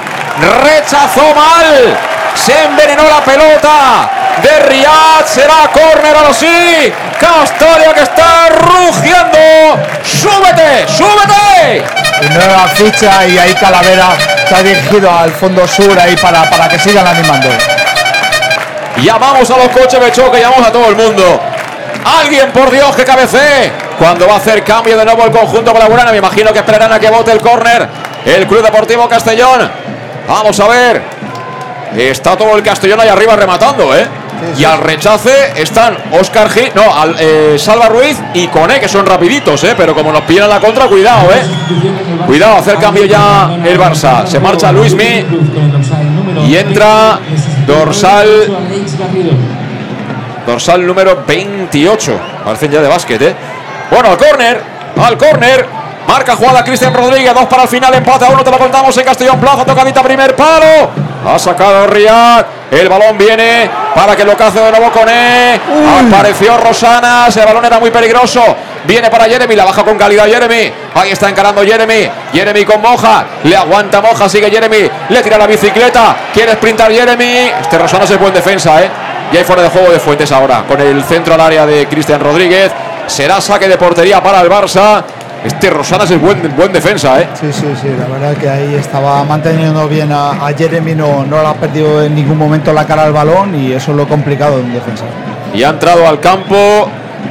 Rechazó 0.64 1.32
mal. 1.32 1.96
Se 2.34 2.64
envenenó 2.64 3.04
la 3.04 3.20
pelota. 3.20 4.10
De 4.42 4.58
Riyad 4.68 5.24
será 5.24 5.70
córner 5.72 6.16
ahora 6.16 6.34
sí. 6.34 6.92
Castalia 7.20 7.94
que 7.94 8.02
está 8.02 8.48
rugiendo. 8.48 9.38
¡Súbete! 10.02 10.88
¡Súbete! 10.88 11.84
Nueva 12.34 12.66
ficha 12.74 13.24
y 13.26 13.38
ahí 13.38 13.54
Calavera 13.54 14.16
se 14.48 14.54
ha 14.54 14.62
dirigido 14.64 15.16
al 15.16 15.30
fondo 15.30 15.68
sur 15.68 15.96
ahí 15.96 16.16
para, 16.16 16.50
para 16.50 16.68
que 16.68 16.78
sigan 16.78 17.06
animando. 17.06 17.48
Llamamos 18.96 19.48
a 19.48 19.56
los 19.58 19.68
coches 19.68 20.00
de 20.00 20.10
choque, 20.10 20.40
llamamos 20.40 20.66
a 20.66 20.72
todo 20.72 20.88
el 20.88 20.96
mundo. 20.96 21.40
Alguien, 22.04 22.50
por 22.52 22.70
Dios, 22.70 22.94
que 22.96 23.04
cabecee. 23.04 23.72
Cuando 23.98 24.26
va 24.26 24.34
a 24.34 24.36
hacer 24.36 24.64
cambio 24.64 24.96
de 24.96 25.04
nuevo 25.04 25.24
el 25.24 25.30
conjunto 25.30 25.72
Blaugrana, 25.74 26.10
me 26.12 26.18
imagino 26.18 26.52
que 26.52 26.60
esperarán 26.60 26.92
a 26.92 26.98
que 26.98 27.10
vote 27.10 27.32
el 27.32 27.40
córner. 27.40 27.88
El 28.24 28.46
Club 28.46 28.62
Deportivo 28.62 29.08
Castellón. 29.08 29.70
Vamos 30.26 30.58
a 30.60 30.68
ver. 30.68 31.02
Está 31.96 32.36
todo 32.36 32.56
el 32.56 32.62
Castellón 32.62 33.00
ahí 33.00 33.08
arriba 33.08 33.36
rematando, 33.36 33.94
¿eh? 33.96 34.06
Y 34.56 34.64
al 34.64 34.78
rechace 34.78 35.52
están 35.56 35.96
Oscar 36.12 36.48
G, 36.48 36.72
no, 36.74 36.94
al, 36.94 37.14
eh, 37.18 37.56
Salva 37.58 37.88
Ruiz 37.88 38.16
y 38.32 38.46
Cone, 38.48 38.80
que 38.80 38.88
son 38.88 39.04
rapiditos, 39.04 39.62
¿eh? 39.64 39.74
Pero 39.76 39.94
como 39.94 40.12
nos 40.12 40.22
pillan 40.22 40.48
la 40.48 40.60
contra, 40.60 40.86
cuidado, 40.86 41.30
¿eh? 41.32 41.42
Cuidado, 42.26 42.56
hacer 42.56 42.76
cambio 42.76 43.04
ya 43.04 43.50
el 43.64 43.78
Barça. 43.78 44.26
Se 44.26 44.40
marcha 44.40 44.72
Luismi 44.72 45.26
y 46.46 46.56
entra 46.56 47.18
dorsal 47.66 48.28
dorsal 50.50 50.84
número 50.84 51.22
28. 51.26 52.20
Parecen 52.44 52.70
ya 52.70 52.80
de 52.80 52.88
básquet, 52.88 53.22
¿eh? 53.22 53.34
Bueno, 53.90 54.10
al 54.10 54.16
córner, 54.18 54.60
al 55.02 55.16
córner. 55.16 55.80
Marca 56.06 56.34
jugada 56.34 56.64
Cristian 56.64 56.92
Rodríguez, 56.92 57.32
dos 57.32 57.44
para 57.44 57.62
el 57.62 57.68
final, 57.68 57.94
empate 57.94 58.24
a 58.24 58.30
uno, 58.30 58.42
te 58.42 58.50
lo 58.50 58.58
contamos 58.58 58.96
en 58.96 59.04
Castellón 59.04 59.38
Plaza, 59.38 59.64
tocadita 59.64 60.02
primer 60.02 60.34
palo. 60.34 60.90
Ha 61.24 61.38
sacado 61.38 61.86
Riyad, 61.86 62.44
el 62.72 62.88
balón 62.88 63.16
viene 63.16 63.70
para 63.94 64.16
que 64.16 64.24
lo 64.24 64.36
cace 64.36 64.58
de 64.58 64.70
nuevo 64.72 64.90
con 64.90 65.08
E. 65.08 65.60
Apareció 66.08 66.56
Rosanas, 66.56 67.36
el 67.36 67.44
balón 67.44 67.64
era 67.64 67.78
muy 67.78 67.92
peligroso. 67.92 68.42
Viene 68.84 69.08
para 69.08 69.26
Jeremy, 69.26 69.54
la 69.54 69.66
baja 69.66 69.84
con 69.84 69.96
calidad 69.98 70.24
Jeremy. 70.24 70.72
Ahí 70.94 71.10
está 71.12 71.28
encarando 71.28 71.62
Jeremy. 71.62 72.10
Jeremy 72.32 72.64
con 72.64 72.80
Moja. 72.80 73.24
Le 73.44 73.54
aguanta 73.54 74.00
Moja, 74.00 74.28
sigue 74.28 74.50
Jeremy. 74.50 74.90
Le 75.10 75.22
tira 75.22 75.36
la 75.38 75.46
bicicleta. 75.46 76.16
Quiere 76.32 76.54
sprintar 76.54 76.90
Jeremy. 76.90 77.52
Este 77.60 77.78
Rosanas 77.78 78.10
es 78.10 78.18
buen 78.18 78.32
defensa, 78.32 78.82
¿eh? 78.82 78.90
Y 79.32 79.36
hay 79.36 79.44
fuera 79.44 79.62
de 79.62 79.68
juego 79.68 79.90
de 79.92 80.00
Fuentes 80.00 80.32
ahora. 80.32 80.64
Con 80.66 80.80
el 80.80 81.02
centro 81.04 81.34
al 81.34 81.40
área 81.40 81.66
de 81.66 81.86
Cristian 81.86 82.20
Rodríguez. 82.20 82.72
Será 83.06 83.40
saque 83.40 83.68
de 83.68 83.76
portería 83.76 84.22
para 84.22 84.40
el 84.40 84.48
Barça. 84.48 85.02
Este 85.44 85.70
Rosanas 85.70 86.10
es 86.10 86.20
buen, 86.20 86.54
buen 86.54 86.72
defensa, 86.72 87.18
¿eh? 87.20 87.28
Sí, 87.40 87.50
sí, 87.50 87.66
sí, 87.80 87.88
la 87.98 88.06
verdad 88.06 88.36
que 88.36 88.46
ahí 88.48 88.74
estaba 88.74 89.24
manteniendo 89.24 89.88
bien 89.88 90.12
a, 90.12 90.32
a 90.32 90.52
Jeremy, 90.52 90.94
no, 90.94 91.24
no 91.24 91.40
le 91.40 91.48
ha 91.48 91.54
perdido 91.54 92.04
en 92.04 92.14
ningún 92.14 92.36
momento 92.36 92.74
la 92.74 92.86
cara 92.86 93.04
al 93.04 93.14
balón 93.14 93.54
y 93.54 93.72
eso 93.72 93.92
es 93.92 93.96
lo 93.96 94.06
complicado 94.06 94.58
de 94.58 94.64
un 94.64 94.74
defensa. 94.74 95.04
Y 95.54 95.62
ha 95.62 95.70
entrado 95.70 96.06
al 96.06 96.20
campo 96.20 96.90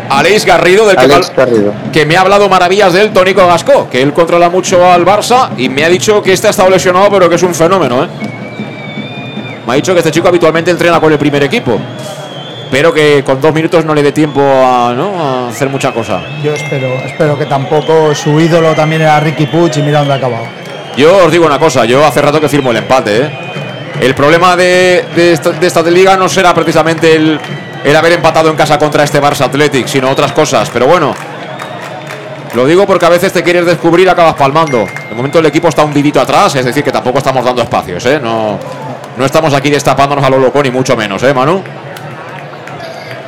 Aleix 0.09 0.43
Garrido, 0.43 0.87
del 0.87 0.95
que, 0.97 1.03
Alex 1.03 1.29
me, 1.29 1.45
Garrido. 1.45 1.73
que 1.93 2.05
me 2.07 2.17
ha 2.17 2.21
hablado 2.21 2.49
maravillas 2.49 2.93
de 2.93 3.01
él, 3.03 3.13
Tónico 3.13 3.45
Gasco, 3.45 3.87
que 3.91 4.01
él 4.01 4.11
controla 4.11 4.49
mucho 4.49 4.91
al 4.91 5.05
Barça 5.05 5.49
y 5.55 5.69
me 5.69 5.85
ha 5.85 5.89
dicho 5.89 6.23
que 6.23 6.33
este 6.33 6.47
ha 6.47 6.49
estado 6.49 6.71
lesionado, 6.71 7.11
pero 7.11 7.29
que 7.29 7.35
es 7.35 7.43
un 7.43 7.53
fenómeno, 7.53 8.05
¿eh? 8.05 8.07
Me 9.69 9.73
ha 9.73 9.75
dicho 9.75 9.93
que 9.93 9.99
este 9.99 10.09
chico 10.09 10.27
habitualmente 10.27 10.71
entrena 10.71 10.99
con 10.99 11.11
el 11.11 11.19
primer 11.19 11.43
equipo, 11.43 11.79
pero 12.71 12.91
que 12.91 13.23
con 13.23 13.39
dos 13.39 13.53
minutos 13.53 13.85
no 13.85 13.93
le 13.93 14.01
dé 14.01 14.11
tiempo 14.11 14.41
a, 14.41 14.95
¿no? 14.97 15.23
a 15.23 15.49
hacer 15.49 15.69
mucha 15.69 15.91
cosa. 15.91 16.23
Yo 16.43 16.55
espero, 16.55 16.87
espero 17.05 17.37
que 17.37 17.45
tampoco 17.45 18.15
su 18.15 18.39
ídolo 18.39 18.73
también 18.73 19.03
era 19.03 19.19
Ricky 19.19 19.45
Puig 19.45 19.77
y 19.77 19.83
mira 19.83 19.99
dónde 19.99 20.15
ha 20.15 20.17
acabado. 20.17 20.47
Yo 20.97 21.17
os 21.17 21.31
digo 21.31 21.45
una 21.45 21.59
cosa, 21.59 21.85
yo 21.85 22.03
hace 22.03 22.19
rato 22.19 22.41
que 22.41 22.49
firmo 22.49 22.71
el 22.71 22.77
empate. 22.77 23.25
¿eh? 23.25 23.31
El 24.01 24.15
problema 24.15 24.55
de, 24.55 25.05
de 25.15 25.33
esta, 25.33 25.51
de 25.51 25.67
esta 25.67 25.83
liga 25.83 26.17
no 26.17 26.27
será 26.27 26.51
precisamente 26.55 27.15
el, 27.15 27.39
el 27.83 27.95
haber 27.95 28.13
empatado 28.13 28.49
en 28.49 28.55
casa 28.55 28.79
contra 28.79 29.03
este 29.03 29.21
Barça 29.21 29.41
Athletic, 29.41 29.85
sino 29.85 30.09
otras 30.09 30.31
cosas. 30.31 30.67
Pero 30.71 30.87
bueno, 30.87 31.13
lo 32.55 32.65
digo 32.65 32.87
porque 32.87 33.05
a 33.05 33.09
veces 33.09 33.31
te 33.31 33.43
quieres 33.43 33.67
descubrir 33.67 34.07
y 34.07 34.09
acabas 34.09 34.33
palmando. 34.33 34.87
De 35.09 35.15
momento 35.15 35.37
el 35.37 35.45
equipo 35.45 35.67
está 35.67 35.83
hundidito 35.83 36.19
atrás, 36.19 36.55
es 36.55 36.65
decir, 36.65 36.83
que 36.83 36.91
tampoco 36.91 37.19
estamos 37.19 37.45
dando 37.45 37.61
espacios. 37.61 38.03
¿eh? 38.07 38.19
No, 38.19 38.57
no 39.19 39.25
estamos 39.25 39.53
aquí 39.53 39.69
destapándonos 39.69 40.23
a 40.23 40.29
lo 40.29 40.39
loco, 40.39 40.63
ni 40.63 40.71
mucho 40.71 40.95
menos, 40.95 41.21
¿eh, 41.23 41.33
Manu? 41.33 41.61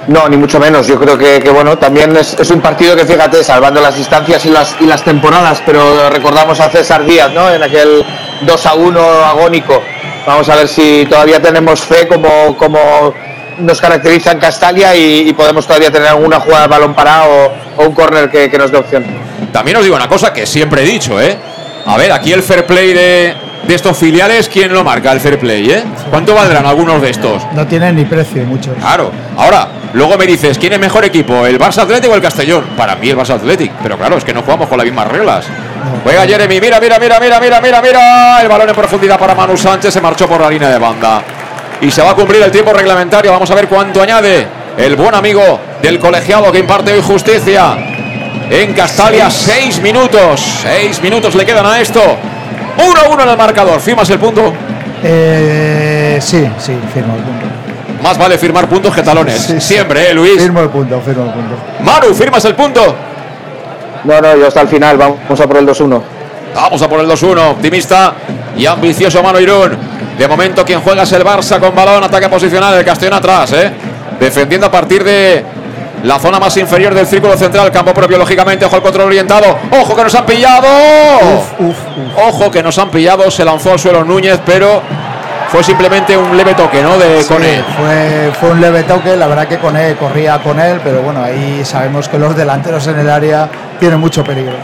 No, 0.08 0.28
ni 0.30 0.38
mucho 0.38 0.60
menos. 0.60 0.88
Yo 0.88 0.98
creo 0.98 1.18
que, 1.18 1.42
que, 1.42 1.50
bueno, 1.50 1.78
también 1.78 2.16
es, 2.16 2.34
es 2.40 2.50
un 2.50 2.62
partido 2.62 2.96
que, 2.96 3.06
fíjate, 3.06 3.44
salvando 3.44 3.82
las 3.82 3.96
distancias 3.96 4.46
y 4.46 4.50
las, 4.50 4.76
y 4.80 4.86
las 4.86 5.04
temporadas, 5.04 5.62
pero 5.66 6.10
recordamos 6.10 6.60
a 6.62 6.70
César 6.70 7.06
Díaz, 7.06 7.32
¿no? 7.34 7.54
En 7.54 7.62
aquel 7.62 8.04
2 8.42 8.66
a 8.66 8.74
1 8.74 9.00
agónico. 9.26 9.82
Vamos 10.26 10.48
a 10.50 10.56
ver 10.56 10.68
si 10.68 11.06
todavía 11.10 11.42
tenemos 11.42 11.82
fe 11.82 12.08
como, 12.08 12.58
como 12.58 13.14
nos 13.60 13.82
caracteriza 13.82 14.32
en 14.32 14.40
Castalia 14.40 14.96
y, 14.96 15.28
y 15.28 15.34
podemos 15.34 15.68
todavía 15.68 15.92
tener 15.92 16.08
alguna 16.08 16.40
jugada 16.40 16.64
de 16.64 16.68
balón 16.70 16.94
parado 16.94 17.30
o, 17.78 17.84
o 17.84 17.88
un 17.88 17.94
córner 17.94 18.30
que, 18.30 18.50
que 18.50 18.58
nos 18.58 18.72
dé 18.72 18.78
opción. 18.78 19.06
También 19.52 19.78
os 19.78 19.84
digo 19.84 19.96
una 19.98 20.08
cosa 20.08 20.32
que 20.32 20.46
siempre 20.46 20.84
he 20.84 20.86
dicho, 20.86 21.20
¿eh? 21.20 21.38
A 21.86 21.98
ver, 21.98 22.12
aquí 22.12 22.32
el 22.32 22.44
fair 22.44 22.66
play 22.66 22.94
de, 22.94 23.36
de 23.68 23.76
estos 23.76 23.98
filiales, 23.98 24.50
¿quién 24.50 24.74
lo 24.74 24.84
marca 24.84 25.12
el 25.12 25.20
fair 25.20 25.38
play, 25.40 25.70
eh? 25.72 25.84
¿Cuánto 26.10 26.34
valdrán 26.34 26.66
algunos 26.66 27.02
de 27.02 27.10
estos? 27.12 27.42
No 27.54 27.66
tienen 27.68 27.96
ni 27.96 28.06
precio 28.06 28.44
muchos. 28.44 28.76
Claro. 28.80 29.12
Ahora, 29.38 29.68
luego 29.94 30.18
me 30.18 30.26
dices, 30.26 30.58
¿quién 30.58 30.74
es 30.74 30.80
mejor 30.80 31.06
equipo? 31.06 31.46
¿El 31.46 31.60
Barça 31.60 31.84
Atlético 31.84 32.14
o 32.14 32.16
el 32.16 32.22
Castellón? 32.22 32.66
Para 32.76 32.96
mí 32.96 33.10
el 33.10 33.18
Barça 33.18 33.36
Atlético. 33.36 33.76
Pero 33.84 33.98
claro, 33.98 34.18
es 34.18 34.24
que 34.24 34.34
no 34.34 34.42
jugamos 34.42 34.68
con 34.68 34.78
las 34.78 34.86
mismas 34.86 35.08
reglas. 35.08 35.46
Juega 36.04 36.26
Jeremy, 36.26 36.60
mira, 36.60 36.80
mira, 36.80 36.98
mira, 37.00 37.20
mira, 37.20 37.40
mira, 37.40 37.62
mira, 37.62 37.82
mira. 37.82 38.42
El 38.42 38.48
balón 38.48 38.70
en 38.70 38.76
profundidad 38.76 39.18
para 39.20 39.36
Manu 39.36 39.56
Sánchez, 39.56 39.94
se 39.94 40.02
marchó 40.02 40.28
por 40.28 40.42
la 40.42 40.50
línea 40.50 40.70
de 40.70 40.78
banda. 40.80 41.22
y 41.82 41.90
se 41.92 42.02
va 42.02 42.12
a 42.12 42.16
cumplir 42.16 42.42
el 42.42 42.52
tiempo 42.52 42.74
reglamentario. 42.74 43.32
Vamos 43.32 43.50
a 43.52 43.56
ver 43.56 43.68
cuánto 43.68 44.02
añade 44.02 44.48
el 44.78 44.96
buen 44.96 45.14
amigo 45.16 45.60
del 45.82 46.00
colegiado 46.00 46.52
que 46.52 46.60
imparte 46.60 46.94
hoy 46.94 47.02
justicia. 47.02 47.76
En 48.50 48.74
Castalia, 48.74 49.30
seis 49.30 49.80
minutos. 49.82 50.42
Seis 50.62 51.02
minutos 51.02 51.34
le 51.36 51.46
quedan 51.46 51.66
a 51.66 51.80
esto. 51.80 52.02
1-1 52.78 53.24
en 53.24 53.30
el 53.30 53.38
marcador. 53.38 53.80
¿Firmas 53.80 54.10
el 54.10 54.20
punto? 54.20 54.54
Eh, 55.04 56.20
sí, 56.22 56.48
sí, 56.58 56.78
firmo 56.94 57.16
el 57.16 57.22
punto. 57.22 57.46
Más 58.04 58.18
vale 58.18 58.38
firmar 58.38 58.68
puntos 58.68 58.94
que 58.94 59.04
talones. 59.04 59.56
Siempre, 59.60 60.10
¿eh, 60.10 60.14
Luis? 60.14 60.42
Firmo 60.42 60.62
el 60.62 60.70
punto, 60.70 61.00
firmo 61.02 61.26
el 61.26 61.32
punto. 61.32 61.56
Maru, 61.84 62.14
¿firmas 62.14 62.44
el 62.46 62.56
punto? 62.56 62.96
No, 64.04 64.20
no, 64.20 64.36
yo 64.36 64.48
hasta 64.48 64.62
el 64.62 64.68
final, 64.68 64.98
vamos 64.98 65.40
a 65.40 65.48
por 65.48 65.58
el 65.58 65.68
2-1. 65.68 66.02
Vamos 66.56 66.82
a 66.82 66.90
por 66.90 67.00
el 67.00 67.08
2-1. 67.08 67.52
Optimista 67.52 68.14
y 68.58 68.66
ambicioso 68.66 69.22
Mano 69.22 69.40
Irún. 69.40 69.78
De 70.18 70.28
momento 70.28 70.66
quien 70.66 70.82
juega 70.82 71.04
es 71.04 71.12
el 71.12 71.24
Barça 71.24 71.60
con 71.60 71.76
balón, 71.76 72.04
ataque 72.04 72.28
posicional, 72.30 72.74
el 72.74 72.86
Castellón 72.86 73.14
atrás, 73.14 73.54
¿eh? 73.54 73.72
Defendiendo 74.20 74.68
a 74.68 74.72
partir 74.72 75.04
de 75.04 75.44
la 76.04 76.20
zona 76.20 76.40
más 76.40 76.56
inferior 76.58 76.94
del 76.94 77.06
círculo 77.06 77.38
central, 77.38 77.72
campo 77.72 77.94
propio 77.94 78.18
lógicamente, 78.18 78.66
ojo 78.66 78.76
al 78.76 78.82
control 78.82 79.08
orientado, 79.08 79.58
ojo 79.80 79.96
que 79.96 80.04
nos 80.04 80.16
han 80.16 80.26
pillado, 80.26 80.68
ojo 82.28 82.52
que 82.52 82.64
nos 82.64 82.78
han 82.78 82.90
pillado, 82.90 83.30
se 83.30 83.46
lanzó 83.46 83.74
al 83.74 83.80
suelo 83.80 84.04
Núñez, 84.04 84.40
pero 84.46 84.82
fue 85.50 85.64
simplemente 85.64 86.16
un 86.16 86.36
leve 86.36 86.54
toque, 86.54 86.82
¿no? 86.82 86.98
De 86.98 87.22
Sí, 87.22 87.28
Cone. 87.28 87.64
Fue, 87.78 88.32
fue 88.40 88.52
un 88.52 88.62
leve 88.62 88.84
toque, 88.84 89.16
la 89.18 89.28
verdad 89.28 89.48
que 89.48 89.58
Cone 89.58 89.96
corría 89.96 90.40
con 90.40 90.60
él, 90.60 90.80
pero 90.84 91.02
bueno, 91.02 91.24
ahí 91.24 91.62
sabemos 91.66 92.08
que 92.08 92.18
los 92.18 92.36
delanteros 92.36 92.88
en 92.88 93.00
el 93.00 93.10
área 93.10 93.50
tienen 93.80 94.00
mucho 94.00 94.24
peligro. 94.24 94.56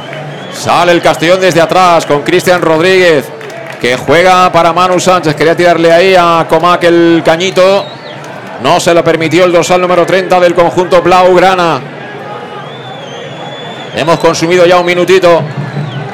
Sale 0.54 0.92
el 0.94 1.02
Castellón 1.02 1.42
desde 1.42 1.62
atrás 1.62 2.06
con 2.06 2.22
Cristian 2.22 2.62
Rodríguez, 2.62 3.26
que 3.82 3.96
juega 3.96 4.52
para 4.52 4.74
Manu 4.74 5.00
Sánchez. 5.00 5.36
Quería 5.36 5.56
tirarle 5.56 5.92
ahí 5.92 6.16
a 6.18 6.46
Comac 6.50 6.84
el 6.86 7.22
cañito. 7.24 7.86
No 8.61 8.80
se 8.80 8.94
lo 8.94 9.03
permitió 9.03 9.45
el 9.45 9.52
dorsal 9.52 9.82
número 9.82 10.06
30 10.06 10.40
del 10.40 10.56
conjunto 10.56 11.02
Blaugrana. 11.02 11.80
Hemos 13.95 14.19
consumido 14.19 14.66
ya 14.66 14.77
un 14.77 14.86
minutito 14.86 15.42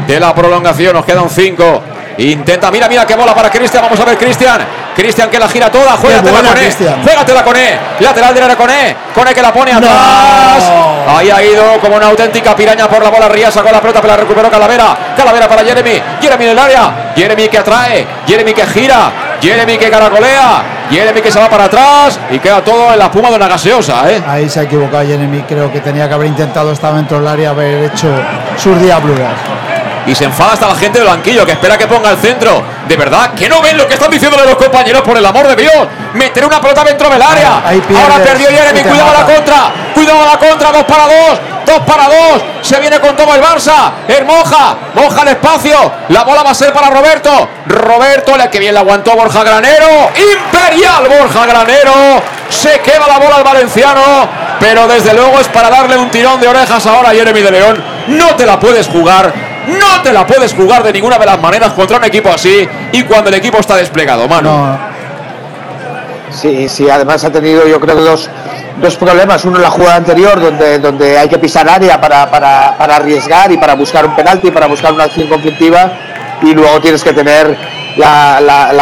de 0.08 0.20
la 0.20 0.34
prolongación. 0.34 0.94
Nos 0.94 1.06
quedan 1.06 1.30
cinco. 1.30 1.82
Intenta, 2.18 2.70
mira, 2.70 2.88
mira 2.88 3.06
qué 3.06 3.16
bola 3.16 3.34
para 3.34 3.50
Cristian. 3.50 3.84
Vamos 3.84 4.00
a 4.00 4.06
ver, 4.06 4.18
Cristian. 4.18 4.62
Cristian 4.96 5.30
que 5.30 5.40
la 5.40 5.50
gira 5.50 5.72
toda. 5.72 5.98
Juégatela 5.98 6.32
buena, 6.32 6.50
con 6.50 6.58
E. 6.60 7.04
Juégatela 7.04 7.44
con 7.44 7.56
E. 7.56 7.80
Lateral 8.00 8.34
derecha 8.36 8.56
con 8.56 8.70
E. 8.70 8.96
Con 9.14 9.28
E 9.28 9.34
que 9.34 9.42
la 9.42 9.52
pone 9.52 9.74
atrás. 9.74 10.64
Ahí 11.08 11.32
ha 11.32 11.44
ido 11.44 11.80
como 11.82 11.96
una 11.96 12.08
auténtica 12.08 12.56
piraña 12.56 12.88
por 12.88 13.04
la 13.04 13.10
bola. 13.10 13.28
Ría 13.28 13.50
sacó 13.50 13.72
la 13.72 13.82
pelota, 13.82 14.02
pero 14.02 14.14
la 14.14 14.20
recuperó 14.20 14.52
Calavera. 14.52 14.96
Calavera 15.18 15.48
para 15.50 15.64
Jeremy. 15.64 16.02
Jeremy 16.22 16.46
en 16.46 16.52
el 16.52 16.60
área. 16.60 17.14
Jeremy 17.16 17.48
que 17.50 17.58
atrae. 17.58 18.06
Jeremy 18.28 18.54
que 18.54 18.66
gira. 18.68 19.12
Jeremy 19.42 19.78
que 19.78 19.90
caracolea. 19.90 20.64
Jeremy 20.94 21.22
que 21.22 21.32
se 21.32 21.40
va 21.40 21.50
para 21.50 21.66
atrás. 21.66 22.20
Y 22.30 22.40
queda 22.40 22.64
todo 22.64 22.94
en 22.94 23.00
la 23.00 23.06
espuma 23.06 23.30
de 23.30 23.36
una 23.36 23.48
gaseosa, 23.48 24.10
¿eh? 24.12 24.24
Ahí 24.28 24.50
se 24.50 24.60
ha 24.60 24.64
equivocado 24.64 25.06
Jeremy, 25.06 25.42
creo 25.44 25.72
que 25.72 25.82
tenía 25.82 26.08
que 26.08 26.14
haber 26.14 26.28
intentado 26.28 26.72
estar 26.72 26.94
dentro 26.94 27.20
del 27.20 27.28
área, 27.28 27.50
haber 27.50 27.86
hecho 27.86 28.10
sus 28.58 28.80
diabluras. 28.80 29.34
Y 30.06 30.14
se 30.14 30.26
enfada 30.26 30.54
hasta 30.54 30.68
la 30.68 30.76
gente 30.76 31.00
del 31.00 31.08
banquillo 31.08 31.46
que 31.46 31.54
espera 31.54 31.78
que 31.78 31.88
ponga 31.88 32.12
el 32.12 32.18
centro. 32.18 32.62
De 32.88 32.98
verdad, 32.98 33.34
que 33.34 33.48
no 33.48 33.62
ven 33.62 33.78
lo 33.78 33.88
que 33.88 33.94
están 33.94 34.12
diciéndole 34.12 34.46
los 34.46 34.56
compañeros, 34.56 35.02
por 35.02 35.18
el 35.18 35.26
amor 35.26 35.48
de 35.48 35.56
Dios. 35.56 35.88
Meter 36.14 36.46
una 36.46 36.60
pelota 36.60 36.84
dentro 36.84 37.10
del 37.10 37.22
área. 37.22 37.62
Ahí 37.66 37.82
Ahora 38.02 38.24
perdió 38.24 38.50
Jeremy, 38.50 38.82
cuidado 38.82 39.10
a 39.10 39.14
la 39.14 39.26
contra. 39.26 39.74
Cuidado 39.94 40.22
a 40.22 40.26
la 40.26 40.38
contra, 40.38 40.72
dos 40.72 40.84
para 40.84 41.04
dos. 41.04 41.40
Dos 41.66 41.80
para 41.80 42.06
dos. 42.06 42.44
Se 42.62 42.80
viene 42.80 43.00
con 43.00 43.16
todo 43.16 43.34
el 43.36 43.42
Barça. 43.42 43.92
El 44.08 44.26
Moja. 44.26 44.76
Moja 44.96 45.22
el 45.24 45.28
espacio. 45.30 45.92
La 46.10 46.24
bola 46.24 46.44
va 46.44 46.52
a 46.52 46.56
ser 46.56 46.74
para 46.74 46.90
Roberto. 46.90 47.48
Roberto, 47.68 48.38
le 48.38 48.50
que 48.50 48.60
bien 48.60 48.74
la 48.74 48.82
aguantó 48.82 49.16
Borja 49.16 49.44
Granero. 49.44 50.12
Imperial 50.16 51.08
Borja 51.08 51.46
Granero. 51.46 52.22
Se 52.50 52.80
queda 52.82 53.08
la 53.08 53.20
bola 53.20 53.38
al 53.38 53.44
valenciano. 53.44 54.02
Pero 54.60 54.88
desde 54.88 55.14
luego 55.14 55.40
es 55.40 55.48
para 55.48 55.70
darle 55.70 55.98
un 55.98 56.10
tirón 56.10 56.40
de 56.40 56.48
orejas 56.48 56.86
ahora 56.86 57.10
a 57.10 57.14
Jeremy 57.14 57.42
de 57.42 57.52
León. 57.52 57.84
No 58.08 58.36
te 58.36 58.46
la 58.46 58.60
puedes 58.60 58.88
jugar. 58.88 59.34
No 59.68 60.02
te 60.02 60.12
la 60.12 60.28
puedes 60.28 60.54
jugar 60.54 60.84
de 60.84 60.92
ninguna 60.92 61.18
de 61.18 61.26
las 61.26 61.40
maneras 61.40 61.72
contra 61.72 61.98
un 61.98 62.04
equipo 62.04 62.30
así 62.30 62.68
y 62.92 63.04
cuando 63.04 63.30
el 63.30 63.36
equipo 63.36 63.60
está 63.60 63.76
desplegado, 63.78 64.28
mano. 64.28 64.93
Sí, 66.34 66.68
sí, 66.68 66.90
además 66.90 67.24
ha 67.24 67.32
tenido 67.32 67.68
yo 67.68 67.80
creo 67.80 67.96
dos, 67.96 68.30
dos 68.82 68.96
problemas. 68.98 69.46
Uno 69.46 69.58
en 69.58 69.64
la 69.64 69.70
jugada 69.70 69.96
anterior, 69.98 70.40
donde, 70.42 70.80
donde 70.80 71.18
hay 71.18 71.30
que 71.30 71.38
pisar 71.38 71.70
área 71.70 72.02
para, 72.02 72.30
para, 72.30 72.76
para 72.78 72.96
arriesgar 72.98 73.52
y 73.52 73.58
para 73.58 73.76
buscar 73.76 74.06
un 74.06 74.16
penalti, 74.16 74.52
para 74.52 74.68
buscar 74.68 74.94
una 74.94 75.04
acción 75.06 75.28
conflictiva. 75.28 75.92
Y 76.42 76.54
luego 76.54 76.80
tienes 76.82 77.04
que 77.04 77.14
tener 77.14 77.56
la, 77.98 78.42
la, 78.42 78.74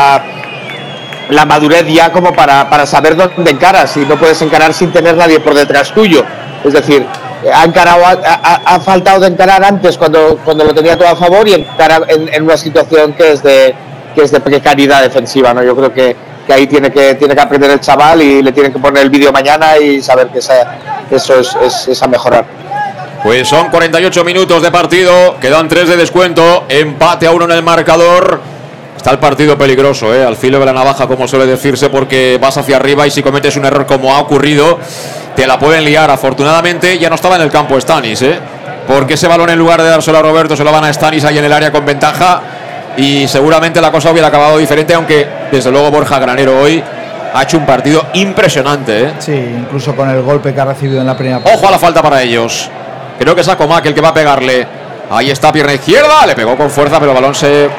la, 1.29 1.45
madurez 1.45 1.85
ya 1.87 2.11
como 2.11 2.33
para, 2.33 2.69
para 2.69 2.85
saber 2.85 3.15
dónde 3.15 3.51
encaras. 3.51 3.95
Y 3.97 4.05
no 4.05 4.15
puedes 4.17 4.41
encarar 4.41 4.73
sin 4.73 4.91
tener 4.91 5.15
nadie 5.15 5.39
por 5.39 5.53
detrás 5.53 5.91
tuyo. 5.93 6.23
Es 6.63 6.73
decir, 6.73 7.05
ha, 7.53 7.63
encarado, 7.65 8.05
ha- 8.05 8.61
ha 8.65 8.79
faltado 8.79 9.19
de 9.19 9.27
encarar 9.27 9.63
antes 9.63 9.97
cuando, 9.97 10.39
cuando 10.45 10.63
lo 10.63 10.73
tenía 10.73 10.97
todo 10.97 11.09
a 11.09 11.15
favor 11.15 11.47
y 11.47 11.53
encarar 11.53 12.05
en, 12.07 12.33
en 12.33 12.43
una 12.43 12.55
situación 12.57 13.13
que 13.13 13.33
es 13.33 13.43
de, 13.43 13.75
que 14.15 14.23
es 14.23 14.31
de 14.31 14.39
precariedad 14.39 15.01
defensiva. 15.01 15.53
¿no? 15.53 15.61
Yo 15.63 15.75
creo 15.75 15.93
que, 15.93 16.15
que 16.51 16.55
ahí 16.59 16.67
tiene 16.67 16.91
que, 16.91 17.15
tiene 17.15 17.33
que 17.33 17.39
aprender 17.41 17.71
el 17.71 17.79
chaval 17.79 18.21
y 18.21 18.41
le 18.41 18.51
tienen 18.51 18.73
que 18.73 18.79
poner 18.79 19.03
el 19.03 19.09
vídeo 19.09 19.31
mañana 19.31 19.77
y 19.77 20.01
saber 20.01 20.27
que 20.27 20.39
esa- 20.39 20.75
eso 21.09 21.39
es, 21.39 21.87
es, 21.87 22.03
a 22.03 22.07
mejorar. 22.07 22.43
Pues 23.23 23.47
son 23.47 23.69
48 23.69 24.23
minutos 24.25 24.61
de 24.61 24.69
partido, 24.71 25.37
quedan 25.39 25.69
3 25.69 25.87
de 25.87 25.95
descuento, 25.95 26.65
empate 26.67 27.25
a 27.27 27.31
uno 27.31 27.45
en 27.45 27.51
el 27.51 27.63
marcador. 27.63 28.41
Está 28.97 29.11
el 29.11 29.19
partido 29.19 29.57
peligroso, 29.57 30.13
¿eh? 30.13 30.23
al 30.25 30.35
filo 30.35 30.59
de 30.59 30.65
la 30.65 30.73
navaja, 30.73 31.07
como 31.07 31.27
suele 31.27 31.45
decirse, 31.45 31.89
porque 31.89 32.37
vas 32.41 32.57
hacia 32.57 32.75
arriba 32.75 33.07
y 33.07 33.11
si 33.11 33.23
cometes 33.23 33.55
un 33.55 33.65
error 33.65 33.85
como 33.85 34.13
ha 34.13 34.19
ocurrido, 34.19 34.77
te 35.35 35.47
la 35.47 35.57
pueden 35.57 35.85
liar. 35.85 36.11
Afortunadamente 36.11 36.99
ya 36.99 37.09
no 37.09 37.15
estaba 37.15 37.37
en 37.37 37.41
el 37.43 37.49
campo 37.49 37.79
Stanis, 37.79 38.21
¿eh? 38.23 38.37
porque 38.87 39.13
ese 39.13 39.27
balón 39.27 39.49
en 39.49 39.57
lugar 39.57 39.81
de 39.81 39.87
dárselo 39.89 40.17
a 40.17 40.21
Roberto 40.21 40.55
se 40.57 40.63
lo 40.63 40.71
van 40.71 40.83
a 40.83 40.91
Stanis 40.93 41.23
ahí 41.23 41.37
en 41.37 41.45
el 41.45 41.53
área 41.53 41.71
con 41.71 41.85
ventaja 41.85 42.41
y 42.97 43.27
seguramente 43.27 43.79
la 43.81 43.91
cosa 43.91 44.11
hubiera 44.11 44.27
acabado 44.27 44.57
diferente, 44.57 44.93
aunque 44.93 45.27
desde 45.51 45.71
luego 45.71 45.91
Borja 45.91 46.19
Granero 46.19 46.59
hoy 46.59 46.83
ha 47.33 47.43
hecho 47.43 47.57
un 47.57 47.65
partido 47.65 48.07
impresionante. 48.13 49.03
¿eh? 49.03 49.13
Sí, 49.19 49.33
incluso 49.33 49.95
con 49.95 50.09
el 50.09 50.21
golpe 50.21 50.53
que 50.53 50.61
ha 50.61 50.65
recibido 50.65 50.99
en 50.99 51.07
la 51.07 51.15
primera 51.15 51.39
parte. 51.39 51.57
Ojo 51.57 51.67
a 51.67 51.71
la 51.71 51.79
falta 51.79 52.01
para 52.01 52.21
ellos. 52.21 52.69
Creo 53.17 53.35
que 53.35 53.41
es 53.41 53.47
Acomac 53.47 53.85
el 53.85 53.93
que 53.93 54.01
va 54.01 54.09
a 54.09 54.13
pegarle. 54.13 54.67
Ahí 55.09 55.29
está, 55.29 55.51
pierna 55.51 55.73
izquierda. 55.73 56.25
Le 56.25 56.35
pegó 56.35 56.57
con 56.57 56.69
fuerza, 56.69 56.99
pero 56.99 57.11
el 57.11 57.15
balón 57.15 57.35
se 57.35 57.69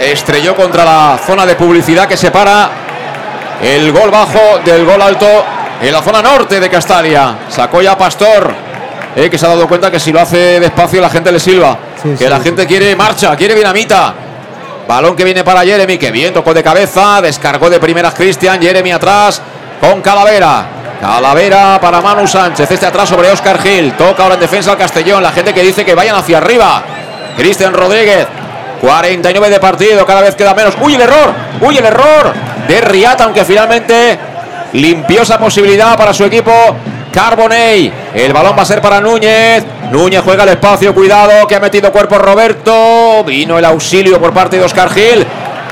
estrelló 0.00 0.54
contra 0.54 0.84
la 0.84 1.18
zona 1.24 1.44
de 1.44 1.54
publicidad 1.54 2.06
que 2.06 2.16
separa 2.16 2.70
el 3.62 3.90
gol 3.92 4.10
bajo 4.10 4.60
del 4.64 4.84
gol 4.84 5.02
alto 5.02 5.26
en 5.80 5.92
la 5.92 6.02
zona 6.02 6.22
norte 6.22 6.60
de 6.60 6.70
Castalia. 6.70 7.38
Sacó 7.48 7.82
ya 7.82 7.96
Pastor, 7.98 8.54
eh, 9.16 9.28
que 9.30 9.38
se 9.38 9.46
ha 9.46 9.48
dado 9.50 9.66
cuenta 9.66 9.90
que 9.90 9.98
si 9.98 10.12
lo 10.12 10.20
hace 10.20 10.60
despacio 10.60 11.00
la 11.00 11.10
gente 11.10 11.32
le 11.32 11.40
silba. 11.40 11.78
Sí, 12.02 12.10
que 12.10 12.16
sí, 12.18 12.24
la 12.26 12.38
sí. 12.38 12.44
gente 12.44 12.66
quiere 12.66 12.94
marcha, 12.94 13.34
quiere 13.36 13.54
dinamita. 13.54 14.14
Balón 14.86 15.14
que 15.14 15.24
viene 15.24 15.44
para 15.44 15.62
Jeremy, 15.62 15.98
que 15.98 16.10
bien 16.10 16.32
tocó 16.32 16.54
de 16.54 16.62
cabeza, 16.62 17.20
descargó 17.20 17.68
de 17.68 17.78
primeras 17.78 18.14
Cristian, 18.14 18.60
Jeremy 18.60 18.92
atrás 18.92 19.42
con 19.80 20.00
Calavera. 20.00 20.66
Calavera 21.00 21.78
para 21.80 22.00
Manu 22.00 22.26
Sánchez, 22.26 22.70
este 22.70 22.86
atrás 22.86 23.08
sobre 23.08 23.30
Oscar 23.30 23.60
Gil, 23.60 23.92
toca 23.92 24.22
ahora 24.22 24.34
en 24.34 24.40
defensa 24.40 24.72
al 24.72 24.78
Castellón, 24.78 25.22
la 25.22 25.30
gente 25.30 25.52
que 25.52 25.62
dice 25.62 25.84
que 25.84 25.94
vayan 25.94 26.16
hacia 26.16 26.38
arriba. 26.38 26.82
Cristian 27.36 27.72
Rodríguez, 27.72 28.26
49 28.80 29.50
de 29.50 29.60
partido, 29.60 30.06
cada 30.06 30.22
vez 30.22 30.34
queda 30.34 30.54
menos. 30.54 30.74
¡Uy, 30.80 30.94
el 30.94 31.02
error! 31.02 31.34
¡Uy, 31.60 31.76
el 31.76 31.84
error! 31.84 32.32
De 32.66 32.80
Riata, 32.80 33.24
aunque 33.24 33.44
finalmente 33.44 34.18
limpió 34.72 35.22
esa 35.22 35.38
posibilidad 35.38 35.96
para 35.96 36.12
su 36.12 36.24
equipo. 36.24 36.52
Carbonell, 37.12 37.92
el 38.14 38.32
balón 38.32 38.56
va 38.56 38.62
a 38.62 38.66
ser 38.66 38.80
para 38.80 39.00
Núñez. 39.00 39.64
Núñez 39.90 40.22
juega 40.24 40.44
el 40.44 40.50
espacio, 40.50 40.94
cuidado, 40.94 41.46
que 41.46 41.56
ha 41.56 41.60
metido 41.60 41.90
cuerpo 41.92 42.18
Roberto. 42.18 43.24
Vino 43.24 43.58
el 43.58 43.64
auxilio 43.64 44.20
por 44.20 44.32
parte 44.32 44.56
de 44.58 44.64
Oscar 44.64 44.90
Gil. 44.90 45.26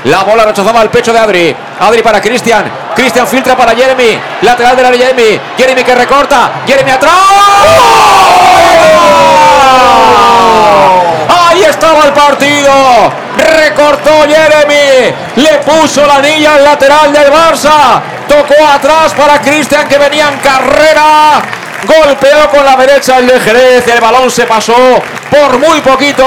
La 0.05 0.23
bola 0.23 0.45
rechazaba 0.45 0.81
al 0.81 0.89
pecho 0.89 1.11
de 1.11 1.19
Adri. 1.19 1.55
Adri 1.79 2.01
para 2.01 2.21
Cristian. 2.21 2.65
Cristian 2.95 3.27
filtra 3.27 3.55
para 3.55 3.75
Jeremy. 3.75 4.17
Lateral 4.41 4.75
de 4.75 4.83
la 4.83 4.91
Jeremy. 4.91 5.39
Jeremy 5.57 5.83
que 5.83 5.95
recorta. 5.95 6.63
Jeremy 6.65 6.91
atrás. 6.91 7.13
Ahí 11.49 11.63
estaba 11.63 12.05
el 12.05 12.13
partido. 12.13 12.71
Recortó 13.37 14.11
Jeremy. 14.27 15.13
Le 15.35 15.59
puso 15.59 16.05
la 16.05 16.15
anilla 16.15 16.55
al 16.55 16.63
lateral 16.63 17.13
del 17.13 17.31
Barça. 17.31 18.01
Tocó 18.27 18.65
atrás 18.67 19.13
para 19.13 19.39
Cristian 19.41 19.87
que 19.87 19.97
venía 19.97 20.29
en 20.29 20.39
carrera. 20.39 21.56
Golpeó 21.85 22.49
con 22.49 22.65
la 22.65 22.75
derecha 22.75 23.19
el 23.19 23.27
de 23.27 23.39
Jerez. 23.39 23.87
El 23.87 24.01
balón 24.01 24.31
se 24.31 24.45
pasó 24.45 24.75
por 25.29 25.59
muy 25.59 25.79
poquito, 25.81 26.25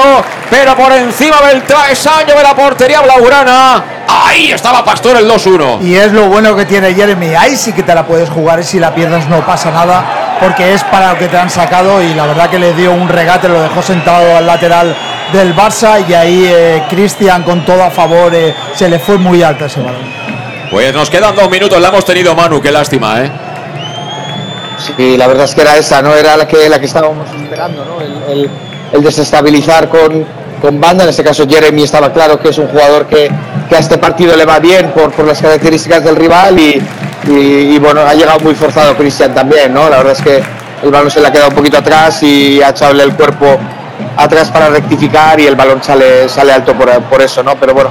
pero 0.49 0.77
por 0.77 0.93
encima 0.93 1.41
del 1.43 1.63
travesaño 1.65 2.35
de 2.35 2.43
la 2.43 2.55
portería 2.55 3.01
blaugrana. 3.01 3.85
Ahí 4.09 4.53
estaba 4.53 4.85
Pastor 4.85 5.17
el 5.17 5.29
2-1. 5.29 5.83
Y 5.83 5.97
es 5.97 6.13
lo 6.13 6.27
bueno 6.27 6.55
que 6.55 6.65
tiene 6.65 6.95
Jeremy. 6.95 7.35
Ahí 7.35 7.57
sí 7.57 7.73
que 7.73 7.83
te 7.83 7.95
la 7.95 8.07
puedes 8.07 8.29
jugar 8.29 8.61
y 8.61 8.65
si 8.65 8.79
la 8.79 8.95
pierdes 8.95 9.27
no 9.29 9.45
pasa 9.45 9.71
nada 9.71 10.37
porque 10.41 10.73
es 10.73 10.83
para 10.85 11.13
lo 11.13 11.19
que 11.19 11.29
te 11.29 11.37
han 11.37 11.51
sacado 11.51 12.03
y 12.03 12.15
la 12.15 12.27
verdad 12.27 12.49
que 12.49 12.59
le 12.59 12.73
dio 12.73 12.93
un 12.93 13.09
regate, 13.09 13.49
lo 13.49 13.61
dejó 13.61 13.83
sentado 13.83 14.37
al 14.37 14.47
lateral 14.47 14.97
del 15.33 15.55
Barça 15.55 16.05
y 16.09 16.15
ahí 16.15 16.45
eh, 16.47 16.83
Cristian 16.89 17.43
con 17.43 17.65
todo 17.65 17.85
a 17.85 17.91
favor 17.91 18.35
eh, 18.35 18.55
se 18.75 18.89
le 18.89 18.99
fue 18.99 19.19
muy 19.19 19.43
alto 19.43 19.67
ese 19.67 19.81
balón. 19.81 20.03
Pues 20.71 20.95
nos 20.95 21.11
quedan 21.11 21.35
dos 21.35 21.51
minutos, 21.51 21.81
la 21.81 21.89
hemos 21.89 22.05
tenido 22.05 22.35
Manu, 22.35 22.61
qué 22.61 22.71
lástima, 22.71 23.21
¿eh? 23.21 23.31
Sí, 24.81 25.17
la 25.17 25.27
verdad 25.27 25.45
es 25.45 25.55
que 25.55 25.61
era 25.61 25.77
esa, 25.77 26.01
¿no? 26.03 26.15
Era 26.15 26.37
la 26.37 26.49
que, 26.49 26.69
la 26.69 26.79
que 26.79 26.87
estábamos 26.87 27.29
esperando, 27.31 27.85
¿no? 27.85 28.01
El, 28.01 28.51
el, 28.93 29.03
desestabilizar 29.03 29.89
con, 29.89 30.25
con, 30.61 30.81
banda. 30.81 31.05
En 31.05 31.11
este 31.11 31.23
caso, 31.23 31.47
Jeremy 31.49 31.83
estaba 31.83 32.13
claro 32.13 32.41
que 32.41 32.49
es 32.49 32.59
un 32.59 32.69
jugador 32.69 33.07
que, 33.07 33.31
que 33.69 33.77
a 33.77 33.79
este 33.79 33.99
partido 33.99 34.37
le 34.37 34.45
va 34.45 34.59
bien 34.59 34.91
por, 34.93 35.13
por 35.13 35.27
las 35.27 35.41
características 35.41 36.03
del 36.05 36.17
rival 36.17 36.59
y, 36.59 36.83
y, 37.29 37.79
bueno, 37.79 38.01
ha 38.01 38.15
llegado 38.15 38.41
muy 38.41 38.55
forzado 38.55 38.97
Cristian 38.97 39.35
también, 39.35 39.75
¿no? 39.75 39.89
La 39.91 39.99
verdad 39.99 40.13
es 40.13 40.23
que 40.23 40.43
el 40.83 40.91
balón 40.91 41.11
se 41.11 41.21
le 41.21 41.29
ha 41.29 41.33
quedado 41.33 41.51
un 41.51 41.57
poquito 41.57 41.79
atrás 41.79 42.23
y 42.23 42.63
ha 42.63 42.71
echado 42.71 42.99
el 43.01 43.15
cuerpo 43.15 43.59
atrás 44.17 44.51
para 44.51 44.69
rectificar 44.71 45.39
y 45.39 45.47
el 45.47 45.57
balón 45.57 45.83
sale, 45.83 46.29
sale 46.29 46.53
alto 46.53 46.75
por, 46.75 46.91
por 47.03 47.21
eso, 47.21 47.43
¿no? 47.43 47.57
Pero 47.57 47.75
bueno, 47.75 47.91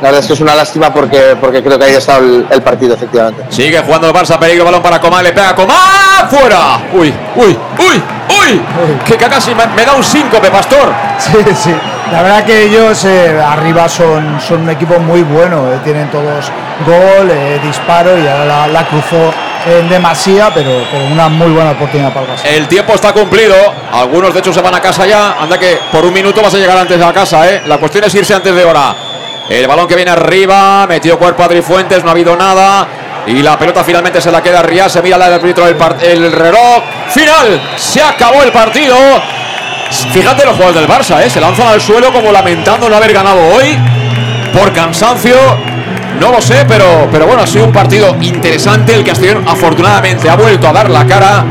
la 0.00 0.08
verdad 0.08 0.20
es 0.20 0.26
que 0.28 0.32
es 0.32 0.40
una 0.40 0.54
lástima 0.54 0.92
porque, 0.92 1.36
porque 1.38 1.62
creo 1.62 1.78
que 1.78 1.84
ahí 1.84 1.94
ha 1.94 1.98
estado 1.98 2.24
el, 2.24 2.62
partido, 2.62 2.94
efectivamente. 2.94 3.44
Sigue 3.50 3.80
jugando 3.80 4.08
el 4.08 4.14
Barça, 4.14 4.38
peligro, 4.38 4.64
balón 4.64 4.82
para 4.82 4.98
Coman, 4.98 5.22
le 5.22 5.32
pega 5.32 5.54
Coman, 5.54 6.28
fuera. 6.30 6.80
Uy, 6.94 7.12
uy, 7.36 7.58
uy, 7.78 8.02
uy. 8.28 8.62
Que 9.04 9.16
casi 9.16 9.54
me, 9.54 9.84
da 9.84 9.92
un 9.94 10.02
síncope, 10.02 10.50
Pastor. 10.50 10.90
Sí, 11.18 11.36
sí. 11.54 11.74
La 12.10 12.22
verdad 12.22 12.44
que 12.44 12.64
ellos 12.64 13.04
eh, 13.04 13.38
arriba 13.38 13.88
son, 13.90 14.40
son 14.40 14.62
un 14.62 14.70
equipo 14.70 14.98
muy 14.98 15.22
bueno. 15.22 15.70
Eh. 15.70 15.78
Tienen 15.84 16.10
todos 16.10 16.50
gol, 16.86 17.30
eh, 17.30 17.60
disparo 17.62 18.18
y 18.18 18.26
ahora 18.26 18.66
la, 18.68 18.86
cruzó 18.86 19.34
en 19.66 19.86
demasía, 19.90 20.50
pero, 20.54 20.70
una 21.12 21.28
muy 21.28 21.50
buena 21.50 21.72
oportunidad 21.72 22.10
para 22.10 22.24
el 22.24 22.32
Barça. 22.32 22.46
El 22.46 22.68
tiempo 22.68 22.94
está 22.94 23.12
cumplido. 23.12 23.54
Algunos, 23.92 24.32
de 24.32 24.40
hecho, 24.40 24.52
se 24.52 24.62
van 24.62 24.74
a 24.74 24.80
casa 24.80 25.06
ya. 25.06 25.36
Anda 25.38 25.58
que 25.58 25.78
por 25.92 26.06
un 26.06 26.14
minuto 26.14 26.40
vas 26.40 26.54
a 26.54 26.56
llegar 26.56 26.78
antes 26.78 26.98
de 26.98 27.04
la 27.04 27.12
casa, 27.12 27.46
¿eh? 27.50 27.62
La 27.66 27.76
cuestión 27.76 28.04
es 28.04 28.14
irse 28.14 28.34
antes 28.34 28.54
de 28.54 28.64
hora. 28.64 28.96
El 29.50 29.66
balón 29.66 29.88
que 29.88 29.96
viene 29.96 30.12
arriba, 30.12 30.86
metió 30.86 31.18
cuerpo 31.18 31.42
Adri 31.42 31.60
Fuentes, 31.60 32.04
no 32.04 32.10
ha 32.10 32.12
habido 32.12 32.36
nada. 32.36 32.86
Y 33.26 33.42
la 33.42 33.58
pelota 33.58 33.82
finalmente 33.82 34.20
se 34.20 34.30
la 34.30 34.40
queda 34.40 34.60
a 34.60 34.88
se 34.88 35.02
mira 35.02 35.16
el 35.16 35.22
árbitro 35.22 35.66
del 35.66 35.76
el 36.02 36.30
reloj. 36.30 36.84
Final, 37.08 37.60
se 37.76 38.00
acabó 38.00 38.44
el 38.44 38.52
partido. 38.52 38.94
Fíjate 40.12 40.44
los 40.44 40.54
jugadores 40.54 40.80
del 40.80 40.88
Barça, 40.88 41.20
¿eh? 41.20 41.28
se 41.28 41.40
lanzan 41.40 41.66
al 41.66 41.80
suelo 41.80 42.12
como 42.12 42.30
lamentando 42.30 42.88
no 42.88 42.94
haber 42.94 43.12
ganado 43.12 43.40
hoy 43.56 43.76
por 44.52 44.72
cansancio. 44.72 45.36
No 46.20 46.30
lo 46.30 46.40
sé, 46.40 46.64
pero, 46.68 47.08
pero 47.10 47.26
bueno, 47.26 47.42
ha 47.42 47.46
sido 47.48 47.64
un 47.64 47.72
partido 47.72 48.16
interesante. 48.20 48.94
El 48.94 49.02
Castellón 49.02 49.42
afortunadamente 49.48 50.30
ha 50.30 50.36
vuelto 50.36 50.68
a 50.68 50.72
dar 50.72 50.88
la 50.88 51.04
cara. 51.06 51.44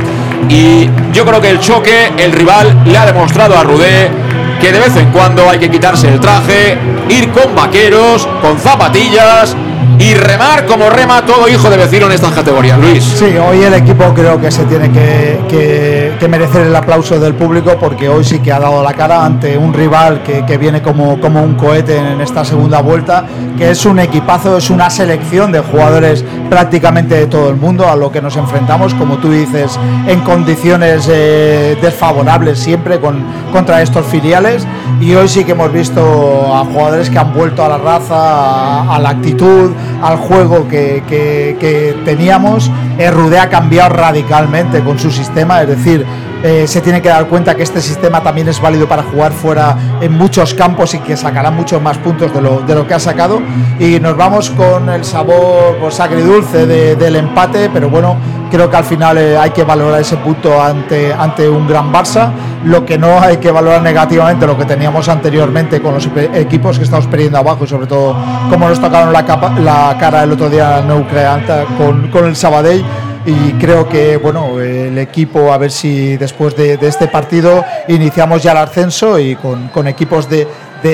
Y 0.47 0.89
yo 1.11 1.25
creo 1.25 1.41
que 1.41 1.49
el 1.49 1.59
choque, 1.59 2.13
el 2.17 2.31
rival 2.31 2.81
le 2.85 2.97
ha 2.97 3.05
demostrado 3.05 3.57
a 3.57 3.63
Rudé 3.63 4.28
que 4.59 4.71
de 4.71 4.79
vez 4.79 4.95
en 4.97 5.11
cuando 5.11 5.49
hay 5.49 5.57
que 5.59 5.69
quitarse 5.69 6.07
el 6.07 6.19
traje, 6.19 6.77
ir 7.09 7.31
con 7.31 7.55
vaqueros, 7.55 8.27
con 8.41 8.59
zapatillas 8.59 9.55
y 9.97 10.13
remar 10.13 10.65
como 10.65 10.89
rema 10.89 11.25
todo 11.25 11.47
hijo 11.47 11.69
de 11.69 11.77
vecino 11.77 12.07
en 12.07 12.13
estas 12.13 12.33
categorías, 12.33 12.77
Luis. 12.79 13.03
Sí, 13.03 13.25
hoy 13.37 13.63
el 13.63 13.73
equipo 13.73 14.13
creo 14.13 14.39
que 14.39 14.51
se 14.51 14.63
tiene 14.65 14.91
que, 14.91 16.08
merecer 16.27 16.67
el 16.67 16.75
aplauso 16.75 17.19
del 17.19 17.33
público 17.33 17.77
porque 17.79 18.09
hoy 18.09 18.23
sí 18.23 18.39
que 18.39 18.51
ha 18.51 18.59
dado 18.59 18.83
la 18.83 18.93
cara 18.93 19.25
ante 19.25 19.57
un 19.57 19.73
rival 19.73 20.21
que, 20.23 20.57
viene 20.57 20.81
como, 20.81 21.19
como 21.19 21.41
un 21.41 21.55
cohete 21.55 21.97
en 21.97 22.21
esta 22.21 22.43
segunda 22.43 22.81
vuelta, 22.81 23.25
que 23.57 23.71
es 23.71 23.85
un 23.85 23.99
equipazo, 23.99 24.57
es 24.57 24.69
una 24.69 24.89
selección 24.89 25.51
de 25.51 25.59
jugadores 25.59 26.25
prácticamente 26.49 27.15
de 27.15 27.27
todo 27.27 27.49
el 27.49 27.55
mundo 27.55 27.87
a 27.89 27.95
lo 27.95 28.11
que 28.11 28.21
nos 28.21 28.35
enfrentamos, 28.35 28.93
como 28.95 29.17
tú 29.17 29.31
dices, 29.31 29.79
en 30.07 30.19
condiciones 30.21 31.07
eh, 31.09 31.77
desfavorables 31.81 32.59
siempre 32.59 32.99
con, 32.99 33.23
contra 33.51 33.81
estos 33.81 34.05
filiales 34.05 34.67
y 35.01 35.15
hoy 35.15 35.29
sí 35.29 35.45
que 35.45 35.53
hemos 35.53 35.71
visto 35.71 36.53
a 36.53 36.65
jugadores 36.65 37.09
que 37.09 37.17
han 37.17 37.33
vuelto 37.33 37.63
a 37.63 37.69
la 37.69 37.77
raza, 37.77 38.93
a 38.93 38.99
la 38.99 39.09
actitud, 39.09 39.71
al 40.01 40.17
juego 40.17 40.67
que, 40.67 41.95
teníamos. 42.03 42.69
Eh, 42.97 43.09
Rude 43.09 43.39
ha 43.39 43.49
cambiado 43.49 43.95
radicalmente 43.95 44.81
con 44.81 44.99
su 44.99 45.09
sistema, 45.09 45.61
es 45.61 45.69
decir, 45.69 46.05
eh, 46.43 46.67
se 46.67 46.81
tiene 46.81 47.01
que 47.01 47.09
dar 47.09 47.27
cuenta 47.27 47.55
que 47.55 47.63
este 47.63 47.81
sistema 47.81 48.21
también 48.21 48.47
es 48.47 48.61
válido 48.61 48.87
para 48.87 49.03
jugar 49.03 49.31
fuera 49.31 49.75
en 50.01 50.13
muchos 50.13 50.53
campos 50.53 50.93
y 50.93 50.99
que 50.99 51.17
sacará 51.17 51.51
muchos 51.51 51.81
más 51.81 51.97
puntos 51.97 52.33
de 52.33 52.41
lo, 52.41 52.61
de 52.61 52.75
lo 52.75 52.87
que 52.87 52.93
ha 52.93 52.99
sacado. 52.99 53.41
Y 53.79 53.99
nos 53.99 54.15
vamos 54.15 54.49
con 54.51 54.89
el 54.89 55.03
sabor 55.03 55.77
pues, 55.79 55.99
agridulce 55.99 56.65
del 56.95 57.15
empate, 57.15 57.69
pero 57.73 57.89
bueno, 57.89 58.15
creo 58.49 58.69
que 58.69 58.77
al 58.77 58.83
final 58.85 59.17
eh, 59.17 59.37
hay 59.37 59.51
que 59.51 59.63
valorar 59.63 59.99
ese 59.99 60.17
punto 60.17 60.61
ante, 60.61 61.13
ante 61.13 61.49
un 61.49 61.67
gran 61.67 61.91
Barça. 61.91 62.31
Lo 62.63 62.85
que 62.85 62.97
no 62.97 63.19
hay 63.19 63.37
que 63.37 63.51
valorar 63.51 63.81
negativamente, 63.81 64.45
lo 64.45 64.57
que 64.57 64.65
teníamos 64.65 65.07
anteriormente 65.07 65.81
con 65.81 65.93
los 65.93 66.09
equipos 66.33 66.77
que 66.77 66.83
estamos 66.83 67.07
perdiendo 67.07 67.37
abajo 67.37 67.63
y 67.63 67.67
sobre 67.67 67.87
todo 67.87 68.15
cómo 68.49 68.67
nos 68.67 68.81
tocaron 68.81 69.13
la, 69.13 69.21
la 69.63 69.97
cara 69.97 70.23
el 70.23 70.31
otro 70.33 70.49
día 70.49 70.79
en 70.79 70.91
Ucrania 70.91 71.65
con, 71.77 72.09
con 72.09 72.25
el 72.25 72.35
Sabadell 72.35 72.83
y 73.25 73.53
creo 73.53 73.87
que 73.87 74.17
bueno 74.17 74.59
el 74.59 74.97
equipo 74.97 75.51
a 75.51 75.57
ver 75.57 75.71
si 75.71 76.17
después 76.17 76.55
de, 76.55 76.77
este 76.81 77.07
partido 77.07 77.63
iniciamos 77.87 78.41
ya 78.41 78.51
el 78.51 78.57
ascenso 78.57 79.19
y 79.19 79.35
con, 79.35 79.87
equipos 79.87 80.29
de, 80.29 80.47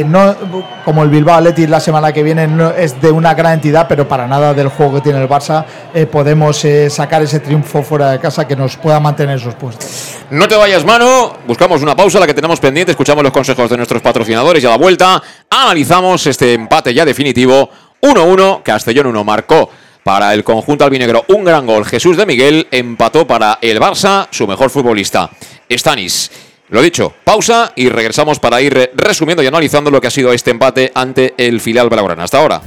no 0.06 0.36
como 0.84 1.04
el 1.04 1.10
Bilbao 1.10 1.36
Athletic 1.36 1.70
la 1.70 1.80
semana 1.80 2.12
que 2.12 2.24
viene 2.24 2.48
es 2.78 3.00
de 3.00 3.12
una 3.12 3.34
gran 3.36 3.54
entidad 3.54 3.88
pero 3.88 4.08
para 4.08 4.28
nada 4.28 4.54
del 4.54 4.70
juego 4.70 4.96
que 4.96 5.02
tiene 5.02 5.22
el 5.22 5.30
Barça 5.30 5.66
eh, 5.94 6.08
podemos 6.08 6.64
eh, 6.66 6.90
sacar 6.90 7.22
ese 7.22 7.40
triunfo 7.40 7.84
fuera 7.84 8.12
de 8.12 8.20
casa 8.20 8.48
que 8.48 8.56
nos 8.56 8.76
pueda 8.78 9.00
mantener 9.00 9.38
esos 9.38 9.54
puestos. 9.56 10.16
No 10.32 10.48
te 10.48 10.56
vayas 10.56 10.84
mano 10.84 11.34
buscamos 11.46 11.82
una 11.84 11.96
pausa 11.96 12.20
la 12.20 12.26
que 12.26 12.34
tenemos 12.34 12.60
pendiente. 12.60 12.92
Escuchamos 12.92 13.24
los 13.24 13.32
consejos 13.32 13.70
de 13.70 13.78
nuestros 13.78 14.02
patrocinadores 14.02 14.64
y 14.64 14.66
a 14.66 14.72
la 14.72 14.78
vuelta 14.78 15.22
analizamos 15.50 16.26
este 16.26 16.54
empate 16.54 16.94
ya 16.94 17.06
definitivo. 17.06 17.70
1-1 18.02 18.62
Castellón 18.64 19.08
1 19.08 19.24
marcó 19.24 19.70
para 20.06 20.36
el 20.36 20.44
conjunto 20.44 20.86
albinegro. 20.86 21.26
Un 21.30 21.44
gran 21.44 21.66
gol. 21.66 21.84
Jesús 21.84 22.16
de 22.16 22.28
Miguel 22.28 22.68
empató 22.70 23.26
para 23.26 23.58
el 23.60 23.80
Barça, 23.80 24.28
su 24.30 24.46
mejor 24.46 24.70
futbolista. 24.70 25.32
Stanis. 25.68 26.30
Lo 26.70 26.84
dicho, 26.84 27.12
pausa 27.24 27.74
y 27.76 27.90
regresamos 27.90 28.40
para 28.40 28.62
ir 28.62 28.92
resumiendo 28.94 29.42
y 29.42 29.48
analizando 29.48 29.90
lo 29.90 30.00
que 30.00 30.08
ha 30.08 30.12
sido 30.12 30.32
este 30.32 30.52
empate 30.52 30.92
ante 30.94 31.34
el 31.38 31.60
filial 31.60 31.90
Blaugrana. 31.90 32.24
Hasta 32.24 32.38
ahora. 32.38 32.62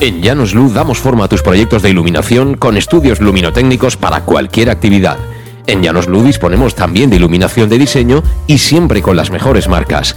En 0.00 0.22
Llanos 0.22 0.52
Luz 0.52 0.74
damos 0.74 0.98
forma 0.98 1.26
a 1.26 1.28
tus 1.28 1.42
proyectos 1.42 1.82
de 1.82 1.90
iluminación 1.90 2.56
con 2.56 2.76
estudios 2.76 3.20
luminotécnicos 3.20 3.96
para 3.96 4.24
cualquier 4.24 4.70
actividad. 4.70 5.18
En 5.68 5.84
Llanos 5.84 6.08
Luz 6.08 6.24
disponemos 6.24 6.74
también 6.74 7.10
de 7.10 7.16
iluminación 7.16 7.68
de 7.68 7.78
diseño 7.78 8.24
y 8.48 8.58
siempre 8.58 9.02
con 9.02 9.16
las 9.16 9.30
mejores 9.30 9.68
marcas. 9.68 10.16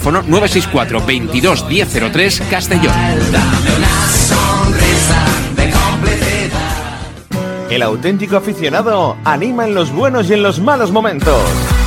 964 0.03 1.05
22 1.05 1.65
1003 1.67 2.43
Castellón. 2.49 2.93
El 7.69 7.81
auténtico 7.83 8.35
aficionado 8.35 9.15
anima 9.23 9.65
en 9.65 9.73
los 9.73 9.91
buenos 9.91 10.29
y 10.29 10.33
en 10.33 10.43
los 10.43 10.59
malos 10.59 10.91
momentos. 10.91 11.41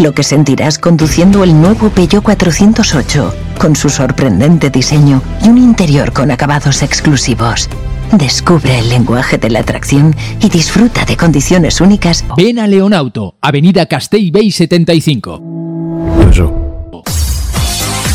Lo 0.00 0.12
que 0.14 0.22
sentirás 0.22 0.78
conduciendo 0.78 1.44
el 1.44 1.60
nuevo 1.60 1.90
Peugeot 1.90 2.24
408, 2.24 3.34
con 3.58 3.76
su 3.76 3.90
sorprendente 3.90 4.70
diseño 4.70 5.20
y 5.44 5.50
un 5.50 5.58
interior 5.58 6.14
con 6.14 6.30
acabados 6.30 6.82
exclusivos. 6.82 7.68
Descubre 8.10 8.78
el 8.78 8.88
lenguaje 8.88 9.36
de 9.36 9.50
la 9.50 9.58
atracción 9.58 10.16
y 10.40 10.48
disfruta 10.48 11.04
de 11.04 11.18
condiciones 11.18 11.82
únicas. 11.82 12.24
Ven 12.34 12.58
a 12.58 12.66
Leonauto, 12.66 13.34
Avenida 13.42 13.84
Castell 13.84 14.30
Bay 14.32 14.50
75. 14.50 15.42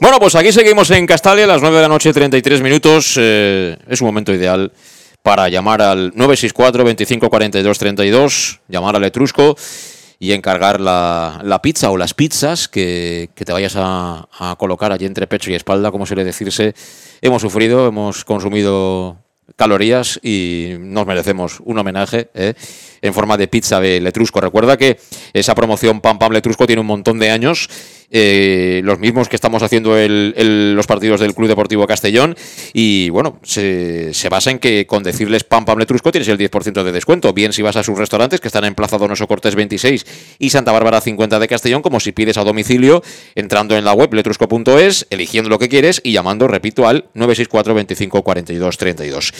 Bueno, 0.00 0.18
pues 0.18 0.34
aquí 0.34 0.50
seguimos 0.50 0.90
en 0.92 1.06
Castalia, 1.06 1.44
a 1.44 1.46
las 1.46 1.60
9 1.60 1.76
de 1.76 1.82
la 1.82 1.88
noche, 1.88 2.10
33 2.10 2.62
minutos. 2.62 3.18
Eh, 3.20 3.76
es 3.86 4.00
un 4.00 4.06
momento 4.06 4.32
ideal 4.32 4.72
para 5.22 5.50
llamar 5.50 5.82
al 5.82 6.12
964 6.14 6.84
25 6.84 7.28
42 7.28 7.78
32, 7.78 8.60
llamar 8.68 8.96
al 8.96 9.04
Etrusco 9.04 9.54
y 10.18 10.32
encargar 10.32 10.80
la, 10.80 11.42
la 11.44 11.60
pizza 11.60 11.90
o 11.90 11.98
las 11.98 12.14
pizzas 12.14 12.66
que, 12.66 13.28
que 13.34 13.44
te 13.44 13.52
vayas 13.52 13.74
a, 13.76 14.26
a, 14.38 14.56
colocar 14.56 14.90
allí 14.90 15.04
entre 15.04 15.26
pecho 15.26 15.50
y 15.50 15.54
espalda, 15.54 15.90
como 15.90 16.06
suele 16.06 16.24
decirse. 16.24 16.74
Hemos 17.20 17.42
sufrido, 17.42 17.86
hemos 17.86 18.24
consumido 18.24 19.18
calorías 19.56 20.18
y 20.22 20.76
nos 20.78 21.06
merecemos 21.06 21.60
un 21.62 21.78
homenaje 21.78 22.30
¿eh? 22.32 22.54
en 23.02 23.12
forma 23.12 23.36
de 23.36 23.48
pizza 23.48 23.80
de 23.80 24.00
Letrusco. 24.00 24.40
Recuerda 24.40 24.78
que 24.78 24.98
esa 25.34 25.54
promoción 25.54 26.00
Pam 26.00 26.18
Pam 26.18 26.32
Letrusco 26.32 26.66
tiene 26.66 26.80
un 26.80 26.86
montón 26.86 27.18
de 27.18 27.30
años 27.30 27.68
eh, 28.10 28.80
los 28.84 28.98
mismos 28.98 29.28
que 29.28 29.36
estamos 29.36 29.62
haciendo 29.62 29.94
los 29.96 30.86
partidos 30.86 31.20
del 31.20 31.34
Club 31.34 31.48
Deportivo 31.48 31.86
Castellón. 31.86 32.36
Y 32.72 33.10
bueno, 33.10 33.38
se, 33.42 34.12
se, 34.14 34.28
basa 34.28 34.50
en 34.50 34.58
que 34.58 34.86
con 34.86 35.02
decirles 35.02 35.44
Pam 35.44 35.64
Pam 35.64 35.78
Letrusco 35.78 36.10
tienes 36.10 36.28
el 36.28 36.38
10% 36.38 36.82
de 36.82 36.92
descuento. 36.92 37.32
Bien 37.32 37.52
si 37.52 37.62
vas 37.62 37.76
a 37.76 37.82
sus 37.82 37.98
restaurantes 37.98 38.40
que 38.40 38.48
están 38.48 38.64
en 38.64 38.74
Plaza 38.74 38.98
Donoso 38.98 39.26
Cortés 39.26 39.54
26 39.54 40.06
y 40.38 40.50
Santa 40.50 40.72
Bárbara 40.72 41.00
50 41.00 41.38
de 41.38 41.48
Castellón, 41.48 41.82
como 41.82 42.00
si 42.00 42.12
pides 42.12 42.36
a 42.36 42.44
domicilio 42.44 43.02
entrando 43.34 43.76
en 43.76 43.84
la 43.84 43.92
web 43.92 44.12
letrusco.es, 44.12 45.06
eligiendo 45.10 45.48
lo 45.48 45.58
que 45.58 45.68
quieres 45.68 46.00
y 46.02 46.12
llamando, 46.12 46.48
repito, 46.48 46.88
al 46.88 47.04
964 47.14 47.74
25 47.74 48.22
42 48.22 48.78
32. 48.78 49.34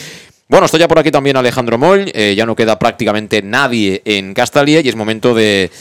Bueno, 0.47 0.65
estoy 0.65 0.81
ya 0.81 0.87
por 0.89 0.99
aquí 0.99 1.11
también 1.11 1.37
Alejandro 1.37 1.77
Moll, 1.77 2.11
eh, 2.13 2.35
ya 2.35 2.45
no 2.45 2.57
queda 2.57 2.77
prácticamente 2.77 3.41
nadie 3.41 4.01
en 4.03 4.33
Castalia 4.33 4.81
y 4.81 4.89
es 4.89 4.97
momento 4.97 5.33
de 5.33 5.71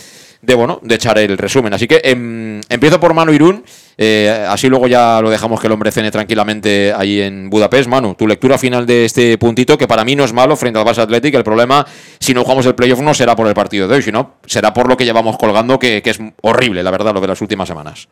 de 0.43 0.55
bueno, 0.55 0.81
de 0.83 0.95
echar 0.95 1.19
el 1.19 1.37
resumen. 1.37 1.75
Así 1.75 1.87
que 1.87 2.01
em, 2.03 2.61
empiezo 2.69 2.99
por 2.99 3.13
Manu 3.15 3.33
Irún, 3.33 3.65
eh, 3.99 4.47
así 4.49 4.69
luego 4.69 4.87
ya 4.87 5.21
lo 5.21 5.29
dejamos 5.29 5.61
que 5.61 5.67
el 5.67 5.73
hombre 5.73 5.93
cene 5.93 6.11
tranquilamente 6.11 6.93
ahí 6.97 7.21
en 7.21 7.51
Budapest. 7.51 7.89
Manu, 7.89 8.15
tu 8.15 8.27
lectura 8.27 8.57
final 8.57 8.87
de 8.87 9.05
este 9.05 9.37
puntito, 9.37 9.77
que 9.77 9.87
para 9.87 10.05
mí 10.05 10.17
no 10.17 10.25
es 10.25 10.33
malo 10.33 10.57
frente 10.57 10.79
al 10.79 10.87
Barça 10.87 11.03
Athletic. 11.03 11.35
El 11.35 11.45
problema, 11.45 11.87
si 12.19 12.33
no 12.33 12.43
jugamos 12.43 12.65
el 12.67 12.75
playoff, 12.75 13.01
no 13.01 13.13
será 13.13 13.37
por 13.37 13.47
el 13.47 13.55
partido 13.55 13.87
de 13.87 13.97
hoy, 13.97 14.03
sino 14.03 14.37
será 14.47 14.73
por 14.73 14.89
lo 14.89 14.97
que 14.97 15.05
llevamos 15.05 15.37
colgando, 15.37 15.79
que, 15.79 16.03
que 16.03 16.11
es 16.11 16.19
horrible, 16.43 16.83
la 16.83 16.91
verdad, 16.91 17.15
lo 17.15 17.21
de 17.21 17.29
las 17.29 17.41
últimas 17.41 17.69
semanas. 17.69 18.09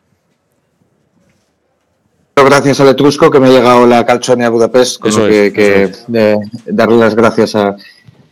Gracias 2.45 2.79
al 2.79 2.87
Etrusco 2.89 3.29
que 3.29 3.39
me 3.39 3.47
ha 3.47 3.51
llegado 3.51 3.85
la 3.85 4.05
calzonia 4.05 4.47
a 4.47 4.49
Budapest, 4.49 4.99
con 4.99 5.09
Eso 5.09 5.21
lo 5.21 5.27
que, 5.27 5.47
es, 5.47 5.53
que 5.53 5.83
eso 5.83 6.05
eh, 6.13 6.37
darle 6.67 6.97
las 6.97 7.15
gracias 7.15 7.55
a, 7.55 7.75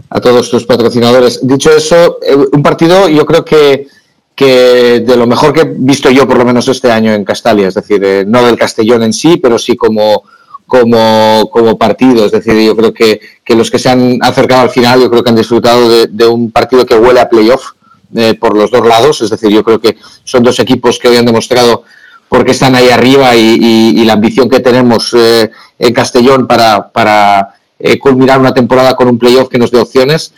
a 0.09 0.21
todos 0.21 0.49
tus 0.49 0.65
patrocinadores. 0.65 1.45
Dicho 1.45 1.71
eso, 1.71 2.19
eh, 2.21 2.35
un 2.51 2.63
partido 2.63 3.09
yo 3.09 3.25
creo 3.25 3.43
que, 3.43 3.87
que 4.35 5.03
de 5.05 5.17
lo 5.17 5.27
mejor 5.27 5.53
que 5.53 5.61
he 5.61 5.73
visto 5.77 6.09
yo 6.09 6.27
por 6.27 6.37
lo 6.37 6.45
menos 6.45 6.67
este 6.67 6.91
año 6.91 7.13
en 7.13 7.25
Castalia, 7.25 7.67
es 7.67 7.73
decir, 7.73 8.03
eh, 8.03 8.23
no 8.27 8.45
del 8.45 8.57
Castellón 8.57 9.03
en 9.03 9.13
sí, 9.13 9.37
pero 9.37 9.57
sí 9.57 9.75
como, 9.75 10.23
como, 10.65 11.49
como 11.51 11.77
partido. 11.77 12.25
Es 12.25 12.31
decir, 12.31 12.53
yo 12.61 12.75
creo 12.75 12.93
que, 12.93 13.19
que, 13.43 13.55
los 13.55 13.69
que 13.69 13.79
se 13.79 13.89
han 13.89 14.19
acercado 14.21 14.61
al 14.61 14.69
final, 14.69 15.01
yo 15.01 15.09
creo 15.09 15.23
que 15.23 15.29
han 15.29 15.35
disfrutado 15.35 16.07
de, 16.07 16.27
un 16.27 16.51
partido 16.51 16.85
que 16.85 16.95
huele 16.95 17.19
a 17.19 17.29
playoff 17.29 17.71
eh, 18.15 18.35
por 18.35 18.55
los 18.55 18.71
dos 18.71 18.87
lados. 18.87 19.21
Es 19.21 19.29
decir, 19.29 19.49
yo 19.49 19.63
creo 19.63 19.79
que 19.79 19.97
son 20.23 20.43
dos 20.43 20.59
equipos 20.59 20.99
que 20.99 21.09
hoy 21.09 21.17
han 21.17 21.25
demostrado 21.25 21.83
porque 22.29 22.51
están 22.51 22.75
ahí 22.75 22.89
arriba 22.89 23.35
y 23.37 24.03
la 24.03 24.13
ambición 24.13 24.49
que 24.49 24.59
tenemos 24.59 25.13
eh, 25.13 25.49
en 25.79 25.93
Castellón 25.93 26.45
para, 26.45 26.89
para 26.89 27.56
eh, 27.79 27.99
culminar 27.99 28.39
una 28.39 28.53
temporada 28.53 28.95
con 28.95 29.07
un 29.07 29.19
playoff 29.19 29.49
que 29.49 29.57
nos 29.57 29.71
dé 29.71 29.79
opciones. 29.79 30.33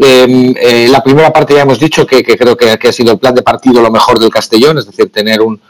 Eh, 0.00 0.54
eh, 0.60 0.88
la 0.88 1.02
primera 1.02 1.32
parte 1.32 1.54
ya 1.54 1.62
hemos 1.62 1.78
dicho 1.78 2.06
que, 2.06 2.22
creo 2.22 2.56
que, 2.56 2.70
ha 2.70 2.92
sido 2.92 3.12
el 3.12 3.18
plan 3.18 3.34
de 3.34 3.42
partido 3.42 3.82
lo 3.82 3.90
mejor 3.90 4.18
del 4.18 4.30
Castellón, 4.30 4.78
es 4.78 4.86
decir, 4.86 5.10
tener 5.10 5.40
un, 5.40 5.60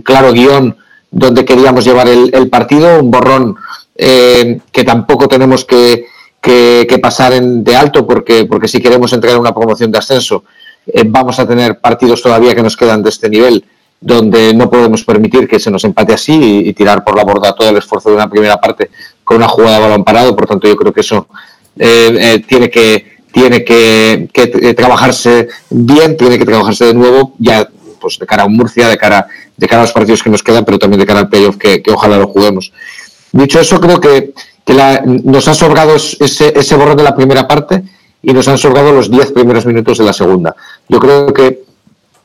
claro 0.00 0.32
guion 0.32 0.76
donde 1.10 1.44
queríamos 1.44 1.84
llevar 1.84 2.08
el, 2.08 2.48
partido, 2.48 3.00
un 3.00 3.10
borrón 3.10 3.56
eh, 3.96 4.60
que 4.70 4.84
tampoco 4.84 5.28
tenemos 5.28 5.64
que, 5.64 6.06
pasar 7.02 7.32
en, 7.32 7.64
de 7.64 7.74
alto 7.74 8.06
porque, 8.06 8.44
porque 8.44 8.68
si 8.68 8.80
queremos 8.80 9.12
entrar 9.12 9.34
en 9.34 9.40
una 9.40 9.54
promoción 9.54 9.90
de 9.90 9.98
ascenso 9.98 10.44
eh, 10.86 11.02
vamos 11.06 11.38
a 11.38 11.46
tener 11.46 11.80
partidos 11.80 12.22
todavía 12.22 12.54
que 12.54 12.62
nos 12.62 12.76
quedan 12.76 13.02
de 13.02 13.08
este 13.08 13.28
nivel 13.28 13.64
donde 14.00 14.52
no 14.52 14.68
podemos 14.68 15.02
permitir 15.02 15.48
que 15.48 15.58
se 15.58 15.70
nos 15.70 15.84
empate 15.84 16.12
así 16.12 16.66
y, 16.66 16.72
tirar 16.74 17.02
por 17.02 17.16
la 17.16 17.24
borda 17.24 17.54
todo 17.54 17.70
el 17.70 17.78
esfuerzo 17.78 18.10
de 18.10 18.16
una 18.16 18.28
primera 18.28 18.58
parte 18.58 18.90
con 19.24 19.38
una 19.38 19.48
jugada 19.48 19.76
de 19.76 19.82
balón 19.82 20.04
parado. 20.04 20.36
Por 20.36 20.46
tanto, 20.46 20.68
yo 20.68 20.76
creo 20.76 20.92
que 20.92 21.00
eso 21.00 21.26
eh, 21.78 22.16
eh, 22.20 22.44
tiene 22.46 22.70
que 22.70 23.14
tiene 23.32 23.64
que, 23.64 24.28
que, 24.32 24.74
trabajarse 24.74 25.48
bien, 25.68 26.16
tiene 26.16 26.38
que 26.38 26.44
trabajarse 26.44 26.84
de 26.84 26.94
nuevo 26.94 27.34
ya 27.40 27.68
pues 28.00 28.16
de 28.16 28.26
cara 28.26 28.44
a 28.44 28.48
Murcia, 28.48 28.86
de 28.86 28.96
cara, 28.96 29.26
de 29.56 29.66
cara 29.66 29.82
a 29.82 29.84
los 29.84 29.92
partidos 29.92 30.22
que 30.22 30.30
nos 30.30 30.42
quedan, 30.42 30.64
pero 30.64 30.78
también 30.78 31.00
de 31.00 31.06
cara 31.06 31.20
al 31.20 31.28
playoff 31.28 31.56
que, 31.56 31.82
ojalá 31.92 32.16
lo 32.16 32.28
juguemos. 32.28 32.72
Dicho 33.32 33.58
eso, 33.58 33.80
creo 33.80 33.98
que, 33.98 34.34
que 34.64 34.74
la, 34.74 35.02
nos 35.04 35.48
ha 35.48 35.54
sobrado 35.54 35.96
ese, 35.96 36.52
ese 36.54 36.76
borrón 36.76 36.96
de 36.96 37.02
la 37.02 37.16
primera 37.16 37.48
parte 37.48 37.82
y 38.22 38.32
nos 38.32 38.46
han 38.46 38.58
sobrado 38.58 38.92
los 38.92 39.10
10 39.10 39.32
primeros 39.32 39.66
minutos 39.66 39.98
de 39.98 40.04
la 40.04 40.12
segunda. 40.12 40.54
Yo 40.88 41.00
creo 41.00 41.32
que 41.34 41.64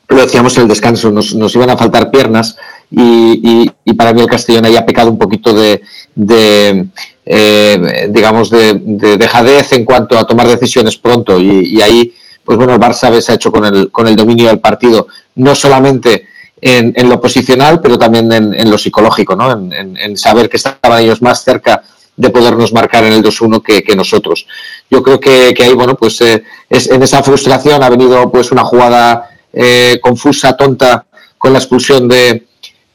lo 0.10 0.22
decíamos 0.22 0.56
en 0.58 0.64
el 0.64 0.70
descanso, 0.70 1.12
nos, 1.12 1.34
nos 1.34 1.56
iban 1.56 1.70
a 1.70 1.78
faltar 1.78 2.12
piernas 2.12 2.56
y, 2.92 3.02
y, 3.02 3.72
y, 3.86 3.94
para 3.94 4.14
mí 4.14 4.22
el 4.22 4.28
Castellón 4.28 4.66
ahí 4.66 4.76
ha 4.76 4.86
pecado 4.86 5.10
un 5.10 5.18
poquito 5.18 5.54
de, 5.54 5.82
de 6.26 6.88
eh, 7.32 8.08
digamos, 8.10 8.50
de, 8.50 8.74
de, 8.74 9.18
dejadez 9.18 9.72
en 9.74 9.86
cuanto 9.86 10.18
a 10.18 10.26
tomar 10.26 10.48
decisiones 10.48 10.98
pronto 10.98 11.40
y, 11.40 11.80
ahí, 11.80 12.12
pues 12.44 12.58
bueno, 12.58 12.74
el 12.74 12.80
Barça 12.80 13.22
se 13.22 13.32
ha 13.32 13.36
hecho 13.36 13.52
con 13.52 13.66
el, 13.66 13.92
con 13.92 14.08
el 14.08 14.16
dominio 14.16 14.48
del 14.48 14.60
partido, 14.60 15.06
no 15.36 15.54
solamente 15.54 16.26
en, 16.60 16.92
en 16.96 17.08
lo 17.08 17.22
posicional, 17.22 17.82
pero 17.82 18.00
también 18.00 18.32
en, 18.32 18.72
lo 18.72 18.80
psicológico, 18.80 19.36
¿no? 19.36 19.52
En, 19.52 20.18
saber 20.18 20.50
que 20.50 20.58
estaban 20.58 21.04
ellos 21.04 21.22
más 21.22 21.44
cerca 21.44 21.84
de 22.18 22.32
podernos 22.32 22.74
marcar 22.74 23.04
en 23.04 23.14
el 23.14 23.24
2-1 23.24 23.62
que, 23.62 23.96
nosotros. 23.96 24.48
Yo 24.90 25.04
creo 25.04 25.20
que, 25.20 25.54
que 25.54 25.64
ahí, 25.66 25.74
bueno, 25.76 25.94
pues 25.94 26.20
eh, 26.22 26.44
es, 26.68 26.90
en 26.90 27.04
esa 27.04 27.22
frustración 27.22 27.84
ha 27.84 27.90
venido 27.90 28.32
pues 28.32 28.52
una 28.52 28.64
jugada 28.64 29.30
eh, 29.54 30.00
confusa, 30.02 30.58
tonta, 30.58 31.06
con 31.38 31.54
la 31.54 31.60
expulsión 31.60 32.08
de, 32.08 32.48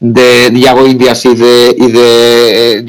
de 0.06 0.50
Diago 0.50 0.86
Indias 0.86 1.24
y 1.24 1.34
de, 1.34 1.74
y 1.78 1.90
de 1.90 2.78
eh, 2.78 2.86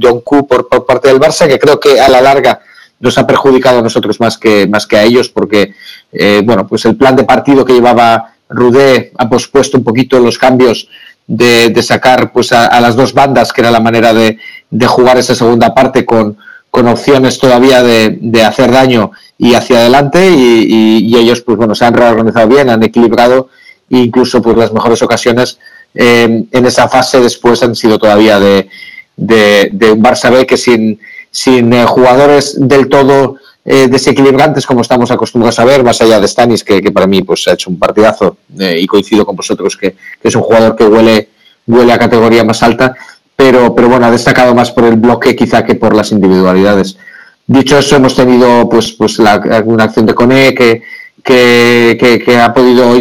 John 0.00 0.20
Ku 0.22 0.46
por, 0.46 0.66
por, 0.66 0.86
parte 0.86 1.08
del 1.08 1.20
Barça, 1.20 1.46
que 1.46 1.58
creo 1.58 1.78
que 1.78 2.00
a 2.00 2.08
la 2.08 2.22
larga 2.22 2.60
nos 3.00 3.18
ha 3.18 3.26
perjudicado 3.26 3.80
a 3.80 3.82
nosotros 3.82 4.18
más 4.18 4.38
que, 4.38 4.66
más 4.66 4.86
que 4.86 4.96
a 4.96 5.02
ellos, 5.02 5.28
porque 5.28 5.74
eh, 6.10 6.40
bueno, 6.42 6.66
pues 6.66 6.86
el 6.86 6.96
plan 6.96 7.16
de 7.16 7.24
partido 7.24 7.66
que 7.66 7.74
llevaba 7.74 8.32
Rudé 8.48 9.12
ha 9.18 9.28
pospuesto 9.28 9.76
un 9.76 9.84
poquito 9.84 10.18
los 10.18 10.38
cambios 10.38 10.88
de, 11.26 11.68
de 11.68 11.82
sacar 11.82 12.32
pues 12.32 12.50
a, 12.52 12.66
a, 12.66 12.80
las 12.80 12.96
dos 12.96 13.12
bandas, 13.12 13.52
que 13.52 13.60
era 13.60 13.70
la 13.70 13.80
manera 13.80 14.14
de, 14.14 14.38
de 14.70 14.86
jugar 14.86 15.18
esa 15.18 15.34
segunda 15.34 15.74
parte 15.74 16.06
con, 16.06 16.38
con 16.70 16.88
opciones 16.88 17.38
todavía 17.38 17.82
de, 17.82 18.16
de, 18.22 18.42
hacer 18.42 18.70
daño 18.70 19.10
y 19.36 19.52
hacia 19.52 19.80
adelante 19.80 20.30
y, 20.30 20.64
y, 20.66 20.98
y, 21.08 21.16
ellos 21.18 21.42
pues 21.42 21.58
bueno 21.58 21.74
se 21.74 21.84
han 21.84 21.92
reorganizado 21.92 22.48
bien, 22.48 22.70
han 22.70 22.82
equilibrado 22.82 23.50
e 23.90 23.98
incluso 23.98 24.40
pues 24.40 24.56
las 24.56 24.72
mejores 24.72 25.02
ocasiones 25.02 25.58
eh, 25.94 26.44
en 26.50 26.66
esa 26.66 26.88
fase 26.88 27.20
después 27.20 27.62
han 27.62 27.76
sido 27.76 27.98
todavía 27.98 28.40
de, 28.40 28.68
de, 29.16 29.92
un 29.92 30.02
Barça 30.02 30.30
B 30.30 30.44
que 30.44 30.56
sin, 30.56 30.98
eh, 31.46 31.84
jugadores 31.86 32.56
del 32.58 32.88
todo 32.88 33.36
eh, 33.64 33.86
desequilibrantes 33.88 34.66
como 34.66 34.80
estamos 34.80 35.10
acostumbrados 35.12 35.58
a 35.60 35.64
ver, 35.64 35.84
más 35.84 36.00
allá 36.02 36.18
de 36.20 36.26
Stanis, 36.26 36.64
que, 36.64 36.82
que 36.82 36.90
para 36.90 37.06
mí 37.06 37.22
pues, 37.22 37.46
ha 37.46 37.52
hecho 37.52 37.70
un 37.70 37.78
partidazo 37.78 38.38
y 38.58 38.86
coincido 38.86 39.24
con 39.24 39.36
vosotros 39.36 39.76
que, 39.76 39.94
es 40.22 40.34
un 40.34 40.42
jugador 40.42 40.74
que 40.74 40.84
huele, 40.84 41.28
huele 41.66 41.92
a 41.92 41.98
categoría 41.98 42.44
más 42.44 42.62
alta, 42.62 42.94
pero, 43.36 43.74
pero 43.74 43.88
bueno, 43.88 44.06
ha 44.06 44.10
destacado 44.10 44.54
más 44.54 44.72
por 44.72 44.84
el 44.84 44.96
bloque 44.96 45.36
quizá 45.36 45.64
que 45.64 45.76
por 45.76 45.94
las 45.94 46.10
individualidades. 46.10 46.98
Dicho 47.46 47.78
eso, 47.78 47.96
hemos 47.96 48.16
tenido 48.16 48.68
pues, 48.68 48.92
pues 48.92 49.18
la, 49.18 49.62
una 49.64 49.84
acción 49.84 50.06
de 50.06 50.14
Cone 50.14 50.54
que, 50.54 50.82
que, 51.22 51.96
que, 52.00 52.18
que 52.18 52.38
ha 52.38 52.52
podido 52.52 52.96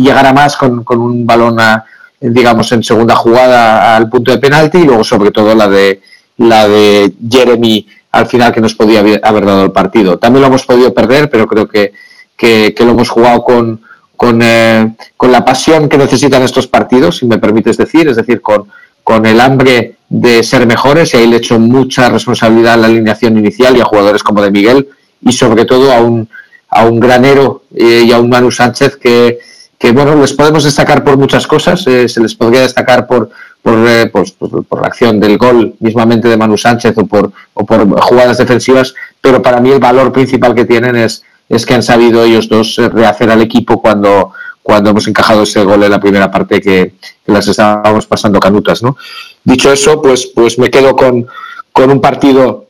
llegar 0.00 0.26
a 0.26 0.32
más 0.32 0.56
con, 0.56 0.84
con 0.84 1.00
un 1.00 1.26
balón 1.26 1.58
a, 1.60 1.84
digamos 2.20 2.72
en 2.72 2.82
segunda 2.82 3.14
jugada 3.14 3.96
al 3.96 4.08
punto 4.08 4.32
de 4.32 4.38
penalti 4.38 4.78
y 4.78 4.84
luego 4.84 5.04
sobre 5.04 5.30
todo 5.30 5.54
la 5.54 5.68
de 5.68 6.00
la 6.38 6.68
de 6.68 7.12
Jeremy 7.28 7.86
al 8.12 8.26
final 8.26 8.52
que 8.52 8.60
nos 8.60 8.74
podía 8.74 9.00
haber 9.00 9.44
dado 9.44 9.64
el 9.64 9.72
partido. 9.72 10.18
También 10.18 10.42
lo 10.42 10.48
hemos 10.48 10.64
podido 10.64 10.94
perder, 10.94 11.28
pero 11.28 11.46
creo 11.46 11.68
que, 11.68 11.92
que, 12.36 12.74
lo 12.78 12.92
hemos 12.92 13.10
jugado 13.10 13.44
con, 13.44 13.80
con, 14.16 14.40
eh, 14.42 14.94
con, 15.16 15.30
la 15.30 15.44
pasión 15.44 15.88
que 15.88 15.98
necesitan 15.98 16.42
estos 16.42 16.66
partidos, 16.66 17.18
si 17.18 17.26
me 17.26 17.38
permites 17.38 17.76
decir, 17.76 18.08
es 18.08 18.16
decir, 18.16 18.40
con, 18.40 18.68
con 19.04 19.26
el 19.26 19.40
hambre 19.40 19.96
de 20.08 20.42
ser 20.42 20.66
mejores 20.66 21.12
y 21.12 21.18
ahí 21.18 21.26
le 21.26 21.36
echo 21.36 21.58
mucha 21.58 22.08
responsabilidad 22.08 22.74
a 22.74 22.76
la 22.78 22.86
alineación 22.86 23.36
inicial 23.38 23.76
y 23.76 23.80
a 23.80 23.84
jugadores 23.84 24.22
como 24.22 24.42
de 24.42 24.50
Miguel 24.50 24.88
y 25.20 25.32
sobre 25.32 25.64
todo 25.66 25.92
a 25.92 26.00
un, 26.00 26.28
a 26.70 26.86
un 26.86 26.98
granero 26.98 27.62
eh, 27.74 28.04
y 28.06 28.12
a 28.12 28.18
un 28.18 28.30
Manu 28.30 28.50
Sánchez 28.50 28.96
que, 28.96 29.38
que, 29.78 29.92
bueno, 29.92 30.16
les 30.16 30.32
podemos 30.32 30.64
destacar 30.64 31.04
por 31.04 31.16
muchas 31.16 31.46
cosas, 31.46 31.86
eh, 31.86 32.08
se 32.08 32.20
les 32.20 32.34
podría 32.34 32.62
destacar 32.62 33.06
por, 33.06 33.30
por, 33.62 33.76
pues, 34.10 34.32
por, 34.32 34.80
la 34.80 34.88
acción 34.88 35.20
del 35.20 35.38
gol 35.38 35.74
mismamente 35.78 36.28
de 36.28 36.36
Manu 36.36 36.58
Sánchez 36.58 36.98
o 36.98 37.06
por, 37.06 37.32
o 37.54 37.64
por 37.64 38.00
jugadas 38.00 38.38
defensivas, 38.38 38.94
pero 39.20 39.40
para 39.40 39.60
mí 39.60 39.70
el 39.70 39.78
valor 39.78 40.12
principal 40.12 40.54
que 40.54 40.64
tienen 40.64 40.96
es, 40.96 41.22
es 41.48 41.64
que 41.64 41.74
han 41.74 41.82
sabido 41.82 42.24
ellos 42.24 42.48
dos 42.48 42.76
rehacer 42.76 43.30
al 43.30 43.40
equipo 43.40 43.80
cuando, 43.80 44.32
cuando 44.62 44.90
hemos 44.90 45.06
encajado 45.06 45.44
ese 45.44 45.62
gol 45.62 45.82
en 45.84 45.92
la 45.92 46.00
primera 46.00 46.30
parte 46.30 46.60
que, 46.60 46.94
las 47.26 47.46
estábamos 47.46 48.06
pasando 48.06 48.40
canutas, 48.40 48.82
¿no? 48.82 48.96
Dicho 49.44 49.70
eso, 49.70 50.00
pues, 50.00 50.28
pues 50.34 50.58
me 50.58 50.70
quedo 50.70 50.96
con, 50.96 51.26
con 51.72 51.90
un 51.90 52.00
partido 52.00 52.68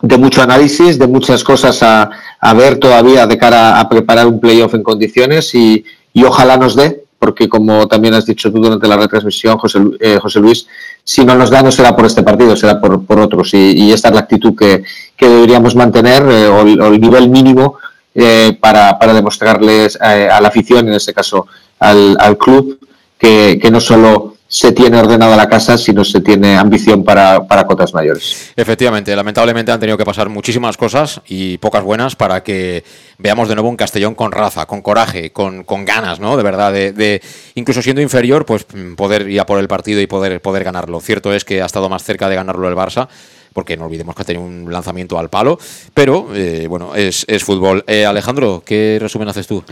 de 0.00 0.16
mucho 0.16 0.40
análisis, 0.42 0.98
de 0.98 1.06
muchas 1.06 1.44
cosas 1.44 1.82
a 1.82 2.54
ver 2.54 2.78
todavía 2.78 3.26
de 3.26 3.36
cara 3.36 3.78
a 3.78 3.88
preparar 3.88 4.26
un 4.26 4.40
playoff 4.40 4.74
en 4.74 4.82
condiciones 4.82 5.54
y, 5.54 5.84
y 6.12 6.24
ojalá 6.24 6.56
nos 6.56 6.76
dé, 6.76 7.04
porque 7.18 7.48
como 7.48 7.86
también 7.86 8.14
has 8.14 8.26
dicho 8.26 8.50
tú 8.50 8.60
durante 8.60 8.88
la 8.88 8.96
retransmisión, 8.96 9.56
José, 9.56 9.78
eh, 10.00 10.18
José 10.20 10.40
Luis, 10.40 10.66
si 11.04 11.24
no 11.24 11.36
nos 11.36 11.50
da 11.50 11.62
no 11.62 11.70
será 11.70 11.94
por 11.94 12.04
este 12.06 12.22
partido, 12.22 12.56
será 12.56 12.80
por, 12.80 13.04
por 13.06 13.20
otros. 13.20 13.54
Y, 13.54 13.92
esta 13.92 14.08
es 14.08 14.14
la 14.14 14.20
actitud 14.20 14.56
que, 14.56 14.82
que 15.16 15.28
deberíamos 15.28 15.76
mantener, 15.76 16.22
eh, 16.28 16.48
o, 16.48 16.62
el, 16.62 17.00
nivel 17.00 17.28
mínimo 17.28 17.78
eh, 18.14 18.56
para, 18.60 18.98
para, 18.98 19.14
demostrarles 19.14 19.96
a 20.00 20.40
la 20.40 20.48
afición, 20.48 20.88
en 20.88 20.94
este 20.94 21.14
caso 21.14 21.46
al, 21.78 22.16
al 22.18 22.36
club, 22.36 22.78
que, 23.16 23.58
que 23.62 23.70
no 23.70 23.80
solo 23.80 24.31
se 24.52 24.70
tiene 24.72 24.98
ordenada 24.98 25.34
la 25.34 25.48
casa, 25.48 25.78
sino 25.78 26.04
se 26.04 26.20
tiene 26.20 26.58
ambición 26.58 27.04
para, 27.04 27.46
para 27.46 27.66
cotas 27.66 27.94
mayores. 27.94 28.52
Efectivamente, 28.54 29.16
lamentablemente 29.16 29.72
han 29.72 29.80
tenido 29.80 29.96
que 29.96 30.04
pasar 30.04 30.28
muchísimas 30.28 30.76
cosas 30.76 31.22
y 31.26 31.56
pocas 31.56 31.82
buenas 31.82 32.16
para 32.16 32.42
que 32.42 32.84
veamos 33.16 33.48
de 33.48 33.54
nuevo 33.54 33.70
un 33.70 33.76
Castellón 33.76 34.14
con 34.14 34.30
raza, 34.30 34.66
con 34.66 34.82
coraje, 34.82 35.32
con, 35.32 35.64
con 35.64 35.86
ganas, 35.86 36.20
¿no? 36.20 36.36
De 36.36 36.42
verdad, 36.42 36.70
de, 36.70 36.92
de, 36.92 37.22
incluso 37.54 37.80
siendo 37.80 38.02
inferior, 38.02 38.44
pues 38.44 38.66
poder 38.94 39.26
ir 39.30 39.40
a 39.40 39.46
por 39.46 39.58
el 39.58 39.68
partido 39.68 40.02
y 40.02 40.06
poder, 40.06 40.42
poder 40.42 40.64
ganarlo. 40.64 41.00
Cierto 41.00 41.32
es 41.32 41.46
que 41.46 41.62
ha 41.62 41.66
estado 41.66 41.88
más 41.88 42.04
cerca 42.04 42.28
de 42.28 42.34
ganarlo 42.34 42.68
el 42.68 42.76
Barça 42.76 43.08
porque 43.54 43.78
no 43.78 43.86
olvidemos 43.86 44.14
que 44.14 44.22
ha 44.22 44.24
tenido 44.24 44.44
un 44.44 44.70
lanzamiento 44.70 45.18
al 45.18 45.30
palo, 45.30 45.58
pero 45.94 46.28
eh, 46.34 46.66
bueno, 46.68 46.94
es, 46.94 47.24
es 47.26 47.42
fútbol. 47.42 47.84
Eh, 47.86 48.04
Alejandro, 48.04 48.62
¿qué 48.64 48.98
resumen 49.00 49.28
haces 49.28 49.46
tú? 49.46 49.62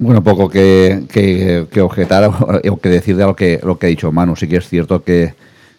Bueno, 0.00 0.22
poco 0.22 0.48
que, 0.48 1.06
que, 1.10 1.80
objetar 1.80 2.30
o 2.70 2.76
que 2.78 2.88
decir 2.88 3.16
de 3.16 3.24
lo 3.24 3.34
que, 3.34 3.60
lo 3.64 3.78
que 3.78 3.86
ha 3.86 3.88
dicho 3.88 4.12
Manu. 4.12 4.36
Sí 4.36 4.46
que 4.46 4.56
es 4.56 4.68
cierto 4.68 5.02
que, 5.02 5.34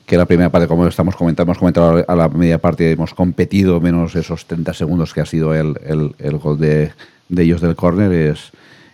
que 0.06 0.18
la 0.18 0.26
primera 0.26 0.50
parte, 0.50 0.68
como 0.68 0.86
estamos 0.88 1.16
comentando, 1.16 1.52
hemos 1.52 1.58
comentado 1.58 2.04
a 2.06 2.16
la 2.16 2.28
media 2.28 2.58
parte, 2.58 2.92
hemos 2.92 3.14
competido 3.14 3.80
menos 3.80 4.16
esos 4.18 4.46
30 4.46 4.74
segundos 4.74 5.14
que 5.14 5.22
ha 5.22 5.26
sido 5.26 5.56
el, 5.56 5.78
el, 6.20 6.38
gol 6.38 6.60
de, 6.60 6.92
de, 7.30 7.44
ellos 7.44 7.62
del 7.62 7.78
córner. 7.78 8.12
Es, 8.12 8.52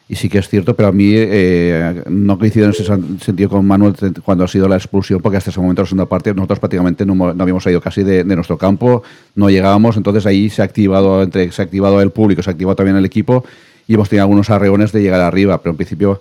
y 0.08 0.16
sí 0.16 0.30
que 0.30 0.38
es 0.38 0.48
cierto, 0.48 0.76
pero 0.76 0.90
a 0.90 0.92
mí 0.92 1.14
eh, 1.16 2.04
no 2.08 2.38
coincido 2.38 2.66
en 2.66 2.72
ese 2.74 2.86
sentido 3.20 3.50
con 3.50 3.66
Manuel 3.66 3.96
cuando 4.24 4.44
ha 4.44 4.48
sido 4.48 4.68
la 4.68 4.76
expulsión, 4.76 5.20
porque 5.20 5.38
hasta 5.38 5.50
ese 5.50 5.60
momento, 5.60 5.82
la 5.82 5.88
segunda 5.88 6.06
parte, 6.06 6.36
nosotros 6.36 6.60
prácticamente 6.60 7.04
no, 7.04 7.16
no 7.16 7.42
habíamos 7.42 7.64
salido 7.64 7.82
casi 7.82 8.04
de, 8.04 8.24
de, 8.24 8.36
nuestro 8.36 8.60
campo, 8.60 9.02
no 9.34 9.50
llegábamos, 9.50 9.98
entonces 9.98 10.28
ahí 10.28 10.52
se 10.52 10.62
ha 10.62 10.66
activado, 10.66 11.24
entre, 11.24 11.52
se 11.52 11.60
ha 11.64 11.66
activado 11.66 12.00
el 12.00 12.12
público, 12.12 12.44
se 12.44 12.52
ha 12.52 12.54
activado 12.54 12.76
también 12.76 12.98
el 12.98 13.06
equipo 13.06 13.44
y 13.88 13.94
hemos 13.94 14.10
tenido 14.10 14.24
algunos 14.24 14.50
arreones 14.50 14.92
de 14.92 15.02
llegar 15.02 15.22
arriba, 15.22 15.60
pero 15.60 15.72
en 15.72 15.78
principio 15.78 16.20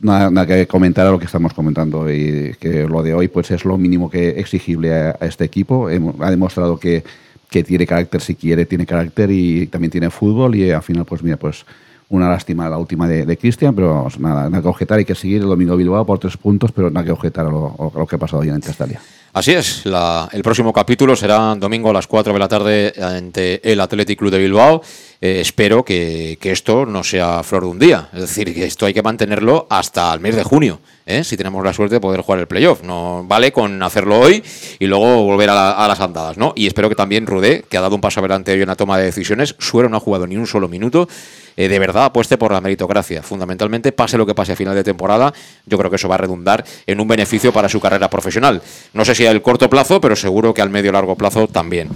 nada, 0.00 0.46
que 0.46 0.66
comentar 0.66 1.06
a 1.06 1.10
lo 1.10 1.18
que 1.18 1.26
estamos 1.26 1.54
comentando 1.54 2.10
y 2.12 2.54
que 2.60 2.86
lo 2.86 3.02
de 3.02 3.14
hoy 3.14 3.28
pues 3.28 3.50
es 3.50 3.64
lo 3.64 3.78
mínimo 3.78 4.10
que 4.10 4.30
exigible 4.30 4.92
a, 4.92 5.10
este 5.20 5.44
equipo. 5.44 5.88
Ha 5.88 6.30
demostrado 6.30 6.78
que, 6.78 7.04
que, 7.50 7.64
tiene 7.64 7.86
carácter 7.86 8.20
si 8.20 8.34
quiere, 8.34 8.66
tiene 8.66 8.86
carácter 8.86 9.30
y 9.30 9.66
también 9.66 9.90
tiene 9.90 10.10
fútbol 10.10 10.54
y 10.54 10.70
al 10.70 10.82
final 10.82 11.04
pues 11.04 11.22
mira 11.22 11.36
pues 11.36 11.64
una 12.10 12.28
lástima 12.28 12.68
la 12.68 12.78
última 12.78 13.06
de, 13.06 13.36
Cristian, 13.36 13.74
pero 13.74 14.08
nada, 14.18 14.48
nada 14.48 14.62
que 14.62 14.68
objetar, 14.68 14.98
hay 14.98 15.04
que 15.04 15.14
seguir 15.14 15.42
el 15.42 15.48
domingo 15.48 15.76
Bilbao 15.76 16.06
por 16.06 16.18
tres 16.18 16.36
puntos, 16.36 16.72
pero 16.72 16.90
nada 16.90 17.04
que 17.04 17.12
objetar 17.12 17.46
a 17.46 17.50
lo, 17.50 17.92
lo 17.94 18.06
que 18.06 18.16
ha 18.16 18.18
pasado 18.18 18.42
hoy 18.42 18.48
en 18.48 18.60
Castalia. 18.60 19.00
Así 19.34 19.52
es, 19.52 19.84
el 20.32 20.42
próximo 20.42 20.72
capítulo 20.72 21.14
será 21.14 21.54
domingo 21.54 21.90
a 21.90 21.92
las 21.92 22.06
4 22.06 22.32
de 22.32 22.38
la 22.38 22.48
tarde 22.48 22.92
ante 23.00 23.60
el 23.70 23.78
Athletic 23.80 24.18
Club 24.18 24.30
de 24.30 24.38
Bilbao. 24.38 24.82
Eh, 25.20 25.40
espero 25.40 25.84
que, 25.84 26.38
esto 26.40 26.86
no 26.86 27.02
sea 27.02 27.42
flor 27.42 27.64
de 27.64 27.68
un 27.68 27.78
día, 27.78 28.08
es 28.12 28.20
decir, 28.20 28.54
que 28.54 28.64
esto 28.64 28.86
hay 28.86 28.94
que 28.94 29.02
mantenerlo 29.02 29.66
hasta 29.68 30.14
el 30.14 30.20
mes 30.20 30.36
de 30.36 30.44
junio, 30.44 30.80
¿eh? 31.06 31.24
si 31.24 31.36
tenemos 31.36 31.62
la 31.64 31.72
suerte 31.72 31.96
de 31.96 32.00
poder 32.00 32.20
jugar 32.20 32.38
el 32.38 32.46
playoff. 32.46 32.82
No 32.82 33.24
vale 33.26 33.50
con 33.50 33.82
hacerlo 33.82 34.20
hoy 34.20 34.42
y 34.78 34.86
luego 34.86 35.24
volver 35.24 35.50
a, 35.50 35.88
las 35.88 36.00
andadas, 36.00 36.38
¿no? 36.38 36.52
Y 36.54 36.68
espero 36.68 36.88
que 36.88 36.94
también 36.94 37.26
Rudé, 37.26 37.64
que 37.68 37.76
ha 37.76 37.80
dado 37.80 37.96
un 37.96 38.00
paso 38.00 38.20
adelante 38.20 38.52
hoy 38.52 38.62
en 38.62 38.68
la 38.68 38.76
toma 38.76 38.96
de 38.96 39.04
decisiones, 39.04 39.56
Suero 39.58 39.88
no 39.88 39.96
ha 39.96 40.00
jugado 40.00 40.26
ni 40.26 40.36
un 40.36 40.46
solo 40.46 40.68
minuto 40.68 41.08
eh, 41.56 41.66
de 41.66 41.78
verdad 41.80 42.04
apueste 42.04 42.38
por 42.38 42.52
la 42.52 42.60
meritocracia. 42.60 43.20
Fundamentalmente, 43.20 43.90
pase 43.90 44.16
lo 44.16 44.24
que 44.24 44.36
pase 44.36 44.52
a 44.52 44.56
final 44.56 44.76
de 44.76 44.84
temporada, 44.84 45.34
yo 45.66 45.76
creo 45.76 45.90
que 45.90 45.96
eso 45.96 46.08
va 46.08 46.14
a 46.14 46.18
redundar 46.18 46.64
en 46.86 47.00
un 47.00 47.08
beneficio 47.08 47.52
para 47.52 47.68
su 47.68 47.80
carrera 47.80 48.08
profesional. 48.08 48.62
No 48.92 49.04
sé 49.04 49.16
si 49.16 49.26
a 49.26 49.32
el 49.32 49.42
corto 49.42 49.68
plazo, 49.68 50.00
pero 50.00 50.14
seguro 50.14 50.54
que 50.54 50.62
al 50.62 50.70
medio 50.70 50.92
largo 50.92 51.16
plazo 51.16 51.48
también. 51.48 51.88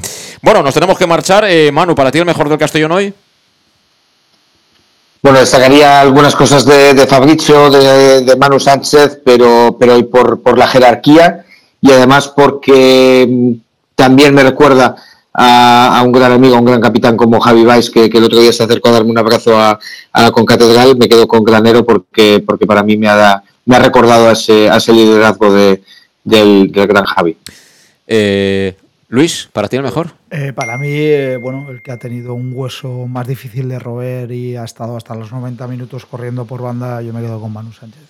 Bueno, 0.42 0.64
nos 0.64 0.74
tenemos 0.74 0.98
que 0.98 1.06
marchar. 1.06 1.46
Manu, 1.72 1.94
¿para 1.94 2.10
ti 2.10 2.18
el 2.18 2.24
mejor 2.24 2.48
del 2.48 2.58
Castellón 2.58 2.90
hoy? 2.90 3.11
Bueno, 5.22 5.38
destacaría 5.38 6.00
algunas 6.00 6.34
cosas 6.34 6.64
de, 6.64 6.94
de 6.94 7.06
Fabricio, 7.06 7.70
de, 7.70 8.36
Manu 8.36 8.58
Sánchez, 8.58 9.20
pero, 9.24 9.76
pero 9.78 10.04
por, 10.10 10.42
por 10.42 10.58
la 10.58 10.66
jerarquía 10.66 11.44
y 11.80 11.92
además 11.92 12.26
porque 12.28 13.28
mm, 13.30 13.52
también 13.94 14.34
me 14.34 14.42
recuerda 14.42 14.96
a, 15.32 16.02
un 16.04 16.10
gran 16.10 16.32
amigo, 16.32 16.56
a 16.56 16.58
un 16.58 16.64
gran 16.64 16.80
capitán 16.80 17.16
como 17.16 17.38
Javi 17.38 17.64
Valls, 17.64 17.88
que, 17.90 18.10
que, 18.10 18.18
el 18.18 18.24
otro 18.24 18.40
día 18.40 18.52
se 18.52 18.64
acercó 18.64 18.88
a 18.88 18.92
darme 18.92 19.12
un 19.12 19.18
abrazo 19.18 19.56
a, 19.56 19.78
a 20.12 20.22
la 20.22 20.32
concatedral, 20.32 20.96
me 20.96 21.08
quedo 21.08 21.28
con 21.28 21.44
Granero 21.44 21.86
porque, 21.86 22.42
porque 22.44 22.66
para 22.66 22.82
mí 22.82 22.96
me 22.96 23.08
ha, 23.08 23.44
me 23.64 23.76
ha 23.76 23.78
recordado 23.78 24.28
a 24.28 24.32
ese, 24.32 24.68
a 24.68 24.78
ese 24.78 24.92
liderazgo 24.92 25.52
de, 25.52 25.82
del, 26.24 26.72
del, 26.72 26.86
gran 26.88 27.04
Javi. 27.04 27.36
Eh, 28.08 28.74
Luis, 29.12 29.50
¿para 29.52 29.68
ti 29.68 29.76
el 29.76 29.82
mejor? 29.82 30.12
Eh, 30.30 30.54
para 30.54 30.78
mí, 30.78 30.88
eh, 30.88 31.36
bueno, 31.36 31.68
el 31.68 31.82
que 31.82 31.92
ha 31.92 31.98
tenido 31.98 32.32
un 32.32 32.50
hueso 32.54 33.06
más 33.06 33.26
difícil 33.26 33.68
de 33.68 33.78
roer 33.78 34.32
y 34.32 34.56
ha 34.56 34.64
estado 34.64 34.96
hasta 34.96 35.14
los 35.14 35.30
90 35.30 35.66
minutos 35.66 36.06
corriendo 36.06 36.46
por 36.46 36.62
banda, 36.62 37.02
yo 37.02 37.12
me 37.12 37.20
quedo 37.20 37.38
con 37.38 37.52
Manu 37.52 37.72
Sánchez. 37.72 38.00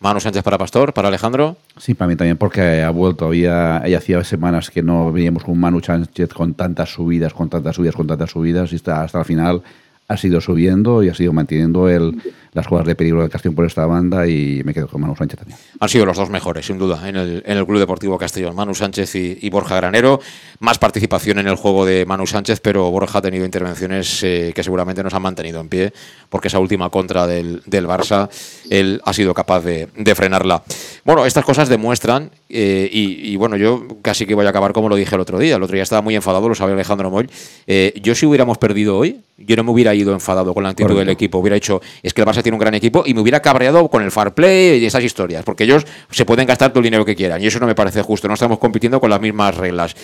Manu 0.00 0.18
Sánchez 0.18 0.42
para 0.42 0.58
Pastor, 0.58 0.92
para 0.92 1.06
Alejandro. 1.06 1.56
Sí, 1.76 1.94
para 1.94 2.08
mí 2.08 2.16
también, 2.16 2.36
porque 2.36 2.82
ha 2.82 2.90
vuelto. 2.90 3.26
Había, 3.26 3.86
ya 3.86 3.98
hacía 3.98 4.24
semanas 4.24 4.68
que 4.68 4.82
no 4.82 5.12
veíamos 5.12 5.44
con 5.44 5.56
Manu 5.56 5.80
Sánchez 5.80 6.30
con 6.34 6.54
tantas 6.54 6.90
subidas, 6.90 7.32
con 7.32 7.48
tantas 7.48 7.76
subidas, 7.76 7.94
con 7.94 8.08
tantas 8.08 8.30
subidas, 8.30 8.72
y 8.72 8.74
hasta, 8.74 9.04
hasta 9.04 9.20
el 9.20 9.24
final 9.26 9.62
ha 10.08 10.16
sido 10.16 10.40
subiendo 10.40 11.02
y 11.02 11.08
ha 11.10 11.14
sido 11.14 11.32
manteniendo 11.32 11.88
el, 11.88 12.20
las 12.52 12.66
jugadas 12.66 12.86
de 12.86 12.94
peligro 12.94 13.22
de 13.22 13.28
Castellón 13.28 13.54
por 13.54 13.66
esta 13.66 13.86
banda 13.86 14.26
y 14.26 14.62
me 14.64 14.74
quedo 14.74 14.88
con 14.88 15.00
Manu 15.00 15.14
Sánchez 15.16 15.38
también. 15.40 15.58
Han 15.80 15.88
sido 15.88 16.06
los 16.06 16.16
dos 16.16 16.30
mejores, 16.30 16.66
sin 16.66 16.78
duda, 16.78 17.08
en 17.08 17.16
el, 17.16 17.42
en 17.46 17.58
el 17.58 17.66
Club 17.66 17.78
Deportivo 17.78 18.18
Castellón, 18.18 18.54
Manu 18.54 18.74
Sánchez 18.74 19.14
y, 19.14 19.38
y, 19.40 19.50
Borja 19.50 19.76
Granero. 19.76 20.20
Más 20.60 20.78
participación 20.78 21.38
en 21.38 21.48
el 21.48 21.56
juego 21.56 21.84
de 21.84 22.04
Manu 22.06 22.26
Sánchez, 22.26 22.60
pero 22.60 22.90
Borja 22.90 23.18
ha 23.18 23.22
tenido 23.22 23.44
intervenciones 23.44 24.22
eh, 24.22 24.52
que 24.54 24.62
seguramente 24.62 25.02
nos 25.02 25.14
han 25.14 25.22
mantenido 25.22 25.60
en 25.60 25.68
pie, 25.68 25.92
porque 26.28 26.48
esa 26.48 26.58
última 26.58 26.90
contra 26.90 27.26
del, 27.26 27.62
del 27.66 27.86
Barça, 27.86 28.28
él 28.70 29.00
ha 29.04 29.12
sido 29.12 29.34
capaz 29.34 29.60
de, 29.60 29.88
de 29.96 30.14
frenarla. 30.14 30.62
Bueno, 31.04 31.26
estas 31.26 31.44
cosas 31.44 31.68
demuestran, 31.68 32.30
eh, 32.48 32.88
y, 32.90 33.32
y, 33.32 33.36
bueno, 33.36 33.56
yo 33.56 33.86
casi 34.02 34.26
que 34.26 34.34
voy 34.34 34.46
a 34.46 34.50
acabar 34.50 34.72
como 34.72 34.88
lo 34.88 34.96
dije 34.96 35.14
el 35.14 35.20
otro 35.20 35.38
día. 35.38 35.56
El 35.56 35.62
otro 35.62 35.74
día 35.74 35.82
estaba 35.82 36.02
muy 36.02 36.16
enfadado, 36.16 36.48
lo 36.48 36.54
sabe 36.54 36.72
Alejandro 36.72 37.10
Moll. 37.10 37.30
Eh, 37.66 37.92
yo 38.02 38.14
si 38.14 38.26
hubiéramos 38.26 38.58
perdido 38.58 38.96
hoy, 38.96 39.20
yo 39.36 39.54
no 39.56 39.64
me 39.64 39.70
hubiera 39.70 39.94
ido 39.94 40.12
enfadado 40.12 40.52
con 40.54 40.62
la 40.64 40.70
actitud 40.70 40.88
Correcto. 40.88 41.00
del 41.00 41.08
equipo. 41.10 41.38
Hubiera 41.38 41.56
hecho, 41.56 41.80
es 42.02 42.12
que 42.12 42.22
el 42.22 42.26
Barça 42.26 42.42
tiene 42.48 42.56
un 42.56 42.60
gran 42.60 42.74
equipo 42.74 43.02
y 43.04 43.12
me 43.12 43.20
hubiera 43.20 43.40
cabreado 43.40 43.88
con 43.88 44.02
el 44.02 44.10
fair 44.10 44.32
play 44.32 44.82
y 44.82 44.86
esas 44.86 45.04
historias, 45.04 45.44
porque 45.44 45.64
ellos 45.64 45.86
se 46.10 46.24
pueden 46.24 46.46
gastar 46.46 46.70
todo 46.70 46.80
el 46.80 46.84
dinero 46.84 47.04
que 47.04 47.14
quieran 47.14 47.42
y 47.42 47.46
eso 47.46 47.60
no 47.60 47.66
me 47.66 47.74
parece 47.74 48.00
justo. 48.00 48.26
No 48.26 48.34
estamos 48.34 48.58
compitiendo 48.58 49.00
con 49.00 49.10
las 49.10 49.20
mismas 49.20 49.54
reglas. 49.54 49.94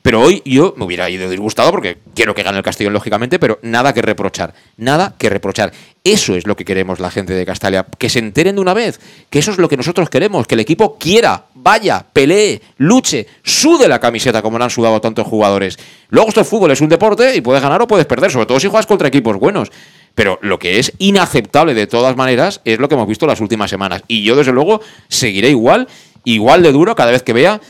Pero 0.00 0.20
hoy 0.20 0.42
yo 0.44 0.74
me 0.76 0.84
hubiera 0.84 1.10
ido 1.10 1.28
disgustado 1.28 1.72
porque 1.72 1.98
quiero 2.14 2.34
que 2.34 2.44
gane 2.44 2.56
el 2.56 2.62
Castellón, 2.62 2.92
lógicamente, 2.92 3.40
pero 3.40 3.58
nada 3.62 3.92
que 3.92 4.00
reprochar. 4.00 4.54
Nada 4.76 5.16
que 5.18 5.28
reprochar. 5.28 5.72
Eso 6.04 6.36
es 6.36 6.46
lo 6.46 6.54
que 6.54 6.64
queremos 6.64 7.00
la 7.00 7.10
gente 7.10 7.34
de 7.34 7.44
Castalia. 7.44 7.84
Que 7.98 8.08
se 8.08 8.20
enteren 8.20 8.54
de 8.54 8.60
una 8.60 8.74
vez. 8.74 9.00
Que 9.28 9.40
eso 9.40 9.50
es 9.50 9.58
lo 9.58 9.68
que 9.68 9.76
nosotros 9.76 10.08
queremos. 10.08 10.46
Que 10.46 10.54
el 10.54 10.60
equipo 10.60 10.96
quiera, 10.98 11.46
vaya, 11.62 12.04
pelee, 12.12 12.60
luche, 12.78 13.26
sude 13.42 13.88
la 13.88 13.98
camiseta 13.98 14.42
como 14.42 14.58
lo 14.58 14.64
han 14.64 14.70
sudado 14.70 15.00
tantos 15.00 15.26
jugadores. 15.26 15.78
Luego 16.10 16.28
esto 16.28 16.40
el 16.40 16.46
fútbol 16.46 16.70
es 16.70 16.80
un 16.80 16.88
deporte 16.88 17.36
y 17.36 17.40
puedes 17.40 17.62
ganar 17.62 17.82
o 17.82 17.86
puedes 17.86 18.06
perder, 18.06 18.30
sobre 18.30 18.46
todo 18.46 18.60
si 18.60 18.68
juegas 18.68 18.86
contra 18.86 19.08
equipos 19.08 19.36
buenos. 19.38 19.70
Pero 20.14 20.38
lo 20.42 20.58
que 20.58 20.78
es 20.78 20.92
inaceptable 20.98 21.74
de 21.74 21.86
todas 21.86 22.16
maneras 22.16 22.60
es 22.64 22.78
lo 22.78 22.88
que 22.88 22.94
hemos 22.94 23.06
visto 23.06 23.26
las 23.26 23.40
últimas 23.40 23.70
semanas. 23.70 24.02
Y 24.08 24.24
yo, 24.24 24.34
desde 24.34 24.52
luego, 24.52 24.80
seguiré 25.08 25.50
igual, 25.50 25.88
igual 26.24 26.62
de 26.62 26.72
duro 26.72 26.96
cada 26.96 27.12
vez 27.12 27.22
que 27.22 27.32
vea 27.32 27.60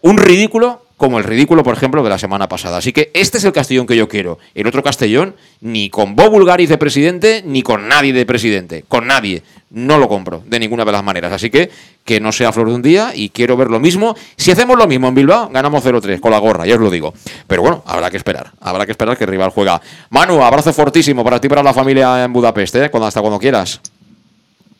un 0.00 0.18
ridículo 0.18 0.82
como 1.02 1.18
el 1.18 1.24
ridículo, 1.24 1.64
por 1.64 1.74
ejemplo, 1.74 2.00
de 2.04 2.10
la 2.10 2.16
semana 2.16 2.48
pasada. 2.48 2.76
Así 2.76 2.92
que 2.92 3.10
este 3.12 3.38
es 3.38 3.44
el 3.44 3.50
Castellón 3.50 3.88
que 3.88 3.96
yo 3.96 4.08
quiero. 4.08 4.38
El 4.54 4.68
otro 4.68 4.84
Castellón, 4.84 5.34
ni 5.60 5.90
con 5.90 6.14
Bob 6.14 6.30
Bulgaris 6.30 6.68
de 6.68 6.78
presidente, 6.78 7.42
ni 7.44 7.64
con 7.64 7.88
nadie 7.88 8.12
de 8.12 8.24
presidente. 8.24 8.84
Con 8.86 9.08
nadie. 9.08 9.42
No 9.70 9.98
lo 9.98 10.08
compro 10.08 10.44
de 10.46 10.60
ninguna 10.60 10.84
de 10.84 10.92
las 10.92 11.02
maneras. 11.02 11.32
Así 11.32 11.50
que 11.50 11.70
que 12.04 12.20
no 12.20 12.30
sea 12.30 12.52
flor 12.52 12.68
de 12.68 12.76
un 12.76 12.82
día 12.82 13.10
y 13.16 13.30
quiero 13.30 13.56
ver 13.56 13.68
lo 13.68 13.80
mismo. 13.80 14.14
Si 14.36 14.52
hacemos 14.52 14.78
lo 14.78 14.86
mismo 14.86 15.08
en 15.08 15.16
Bilbao, 15.16 15.48
ganamos 15.48 15.84
0-3 15.84 16.20
con 16.20 16.30
la 16.30 16.38
gorra, 16.38 16.66
ya 16.66 16.76
os 16.76 16.80
lo 16.80 16.88
digo. 16.88 17.12
Pero 17.48 17.62
bueno, 17.62 17.82
habrá 17.84 18.08
que 18.08 18.16
esperar. 18.16 18.52
Habrá 18.60 18.86
que 18.86 18.92
esperar 18.92 19.18
que 19.18 19.24
el 19.24 19.30
rival 19.30 19.50
juega. 19.50 19.82
Manu, 20.10 20.40
abrazo 20.40 20.72
fortísimo 20.72 21.24
para 21.24 21.40
ti 21.40 21.46
y 21.46 21.50
para 21.50 21.64
la 21.64 21.74
familia 21.74 22.22
en 22.22 22.32
Budapest, 22.32 22.76
¿eh? 22.76 22.90
hasta 22.92 23.20
cuando 23.20 23.40
quieras. 23.40 23.80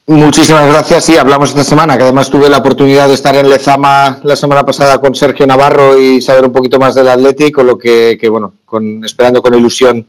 Muchísimas 0.06 0.66
gracias. 0.66 1.05
Sí, 1.05 1.16
hablamos 1.16 1.50
esta 1.50 1.62
semana, 1.62 1.97
que 1.97 2.02
además 2.02 2.28
tuve 2.28 2.48
la 2.48 2.58
oportunidad 2.58 3.06
de 3.06 3.14
estar 3.14 3.36
en 3.36 3.48
Lezama 3.48 4.20
la 4.24 4.34
semana 4.34 4.64
pasada 4.64 5.00
con 5.00 5.14
Sergio 5.14 5.47
Navarro 5.47 6.00
y 6.00 6.20
saber 6.20 6.44
un 6.44 6.52
poquito 6.52 6.78
más 6.81 6.94
del 6.94 7.08
Atlético, 7.08 7.62
lo 7.62 7.78
que, 7.78 8.18
bueno, 8.28 8.55
con, 8.64 9.05
esperando 9.05 9.40
con 9.40 9.55
ilusión 9.55 10.05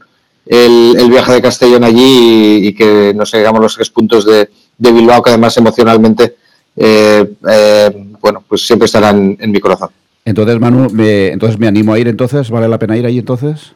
el, 0.46 1.08
viaje 1.08 1.32
de 1.32 1.42
Castellón 1.42 1.84
allí 1.84 2.66
y, 2.66 2.74
que 2.74 3.12
nos 3.14 3.32
llegamos 3.32 3.60
los 3.60 3.74
tres 3.76 3.88
puntos 3.90 4.26
de, 4.26 4.50
de 4.76 4.92
Bilbao, 4.92 5.22
que 5.22 5.30
además 5.30 5.56
emocionalmente, 5.58 6.36
eh, 6.76 7.32
eh, 7.48 8.06
bueno, 8.20 8.42
pues 8.48 8.66
siempre 8.66 8.86
estarán 8.86 9.36
en 9.38 9.50
mi 9.52 9.60
corazón. 9.60 9.90
Entonces, 10.24 10.58
Manu, 10.58 10.88
me, 10.90 11.28
entonces 11.28 11.58
me 11.58 11.68
animo 11.68 11.92
a 11.92 11.98
ir 12.00 12.08
entonces, 12.08 12.50
¿vale 12.50 12.66
la 12.66 12.78
pena 12.80 12.96
ir 12.96 13.06
ahí 13.06 13.18
entonces? 13.18 13.74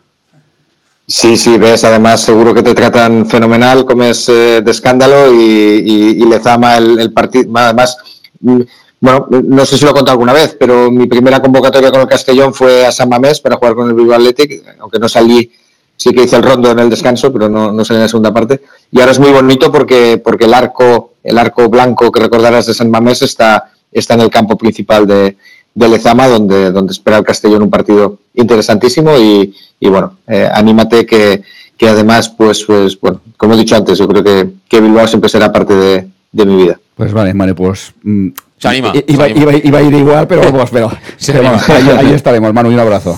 Sí, 1.10 1.38
sí, 1.38 1.56
ves, 1.56 1.84
además 1.84 2.20
seguro 2.20 2.52
que 2.52 2.62
te 2.62 2.74
tratan 2.74 3.24
fenomenal, 3.24 3.86
comes 3.86 4.28
eh, 4.28 4.60
de 4.62 4.70
escándalo 4.70 5.32
y, 5.32 5.38
y, 5.38 6.22
y 6.22 6.26
Lezama 6.26 6.76
el, 6.76 6.98
el 6.98 7.14
partido, 7.14 7.50
además, 7.54 7.96
mm, 8.40 8.60
bueno, 9.00 9.26
no 9.30 9.64
sé 9.64 9.78
si 9.78 9.84
lo 9.86 9.92
he 9.92 9.94
contado 9.94 10.12
alguna 10.12 10.34
vez, 10.34 10.54
pero 10.60 10.90
mi 10.90 11.06
primera 11.06 11.40
convocatoria 11.40 11.90
con 11.90 12.02
el 12.02 12.08
Castellón 12.08 12.52
fue 12.52 12.84
a 12.84 12.92
San 12.92 13.08
Mamés 13.08 13.40
para 13.40 13.56
jugar 13.56 13.74
con 13.74 13.88
el 13.88 13.94
Bilbao 13.94 14.16
Athletic, 14.16 14.62
aunque 14.80 14.98
no 14.98 15.08
salí, 15.08 15.50
sí 15.96 16.10
que 16.10 16.24
hice 16.24 16.36
el 16.36 16.42
rondo 16.42 16.72
en 16.72 16.78
el 16.78 16.90
descanso, 16.90 17.32
pero 17.32 17.48
no, 17.48 17.72
no 17.72 17.86
salí 17.86 17.96
en 17.96 18.02
la 18.02 18.08
segunda 18.08 18.34
parte, 18.34 18.60
y 18.90 19.00
ahora 19.00 19.12
es 19.12 19.18
muy 19.18 19.30
bonito 19.30 19.72
porque, 19.72 20.20
porque 20.22 20.44
el 20.44 20.52
arco, 20.52 21.14
el 21.24 21.38
arco 21.38 21.70
blanco 21.70 22.12
que 22.12 22.20
recordarás 22.20 22.66
de 22.66 22.74
San 22.74 22.90
Mamés 22.90 23.22
está, 23.22 23.72
está 23.90 24.12
en 24.12 24.20
el 24.20 24.30
campo 24.30 24.58
principal 24.58 25.06
de, 25.06 25.38
de 25.78 25.88
Lezama, 25.88 26.26
donde, 26.26 26.72
donde 26.72 26.92
espera 26.92 27.18
el 27.18 27.24
Castellón 27.24 27.62
un 27.62 27.70
partido 27.70 28.18
interesantísimo 28.34 29.16
y, 29.16 29.54
y 29.78 29.88
bueno, 29.88 30.18
eh, 30.26 30.48
anímate 30.52 31.06
que, 31.06 31.42
que, 31.76 31.88
además, 31.88 32.28
pues, 32.28 32.64
pues, 32.64 32.98
bueno, 33.00 33.20
como 33.36 33.54
he 33.54 33.58
dicho 33.58 33.76
antes, 33.76 33.96
yo 33.96 34.08
creo 34.08 34.24
que, 34.24 34.50
que 34.68 34.80
Bilbao 34.80 35.06
siempre 35.06 35.30
será 35.30 35.52
parte 35.52 35.74
de, 35.74 36.08
de, 36.32 36.46
mi 36.46 36.56
vida. 36.56 36.80
Pues 36.96 37.12
vale, 37.12 37.32
vale, 37.32 37.54
pues... 37.54 37.92
Mm, 38.02 38.30
se 38.58 38.68
anima. 38.68 38.92
Iba, 39.06 39.26
se 39.26 39.30
anima. 39.30 39.52
Iba, 39.52 39.56
iba, 39.62 39.78
a 39.78 39.82
ir 39.82 39.94
igual, 39.94 40.26
pero 40.26 40.42
vamos, 40.42 40.68
pero, 40.72 40.90
pero 41.24 41.48
ahí, 41.68 41.88
ahí, 41.96 42.12
estaremos, 42.12 42.52
Manu, 42.52 42.70
un 42.70 42.80
abrazo. 42.80 43.16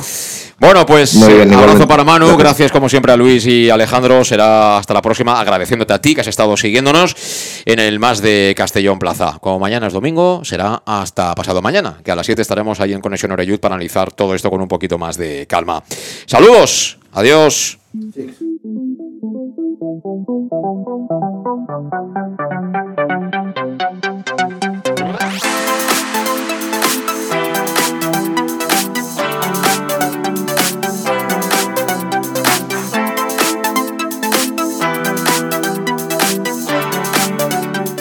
Bueno, 0.60 0.84
pues 0.84 1.26
bien, 1.26 1.54
abrazo 1.54 1.88
para 1.88 2.04
Manu, 2.04 2.36
gracias 2.36 2.70
como 2.70 2.90
siempre 2.90 3.12
a 3.12 3.16
Luis 3.16 3.46
y 3.46 3.70
Alejandro, 3.70 4.22
será 4.26 4.76
hasta 4.76 4.92
la 4.92 5.00
próxima, 5.00 5.40
agradeciéndote 5.40 5.94
a 5.94 6.02
ti 6.02 6.14
que 6.14 6.20
has 6.20 6.26
estado 6.26 6.54
siguiéndonos 6.54 7.16
en 7.64 7.78
el 7.78 7.98
más 7.98 8.20
de 8.20 8.54
Castellón 8.54 8.98
Plaza. 8.98 9.38
Como 9.40 9.58
mañana 9.58 9.86
es 9.86 9.94
domingo, 9.94 10.44
será 10.44 10.82
hasta 10.84 11.34
pasado 11.34 11.62
mañana, 11.62 11.96
que 12.04 12.12
a 12.12 12.14
las 12.14 12.26
7 12.26 12.42
estaremos 12.42 12.78
ahí 12.78 12.92
en 12.92 13.00
Conexión 13.00 13.32
Oreyud 13.32 13.58
para 13.58 13.74
analizar 13.74 14.12
todo 14.12 14.34
esto 14.34 14.50
con 14.50 14.60
un 14.60 14.68
poquito 14.68 14.98
más 14.98 15.16
de 15.16 15.46
calma. 15.46 15.82
Saludos, 16.26 16.98
adiós. 17.12 17.78
Sí. 18.14 18.30